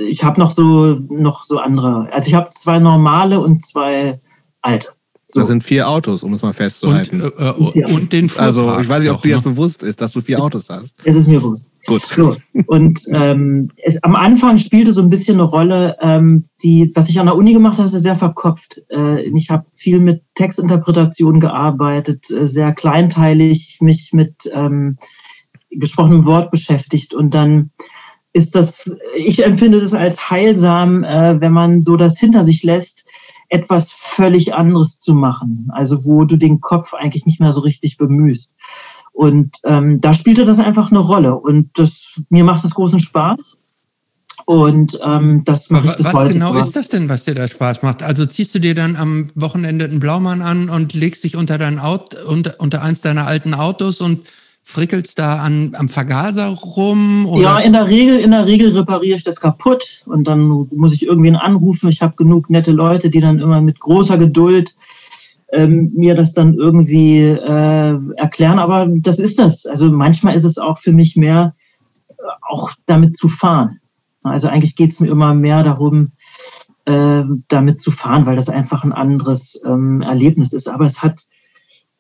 Ich 0.09 0.25
habe 0.25 0.41
noch 0.41 0.51
so 0.51 0.95
noch 1.09 1.45
so 1.45 1.59
andere. 1.59 2.09
Also 2.13 2.29
ich 2.29 2.35
habe 2.35 2.51
zwei 2.51 2.79
normale 2.79 3.39
und 3.41 3.65
zwei 3.65 4.21
alte. 4.63 4.89
So. 5.31 5.41
Das 5.41 5.49
sind 5.49 5.63
vier 5.63 5.91
Autos, 5.91 6.23
um 6.23 6.33
es 6.33 6.41
mal 6.41 6.49
Und, 6.49 6.55
festzuhalten. 6.55 7.21
äh, 7.21 7.27
äh, 7.27 7.85
und 7.93 8.15
den 8.15 8.31
Fuhrpark 8.31 8.47
also, 8.47 8.81
ich 8.81 8.89
weiß 8.89 9.03
nicht, 9.03 9.13
ob 9.13 9.21
dir 9.21 9.35
das 9.35 9.45
ne? 9.45 9.51
bewusst 9.51 9.83
ist, 9.83 10.01
dass 10.01 10.13
du 10.13 10.23
vier 10.23 10.43
Autos 10.43 10.71
hast. 10.71 11.01
Es 11.05 11.17
ist 11.17 11.29
mir 11.29 11.39
bewusst. 11.41 11.69
Gut. 11.87 12.01
So, 12.03 12.35
und 12.67 13.03
ähm, 13.09 13.71
es, 13.77 14.03
am 14.03 14.17
Anfang 14.17 14.57
spielte 14.57 14.95
so 14.95 15.03
ein 15.03 15.11
bisschen 15.11 15.35
eine 15.35 15.43
Rolle, 15.43 15.99
ähm, 16.01 16.45
die, 16.63 16.91
was 16.95 17.11
ich 17.11 17.21
an 17.21 17.27
der 17.27 17.37
Uni 17.37 17.53
gemacht 17.53 17.77
habe, 17.77 17.87
ist 17.87 17.93
sehr 17.93 18.17
verkopft. 18.17 18.83
Äh, 18.91 19.21
ich 19.25 19.51
habe 19.51 19.65
viel 19.71 20.01
mit 20.01 20.23
Textinterpretation 20.35 21.41
gearbeitet, 21.41 22.31
äh, 22.31 22.49
sehr 22.49 22.73
kleinteilig 22.73 23.79
mich 23.83 24.15
mit 24.15 24.51
ähm, 24.55 24.97
gesprochenem 25.71 26.25
Wort 26.25 26.51
beschäftigt 26.51 27.13
und 27.13 27.35
dann 27.35 27.71
ist 28.33 28.55
das, 28.55 28.91
ich 29.17 29.45
empfinde 29.45 29.81
das 29.81 29.95
als 29.95 30.31
heilsam, 30.31 31.05
äh, 31.05 31.41
wenn 31.41 31.53
man 31.53 31.83
so 31.83 31.97
das 31.97 32.19
hinter 32.19 32.45
sich 32.45 32.63
lässt, 32.63 33.05
etwas 33.49 33.93
völlig 33.93 34.55
anderes 34.55 34.99
zu 34.99 35.15
machen. 35.15 35.69
Also 35.73 36.05
wo 36.05 36.25
du 36.25 36.37
den 36.37 36.61
Kopf 36.61 36.95
eigentlich 36.95 37.27
nicht 37.27 37.41
mehr 37.41 37.53
so 37.53 37.61
richtig 37.61 37.97
bemühst. 37.97 38.51
Und 39.13 39.57
ähm, 39.65 40.01
da 40.01 40.15
spielte 40.15 40.45
das 40.45 40.61
einfach 40.61 40.91
eine 40.91 41.01
Rolle. 41.01 41.35
Und 41.35 41.71
das, 41.79 42.21
mir 42.29 42.45
macht 42.45 42.65
es 42.65 42.75
großen 42.75 43.01
Spaß. 43.01 43.57
Und 44.45 44.99
ähm, 45.05 45.43
das 45.45 45.71
mache 45.71 45.89
ich 45.89 45.97
bis 45.97 46.07
was 46.07 46.15
heute. 46.15 46.33
genau 46.35 46.51
immer. 46.53 46.61
ist 46.61 46.77
das 46.77 46.89
denn, 46.89 47.09
was 47.09 47.25
dir 47.25 47.35
da 47.35 47.49
Spaß 47.49 47.83
macht? 47.83 48.03
Also 48.03 48.27
ziehst 48.27 48.55
du 48.55 48.61
dir 48.61 48.75
dann 48.75 48.97
am 48.97 49.31
Wochenende 49.35 49.85
einen 49.85 50.01
Blaumann 50.01 50.41
an 50.41 50.71
und 50.71 50.95
legst 50.95 51.25
dich 51.25 51.37
unter 51.37 51.59
dein 51.59 51.79
Auto, 51.79 52.17
unter, 52.27 52.55
unter 52.59 52.83
eins 52.83 53.01
deiner 53.01 53.27
alten 53.27 53.55
Autos 53.55 54.01
und 54.01 54.21
frickelst 54.69 55.19
da 55.19 55.39
an, 55.39 55.73
am 55.79 55.89
Vergaser 55.89 56.49
rum? 56.49 57.25
Oder? 57.25 57.43
Ja, 57.43 57.59
in 57.59 57.73
der 57.73 57.89
Regel, 57.89 58.19
in 58.21 58.33
der 58.33 58.45
Regel 58.45 58.77
repariere 58.77 59.17
ich 59.17 59.25
das 59.25 59.41
kaputt 59.41 60.03
und 60.05 60.25
dann 60.25 60.41
muss 60.43 60.93
ich 60.93 61.07
irgendwen 61.07 61.37
anrufen. 61.37 61.89
Ich 61.89 62.03
habe 62.03 62.17
genug 62.17 62.51
nette 62.51 62.71
Leute, 62.71 63.09
die 63.09 63.21
dann 63.21 63.39
immer 63.39 63.63
mit 63.63 63.81
großer 63.81 64.19
Geduld 64.19 64.77
ähm, 65.55 65.91
mir 65.97 66.15
das 66.15 66.35
dann 66.35 66.53
irgendwie 66.53 67.21
äh, 67.21 67.99
erklären. 68.17 68.59
Aber 68.59 68.87
das 68.87 69.19
ist 69.19 69.39
das. 69.39 69.65
Also 69.65 69.91
manchmal 69.91 70.37
ist 70.37 70.45
es 70.45 70.59
auch 70.59 70.77
für 70.77 70.93
mich 70.93 71.17
mehr, 71.17 71.55
äh, 72.11 72.13
auch 72.47 72.71
damit 72.85 73.17
zu 73.17 73.29
fahren. 73.29 73.81
Also 74.23 74.49
eigentlich 74.49 74.77
geht 74.77 74.93
es 74.93 75.01
mir 75.01 75.09
immer 75.09 75.33
mehr 75.33 75.63
darum, 75.63 76.13
äh, 76.85 77.23
damit 77.49 77.81
zu 77.81 77.91
fahren, 77.91 78.27
weil 78.27 78.37
das 78.37 78.51
einfach 78.51 78.85
ein 78.85 78.93
anderes 78.93 79.59
ähm, 79.65 80.03
Erlebnis 80.03 80.53
ist. 80.53 80.69
Aber 80.69 80.85
es 80.85 81.01
hat, 81.03 81.27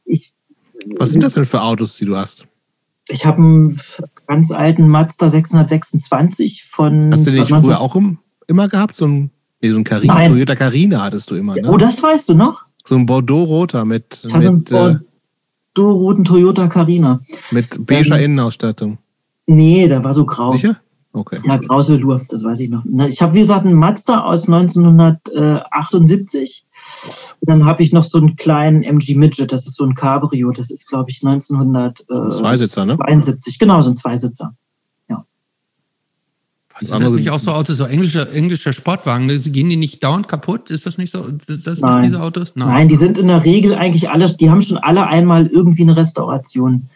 ich, 0.04 0.34
Was 0.98 1.08
sind 1.08 1.22
das 1.22 1.32
denn 1.32 1.46
für 1.46 1.62
Autos, 1.62 1.96
die 1.96 2.04
du 2.04 2.14
hast? 2.14 2.46
Ich 3.08 3.24
habe 3.26 3.38
einen 3.38 3.80
ganz 4.26 4.50
alten 4.50 4.88
Mazda 4.88 5.28
626 5.28 6.64
von. 6.64 7.12
Hast 7.12 7.26
du 7.26 7.30
den 7.30 7.40
nicht 7.40 7.50
19 7.50 7.70
früher 7.70 7.80
auch 7.80 7.94
im, 7.96 8.18
immer 8.46 8.68
gehabt? 8.68 8.96
So 8.96 9.06
ein, 9.06 9.30
nee, 9.60 9.70
so 9.70 9.78
ein 9.78 9.84
Carina, 9.84 10.14
Nein. 10.14 10.32
Toyota 10.32 10.54
Carina 10.56 11.02
hattest 11.02 11.30
du 11.30 11.34
immer, 11.36 11.54
ne? 11.56 11.68
Oh, 11.70 11.76
das 11.76 12.02
weißt 12.02 12.28
du 12.28 12.34
noch? 12.34 12.64
So 12.84 12.96
ein 12.96 13.06
Bordeaux-roter 13.06 13.84
mit, 13.84 14.24
Ich 14.26 14.34
hatte 14.34 14.48
einen 14.48 14.58
mit, 14.58 14.70
äh, 14.72 14.96
Bordeaux-roten 15.74 16.24
Toyota 16.24 16.66
Carina. 16.68 17.20
mit 17.50 17.84
beiger 17.86 18.18
Ähm, 18.18 18.24
Innenausstattung. 18.24 18.98
Nee, 19.46 19.88
der 19.88 20.02
war 20.04 20.12
so 20.14 20.24
grau. 20.26 20.52
Sicher? 20.52 20.78
Okay. 21.12 21.38
Ja, 21.44 21.56
graues 21.56 21.88
Velour, 21.88 22.20
das 22.28 22.44
weiß 22.44 22.60
ich 22.60 22.68
noch. 22.70 22.84
Ich 23.08 23.20
habe, 23.22 23.34
wie 23.34 23.40
gesagt, 23.40 23.64
einen 23.66 23.74
Mazda 23.74 24.20
aus 24.24 24.46
1978. 24.46 26.64
Und 27.40 27.48
dann 27.48 27.64
habe 27.64 27.82
ich 27.82 27.92
noch 27.92 28.04
so 28.04 28.18
einen 28.18 28.36
kleinen 28.36 28.82
MG 28.82 29.14
Midget, 29.14 29.52
das 29.52 29.66
ist 29.66 29.76
so 29.76 29.84
ein 29.84 29.94
Cabrio, 29.94 30.50
das 30.50 30.70
ist, 30.70 30.88
glaube 30.88 31.10
ich, 31.10 31.22
1972. 31.24 32.40
Zweisitzer, 32.40 32.84
ne? 32.84 32.98
Genau, 33.58 33.80
so 33.82 33.90
ein 33.90 33.96
Zweisitzer. 33.96 34.54
Sind 36.80 37.00
das 37.02 37.12
nicht 37.12 37.30
auch 37.30 37.38
so 37.38 37.52
Autos, 37.52 37.76
so 37.76 37.84
englische, 37.84 38.30
englische 38.32 38.72
Sportwagen? 38.72 39.28
Das- 39.28 39.50
Gehen 39.50 39.68
die 39.68 39.76
nicht 39.76 40.02
dauernd 40.04 40.28
kaputt? 40.28 40.70
Ist 40.70 40.86
das 40.86 40.98
nicht 40.98 41.12
so? 41.12 41.30
Das 41.30 41.60
das 41.62 41.80
Nein. 41.80 42.02
nicht 42.02 42.12
diese 42.12 42.22
Autos? 42.22 42.52
Nein, 42.54 42.88
die 42.88 42.96
sind 42.96 43.18
in 43.18 43.26
der 43.26 43.44
Regel 43.44 43.74
eigentlich 43.74 44.10
alle, 44.10 44.32
die 44.34 44.50
haben 44.50 44.62
schon 44.62 44.78
alle 44.78 45.06
einmal 45.06 45.46
irgendwie 45.46 45.82
eine 45.82 45.96
Restauration 45.96 46.88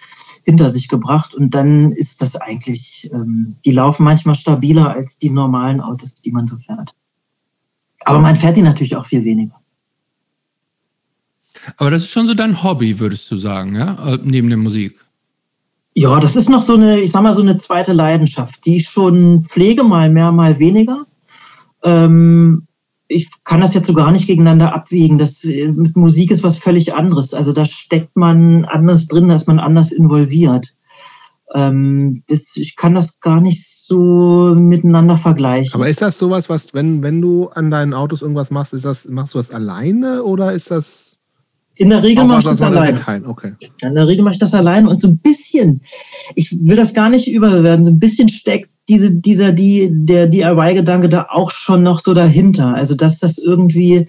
hinter 0.44 0.70
sich 0.70 0.88
gebracht 0.88 1.34
und 1.34 1.54
dann 1.54 1.92
ist 1.92 2.20
das 2.20 2.36
eigentlich, 2.36 3.10
ähm, 3.12 3.56
die 3.64 3.70
laufen 3.70 4.04
manchmal 4.04 4.34
stabiler 4.34 4.90
als 4.90 5.18
die 5.18 5.30
normalen 5.30 5.80
Autos, 5.80 6.14
die 6.14 6.32
man 6.32 6.46
so 6.46 6.56
fährt. 6.58 6.94
Aber 8.04 8.18
man 8.18 8.34
fährt 8.36 8.56
die 8.56 8.62
natürlich 8.62 8.96
auch 8.96 9.06
viel 9.06 9.24
weniger. 9.24 9.61
Aber 11.76 11.90
das 11.90 12.04
ist 12.04 12.10
schon 12.10 12.26
so 12.26 12.34
dein 12.34 12.62
Hobby, 12.62 12.98
würdest 12.98 13.30
du 13.30 13.36
sagen, 13.36 13.74
ja? 13.74 14.14
Äh, 14.14 14.18
Neben 14.22 14.48
der 14.48 14.58
Musik. 14.58 14.98
Ja, 15.94 16.20
das 16.20 16.36
ist 16.36 16.48
noch 16.48 16.62
so 16.62 16.74
eine, 16.74 17.00
ich 17.00 17.12
sag 17.12 17.22
mal, 17.22 17.34
so 17.34 17.42
eine 17.42 17.58
zweite 17.58 17.92
Leidenschaft, 17.92 18.64
die 18.64 18.78
ich 18.78 18.88
schon 18.88 19.42
pflege, 19.42 19.84
mal 19.84 20.10
mehr, 20.10 20.32
mal 20.32 20.58
weniger. 20.58 21.06
Ähm, 21.84 22.66
ich 23.08 23.28
kann 23.44 23.60
das 23.60 23.74
jetzt 23.74 23.86
so 23.86 23.92
gar 23.92 24.10
nicht 24.10 24.26
gegeneinander 24.26 24.74
abwiegen. 24.74 25.18
Das 25.18 25.44
äh, 25.44 25.70
mit 25.70 25.96
Musik 25.96 26.30
ist 26.30 26.42
was 26.42 26.56
völlig 26.56 26.94
anderes. 26.94 27.34
Also 27.34 27.52
da 27.52 27.64
steckt 27.64 28.16
man 28.16 28.64
anders 28.64 29.06
drin, 29.06 29.28
da 29.28 29.34
ist 29.34 29.48
man 29.48 29.58
anders 29.58 29.92
involviert. 29.92 30.74
Ähm, 31.54 32.22
das, 32.28 32.56
ich 32.56 32.76
kann 32.76 32.94
das 32.94 33.20
gar 33.20 33.42
nicht 33.42 33.68
so 33.68 34.54
miteinander 34.56 35.18
vergleichen. 35.18 35.74
Aber 35.74 35.88
ist 35.88 36.00
das 36.00 36.18
sowas, 36.18 36.48
was, 36.48 36.72
wenn, 36.72 37.02
wenn 37.02 37.20
du 37.20 37.48
an 37.48 37.70
deinen 37.70 37.92
Autos 37.92 38.22
irgendwas 38.22 38.50
machst, 38.50 38.72
ist 38.72 38.86
das, 38.86 39.06
machst 39.06 39.34
du 39.34 39.38
das 39.38 39.50
alleine 39.50 40.22
oder 40.22 40.52
ist 40.52 40.70
das 40.70 41.18
In 41.76 41.90
der 41.90 42.02
Regel 42.02 42.24
mache 42.24 42.40
ich 42.40 42.44
das 42.44 42.62
allein. 42.62 43.26
Okay. 43.26 43.54
In 43.82 43.94
der 43.94 44.06
Regel 44.06 44.24
mache 44.24 44.34
ich 44.34 44.40
das 44.40 44.54
allein 44.54 44.86
und 44.86 45.00
so 45.00 45.08
ein 45.08 45.18
bisschen, 45.18 45.80
ich 46.34 46.56
will 46.60 46.76
das 46.76 46.94
gar 46.94 47.08
nicht 47.08 47.28
überbewerten, 47.28 47.84
so 47.84 47.90
ein 47.90 47.98
bisschen 47.98 48.28
steckt 48.28 48.68
diese, 48.88 49.12
dieser, 49.14 49.52
die, 49.52 49.88
der 49.90 50.26
DIY-Gedanke 50.26 51.08
da 51.08 51.26
auch 51.30 51.50
schon 51.50 51.82
noch 51.82 52.00
so 52.00 52.14
dahinter. 52.14 52.74
Also, 52.74 52.94
dass 52.94 53.20
das 53.20 53.38
irgendwie, 53.38 54.08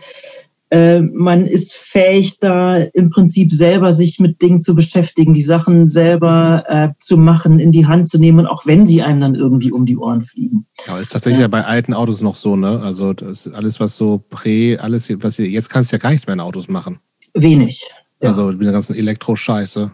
äh, 0.72 1.00
man 1.00 1.46
ist 1.46 1.74
fähig, 1.74 2.40
da 2.40 2.78
im 2.78 3.10
Prinzip 3.10 3.52
selber 3.52 3.94
sich 3.94 4.20
mit 4.20 4.42
Dingen 4.42 4.62
zu 4.62 4.74
beschäftigen, 4.74 5.34
die 5.34 5.44
Sachen 5.44 5.88
selber 5.88 6.64
äh, 6.68 6.90
zu 7.00 7.18
machen, 7.18 7.60
in 7.60 7.72
die 7.72 7.86
Hand 7.86 8.10
zu 8.10 8.18
nehmen, 8.18 8.48
auch 8.48 8.66
wenn 8.66 8.88
sie 8.88 9.04
einem 9.04 9.22
dann 9.22 9.36
irgendwie 9.36 9.72
um 9.72 9.86
die 9.86 9.98
Ohren 9.98 10.24
fliegen. 10.24 10.66
Ja, 10.88 10.98
ist 10.98 11.12
tatsächlich 11.12 11.42
ja. 11.42 11.48
bei 11.48 11.64
alten 11.64 11.94
Autos 11.94 12.22
noch 12.22 12.36
so, 12.36 12.56
ne? 12.56 12.82
Also 12.82 13.14
das 13.14 13.46
ist 13.46 13.54
alles, 13.54 13.80
was 13.80 13.96
so 13.96 14.24
Prä, 14.30 14.78
alles, 14.78 15.10
was 15.22 15.38
jetzt 15.38 15.70
kannst 15.70 15.92
du 15.92 15.96
ja 15.96 16.00
gar 16.00 16.10
nichts 16.10 16.26
mehr 16.26 16.34
in 16.34 16.40
Autos 16.40 16.68
machen. 16.68 17.00
Wenig. 17.34 17.84
Ja. 18.22 18.30
Also 18.30 18.48
mit 18.48 18.64
der 18.64 18.72
ganzen 18.72 18.96
Elektroscheiße. 18.96 19.92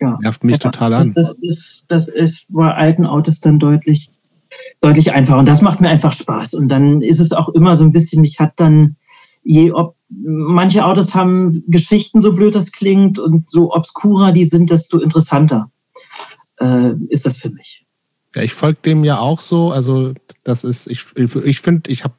Ja. 0.00 0.18
Nervt 0.20 0.44
mich 0.44 0.54
Ja, 0.54 0.58
total 0.58 0.94
an. 0.94 1.12
das, 1.14 1.34
ist, 1.40 1.84
das 1.88 2.08
ist 2.08 2.46
bei 2.48 2.72
alten 2.72 3.06
Autos 3.06 3.40
dann 3.40 3.58
deutlich, 3.58 4.10
deutlich 4.80 5.12
einfacher. 5.12 5.38
Und 5.38 5.46
das 5.46 5.62
macht 5.62 5.80
mir 5.80 5.88
einfach 5.88 6.12
Spaß. 6.12 6.54
Und 6.54 6.68
dann 6.68 7.02
ist 7.02 7.20
es 7.20 7.32
auch 7.32 7.48
immer 7.50 7.76
so 7.76 7.84
ein 7.84 7.92
bisschen, 7.92 8.22
ich 8.24 8.38
hatte 8.38 8.54
dann, 8.56 8.96
je 9.42 9.72
ob, 9.72 9.96
manche 10.08 10.84
Autos 10.84 11.14
haben 11.14 11.64
Geschichten, 11.66 12.20
so 12.20 12.32
blöd 12.32 12.54
das 12.54 12.72
klingt, 12.72 13.18
und 13.18 13.48
so 13.48 13.72
obskurer 13.72 14.32
die 14.32 14.44
sind, 14.44 14.70
desto 14.70 15.00
interessanter 15.00 15.70
äh, 16.60 16.92
ist 17.08 17.26
das 17.26 17.36
für 17.36 17.50
mich. 17.50 17.84
Ja, 18.34 18.42
ich 18.42 18.52
folge 18.54 18.78
dem 18.84 19.04
ja 19.04 19.18
auch 19.18 19.40
so. 19.40 19.72
Also 19.72 20.14
das 20.44 20.64
ist, 20.64 20.86
ich, 20.86 21.04
ich 21.16 21.60
finde, 21.60 21.90
ich 21.90 22.04
habe 22.04 22.14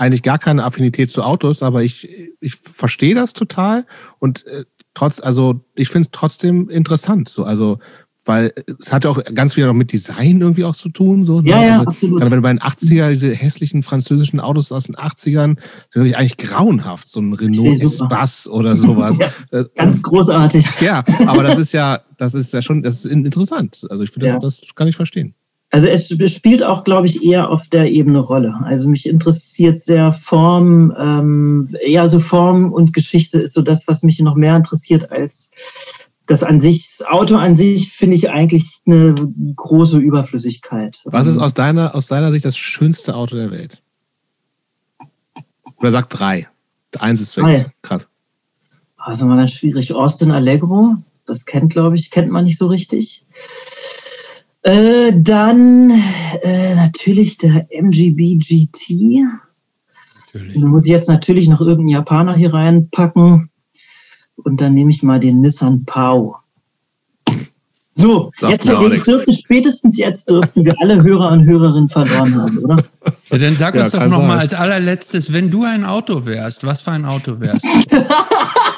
eigentlich 0.00 0.22
gar 0.22 0.38
keine 0.38 0.64
Affinität 0.64 1.10
zu 1.10 1.22
Autos, 1.22 1.62
aber 1.62 1.82
ich, 1.82 2.08
ich 2.40 2.54
verstehe 2.56 3.14
das 3.14 3.32
total 3.34 3.86
und 4.18 4.46
äh, 4.46 4.64
trotz, 4.94 5.20
also 5.20 5.60
ich 5.74 5.88
finde 5.88 6.06
es 6.06 6.10
trotzdem 6.12 6.68
interessant. 6.70 7.28
So, 7.28 7.44
also 7.44 7.78
weil 8.24 8.52
es 8.80 8.92
hat 8.92 9.04
ja 9.04 9.10
auch 9.10 9.20
ganz 9.34 9.54
viel 9.54 9.66
noch 9.66 9.72
mit 9.72 9.92
Design 9.92 10.40
irgendwie 10.42 10.64
auch 10.64 10.76
zu 10.76 10.90
tun. 10.90 11.24
So, 11.24 11.40
Ja, 11.40 11.58
ne? 11.60 11.66
ja, 11.66 11.78
also, 11.78 11.90
absolut. 11.90 12.18
Gerade 12.18 12.30
wenn 12.30 12.38
du 12.38 12.42
bei 12.42 12.52
den 12.52 12.58
80er, 12.60 13.08
diese 13.10 13.32
hässlichen 13.34 13.82
französischen 13.82 14.40
Autos 14.40 14.70
aus 14.72 14.84
den 14.84 14.94
80ern, 14.94 15.56
sind 15.56 15.94
wirklich 15.94 16.16
eigentlich 16.18 16.36
grauenhaft. 16.36 17.08
So 17.08 17.20
ein 17.20 17.32
Renault. 17.32 17.82
Espace 17.82 18.46
oder 18.46 18.76
sowas. 18.76 19.18
Ja, 19.52 19.58
Äh, 19.60 19.64
Ganz 19.74 20.02
großartig. 20.02 20.66
ja, 20.82 21.02
aber 21.26 21.42
das 21.42 21.56
ist 21.58 21.72
ja, 21.72 22.00
das 22.18 22.34
ist 22.34 22.52
ja 22.52 22.60
schon, 22.60 22.82
das 22.82 23.04
ist 23.04 23.06
in- 23.06 23.24
interessant. 23.24 23.86
Also 23.88 24.02
ich 24.02 24.10
finde, 24.10 24.28
Ja. 24.28 24.38
das, 24.38 24.60
das 24.60 24.74
kann 24.74 24.86
ich 24.86 24.96
verstehen. 24.96 25.34
Also 25.72 25.86
es 25.86 26.08
spielt 26.32 26.64
auch, 26.64 26.82
glaube 26.82 27.06
ich, 27.06 27.22
eher 27.22 27.48
auf 27.48 27.68
der 27.68 27.90
Ebene 27.90 28.18
Rolle. 28.18 28.54
Also 28.64 28.88
mich 28.88 29.06
interessiert 29.06 29.80
sehr 29.82 30.12
Form, 30.12 30.92
ähm, 30.98 31.68
eher 31.84 32.08
so 32.08 32.18
Form 32.18 32.72
und 32.72 32.92
Geschichte 32.92 33.38
ist 33.38 33.54
so 33.54 33.62
das, 33.62 33.86
was 33.86 34.02
mich 34.02 34.18
noch 34.18 34.34
mehr 34.34 34.56
interessiert 34.56 35.12
als 35.12 35.50
das 36.26 36.42
an 36.42 36.58
sich. 36.58 36.96
Das 36.98 37.06
Auto 37.06 37.36
an 37.36 37.54
sich 37.54 37.92
finde 37.92 38.16
ich 38.16 38.30
eigentlich 38.30 38.82
eine 38.86 39.14
große 39.54 39.98
Überflüssigkeit. 39.98 41.00
Was 41.04 41.28
ist 41.28 41.38
aus 41.38 41.54
deiner, 41.54 41.94
aus 41.94 42.08
deiner 42.08 42.32
Sicht 42.32 42.44
das 42.44 42.56
schönste 42.56 43.14
Auto 43.14 43.36
der 43.36 43.52
Welt? 43.52 43.80
Oder 45.76 45.92
sag 45.92 46.10
drei. 46.10 46.48
Eins 46.98 47.20
ist 47.20 47.36
weg. 47.36 47.72
Krass. 47.82 48.08
Also 48.96 49.24
mal 49.24 49.36
ganz 49.36 49.52
schwierig. 49.52 49.94
Austin 49.94 50.32
Allegro, 50.32 50.96
das 51.26 51.46
kennt, 51.46 51.72
glaube 51.72 51.96
ich, 51.96 52.10
kennt 52.10 52.30
man 52.30 52.44
nicht 52.44 52.58
so 52.58 52.66
richtig. 52.66 53.24
Äh, 54.62 55.12
dann 55.16 55.90
äh, 56.42 56.74
natürlich 56.74 57.38
der 57.38 57.66
MGB 57.70 58.36
GT. 58.36 59.24
Natürlich. 60.32 60.60
Da 60.60 60.66
muss 60.66 60.84
ich 60.84 60.90
jetzt 60.92 61.08
natürlich 61.08 61.48
noch 61.48 61.60
irgendeinen 61.60 61.88
Japaner 61.88 62.34
hier 62.34 62.52
reinpacken. 62.52 63.50
Und 64.36 64.60
dann 64.60 64.74
nehme 64.74 64.90
ich 64.90 65.02
mal 65.02 65.20
den 65.20 65.40
Nissan 65.40 65.84
Pau. 65.84 66.36
So, 67.92 68.30
Sagt 68.38 68.64
jetzt 68.64 69.06
dürfte 69.06 69.32
spätestens 69.32 69.98
jetzt 69.98 70.30
dürften 70.30 70.64
wir 70.64 70.74
alle 70.80 71.02
Hörer 71.02 71.32
und 71.32 71.44
Hörerinnen 71.44 71.88
verloren 71.88 72.40
haben, 72.40 72.58
oder? 72.58 72.76
Ja, 73.30 73.38
dann 73.38 73.56
sag 73.56 73.74
Ja, 73.74 73.82
uns 73.82 73.92
doch 73.92 73.98
kann 73.98 74.10
noch 74.10 74.20
mal 74.20 74.28
sein. 74.28 74.38
als 74.38 74.54
allerletztes, 74.54 75.32
wenn 75.32 75.50
du 75.50 75.64
ein 75.64 75.84
Auto 75.84 76.24
wärst, 76.24 76.64
was 76.64 76.80
für 76.82 76.92
ein 76.92 77.04
Auto 77.04 77.40
wärst 77.40 77.62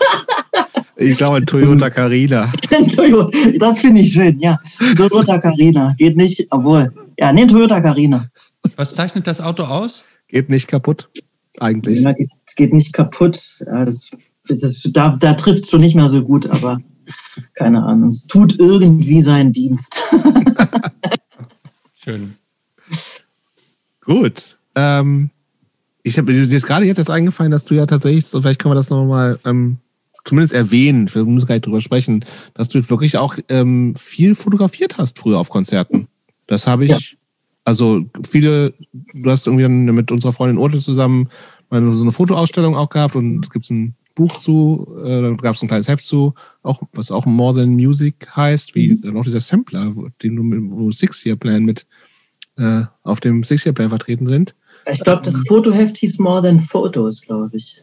Ich 0.97 1.17
glaube, 1.17 1.37
ein 1.37 1.47
Toyota 1.47 1.91
Carina. 1.91 2.53
Toyota, 2.95 3.39
das 3.59 3.79
finde 3.79 4.03
ich 4.03 4.13
schön, 4.13 4.39
ja. 4.41 4.59
Toyota 4.97 5.39
Carina. 5.39 5.95
Geht 5.99 6.17
nicht, 6.17 6.47
obwohl. 6.51 6.93
Ja, 7.19 7.33
nee, 7.33 7.47
Toyota 7.47 7.81
Carina. 7.81 8.27
Was 8.77 8.95
zeichnet 8.95 9.27
das 9.27 9.41
Auto 9.41 9.65
aus? 9.65 10.05
Geht 10.29 10.49
nicht 10.49 10.69
kaputt. 10.69 11.09
Eigentlich. 11.59 12.01
Ja, 12.01 12.13
geht, 12.13 12.31
geht 12.57 12.73
nicht 12.73 12.93
kaputt. 12.93 13.39
Ja, 13.67 13.85
das, 13.85 14.11
das, 14.49 14.83
da 14.93 15.17
da 15.17 15.35
trifft 15.35 15.65
es 15.65 15.71
schon 15.71 15.81
nicht 15.81 15.95
mehr 15.95 16.09
so 16.09 16.23
gut, 16.25 16.47
aber 16.47 16.81
keine 17.55 17.83
Ahnung. 17.83 18.09
Es 18.09 18.27
tut 18.27 18.59
irgendwie 18.59 19.23
seinen 19.23 19.53
Dienst. 19.53 19.97
Schön. 21.95 22.37
Gut. 24.05 24.59
Ähm, 24.75 25.31
ich 26.03 26.19
habe 26.19 26.33
dir 26.33 26.43
ist 26.43 26.67
gerade 26.67 26.87
jetzt 26.87 26.99
erst 26.99 27.11
eingefallen, 27.11 27.53
dass 27.53 27.65
du 27.65 27.75
ja 27.75 27.87
tatsächlich, 27.87 28.27
so 28.27 28.41
vielleicht 28.41 28.61
können 28.61 28.73
wir 28.73 28.77
das 28.77 28.91
nochmal 28.91 29.39
ähm, 29.45 29.79
zumindest 30.25 30.55
erwähnen, 30.55 31.13
wir 31.15 31.25
müssen 31.25 31.47
gar 31.47 31.55
nicht 31.55 31.67
drüber 31.67 31.81
sprechen, 31.81 32.25
dass 32.55 32.69
du 32.69 32.89
wirklich 32.89 33.19
auch 33.19 33.37
ähm, 33.49 33.95
viel 33.97 34.35
fotografiert 34.35 34.99
hast 34.99 35.19
früher 35.19 35.39
auf 35.39 35.51
Konzerten. 35.51 36.09
Das 36.47 36.67
habe 36.67 36.85
ich 36.85 36.91
Ja. 36.91 36.99
Also 37.65 38.05
viele, 38.29 38.75
du 38.93 39.31
hast 39.31 39.47
irgendwie 39.47 39.69
mit 39.69 40.11
unserer 40.11 40.33
Freundin 40.33 40.59
Urte 40.59 40.81
zusammen 40.81 41.29
mal 41.71 41.93
so 41.93 42.03
eine 42.03 42.13
Fotoausstellung 42.13 42.77
auch 42.77 42.91
gehabt 42.91 43.15
und 43.15 43.45
es 43.45 43.51
gibt 43.51 43.71
ein 43.71 43.95
Buch 44.15 44.37
zu, 44.37 44.87
äh, 45.05 45.23
da 45.23 45.31
gab 45.31 45.55
es 45.55 45.63
ein 45.63 45.69
kleines 45.69 45.89
Heft 45.89 46.05
zu, 46.05 46.35
auch, 46.63 46.83
was 46.93 47.11
auch 47.11 47.25
More 47.25 47.55
Than 47.55 47.71
Music 47.71 48.29
heißt, 48.35 48.75
wie 48.75 49.01
mhm. 49.03 49.17
auch 49.17 49.25
dieser 49.25 49.41
Sampler, 49.41 49.95
den 50.23 50.37
du 50.37 50.43
mit 50.43 50.71
wo 50.71 50.91
Six-Year-Plan 50.91 51.65
mit 51.65 51.87
äh, 52.59 52.83
auf 53.05 53.21
dem 53.21 53.45
Six-Year-Plan 53.45 53.89
vertreten 53.89 54.27
sind. 54.27 54.55
Ich 54.91 55.01
glaube, 55.01 55.23
das 55.23 55.37
Fotoheft 55.47 55.97
hieß 55.99 56.19
More 56.19 56.43
Than 56.43 56.61
Photos, 56.61 57.23
glaube 57.23 57.57
ich. 57.57 57.83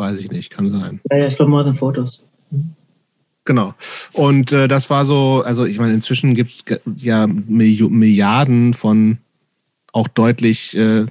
Weiß 0.00 0.18
ich 0.18 0.30
nicht, 0.30 0.48
kann 0.48 0.70
sein. 0.70 0.98
Ja, 1.10 1.18
ja 1.18 1.26
ich 1.26 1.36
glaube 1.36 1.50
More 1.50 1.62
Than 1.62 1.74
Photos. 1.74 2.22
Mhm. 2.50 2.70
Genau. 3.44 3.74
Und 4.14 4.50
äh, 4.50 4.66
das 4.66 4.88
war 4.88 5.04
so, 5.04 5.42
also 5.44 5.66
ich 5.66 5.78
meine, 5.78 5.92
inzwischen 5.92 6.34
gibt 6.34 6.50
es 6.50 6.80
ja 6.96 7.26
Milliarden 7.26 8.72
von 8.72 9.18
auch 9.92 10.08
deutlich 10.08 10.74
äh, 10.74 11.04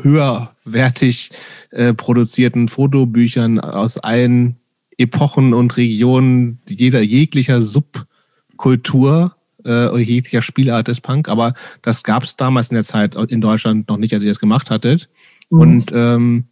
höherwertig 0.00 1.30
äh, 1.72 1.92
produzierten 1.92 2.68
Fotobüchern 2.68 3.60
aus 3.60 3.98
allen 3.98 4.56
Epochen 4.96 5.52
und 5.52 5.76
Regionen 5.76 6.58
jeder 6.66 7.02
jeglicher 7.02 7.60
Subkultur 7.60 9.36
äh, 9.66 9.94
jeglicher 9.98 10.40
Spielart 10.40 10.88
des 10.88 11.02
Punk. 11.02 11.28
Aber 11.28 11.52
das 11.82 12.02
gab 12.02 12.22
es 12.22 12.36
damals 12.36 12.70
in 12.70 12.76
der 12.76 12.84
Zeit 12.84 13.14
in 13.14 13.42
Deutschland 13.42 13.88
noch 13.88 13.98
nicht, 13.98 14.14
als 14.14 14.22
ihr 14.22 14.30
das 14.30 14.40
gemacht 14.40 14.70
hattet. 14.70 15.10
Mhm. 15.50 15.60
Und 15.60 15.92
ähm, 15.94 16.44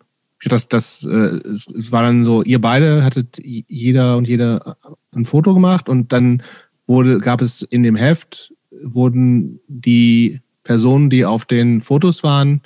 das, 0.49 0.69
das, 0.69 1.05
äh, 1.05 1.39
es, 1.49 1.93
war 1.93 2.03
dann 2.03 2.25
so, 2.25 2.43
ihr 2.43 2.61
beide 2.61 3.05
hattet 3.05 3.39
jeder 3.43 4.17
und 4.17 4.27
jede 4.27 4.77
ein 5.15 5.25
Foto 5.25 5.55
gemacht 5.55 5.89
und 5.89 6.13
dann 6.13 6.43
wurde, 6.87 7.19
gab 7.19 7.43
es 7.43 7.63
in 7.63 7.83
dem 7.83 7.97
Heft, 7.97 8.55
wurden 8.83 9.61
die 9.69 10.41
Personen, 10.65 11.11
die 11.11 11.25
auf 11.25 11.45
den 11.45 11.81
Fotos 11.81 12.23
waren, 12.23 12.63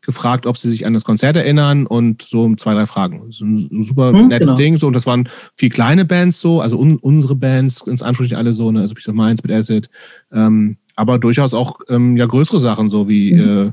gefragt, 0.00 0.46
ob 0.46 0.58
sie 0.58 0.68
sich 0.68 0.84
an 0.84 0.94
das 0.94 1.04
Konzert 1.04 1.36
erinnern 1.36 1.86
und 1.86 2.22
so 2.22 2.54
zwei, 2.56 2.74
drei 2.74 2.86
Fragen. 2.86 3.30
So 3.30 3.44
ein 3.44 3.84
super 3.84 4.12
hm, 4.12 4.28
nettes 4.28 4.48
genau. 4.48 4.58
Ding. 4.58 4.76
So, 4.76 4.88
und 4.88 4.96
das 4.96 5.06
waren 5.06 5.28
viel 5.54 5.70
kleine 5.70 6.04
Bands 6.04 6.40
so, 6.40 6.60
also 6.60 6.76
un, 6.76 6.96
unsere 6.96 7.36
Bands, 7.36 7.82
ins 7.82 8.02
Anführungsstrichen 8.02 8.36
alle 8.36 8.52
so, 8.52 8.72
ne, 8.72 8.80
also 8.80 8.94
Peace 8.94 9.08
of 9.08 9.14
Minds 9.14 9.44
mit 9.44 9.52
Acid, 9.52 9.88
ähm, 10.32 10.76
aber 10.96 11.18
durchaus 11.18 11.54
auch 11.54 11.80
ähm, 11.88 12.16
ja 12.16 12.26
größere 12.26 12.58
Sachen, 12.58 12.88
so 12.88 13.08
wie 13.08 13.32
mhm. 13.32 13.68
äh, 13.68 13.72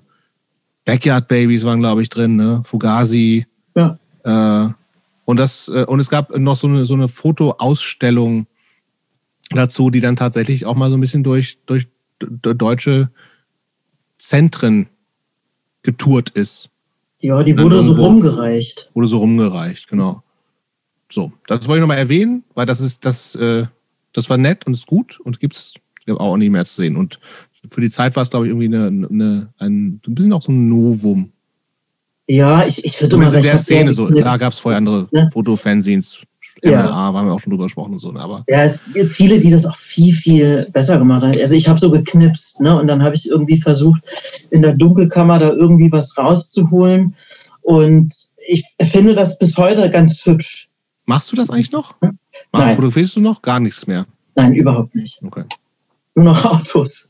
Backyard 0.90 1.28
Babies 1.28 1.64
waren, 1.64 1.82
glaube 1.82 2.02
ich, 2.02 2.10
drin, 2.10 2.36
ne? 2.36 2.64
Fugazi. 2.66 3.45
Ja. 3.76 3.99
Äh, 4.24 4.74
und 5.26 5.38
das, 5.38 5.68
äh, 5.68 5.86
und 5.86 5.99
es 5.99 6.10
gab 6.10 6.36
noch 6.36 6.56
so 6.56 6.66
eine, 6.66 6.86
so 6.86 6.95
eine 6.95 7.07
Fotoausstellung 7.07 8.48
dazu, 9.52 9.91
die 9.91 10.02
dann 10.02 10.16
tatsächlich 10.16 10.66
auch 10.66 10.74
mal 10.74 10.90
so 10.90 10.98
ein 10.98 11.02
bisschen 11.02 11.24
durch, 11.24 11.60
durch 11.68 11.88
deutsche 12.24 13.11
Zentren 14.18 14.88
getourt 15.84 16.32
ist. 16.32 16.72
Ja, 17.20 17.44
die 17.44 17.56
wurde 17.56 17.84
so 17.84 17.94
rumgereicht. 17.94 18.90
Wurde 18.95 19.07
so 19.10 19.20
rumgereicht, 19.20 19.90
genau. 19.90 20.24
So, 21.11 21.32
das 21.45 21.68
wollte 21.68 21.78
ich 21.78 21.82
nochmal 21.82 21.99
erwähnen, 21.99 22.44
weil 22.56 22.66
das 22.66 22.82
ist, 22.82 23.06
das, 23.06 23.36
äh, 23.36 23.68
das 24.14 24.28
war 24.28 24.38
nett 24.38 24.66
und 24.66 24.74
ist 24.74 24.88
gut 24.88 25.20
und 25.20 25.40
gibt 25.40 25.56
es 25.56 25.76
auch 26.07 26.38
nicht 26.38 26.49
mehr 26.49 26.66
zu 26.66 26.74
sehen. 26.74 26.95
Und 26.95 27.20
für 27.69 27.81
die 27.81 27.90
Zeit 27.90 28.15
war 28.15 28.23
es, 28.23 28.30
glaube 28.30 28.45
ich, 28.45 28.52
irgendwie 28.52 28.68
eine, 28.68 28.88
eine, 28.88 29.49
ein, 29.57 30.02
ein 30.06 30.15
bisschen 30.15 30.34
auch 30.34 30.41
so 30.41 30.52
ein 30.52 30.69
Novum. 30.69 31.31
Ja, 32.27 32.65
ich, 32.65 32.86
ich 32.86 33.02
würde 33.02 33.18
mal 33.18 33.31
sagen. 33.31 33.44
In 33.44 33.49
der 33.52 33.57
Szene 33.57 33.91
so, 33.91 34.07
da 34.07 34.38
gab 34.38 34.53
es 34.53 34.60
vorher 34.60 34.77
andere 34.77 35.07
ne? 35.11 35.30
Fotofanzines, 35.34 36.22
ja. 36.64 36.84
MLA, 36.84 36.94
haben 36.94 37.27
wir 37.27 37.34
auch 37.34 37.40
schon 37.40 37.52
drüber 37.52 37.65
gesprochen 37.65 37.94
und 37.94 37.99
so. 37.99 38.11
Ne, 38.11 38.19
aber 38.19 38.44
ja, 38.48 38.64
es 38.64 38.86
gibt 38.94 39.10
viele, 39.10 39.40
die 39.40 39.49
das 39.49 39.65
auch 39.65 39.76
viel, 39.76 40.14
viel 40.14 40.68
besser 40.72 40.99
gemacht 40.99 41.23
haben. 41.23 41.38
Also 41.40 41.56
ich 41.56 41.68
habe 41.68 41.80
so 41.80 41.90
geknipst, 41.90 42.60
ne? 42.60 42.80
Und 42.80 42.88
dann 42.88 43.02
habe 43.02 43.15
ich 43.15 43.27
irgendwie 43.27 43.60
versucht, 43.60 44.02
in 44.52 44.61
der 44.61 44.76
Dunkelkammer 44.76 45.40
da 45.40 45.49
irgendwie 45.49 45.91
was 45.91 46.18
rauszuholen. 46.18 47.15
Und 47.61 48.14
ich 48.48 48.64
finde 48.84 49.15
das 49.15 49.38
bis 49.40 49.57
heute 49.57 49.90
ganz 49.90 50.23
hübsch. 50.26 50.69
Machst 51.06 51.31
du 51.31 51.36
das 51.36 51.49
eigentlich 51.49 51.72
noch? 51.72 51.95
Hm? 52.02 52.19
Nein. 52.53 52.76
Fotografierst 52.76 53.15
du 53.15 53.22
noch? 53.22 53.41
Gar 53.41 53.60
nichts 53.60 53.88
mehr? 53.88 54.06
Nein, 54.36 54.53
überhaupt 54.53 54.94
nicht. 54.94 55.19
Okay. 55.23 55.45
Nur 56.14 56.26
noch 56.26 56.45
Autos. 56.60 57.09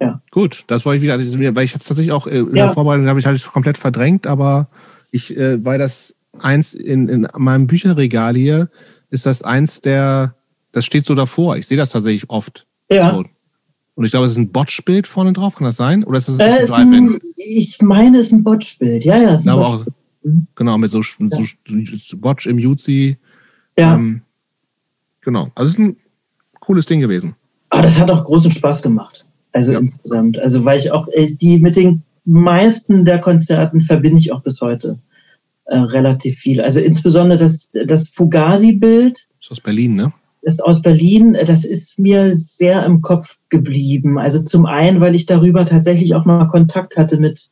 Ja. 0.00 0.20
Gut, 0.30 0.64
das 0.66 0.84
wollte 0.84 0.96
ich 0.96 1.02
wieder, 1.02 1.54
weil 1.54 1.64
ich 1.64 1.72
tatsächlich 1.72 2.12
auch 2.12 2.26
äh, 2.26 2.38
in 2.38 2.56
ja. 2.56 2.66
der 2.66 2.72
Vorbereitung 2.74 3.06
habe 3.06 3.20
ich 3.20 3.26
halt 3.26 3.42
komplett 3.52 3.78
verdrängt, 3.78 4.26
aber 4.26 4.68
ich, 5.10 5.36
äh, 5.36 5.64
weil 5.64 5.78
das 5.78 6.14
eins 6.40 6.74
in, 6.74 7.08
in 7.08 7.28
meinem 7.36 7.66
Bücherregal 7.66 8.34
hier, 8.34 8.70
ist 9.10 9.26
das 9.26 9.42
eins 9.42 9.80
der, 9.80 10.34
das 10.72 10.84
steht 10.84 11.06
so 11.06 11.14
davor. 11.14 11.56
Ich 11.56 11.66
sehe 11.66 11.76
das 11.76 11.90
tatsächlich 11.90 12.30
oft. 12.30 12.66
Ja. 12.90 13.12
So. 13.12 13.24
Und 13.94 14.04
ich 14.06 14.10
glaube, 14.10 14.26
es 14.26 14.32
ist 14.32 14.38
ein 14.38 14.50
Botch-Bild 14.50 15.06
vorne 15.06 15.34
drauf, 15.34 15.56
kann 15.56 15.66
das 15.66 15.76
sein? 15.76 16.02
Oder 16.04 16.18
ist 16.18 16.28
das 16.28 16.40
ein, 16.40 16.50
äh, 16.50 16.62
ist 16.62 16.72
ein 16.72 17.18
Ich 17.36 17.80
meine, 17.82 18.18
es 18.18 18.28
ist 18.28 18.32
ein 18.32 18.42
Botch-Bild. 18.42 19.04
Ja, 19.04 19.18
ja, 19.18 19.34
ist 19.34 19.46
ein 19.46 19.50
auch, 19.50 19.84
Genau, 20.54 20.78
mit 20.78 20.90
so, 20.90 21.00
ja. 21.00 21.38
so 21.96 22.16
Botch 22.16 22.46
im 22.46 22.58
Jutsi. 22.58 23.18
Ja. 23.76 23.94
Ähm, 23.94 24.22
genau. 25.20 25.50
Also 25.54 25.70
es 25.70 25.72
ist 25.72 25.78
ein 25.78 25.96
cooles 26.60 26.86
Ding 26.86 27.00
gewesen. 27.00 27.34
Aber 27.70 27.82
das 27.82 27.98
hat 27.98 28.10
auch 28.10 28.24
großen 28.24 28.50
Spaß 28.50 28.82
gemacht. 28.82 29.24
Also 29.52 29.72
ja. 29.72 29.78
insgesamt. 29.78 30.38
Also 30.38 30.64
weil 30.64 30.78
ich 30.78 30.90
auch, 30.90 31.08
die 31.40 31.58
mit 31.58 31.76
den 31.76 32.02
meisten 32.24 33.04
der 33.04 33.20
Konzerten 33.20 33.80
verbinde 33.80 34.18
ich 34.18 34.32
auch 34.32 34.42
bis 34.42 34.60
heute 34.60 34.98
äh, 35.66 35.76
relativ 35.76 36.38
viel. 36.38 36.60
Also 36.60 36.80
insbesondere 36.80 37.38
das, 37.38 37.72
das 37.86 38.08
Fugazi-Bild. 38.08 39.26
Ist 39.40 39.50
aus 39.50 39.60
Berlin, 39.60 39.96
ne? 39.96 40.12
ist 40.42 40.64
aus 40.64 40.82
Berlin, 40.82 41.36
das 41.46 41.64
ist 41.64 41.98
mir 41.98 42.34
sehr 42.34 42.84
im 42.84 43.00
Kopf 43.00 43.38
geblieben. 43.48 44.18
Also 44.18 44.42
zum 44.42 44.66
einen, 44.66 45.00
weil 45.00 45.14
ich 45.14 45.26
darüber 45.26 45.64
tatsächlich 45.64 46.14
auch 46.14 46.24
mal 46.24 46.46
Kontakt 46.46 46.96
hatte 46.96 47.16
mit 47.16 47.48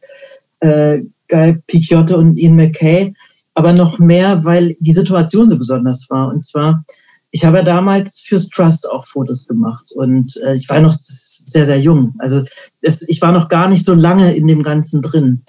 äh, 0.61 1.03
Guy 1.29 1.57
Picciotto 1.69 2.17
und 2.17 2.37
Ian 2.37 2.57
McKay, 2.57 3.15
aber 3.55 3.73
noch 3.73 3.99
mehr, 3.99 4.45
weil 4.45 4.77
die 4.81 4.93
Situation 4.93 5.49
so 5.49 5.57
besonders 5.57 6.11
war. 6.11 6.29
Und 6.29 6.43
zwar, 6.43 6.85
ich 7.31 7.45
habe 7.45 7.59
ja 7.59 7.63
damals 7.63 8.21
fürs 8.21 8.49
Trust 8.49 8.89
auch 8.91 9.07
Fotos 9.07 9.47
gemacht 9.47 9.93
und 9.93 10.37
äh, 10.39 10.55
ich 10.55 10.69
war 10.69 10.81
noch 10.81 10.93
sehr, 11.53 11.67
sehr 11.67 11.81
jung. 11.81 12.15
Also 12.19 12.45
es, 12.81 13.07
ich 13.09 13.21
war 13.23 13.33
noch 13.33 13.49
gar 13.49 13.69
nicht 13.69 13.85
so 13.85 13.95
lange 13.95 14.35
in 14.35 14.47
dem 14.47 14.63
Ganzen 14.63 15.03
drin. 15.03 15.43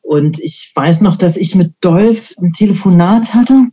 Und 0.00 0.38
ich 0.40 0.72
weiß 0.74 1.02
noch, 1.02 1.16
dass 1.16 1.36
ich 1.36 1.54
mit 1.54 1.74
Dolph 1.80 2.34
ein 2.38 2.52
Telefonat 2.52 3.34
hatte. 3.34 3.66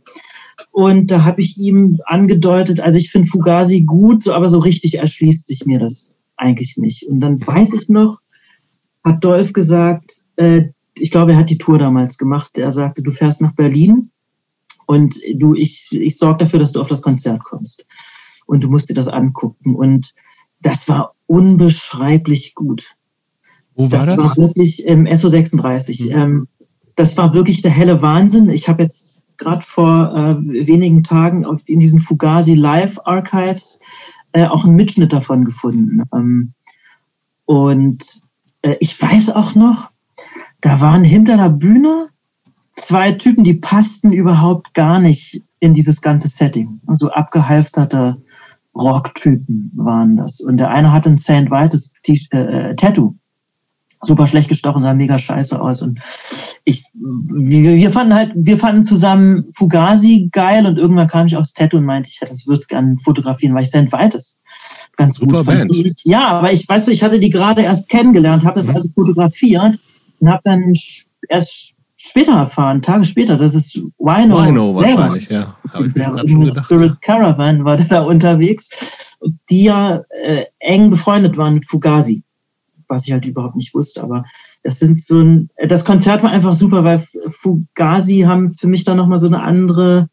Und 0.70 1.10
da 1.10 1.24
habe 1.24 1.40
ich 1.40 1.56
ihm 1.56 2.00
angedeutet, 2.04 2.80
also 2.80 2.98
ich 2.98 3.10
finde 3.10 3.28
Fugazi 3.28 3.82
gut, 3.82 4.22
so, 4.22 4.34
aber 4.34 4.48
so 4.48 4.58
richtig 4.58 4.98
erschließt 4.98 5.46
sich 5.46 5.64
mir 5.64 5.78
das 5.78 6.16
eigentlich 6.36 6.76
nicht. 6.76 7.08
Und 7.08 7.20
dann 7.20 7.40
weiß 7.44 7.72
ich 7.74 7.88
noch, 7.88 8.20
hat 9.04 9.24
Dolph 9.24 9.52
gesagt, 9.52 10.24
äh, 10.36 10.64
ich 10.98 11.10
glaube, 11.10 11.32
er 11.32 11.38
hat 11.38 11.50
die 11.50 11.58
Tour 11.58 11.78
damals 11.78 12.18
gemacht. 12.18 12.58
Er 12.58 12.72
sagte, 12.72 13.02
du 13.02 13.10
fährst 13.10 13.40
nach 13.40 13.54
Berlin 13.54 14.10
und 14.86 15.16
du, 15.34 15.54
ich, 15.54 15.88
ich 15.90 16.16
sorge 16.16 16.44
dafür, 16.44 16.58
dass 16.58 16.72
du 16.72 16.80
auf 16.80 16.88
das 16.88 17.02
Konzert 17.02 17.44
kommst. 17.44 17.84
Und 18.46 18.62
du 18.62 18.68
musst 18.68 18.88
dir 18.88 18.94
das 18.94 19.08
angucken. 19.08 19.74
Und 19.74 20.14
das 20.66 20.88
war 20.88 21.14
unbeschreiblich 21.26 22.56
gut. 22.56 22.96
Wo 23.76 23.84
war 23.92 24.00
das? 24.00 24.06
Das 24.06 24.18
war 24.18 24.36
wirklich 24.36 24.84
im 24.84 25.06
SO36. 25.06 26.06
Mhm. 26.06 26.18
Ähm, 26.18 26.48
das 26.96 27.16
war 27.16 27.34
wirklich 27.34 27.62
der 27.62 27.70
helle 27.70 28.02
Wahnsinn. 28.02 28.48
Ich 28.48 28.68
habe 28.68 28.82
jetzt 28.82 29.22
gerade 29.36 29.64
vor 29.64 30.12
äh, 30.16 30.66
wenigen 30.66 31.04
Tagen 31.04 31.44
auf, 31.44 31.60
in 31.66 31.78
diesen 31.78 32.00
Fugazi 32.00 32.54
Live 32.54 32.98
Archives 33.04 33.78
äh, 34.32 34.46
auch 34.46 34.64
einen 34.64 34.74
Mitschnitt 34.74 35.12
davon 35.12 35.44
gefunden. 35.44 36.02
Ähm, 36.12 36.52
und 37.44 38.20
äh, 38.62 38.74
ich 38.80 39.00
weiß 39.00 39.30
auch 39.30 39.54
noch, 39.54 39.90
da 40.62 40.80
waren 40.80 41.04
hinter 41.04 41.36
der 41.36 41.50
Bühne 41.50 42.08
zwei 42.72 43.12
Typen, 43.12 43.44
die 43.44 43.54
passten 43.54 44.12
überhaupt 44.12 44.74
gar 44.74 44.98
nicht 44.98 45.42
in 45.60 45.74
dieses 45.74 46.00
ganze 46.00 46.26
Setting. 46.26 46.80
So 46.86 46.90
also 46.90 47.10
abgehalfterte 47.10 48.20
Rocktypen 48.78 49.72
waren 49.74 50.16
das. 50.16 50.40
Und 50.40 50.58
der 50.58 50.70
eine 50.70 50.92
hatte 50.92 51.10
ein 51.10 51.18
St. 51.18 51.50
Vitus 51.50 51.92
äh, 52.30 52.74
Tattoo 52.76 53.14
super 54.02 54.26
schlecht 54.26 54.48
gestochen, 54.48 54.82
sah 54.82 54.94
mega 54.94 55.18
scheiße 55.18 55.60
aus. 55.60 55.82
Und 55.82 56.00
ich, 56.64 56.84
wir, 56.94 57.76
wir 57.76 57.90
fanden 57.90 58.14
halt, 58.14 58.32
wir 58.34 58.58
fanden 58.58 58.84
zusammen 58.84 59.44
Fugazi 59.54 60.28
geil 60.32 60.66
und 60.66 60.78
irgendwann 60.78 61.08
kam 61.08 61.26
ich 61.26 61.36
aufs 61.36 61.54
Tattoo 61.54 61.78
und 61.78 61.84
meinte, 61.84 62.08
ich 62.08 62.20
hätte 62.20 62.32
das 62.32 62.46
würde 62.46 62.62
gerne 62.68 62.96
fotografieren, 63.02 63.54
weil 63.54 63.62
ich 63.62 63.68
St. 63.68 63.92
Vitus 63.92 64.38
ganz 64.96 65.16
super 65.16 65.38
gut 65.38 65.46
fand. 65.46 65.68
Band. 65.68 66.02
Ja, 66.04 66.28
aber 66.28 66.52
ich 66.52 66.68
weiß, 66.68 66.88
ich 66.88 67.02
hatte 67.02 67.18
die 67.20 67.30
gerade 67.30 67.62
erst 67.62 67.88
kennengelernt, 67.88 68.44
habe 68.44 68.58
das 68.58 68.68
mhm. 68.68 68.76
also 68.76 68.88
fotografiert 68.90 69.78
und 70.20 70.30
habe 70.30 70.42
dann 70.44 70.72
erst 71.28 71.65
später 72.06 72.32
erfahren, 72.32 72.82
Tage 72.82 73.04
später, 73.04 73.36
das 73.36 73.54
ist 73.54 73.76
Wino. 73.98 74.46
Wino 74.46 74.74
wahrscheinlich, 74.74 75.28
ja. 75.28 75.56
Mit 75.78 76.54
Spirit 76.56 77.00
Caravan 77.02 77.64
war 77.64 77.76
der 77.76 77.86
da 77.86 78.02
unterwegs, 78.02 78.70
die 79.50 79.64
ja 79.64 80.02
äh, 80.24 80.44
eng 80.60 80.90
befreundet 80.90 81.36
waren 81.36 81.54
mit 81.54 81.66
Fugazi 81.66 82.22
was 82.88 83.06
ich 83.06 83.12
halt 83.12 83.24
überhaupt 83.24 83.56
nicht 83.56 83.74
wusste. 83.74 84.02
Aber 84.02 84.24
das 84.62 84.78
sind 84.78 84.98
so 84.98 85.20
ein, 85.20 85.50
das 85.68 85.84
Konzert 85.84 86.22
war 86.22 86.30
einfach 86.30 86.54
super, 86.54 86.84
weil 86.84 87.04
Fugazi 87.28 88.20
haben 88.20 88.52
für 88.52 88.66
mich 88.66 88.84
dann 88.84 88.96
nochmal 88.96 89.18
so 89.18 89.26
eine 89.26 89.42
andere 89.42 90.08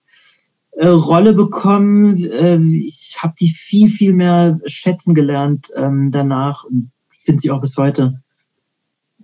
äh, 0.71 0.87
Rolle 0.87 1.33
bekommen. 1.33 2.17
Äh, 2.17 2.57
ich 2.57 3.17
habe 3.19 3.33
die 3.39 3.49
viel, 3.49 3.89
viel 3.89 4.13
mehr 4.13 4.59
schätzen 4.65 5.15
gelernt 5.15 5.71
ähm, 5.75 6.11
danach 6.11 6.63
und 6.63 6.91
finde 7.09 7.41
sie 7.41 7.51
auch 7.51 7.61
bis 7.61 7.77
heute, 7.77 8.21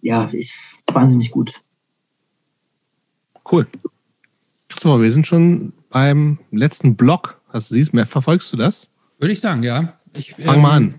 ja, 0.01 0.30
ich, 0.31 0.53
wahnsinnig 0.91 1.31
gut. 1.31 1.61
Cool. 3.51 3.67
So, 4.81 5.01
wir 5.01 5.11
sind 5.11 5.25
schon 5.27 5.73
beim 5.89 6.39
letzten 6.51 6.95
Block. 6.95 7.41
Hast 7.49 7.71
du 7.71 7.75
siehst, 7.75 7.93
mehr 7.93 8.05
verfolgst 8.05 8.53
du 8.53 8.57
das? 8.57 8.89
Würde 9.17 9.33
ich 9.33 9.39
sagen, 9.39 9.63
ja. 9.63 9.97
Ich, 10.15 10.35
Fang 10.35 10.55
ähm, 10.55 10.61
mal 10.61 10.71
an. 10.73 10.95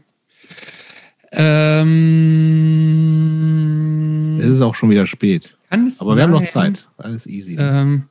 Ähm, 1.32 2.40
es 4.40 4.48
ist 4.48 4.60
auch 4.62 4.74
schon 4.74 4.90
wieder 4.90 5.06
spät. 5.06 5.56
Aber 5.70 6.16
wir 6.16 6.24
haben 6.24 6.32
noch 6.32 6.44
Zeit. 6.46 6.88
Alles 6.96 7.26
easy. 7.26 7.54
Ähm, 7.58 8.08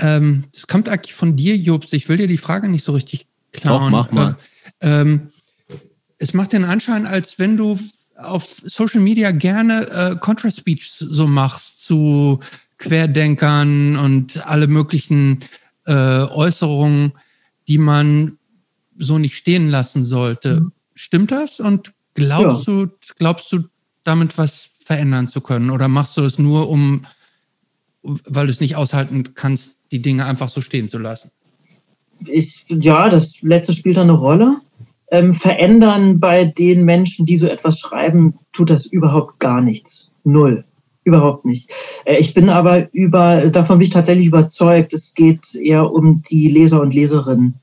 ähm, 0.00 0.44
das 0.52 0.66
kommt 0.66 0.88
eigentlich 0.88 1.12
von 1.14 1.36
dir, 1.36 1.54
Jobs. 1.56 1.92
Ich 1.92 2.08
will 2.08 2.16
dir 2.16 2.28
die 2.28 2.38
Frage 2.38 2.68
nicht 2.68 2.84
so 2.84 2.92
richtig 2.92 3.26
klauen. 3.52 3.82
Doch, 3.82 3.90
mach 3.90 4.10
mal. 4.10 4.36
Ähm, 4.80 5.30
es 6.18 6.32
macht 6.32 6.52
den 6.54 6.64
Anschein, 6.64 7.06
als 7.06 7.38
wenn 7.38 7.58
du 7.58 7.78
auf 8.24 8.62
Social 8.64 9.00
Media 9.00 9.30
gerne 9.32 9.88
äh, 9.88 10.16
Contra-Speech 10.16 10.90
so 10.98 11.26
machst 11.26 11.82
zu 11.82 12.40
Querdenkern 12.78 13.96
und 13.96 14.46
alle 14.46 14.66
möglichen 14.66 15.40
äh, 15.86 15.92
Äußerungen, 15.92 17.12
die 17.68 17.78
man 17.78 18.38
so 18.98 19.18
nicht 19.18 19.36
stehen 19.36 19.70
lassen 19.70 20.04
sollte. 20.04 20.60
Mhm. 20.60 20.72
Stimmt 20.94 21.30
das? 21.30 21.60
Und 21.60 21.92
glaubst 22.14 22.66
ja. 22.66 22.72
du, 22.72 22.90
glaubst 23.18 23.52
du, 23.52 23.64
damit 24.04 24.36
was 24.36 24.70
verändern 24.84 25.28
zu 25.28 25.40
können? 25.40 25.70
Oder 25.70 25.88
machst 25.88 26.16
du 26.16 26.22
es 26.22 26.38
nur, 26.38 26.68
um, 26.68 27.06
weil 28.02 28.46
du 28.46 28.52
es 28.52 28.60
nicht 28.60 28.76
aushalten 28.76 29.34
kannst, 29.34 29.76
die 29.92 30.02
Dinge 30.02 30.26
einfach 30.26 30.48
so 30.48 30.60
stehen 30.60 30.88
zu 30.88 30.98
lassen? 30.98 31.30
Ich, 32.26 32.64
ja, 32.68 33.08
das 33.08 33.42
letzte 33.42 33.72
spielt 33.72 33.96
da 33.96 34.02
eine 34.02 34.12
Rolle. 34.12 34.58
Ähm, 35.12 35.32
verändern 35.32 36.18
bei 36.18 36.46
den 36.46 36.84
Menschen, 36.84 37.26
die 37.26 37.36
so 37.36 37.46
etwas 37.46 37.78
schreiben, 37.78 38.34
tut 38.52 38.70
das 38.70 38.86
überhaupt 38.86 39.38
gar 39.38 39.60
nichts. 39.60 40.10
Null. 40.24 40.64
Überhaupt 41.04 41.44
nicht. 41.44 41.70
Äh, 42.04 42.16
ich 42.16 42.32
bin 42.32 42.48
aber 42.48 42.92
über, 42.94 43.42
davon 43.50 43.78
bin 43.78 43.86
ich 43.86 43.92
tatsächlich 43.92 44.26
überzeugt, 44.26 44.92
es 44.92 45.14
geht 45.14 45.54
eher 45.54 45.92
um 45.92 46.22
die 46.22 46.48
Leser 46.48 46.80
und 46.80 46.94
Leserinnen 46.94 47.60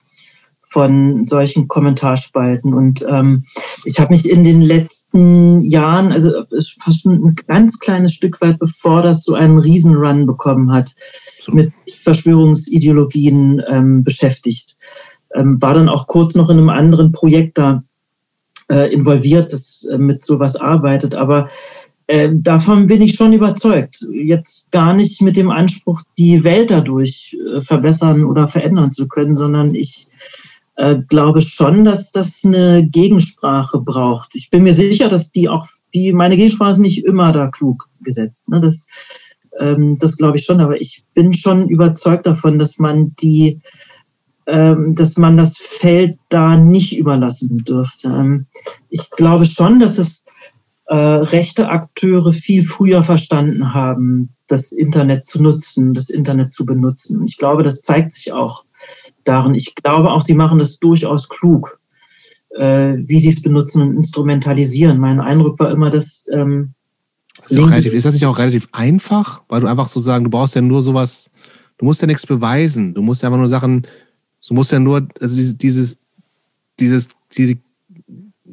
von 0.70 1.26
solchen 1.26 1.68
Kommentarspalten. 1.68 2.74
Und 2.74 3.04
ähm, 3.10 3.44
ich 3.86 4.00
habe 4.00 4.14
mich 4.14 4.30
in 4.30 4.44
den 4.44 4.62
letzten 4.62 5.62
Jahren, 5.62 6.12
also 6.12 6.44
fast 6.80 7.06
ein 7.06 7.36
ganz 7.48 7.80
kleines 7.80 8.14
Stück 8.14 8.40
weit, 8.42 8.60
bevor 8.60 9.02
das 9.02 9.24
so 9.24 9.34
einen 9.34 9.58
Riesenrun 9.58 10.28
bekommen 10.28 10.72
hat, 10.72 10.94
so. 11.42 11.52
mit 11.52 11.72
Verschwörungsideologien 12.04 13.64
ähm, 13.68 14.04
beschäftigt. 14.04 14.78
Ähm, 15.36 15.62
war 15.62 15.74
dann 15.74 15.90
auch 15.90 16.08
kurz 16.08 16.36
noch 16.36 16.50
in 16.50 16.58
einem 16.58 16.70
anderen 16.70 17.12
Projekt 17.12 17.58
da 17.58 17.84
äh, 18.72 18.92
involviert, 18.94 19.54
das 19.54 19.86
äh, 19.86 19.98
mit 19.98 20.24
sowas 20.24 20.56
arbeitet. 20.56 21.16
Aber 21.16 21.50
äh, 22.08 22.30
davon 22.34 22.88
bin 22.88 23.02
ich 23.02 23.14
schon 23.14 23.34
überzeugt. 23.34 24.06
Jetzt 24.12 24.72
gar 24.72 24.94
nicht 24.94 25.22
mit 25.22 25.38
dem 25.38 25.52
Anspruch, 25.52 26.02
die 26.18 26.44
Welt 26.44 26.72
dadurch 26.72 27.38
äh, 27.46 27.62
verbessern 27.62 28.24
oder 28.26 28.48
verändern 28.48 28.92
zu 28.92 29.08
können, 29.08 29.36
sondern 29.36 29.76
ich 29.76 30.08
äh, 30.80 30.98
glaube 31.10 31.42
schon, 31.42 31.84
dass 31.84 32.12
das 32.12 32.44
eine 32.46 32.88
Gegensprache 32.88 33.80
braucht. 33.82 34.34
Ich 34.34 34.50
bin 34.50 34.64
mir 34.64 34.74
sicher, 34.74 35.10
dass 35.10 35.32
die 35.32 35.50
auch, 35.50 35.68
die, 35.94 36.14
meine 36.14 36.38
Gegensprache 36.38 36.72
ist 36.72 36.80
nicht 36.80 37.06
immer 37.06 37.34
da 37.34 37.48
klug 37.48 37.90
gesetzt. 38.02 38.48
Ne? 38.48 38.60
Das, 38.60 38.88
ähm, 39.60 39.98
das 40.00 40.16
glaube 40.16 40.38
ich 40.38 40.46
schon, 40.46 40.62
aber 40.62 40.80
ich 40.80 41.04
bin 41.14 41.34
schon 41.34 41.68
überzeugt 41.68 42.26
davon, 42.26 42.58
dass 42.58 42.80
man 42.80 43.12
die, 43.22 43.60
dass 44.52 45.18
man 45.18 45.38
das 45.38 45.58
Feld 45.58 46.18
da 46.30 46.58
nicht 46.58 46.98
überlassen 46.98 47.60
dürfte. 47.60 48.08
Ähm, 48.08 48.46
ich 48.90 49.10
glaube 49.12 49.46
schon, 49.46 49.80
dass 49.80 49.98
es 49.98 50.26
äh, 50.90 50.96
rechte 50.96 51.70
Akteure 51.70 52.34
viel 52.34 52.64
früher 52.64 53.04
verstanden 53.04 53.74
haben, 53.74 54.30
das 54.48 54.72
Internet 54.72 55.26
zu 55.26 55.42
nutzen, 55.42 55.94
das 55.94 56.10
Internet 56.10 56.52
zu 56.52 56.66
benutzen. 56.66 57.24
Ich 57.26 57.38
glaube, 57.38 57.62
das 57.62 57.82
zeigt 57.82 58.12
sich 58.12 58.34
auch 58.34 58.66
darin. 59.24 59.54
Ich 59.54 59.76
glaube 59.76 60.12
auch, 60.12 60.24
sie 60.24 60.34
machen 60.34 60.58
das 60.58 60.80
durchaus 60.80 61.30
klug, 61.30 61.80
äh, 62.58 62.96
wie 62.98 63.20
sie 63.20 63.30
es 63.30 63.42
benutzen 63.42 63.82
und 63.84 63.96
instrumentalisieren. 63.96 65.00
Mein 65.00 65.20
Eindruck 65.20 65.60
war 65.60 65.70
immer, 65.70 65.92
dass. 65.92 66.26
Ähm, 66.34 66.74
ist, 67.48 67.58
relativ, 67.58 67.94
ist 67.94 68.06
das 68.06 68.14
nicht 68.14 68.26
auch 68.26 68.40
relativ 68.40 68.68
einfach? 68.72 69.44
Weil 69.48 69.62
du 69.62 69.68
einfach 69.68 69.88
so 69.88 70.00
sagen, 70.00 70.24
du 70.24 70.30
brauchst 70.30 70.56
ja 70.56 70.62
nur 70.62 70.82
sowas, 70.82 71.30
du 71.78 71.86
musst 71.86 72.02
ja 72.02 72.08
nichts 72.08 72.26
beweisen. 72.26 72.96
Du 72.96 73.02
musst 73.02 73.22
ja 73.22 73.30
einfach 73.30 73.40
nur 73.40 73.48
Sachen, 73.48 73.86
du 74.48 74.54
musst 74.54 74.72
ja 74.72 74.80
nur, 74.80 75.08
also 75.20 75.36
dieses, 75.36 75.58
dieses, 75.58 76.00
dieses 76.80 77.10
diese 77.38 77.58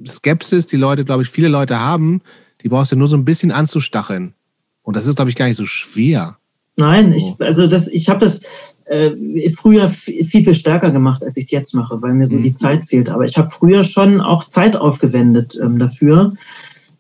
Skepsis, 0.07 0.67
die 0.67 0.77
Leute, 0.77 1.05
glaube 1.05 1.23
ich, 1.23 1.29
viele 1.29 1.49
Leute 1.49 1.79
haben, 1.81 2.21
die 2.63 2.69
brauchst 2.69 2.93
du 2.93 2.97
nur 2.97 3.09
so 3.09 3.17
ein 3.17 3.25
bisschen 3.25 3.53
anzustacheln. 3.53 4.35
Und 4.83 4.97
das 4.97 5.07
ist, 5.07 5.17
glaube 5.17 5.31
ich, 5.31 5.37
gar 5.37 5.47
nicht 5.47 5.57
so 5.57 5.67
schwer. 5.67 6.39
Nein, 6.77 7.13
ich, 7.13 7.35
also 7.41 7.67
das, 7.67 7.89
ich 7.89 8.09
habe 8.09 8.21
das 8.21 8.43
äh, 8.85 9.11
früher 9.51 9.89
viel, 9.89 10.25
viel 10.25 10.55
stärker 10.55 10.91
gemacht, 10.91 11.25
als 11.25 11.37
ich 11.37 11.45
es 11.45 11.51
jetzt 11.51 11.75
mache, 11.75 12.01
weil 12.03 12.15
mir 12.15 12.27
so 12.27 12.37
mhm. 12.37 12.43
die 12.43 12.53
Zeit 12.53 12.85
fehlt. 12.85 13.09
Aber 13.09 13.25
ich 13.25 13.37
habe 13.39 13.49
früher 13.49 13.83
schon 13.83 14.21
auch 14.21 14.45
Zeit 14.45 14.77
aufgewendet 14.77 15.59
ähm, 15.61 15.79
dafür. 15.79 16.35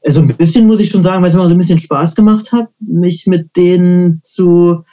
Also 0.04 0.20
ein 0.20 0.28
bisschen 0.28 0.66
muss 0.66 0.80
ich 0.80 0.90
schon 0.90 1.02
sagen, 1.02 1.22
weil 1.22 1.30
es 1.30 1.36
mir 1.36 1.46
so 1.46 1.54
ein 1.54 1.58
bisschen 1.58 1.78
Spaß 1.78 2.14
gemacht 2.14 2.52
hat, 2.52 2.68
mich 2.80 3.26
mit 3.26 3.56
denen 3.56 4.20
zu 4.22 4.84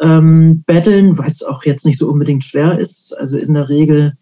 ähm, 0.00 0.64
weil 0.66 1.28
es 1.28 1.42
auch 1.42 1.64
jetzt 1.64 1.86
nicht 1.86 1.98
so 1.98 2.08
unbedingt 2.08 2.44
schwer 2.44 2.78
ist. 2.78 3.16
Also 3.18 3.38
in 3.38 3.54
der 3.54 3.68
Regel 3.68 4.14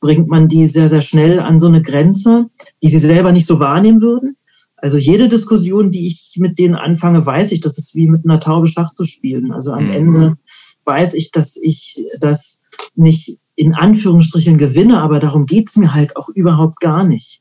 bringt 0.00 0.28
man 0.28 0.48
die 0.48 0.68
sehr, 0.68 0.88
sehr 0.88 1.00
schnell 1.00 1.40
an 1.40 1.58
so 1.58 1.66
eine 1.66 1.82
Grenze, 1.82 2.46
die 2.82 2.88
sie 2.88 2.98
selber 2.98 3.32
nicht 3.32 3.46
so 3.46 3.58
wahrnehmen 3.58 4.00
würden. 4.00 4.36
Also 4.76 4.98
jede 4.98 5.28
Diskussion, 5.30 5.90
die 5.90 6.06
ich 6.06 6.36
mit 6.38 6.58
denen 6.58 6.74
anfange, 6.74 7.24
weiß 7.24 7.52
ich, 7.52 7.60
das 7.60 7.78
ist 7.78 7.94
wie 7.94 8.10
mit 8.10 8.24
einer 8.24 8.38
Taube 8.38 8.68
Schach 8.68 8.92
zu 8.92 9.04
spielen. 9.04 9.50
Also 9.50 9.72
am 9.72 9.86
mhm. 9.86 9.92
Ende 9.92 10.36
weiß 10.84 11.14
ich, 11.14 11.30
dass 11.30 11.56
ich 11.56 12.04
das 12.20 12.58
nicht 12.94 13.38
in 13.56 13.74
Anführungsstrichen 13.74 14.58
gewinne, 14.58 15.00
aber 15.00 15.20
darum 15.20 15.46
geht's 15.46 15.76
mir 15.76 15.94
halt 15.94 16.16
auch 16.16 16.28
überhaupt 16.28 16.80
gar 16.80 17.04
nicht. 17.04 17.40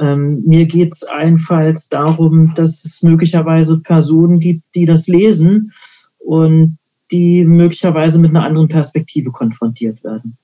Ähm, 0.00 0.42
mir 0.44 0.66
geht's 0.66 1.04
allenfalls 1.04 1.88
darum, 1.88 2.54
dass 2.56 2.84
es 2.84 3.02
möglicherweise 3.02 3.78
Personen 3.78 4.40
gibt, 4.40 4.64
die 4.74 4.86
das 4.86 5.06
lesen 5.06 5.70
und 6.18 6.78
die 7.10 7.44
möglicherweise 7.44 8.18
mit 8.18 8.30
einer 8.30 8.44
anderen 8.44 8.68
Perspektive 8.68 9.30
konfrontiert 9.30 10.02
werden. 10.04 10.36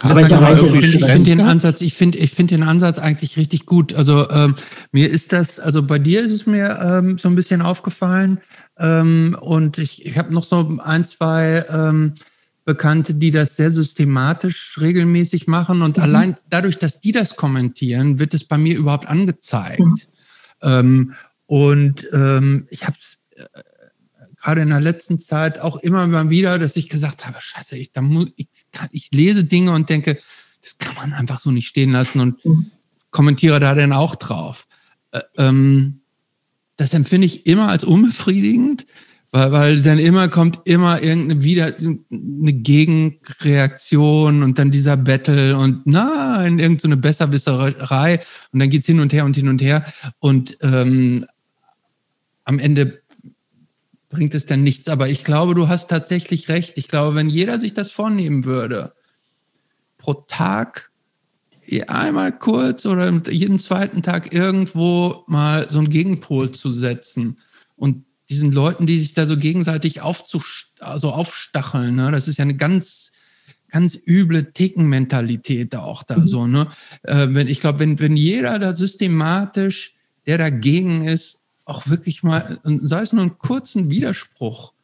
Aber 0.00 0.20
ich, 0.20 0.94
ich 0.94 1.04
finde 1.04 1.24
den 1.24 1.40
Ansatz, 1.40 1.80
ich 1.80 1.94
finde, 1.94 2.18
ich 2.18 2.30
finde 2.30 2.54
den 2.54 2.64
Ansatz 2.64 2.98
eigentlich 2.98 3.36
richtig 3.36 3.66
gut. 3.66 3.94
Also 3.94 4.30
ähm, 4.30 4.54
mir 4.92 5.10
ist 5.10 5.32
das, 5.32 5.58
also 5.58 5.82
bei 5.82 5.98
dir 5.98 6.20
ist 6.20 6.30
es 6.30 6.46
mir 6.46 6.78
ähm, 6.80 7.18
so 7.18 7.28
ein 7.28 7.34
bisschen 7.34 7.62
aufgefallen 7.62 8.38
ähm, 8.78 9.36
und 9.40 9.78
ich, 9.78 10.06
ich 10.06 10.16
habe 10.16 10.32
noch 10.32 10.44
so 10.44 10.78
ein, 10.84 11.04
zwei 11.04 11.64
ähm, 11.68 12.14
Bekannte, 12.64 13.14
die 13.14 13.32
das 13.32 13.56
sehr 13.56 13.72
systematisch 13.72 14.78
regelmäßig 14.80 15.48
machen 15.48 15.82
und 15.82 15.96
mhm. 15.96 16.02
allein 16.04 16.36
dadurch, 16.48 16.78
dass 16.78 17.00
die 17.00 17.12
das 17.12 17.34
kommentieren, 17.34 18.20
wird 18.20 18.34
es 18.34 18.44
bei 18.44 18.58
mir 18.58 18.76
überhaupt 18.76 19.08
angezeigt. 19.08 19.80
Mhm. 19.80 19.96
Ähm, 20.62 21.14
und 21.46 22.06
ähm, 22.12 22.68
ich 22.70 22.86
habe 22.86 22.96
es 23.00 23.18
äh, 23.34 23.44
gerade 24.48 24.62
in 24.62 24.70
der 24.70 24.80
letzten 24.80 25.20
Zeit 25.20 25.60
auch 25.60 25.76
immer 25.76 26.06
mal 26.06 26.30
wieder, 26.30 26.58
dass 26.58 26.76
ich 26.76 26.88
gesagt 26.88 27.26
habe, 27.26 27.36
scheiße, 27.38 27.76
ich, 27.76 27.92
da 27.92 28.00
muss, 28.00 28.28
ich, 28.36 28.48
kann, 28.72 28.88
ich 28.92 29.10
lese 29.12 29.44
Dinge 29.44 29.72
und 29.72 29.90
denke, 29.90 30.18
das 30.62 30.78
kann 30.78 30.94
man 30.94 31.12
einfach 31.12 31.38
so 31.38 31.50
nicht 31.50 31.68
stehen 31.68 31.90
lassen 31.90 32.20
und 32.20 32.42
mhm. 32.46 32.70
kommentiere 33.10 33.60
da 33.60 33.74
dann 33.74 33.92
auch 33.92 34.14
drauf. 34.14 34.66
Äh, 35.10 35.20
ähm, 35.36 36.00
das 36.78 36.94
empfinde 36.94 37.26
ich 37.26 37.44
immer 37.44 37.68
als 37.68 37.84
unbefriedigend, 37.84 38.86
weil, 39.32 39.52
weil 39.52 39.82
dann 39.82 39.98
immer 39.98 40.28
kommt 40.28 40.60
immer 40.64 41.02
irgendeine 41.02 41.42
wieder 41.42 41.66
eine 41.76 42.52
Gegenreaktion 42.54 44.42
und 44.42 44.58
dann 44.58 44.70
dieser 44.70 44.96
Battle 44.96 45.58
und 45.58 45.86
nein, 45.86 46.58
irgendeine 46.58 46.94
so 46.94 47.00
Besserwisserei 47.02 48.20
und 48.52 48.60
dann 48.60 48.70
geht's 48.70 48.86
hin 48.86 49.00
und 49.00 49.12
her 49.12 49.26
und 49.26 49.36
hin 49.36 49.48
und 49.50 49.60
her 49.60 49.84
und 50.20 50.56
ähm, 50.62 51.26
am 52.44 52.58
Ende 52.58 53.02
bringt 54.08 54.34
es 54.34 54.46
denn 54.46 54.62
nichts. 54.62 54.88
Aber 54.88 55.08
ich 55.08 55.24
glaube, 55.24 55.54
du 55.54 55.68
hast 55.68 55.88
tatsächlich 55.88 56.48
recht. 56.48 56.78
Ich 56.78 56.88
glaube, 56.88 57.14
wenn 57.14 57.28
jeder 57.28 57.60
sich 57.60 57.74
das 57.74 57.90
vornehmen 57.90 58.44
würde, 58.44 58.92
pro 59.98 60.14
Tag 60.14 60.90
einmal 61.88 62.32
kurz 62.32 62.86
oder 62.86 63.10
jeden 63.28 63.58
zweiten 63.58 64.02
Tag 64.02 64.32
irgendwo 64.32 65.24
mal 65.26 65.68
so 65.68 65.78
einen 65.78 65.90
Gegenpol 65.90 66.52
zu 66.52 66.70
setzen 66.70 67.38
und 67.76 68.04
diesen 68.30 68.52
Leuten, 68.52 68.86
die 68.86 68.98
sich 68.98 69.14
da 69.14 69.26
so 69.26 69.36
gegenseitig 69.36 70.02
also 70.02 71.10
aufstacheln, 71.10 71.94
ne? 71.94 72.10
das 72.10 72.28
ist 72.28 72.38
ja 72.38 72.42
eine 72.42 72.56
ganz, 72.56 73.12
ganz 73.70 73.98
üble 74.06 74.52
Thekenmentalität 74.52 75.76
auch 75.76 76.02
da 76.02 76.18
mhm. 76.18 76.26
so. 76.26 76.46
Ne? 76.46 76.68
Äh, 77.02 77.28
wenn, 77.30 77.48
ich 77.48 77.60
glaube, 77.60 77.80
wenn, 77.80 77.98
wenn 77.98 78.16
jeder 78.16 78.58
da 78.58 78.74
systematisch, 78.74 79.94
der 80.26 80.38
dagegen 80.38 81.06
ist, 81.06 81.37
auch 81.68 81.88
wirklich 81.88 82.22
mal, 82.22 82.60
sei 82.64 83.00
es 83.00 83.12
nur 83.12 83.22
einen 83.22 83.38
kurzen 83.38 83.90
Widerspruch 83.90 84.74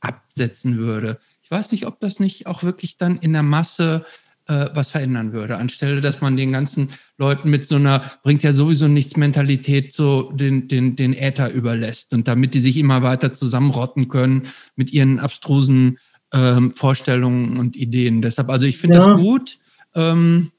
absetzen 0.00 0.78
würde. 0.78 1.18
Ich 1.42 1.50
weiß 1.50 1.72
nicht, 1.72 1.86
ob 1.86 2.00
das 2.00 2.20
nicht 2.20 2.46
auch 2.46 2.62
wirklich 2.62 2.96
dann 2.96 3.16
in 3.16 3.32
der 3.32 3.42
Masse 3.42 4.04
äh, 4.46 4.66
was 4.74 4.90
verändern 4.90 5.32
würde, 5.32 5.56
anstelle, 5.58 6.00
dass 6.00 6.20
man 6.20 6.36
den 6.36 6.52
ganzen 6.52 6.90
Leuten 7.18 7.50
mit 7.50 7.66
so 7.66 7.76
einer, 7.76 8.02
bringt 8.22 8.42
ja 8.42 8.52
sowieso 8.52 8.88
nichts 8.88 9.16
Mentalität 9.16 9.92
so 9.92 10.32
den, 10.32 10.68
den, 10.68 10.96
den 10.96 11.14
Äther 11.14 11.52
überlässt. 11.52 12.12
Und 12.12 12.26
damit 12.26 12.54
die 12.54 12.60
sich 12.60 12.76
immer 12.76 13.02
weiter 13.02 13.32
zusammenrotten 13.32 14.08
können 14.08 14.48
mit 14.76 14.92
ihren 14.92 15.18
abstrusen 15.18 15.98
ähm, 16.32 16.72
Vorstellungen 16.72 17.58
und 17.58 17.76
Ideen. 17.76 18.22
Deshalb, 18.22 18.50
also 18.50 18.66
ich 18.66 18.78
finde 18.78 18.96
ja. 18.96 19.06
das 19.06 19.20
gut. 19.20 19.58
Ähm, 19.94 20.50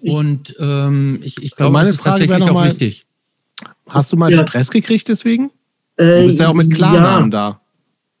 und 0.00 0.54
ähm, 0.60 1.20
ich, 1.22 1.42
ich 1.42 1.56
glaube, 1.56 1.78
das 1.80 1.90
ist 1.90 2.00
Frage 2.00 2.26
tatsächlich 2.26 2.50
auch 2.50 2.54
mal, 2.54 2.68
wichtig. 2.68 3.06
Hast 3.90 4.12
du 4.12 4.16
mal 4.16 4.32
ja. 4.32 4.46
Stress 4.46 4.70
gekriegt 4.70 5.08
deswegen? 5.08 5.50
Äh, 5.96 6.22
du 6.22 6.26
bist 6.26 6.38
ja 6.38 6.48
auch 6.48 6.54
mit 6.54 6.72
Klarnamen 6.72 7.30
ja. 7.30 7.50
da. 7.50 7.60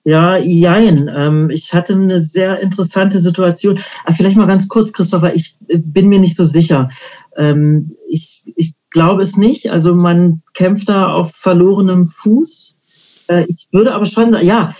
Ja, 0.04 0.36
jein. 0.38 1.10
Ähm, 1.14 1.50
ich 1.50 1.74
hatte 1.74 1.92
eine 1.92 2.20
sehr 2.20 2.60
interessante 2.60 3.20
Situation. 3.20 3.78
Aber 4.04 4.14
vielleicht 4.14 4.36
mal 4.36 4.46
ganz 4.46 4.68
kurz, 4.68 4.92
Christopher, 4.92 5.34
ich 5.34 5.56
äh, 5.68 5.78
bin 5.78 6.08
mir 6.08 6.18
nicht 6.18 6.36
so 6.36 6.44
sicher. 6.44 6.88
Ähm, 7.36 7.94
ich, 8.08 8.42
ich 8.56 8.74
glaube 8.90 9.22
es 9.22 9.36
nicht. 9.36 9.70
Also 9.70 9.94
man 9.94 10.42
kämpft 10.54 10.88
da 10.88 11.12
auf 11.12 11.32
verlorenem 11.32 12.06
Fuß. 12.06 12.76
Äh, 13.28 13.44
ich 13.48 13.68
würde 13.72 13.94
aber 13.94 14.06
schon 14.06 14.32
sagen, 14.32 14.46
ja, 14.46 14.74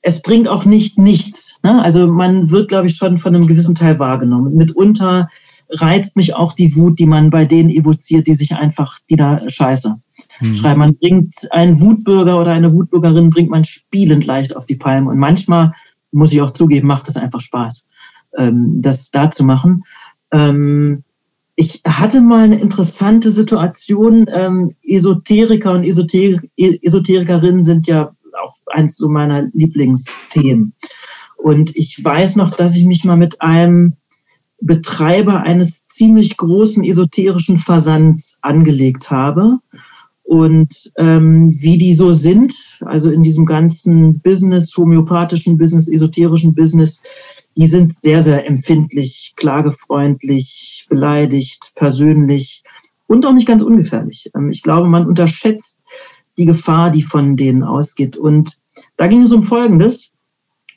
es 0.00 0.22
bringt 0.22 0.48
auch 0.48 0.64
nicht 0.64 0.98
nichts. 0.98 1.56
Ne? 1.62 1.82
Also 1.82 2.06
man 2.06 2.50
wird, 2.50 2.68
glaube 2.68 2.86
ich, 2.86 2.96
schon 2.96 3.18
von 3.18 3.34
einem 3.34 3.46
gewissen 3.46 3.74
Teil 3.74 3.98
wahrgenommen. 3.98 4.54
Mitunter 4.54 5.28
reizt 5.72 6.16
mich 6.16 6.34
auch 6.34 6.52
die 6.52 6.74
Wut, 6.76 6.98
die 6.98 7.06
man 7.06 7.30
bei 7.30 7.44
denen 7.44 7.70
evoziert, 7.70 8.26
die 8.26 8.34
sich 8.34 8.52
einfach, 8.52 8.98
die 9.08 9.16
da 9.16 9.40
scheiße 9.48 9.96
mhm. 10.40 10.54
schreiben. 10.54 10.80
Man 10.80 10.96
bringt 10.96 11.34
einen 11.50 11.80
Wutbürger 11.80 12.40
oder 12.40 12.52
eine 12.52 12.72
Wutbürgerin, 12.72 13.30
bringt 13.30 13.50
man 13.50 13.64
spielend 13.64 14.26
leicht 14.26 14.56
auf 14.56 14.66
die 14.66 14.76
Palme. 14.76 15.10
Und 15.10 15.18
manchmal, 15.18 15.72
muss 16.10 16.32
ich 16.32 16.40
auch 16.42 16.50
zugeben, 16.50 16.86
macht 16.86 17.08
es 17.08 17.16
einfach 17.16 17.40
Spaß, 17.40 17.86
ähm, 18.38 18.82
das 18.82 19.10
da 19.10 19.30
zu 19.30 19.44
machen. 19.44 19.84
Ähm, 20.30 21.04
ich 21.56 21.82
hatte 21.86 22.20
mal 22.20 22.44
eine 22.44 22.58
interessante 22.58 23.30
Situation. 23.30 24.26
Ähm, 24.32 24.74
Esoteriker 24.82 25.72
und 25.72 25.84
Esoter 25.84 26.40
Esoterikerinnen 26.56 27.64
sind 27.64 27.86
ja 27.86 28.14
auch 28.42 28.54
eins 28.66 28.96
so 28.96 29.08
meiner 29.08 29.48
Lieblingsthemen. 29.52 30.74
Und 31.36 31.76
ich 31.76 32.02
weiß 32.02 32.36
noch, 32.36 32.50
dass 32.50 32.76
ich 32.76 32.84
mich 32.84 33.04
mal 33.04 33.16
mit 33.16 33.40
einem 33.40 33.96
Betreiber 34.62 35.42
eines 35.42 35.86
ziemlich 35.86 36.36
großen 36.36 36.84
esoterischen 36.84 37.58
Versands 37.58 38.38
angelegt 38.42 39.10
habe 39.10 39.58
und 40.22 40.92
ähm, 40.96 41.52
wie 41.60 41.76
die 41.76 41.94
so 41.94 42.12
sind, 42.12 42.54
also 42.80 43.10
in 43.10 43.22
diesem 43.22 43.44
ganzen 43.44 44.20
Business, 44.20 44.76
homöopathischen 44.76 45.58
Business, 45.58 45.88
esoterischen 45.88 46.54
Business, 46.54 47.02
die 47.56 47.66
sind 47.66 47.92
sehr, 47.92 48.22
sehr 48.22 48.46
empfindlich, 48.46 49.34
klagefreundlich, 49.36 50.86
beleidigt, 50.88 51.72
persönlich 51.74 52.62
und 53.08 53.26
auch 53.26 53.34
nicht 53.34 53.46
ganz 53.46 53.62
ungefährlich. 53.62 54.30
Ähm, 54.34 54.50
ich 54.50 54.62
glaube, 54.62 54.88
man 54.88 55.06
unterschätzt 55.06 55.80
die 56.38 56.46
Gefahr, 56.46 56.90
die 56.90 57.02
von 57.02 57.36
denen 57.36 57.62
ausgeht. 57.62 58.16
Und 58.16 58.58
da 58.96 59.06
ging 59.08 59.22
es 59.22 59.32
um 59.32 59.42
Folgendes. 59.42 60.12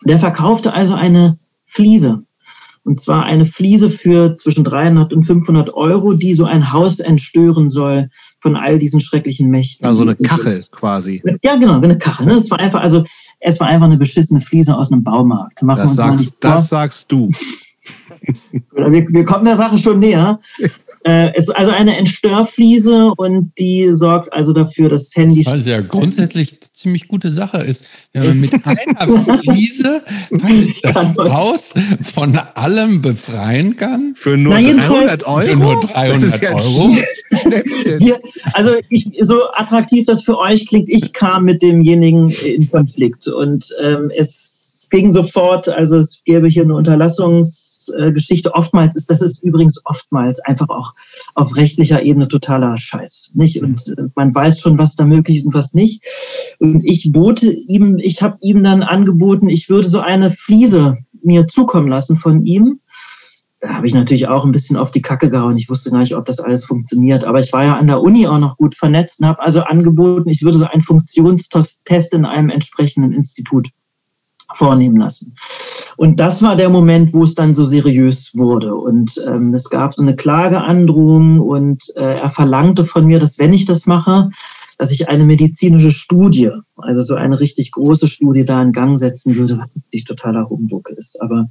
Der 0.03 0.19
verkaufte 0.19 0.73
also 0.73 0.95
eine 0.95 1.37
Fliese. 1.63 2.25
Und 2.85 2.99
zwar 2.99 3.23
eine 3.23 3.45
Fliese 3.45 3.89
für 3.89 4.37
zwischen 4.37 4.63
300 4.63 5.11
und 5.11 5.23
500 5.23 5.73
Euro, 5.73 6.13
die 6.13 6.35
so 6.35 6.45
ein 6.45 6.71
Haus 6.71 6.99
entstören 6.99 7.69
soll 7.69 8.09
von 8.39 8.55
all 8.55 8.77
diesen 8.77 9.01
schrecklichen 9.01 9.49
Mächten. 9.49 9.87
Also 9.87 10.03
eine 10.03 10.15
Kachel 10.15 10.63
quasi. 10.69 11.21
Ja, 11.43 11.55
genau, 11.55 11.81
eine 11.81 11.97
Kachel. 11.97 12.27
Ne? 12.27 12.33
Es 12.33 12.51
war 12.51 12.59
einfach, 12.59 12.81
also 12.81 13.03
es 13.39 13.59
war 13.59 13.67
einfach 13.67 13.87
eine 13.87 13.97
beschissene 13.97 14.39
Fliese 14.39 14.75
aus 14.75 14.91
einem 14.91 15.03
Baumarkt. 15.03 15.63
Machen 15.63 15.81
das, 15.81 15.95
sagst, 15.95 16.43
das 16.43 16.69
sagst 16.69 17.11
du. 17.11 17.25
wir, 18.75 19.07
wir 19.09 19.25
kommen 19.25 19.45
der 19.45 19.57
Sache 19.57 19.79
schon 19.79 19.99
näher. 19.99 20.39
Äh, 21.05 21.31
es 21.35 21.49
ist 21.49 21.55
also 21.55 21.71
eine 21.71 21.97
Entstörfliese 21.97 23.13
und 23.15 23.51
die 23.59 23.93
sorgt 23.93 24.33
also 24.33 24.53
dafür, 24.53 24.89
dass 24.89 25.09
das 25.09 25.15
Handy. 25.15 25.45
Was 25.45 25.67
ja 25.67 25.79
grundsätzlich 25.81 26.53
eine 26.53 26.73
ziemlich 26.73 27.07
gute 27.07 27.31
Sache 27.31 27.57
ist. 27.57 27.85
Wenn 28.13 28.25
man 28.25 28.41
mit 28.41 28.53
einer 28.65 29.39
Fliese 29.43 30.01
das 30.81 30.95
Haus 31.31 31.75
von 32.15 32.35
allem 32.55 33.03
befreien 33.03 33.77
kann. 33.77 34.15
Für 34.15 34.35
nur 34.35 34.59
Na, 34.59 34.87
300 34.87 35.27
Euro. 35.27 35.41
Für 35.43 35.55
nur 35.55 35.79
300 35.81 36.41
ja 36.41 36.53
Euro. 36.53 36.97
Wir, 37.99 38.19
also 38.53 38.71
ich, 38.89 39.07
so 39.19 39.51
attraktiv 39.53 40.07
das 40.07 40.23
für 40.23 40.39
euch 40.39 40.65
klingt, 40.65 40.89
ich 40.89 41.13
kam 41.13 41.45
mit 41.45 41.61
demjenigen 41.61 42.31
in 42.31 42.71
Konflikt 42.71 43.27
und 43.27 43.69
ähm, 43.83 44.11
es 44.15 44.87
ging 44.89 45.11
sofort, 45.11 45.69
also 45.69 45.97
es 45.97 46.21
gäbe 46.25 46.47
hier 46.47 46.63
eine 46.63 46.73
Unterlassungs 46.75 47.74
Geschichte 48.11 48.53
oftmals 48.53 48.95
ist, 48.95 49.09
das 49.09 49.21
ist 49.21 49.43
übrigens 49.43 49.81
oftmals 49.85 50.39
einfach 50.41 50.69
auch 50.69 50.93
auf 51.35 51.55
rechtlicher 51.55 52.01
Ebene 52.03 52.27
totaler 52.27 52.77
Scheiß. 52.77 53.31
Nicht? 53.33 53.61
Und 53.61 53.87
äh, 53.97 54.07
man 54.15 54.33
weiß 54.33 54.59
schon, 54.59 54.77
was 54.77 54.95
da 54.95 55.05
möglich 55.05 55.37
ist 55.37 55.45
und 55.45 55.53
was 55.53 55.73
nicht. 55.73 56.03
Und 56.59 56.83
ich 56.83 57.11
bote 57.11 57.51
ihm, 57.51 57.97
ich 57.97 58.21
habe 58.21 58.37
ihm 58.41 58.63
dann 58.63 58.83
angeboten, 58.83 59.49
ich 59.49 59.69
würde 59.69 59.87
so 59.87 59.99
eine 59.99 60.31
Fliese 60.31 60.97
mir 61.23 61.47
zukommen 61.47 61.87
lassen 61.87 62.17
von 62.17 62.45
ihm. 62.45 62.79
Da 63.59 63.73
habe 63.73 63.87
ich 63.87 63.93
natürlich 63.93 64.27
auch 64.27 64.45
ein 64.45 64.51
bisschen 64.51 64.77
auf 64.77 64.91
die 64.91 65.01
Kacke 65.01 65.29
gehauen. 65.29 65.57
Ich 65.57 65.69
wusste 65.69 65.89
gar 65.89 65.99
nicht, 65.99 66.15
ob 66.15 66.25
das 66.25 66.39
alles 66.39 66.63
funktioniert. 66.63 67.23
Aber 67.23 67.39
ich 67.39 67.51
war 67.51 67.63
ja 67.63 67.75
an 67.77 67.87
der 67.87 68.01
Uni 68.01 68.27
auch 68.27 68.37
noch 68.37 68.57
gut 68.57 68.75
vernetzt 68.75 69.19
und 69.19 69.27
habe 69.27 69.41
also 69.41 69.61
angeboten, 69.61 70.29
ich 70.29 70.43
würde 70.43 70.59
so 70.59 70.65
einen 70.65 70.83
Funktionstest 70.83 72.13
in 72.13 72.25
einem 72.25 72.49
entsprechenden 72.49 73.11
Institut 73.11 73.69
vornehmen 74.53 74.97
lassen. 74.97 75.35
Und 75.97 76.19
das 76.19 76.41
war 76.41 76.55
der 76.55 76.69
Moment, 76.69 77.13
wo 77.13 77.23
es 77.23 77.35
dann 77.35 77.53
so 77.53 77.65
seriös 77.65 78.31
wurde. 78.33 78.75
Und 78.75 79.21
ähm, 79.25 79.53
es 79.53 79.69
gab 79.69 79.93
so 79.93 80.01
eine 80.01 80.15
Klageandrohung 80.15 81.39
und 81.39 81.83
äh, 81.95 82.19
er 82.19 82.29
verlangte 82.29 82.85
von 82.85 83.05
mir, 83.05 83.19
dass 83.19 83.39
wenn 83.39 83.53
ich 83.53 83.65
das 83.65 83.85
mache, 83.85 84.29
dass 84.77 84.91
ich 84.91 85.07
eine 85.07 85.23
medizinische 85.23 85.91
Studie, 85.91 86.51
also 86.75 87.01
so 87.01 87.15
eine 87.15 87.39
richtig 87.39 87.71
große 87.71 88.07
Studie 88.07 88.43
da 88.43 88.61
in 88.61 88.73
Gang 88.73 88.97
setzen 88.97 89.35
würde, 89.35 89.57
was 89.57 89.75
natürlich 89.75 90.03
totaler 90.03 90.49
Humbug 90.49 90.89
ist. 90.89 91.21
Aber 91.21 91.49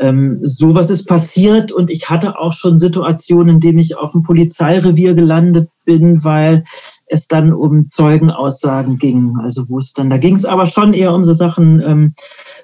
ähm, 0.00 0.38
sowas 0.42 0.90
ist 0.90 1.06
passiert 1.06 1.72
und 1.72 1.90
ich 1.90 2.08
hatte 2.08 2.38
auch 2.38 2.52
schon 2.52 2.78
Situationen, 2.78 3.56
in 3.56 3.60
denen 3.60 3.78
ich 3.78 3.96
auf 3.96 4.12
dem 4.12 4.22
Polizeirevier 4.22 5.14
gelandet 5.14 5.68
bin, 5.84 6.22
weil 6.22 6.64
es 7.08 7.28
dann 7.28 7.52
um 7.52 7.90
Zeugenaussagen 7.90 8.98
ging. 8.98 9.36
Also 9.42 9.68
wo 9.68 9.78
es 9.78 9.92
dann, 9.92 10.10
da 10.10 10.18
ging 10.18 10.34
es 10.34 10.44
aber 10.44 10.66
schon 10.66 10.92
eher 10.92 11.14
um 11.14 11.24
so 11.24 11.32
Sachen, 11.32 11.80
ähm, 11.80 12.14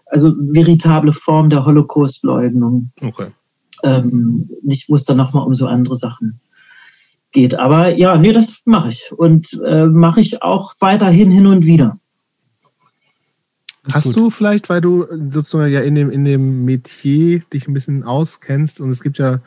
also 0.07 0.35
veritable 0.39 1.13
Form 1.13 1.51
der 1.51 1.65
Holocaustleugnung. 1.65 2.91
Okay. 3.01 3.29
Ähm, 3.83 4.49
nicht, 4.63 4.89
wo 4.89 4.95
es 4.95 5.05
dann 5.05 5.17
nochmal 5.17 5.47
um 5.47 5.55
so 5.55 5.67
andere 5.67 5.97
Sachen 5.97 6.41
geht. 7.33 7.55
Aber 7.55 7.89
ja, 7.95 8.17
nee, 8.17 8.33
das 8.33 8.63
mache 8.65 8.91
ich. 8.91 9.11
Und 9.13 9.61
äh, 9.65 9.87
mache 9.87 10.21
ich 10.21 10.43
auch 10.43 10.73
weiterhin 10.81 11.31
hin 11.31 11.47
und 11.47 11.67
wieder. 11.67 11.99
Hast 13.91 14.05
Gut. 14.05 14.17
du 14.17 14.31
vielleicht, 14.31 14.71
weil 14.71 14.81
du 14.81 15.07
sozusagen 15.31 15.73
ja 15.73 15.83
in 15.83 15.95
dem, 15.95 16.11
in 16.11 16.25
dem 16.25 16.65
Metier 16.65 17.41
dich 17.53 17.69
ein 17.69 17.75
bisschen 17.75 18.03
auskennst 18.03 18.81
und 18.81 18.91
es 18.91 19.03
gibt 19.03 19.19
ja 19.19 19.41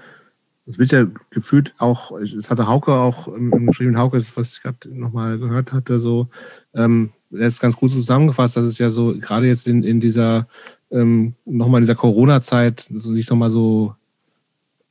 es 0.68 0.78
wird 0.78 0.92
ja 0.92 1.08
gefühlt 1.30 1.74
auch, 1.78 2.12
es 2.20 2.50
hatte 2.50 2.68
Hauke 2.68 2.94
auch 2.94 3.30
geschrieben, 3.68 3.98
Hauke, 3.98 4.22
was 4.36 4.54
ich 4.54 4.62
gerade 4.62 4.78
nochmal 4.90 5.40
gehört 5.40 5.72
hatte, 5.72 6.00
so, 6.00 6.28
ähm, 6.76 7.12
er 7.32 7.48
ist 7.48 7.60
ganz 7.60 7.76
gut 7.76 7.92
zusammengefasst, 7.92 8.58
dass 8.58 8.66
es 8.66 8.78
ja 8.78 8.90
so, 8.90 9.16
gerade 9.18 9.48
jetzt 9.48 9.68
in, 9.68 9.84
in 9.84 10.00
dieser, 10.00 10.48
ähm, 10.92 11.36
nochmal 11.46 11.80
in 11.80 11.84
dieser 11.84 11.96
Corona-Zeit, 11.96 12.90
so 12.94 13.12
nicht 13.12 13.30
nochmal 13.30 13.52
so 13.52 13.96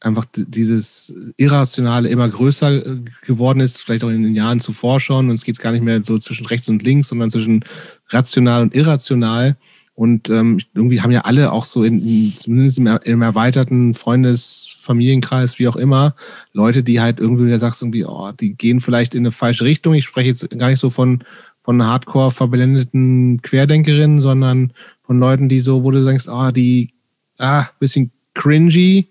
einfach 0.01 0.27
dieses 0.35 1.15
Irrationale 1.37 2.09
immer 2.09 2.29
größer 2.29 2.87
äh, 2.87 3.05
geworden 3.25 3.61
ist, 3.61 3.81
vielleicht 3.81 4.05
auch 4.05 4.11
in 4.11 4.23
den 4.23 4.35
Jahren 4.35 4.61
zuvor 4.61 5.01
schon. 5.01 5.29
Und 5.29 5.35
es 5.35 5.45
geht 5.45 5.59
gar 5.59 5.73
nicht 5.73 5.83
mehr 5.83 6.03
so 6.03 6.19
zwischen 6.19 6.47
rechts 6.47 6.69
und 6.69 6.83
links, 6.83 7.09
sondern 7.09 7.31
zwischen 7.31 7.65
rational 8.09 8.63
und 8.63 8.75
irrational. 8.75 9.57
Und 9.97 10.29
ähm, 10.29 10.59
irgendwie 10.75 11.01
haben 11.01 11.11
ja 11.11 11.23
alle 11.23 11.53
auch 11.53 11.65
so 11.65 11.83
in, 11.83 12.35
zumindest 12.37 12.77
im, 12.77 12.87
im 12.87 13.23
erweiterten 13.23 13.95
Freundes-, 13.95 14.77
Familienkreis, 14.79 15.59
wie 15.59 15.69
auch 15.69 15.77
immer, 15.77 16.15
Leute, 16.53 16.83
die 16.83 17.01
halt 17.01 17.19
irgendwie, 17.19 17.51
da 17.51 17.59
sagst 17.59 17.81
irgendwie, 17.81 18.05
oh, 18.05 18.31
die 18.31 18.53
gehen 18.53 18.81
vielleicht 18.81 19.15
in 19.15 19.23
eine 19.23 19.33
falsche 19.33 19.65
Richtung. 19.65 19.95
Ich 19.95 20.05
spreche 20.05 20.29
jetzt 20.29 20.49
gar 20.59 20.69
nicht 20.69 20.81
so 20.81 20.91
von, 20.91 21.25
von 21.63 21.83
hardcore 21.83 22.31
verblendeten 22.31 23.41
Querdenkerinnen, 23.41 24.21
sondern 24.21 24.75
von 25.03 25.19
Leuten, 25.19 25.49
die 25.49 25.61
so, 25.61 25.83
wo 25.83 25.91
du 25.91 26.03
sagst, 26.03 26.29
oh, 26.29 26.51
die, 26.51 26.91
ah, 27.39 27.65
bisschen 27.79 28.11
cringy. 28.35 29.07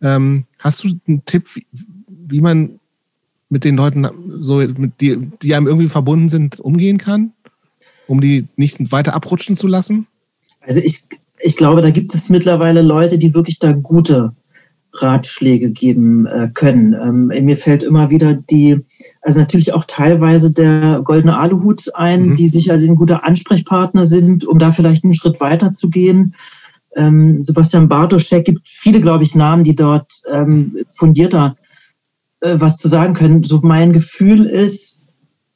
Ähm, 0.00 0.44
hast 0.60 0.84
du 0.84 0.90
einen 1.08 1.24
Tipp, 1.24 1.48
wie, 1.56 1.66
wie 2.06 2.40
man 2.40 2.78
mit 3.48 3.64
den 3.64 3.74
Leuten 3.74 4.06
so, 4.40 4.58
mit 4.58 5.00
die, 5.00 5.18
die 5.42 5.56
einem 5.56 5.66
irgendwie 5.66 5.88
verbunden 5.88 6.28
sind, 6.28 6.60
umgehen 6.60 6.98
kann? 6.98 7.32
Um 8.06 8.20
die 8.20 8.46
nicht 8.54 8.92
weiter 8.92 9.14
abrutschen 9.14 9.56
zu 9.56 9.66
lassen? 9.66 10.06
Also 10.60 10.80
ich, 10.80 11.04
ich 11.40 11.56
glaube, 11.56 11.82
da 11.82 11.90
gibt 11.90 12.14
es 12.14 12.28
mittlerweile 12.28 12.82
Leute, 12.82 13.18
die 13.18 13.34
wirklich 13.34 13.58
da 13.58 13.72
gute 13.72 14.34
Ratschläge 14.94 15.70
geben 15.70 16.26
äh, 16.26 16.48
können. 16.52 16.94
Ähm, 16.94 17.44
mir 17.44 17.56
fällt 17.56 17.82
immer 17.82 18.10
wieder 18.10 18.34
die, 18.34 18.80
also 19.22 19.40
natürlich 19.40 19.72
auch 19.72 19.84
teilweise 19.86 20.52
der 20.52 21.02
goldene 21.04 21.36
Aluhut 21.36 21.94
ein, 21.94 22.30
mhm. 22.30 22.36
die 22.36 22.48
sicher 22.48 22.72
also 22.72 22.86
ein 22.86 22.96
guter 22.96 23.24
Ansprechpartner 23.24 24.06
sind, 24.06 24.44
um 24.44 24.58
da 24.58 24.72
vielleicht 24.72 25.04
einen 25.04 25.14
Schritt 25.14 25.40
weiter 25.40 25.72
zu 25.72 25.90
gehen. 25.90 26.34
Ähm, 26.96 27.44
Sebastian 27.44 27.88
Bartoschek 27.88 28.46
gibt 28.46 28.68
viele, 28.68 29.00
glaube 29.00 29.24
ich, 29.24 29.34
Namen, 29.34 29.62
die 29.62 29.76
dort 29.76 30.10
ähm, 30.32 30.76
fundierter 30.88 31.56
äh, 32.40 32.56
was 32.58 32.78
zu 32.78 32.88
sagen 32.88 33.14
können. 33.14 33.44
So 33.44 33.60
mein 33.62 33.92
Gefühl 33.92 34.46
ist, 34.46 35.02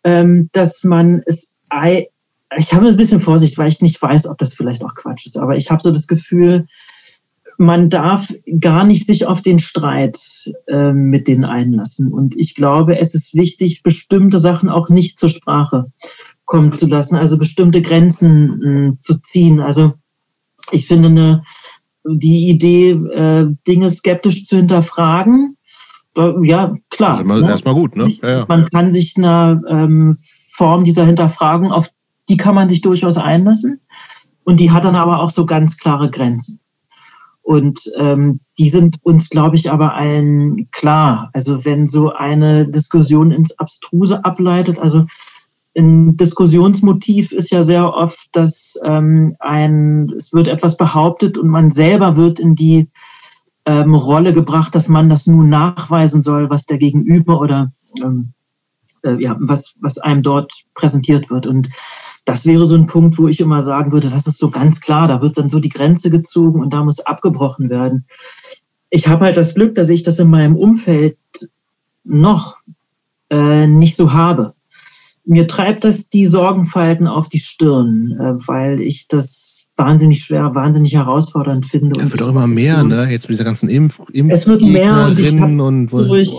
ähm, 0.04 0.50
dass 0.52 0.84
man 0.84 1.22
es, 1.26 1.52
ich 2.56 2.72
habe 2.74 2.88
ein 2.88 2.96
bisschen 2.96 3.20
Vorsicht, 3.20 3.58
weil 3.58 3.68
ich 3.68 3.80
nicht 3.80 4.00
weiß, 4.00 4.26
ob 4.26 4.38
das 4.38 4.54
vielleicht 4.54 4.84
auch 4.84 4.94
Quatsch 4.94 5.26
ist, 5.26 5.36
aber 5.36 5.56
ich 5.56 5.70
habe 5.70 5.82
so 5.82 5.90
das 5.90 6.06
Gefühl, 6.06 6.66
man 7.58 7.90
darf 7.90 8.32
gar 8.60 8.84
nicht 8.84 9.06
sich 9.06 9.26
auf 9.26 9.42
den 9.42 9.58
Streit 9.58 10.18
äh, 10.66 10.92
mit 10.92 11.28
denen 11.28 11.44
einlassen. 11.44 12.12
Und 12.12 12.34
ich 12.36 12.54
glaube, 12.54 12.98
es 12.98 13.14
ist 13.14 13.34
wichtig, 13.34 13.82
bestimmte 13.82 14.38
Sachen 14.38 14.68
auch 14.68 14.88
nicht 14.88 15.18
zur 15.18 15.28
Sprache 15.28 15.86
kommen 16.44 16.72
zu 16.72 16.86
lassen, 16.86 17.16
also 17.16 17.38
bestimmte 17.38 17.82
Grenzen 17.82 18.96
äh, 18.96 19.00
zu 19.00 19.18
ziehen. 19.18 19.60
Also 19.60 19.94
ich 20.70 20.86
finde 20.86 21.08
eine, 21.08 21.42
die 22.04 22.48
Idee, 22.48 22.90
äh, 22.90 23.46
Dinge 23.66 23.90
skeptisch 23.90 24.44
zu 24.44 24.56
hinterfragen, 24.56 25.56
äh, 26.16 26.32
ja, 26.42 26.74
klar. 26.90 27.18
Also 27.18 27.46
ne? 27.46 27.50
erstmal 27.50 27.74
gut, 27.74 27.96
ne? 27.96 28.12
Ja, 28.22 28.30
ja. 28.30 28.44
Man 28.48 28.66
kann 28.66 28.92
sich 28.92 29.16
einer 29.16 29.62
ähm, 29.68 30.18
Form 30.52 30.84
dieser 30.84 31.06
Hinterfragung, 31.06 31.72
auf 31.72 31.88
die 32.28 32.36
kann 32.36 32.54
man 32.54 32.68
sich 32.68 32.80
durchaus 32.80 33.16
einlassen. 33.16 33.80
Und 34.44 34.60
die 34.60 34.70
hat 34.70 34.84
dann 34.84 34.96
aber 34.96 35.20
auch 35.20 35.30
so 35.30 35.46
ganz 35.46 35.76
klare 35.76 36.10
Grenzen. 36.10 36.60
Und 37.42 37.80
ähm, 37.96 38.40
die 38.58 38.68
sind 38.68 38.96
uns, 39.02 39.28
glaube 39.28 39.56
ich, 39.56 39.70
aber 39.70 39.94
allen 39.94 40.70
klar. 40.70 41.30
Also 41.32 41.64
wenn 41.64 41.88
so 41.88 42.12
eine 42.12 42.68
Diskussion 42.68 43.32
ins 43.32 43.58
Abstruse 43.58 44.24
ableitet, 44.24 44.78
also 44.78 45.06
ein 45.76 46.16
Diskussionsmotiv 46.16 47.32
ist 47.32 47.50
ja 47.50 47.62
sehr 47.62 47.94
oft, 47.94 48.28
dass 48.32 48.78
ähm, 48.84 49.34
ein, 49.40 50.12
es 50.16 50.32
wird 50.32 50.48
etwas 50.48 50.76
behauptet 50.76 51.38
und 51.38 51.48
man 51.48 51.70
selber 51.70 52.16
wird 52.16 52.38
in 52.38 52.54
die 52.54 52.88
ähm, 53.64 53.94
Rolle 53.94 54.32
gebracht, 54.32 54.74
dass 54.74 54.88
man 54.88 55.08
das 55.08 55.26
nun 55.26 55.48
nachweisen 55.48 56.22
soll, 56.22 56.50
was 56.50 56.66
der 56.66 56.78
Gegenüber 56.78 57.40
oder 57.40 57.72
ähm, 58.02 58.34
äh, 59.02 59.20
ja, 59.20 59.36
was, 59.40 59.74
was 59.80 59.98
einem 59.98 60.22
dort 60.22 60.52
präsentiert 60.74 61.30
wird. 61.30 61.46
Und 61.46 61.70
das 62.24 62.46
wäre 62.46 62.66
so 62.66 62.76
ein 62.76 62.86
Punkt, 62.86 63.18
wo 63.18 63.28
ich 63.28 63.40
immer 63.40 63.62
sagen 63.62 63.92
würde, 63.92 64.08
das 64.08 64.26
ist 64.26 64.38
so 64.38 64.50
ganz 64.50 64.80
klar, 64.80 65.08
da 65.08 65.20
wird 65.22 65.38
dann 65.38 65.48
so 65.48 65.58
die 65.58 65.68
Grenze 65.68 66.10
gezogen 66.10 66.60
und 66.60 66.72
da 66.72 66.84
muss 66.84 67.00
abgebrochen 67.00 67.68
werden. 67.68 68.06
Ich 68.90 69.08
habe 69.08 69.24
halt 69.24 69.36
das 69.36 69.54
Glück, 69.54 69.74
dass 69.74 69.88
ich 69.88 70.02
das 70.02 70.18
in 70.18 70.28
meinem 70.28 70.56
Umfeld 70.56 71.16
noch 72.04 72.56
äh, 73.30 73.66
nicht 73.66 73.96
so 73.96 74.12
habe. 74.12 74.54
Mir 75.24 75.48
treibt 75.48 75.84
das 75.84 76.10
die 76.10 76.26
Sorgenfalten 76.26 77.06
auf 77.06 77.28
die 77.28 77.38
Stirn, 77.38 78.12
äh, 78.12 78.34
weil 78.46 78.80
ich 78.80 79.08
das 79.08 79.66
wahnsinnig 79.76 80.24
schwer, 80.24 80.54
wahnsinnig 80.54 80.94
herausfordernd 80.94 81.66
finde. 81.66 81.98
Ja, 81.98 82.10
wird 82.10 82.22
auch 82.22 82.28
immer 82.28 82.46
mehr, 82.46 82.84
ne? 82.84 83.08
Jetzt 83.10 83.24
mit 83.24 83.38
dieser 83.38 83.44
ganzen 83.44 83.68
Impf, 83.68 84.00
Impf 84.12 84.32
Es 84.32 84.46
wird 84.46 84.62
mehr 84.62 85.06
und 85.06 85.18
ich 85.18 85.40
habe 85.40 85.86
durch, 85.88 86.30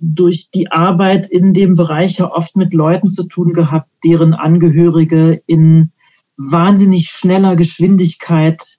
durch 0.00 0.50
die 0.50 0.70
Arbeit 0.70 1.26
in 1.26 1.54
dem 1.54 1.74
Bereich 1.74 2.18
ja 2.18 2.30
oft 2.30 2.56
mit 2.56 2.74
Leuten 2.74 3.12
zu 3.12 3.24
tun 3.24 3.52
gehabt, 3.52 3.88
deren 4.04 4.34
Angehörige 4.34 5.42
in 5.46 5.92
wahnsinnig 6.36 7.08
schneller 7.10 7.56
Geschwindigkeit 7.56 8.78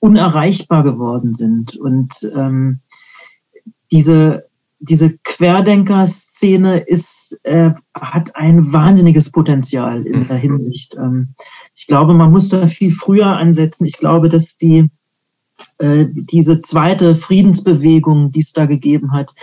unerreichbar 0.00 0.82
geworden 0.82 1.32
sind. 1.32 1.76
Und 1.76 2.30
ähm, 2.34 2.80
diese, 3.92 4.48
diese 4.80 5.16
Querdenker-Szene 5.24 6.78
ist, 6.78 7.38
äh, 7.44 7.70
hat 7.94 8.34
ein 8.36 8.72
wahnsinniges 8.72 9.30
Potenzial 9.30 10.06
in 10.06 10.20
mhm. 10.20 10.28
der 10.28 10.36
Hinsicht. 10.36 10.94
Ähm, 10.96 11.34
ich 11.74 11.86
glaube, 11.86 12.14
man 12.14 12.30
muss 12.30 12.48
da 12.48 12.66
viel 12.66 12.90
früher 12.90 13.26
ansetzen. 13.26 13.86
Ich 13.86 13.98
glaube, 13.98 14.28
dass 14.28 14.56
die, 14.56 14.90
äh, 15.78 16.06
diese 16.10 16.60
zweite 16.60 17.16
Friedensbewegung, 17.16 18.32
die 18.32 18.40
es 18.40 18.52
da 18.52 18.66
gegeben 18.66 19.12
hat, 19.12 19.34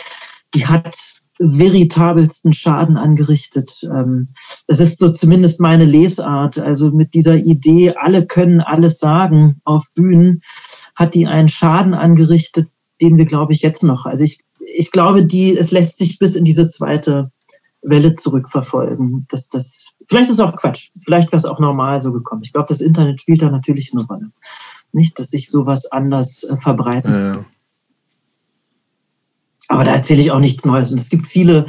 die 0.53 0.67
hat 0.67 0.95
veritabelsten 1.41 2.53
Schaden 2.53 2.97
angerichtet. 2.97 3.81
Ähm, 3.83 4.29
das 4.67 4.79
ist 4.79 4.99
so 4.99 5.11
zumindest 5.11 5.59
meine 5.59 5.85
Lesart. 5.85 6.59
Also 6.59 6.91
mit 6.91 7.13
dieser 7.13 7.35
Idee, 7.35 7.95
alle 7.95 8.25
können 8.25 8.61
alles 8.61 8.99
sagen 8.99 9.59
auf 9.63 9.87
Bühnen, 9.93 10.41
hat 10.95 11.15
die 11.15 11.27
einen 11.27 11.49
Schaden 11.49 11.93
angerichtet, 11.93 12.69
den 13.01 13.17
wir, 13.17 13.25
glaube 13.25 13.53
ich, 13.53 13.61
jetzt 13.61 13.83
noch. 13.83 14.05
Also 14.05 14.23
ich, 14.23 14.41
ich 14.59 14.91
glaube, 14.91 15.25
die, 15.25 15.57
es 15.57 15.71
lässt 15.71 15.97
sich 15.97 16.19
bis 16.19 16.35
in 16.35 16.45
diese 16.45 16.67
zweite 16.67 17.31
Welle 17.81 18.13
zurückverfolgen. 18.13 19.25
Das, 19.29 19.49
das, 19.49 19.93
vielleicht 20.07 20.29
ist 20.29 20.35
es 20.35 20.39
auch 20.39 20.55
Quatsch. 20.55 20.91
Vielleicht 21.03 21.29
wäre 21.29 21.37
es 21.37 21.45
auch 21.45 21.59
normal 21.59 22.01
so 22.01 22.13
gekommen. 22.13 22.43
Ich 22.43 22.53
glaube, 22.53 22.67
das 22.69 22.81
Internet 22.81 23.21
spielt 23.21 23.41
da 23.41 23.49
natürlich 23.49 23.91
eine 23.93 24.05
Rolle. 24.05 24.31
Nicht, 24.91 25.17
dass 25.17 25.29
sich 25.29 25.49
sowas 25.49 25.91
anders 25.91 26.43
äh, 26.43 26.57
verbreiten. 26.57 27.11
Ja. 27.11 27.45
Aber 29.71 29.85
da 29.85 29.93
erzähle 29.93 30.21
ich 30.21 30.31
auch 30.31 30.39
nichts 30.39 30.65
Neues. 30.65 30.91
Und 30.91 30.99
es 30.99 31.09
gibt 31.09 31.25
viele 31.25 31.65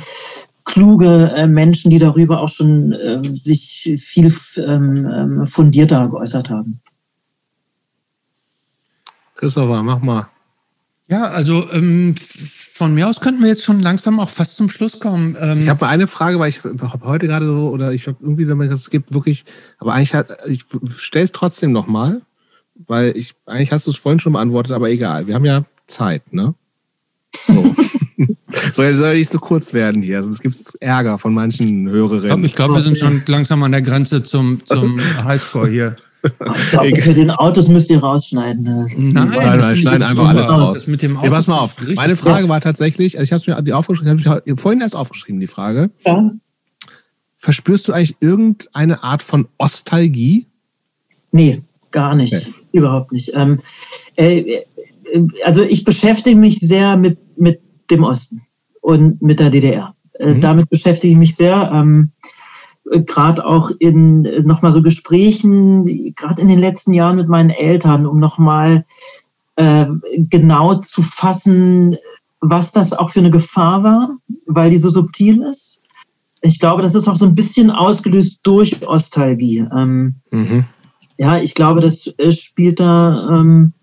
kluge 0.65 1.33
äh, 1.37 1.47
Menschen, 1.47 1.91
die 1.91 2.01
darüber 2.01 2.41
auch 2.41 2.49
schon 2.49 2.93
äh, 2.93 3.21
sich 3.31 3.97
viel 4.05 4.35
ähm, 4.57 5.07
ähm, 5.07 5.47
fundierter 5.47 6.09
geäußert 6.09 6.51
haben. 6.51 6.81
Christopher, 9.37 9.83
mach 9.85 10.01
mal. 10.01 10.29
Ja, 11.09 11.25
also 11.25 11.71
ähm, 11.73 12.17
von 12.75 12.93
mir 12.95 13.09
aus 13.09 13.21
könnten 13.21 13.43
wir 13.43 13.49
jetzt 13.49 13.65
schon 13.65 13.79
langsam 13.79 14.19
auch 14.19 14.29
fast 14.29 14.57
zum 14.57 14.69
Schluss 14.69 14.99
kommen. 14.99 15.37
Ähm 15.41 15.61
ich 15.61 15.69
habe 15.69 15.85
mal 15.85 15.91
eine 15.91 16.09
Frage, 16.09 16.41
weil 16.41 16.49
ich 16.49 16.65
habe 16.65 17.05
heute 17.05 17.29
gerade 17.29 17.47
so, 17.47 17.71
oder 17.71 17.93
ich 17.93 18.09
habe 18.09 18.17
irgendwie 18.21 18.45
so, 18.45 18.61
es 18.61 18.91
gibt 18.91 19.15
wirklich, 19.15 19.45
aber 19.79 19.95
eigentlich 19.95 20.15
hat, 20.15 20.37
ich 20.49 20.65
stelle 20.97 21.25
es 21.25 21.33
trotzdem 21.33 21.71
nochmal, 21.71 22.23
weil 22.75 23.17
ich, 23.17 23.35
eigentlich 23.47 23.71
hast 23.71 23.87
du 23.87 23.93
es 23.93 23.97
vorhin 23.97 24.19
schon 24.19 24.33
beantwortet, 24.33 24.73
aber 24.73 24.91
egal. 24.91 25.29
Wir 25.29 25.37
haben 25.37 25.45
ja 25.45 25.65
Zeit, 25.87 26.33
ne? 26.33 26.55
So. 27.47 27.75
soll, 28.73 28.95
soll 28.95 29.15
nicht 29.15 29.31
so 29.31 29.39
kurz 29.39 29.73
werden 29.73 30.03
hier, 30.03 30.23
sonst 30.23 30.41
gibt 30.41 30.55
es 30.55 30.75
Ärger 30.77 31.19
von 31.19 31.35
manchen 31.35 31.89
Hörerinnen. 31.89 32.45
Ich 32.45 32.55
glaube, 32.55 32.75
glaub, 32.75 32.85
wir 32.85 32.85
sind 32.85 32.99
schon 32.99 33.23
langsam 33.27 33.63
an 33.63 33.73
der 33.73 33.83
Grenze 33.83 34.23
zum, 34.23 34.65
zum 34.65 35.01
Highscore 35.25 35.69
hier. 35.69 35.97
Ich 36.25 36.71
glaube, 36.71 36.89
mit 36.89 37.17
den 37.17 37.31
Autos 37.33 37.69
müsst 37.69 37.91
ihr 37.91 37.99
rausschneiden. 37.99 38.63
Ne? 38.63 38.87
Nein, 38.97 39.31
nein, 39.35 39.59
nein 39.59 39.77
schneiden 39.77 40.03
einfach 40.03 40.29
alles 40.29 40.49
raus. 40.51 40.75
Das 40.75 40.87
mit 40.87 41.03
dem 41.03 41.17
Auto 41.17 41.27
ja, 41.27 41.33
pass 41.33 41.49
mal 41.49 41.59
auf. 41.59 41.75
Meine 41.97 42.15
Frage 42.15 42.49
war 42.49 42.61
tatsächlich, 42.61 43.19
also 43.19 43.25
ich 43.25 43.33
habe 43.49 43.57
mir 43.57 43.63
die 43.63 43.73
aufgeschrieben, 43.73 44.25
habe 44.25 44.43
ich 44.45 44.61
vorhin 44.61 44.81
erst 44.81 44.95
aufgeschrieben, 44.95 45.41
die 45.41 45.49
Frage. 45.49 45.91
Ja. 46.07 46.31
Verspürst 47.39 47.89
du 47.89 47.93
eigentlich 47.93 48.15
irgendeine 48.21 49.03
Art 49.03 49.21
von 49.21 49.49
Ostalgie? 49.59 50.47
Nee, 51.33 51.63
gar 51.91 52.15
nicht. 52.15 52.35
Okay. 52.35 52.47
Überhaupt 52.71 53.11
nicht. 53.11 53.33
Ähm, 53.35 53.61
äh, 54.15 54.61
also 55.45 55.63
ich 55.63 55.85
beschäftige 55.85 56.37
mich 56.37 56.59
sehr 56.61 56.97
mit, 56.97 57.19
mit 57.39 57.61
dem 57.91 58.05
Osten 58.05 58.43
und 58.81 59.21
mit 59.23 59.41
der 59.41 59.51
DDR. 59.51 59.95
Äh, 60.19 60.35
mhm. 60.35 60.41
Damit 60.41 60.71
beschäftige 60.71 61.13
ich 61.13 61.19
mich 61.19 61.37
sehr. 61.37 61.71
Ähm, 61.73 62.13
gerade 63.07 63.47
auch 63.47 63.71
in 63.79 64.23
nochmal 64.45 64.73
so 64.73 64.83
Gesprächen, 64.83 66.15
gerade 66.15 66.43
in 66.43 66.49
den 66.49 66.59
letzten 66.59 66.93
Jahren 66.93 67.17
mit 67.17 67.29
meinen 67.29 67.51
Eltern, 67.51 68.07
um 68.07 68.19
nochmal 68.19 68.85
äh, 69.57 69.87
genau 70.17 70.75
zu 70.77 71.03
fassen, 71.03 71.97
was 72.41 72.73
das 72.73 72.93
auch 72.93 73.11
für 73.11 73.21
eine 73.21 73.31
Gefahr 73.31 73.83
war, 73.85 74.11
weil 74.47 74.71
die 74.71 74.79
so 74.79 74.89
subtil 74.89 75.43
ist. 75.43 75.81
Ich 76.41 76.59
glaube, 76.59 76.83
das 76.83 76.97
ist 76.97 77.07
auch 77.07 77.17
so 77.17 77.25
ein 77.25 77.37
bisschen 77.37 77.71
ausgelöst 77.71 78.41
durch 78.43 78.87
Ostalgie. 78.87 79.65
Ähm, 79.75 80.17
mhm. 80.31 80.65
Ja, 81.19 81.39
ich 81.39 81.55
glaube, 81.55 81.81
das 81.81 82.09
äh, 82.19 82.33
spielt 82.33 82.81
da 82.81 83.29
ähm, 83.31 83.75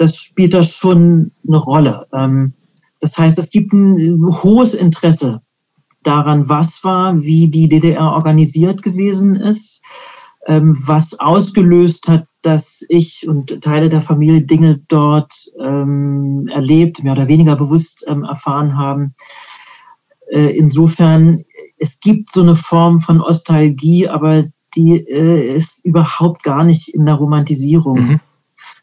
das 0.00 0.16
spielt 0.16 0.54
da 0.54 0.62
schon 0.62 1.30
eine 1.46 1.58
Rolle. 1.58 2.06
Ähm, 2.14 2.54
das 3.00 3.18
heißt, 3.18 3.38
es 3.38 3.50
gibt 3.50 3.72
ein 3.74 4.24
hohes 4.42 4.72
Interesse 4.72 5.42
daran, 6.04 6.48
was 6.48 6.82
war, 6.82 7.20
wie 7.20 7.48
die 7.48 7.68
DDR 7.68 8.12
organisiert 8.12 8.82
gewesen 8.82 9.36
ist, 9.36 9.82
ähm, 10.46 10.74
was 10.86 11.20
ausgelöst 11.20 12.08
hat, 12.08 12.26
dass 12.40 12.82
ich 12.88 13.28
und 13.28 13.60
Teile 13.60 13.90
der 13.90 14.00
Familie 14.00 14.40
Dinge 14.40 14.80
dort 14.88 15.34
ähm, 15.60 16.48
erlebt, 16.50 17.02
mehr 17.04 17.12
oder 17.12 17.28
weniger 17.28 17.56
bewusst 17.56 18.02
erfahren 18.04 18.78
haben. 18.78 19.14
Äh, 20.30 20.56
insofern, 20.56 21.44
es 21.78 22.00
gibt 22.00 22.32
so 22.32 22.40
eine 22.40 22.56
Form 22.56 23.00
von 23.00 23.20
Ostalgie, 23.20 24.08
aber 24.08 24.44
die 24.74 24.96
äh, 24.96 25.54
ist 25.54 25.84
überhaupt 25.84 26.42
gar 26.42 26.64
nicht 26.64 26.88
in 26.88 27.04
der 27.04 27.16
Romantisierung. 27.16 28.00
Mhm. 28.00 28.20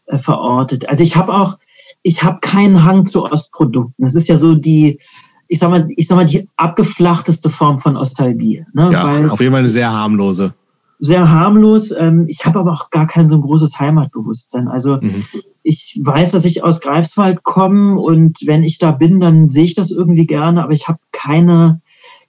Äh, 0.07 0.17
verortet. 0.17 0.87
Also 0.87 1.03
ich 1.03 1.17
habe 1.17 1.33
auch, 1.33 1.57
ich 2.01 2.23
habe 2.23 2.39
keinen 2.39 2.85
Hang 2.85 3.05
zu 3.05 3.25
Ostprodukten. 3.25 4.05
Das 4.05 4.15
ist 4.15 4.29
ja 4.29 4.37
so 4.37 4.55
die, 4.55 5.01
ich 5.49 5.59
sag 5.59 5.69
mal, 5.69 5.85
ich 5.97 6.07
sag 6.07 6.15
mal 6.15 6.25
die 6.25 6.47
abgeflachteste 6.55 7.49
Form 7.49 7.77
von 7.77 7.97
Ostalgie. 7.97 8.65
Ne? 8.71 8.89
Ja, 8.93 9.05
Weil, 9.05 9.29
auf 9.29 9.41
jeden 9.41 9.51
Fall 9.51 9.59
eine 9.59 9.69
sehr 9.69 9.91
harmlose. 9.91 10.53
Sehr 10.99 11.29
harmlos. 11.29 11.91
Ähm, 11.91 12.25
ich 12.29 12.45
habe 12.45 12.59
aber 12.59 12.71
auch 12.71 12.89
gar 12.89 13.05
kein 13.05 13.27
so 13.27 13.35
ein 13.35 13.41
großes 13.41 13.81
Heimatbewusstsein. 13.81 14.69
Also 14.69 14.97
mhm. 15.01 15.25
ich 15.61 15.99
weiß, 16.01 16.31
dass 16.31 16.45
ich 16.45 16.63
aus 16.63 16.79
Greifswald 16.79 17.43
komme 17.43 17.99
und 17.99 18.37
wenn 18.45 18.63
ich 18.63 18.77
da 18.77 18.93
bin, 18.93 19.19
dann 19.19 19.49
sehe 19.49 19.65
ich 19.65 19.75
das 19.75 19.91
irgendwie 19.91 20.25
gerne, 20.25 20.63
aber 20.63 20.71
ich 20.71 20.87
habe 20.87 20.99
keine 21.11 21.81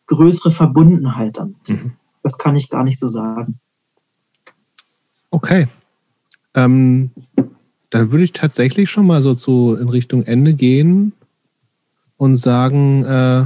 größere 0.08 0.50
Verbundenheit 0.50 1.36
damit. 1.36 1.68
Mhm. 1.68 1.92
Das 2.24 2.38
kann 2.38 2.56
ich 2.56 2.70
gar 2.70 2.82
nicht 2.82 2.98
so 2.98 3.06
sagen. 3.06 3.60
Okay. 5.30 5.68
Ähm, 6.54 7.12
dann 7.90 8.10
würde 8.10 8.24
ich 8.24 8.32
tatsächlich 8.32 8.90
schon 8.90 9.06
mal 9.06 9.22
so 9.22 9.34
zu 9.34 9.76
in 9.80 9.88
Richtung 9.88 10.24
Ende 10.24 10.54
gehen 10.54 11.12
und 12.16 12.36
sagen, 12.36 13.04
äh, 13.04 13.44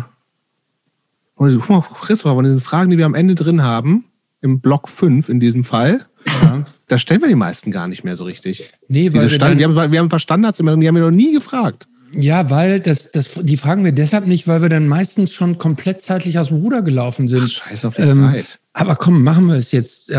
Christopher, 1.36 2.34
von 2.34 2.44
diesen 2.44 2.60
Fragen, 2.60 2.90
die 2.90 2.98
wir 2.98 3.06
am 3.06 3.14
Ende 3.14 3.34
drin 3.34 3.62
haben, 3.62 4.04
im 4.40 4.60
Block 4.60 4.88
5 4.88 5.28
in 5.28 5.40
diesem 5.40 5.64
Fall, 5.64 6.06
ja. 6.26 6.64
da 6.88 6.98
stellen 6.98 7.20
wir 7.20 7.28
die 7.28 7.34
meisten 7.34 7.70
gar 7.70 7.88
nicht 7.88 8.04
mehr 8.04 8.16
so 8.16 8.24
richtig. 8.24 8.70
Nee, 8.88 9.12
weil 9.12 9.30
wir, 9.30 9.58
wir, 9.58 9.64
haben, 9.64 9.92
wir 9.92 9.98
haben 9.98 10.06
ein 10.06 10.08
paar 10.08 10.18
Standards, 10.18 10.58
die 10.58 10.64
haben 10.64 10.80
wir 10.80 10.92
noch 10.92 11.10
nie 11.10 11.32
gefragt. 11.32 11.86
Ja, 12.14 12.50
weil 12.50 12.80
das, 12.80 13.10
das, 13.10 13.30
die 13.40 13.56
fragen 13.56 13.84
wir 13.84 13.92
deshalb 13.92 14.26
nicht, 14.26 14.46
weil 14.46 14.60
wir 14.60 14.68
dann 14.68 14.86
meistens 14.86 15.32
schon 15.32 15.58
komplett 15.58 16.02
zeitlich 16.02 16.38
aus 16.38 16.48
dem 16.48 16.58
Ruder 16.58 16.82
gelaufen 16.82 17.26
sind. 17.26 17.44
Ach, 17.44 17.48
scheiß 17.48 17.84
auf 17.86 17.96
die 17.96 18.02
ähm, 18.02 18.20
Zeit. 18.20 18.58
Aber 18.74 18.96
komm, 18.96 19.22
machen 19.22 19.46
wir 19.46 19.54
es 19.54 19.72
jetzt. 19.72 20.10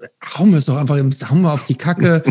Äh, 0.00 0.08
hauen 0.38 0.50
wir 0.50 0.58
es 0.58 0.66
doch 0.66 0.76
einfach, 0.76 0.96
hauen 0.96 1.42
wir 1.42 1.52
auf 1.52 1.64
die 1.64 1.74
Kacke, 1.74 2.22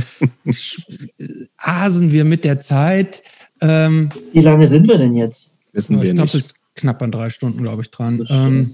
asen 1.58 2.12
wir 2.12 2.26
mit 2.26 2.44
der 2.44 2.60
Zeit. 2.60 3.24
Ähm, 3.62 4.10
Wie 4.32 4.42
lange 4.42 4.68
sind 4.68 4.88
wir 4.88 4.98
denn 4.98 5.16
jetzt? 5.16 5.52
Wissen 5.74 6.02
wir 6.02 6.10
ich 6.10 6.16
glaube, 6.16 6.30
es 6.30 6.36
ist 6.36 6.54
knapp 6.76 7.02
an 7.02 7.12
drei 7.12 7.30
Stunden, 7.30 7.62
glaube 7.62 7.82
ich, 7.82 7.92
dran. 7.92 8.26
Ähm, 8.30 8.68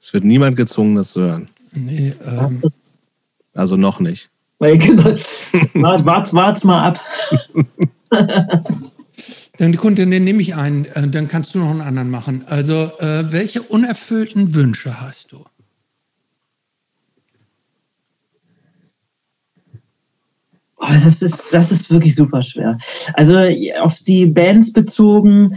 es 0.00 0.12
wird 0.12 0.24
niemand 0.24 0.56
gezwungen, 0.56 0.96
das 0.96 1.12
zu 1.12 1.22
hören. 1.22 1.48
Nee, 1.72 2.14
ähm, 2.24 2.62
also 3.54 3.76
noch 3.76 4.00
nicht. 4.00 4.30
Wart, 4.60 6.32
wart's 6.32 6.64
mal 6.64 6.88
ab. 6.88 7.00
Dann, 9.58 9.76
Kunde, 9.76 10.06
den 10.06 10.24
nehme 10.24 10.40
ich 10.40 10.56
ein. 10.56 10.84
Äh, 10.86 11.08
dann 11.08 11.28
kannst 11.28 11.54
du 11.54 11.60
noch 11.60 11.70
einen 11.70 11.80
anderen 11.80 12.10
machen. 12.10 12.44
Also, 12.46 12.90
äh, 12.98 13.30
welche 13.30 13.62
unerfüllten 13.62 14.54
Wünsche 14.54 15.00
hast 15.00 15.30
du? 15.32 15.44
Oh, 20.86 20.92
das, 20.92 21.22
ist, 21.22 21.44
das 21.52 21.72
ist 21.72 21.90
wirklich 21.90 22.14
super 22.14 22.42
schwer. 22.42 22.78
Also 23.14 23.38
auf 23.80 24.00
die 24.00 24.26
Bands 24.26 24.72
bezogen. 24.72 25.56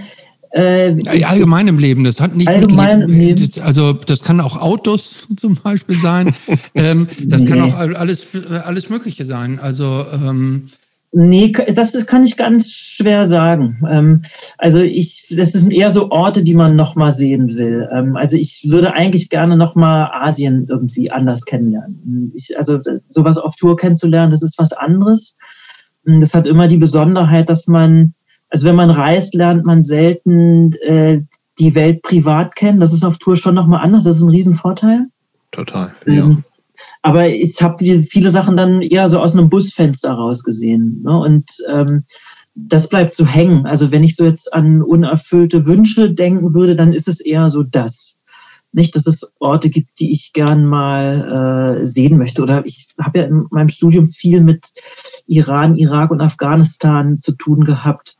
Äh, 0.52 0.94
ja, 1.02 1.28
allgemein 1.28 1.68
im 1.68 1.78
Leben, 1.78 2.06
das 2.06 2.22
hat 2.22 2.36
nicht 2.36 2.48
allgemein 2.48 3.02
im 3.02 3.12
Leben. 3.12 3.50
Also 3.62 3.94
das 3.94 4.22
kann 4.22 4.40
auch 4.40 4.62
Autos 4.62 5.28
zum 5.38 5.56
Beispiel 5.56 6.00
sein. 6.00 6.34
ähm, 6.76 7.08
das 7.26 7.44
nee. 7.44 7.50
kann 7.50 7.62
auch 7.62 7.76
alles, 7.78 8.28
alles 8.64 8.90
Mögliche 8.90 9.26
sein. 9.26 9.60
Also 9.60 10.06
ähm, 10.14 10.70
Nee, 11.14 11.53
das 11.74 12.06
kann 12.06 12.26
ich 12.26 12.36
ganz 12.36 12.69
schwer 12.69 13.27
sagen. 13.27 13.80
Ähm, 13.90 14.24
also 14.58 14.80
ich, 14.80 15.34
das 15.36 15.53
sind 15.53 15.72
eher 15.72 15.92
so 15.92 16.11
Orte, 16.11 16.44
die 16.44 16.53
man 16.53 16.76
nochmal 16.76 17.14
sehen 17.14 17.56
will. 17.56 17.88
Ähm, 17.94 18.18
also 18.18 18.36
ich 18.36 18.66
würde 18.68 18.94
eigentlich 18.94 19.30
gerne 19.30 19.56
nochmal 19.56 20.10
Asien 20.11 20.68
irgendwie 20.69 21.10
anders 21.10 21.45
kennenlernen. 21.45 22.32
Ich, 22.36 22.58
also 22.58 22.80
sowas 23.10 23.38
auf 23.38 23.56
Tour 23.56 23.77
kennenzulernen, 23.77 24.32
das 24.32 24.44
ist 24.44 24.60
was 24.60 24.74
anderes. 24.74 25.36
Das 26.03 26.34
hat 26.34 26.45
immer 26.45 26.68
die 26.68 26.77
Besonderheit, 26.77 27.50
dass 27.50 27.68
man, 27.68 28.14
also 28.50 28.68
wenn 28.68 28.76
man 28.76 28.90
reist, 28.90 29.34
lernt 29.34 29.66
man 29.66 29.84
selten 29.84 30.74
äh, 30.82 31.22
die 31.58 31.74
Welt 31.74 32.02
privat 32.02 32.56
kennen. 32.56 32.82
Das 32.82 32.94
ist 32.94 33.06
auf 33.06 33.18
Tour 33.18 33.38
schon 33.38 33.56
nochmal 33.56 33.84
anders. 33.84 34.03
Das 34.03 34.18
ist 34.18 34.22
ein 34.22 34.30
Riesenvorteil. 34.30 35.08
Total. 35.52 35.94
Ja. 36.06 36.26
Ähm, 36.26 36.44
aber 37.08 37.30
ich 37.30 37.61
habe 37.61 38.02
viele 38.02 38.30
Sachen 38.30 38.58
dann 38.58 38.82
eher 38.82 39.08
so 39.08 39.19
aus 39.19 39.32
einem 39.32 39.50
Busfenster 39.50 40.11
raus 40.11 40.44
gesehen. 40.44 41.03
Ne? 41.06 41.18
Und 41.18 41.50
ähm, 41.69 42.03
das 42.53 42.90
bleibt 42.90 43.16
so 43.16 43.26
hängen. 43.26 43.66
Also 43.66 43.94
wenn 43.94 44.03
ich 44.03 44.18
so 44.18 44.26
jetzt 44.26 44.53
an 44.53 44.82
unerfüllte 44.82 45.66
Wünsche 45.66 46.11
denken 46.11 46.53
würde, 46.53 46.76
dann 46.76 46.92
ist 46.92 47.08
es 47.08 47.22
eher 47.22 47.50
so 47.50 47.64
das. 47.64 48.16
Nicht, 48.74 48.94
dass 48.98 49.08
es 49.08 49.26
Orte 49.40 49.69
gibt, 49.69 50.02
die 50.02 50.11
ich 50.11 50.34
gern 50.34 50.66
mal 50.66 51.77
äh, 51.80 51.88
sehen 51.88 52.18
möchte. 52.18 52.42
Oder 52.42 52.66
ich 52.66 52.90
habe 53.02 53.19
ja 53.19 53.26
in 53.27 53.45
meinem 53.52 53.69
Studium 53.69 54.06
viel 54.06 54.42
mit 54.42 54.74
Iran, 55.27 55.77
Irak 55.77 56.11
und 56.11 56.19
Afghanistan 56.19 57.19
zu 57.19 57.32
tun 57.32 57.64
gehabt. 57.64 58.18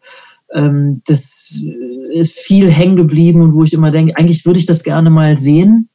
Ähm, 0.53 1.01
das 1.07 1.61
ist 2.11 2.40
viel 2.40 2.72
hängen 2.72 2.95
geblieben 2.95 3.41
und 3.41 3.53
wo 3.53 3.66
ich 3.66 3.74
immer 3.74 3.91
denke, 3.91 4.16
eigentlich 4.16 4.45
würde 4.45 4.59
ich 4.59 4.66
das 4.66 4.83
gerne 4.83 5.09
mal 5.09 5.38
sehen. 5.38 5.90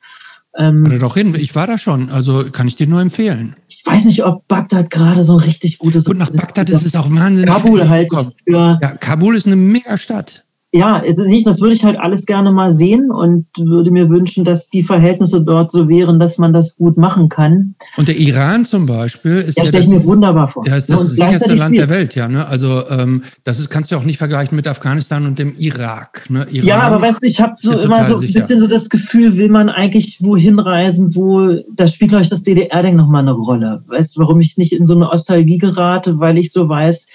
Ähm, 0.57 0.99
doch 1.01 1.15
hin, 1.15 1.35
ich 1.35 1.55
war 1.55 1.67
da 1.67 1.79
schon, 1.79 2.11
also 2.11 2.45
kann 2.51 2.69
ich 2.69 2.77
dir 2.77 2.87
nur 2.87 3.01
empfehlen. 3.01 3.57
Ich 3.69 3.85
weiß 3.87 4.05
nicht, 4.05 4.25
ob 4.25 4.47
Bagdad 4.49 4.91
gerade 4.91 5.25
so 5.25 5.39
ein 5.39 5.45
richtig 5.45 5.79
gutes. 5.79 6.07
Und 6.07 6.19
nach 6.19 6.31
Bagdad 6.31 6.71
ist 6.71 6.85
es 6.85 6.95
auch 6.95 7.11
wahnsinnig. 7.11 7.47
Kabul 7.47 7.89
halt. 7.89 8.11
Für, 8.47 8.79
ja, 8.81 8.97
Kabul 8.97 9.37
ist 9.37 9.47
eine 9.47 9.57
mega 9.57 9.97
Stadt 9.99 10.45
ja, 10.75 11.03
also 11.05 11.25
nicht, 11.25 11.47
das 11.47 11.61
würde 11.61 11.75
ich 11.75 11.85
halt 11.85 11.99
alles 11.99 12.25
gerne 12.25 12.51
mal 12.51 12.73
sehen 12.73 13.11
und 13.11 13.47
würde 13.59 13.91
mir 13.91 14.09
wünschen, 14.09 14.43
dass 14.43 14.71
die 14.71 14.83
Verhältnisse 14.83 15.43
dort 15.43 15.71
so 15.71 15.87
wären, 15.87 16.19
dass 16.19 16.39
man 16.39 16.55
das 16.55 16.77
gut 16.77 16.97
machen 16.97 17.29
kann. 17.29 17.75
Und 17.99 18.09
der 18.09 18.17
Iran 18.17 18.65
zum 18.65 18.87
Beispiel 18.87 19.37
ist 19.37 19.59
ja, 19.59 19.65
ja 19.65 19.69
stelle 19.69 19.85
ich 19.85 19.91
mir 19.91 20.05
wunderbar 20.05 20.49
vor. 20.49 20.67
Ja, 20.67 20.77
ist 20.77 20.89
das, 20.89 21.01
das 21.01 21.13
sicherste 21.13 21.55
Land 21.55 21.77
der 21.77 21.91
Welt, 21.91 22.15
ja. 22.15 22.27
Ne? 22.27 22.47
Also 22.47 22.89
ähm, 22.89 23.23
das 23.45 23.59
ist, 23.59 23.69
kannst 23.69 23.91
du 23.91 23.97
auch 23.97 24.05
nicht 24.05 24.17
vergleichen 24.17 24.57
mit 24.57 24.67
Afghanistan 24.67 25.27
und 25.27 25.39
dem 25.39 25.55
Irak. 25.59 26.25
Ne? 26.31 26.47
Iran 26.51 26.67
ja, 26.67 26.81
aber 26.81 27.03
weißt 27.03 27.23
du, 27.23 27.27
ich 27.27 27.39
habe 27.39 27.55
so 27.61 27.79
immer 27.79 28.07
so 28.07 28.15
ein 28.15 28.19
sicher. 28.19 28.41
bisschen 28.41 28.59
so 28.59 28.67
das 28.67 28.89
Gefühl, 28.89 29.37
will 29.37 29.51
man 29.51 29.69
eigentlich 29.69 30.23
wohin 30.23 30.59
reisen, 30.59 31.15
wo 31.15 31.55
da 31.77 31.87
spielt 31.87 32.15
euch 32.15 32.31
das 32.31 32.45
DDR-Ding 32.45 32.97
nochmal 32.97 33.21
eine 33.21 33.33
Rolle. 33.33 33.85
Weißt 33.89 34.17
du, 34.17 34.21
warum 34.21 34.41
ich 34.41 34.57
nicht 34.57 34.73
in 34.73 34.87
so 34.87 34.95
eine 34.95 35.05
Nostalgie 35.05 35.59
gerate, 35.59 36.19
weil 36.19 36.39
ich 36.39 36.51
so 36.51 36.67
weiß, 36.67 37.07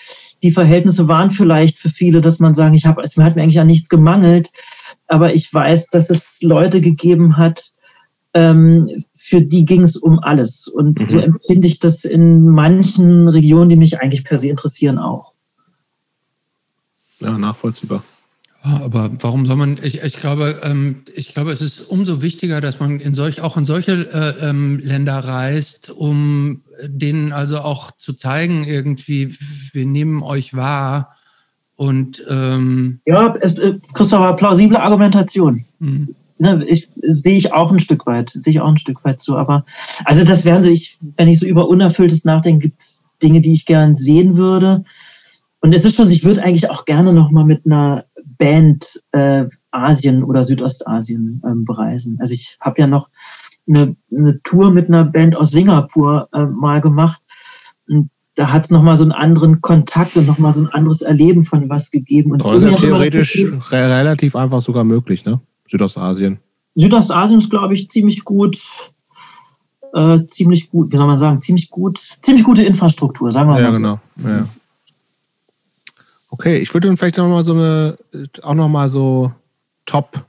die 0.43 0.51
Verhältnisse 0.51 1.07
waren 1.07 1.31
vielleicht 1.31 1.79
für 1.79 1.89
viele, 1.89 2.21
dass 2.21 2.39
man 2.39 2.53
sagen, 2.53 2.75
ich 2.75 2.85
habe, 2.85 3.01
es 3.01 3.17
hat 3.17 3.35
mir 3.35 3.43
eigentlich 3.43 3.59
an 3.59 3.67
nichts 3.67 3.89
gemangelt, 3.89 4.51
aber 5.07 5.33
ich 5.33 5.51
weiß, 5.53 5.87
dass 5.87 6.09
es 6.09 6.41
Leute 6.41 6.81
gegeben 6.81 7.37
hat, 7.37 7.71
ähm, 8.33 8.89
für 9.13 9.41
die 9.41 9.65
ging 9.65 9.81
es 9.81 9.97
um 9.97 10.19
alles. 10.19 10.67
Und 10.67 10.99
mhm. 10.99 11.09
so 11.09 11.19
empfinde 11.19 11.67
ich 11.67 11.79
das 11.79 12.05
in 12.05 12.47
manchen 12.47 13.27
Regionen, 13.27 13.69
die 13.69 13.75
mich 13.75 13.99
eigentlich 13.99 14.23
per 14.23 14.37
se 14.37 14.49
interessieren, 14.49 14.97
auch. 14.99 15.33
Ja, 17.19 17.37
nachvollziehbar. 17.37 18.03
Aber 18.83 19.09
warum 19.19 19.45
soll 19.45 19.55
man, 19.55 19.77
ich, 19.81 20.03
ich 20.03 20.17
glaube, 20.17 20.59
ähm, 20.63 21.03
ich 21.15 21.33
glaube, 21.33 21.51
es 21.51 21.61
ist 21.61 21.81
umso 21.81 22.21
wichtiger, 22.21 22.61
dass 22.61 22.79
man 22.79 22.99
in 22.99 23.13
solch, 23.13 23.41
auch 23.41 23.57
in 23.57 23.65
solche 23.65 23.93
äh, 24.11 24.49
ähm, 24.49 24.79
Länder 24.79 25.19
reist, 25.19 25.89
um 25.89 26.61
denen 26.83 27.33
also 27.33 27.59
auch 27.59 27.91
zu 27.91 28.13
zeigen, 28.13 28.63
irgendwie, 28.63 29.35
wir 29.73 29.85
nehmen 29.85 30.23
euch 30.23 30.53
wahr. 30.53 31.15
Und 31.75 32.23
ähm, 32.29 32.99
ja, 33.05 33.35
äh, 33.35 33.79
Christopher, 33.93 34.33
plausible 34.33 34.79
Argumentation. 34.79 35.65
Mhm. 35.79 36.15
Ne, 36.39 36.63
ich 36.67 36.89
sehe 37.01 37.37
ich 37.37 37.53
auch 37.53 37.71
ein 37.71 37.79
Stück 37.79 38.05
weit, 38.05 38.31
sehe 38.31 38.51
ich 38.51 38.59
auch 38.59 38.69
ein 38.69 38.77
Stück 38.77 39.03
weit 39.03 39.19
so. 39.19 39.35
Aber 39.35 39.65
also 40.05 40.23
das 40.23 40.45
wären 40.45 40.63
so, 40.63 40.69
ich, 40.69 40.97
wenn 41.15 41.27
ich 41.27 41.39
so 41.39 41.45
über 41.45 41.67
Unerfülltes 41.67 42.25
nachdenke, 42.25 42.67
gibt 42.67 42.79
es 42.79 43.03
Dinge, 43.23 43.41
die 43.41 43.53
ich 43.53 43.65
gern 43.65 43.95
sehen 43.95 44.37
würde. 44.37 44.83
Und 45.61 45.73
es 45.73 45.85
ist 45.85 45.95
schon, 45.95 46.09
ich 46.09 46.23
würde 46.23 46.43
eigentlich 46.43 46.69
auch 46.69 46.85
gerne 46.85 47.13
noch 47.13 47.31
mal 47.31 47.43
mit 47.43 47.65
einer 47.65 48.05
Band 48.37 49.01
äh, 49.11 49.45
Asien 49.71 50.23
oder 50.23 50.43
Südostasien 50.43 51.41
ähm, 51.45 51.65
bereisen. 51.65 52.17
Also 52.19 52.33
ich 52.33 52.57
habe 52.59 52.81
ja 52.81 52.87
noch 52.87 53.09
eine, 53.67 53.95
eine, 54.11 54.41
Tour 54.43 54.71
mit 54.71 54.87
einer 54.87 55.05
Band 55.05 55.35
aus 55.35 55.51
Singapur 55.51 56.29
äh, 56.33 56.45
mal 56.45 56.81
gemacht. 56.81 57.21
Und 57.87 58.09
da 58.35 58.51
hat 58.51 58.65
es 58.65 58.71
nochmal 58.71 58.97
so 58.97 59.03
einen 59.03 59.11
anderen 59.11 59.61
Kontakt 59.61 60.15
und 60.15 60.27
nochmal 60.27 60.53
so 60.53 60.61
ein 60.61 60.69
anderes 60.69 61.01
Erleben 61.01 61.43
von 61.43 61.69
was 61.69 61.91
gegeben. 61.91 62.31
Und 62.31 62.45
ist 62.45 62.61
ja 62.61 62.77
theoretisch 62.77 63.33
Gefühl, 63.33 63.59
relativ 63.71 64.35
einfach 64.35 64.61
sogar 64.61 64.83
möglich, 64.83 65.25
ne? 65.25 65.39
Südostasien. 65.69 66.39
Südostasien 66.75 67.39
ist, 67.39 67.49
glaube 67.49 67.73
ich, 67.73 67.89
ziemlich 67.89 68.23
gut, 68.23 68.57
äh, 69.93 70.19
ziemlich 70.27 70.69
gut, 70.69 70.91
wie 70.91 70.97
soll 70.97 71.07
man 71.07 71.17
sagen, 71.17 71.41
ziemlich 71.41 71.69
gut, 71.69 71.99
ziemlich 72.21 72.45
gute 72.45 72.63
Infrastruktur, 72.63 73.31
sagen 73.31 73.49
wir 73.49 73.59
ja, 73.59 73.63
mal. 73.63 73.73
So. 73.73 73.77
Genau. 73.77 73.99
Ja, 74.17 74.23
genau. 74.23 74.49
Okay, 76.37 76.57
ich 76.57 76.71
würde 76.71 76.87
dann 76.87 76.97
vielleicht 76.97 77.17
noch 77.17 77.27
mal 77.27 77.43
so 77.43 77.53
eine, 77.53 77.97
auch 78.43 78.53
noch 78.53 78.69
mal 78.69 78.91
so 78.91 79.31
Top, 79.87 80.23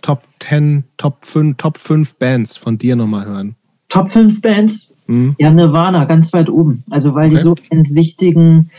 Top 0.00 0.22
10, 0.40 0.84
Top 0.96 1.26
5, 1.26 1.58
Top 1.58 1.76
5 1.76 2.14
Bands 2.14 2.56
von 2.56 2.78
dir 2.78 2.96
noch 2.96 3.06
mal 3.06 3.26
hören. 3.26 3.54
Top 3.90 4.08
5 4.08 4.40
Bands? 4.40 4.88
Hm? 5.08 5.36
Ja, 5.38 5.50
Nirvana, 5.50 6.06
ganz 6.06 6.32
weit 6.32 6.48
oben. 6.48 6.82
Also 6.88 7.14
weil 7.14 7.26
okay. 7.26 7.36
die 7.36 7.42
so 7.42 7.54
einen 7.70 7.94
wichtigen 7.94 8.70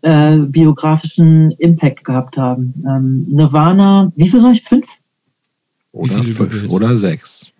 äh, 0.00 0.36
biografischen 0.36 1.50
Impact 1.58 2.04
gehabt 2.04 2.38
haben. 2.38 2.72
Ähm, 2.88 3.26
Nirvana, 3.28 4.10
wie 4.16 4.28
viel 4.28 4.40
soll 4.40 4.52
ich? 4.52 4.62
Fünf? 4.62 4.86
Oder 5.92 6.24
fünf 6.24 6.70
oder 6.70 6.96
sechs. 6.96 7.52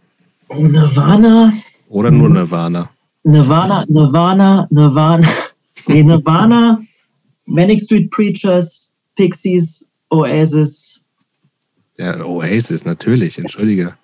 Oh, 0.48 0.66
Nirvana. 0.66 1.52
Oder 1.90 2.10
nur 2.10 2.30
Nirvana. 2.30 2.88
Nirvana, 3.24 3.84
Nirvana, 3.88 4.66
Nirvana. 4.70 5.28
Nee, 5.86 6.02
Nirvana. 6.02 6.80
Manic 7.46 7.80
Street 7.82 8.10
Preachers, 8.10 8.92
Pixies, 9.16 9.88
Oasis. 10.10 11.02
Ja, 11.98 12.24
Oasis, 12.24 12.84
natürlich, 12.84 13.38
entschuldige. 13.38 13.94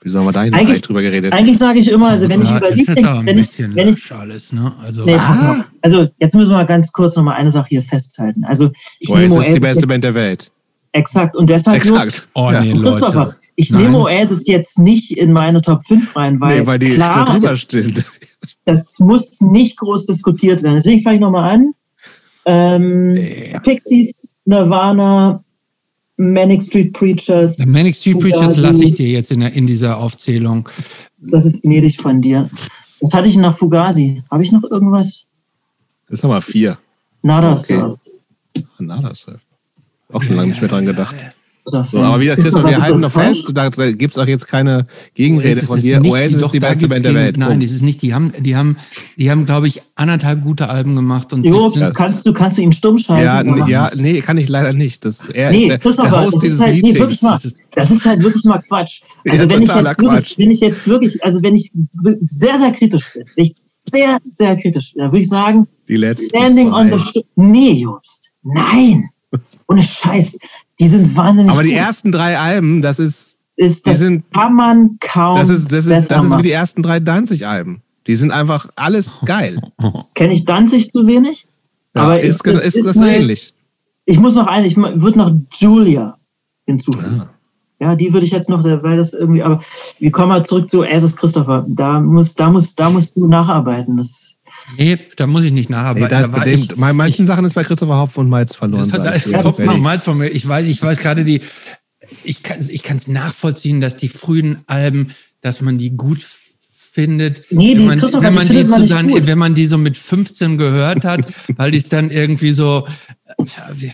Wieso 0.00 0.20
haben 0.20 0.26
wir 0.26 0.32
da 0.32 0.40
Eigentlich- 0.42 0.80
drüber 0.82 1.02
geredet? 1.02 1.32
Eigentlich 1.32 1.58
sage 1.58 1.80
ich 1.80 1.88
immer, 1.90 2.10
also 2.10 2.28
wenn 2.28 2.40
ich 2.40 2.48
Ja, 2.48 2.58
über 2.58 2.70
Liebling, 2.70 3.04
wenn 3.26 3.36
ich, 3.38 3.58
wenn 3.58 3.88
ich, 3.88 4.12
alles, 4.12 4.52
ne? 4.52 4.72
Also, 4.80 5.04
nee, 5.04 5.16
Ah. 5.16 5.64
Also 5.82 6.06
jetzt 6.20 6.36
müssen 6.36 6.50
wir 6.50 6.58
mal 6.58 6.66
ganz 6.66 6.92
kurz 6.92 7.16
noch 7.16 7.24
mal 7.24 7.34
eine 7.34 7.50
Sache 7.50 7.66
hier 7.70 7.82
festhalten. 7.82 8.44
Also 8.44 8.70
ich 9.00 9.08
Oasis 9.10 9.30
nehme 9.32 9.40
ist 9.40 9.46
die 9.46 9.50
Oasis 9.54 9.60
beste 9.60 9.86
Band 9.88 10.04
der 10.04 10.14
Welt. 10.14 10.52
exakt 10.92 11.34
und 11.34 11.50
deshalb 11.50 11.84
nur, 11.84 12.00
Exakt. 12.00 12.28
oh 12.34 12.50
Ja. 12.52 12.60
nee, 12.62 12.74
Christopher, 12.74 13.24
Leute. 13.26 13.36
ich 13.56 13.70
Nein. 13.72 13.82
nehme 13.82 13.98
Oasis 13.98 14.46
jetzt 14.46 14.78
nicht 14.78 15.18
in 15.18 15.32
meine 15.32 15.60
Top 15.62 15.84
5 15.84 16.14
rein, 16.14 16.40
weil, 16.40 16.60
nee, 16.60 16.66
weil 16.66 16.78
die 16.78 16.94
klar, 16.94 17.24
da 17.26 17.32
drüber 17.32 17.56
stehen. 17.56 18.02
das 18.66 19.00
muss 19.00 19.40
nicht 19.40 19.76
groß 19.78 20.06
diskutiert 20.06 20.62
werden. 20.62 20.76
Deswegen 20.76 21.02
fange 21.02 21.16
ich 21.16 21.20
nochmal 21.20 21.50
an. 21.54 21.72
Ähm, 22.48 23.14
Ja. 23.52 23.60
Pixies, 23.60 24.28
Nirvana, 24.46 25.44
Manic 26.16 26.62
Street 26.62 26.92
Preachers, 26.94 27.56
The 27.56 27.66
Manic 27.66 27.94
Street 27.94 28.18
Preachers 28.18 28.56
lasse 28.56 28.84
ich 28.84 28.94
dir 28.94 29.08
jetzt 29.08 29.30
in, 29.30 29.40
der, 29.40 29.52
in 29.52 29.66
dieser 29.66 29.98
Aufzählung. 29.98 30.68
das 31.18 31.44
ist 31.44 31.62
gnädig 31.62 31.98
von 31.98 32.20
dir. 32.20 32.48
Das 33.00 33.12
hatte 33.12 33.28
ich 33.28 33.36
nach 33.36 33.56
Fugazi. 33.56 34.22
Habe 34.30 34.42
ich 34.42 34.50
noch 34.50 34.64
irgendwas? 34.64 35.24
Das 36.08 36.24
haben 36.24 36.30
wir 36.30 36.40
vier. 36.42 36.78
Nada 37.22 37.52
Okay. 37.52 37.78
Surf. 37.78 38.00
Nada 38.80 39.14
Surf. 39.14 39.40
Auch 40.12 40.22
schon 40.22 40.36
lange 40.36 40.48
nicht 40.48 40.60
mehr 40.60 40.70
dran 40.70 40.86
gedacht. 40.86 41.14
So, 41.70 41.98
aber 41.98 42.20
wie 42.20 42.24
gesagt, 42.24 42.42
Christoph, 42.42 42.64
wir 42.66 42.80
halten 42.82 43.00
noch 43.00 43.12
fest, 43.12 43.50
da 43.54 43.68
gibt 43.68 44.12
es 44.12 44.18
auch 44.18 44.26
jetzt 44.26 44.46
keine 44.48 44.86
Gegenrede 45.14 45.50
Oasis 45.56 45.66
von 45.68 45.76
ist 45.78 45.82
dir. 45.84 46.00
nicht- 46.00 46.12
Oasis 46.12 46.38
doch, 46.40 46.46
ist 46.46 46.52
die 46.54 46.60
beste 46.60 46.88
Band 46.88 47.04
der 47.04 47.14
Welt. 47.14 47.36
Nein, 47.36 47.48
Punkt. 47.50 47.64
das 47.64 47.70
ist 47.72 47.82
nicht. 47.82 48.02
Die 48.02 48.14
haben, 48.14 48.32
die 48.40 48.56
haben, 48.56 48.76
die 49.16 49.30
haben, 49.30 49.46
glaube 49.46 49.68
ich, 49.68 49.82
anderthalb 49.94 50.42
gute 50.42 50.68
Alben 50.68 50.96
gemacht 50.96 51.32
und 51.32 51.44
Jo, 51.44 51.70
die- 51.70 51.80
kannst 51.94 52.26
du, 52.26 52.32
kannst 52.32 52.58
du 52.58 52.62
ihn 52.62 52.72
stumm 52.72 52.98
schalten? 52.98 53.56
ja, 53.58 53.66
ja, 53.68 53.90
nee, 53.96 54.20
kann 54.20 54.38
ich 54.38 54.48
leider 54.48 54.72
nicht. 54.72 55.04
Das, 55.04 55.28
er 55.30 55.50
Nee, 55.50 55.62
ist 55.62 55.68
der, 55.68 55.78
der 55.78 56.10
Host 56.24 56.26
das 56.26 56.34
ist 56.34 56.42
dieses 56.42 56.60
halt- 56.60 56.82
nee, 56.82 56.94
wirklich 56.94 57.22
mal. 57.22 57.32
Das 57.32 57.44
ist- 57.44 57.56
Das 57.74 57.90
ist 57.90 58.04
halt 58.04 58.22
wirklich 58.22 58.44
mal 58.44 58.58
Quatsch. 58.58 59.00
Ja, 59.24 59.32
Also 59.32 59.50
wenn 59.50 59.62
ich 59.62 59.68
jetzt 59.68 59.98
wirklich, 60.00 60.38
wenn 60.38 60.50
ich 60.50 60.60
jetzt 60.60 60.86
wirklich, 60.88 61.24
also 61.24 61.42
wenn 61.42 61.54
ich 61.56 61.70
sehr, 62.24 62.58
sehr 62.58 62.72
kritisch 62.72 63.12
bin, 63.12 63.24
wenn 63.36 63.44
ich 63.44 63.52
sehr, 63.54 64.18
sehr 64.30 64.56
kritisch 64.56 64.92
bin, 64.94 65.02
dann 65.02 65.12
würde 65.12 65.20
ich 65.20 65.28
sagen, 65.28 65.66
die 65.88 65.96
letzten 65.96 66.28
Standing 66.36 66.68
zwei. 66.70 66.80
on 66.80 66.90
the 66.92 66.98
Sh 66.98 67.20
Nee, 67.36 67.72
Jobst. 67.82 68.30
Nein. 68.42 69.08
Ohne 69.68 69.82
Scheiß. 69.82 70.38
Die 70.80 70.88
sind 70.88 71.16
wahnsinnig 71.16 71.52
Aber 71.52 71.62
die 71.62 71.70
gut. 71.70 71.78
ersten 71.78 72.12
drei 72.12 72.38
Alben, 72.38 72.82
das 72.82 72.98
ist, 72.98 73.38
ist, 73.56 73.86
die 73.86 73.90
das 73.90 73.98
sind- 73.98 74.24
kann 74.32 74.54
man 74.54 74.98
kaum 75.00 75.38
das 75.38 75.48
ist, 75.48 75.72
das 75.72 75.86
ist, 75.86 76.10
das 76.10 76.24
ist 76.24 76.38
wie 76.38 76.42
die 76.42 76.52
ersten 76.52 76.82
drei 76.82 77.00
Danzig-Alben. 77.00 77.82
Die 78.06 78.14
sind 78.16 78.30
einfach 78.30 78.68
alles 78.76 79.20
geil. 79.24 79.60
Kenne 80.14 80.32
ich 80.34 80.44
Danzig 80.44 80.90
zu 80.92 81.06
wenig? 81.06 81.46
Ja, 81.94 82.02
Aber 82.02 82.20
ist, 82.20 82.46
es- 82.46 82.60
ist, 82.64 82.76
ist, 82.76 82.86
das 82.86 82.98
eine- 82.98 83.16
ähnlich. 83.16 83.54
Ich 84.04 84.18
muss 84.18 84.34
noch 84.34 84.46
eine, 84.46 84.66
ich 84.66 84.76
würde 84.76 85.18
noch 85.18 85.32
Julia 85.58 86.16
hinzufügen. 86.66 87.22
Ah. 87.22 87.30
Ja, 87.80 87.94
die 87.94 88.12
würde 88.12 88.24
ich 88.26 88.32
jetzt 88.32 88.48
noch, 88.48 88.64
weil 88.64 88.96
das 88.96 89.12
irgendwie, 89.12 89.42
aber 89.42 89.60
wir 89.98 90.10
kommen 90.10 90.28
mal 90.30 90.44
zurück 90.44 90.68
zu 90.70 90.82
Asus 90.82 91.14
Christopher. 91.14 91.64
Da 91.68 92.00
muss, 92.00 92.34
da 92.34 92.50
muss, 92.50 92.74
da 92.74 92.90
musst 92.90 93.16
du 93.16 93.28
nacharbeiten. 93.28 93.96
Das, 93.98 94.34
Nee, 94.76 94.98
da 95.16 95.26
muss 95.26 95.44
ich 95.44 95.52
nicht 95.52 95.70
nacharbeiten. 95.70 96.10
Da 96.10 96.26
bei 96.28 96.44
dem, 96.44 96.60
ich- 96.60 96.68
bei 96.68 96.92
manchen 96.92 97.26
Sachen 97.26 97.44
ist 97.44 97.54
bei 97.54 97.64
Christopher 97.64 97.98
Hopf 97.98 98.16
und 98.18 98.28
Malz 98.28 98.54
verloren. 98.56 98.88
Das 98.90 99.02
da 99.02 99.14
ich 99.14 99.26
ist 99.26 99.56
Benny. 99.56 99.66
nochmals 99.68 100.04
von 100.04 100.18
mir. 100.18 100.28
Ich 100.28 100.46
weiß, 100.46 100.66
ich 100.66 100.82
weiß 100.82 100.98
gerade 100.98 101.24
die, 101.24 101.40
ich 102.24 102.42
kann 102.42 102.58
es 102.58 102.68
ich 102.68 102.82
kann's 102.82 103.06
nachvollziehen, 103.08 103.80
dass 103.80 103.96
die 103.96 104.08
frühen 104.08 104.58
Alben, 104.66 105.08
dass 105.40 105.60
man 105.60 105.78
die 105.78 105.96
gut 105.96 106.26
findet. 106.92 107.44
Nee, 107.50 107.74
die- 107.74 107.80
wenn 107.80 107.86
man, 107.86 107.98
Christopher, 108.00 108.24
wenn 108.24 108.32
die 108.32 108.36
man 108.36 108.46
die 108.46 108.52
findet 108.54 108.70
man 108.70 108.80
nicht 108.80 108.88
zusammen, 108.90 109.10
gut. 109.10 109.26
wenn 109.26 109.38
man 109.38 109.54
die 109.54 109.66
so 109.66 109.78
mit 109.78 109.96
15 109.96 110.58
gehört 110.58 111.04
hat, 111.04 111.26
weil 111.56 111.70
die 111.70 111.78
es 111.78 111.88
dann 111.88 112.10
irgendwie 112.10 112.52
so, 112.52 112.86
ja, 113.38 113.70
wie- 113.74 113.92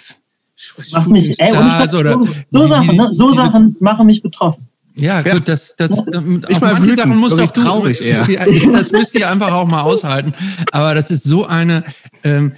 macht 0.93 1.09
mich, 1.09 1.39
ey, 1.39 1.53
Stars 1.53 1.95
oder 1.95 2.13
so, 2.15 2.29
so 2.49 2.63
die- 2.63 2.69
Sachen, 2.69 2.97
ne? 2.97 3.09
So 3.13 3.29
diese- 3.31 3.37
Sachen 3.43 3.77
machen 3.81 4.07
mich 4.07 4.23
betroffen. 4.23 4.67
Ja, 4.97 5.21
Ja. 5.21 5.33
gut, 5.35 5.49
das, 5.49 5.75
das, 5.77 5.91
das 5.91 6.25
Ich 6.27 6.57
auch 6.57 6.61
mal 6.61 6.73
manche 6.75 6.97
Sachen 6.97 7.17
musst 7.17 7.37
wirklich 7.37 7.51
auch 7.51 7.53
du, 7.53 7.63
traurig 7.63 8.01
eher. 8.01 8.25
Ja, 8.31 8.45
das 8.73 8.93
müsst 8.93 9.15
ihr 9.15 9.29
einfach 9.31 9.53
auch 9.53 9.67
mal 9.67 9.81
aushalten. 9.83 10.33
Aber 10.73 10.95
das 10.95 11.11
ist 11.11 11.25
so 11.25 11.47
eine, 11.47 11.83
ähm, 12.23 12.53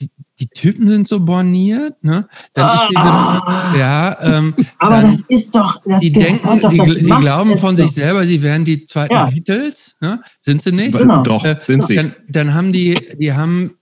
die, 0.00 0.10
die 0.38 0.46
Typen 0.48 0.88
sind 0.88 1.08
so 1.08 1.18
borniert, 1.20 2.02
ne? 2.04 2.28
Dann 2.54 2.76
ist 2.76 2.82
diese, 2.90 3.78
ja, 3.78 4.16
ähm, 4.22 4.54
Aber 4.78 4.96
dann, 5.02 5.06
das 5.10 5.22
ist 5.28 5.54
doch, 5.56 5.82
das 5.84 6.00
die 6.00 6.12
denken, 6.12 6.60
doch, 6.60 6.70
die, 6.70 6.78
das 6.78 6.94
die 6.94 7.02
glauben 7.04 7.58
von 7.58 7.74
doch. 7.76 7.82
sich 7.84 7.92
selber, 7.92 8.22
sie 8.24 8.40
wären 8.42 8.64
die 8.64 8.84
zweiten 8.84 9.14
Ja. 9.14 9.24
Beatles, 9.26 9.96
ne? 10.00 10.22
Sind 10.38 10.62
sie 10.62 10.70
nicht? 10.72 10.96
Genau. 10.96 11.22
Doch, 11.24 11.44
Äh, 11.44 11.58
sind 11.66 11.84
sie. 11.86 11.96
Dann, 11.96 12.14
dann 12.28 12.54
haben 12.54 12.72
die, 12.72 12.94
die 13.18 13.32
haben, 13.32 13.72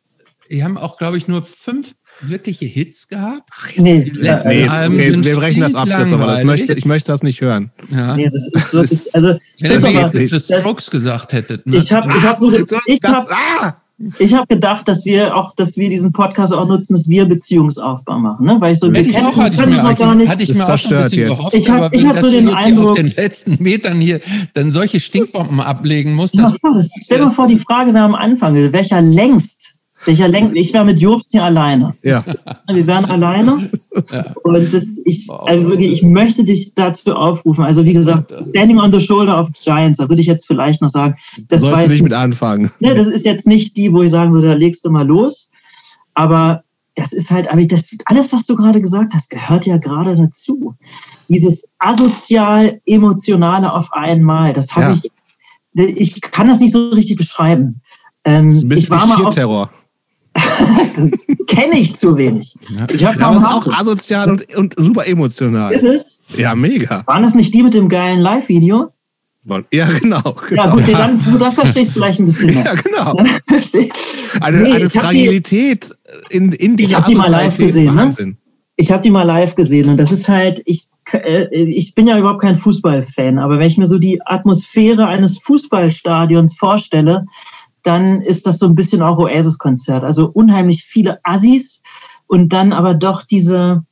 die 0.51 0.65
haben 0.65 0.79
auch, 0.79 0.97
glaube 0.97 1.19
ich, 1.19 1.29
nur 1.29 1.43
fünf 1.43 1.93
wirkliche 2.23 2.65
Hits 2.65 3.09
gehabt. 3.09 3.43
Nee, 3.77 4.05
Die 4.05 4.11
letzten 4.11 4.49
Nee, 4.49 4.67
Alben 4.69 4.95
okay, 4.95 5.25
wir 5.25 5.37
brechen 5.37 5.61
das 5.61 5.75
ab, 5.75 5.85
Christopher. 5.85 6.03
Das 6.05 6.09
stinklangweilig. 6.09 6.47
möchte, 6.47 6.73
ich 6.75 6.85
möchte 6.85 7.13
das 7.13 7.23
nicht 7.23 7.41
hören. 7.41 7.71
Ja. 7.91 8.17
nee, 8.17 8.31
das 8.33 8.49
ist 8.53 8.73
wirklich, 8.73 9.15
also, 9.15 9.29
Wenn 9.61 9.95
ihr 9.95 10.09
die 10.09 10.27
das- 10.29 10.47
The 10.47 10.55
Strokes 10.61 10.91
gesagt 10.91 11.33
hättet. 11.33 11.67
Ne? 11.67 11.77
ich 11.77 11.93
habe 11.93 12.11
ich 12.17 12.23
hab 12.25 12.39
so, 12.39 12.53
ich 12.87 13.01
Das, 13.01 13.13
hab, 13.15 13.31
ah! 13.31 13.77
ich 14.19 14.35
hab 14.35 14.47
gedacht, 14.49 14.87
dass 14.89 15.05
wir 15.07 15.35
auch, 15.35 15.55
dass 15.55 15.77
wir 15.79 15.89
diesen 15.89 16.13
Podcast 16.13 16.53
auch 16.53 16.67
nutzen, 16.69 16.93
dass 16.95 17.09
wir 17.09 17.25
Beziehungsaufbau 17.27 18.19
machen, 18.19 18.45
ne? 18.45 18.57
Weil 18.61 18.73
ich 18.75 18.79
so, 18.79 18.93
ich 18.93 19.11
kennen, 19.13 19.27
auch, 19.27 19.37
hatte 19.37 19.55
ich 19.55 19.67
mir, 19.67 19.85
auch 19.85 19.99
gar 19.99 20.15
nicht. 20.15 20.29
hatte 20.31 20.43
ich 20.43 20.53
mir 20.55 20.63
auch 20.69 20.79
so 20.79 20.95
ein 20.95 21.03
bisschen 21.05 21.19
jetzt. 21.29 21.39
gehofft. 21.39 21.55
Ich 21.55 21.69
hab- 21.71 21.77
aber 21.83 21.95
ich 21.95 22.01
wenn 22.03 22.09
hab 22.09 22.15
das 22.17 22.25
so 22.25 22.31
den 22.31 22.49
Eindruck- 22.51 22.91
auf 22.91 22.97
den 22.97 23.13
letzten 23.15 23.63
Metern 23.63 23.99
hier 24.01 24.21
dann 24.55 24.71
solche 24.73 25.01
Stinkbomben 25.01 25.61
ablegen 25.61 26.15
muss, 26.15 26.29
Stell 26.31 26.43
dir 26.43 26.49
mal 26.49 26.51
das, 26.53 26.61
vor, 26.61 26.75
das, 26.75 26.91
stell 27.05 27.19
dir 27.21 27.25
mal 27.27 27.31
vor, 27.31 27.47
die 27.49 27.59
Frage 27.59 27.95
wäre 27.95 28.05
am 28.05 28.15
Anfang, 28.15 28.55
welcher 28.73 29.01
längst, 29.01 29.76
welcher 30.07 30.29
längst, 30.29 30.55
ich 30.57 30.73
wäre 30.73 30.85
mit 30.85 31.01
Jobst 31.01 31.31
hier 31.33 31.43
alleine. 31.45 31.95
Ja, 32.03 32.25
Wir 32.73 32.87
wären 32.87 33.05
alleine. 33.07 33.71
Und 34.43 34.73
das, 34.75 35.01
ich, 35.05 35.29
also 35.31 35.69
wirklich, 35.71 35.93
ich 35.93 36.03
möchte 36.03 36.45
dich 36.45 36.75
dazu 36.75 37.15
aufrufen. 37.15 37.65
Also 37.65 37.85
wie 37.85 37.93
gesagt, 37.93 38.33
Standing 38.43 38.79
on 38.79 38.93
the 38.93 39.01
Shoulder 39.01 39.41
of 39.41 39.49
Giants, 39.63 39.99
da 39.99 40.09
würde 40.09 40.21
ich 40.21 40.27
jetzt 40.29 40.47
vielleicht 40.47 40.81
noch 40.83 40.89
sagen, 40.91 41.17
das 41.49 41.63
war 41.63 41.71
sollst 41.71 41.87
du 41.87 41.91
nicht 41.93 42.03
mit 42.03 42.13
anfangen. 42.13 42.71
ne, 42.81 42.95
das 42.95 43.07
ist 43.07 43.25
jetzt 43.25 43.47
nicht 43.47 43.77
die, 43.77 43.93
wo 43.93 44.03
ich 44.03 44.11
sagen 44.11 44.33
würde, 44.33 44.49
da 44.49 44.55
legst 44.55 44.85
du 44.85 44.91
mal 44.91 45.07
los. 45.07 45.49
Aber 46.15 46.63
das 46.95 47.13
ist 47.13 47.31
halt, 47.31 47.51
aber 47.51 47.63
das, 47.67 47.91
alles, 48.07 48.33
was 48.33 48.47
du 48.47 48.57
gerade 48.57 48.81
gesagt 48.81 49.13
hast, 49.15 49.29
gehört 49.29 49.67
ja 49.67 49.77
gerade 49.77 50.17
dazu. 50.17 50.75
Dieses 51.29 51.69
asozial-emotionale 51.79 53.73
auf 53.73 53.93
einmal, 53.93 54.53
das 54.53 54.75
habe 54.75 54.93
Ja. 54.93 54.99
ich, 55.85 56.15
ich 56.15 56.21
kann 56.21 56.47
das 56.47 56.61
nicht 56.61 56.73
so 56.73 56.89
richtig 56.91 57.17
beschreiben. 57.17 57.81
Ähm, 58.25 58.47
Das 58.51 58.57
ist 58.57 58.63
ein 58.65 58.71
ich 58.71 58.77
bisschen 58.77 58.91
war 58.91 59.05
wie 59.05 59.23
mal 59.23 59.27
auf. 59.27 59.69
Kenne 61.47 61.79
ich 61.79 61.97
zu 61.97 62.17
wenig. 62.17 62.55
Ja. 62.69 62.87
Ich 62.93 63.05
habe 63.05 63.19
Ja, 63.19 63.27
kaum 63.27 63.45
auch 63.45 63.67
asozial 63.67 64.31
und, 64.31 64.55
und 64.57 64.75
super 64.77 65.07
emotional. 65.07 65.73
Ist 65.73 65.85
es? 65.85 66.21
Ja, 66.37 66.55
mega. 66.55 67.03
Waren 67.07 67.23
das 67.23 67.35
nicht 67.35 67.55
die 67.55 67.63
mit 67.63 67.75
dem 67.75 67.89
geilen 67.89 68.19
Live-Video? 68.21 68.91
Ja, 69.73 69.87
genau. 69.87 70.19
Ja, 70.25 70.33
genau. 70.49 70.71
gut, 70.73 70.87
nee, 70.87 70.93
dann, 70.93 71.23
gut, 71.25 71.41
dann 71.41 71.53
verstehst 71.53 71.91
du 71.91 71.95
vielleicht 72.01 72.19
ein 72.19 72.27
bisschen 72.27 72.49
Ja, 72.53 72.63
mehr. 72.65 72.75
genau. 72.83 73.15
Dann 73.15 73.27
versteh- 73.49 73.91
Eine, 74.41 74.59
Nee, 74.63 74.73
eine 74.73 74.79
ich 74.79 74.85
hab 74.85 74.91
die- 74.93 74.99
Fragilität 74.99 75.91
in, 76.31 76.51
in 76.53 76.73
Ich 76.73 76.77
dieser 76.89 76.97
hab 76.99 77.07
die 77.07 77.15
mal 77.15 77.31
live 77.31 77.57
gesehen, 77.57 77.95
ne? 77.95 78.03
Wahnsinn. 78.03 78.37
Ich 78.77 78.91
habe 78.91 79.03
die 79.03 79.11
mal 79.11 79.23
live 79.23 79.55
gesehen 79.55 79.89
und 79.89 79.97
das 79.99 80.11
ist 80.13 80.29
halt, 80.29 80.61
ich, 80.67 80.87
äh, 81.13 81.47
ich 81.55 81.95
bin 81.95 82.09
ja 82.09 82.19
überhaupt 82.19 82.43
kein 82.43 82.57
Fußballfan, 82.57 83.39
aber 83.39 83.59
wenn 83.59 83.69
ich 83.69 83.79
mir 83.79 83.87
so 83.87 83.99
die 83.99 84.21
Atmosphäre 84.27 85.07
eines 85.07 85.39
Fußballstadions 85.39 86.57
vorstelle, 86.59 87.25
dann 87.87 88.23
ist 88.23 88.47
das 88.47 88.59
so 88.59 88.67
ein 88.67 88.75
bisschen 88.75 89.03
auch 89.03 89.19
Oasis-Konzert. 89.19 90.05
Also 90.05 90.29
unheimlich 90.29 90.83
viele 90.85 91.19
Assis 91.25 91.83
und 92.27 92.53
dann 92.53 92.73
aber 92.73 92.95
doch 92.95 93.23
diese 93.23 93.85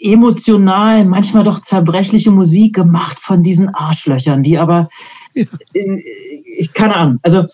emotional, 0.00 1.04
manchmal 1.04 1.44
doch 1.44 1.60
zerbrechliche 1.60 2.30
Musik 2.30 2.74
gemacht 2.74 3.18
von 3.18 3.42
diesen 3.42 3.68
Arschlöchern, 3.74 4.42
die 4.42 4.58
aber, 4.58 4.88
Ja. 5.34 5.44
ich 6.58 6.72
keine 6.74 6.96
Ahnung, 6.96 7.18
also 7.22 7.44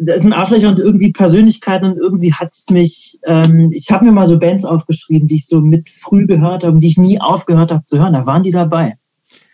das 0.00 0.22
sind 0.22 0.32
Arschlöcher 0.32 0.68
und 0.68 0.78
irgendwie 0.78 1.10
Persönlichkeiten 1.10 1.92
und 1.92 1.98
irgendwie 1.98 2.32
hat's 2.32 2.64
mich, 2.70 3.18
ähm, 3.24 3.70
ich 3.72 3.90
habe 3.90 4.04
mir 4.04 4.12
mal 4.12 4.28
so 4.28 4.38
Bands 4.38 4.64
aufgeschrieben, 4.64 5.26
die 5.26 5.36
ich 5.36 5.46
so 5.46 5.60
mit 5.60 5.90
früh 5.90 6.26
gehört 6.26 6.62
habe 6.62 6.74
und 6.74 6.80
die 6.80 6.88
ich 6.88 6.98
nie 6.98 7.20
aufgehört 7.20 7.72
habe 7.72 7.84
zu 7.84 7.98
hören, 7.98 8.12
da 8.12 8.26
waren 8.26 8.44
die 8.44 8.52
dabei. 8.52 8.94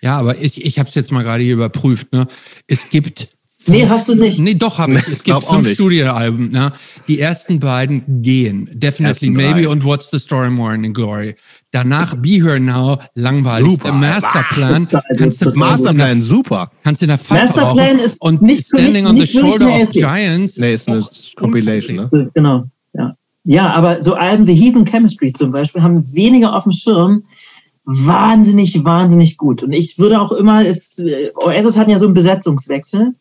ja, 0.02 0.18
aber 0.18 0.38
ich, 0.38 0.62
ich 0.64 0.78
habe 0.78 0.88
es 0.88 0.94
jetzt 0.94 1.12
mal 1.12 1.22
gerade 1.22 1.42
hier 1.42 1.54
überprüft. 1.54 2.12
Ne? 2.12 2.26
Es 2.66 2.90
gibt 2.90 3.28
Nee, 3.66 3.86
hast 3.88 4.08
du 4.08 4.14
nicht. 4.14 4.38
Nee, 4.38 4.54
doch 4.54 4.78
habe 4.78 4.94
ich. 4.94 5.06
Es 5.08 5.22
gibt 5.22 5.42
fünf 5.44 5.66
nicht. 5.66 5.74
Studioalben. 5.74 6.50
Ne? 6.50 6.72
Die 7.08 7.20
ersten 7.20 7.60
beiden 7.60 8.22
gehen. 8.22 8.70
Definitely 8.72 9.28
Ersten 9.28 9.34
drei. 9.34 9.54
Maybe 9.54 9.68
und 9.68 9.84
What's 9.84 10.10
the 10.10 10.18
Story 10.18 10.50
More 10.50 10.74
in 10.74 10.92
Glory. 10.94 11.36
Danach 11.70 12.16
Be 12.16 12.42
Here 12.42 12.58
Now, 12.58 12.98
langweilig. 13.14 13.70
Super. 13.70 13.88
The 13.88 13.92
Masterplan, 13.98 14.88
kannst 15.18 15.42
du. 15.44 15.50
Masterplan, 15.54 16.22
super. 16.22 16.70
kannst 16.82 17.00
du 17.02 17.04
in 17.04 17.08
der 17.10 17.18
Pfeife 17.18 17.42
Masterplan 17.44 17.78
rauchen. 17.96 17.98
ist 18.00 18.22
und 18.22 18.42
nicht- 18.42 18.66
Standing 18.66 18.92
nicht- 18.92 19.06
on 19.06 19.16
the 19.16 19.26
Shoulder 19.26 19.68
of. 19.82 19.90
Giants. 19.90 20.56
Nee, 20.56 20.74
ist 20.74 20.88
eine 20.88 21.04
Compilation, 21.36 21.96
ne? 21.96 22.08
So, 22.08 22.26
Genau, 22.34 22.64
ja. 22.94 23.14
Ja, 23.44 23.70
aber 23.72 24.02
so 24.02 24.14
Alben 24.14 24.46
wie 24.46 24.54
Heathen 24.54 24.84
Chemistry 24.84 25.32
zum 25.32 25.52
Beispiel 25.52 25.82
haben 25.82 26.02
weniger 26.14 26.54
auf 26.56 26.64
dem 26.64 26.72
Schirm. 26.72 27.24
Wahnsinnig, 27.84 28.84
wahnsinnig 28.84 29.36
gut. 29.36 29.62
Und 29.62 29.72
ich 29.72 29.98
würde 29.98 30.20
auch 30.20 30.32
immer, 30.32 30.64
es, 30.66 30.98
äh, 30.98 31.30
Oasis 31.34 31.76
hatten 31.78 31.90
ja 31.90 31.98
so 31.98 32.04
einen 32.04 32.14
Besetzungswechsel 32.14 33.14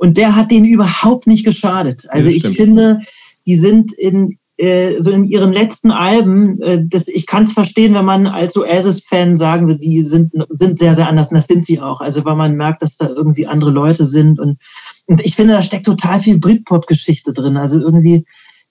und 0.00 0.16
der 0.16 0.34
hat 0.34 0.50
denen 0.50 0.64
überhaupt 0.64 1.26
nicht 1.26 1.44
geschadet. 1.44 2.06
Also 2.08 2.30
Ja, 2.30 2.36
ich 2.36 2.56
finde, 2.56 3.00
die 3.46 3.56
sind 3.56 3.92
in, 3.92 4.38
äh, 4.56 4.98
so 4.98 5.10
in 5.10 5.26
ihren 5.26 5.52
letzten 5.52 5.90
Alben, 5.90 6.58
äh, 6.62 6.82
das, 6.82 7.06
ich 7.06 7.26
kann 7.26 7.42
es 7.42 7.52
verstehen, 7.52 7.94
wenn 7.94 8.06
man 8.06 8.26
als 8.26 8.56
Oasis-Fan 8.56 9.36
sagen 9.36 9.68
will, 9.68 9.76
die 9.76 10.02
sind, 10.02 10.32
sind 10.52 10.78
sehr, 10.78 10.94
sehr 10.94 11.06
anders. 11.06 11.30
Und 11.30 11.36
das 11.36 11.48
sind 11.48 11.66
sie 11.66 11.80
auch. 11.80 12.00
Also 12.00 12.24
weil 12.24 12.34
man 12.34 12.56
merkt, 12.56 12.80
dass 12.80 12.96
da 12.96 13.08
irgendwie 13.08 13.46
andere 13.46 13.70
Leute 13.70 14.06
sind. 14.06 14.40
Und, 14.40 14.56
und 15.04 15.20
ich 15.20 15.36
finde, 15.36 15.52
da 15.52 15.60
steckt 15.60 15.84
total 15.84 16.18
viel 16.18 16.38
Britpop-Geschichte 16.38 17.34
drin. 17.34 17.58
Also 17.58 17.78
irgendwie 17.78 18.24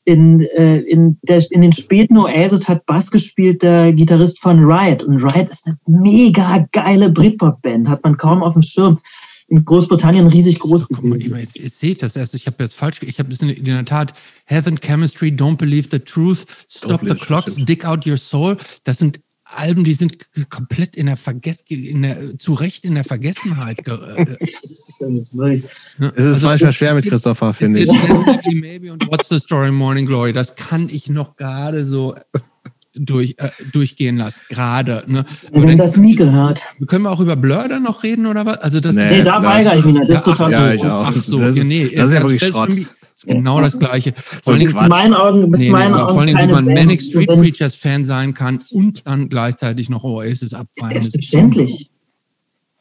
in, 0.06 0.42
äh, 0.58 0.78
in, 0.78 1.20
der, 1.22 1.44
in 1.52 1.62
den 1.62 1.74
späten 1.74 2.18
Oasis 2.18 2.68
hat 2.68 2.88
Bass 2.88 3.12
gespielt 3.12 3.62
der 3.62 3.94
Gitarrist 3.94 4.42
von 4.42 4.64
Riot. 4.64 5.04
Und 5.04 5.22
Riot 5.24 5.50
ist 5.50 5.68
eine 5.68 5.78
mega 5.86 6.66
geile 6.72 7.12
Britpop-Band, 7.12 7.88
hat 7.88 8.04
man 8.04 8.18
kaum 8.18 8.42
auf 8.42 8.54
dem 8.54 8.64
Schirm 8.64 8.98
in 9.50 9.66
Großbritannien 9.66 10.28
riesig 10.28 10.60
groß 10.60 10.82
so, 10.82 10.88
gewesen. 10.88 11.38
Jetzt, 11.38 11.58
jetzt 11.58 11.80
sehe 11.80 11.92
ich 11.92 11.98
das 11.98 12.16
erst. 12.16 12.36
Ich 12.36 12.46
habe 12.46 12.58
das 12.58 12.74
falsch. 12.74 13.02
Ich 13.02 13.20
habe 13.20 13.30
das 13.30 13.42
in, 13.42 13.50
in, 13.50 13.66
der 13.66 13.86
Tat 13.86 14.14
Heaven 14.46 14.80
Chemistry, 14.80 15.30
Don't 15.30 15.58
Believe 15.58 15.90
the 15.92 16.00
Truth, 16.00 16.46
Stop 16.70 17.02
the 17.08 17.16
Clocks, 17.16 17.56
Dig 17.56 17.86
Out 17.86 18.06
Your 18.06 18.18
Soul. 18.18 18.58
Das 18.84 18.98
sind 18.98 19.20
Alben, 19.52 19.84
die 19.84 19.96
sind 19.96 20.28
komplett 20.50 20.96
in 20.96 21.08
der 21.08 21.18
Vergess 21.18 21.64
in 21.68 22.04
der, 22.04 22.38
zu 22.38 22.54
Recht 22.54 22.86
in 22.86 22.94
der 22.94 23.04
Vergessenheit. 23.04 23.80
Äh, 23.88 24.36
es 24.40 24.52
ist 24.60 25.02
also, 25.02 26.48
manchmal 26.48 26.74
schwer 26.74 26.94
mit 26.94 27.06
Christopher, 27.06 27.56
finde 27.56 27.80
ich. 27.80 27.90
Maybe 28.54 28.94
und 28.94 29.08
What's 29.08 29.30
the 29.30 29.40
Story 29.40 29.72
Morning 29.72 30.06
Glory, 30.06 30.34
das 30.34 30.56
kann 30.56 30.88
ich 30.90 31.10
noch 31.10 31.36
gerade 31.36 31.86
so 31.86 32.16
durch, 33.06 33.36
äh, 33.38 33.50
durchgehen 33.72 34.18
lassen, 34.18 34.42
gerade. 34.50 35.04
Ne? 35.08 35.26
Wir 35.52 35.62
haben 35.62 35.78
das 35.78 35.98
nie 35.98 36.16
gehört. 36.16 36.62
Können 36.88 37.04
wir 37.04 37.12
auch 37.12 37.20
über 37.20 37.36
Blur 37.36 37.68
dann 37.68 37.84
noch 37.84 38.04
reden 38.04 38.28
oder 38.28 38.46
was? 38.46 38.58
Also 38.58 38.80
das, 38.80 38.96
nee, 38.96 39.10
nee 39.10 39.24
da 39.24 39.42
weigere 39.42 39.78
ich 39.78 39.86
mich 39.86 39.94
nicht. 39.96 40.10
Das 40.10 40.20
ist 40.20 40.26
total 40.26 40.52
ja, 40.52 40.74
ich 40.74 40.84
auch. 40.84 41.08
Ach 41.08 41.14
so, 41.14 41.40
das 41.40 41.56
ist, 41.56 41.66
nee, 41.66 41.90
das 41.96 42.08
ist 42.08 42.14
ja 42.14 42.22
wirklich 42.22 42.44
Schrott. 42.44 42.70
Ist 42.70 43.28
genau 43.28 43.60
das 43.60 43.78
Gleiche. 43.78 44.14
Vor 44.44 44.54
allem, 44.54 44.68
in 44.68 44.74
meinen 44.74 45.14
Augen, 45.14 45.52
bis 45.52 45.62
nee, 45.62 45.70
meinen 45.70 45.94
Augen 45.94 46.14
vor 46.14 46.22
allem, 46.22 46.38
wie 46.38 46.52
man 46.52 46.66
Manic 46.66 47.02
Street 47.02 47.28
Preachers 47.28 47.76
Fan 47.76 48.06
sein 48.06 48.34
kann 48.34 48.62
und 48.70 49.06
dann 49.06 49.28
gleichzeitig 49.28 49.90
noch 49.90 50.04
Oasis 50.04 50.54
abfallen. 50.54 51.02
Selbstverständlich. 51.02 51.90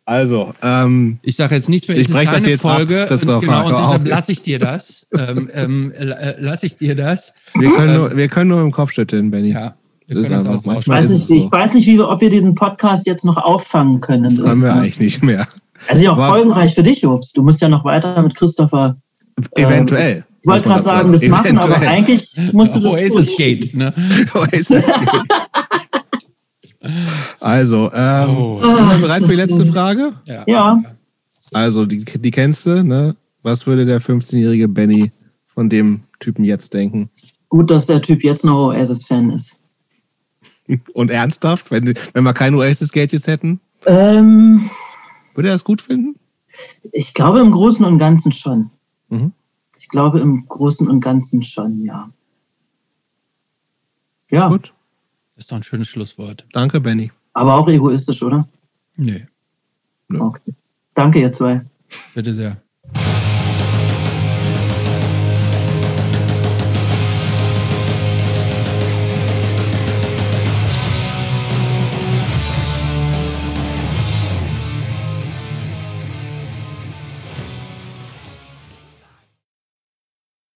Also, 0.08 0.54
ähm, 0.62 1.18
ich 1.20 1.36
sage 1.36 1.54
jetzt 1.54 1.68
nichts 1.68 1.86
mehr. 1.86 1.98
Ich 1.98 2.08
breche 2.08 2.32
das 2.32 2.46
jetzt 2.46 2.62
Folge. 2.62 3.02
Ab, 3.02 3.10
und, 3.10 3.40
genau, 3.40 3.66
und 3.66 3.72
deshalb 3.72 4.08
lasse 4.08 4.32
ich 4.32 4.40
dir 4.40 4.58
das. 4.58 5.06
ähm, 5.12 5.50
ähm, 5.52 5.92
äh, 5.92 6.40
lasse 6.40 6.64
ich 6.64 6.78
dir 6.78 6.94
das. 6.94 7.34
Wir 7.54 7.70
können, 7.70 7.94
nur, 7.94 8.16
wir 8.16 8.28
können 8.28 8.48
nur 8.48 8.62
im 8.62 8.70
Kopf 8.70 8.92
schütteln, 8.92 9.30
Benny. 9.30 9.50
Ja. 9.50 9.74
Das 10.08 10.18
ist 10.18 10.32
einfach, 10.32 10.80
ich 10.80 10.88
weiß 10.88 11.10
nicht, 11.10 11.26
so. 11.26 11.34
ich 11.34 11.52
weiß 11.52 11.74
nicht 11.74 11.86
wie 11.86 11.98
wir, 11.98 12.08
ob 12.08 12.20
wir 12.22 12.30
diesen 12.30 12.54
Podcast 12.54 13.06
jetzt 13.06 13.26
noch 13.26 13.36
auffangen 13.36 14.00
können. 14.00 14.42
Haben 14.46 14.62
wir 14.62 14.72
eigentlich 14.72 15.00
nicht 15.00 15.22
mehr. 15.22 15.46
Also 15.86 16.02
ja 16.02 16.12
auch 16.12 16.18
Aber 16.18 16.28
folgenreich 16.28 16.74
für 16.74 16.82
dich, 16.82 17.02
Jobs. 17.02 17.32
Du 17.32 17.42
musst 17.42 17.60
ja 17.60 17.68
noch 17.68 17.84
weiter 17.84 18.20
mit 18.22 18.34
Christopher. 18.34 18.96
Eventuell. 19.54 20.18
Äh, 20.18 20.22
ich 20.42 20.48
wollte 20.48 20.68
gerade 20.68 20.82
sagen, 20.82 21.12
das 21.12 21.22
Eventuell. 21.22 21.52
machen, 21.54 21.72
aber 21.72 21.88
eigentlich 21.88 22.30
musst 22.52 22.74
du 22.74 22.80
das 22.80 22.92
Oasis 22.92 23.36
Gate, 23.36 23.74
ne? 23.74 23.92
Oasis 24.34 24.86
Gate. 24.86 25.24
Also, 27.40 27.90
ähm, 27.92 28.36
oh. 28.36 28.60
bereit 29.00 29.22
für 29.22 29.28
die 29.28 29.34
letzte 29.34 29.66
Frage? 29.66 30.14
Ja. 30.24 30.44
ja. 30.46 30.82
Also, 31.52 31.84
die, 31.86 32.04
die 32.04 32.30
kennst 32.30 32.66
du, 32.66 32.82
ne? 32.82 33.14
Was 33.42 33.66
würde 33.66 33.84
der 33.84 34.00
15-jährige 34.00 34.68
Benny 34.68 35.12
von 35.48 35.68
dem 35.68 35.98
Typen 36.18 36.44
jetzt 36.44 36.72
denken? 36.72 37.10
Gut, 37.48 37.70
dass 37.70 37.86
der 37.86 38.00
Typ 38.00 38.22
jetzt 38.24 38.44
noch 38.44 38.68
Oasis-Fan 38.68 39.30
ist. 39.30 39.57
Und 40.92 41.10
ernsthaft, 41.10 41.70
wenn, 41.70 41.94
wenn 42.12 42.24
wir 42.24 42.34
kein 42.34 42.54
Oasis-Geld 42.54 43.12
jetzt 43.12 43.26
hätten? 43.26 43.60
Ähm, 43.86 44.68
Würde 45.34 45.48
er 45.48 45.54
das 45.54 45.64
gut 45.64 45.80
finden? 45.80 46.16
Ich 46.92 47.14
glaube 47.14 47.40
im 47.40 47.50
Großen 47.50 47.84
und 47.84 47.98
Ganzen 47.98 48.32
schon. 48.32 48.70
Mhm. 49.08 49.32
Ich 49.76 49.88
glaube 49.88 50.20
im 50.20 50.46
Großen 50.48 50.88
und 50.88 51.00
Ganzen 51.00 51.42
schon, 51.42 51.82
ja. 51.84 52.10
Ja. 54.30 54.48
Gut. 54.48 54.74
Das 55.34 55.44
ist 55.44 55.52
doch 55.52 55.56
ein 55.56 55.62
schönes 55.62 55.88
Schlusswort. 55.88 56.46
Danke, 56.52 56.80
Benny. 56.80 57.12
Aber 57.32 57.54
auch 57.54 57.68
egoistisch, 57.68 58.22
oder? 58.22 58.48
Nee. 58.96 59.26
Okay. 60.12 60.54
Danke, 60.94 61.20
ihr 61.20 61.32
zwei. 61.32 61.64
Bitte 62.14 62.34
sehr. 62.34 62.60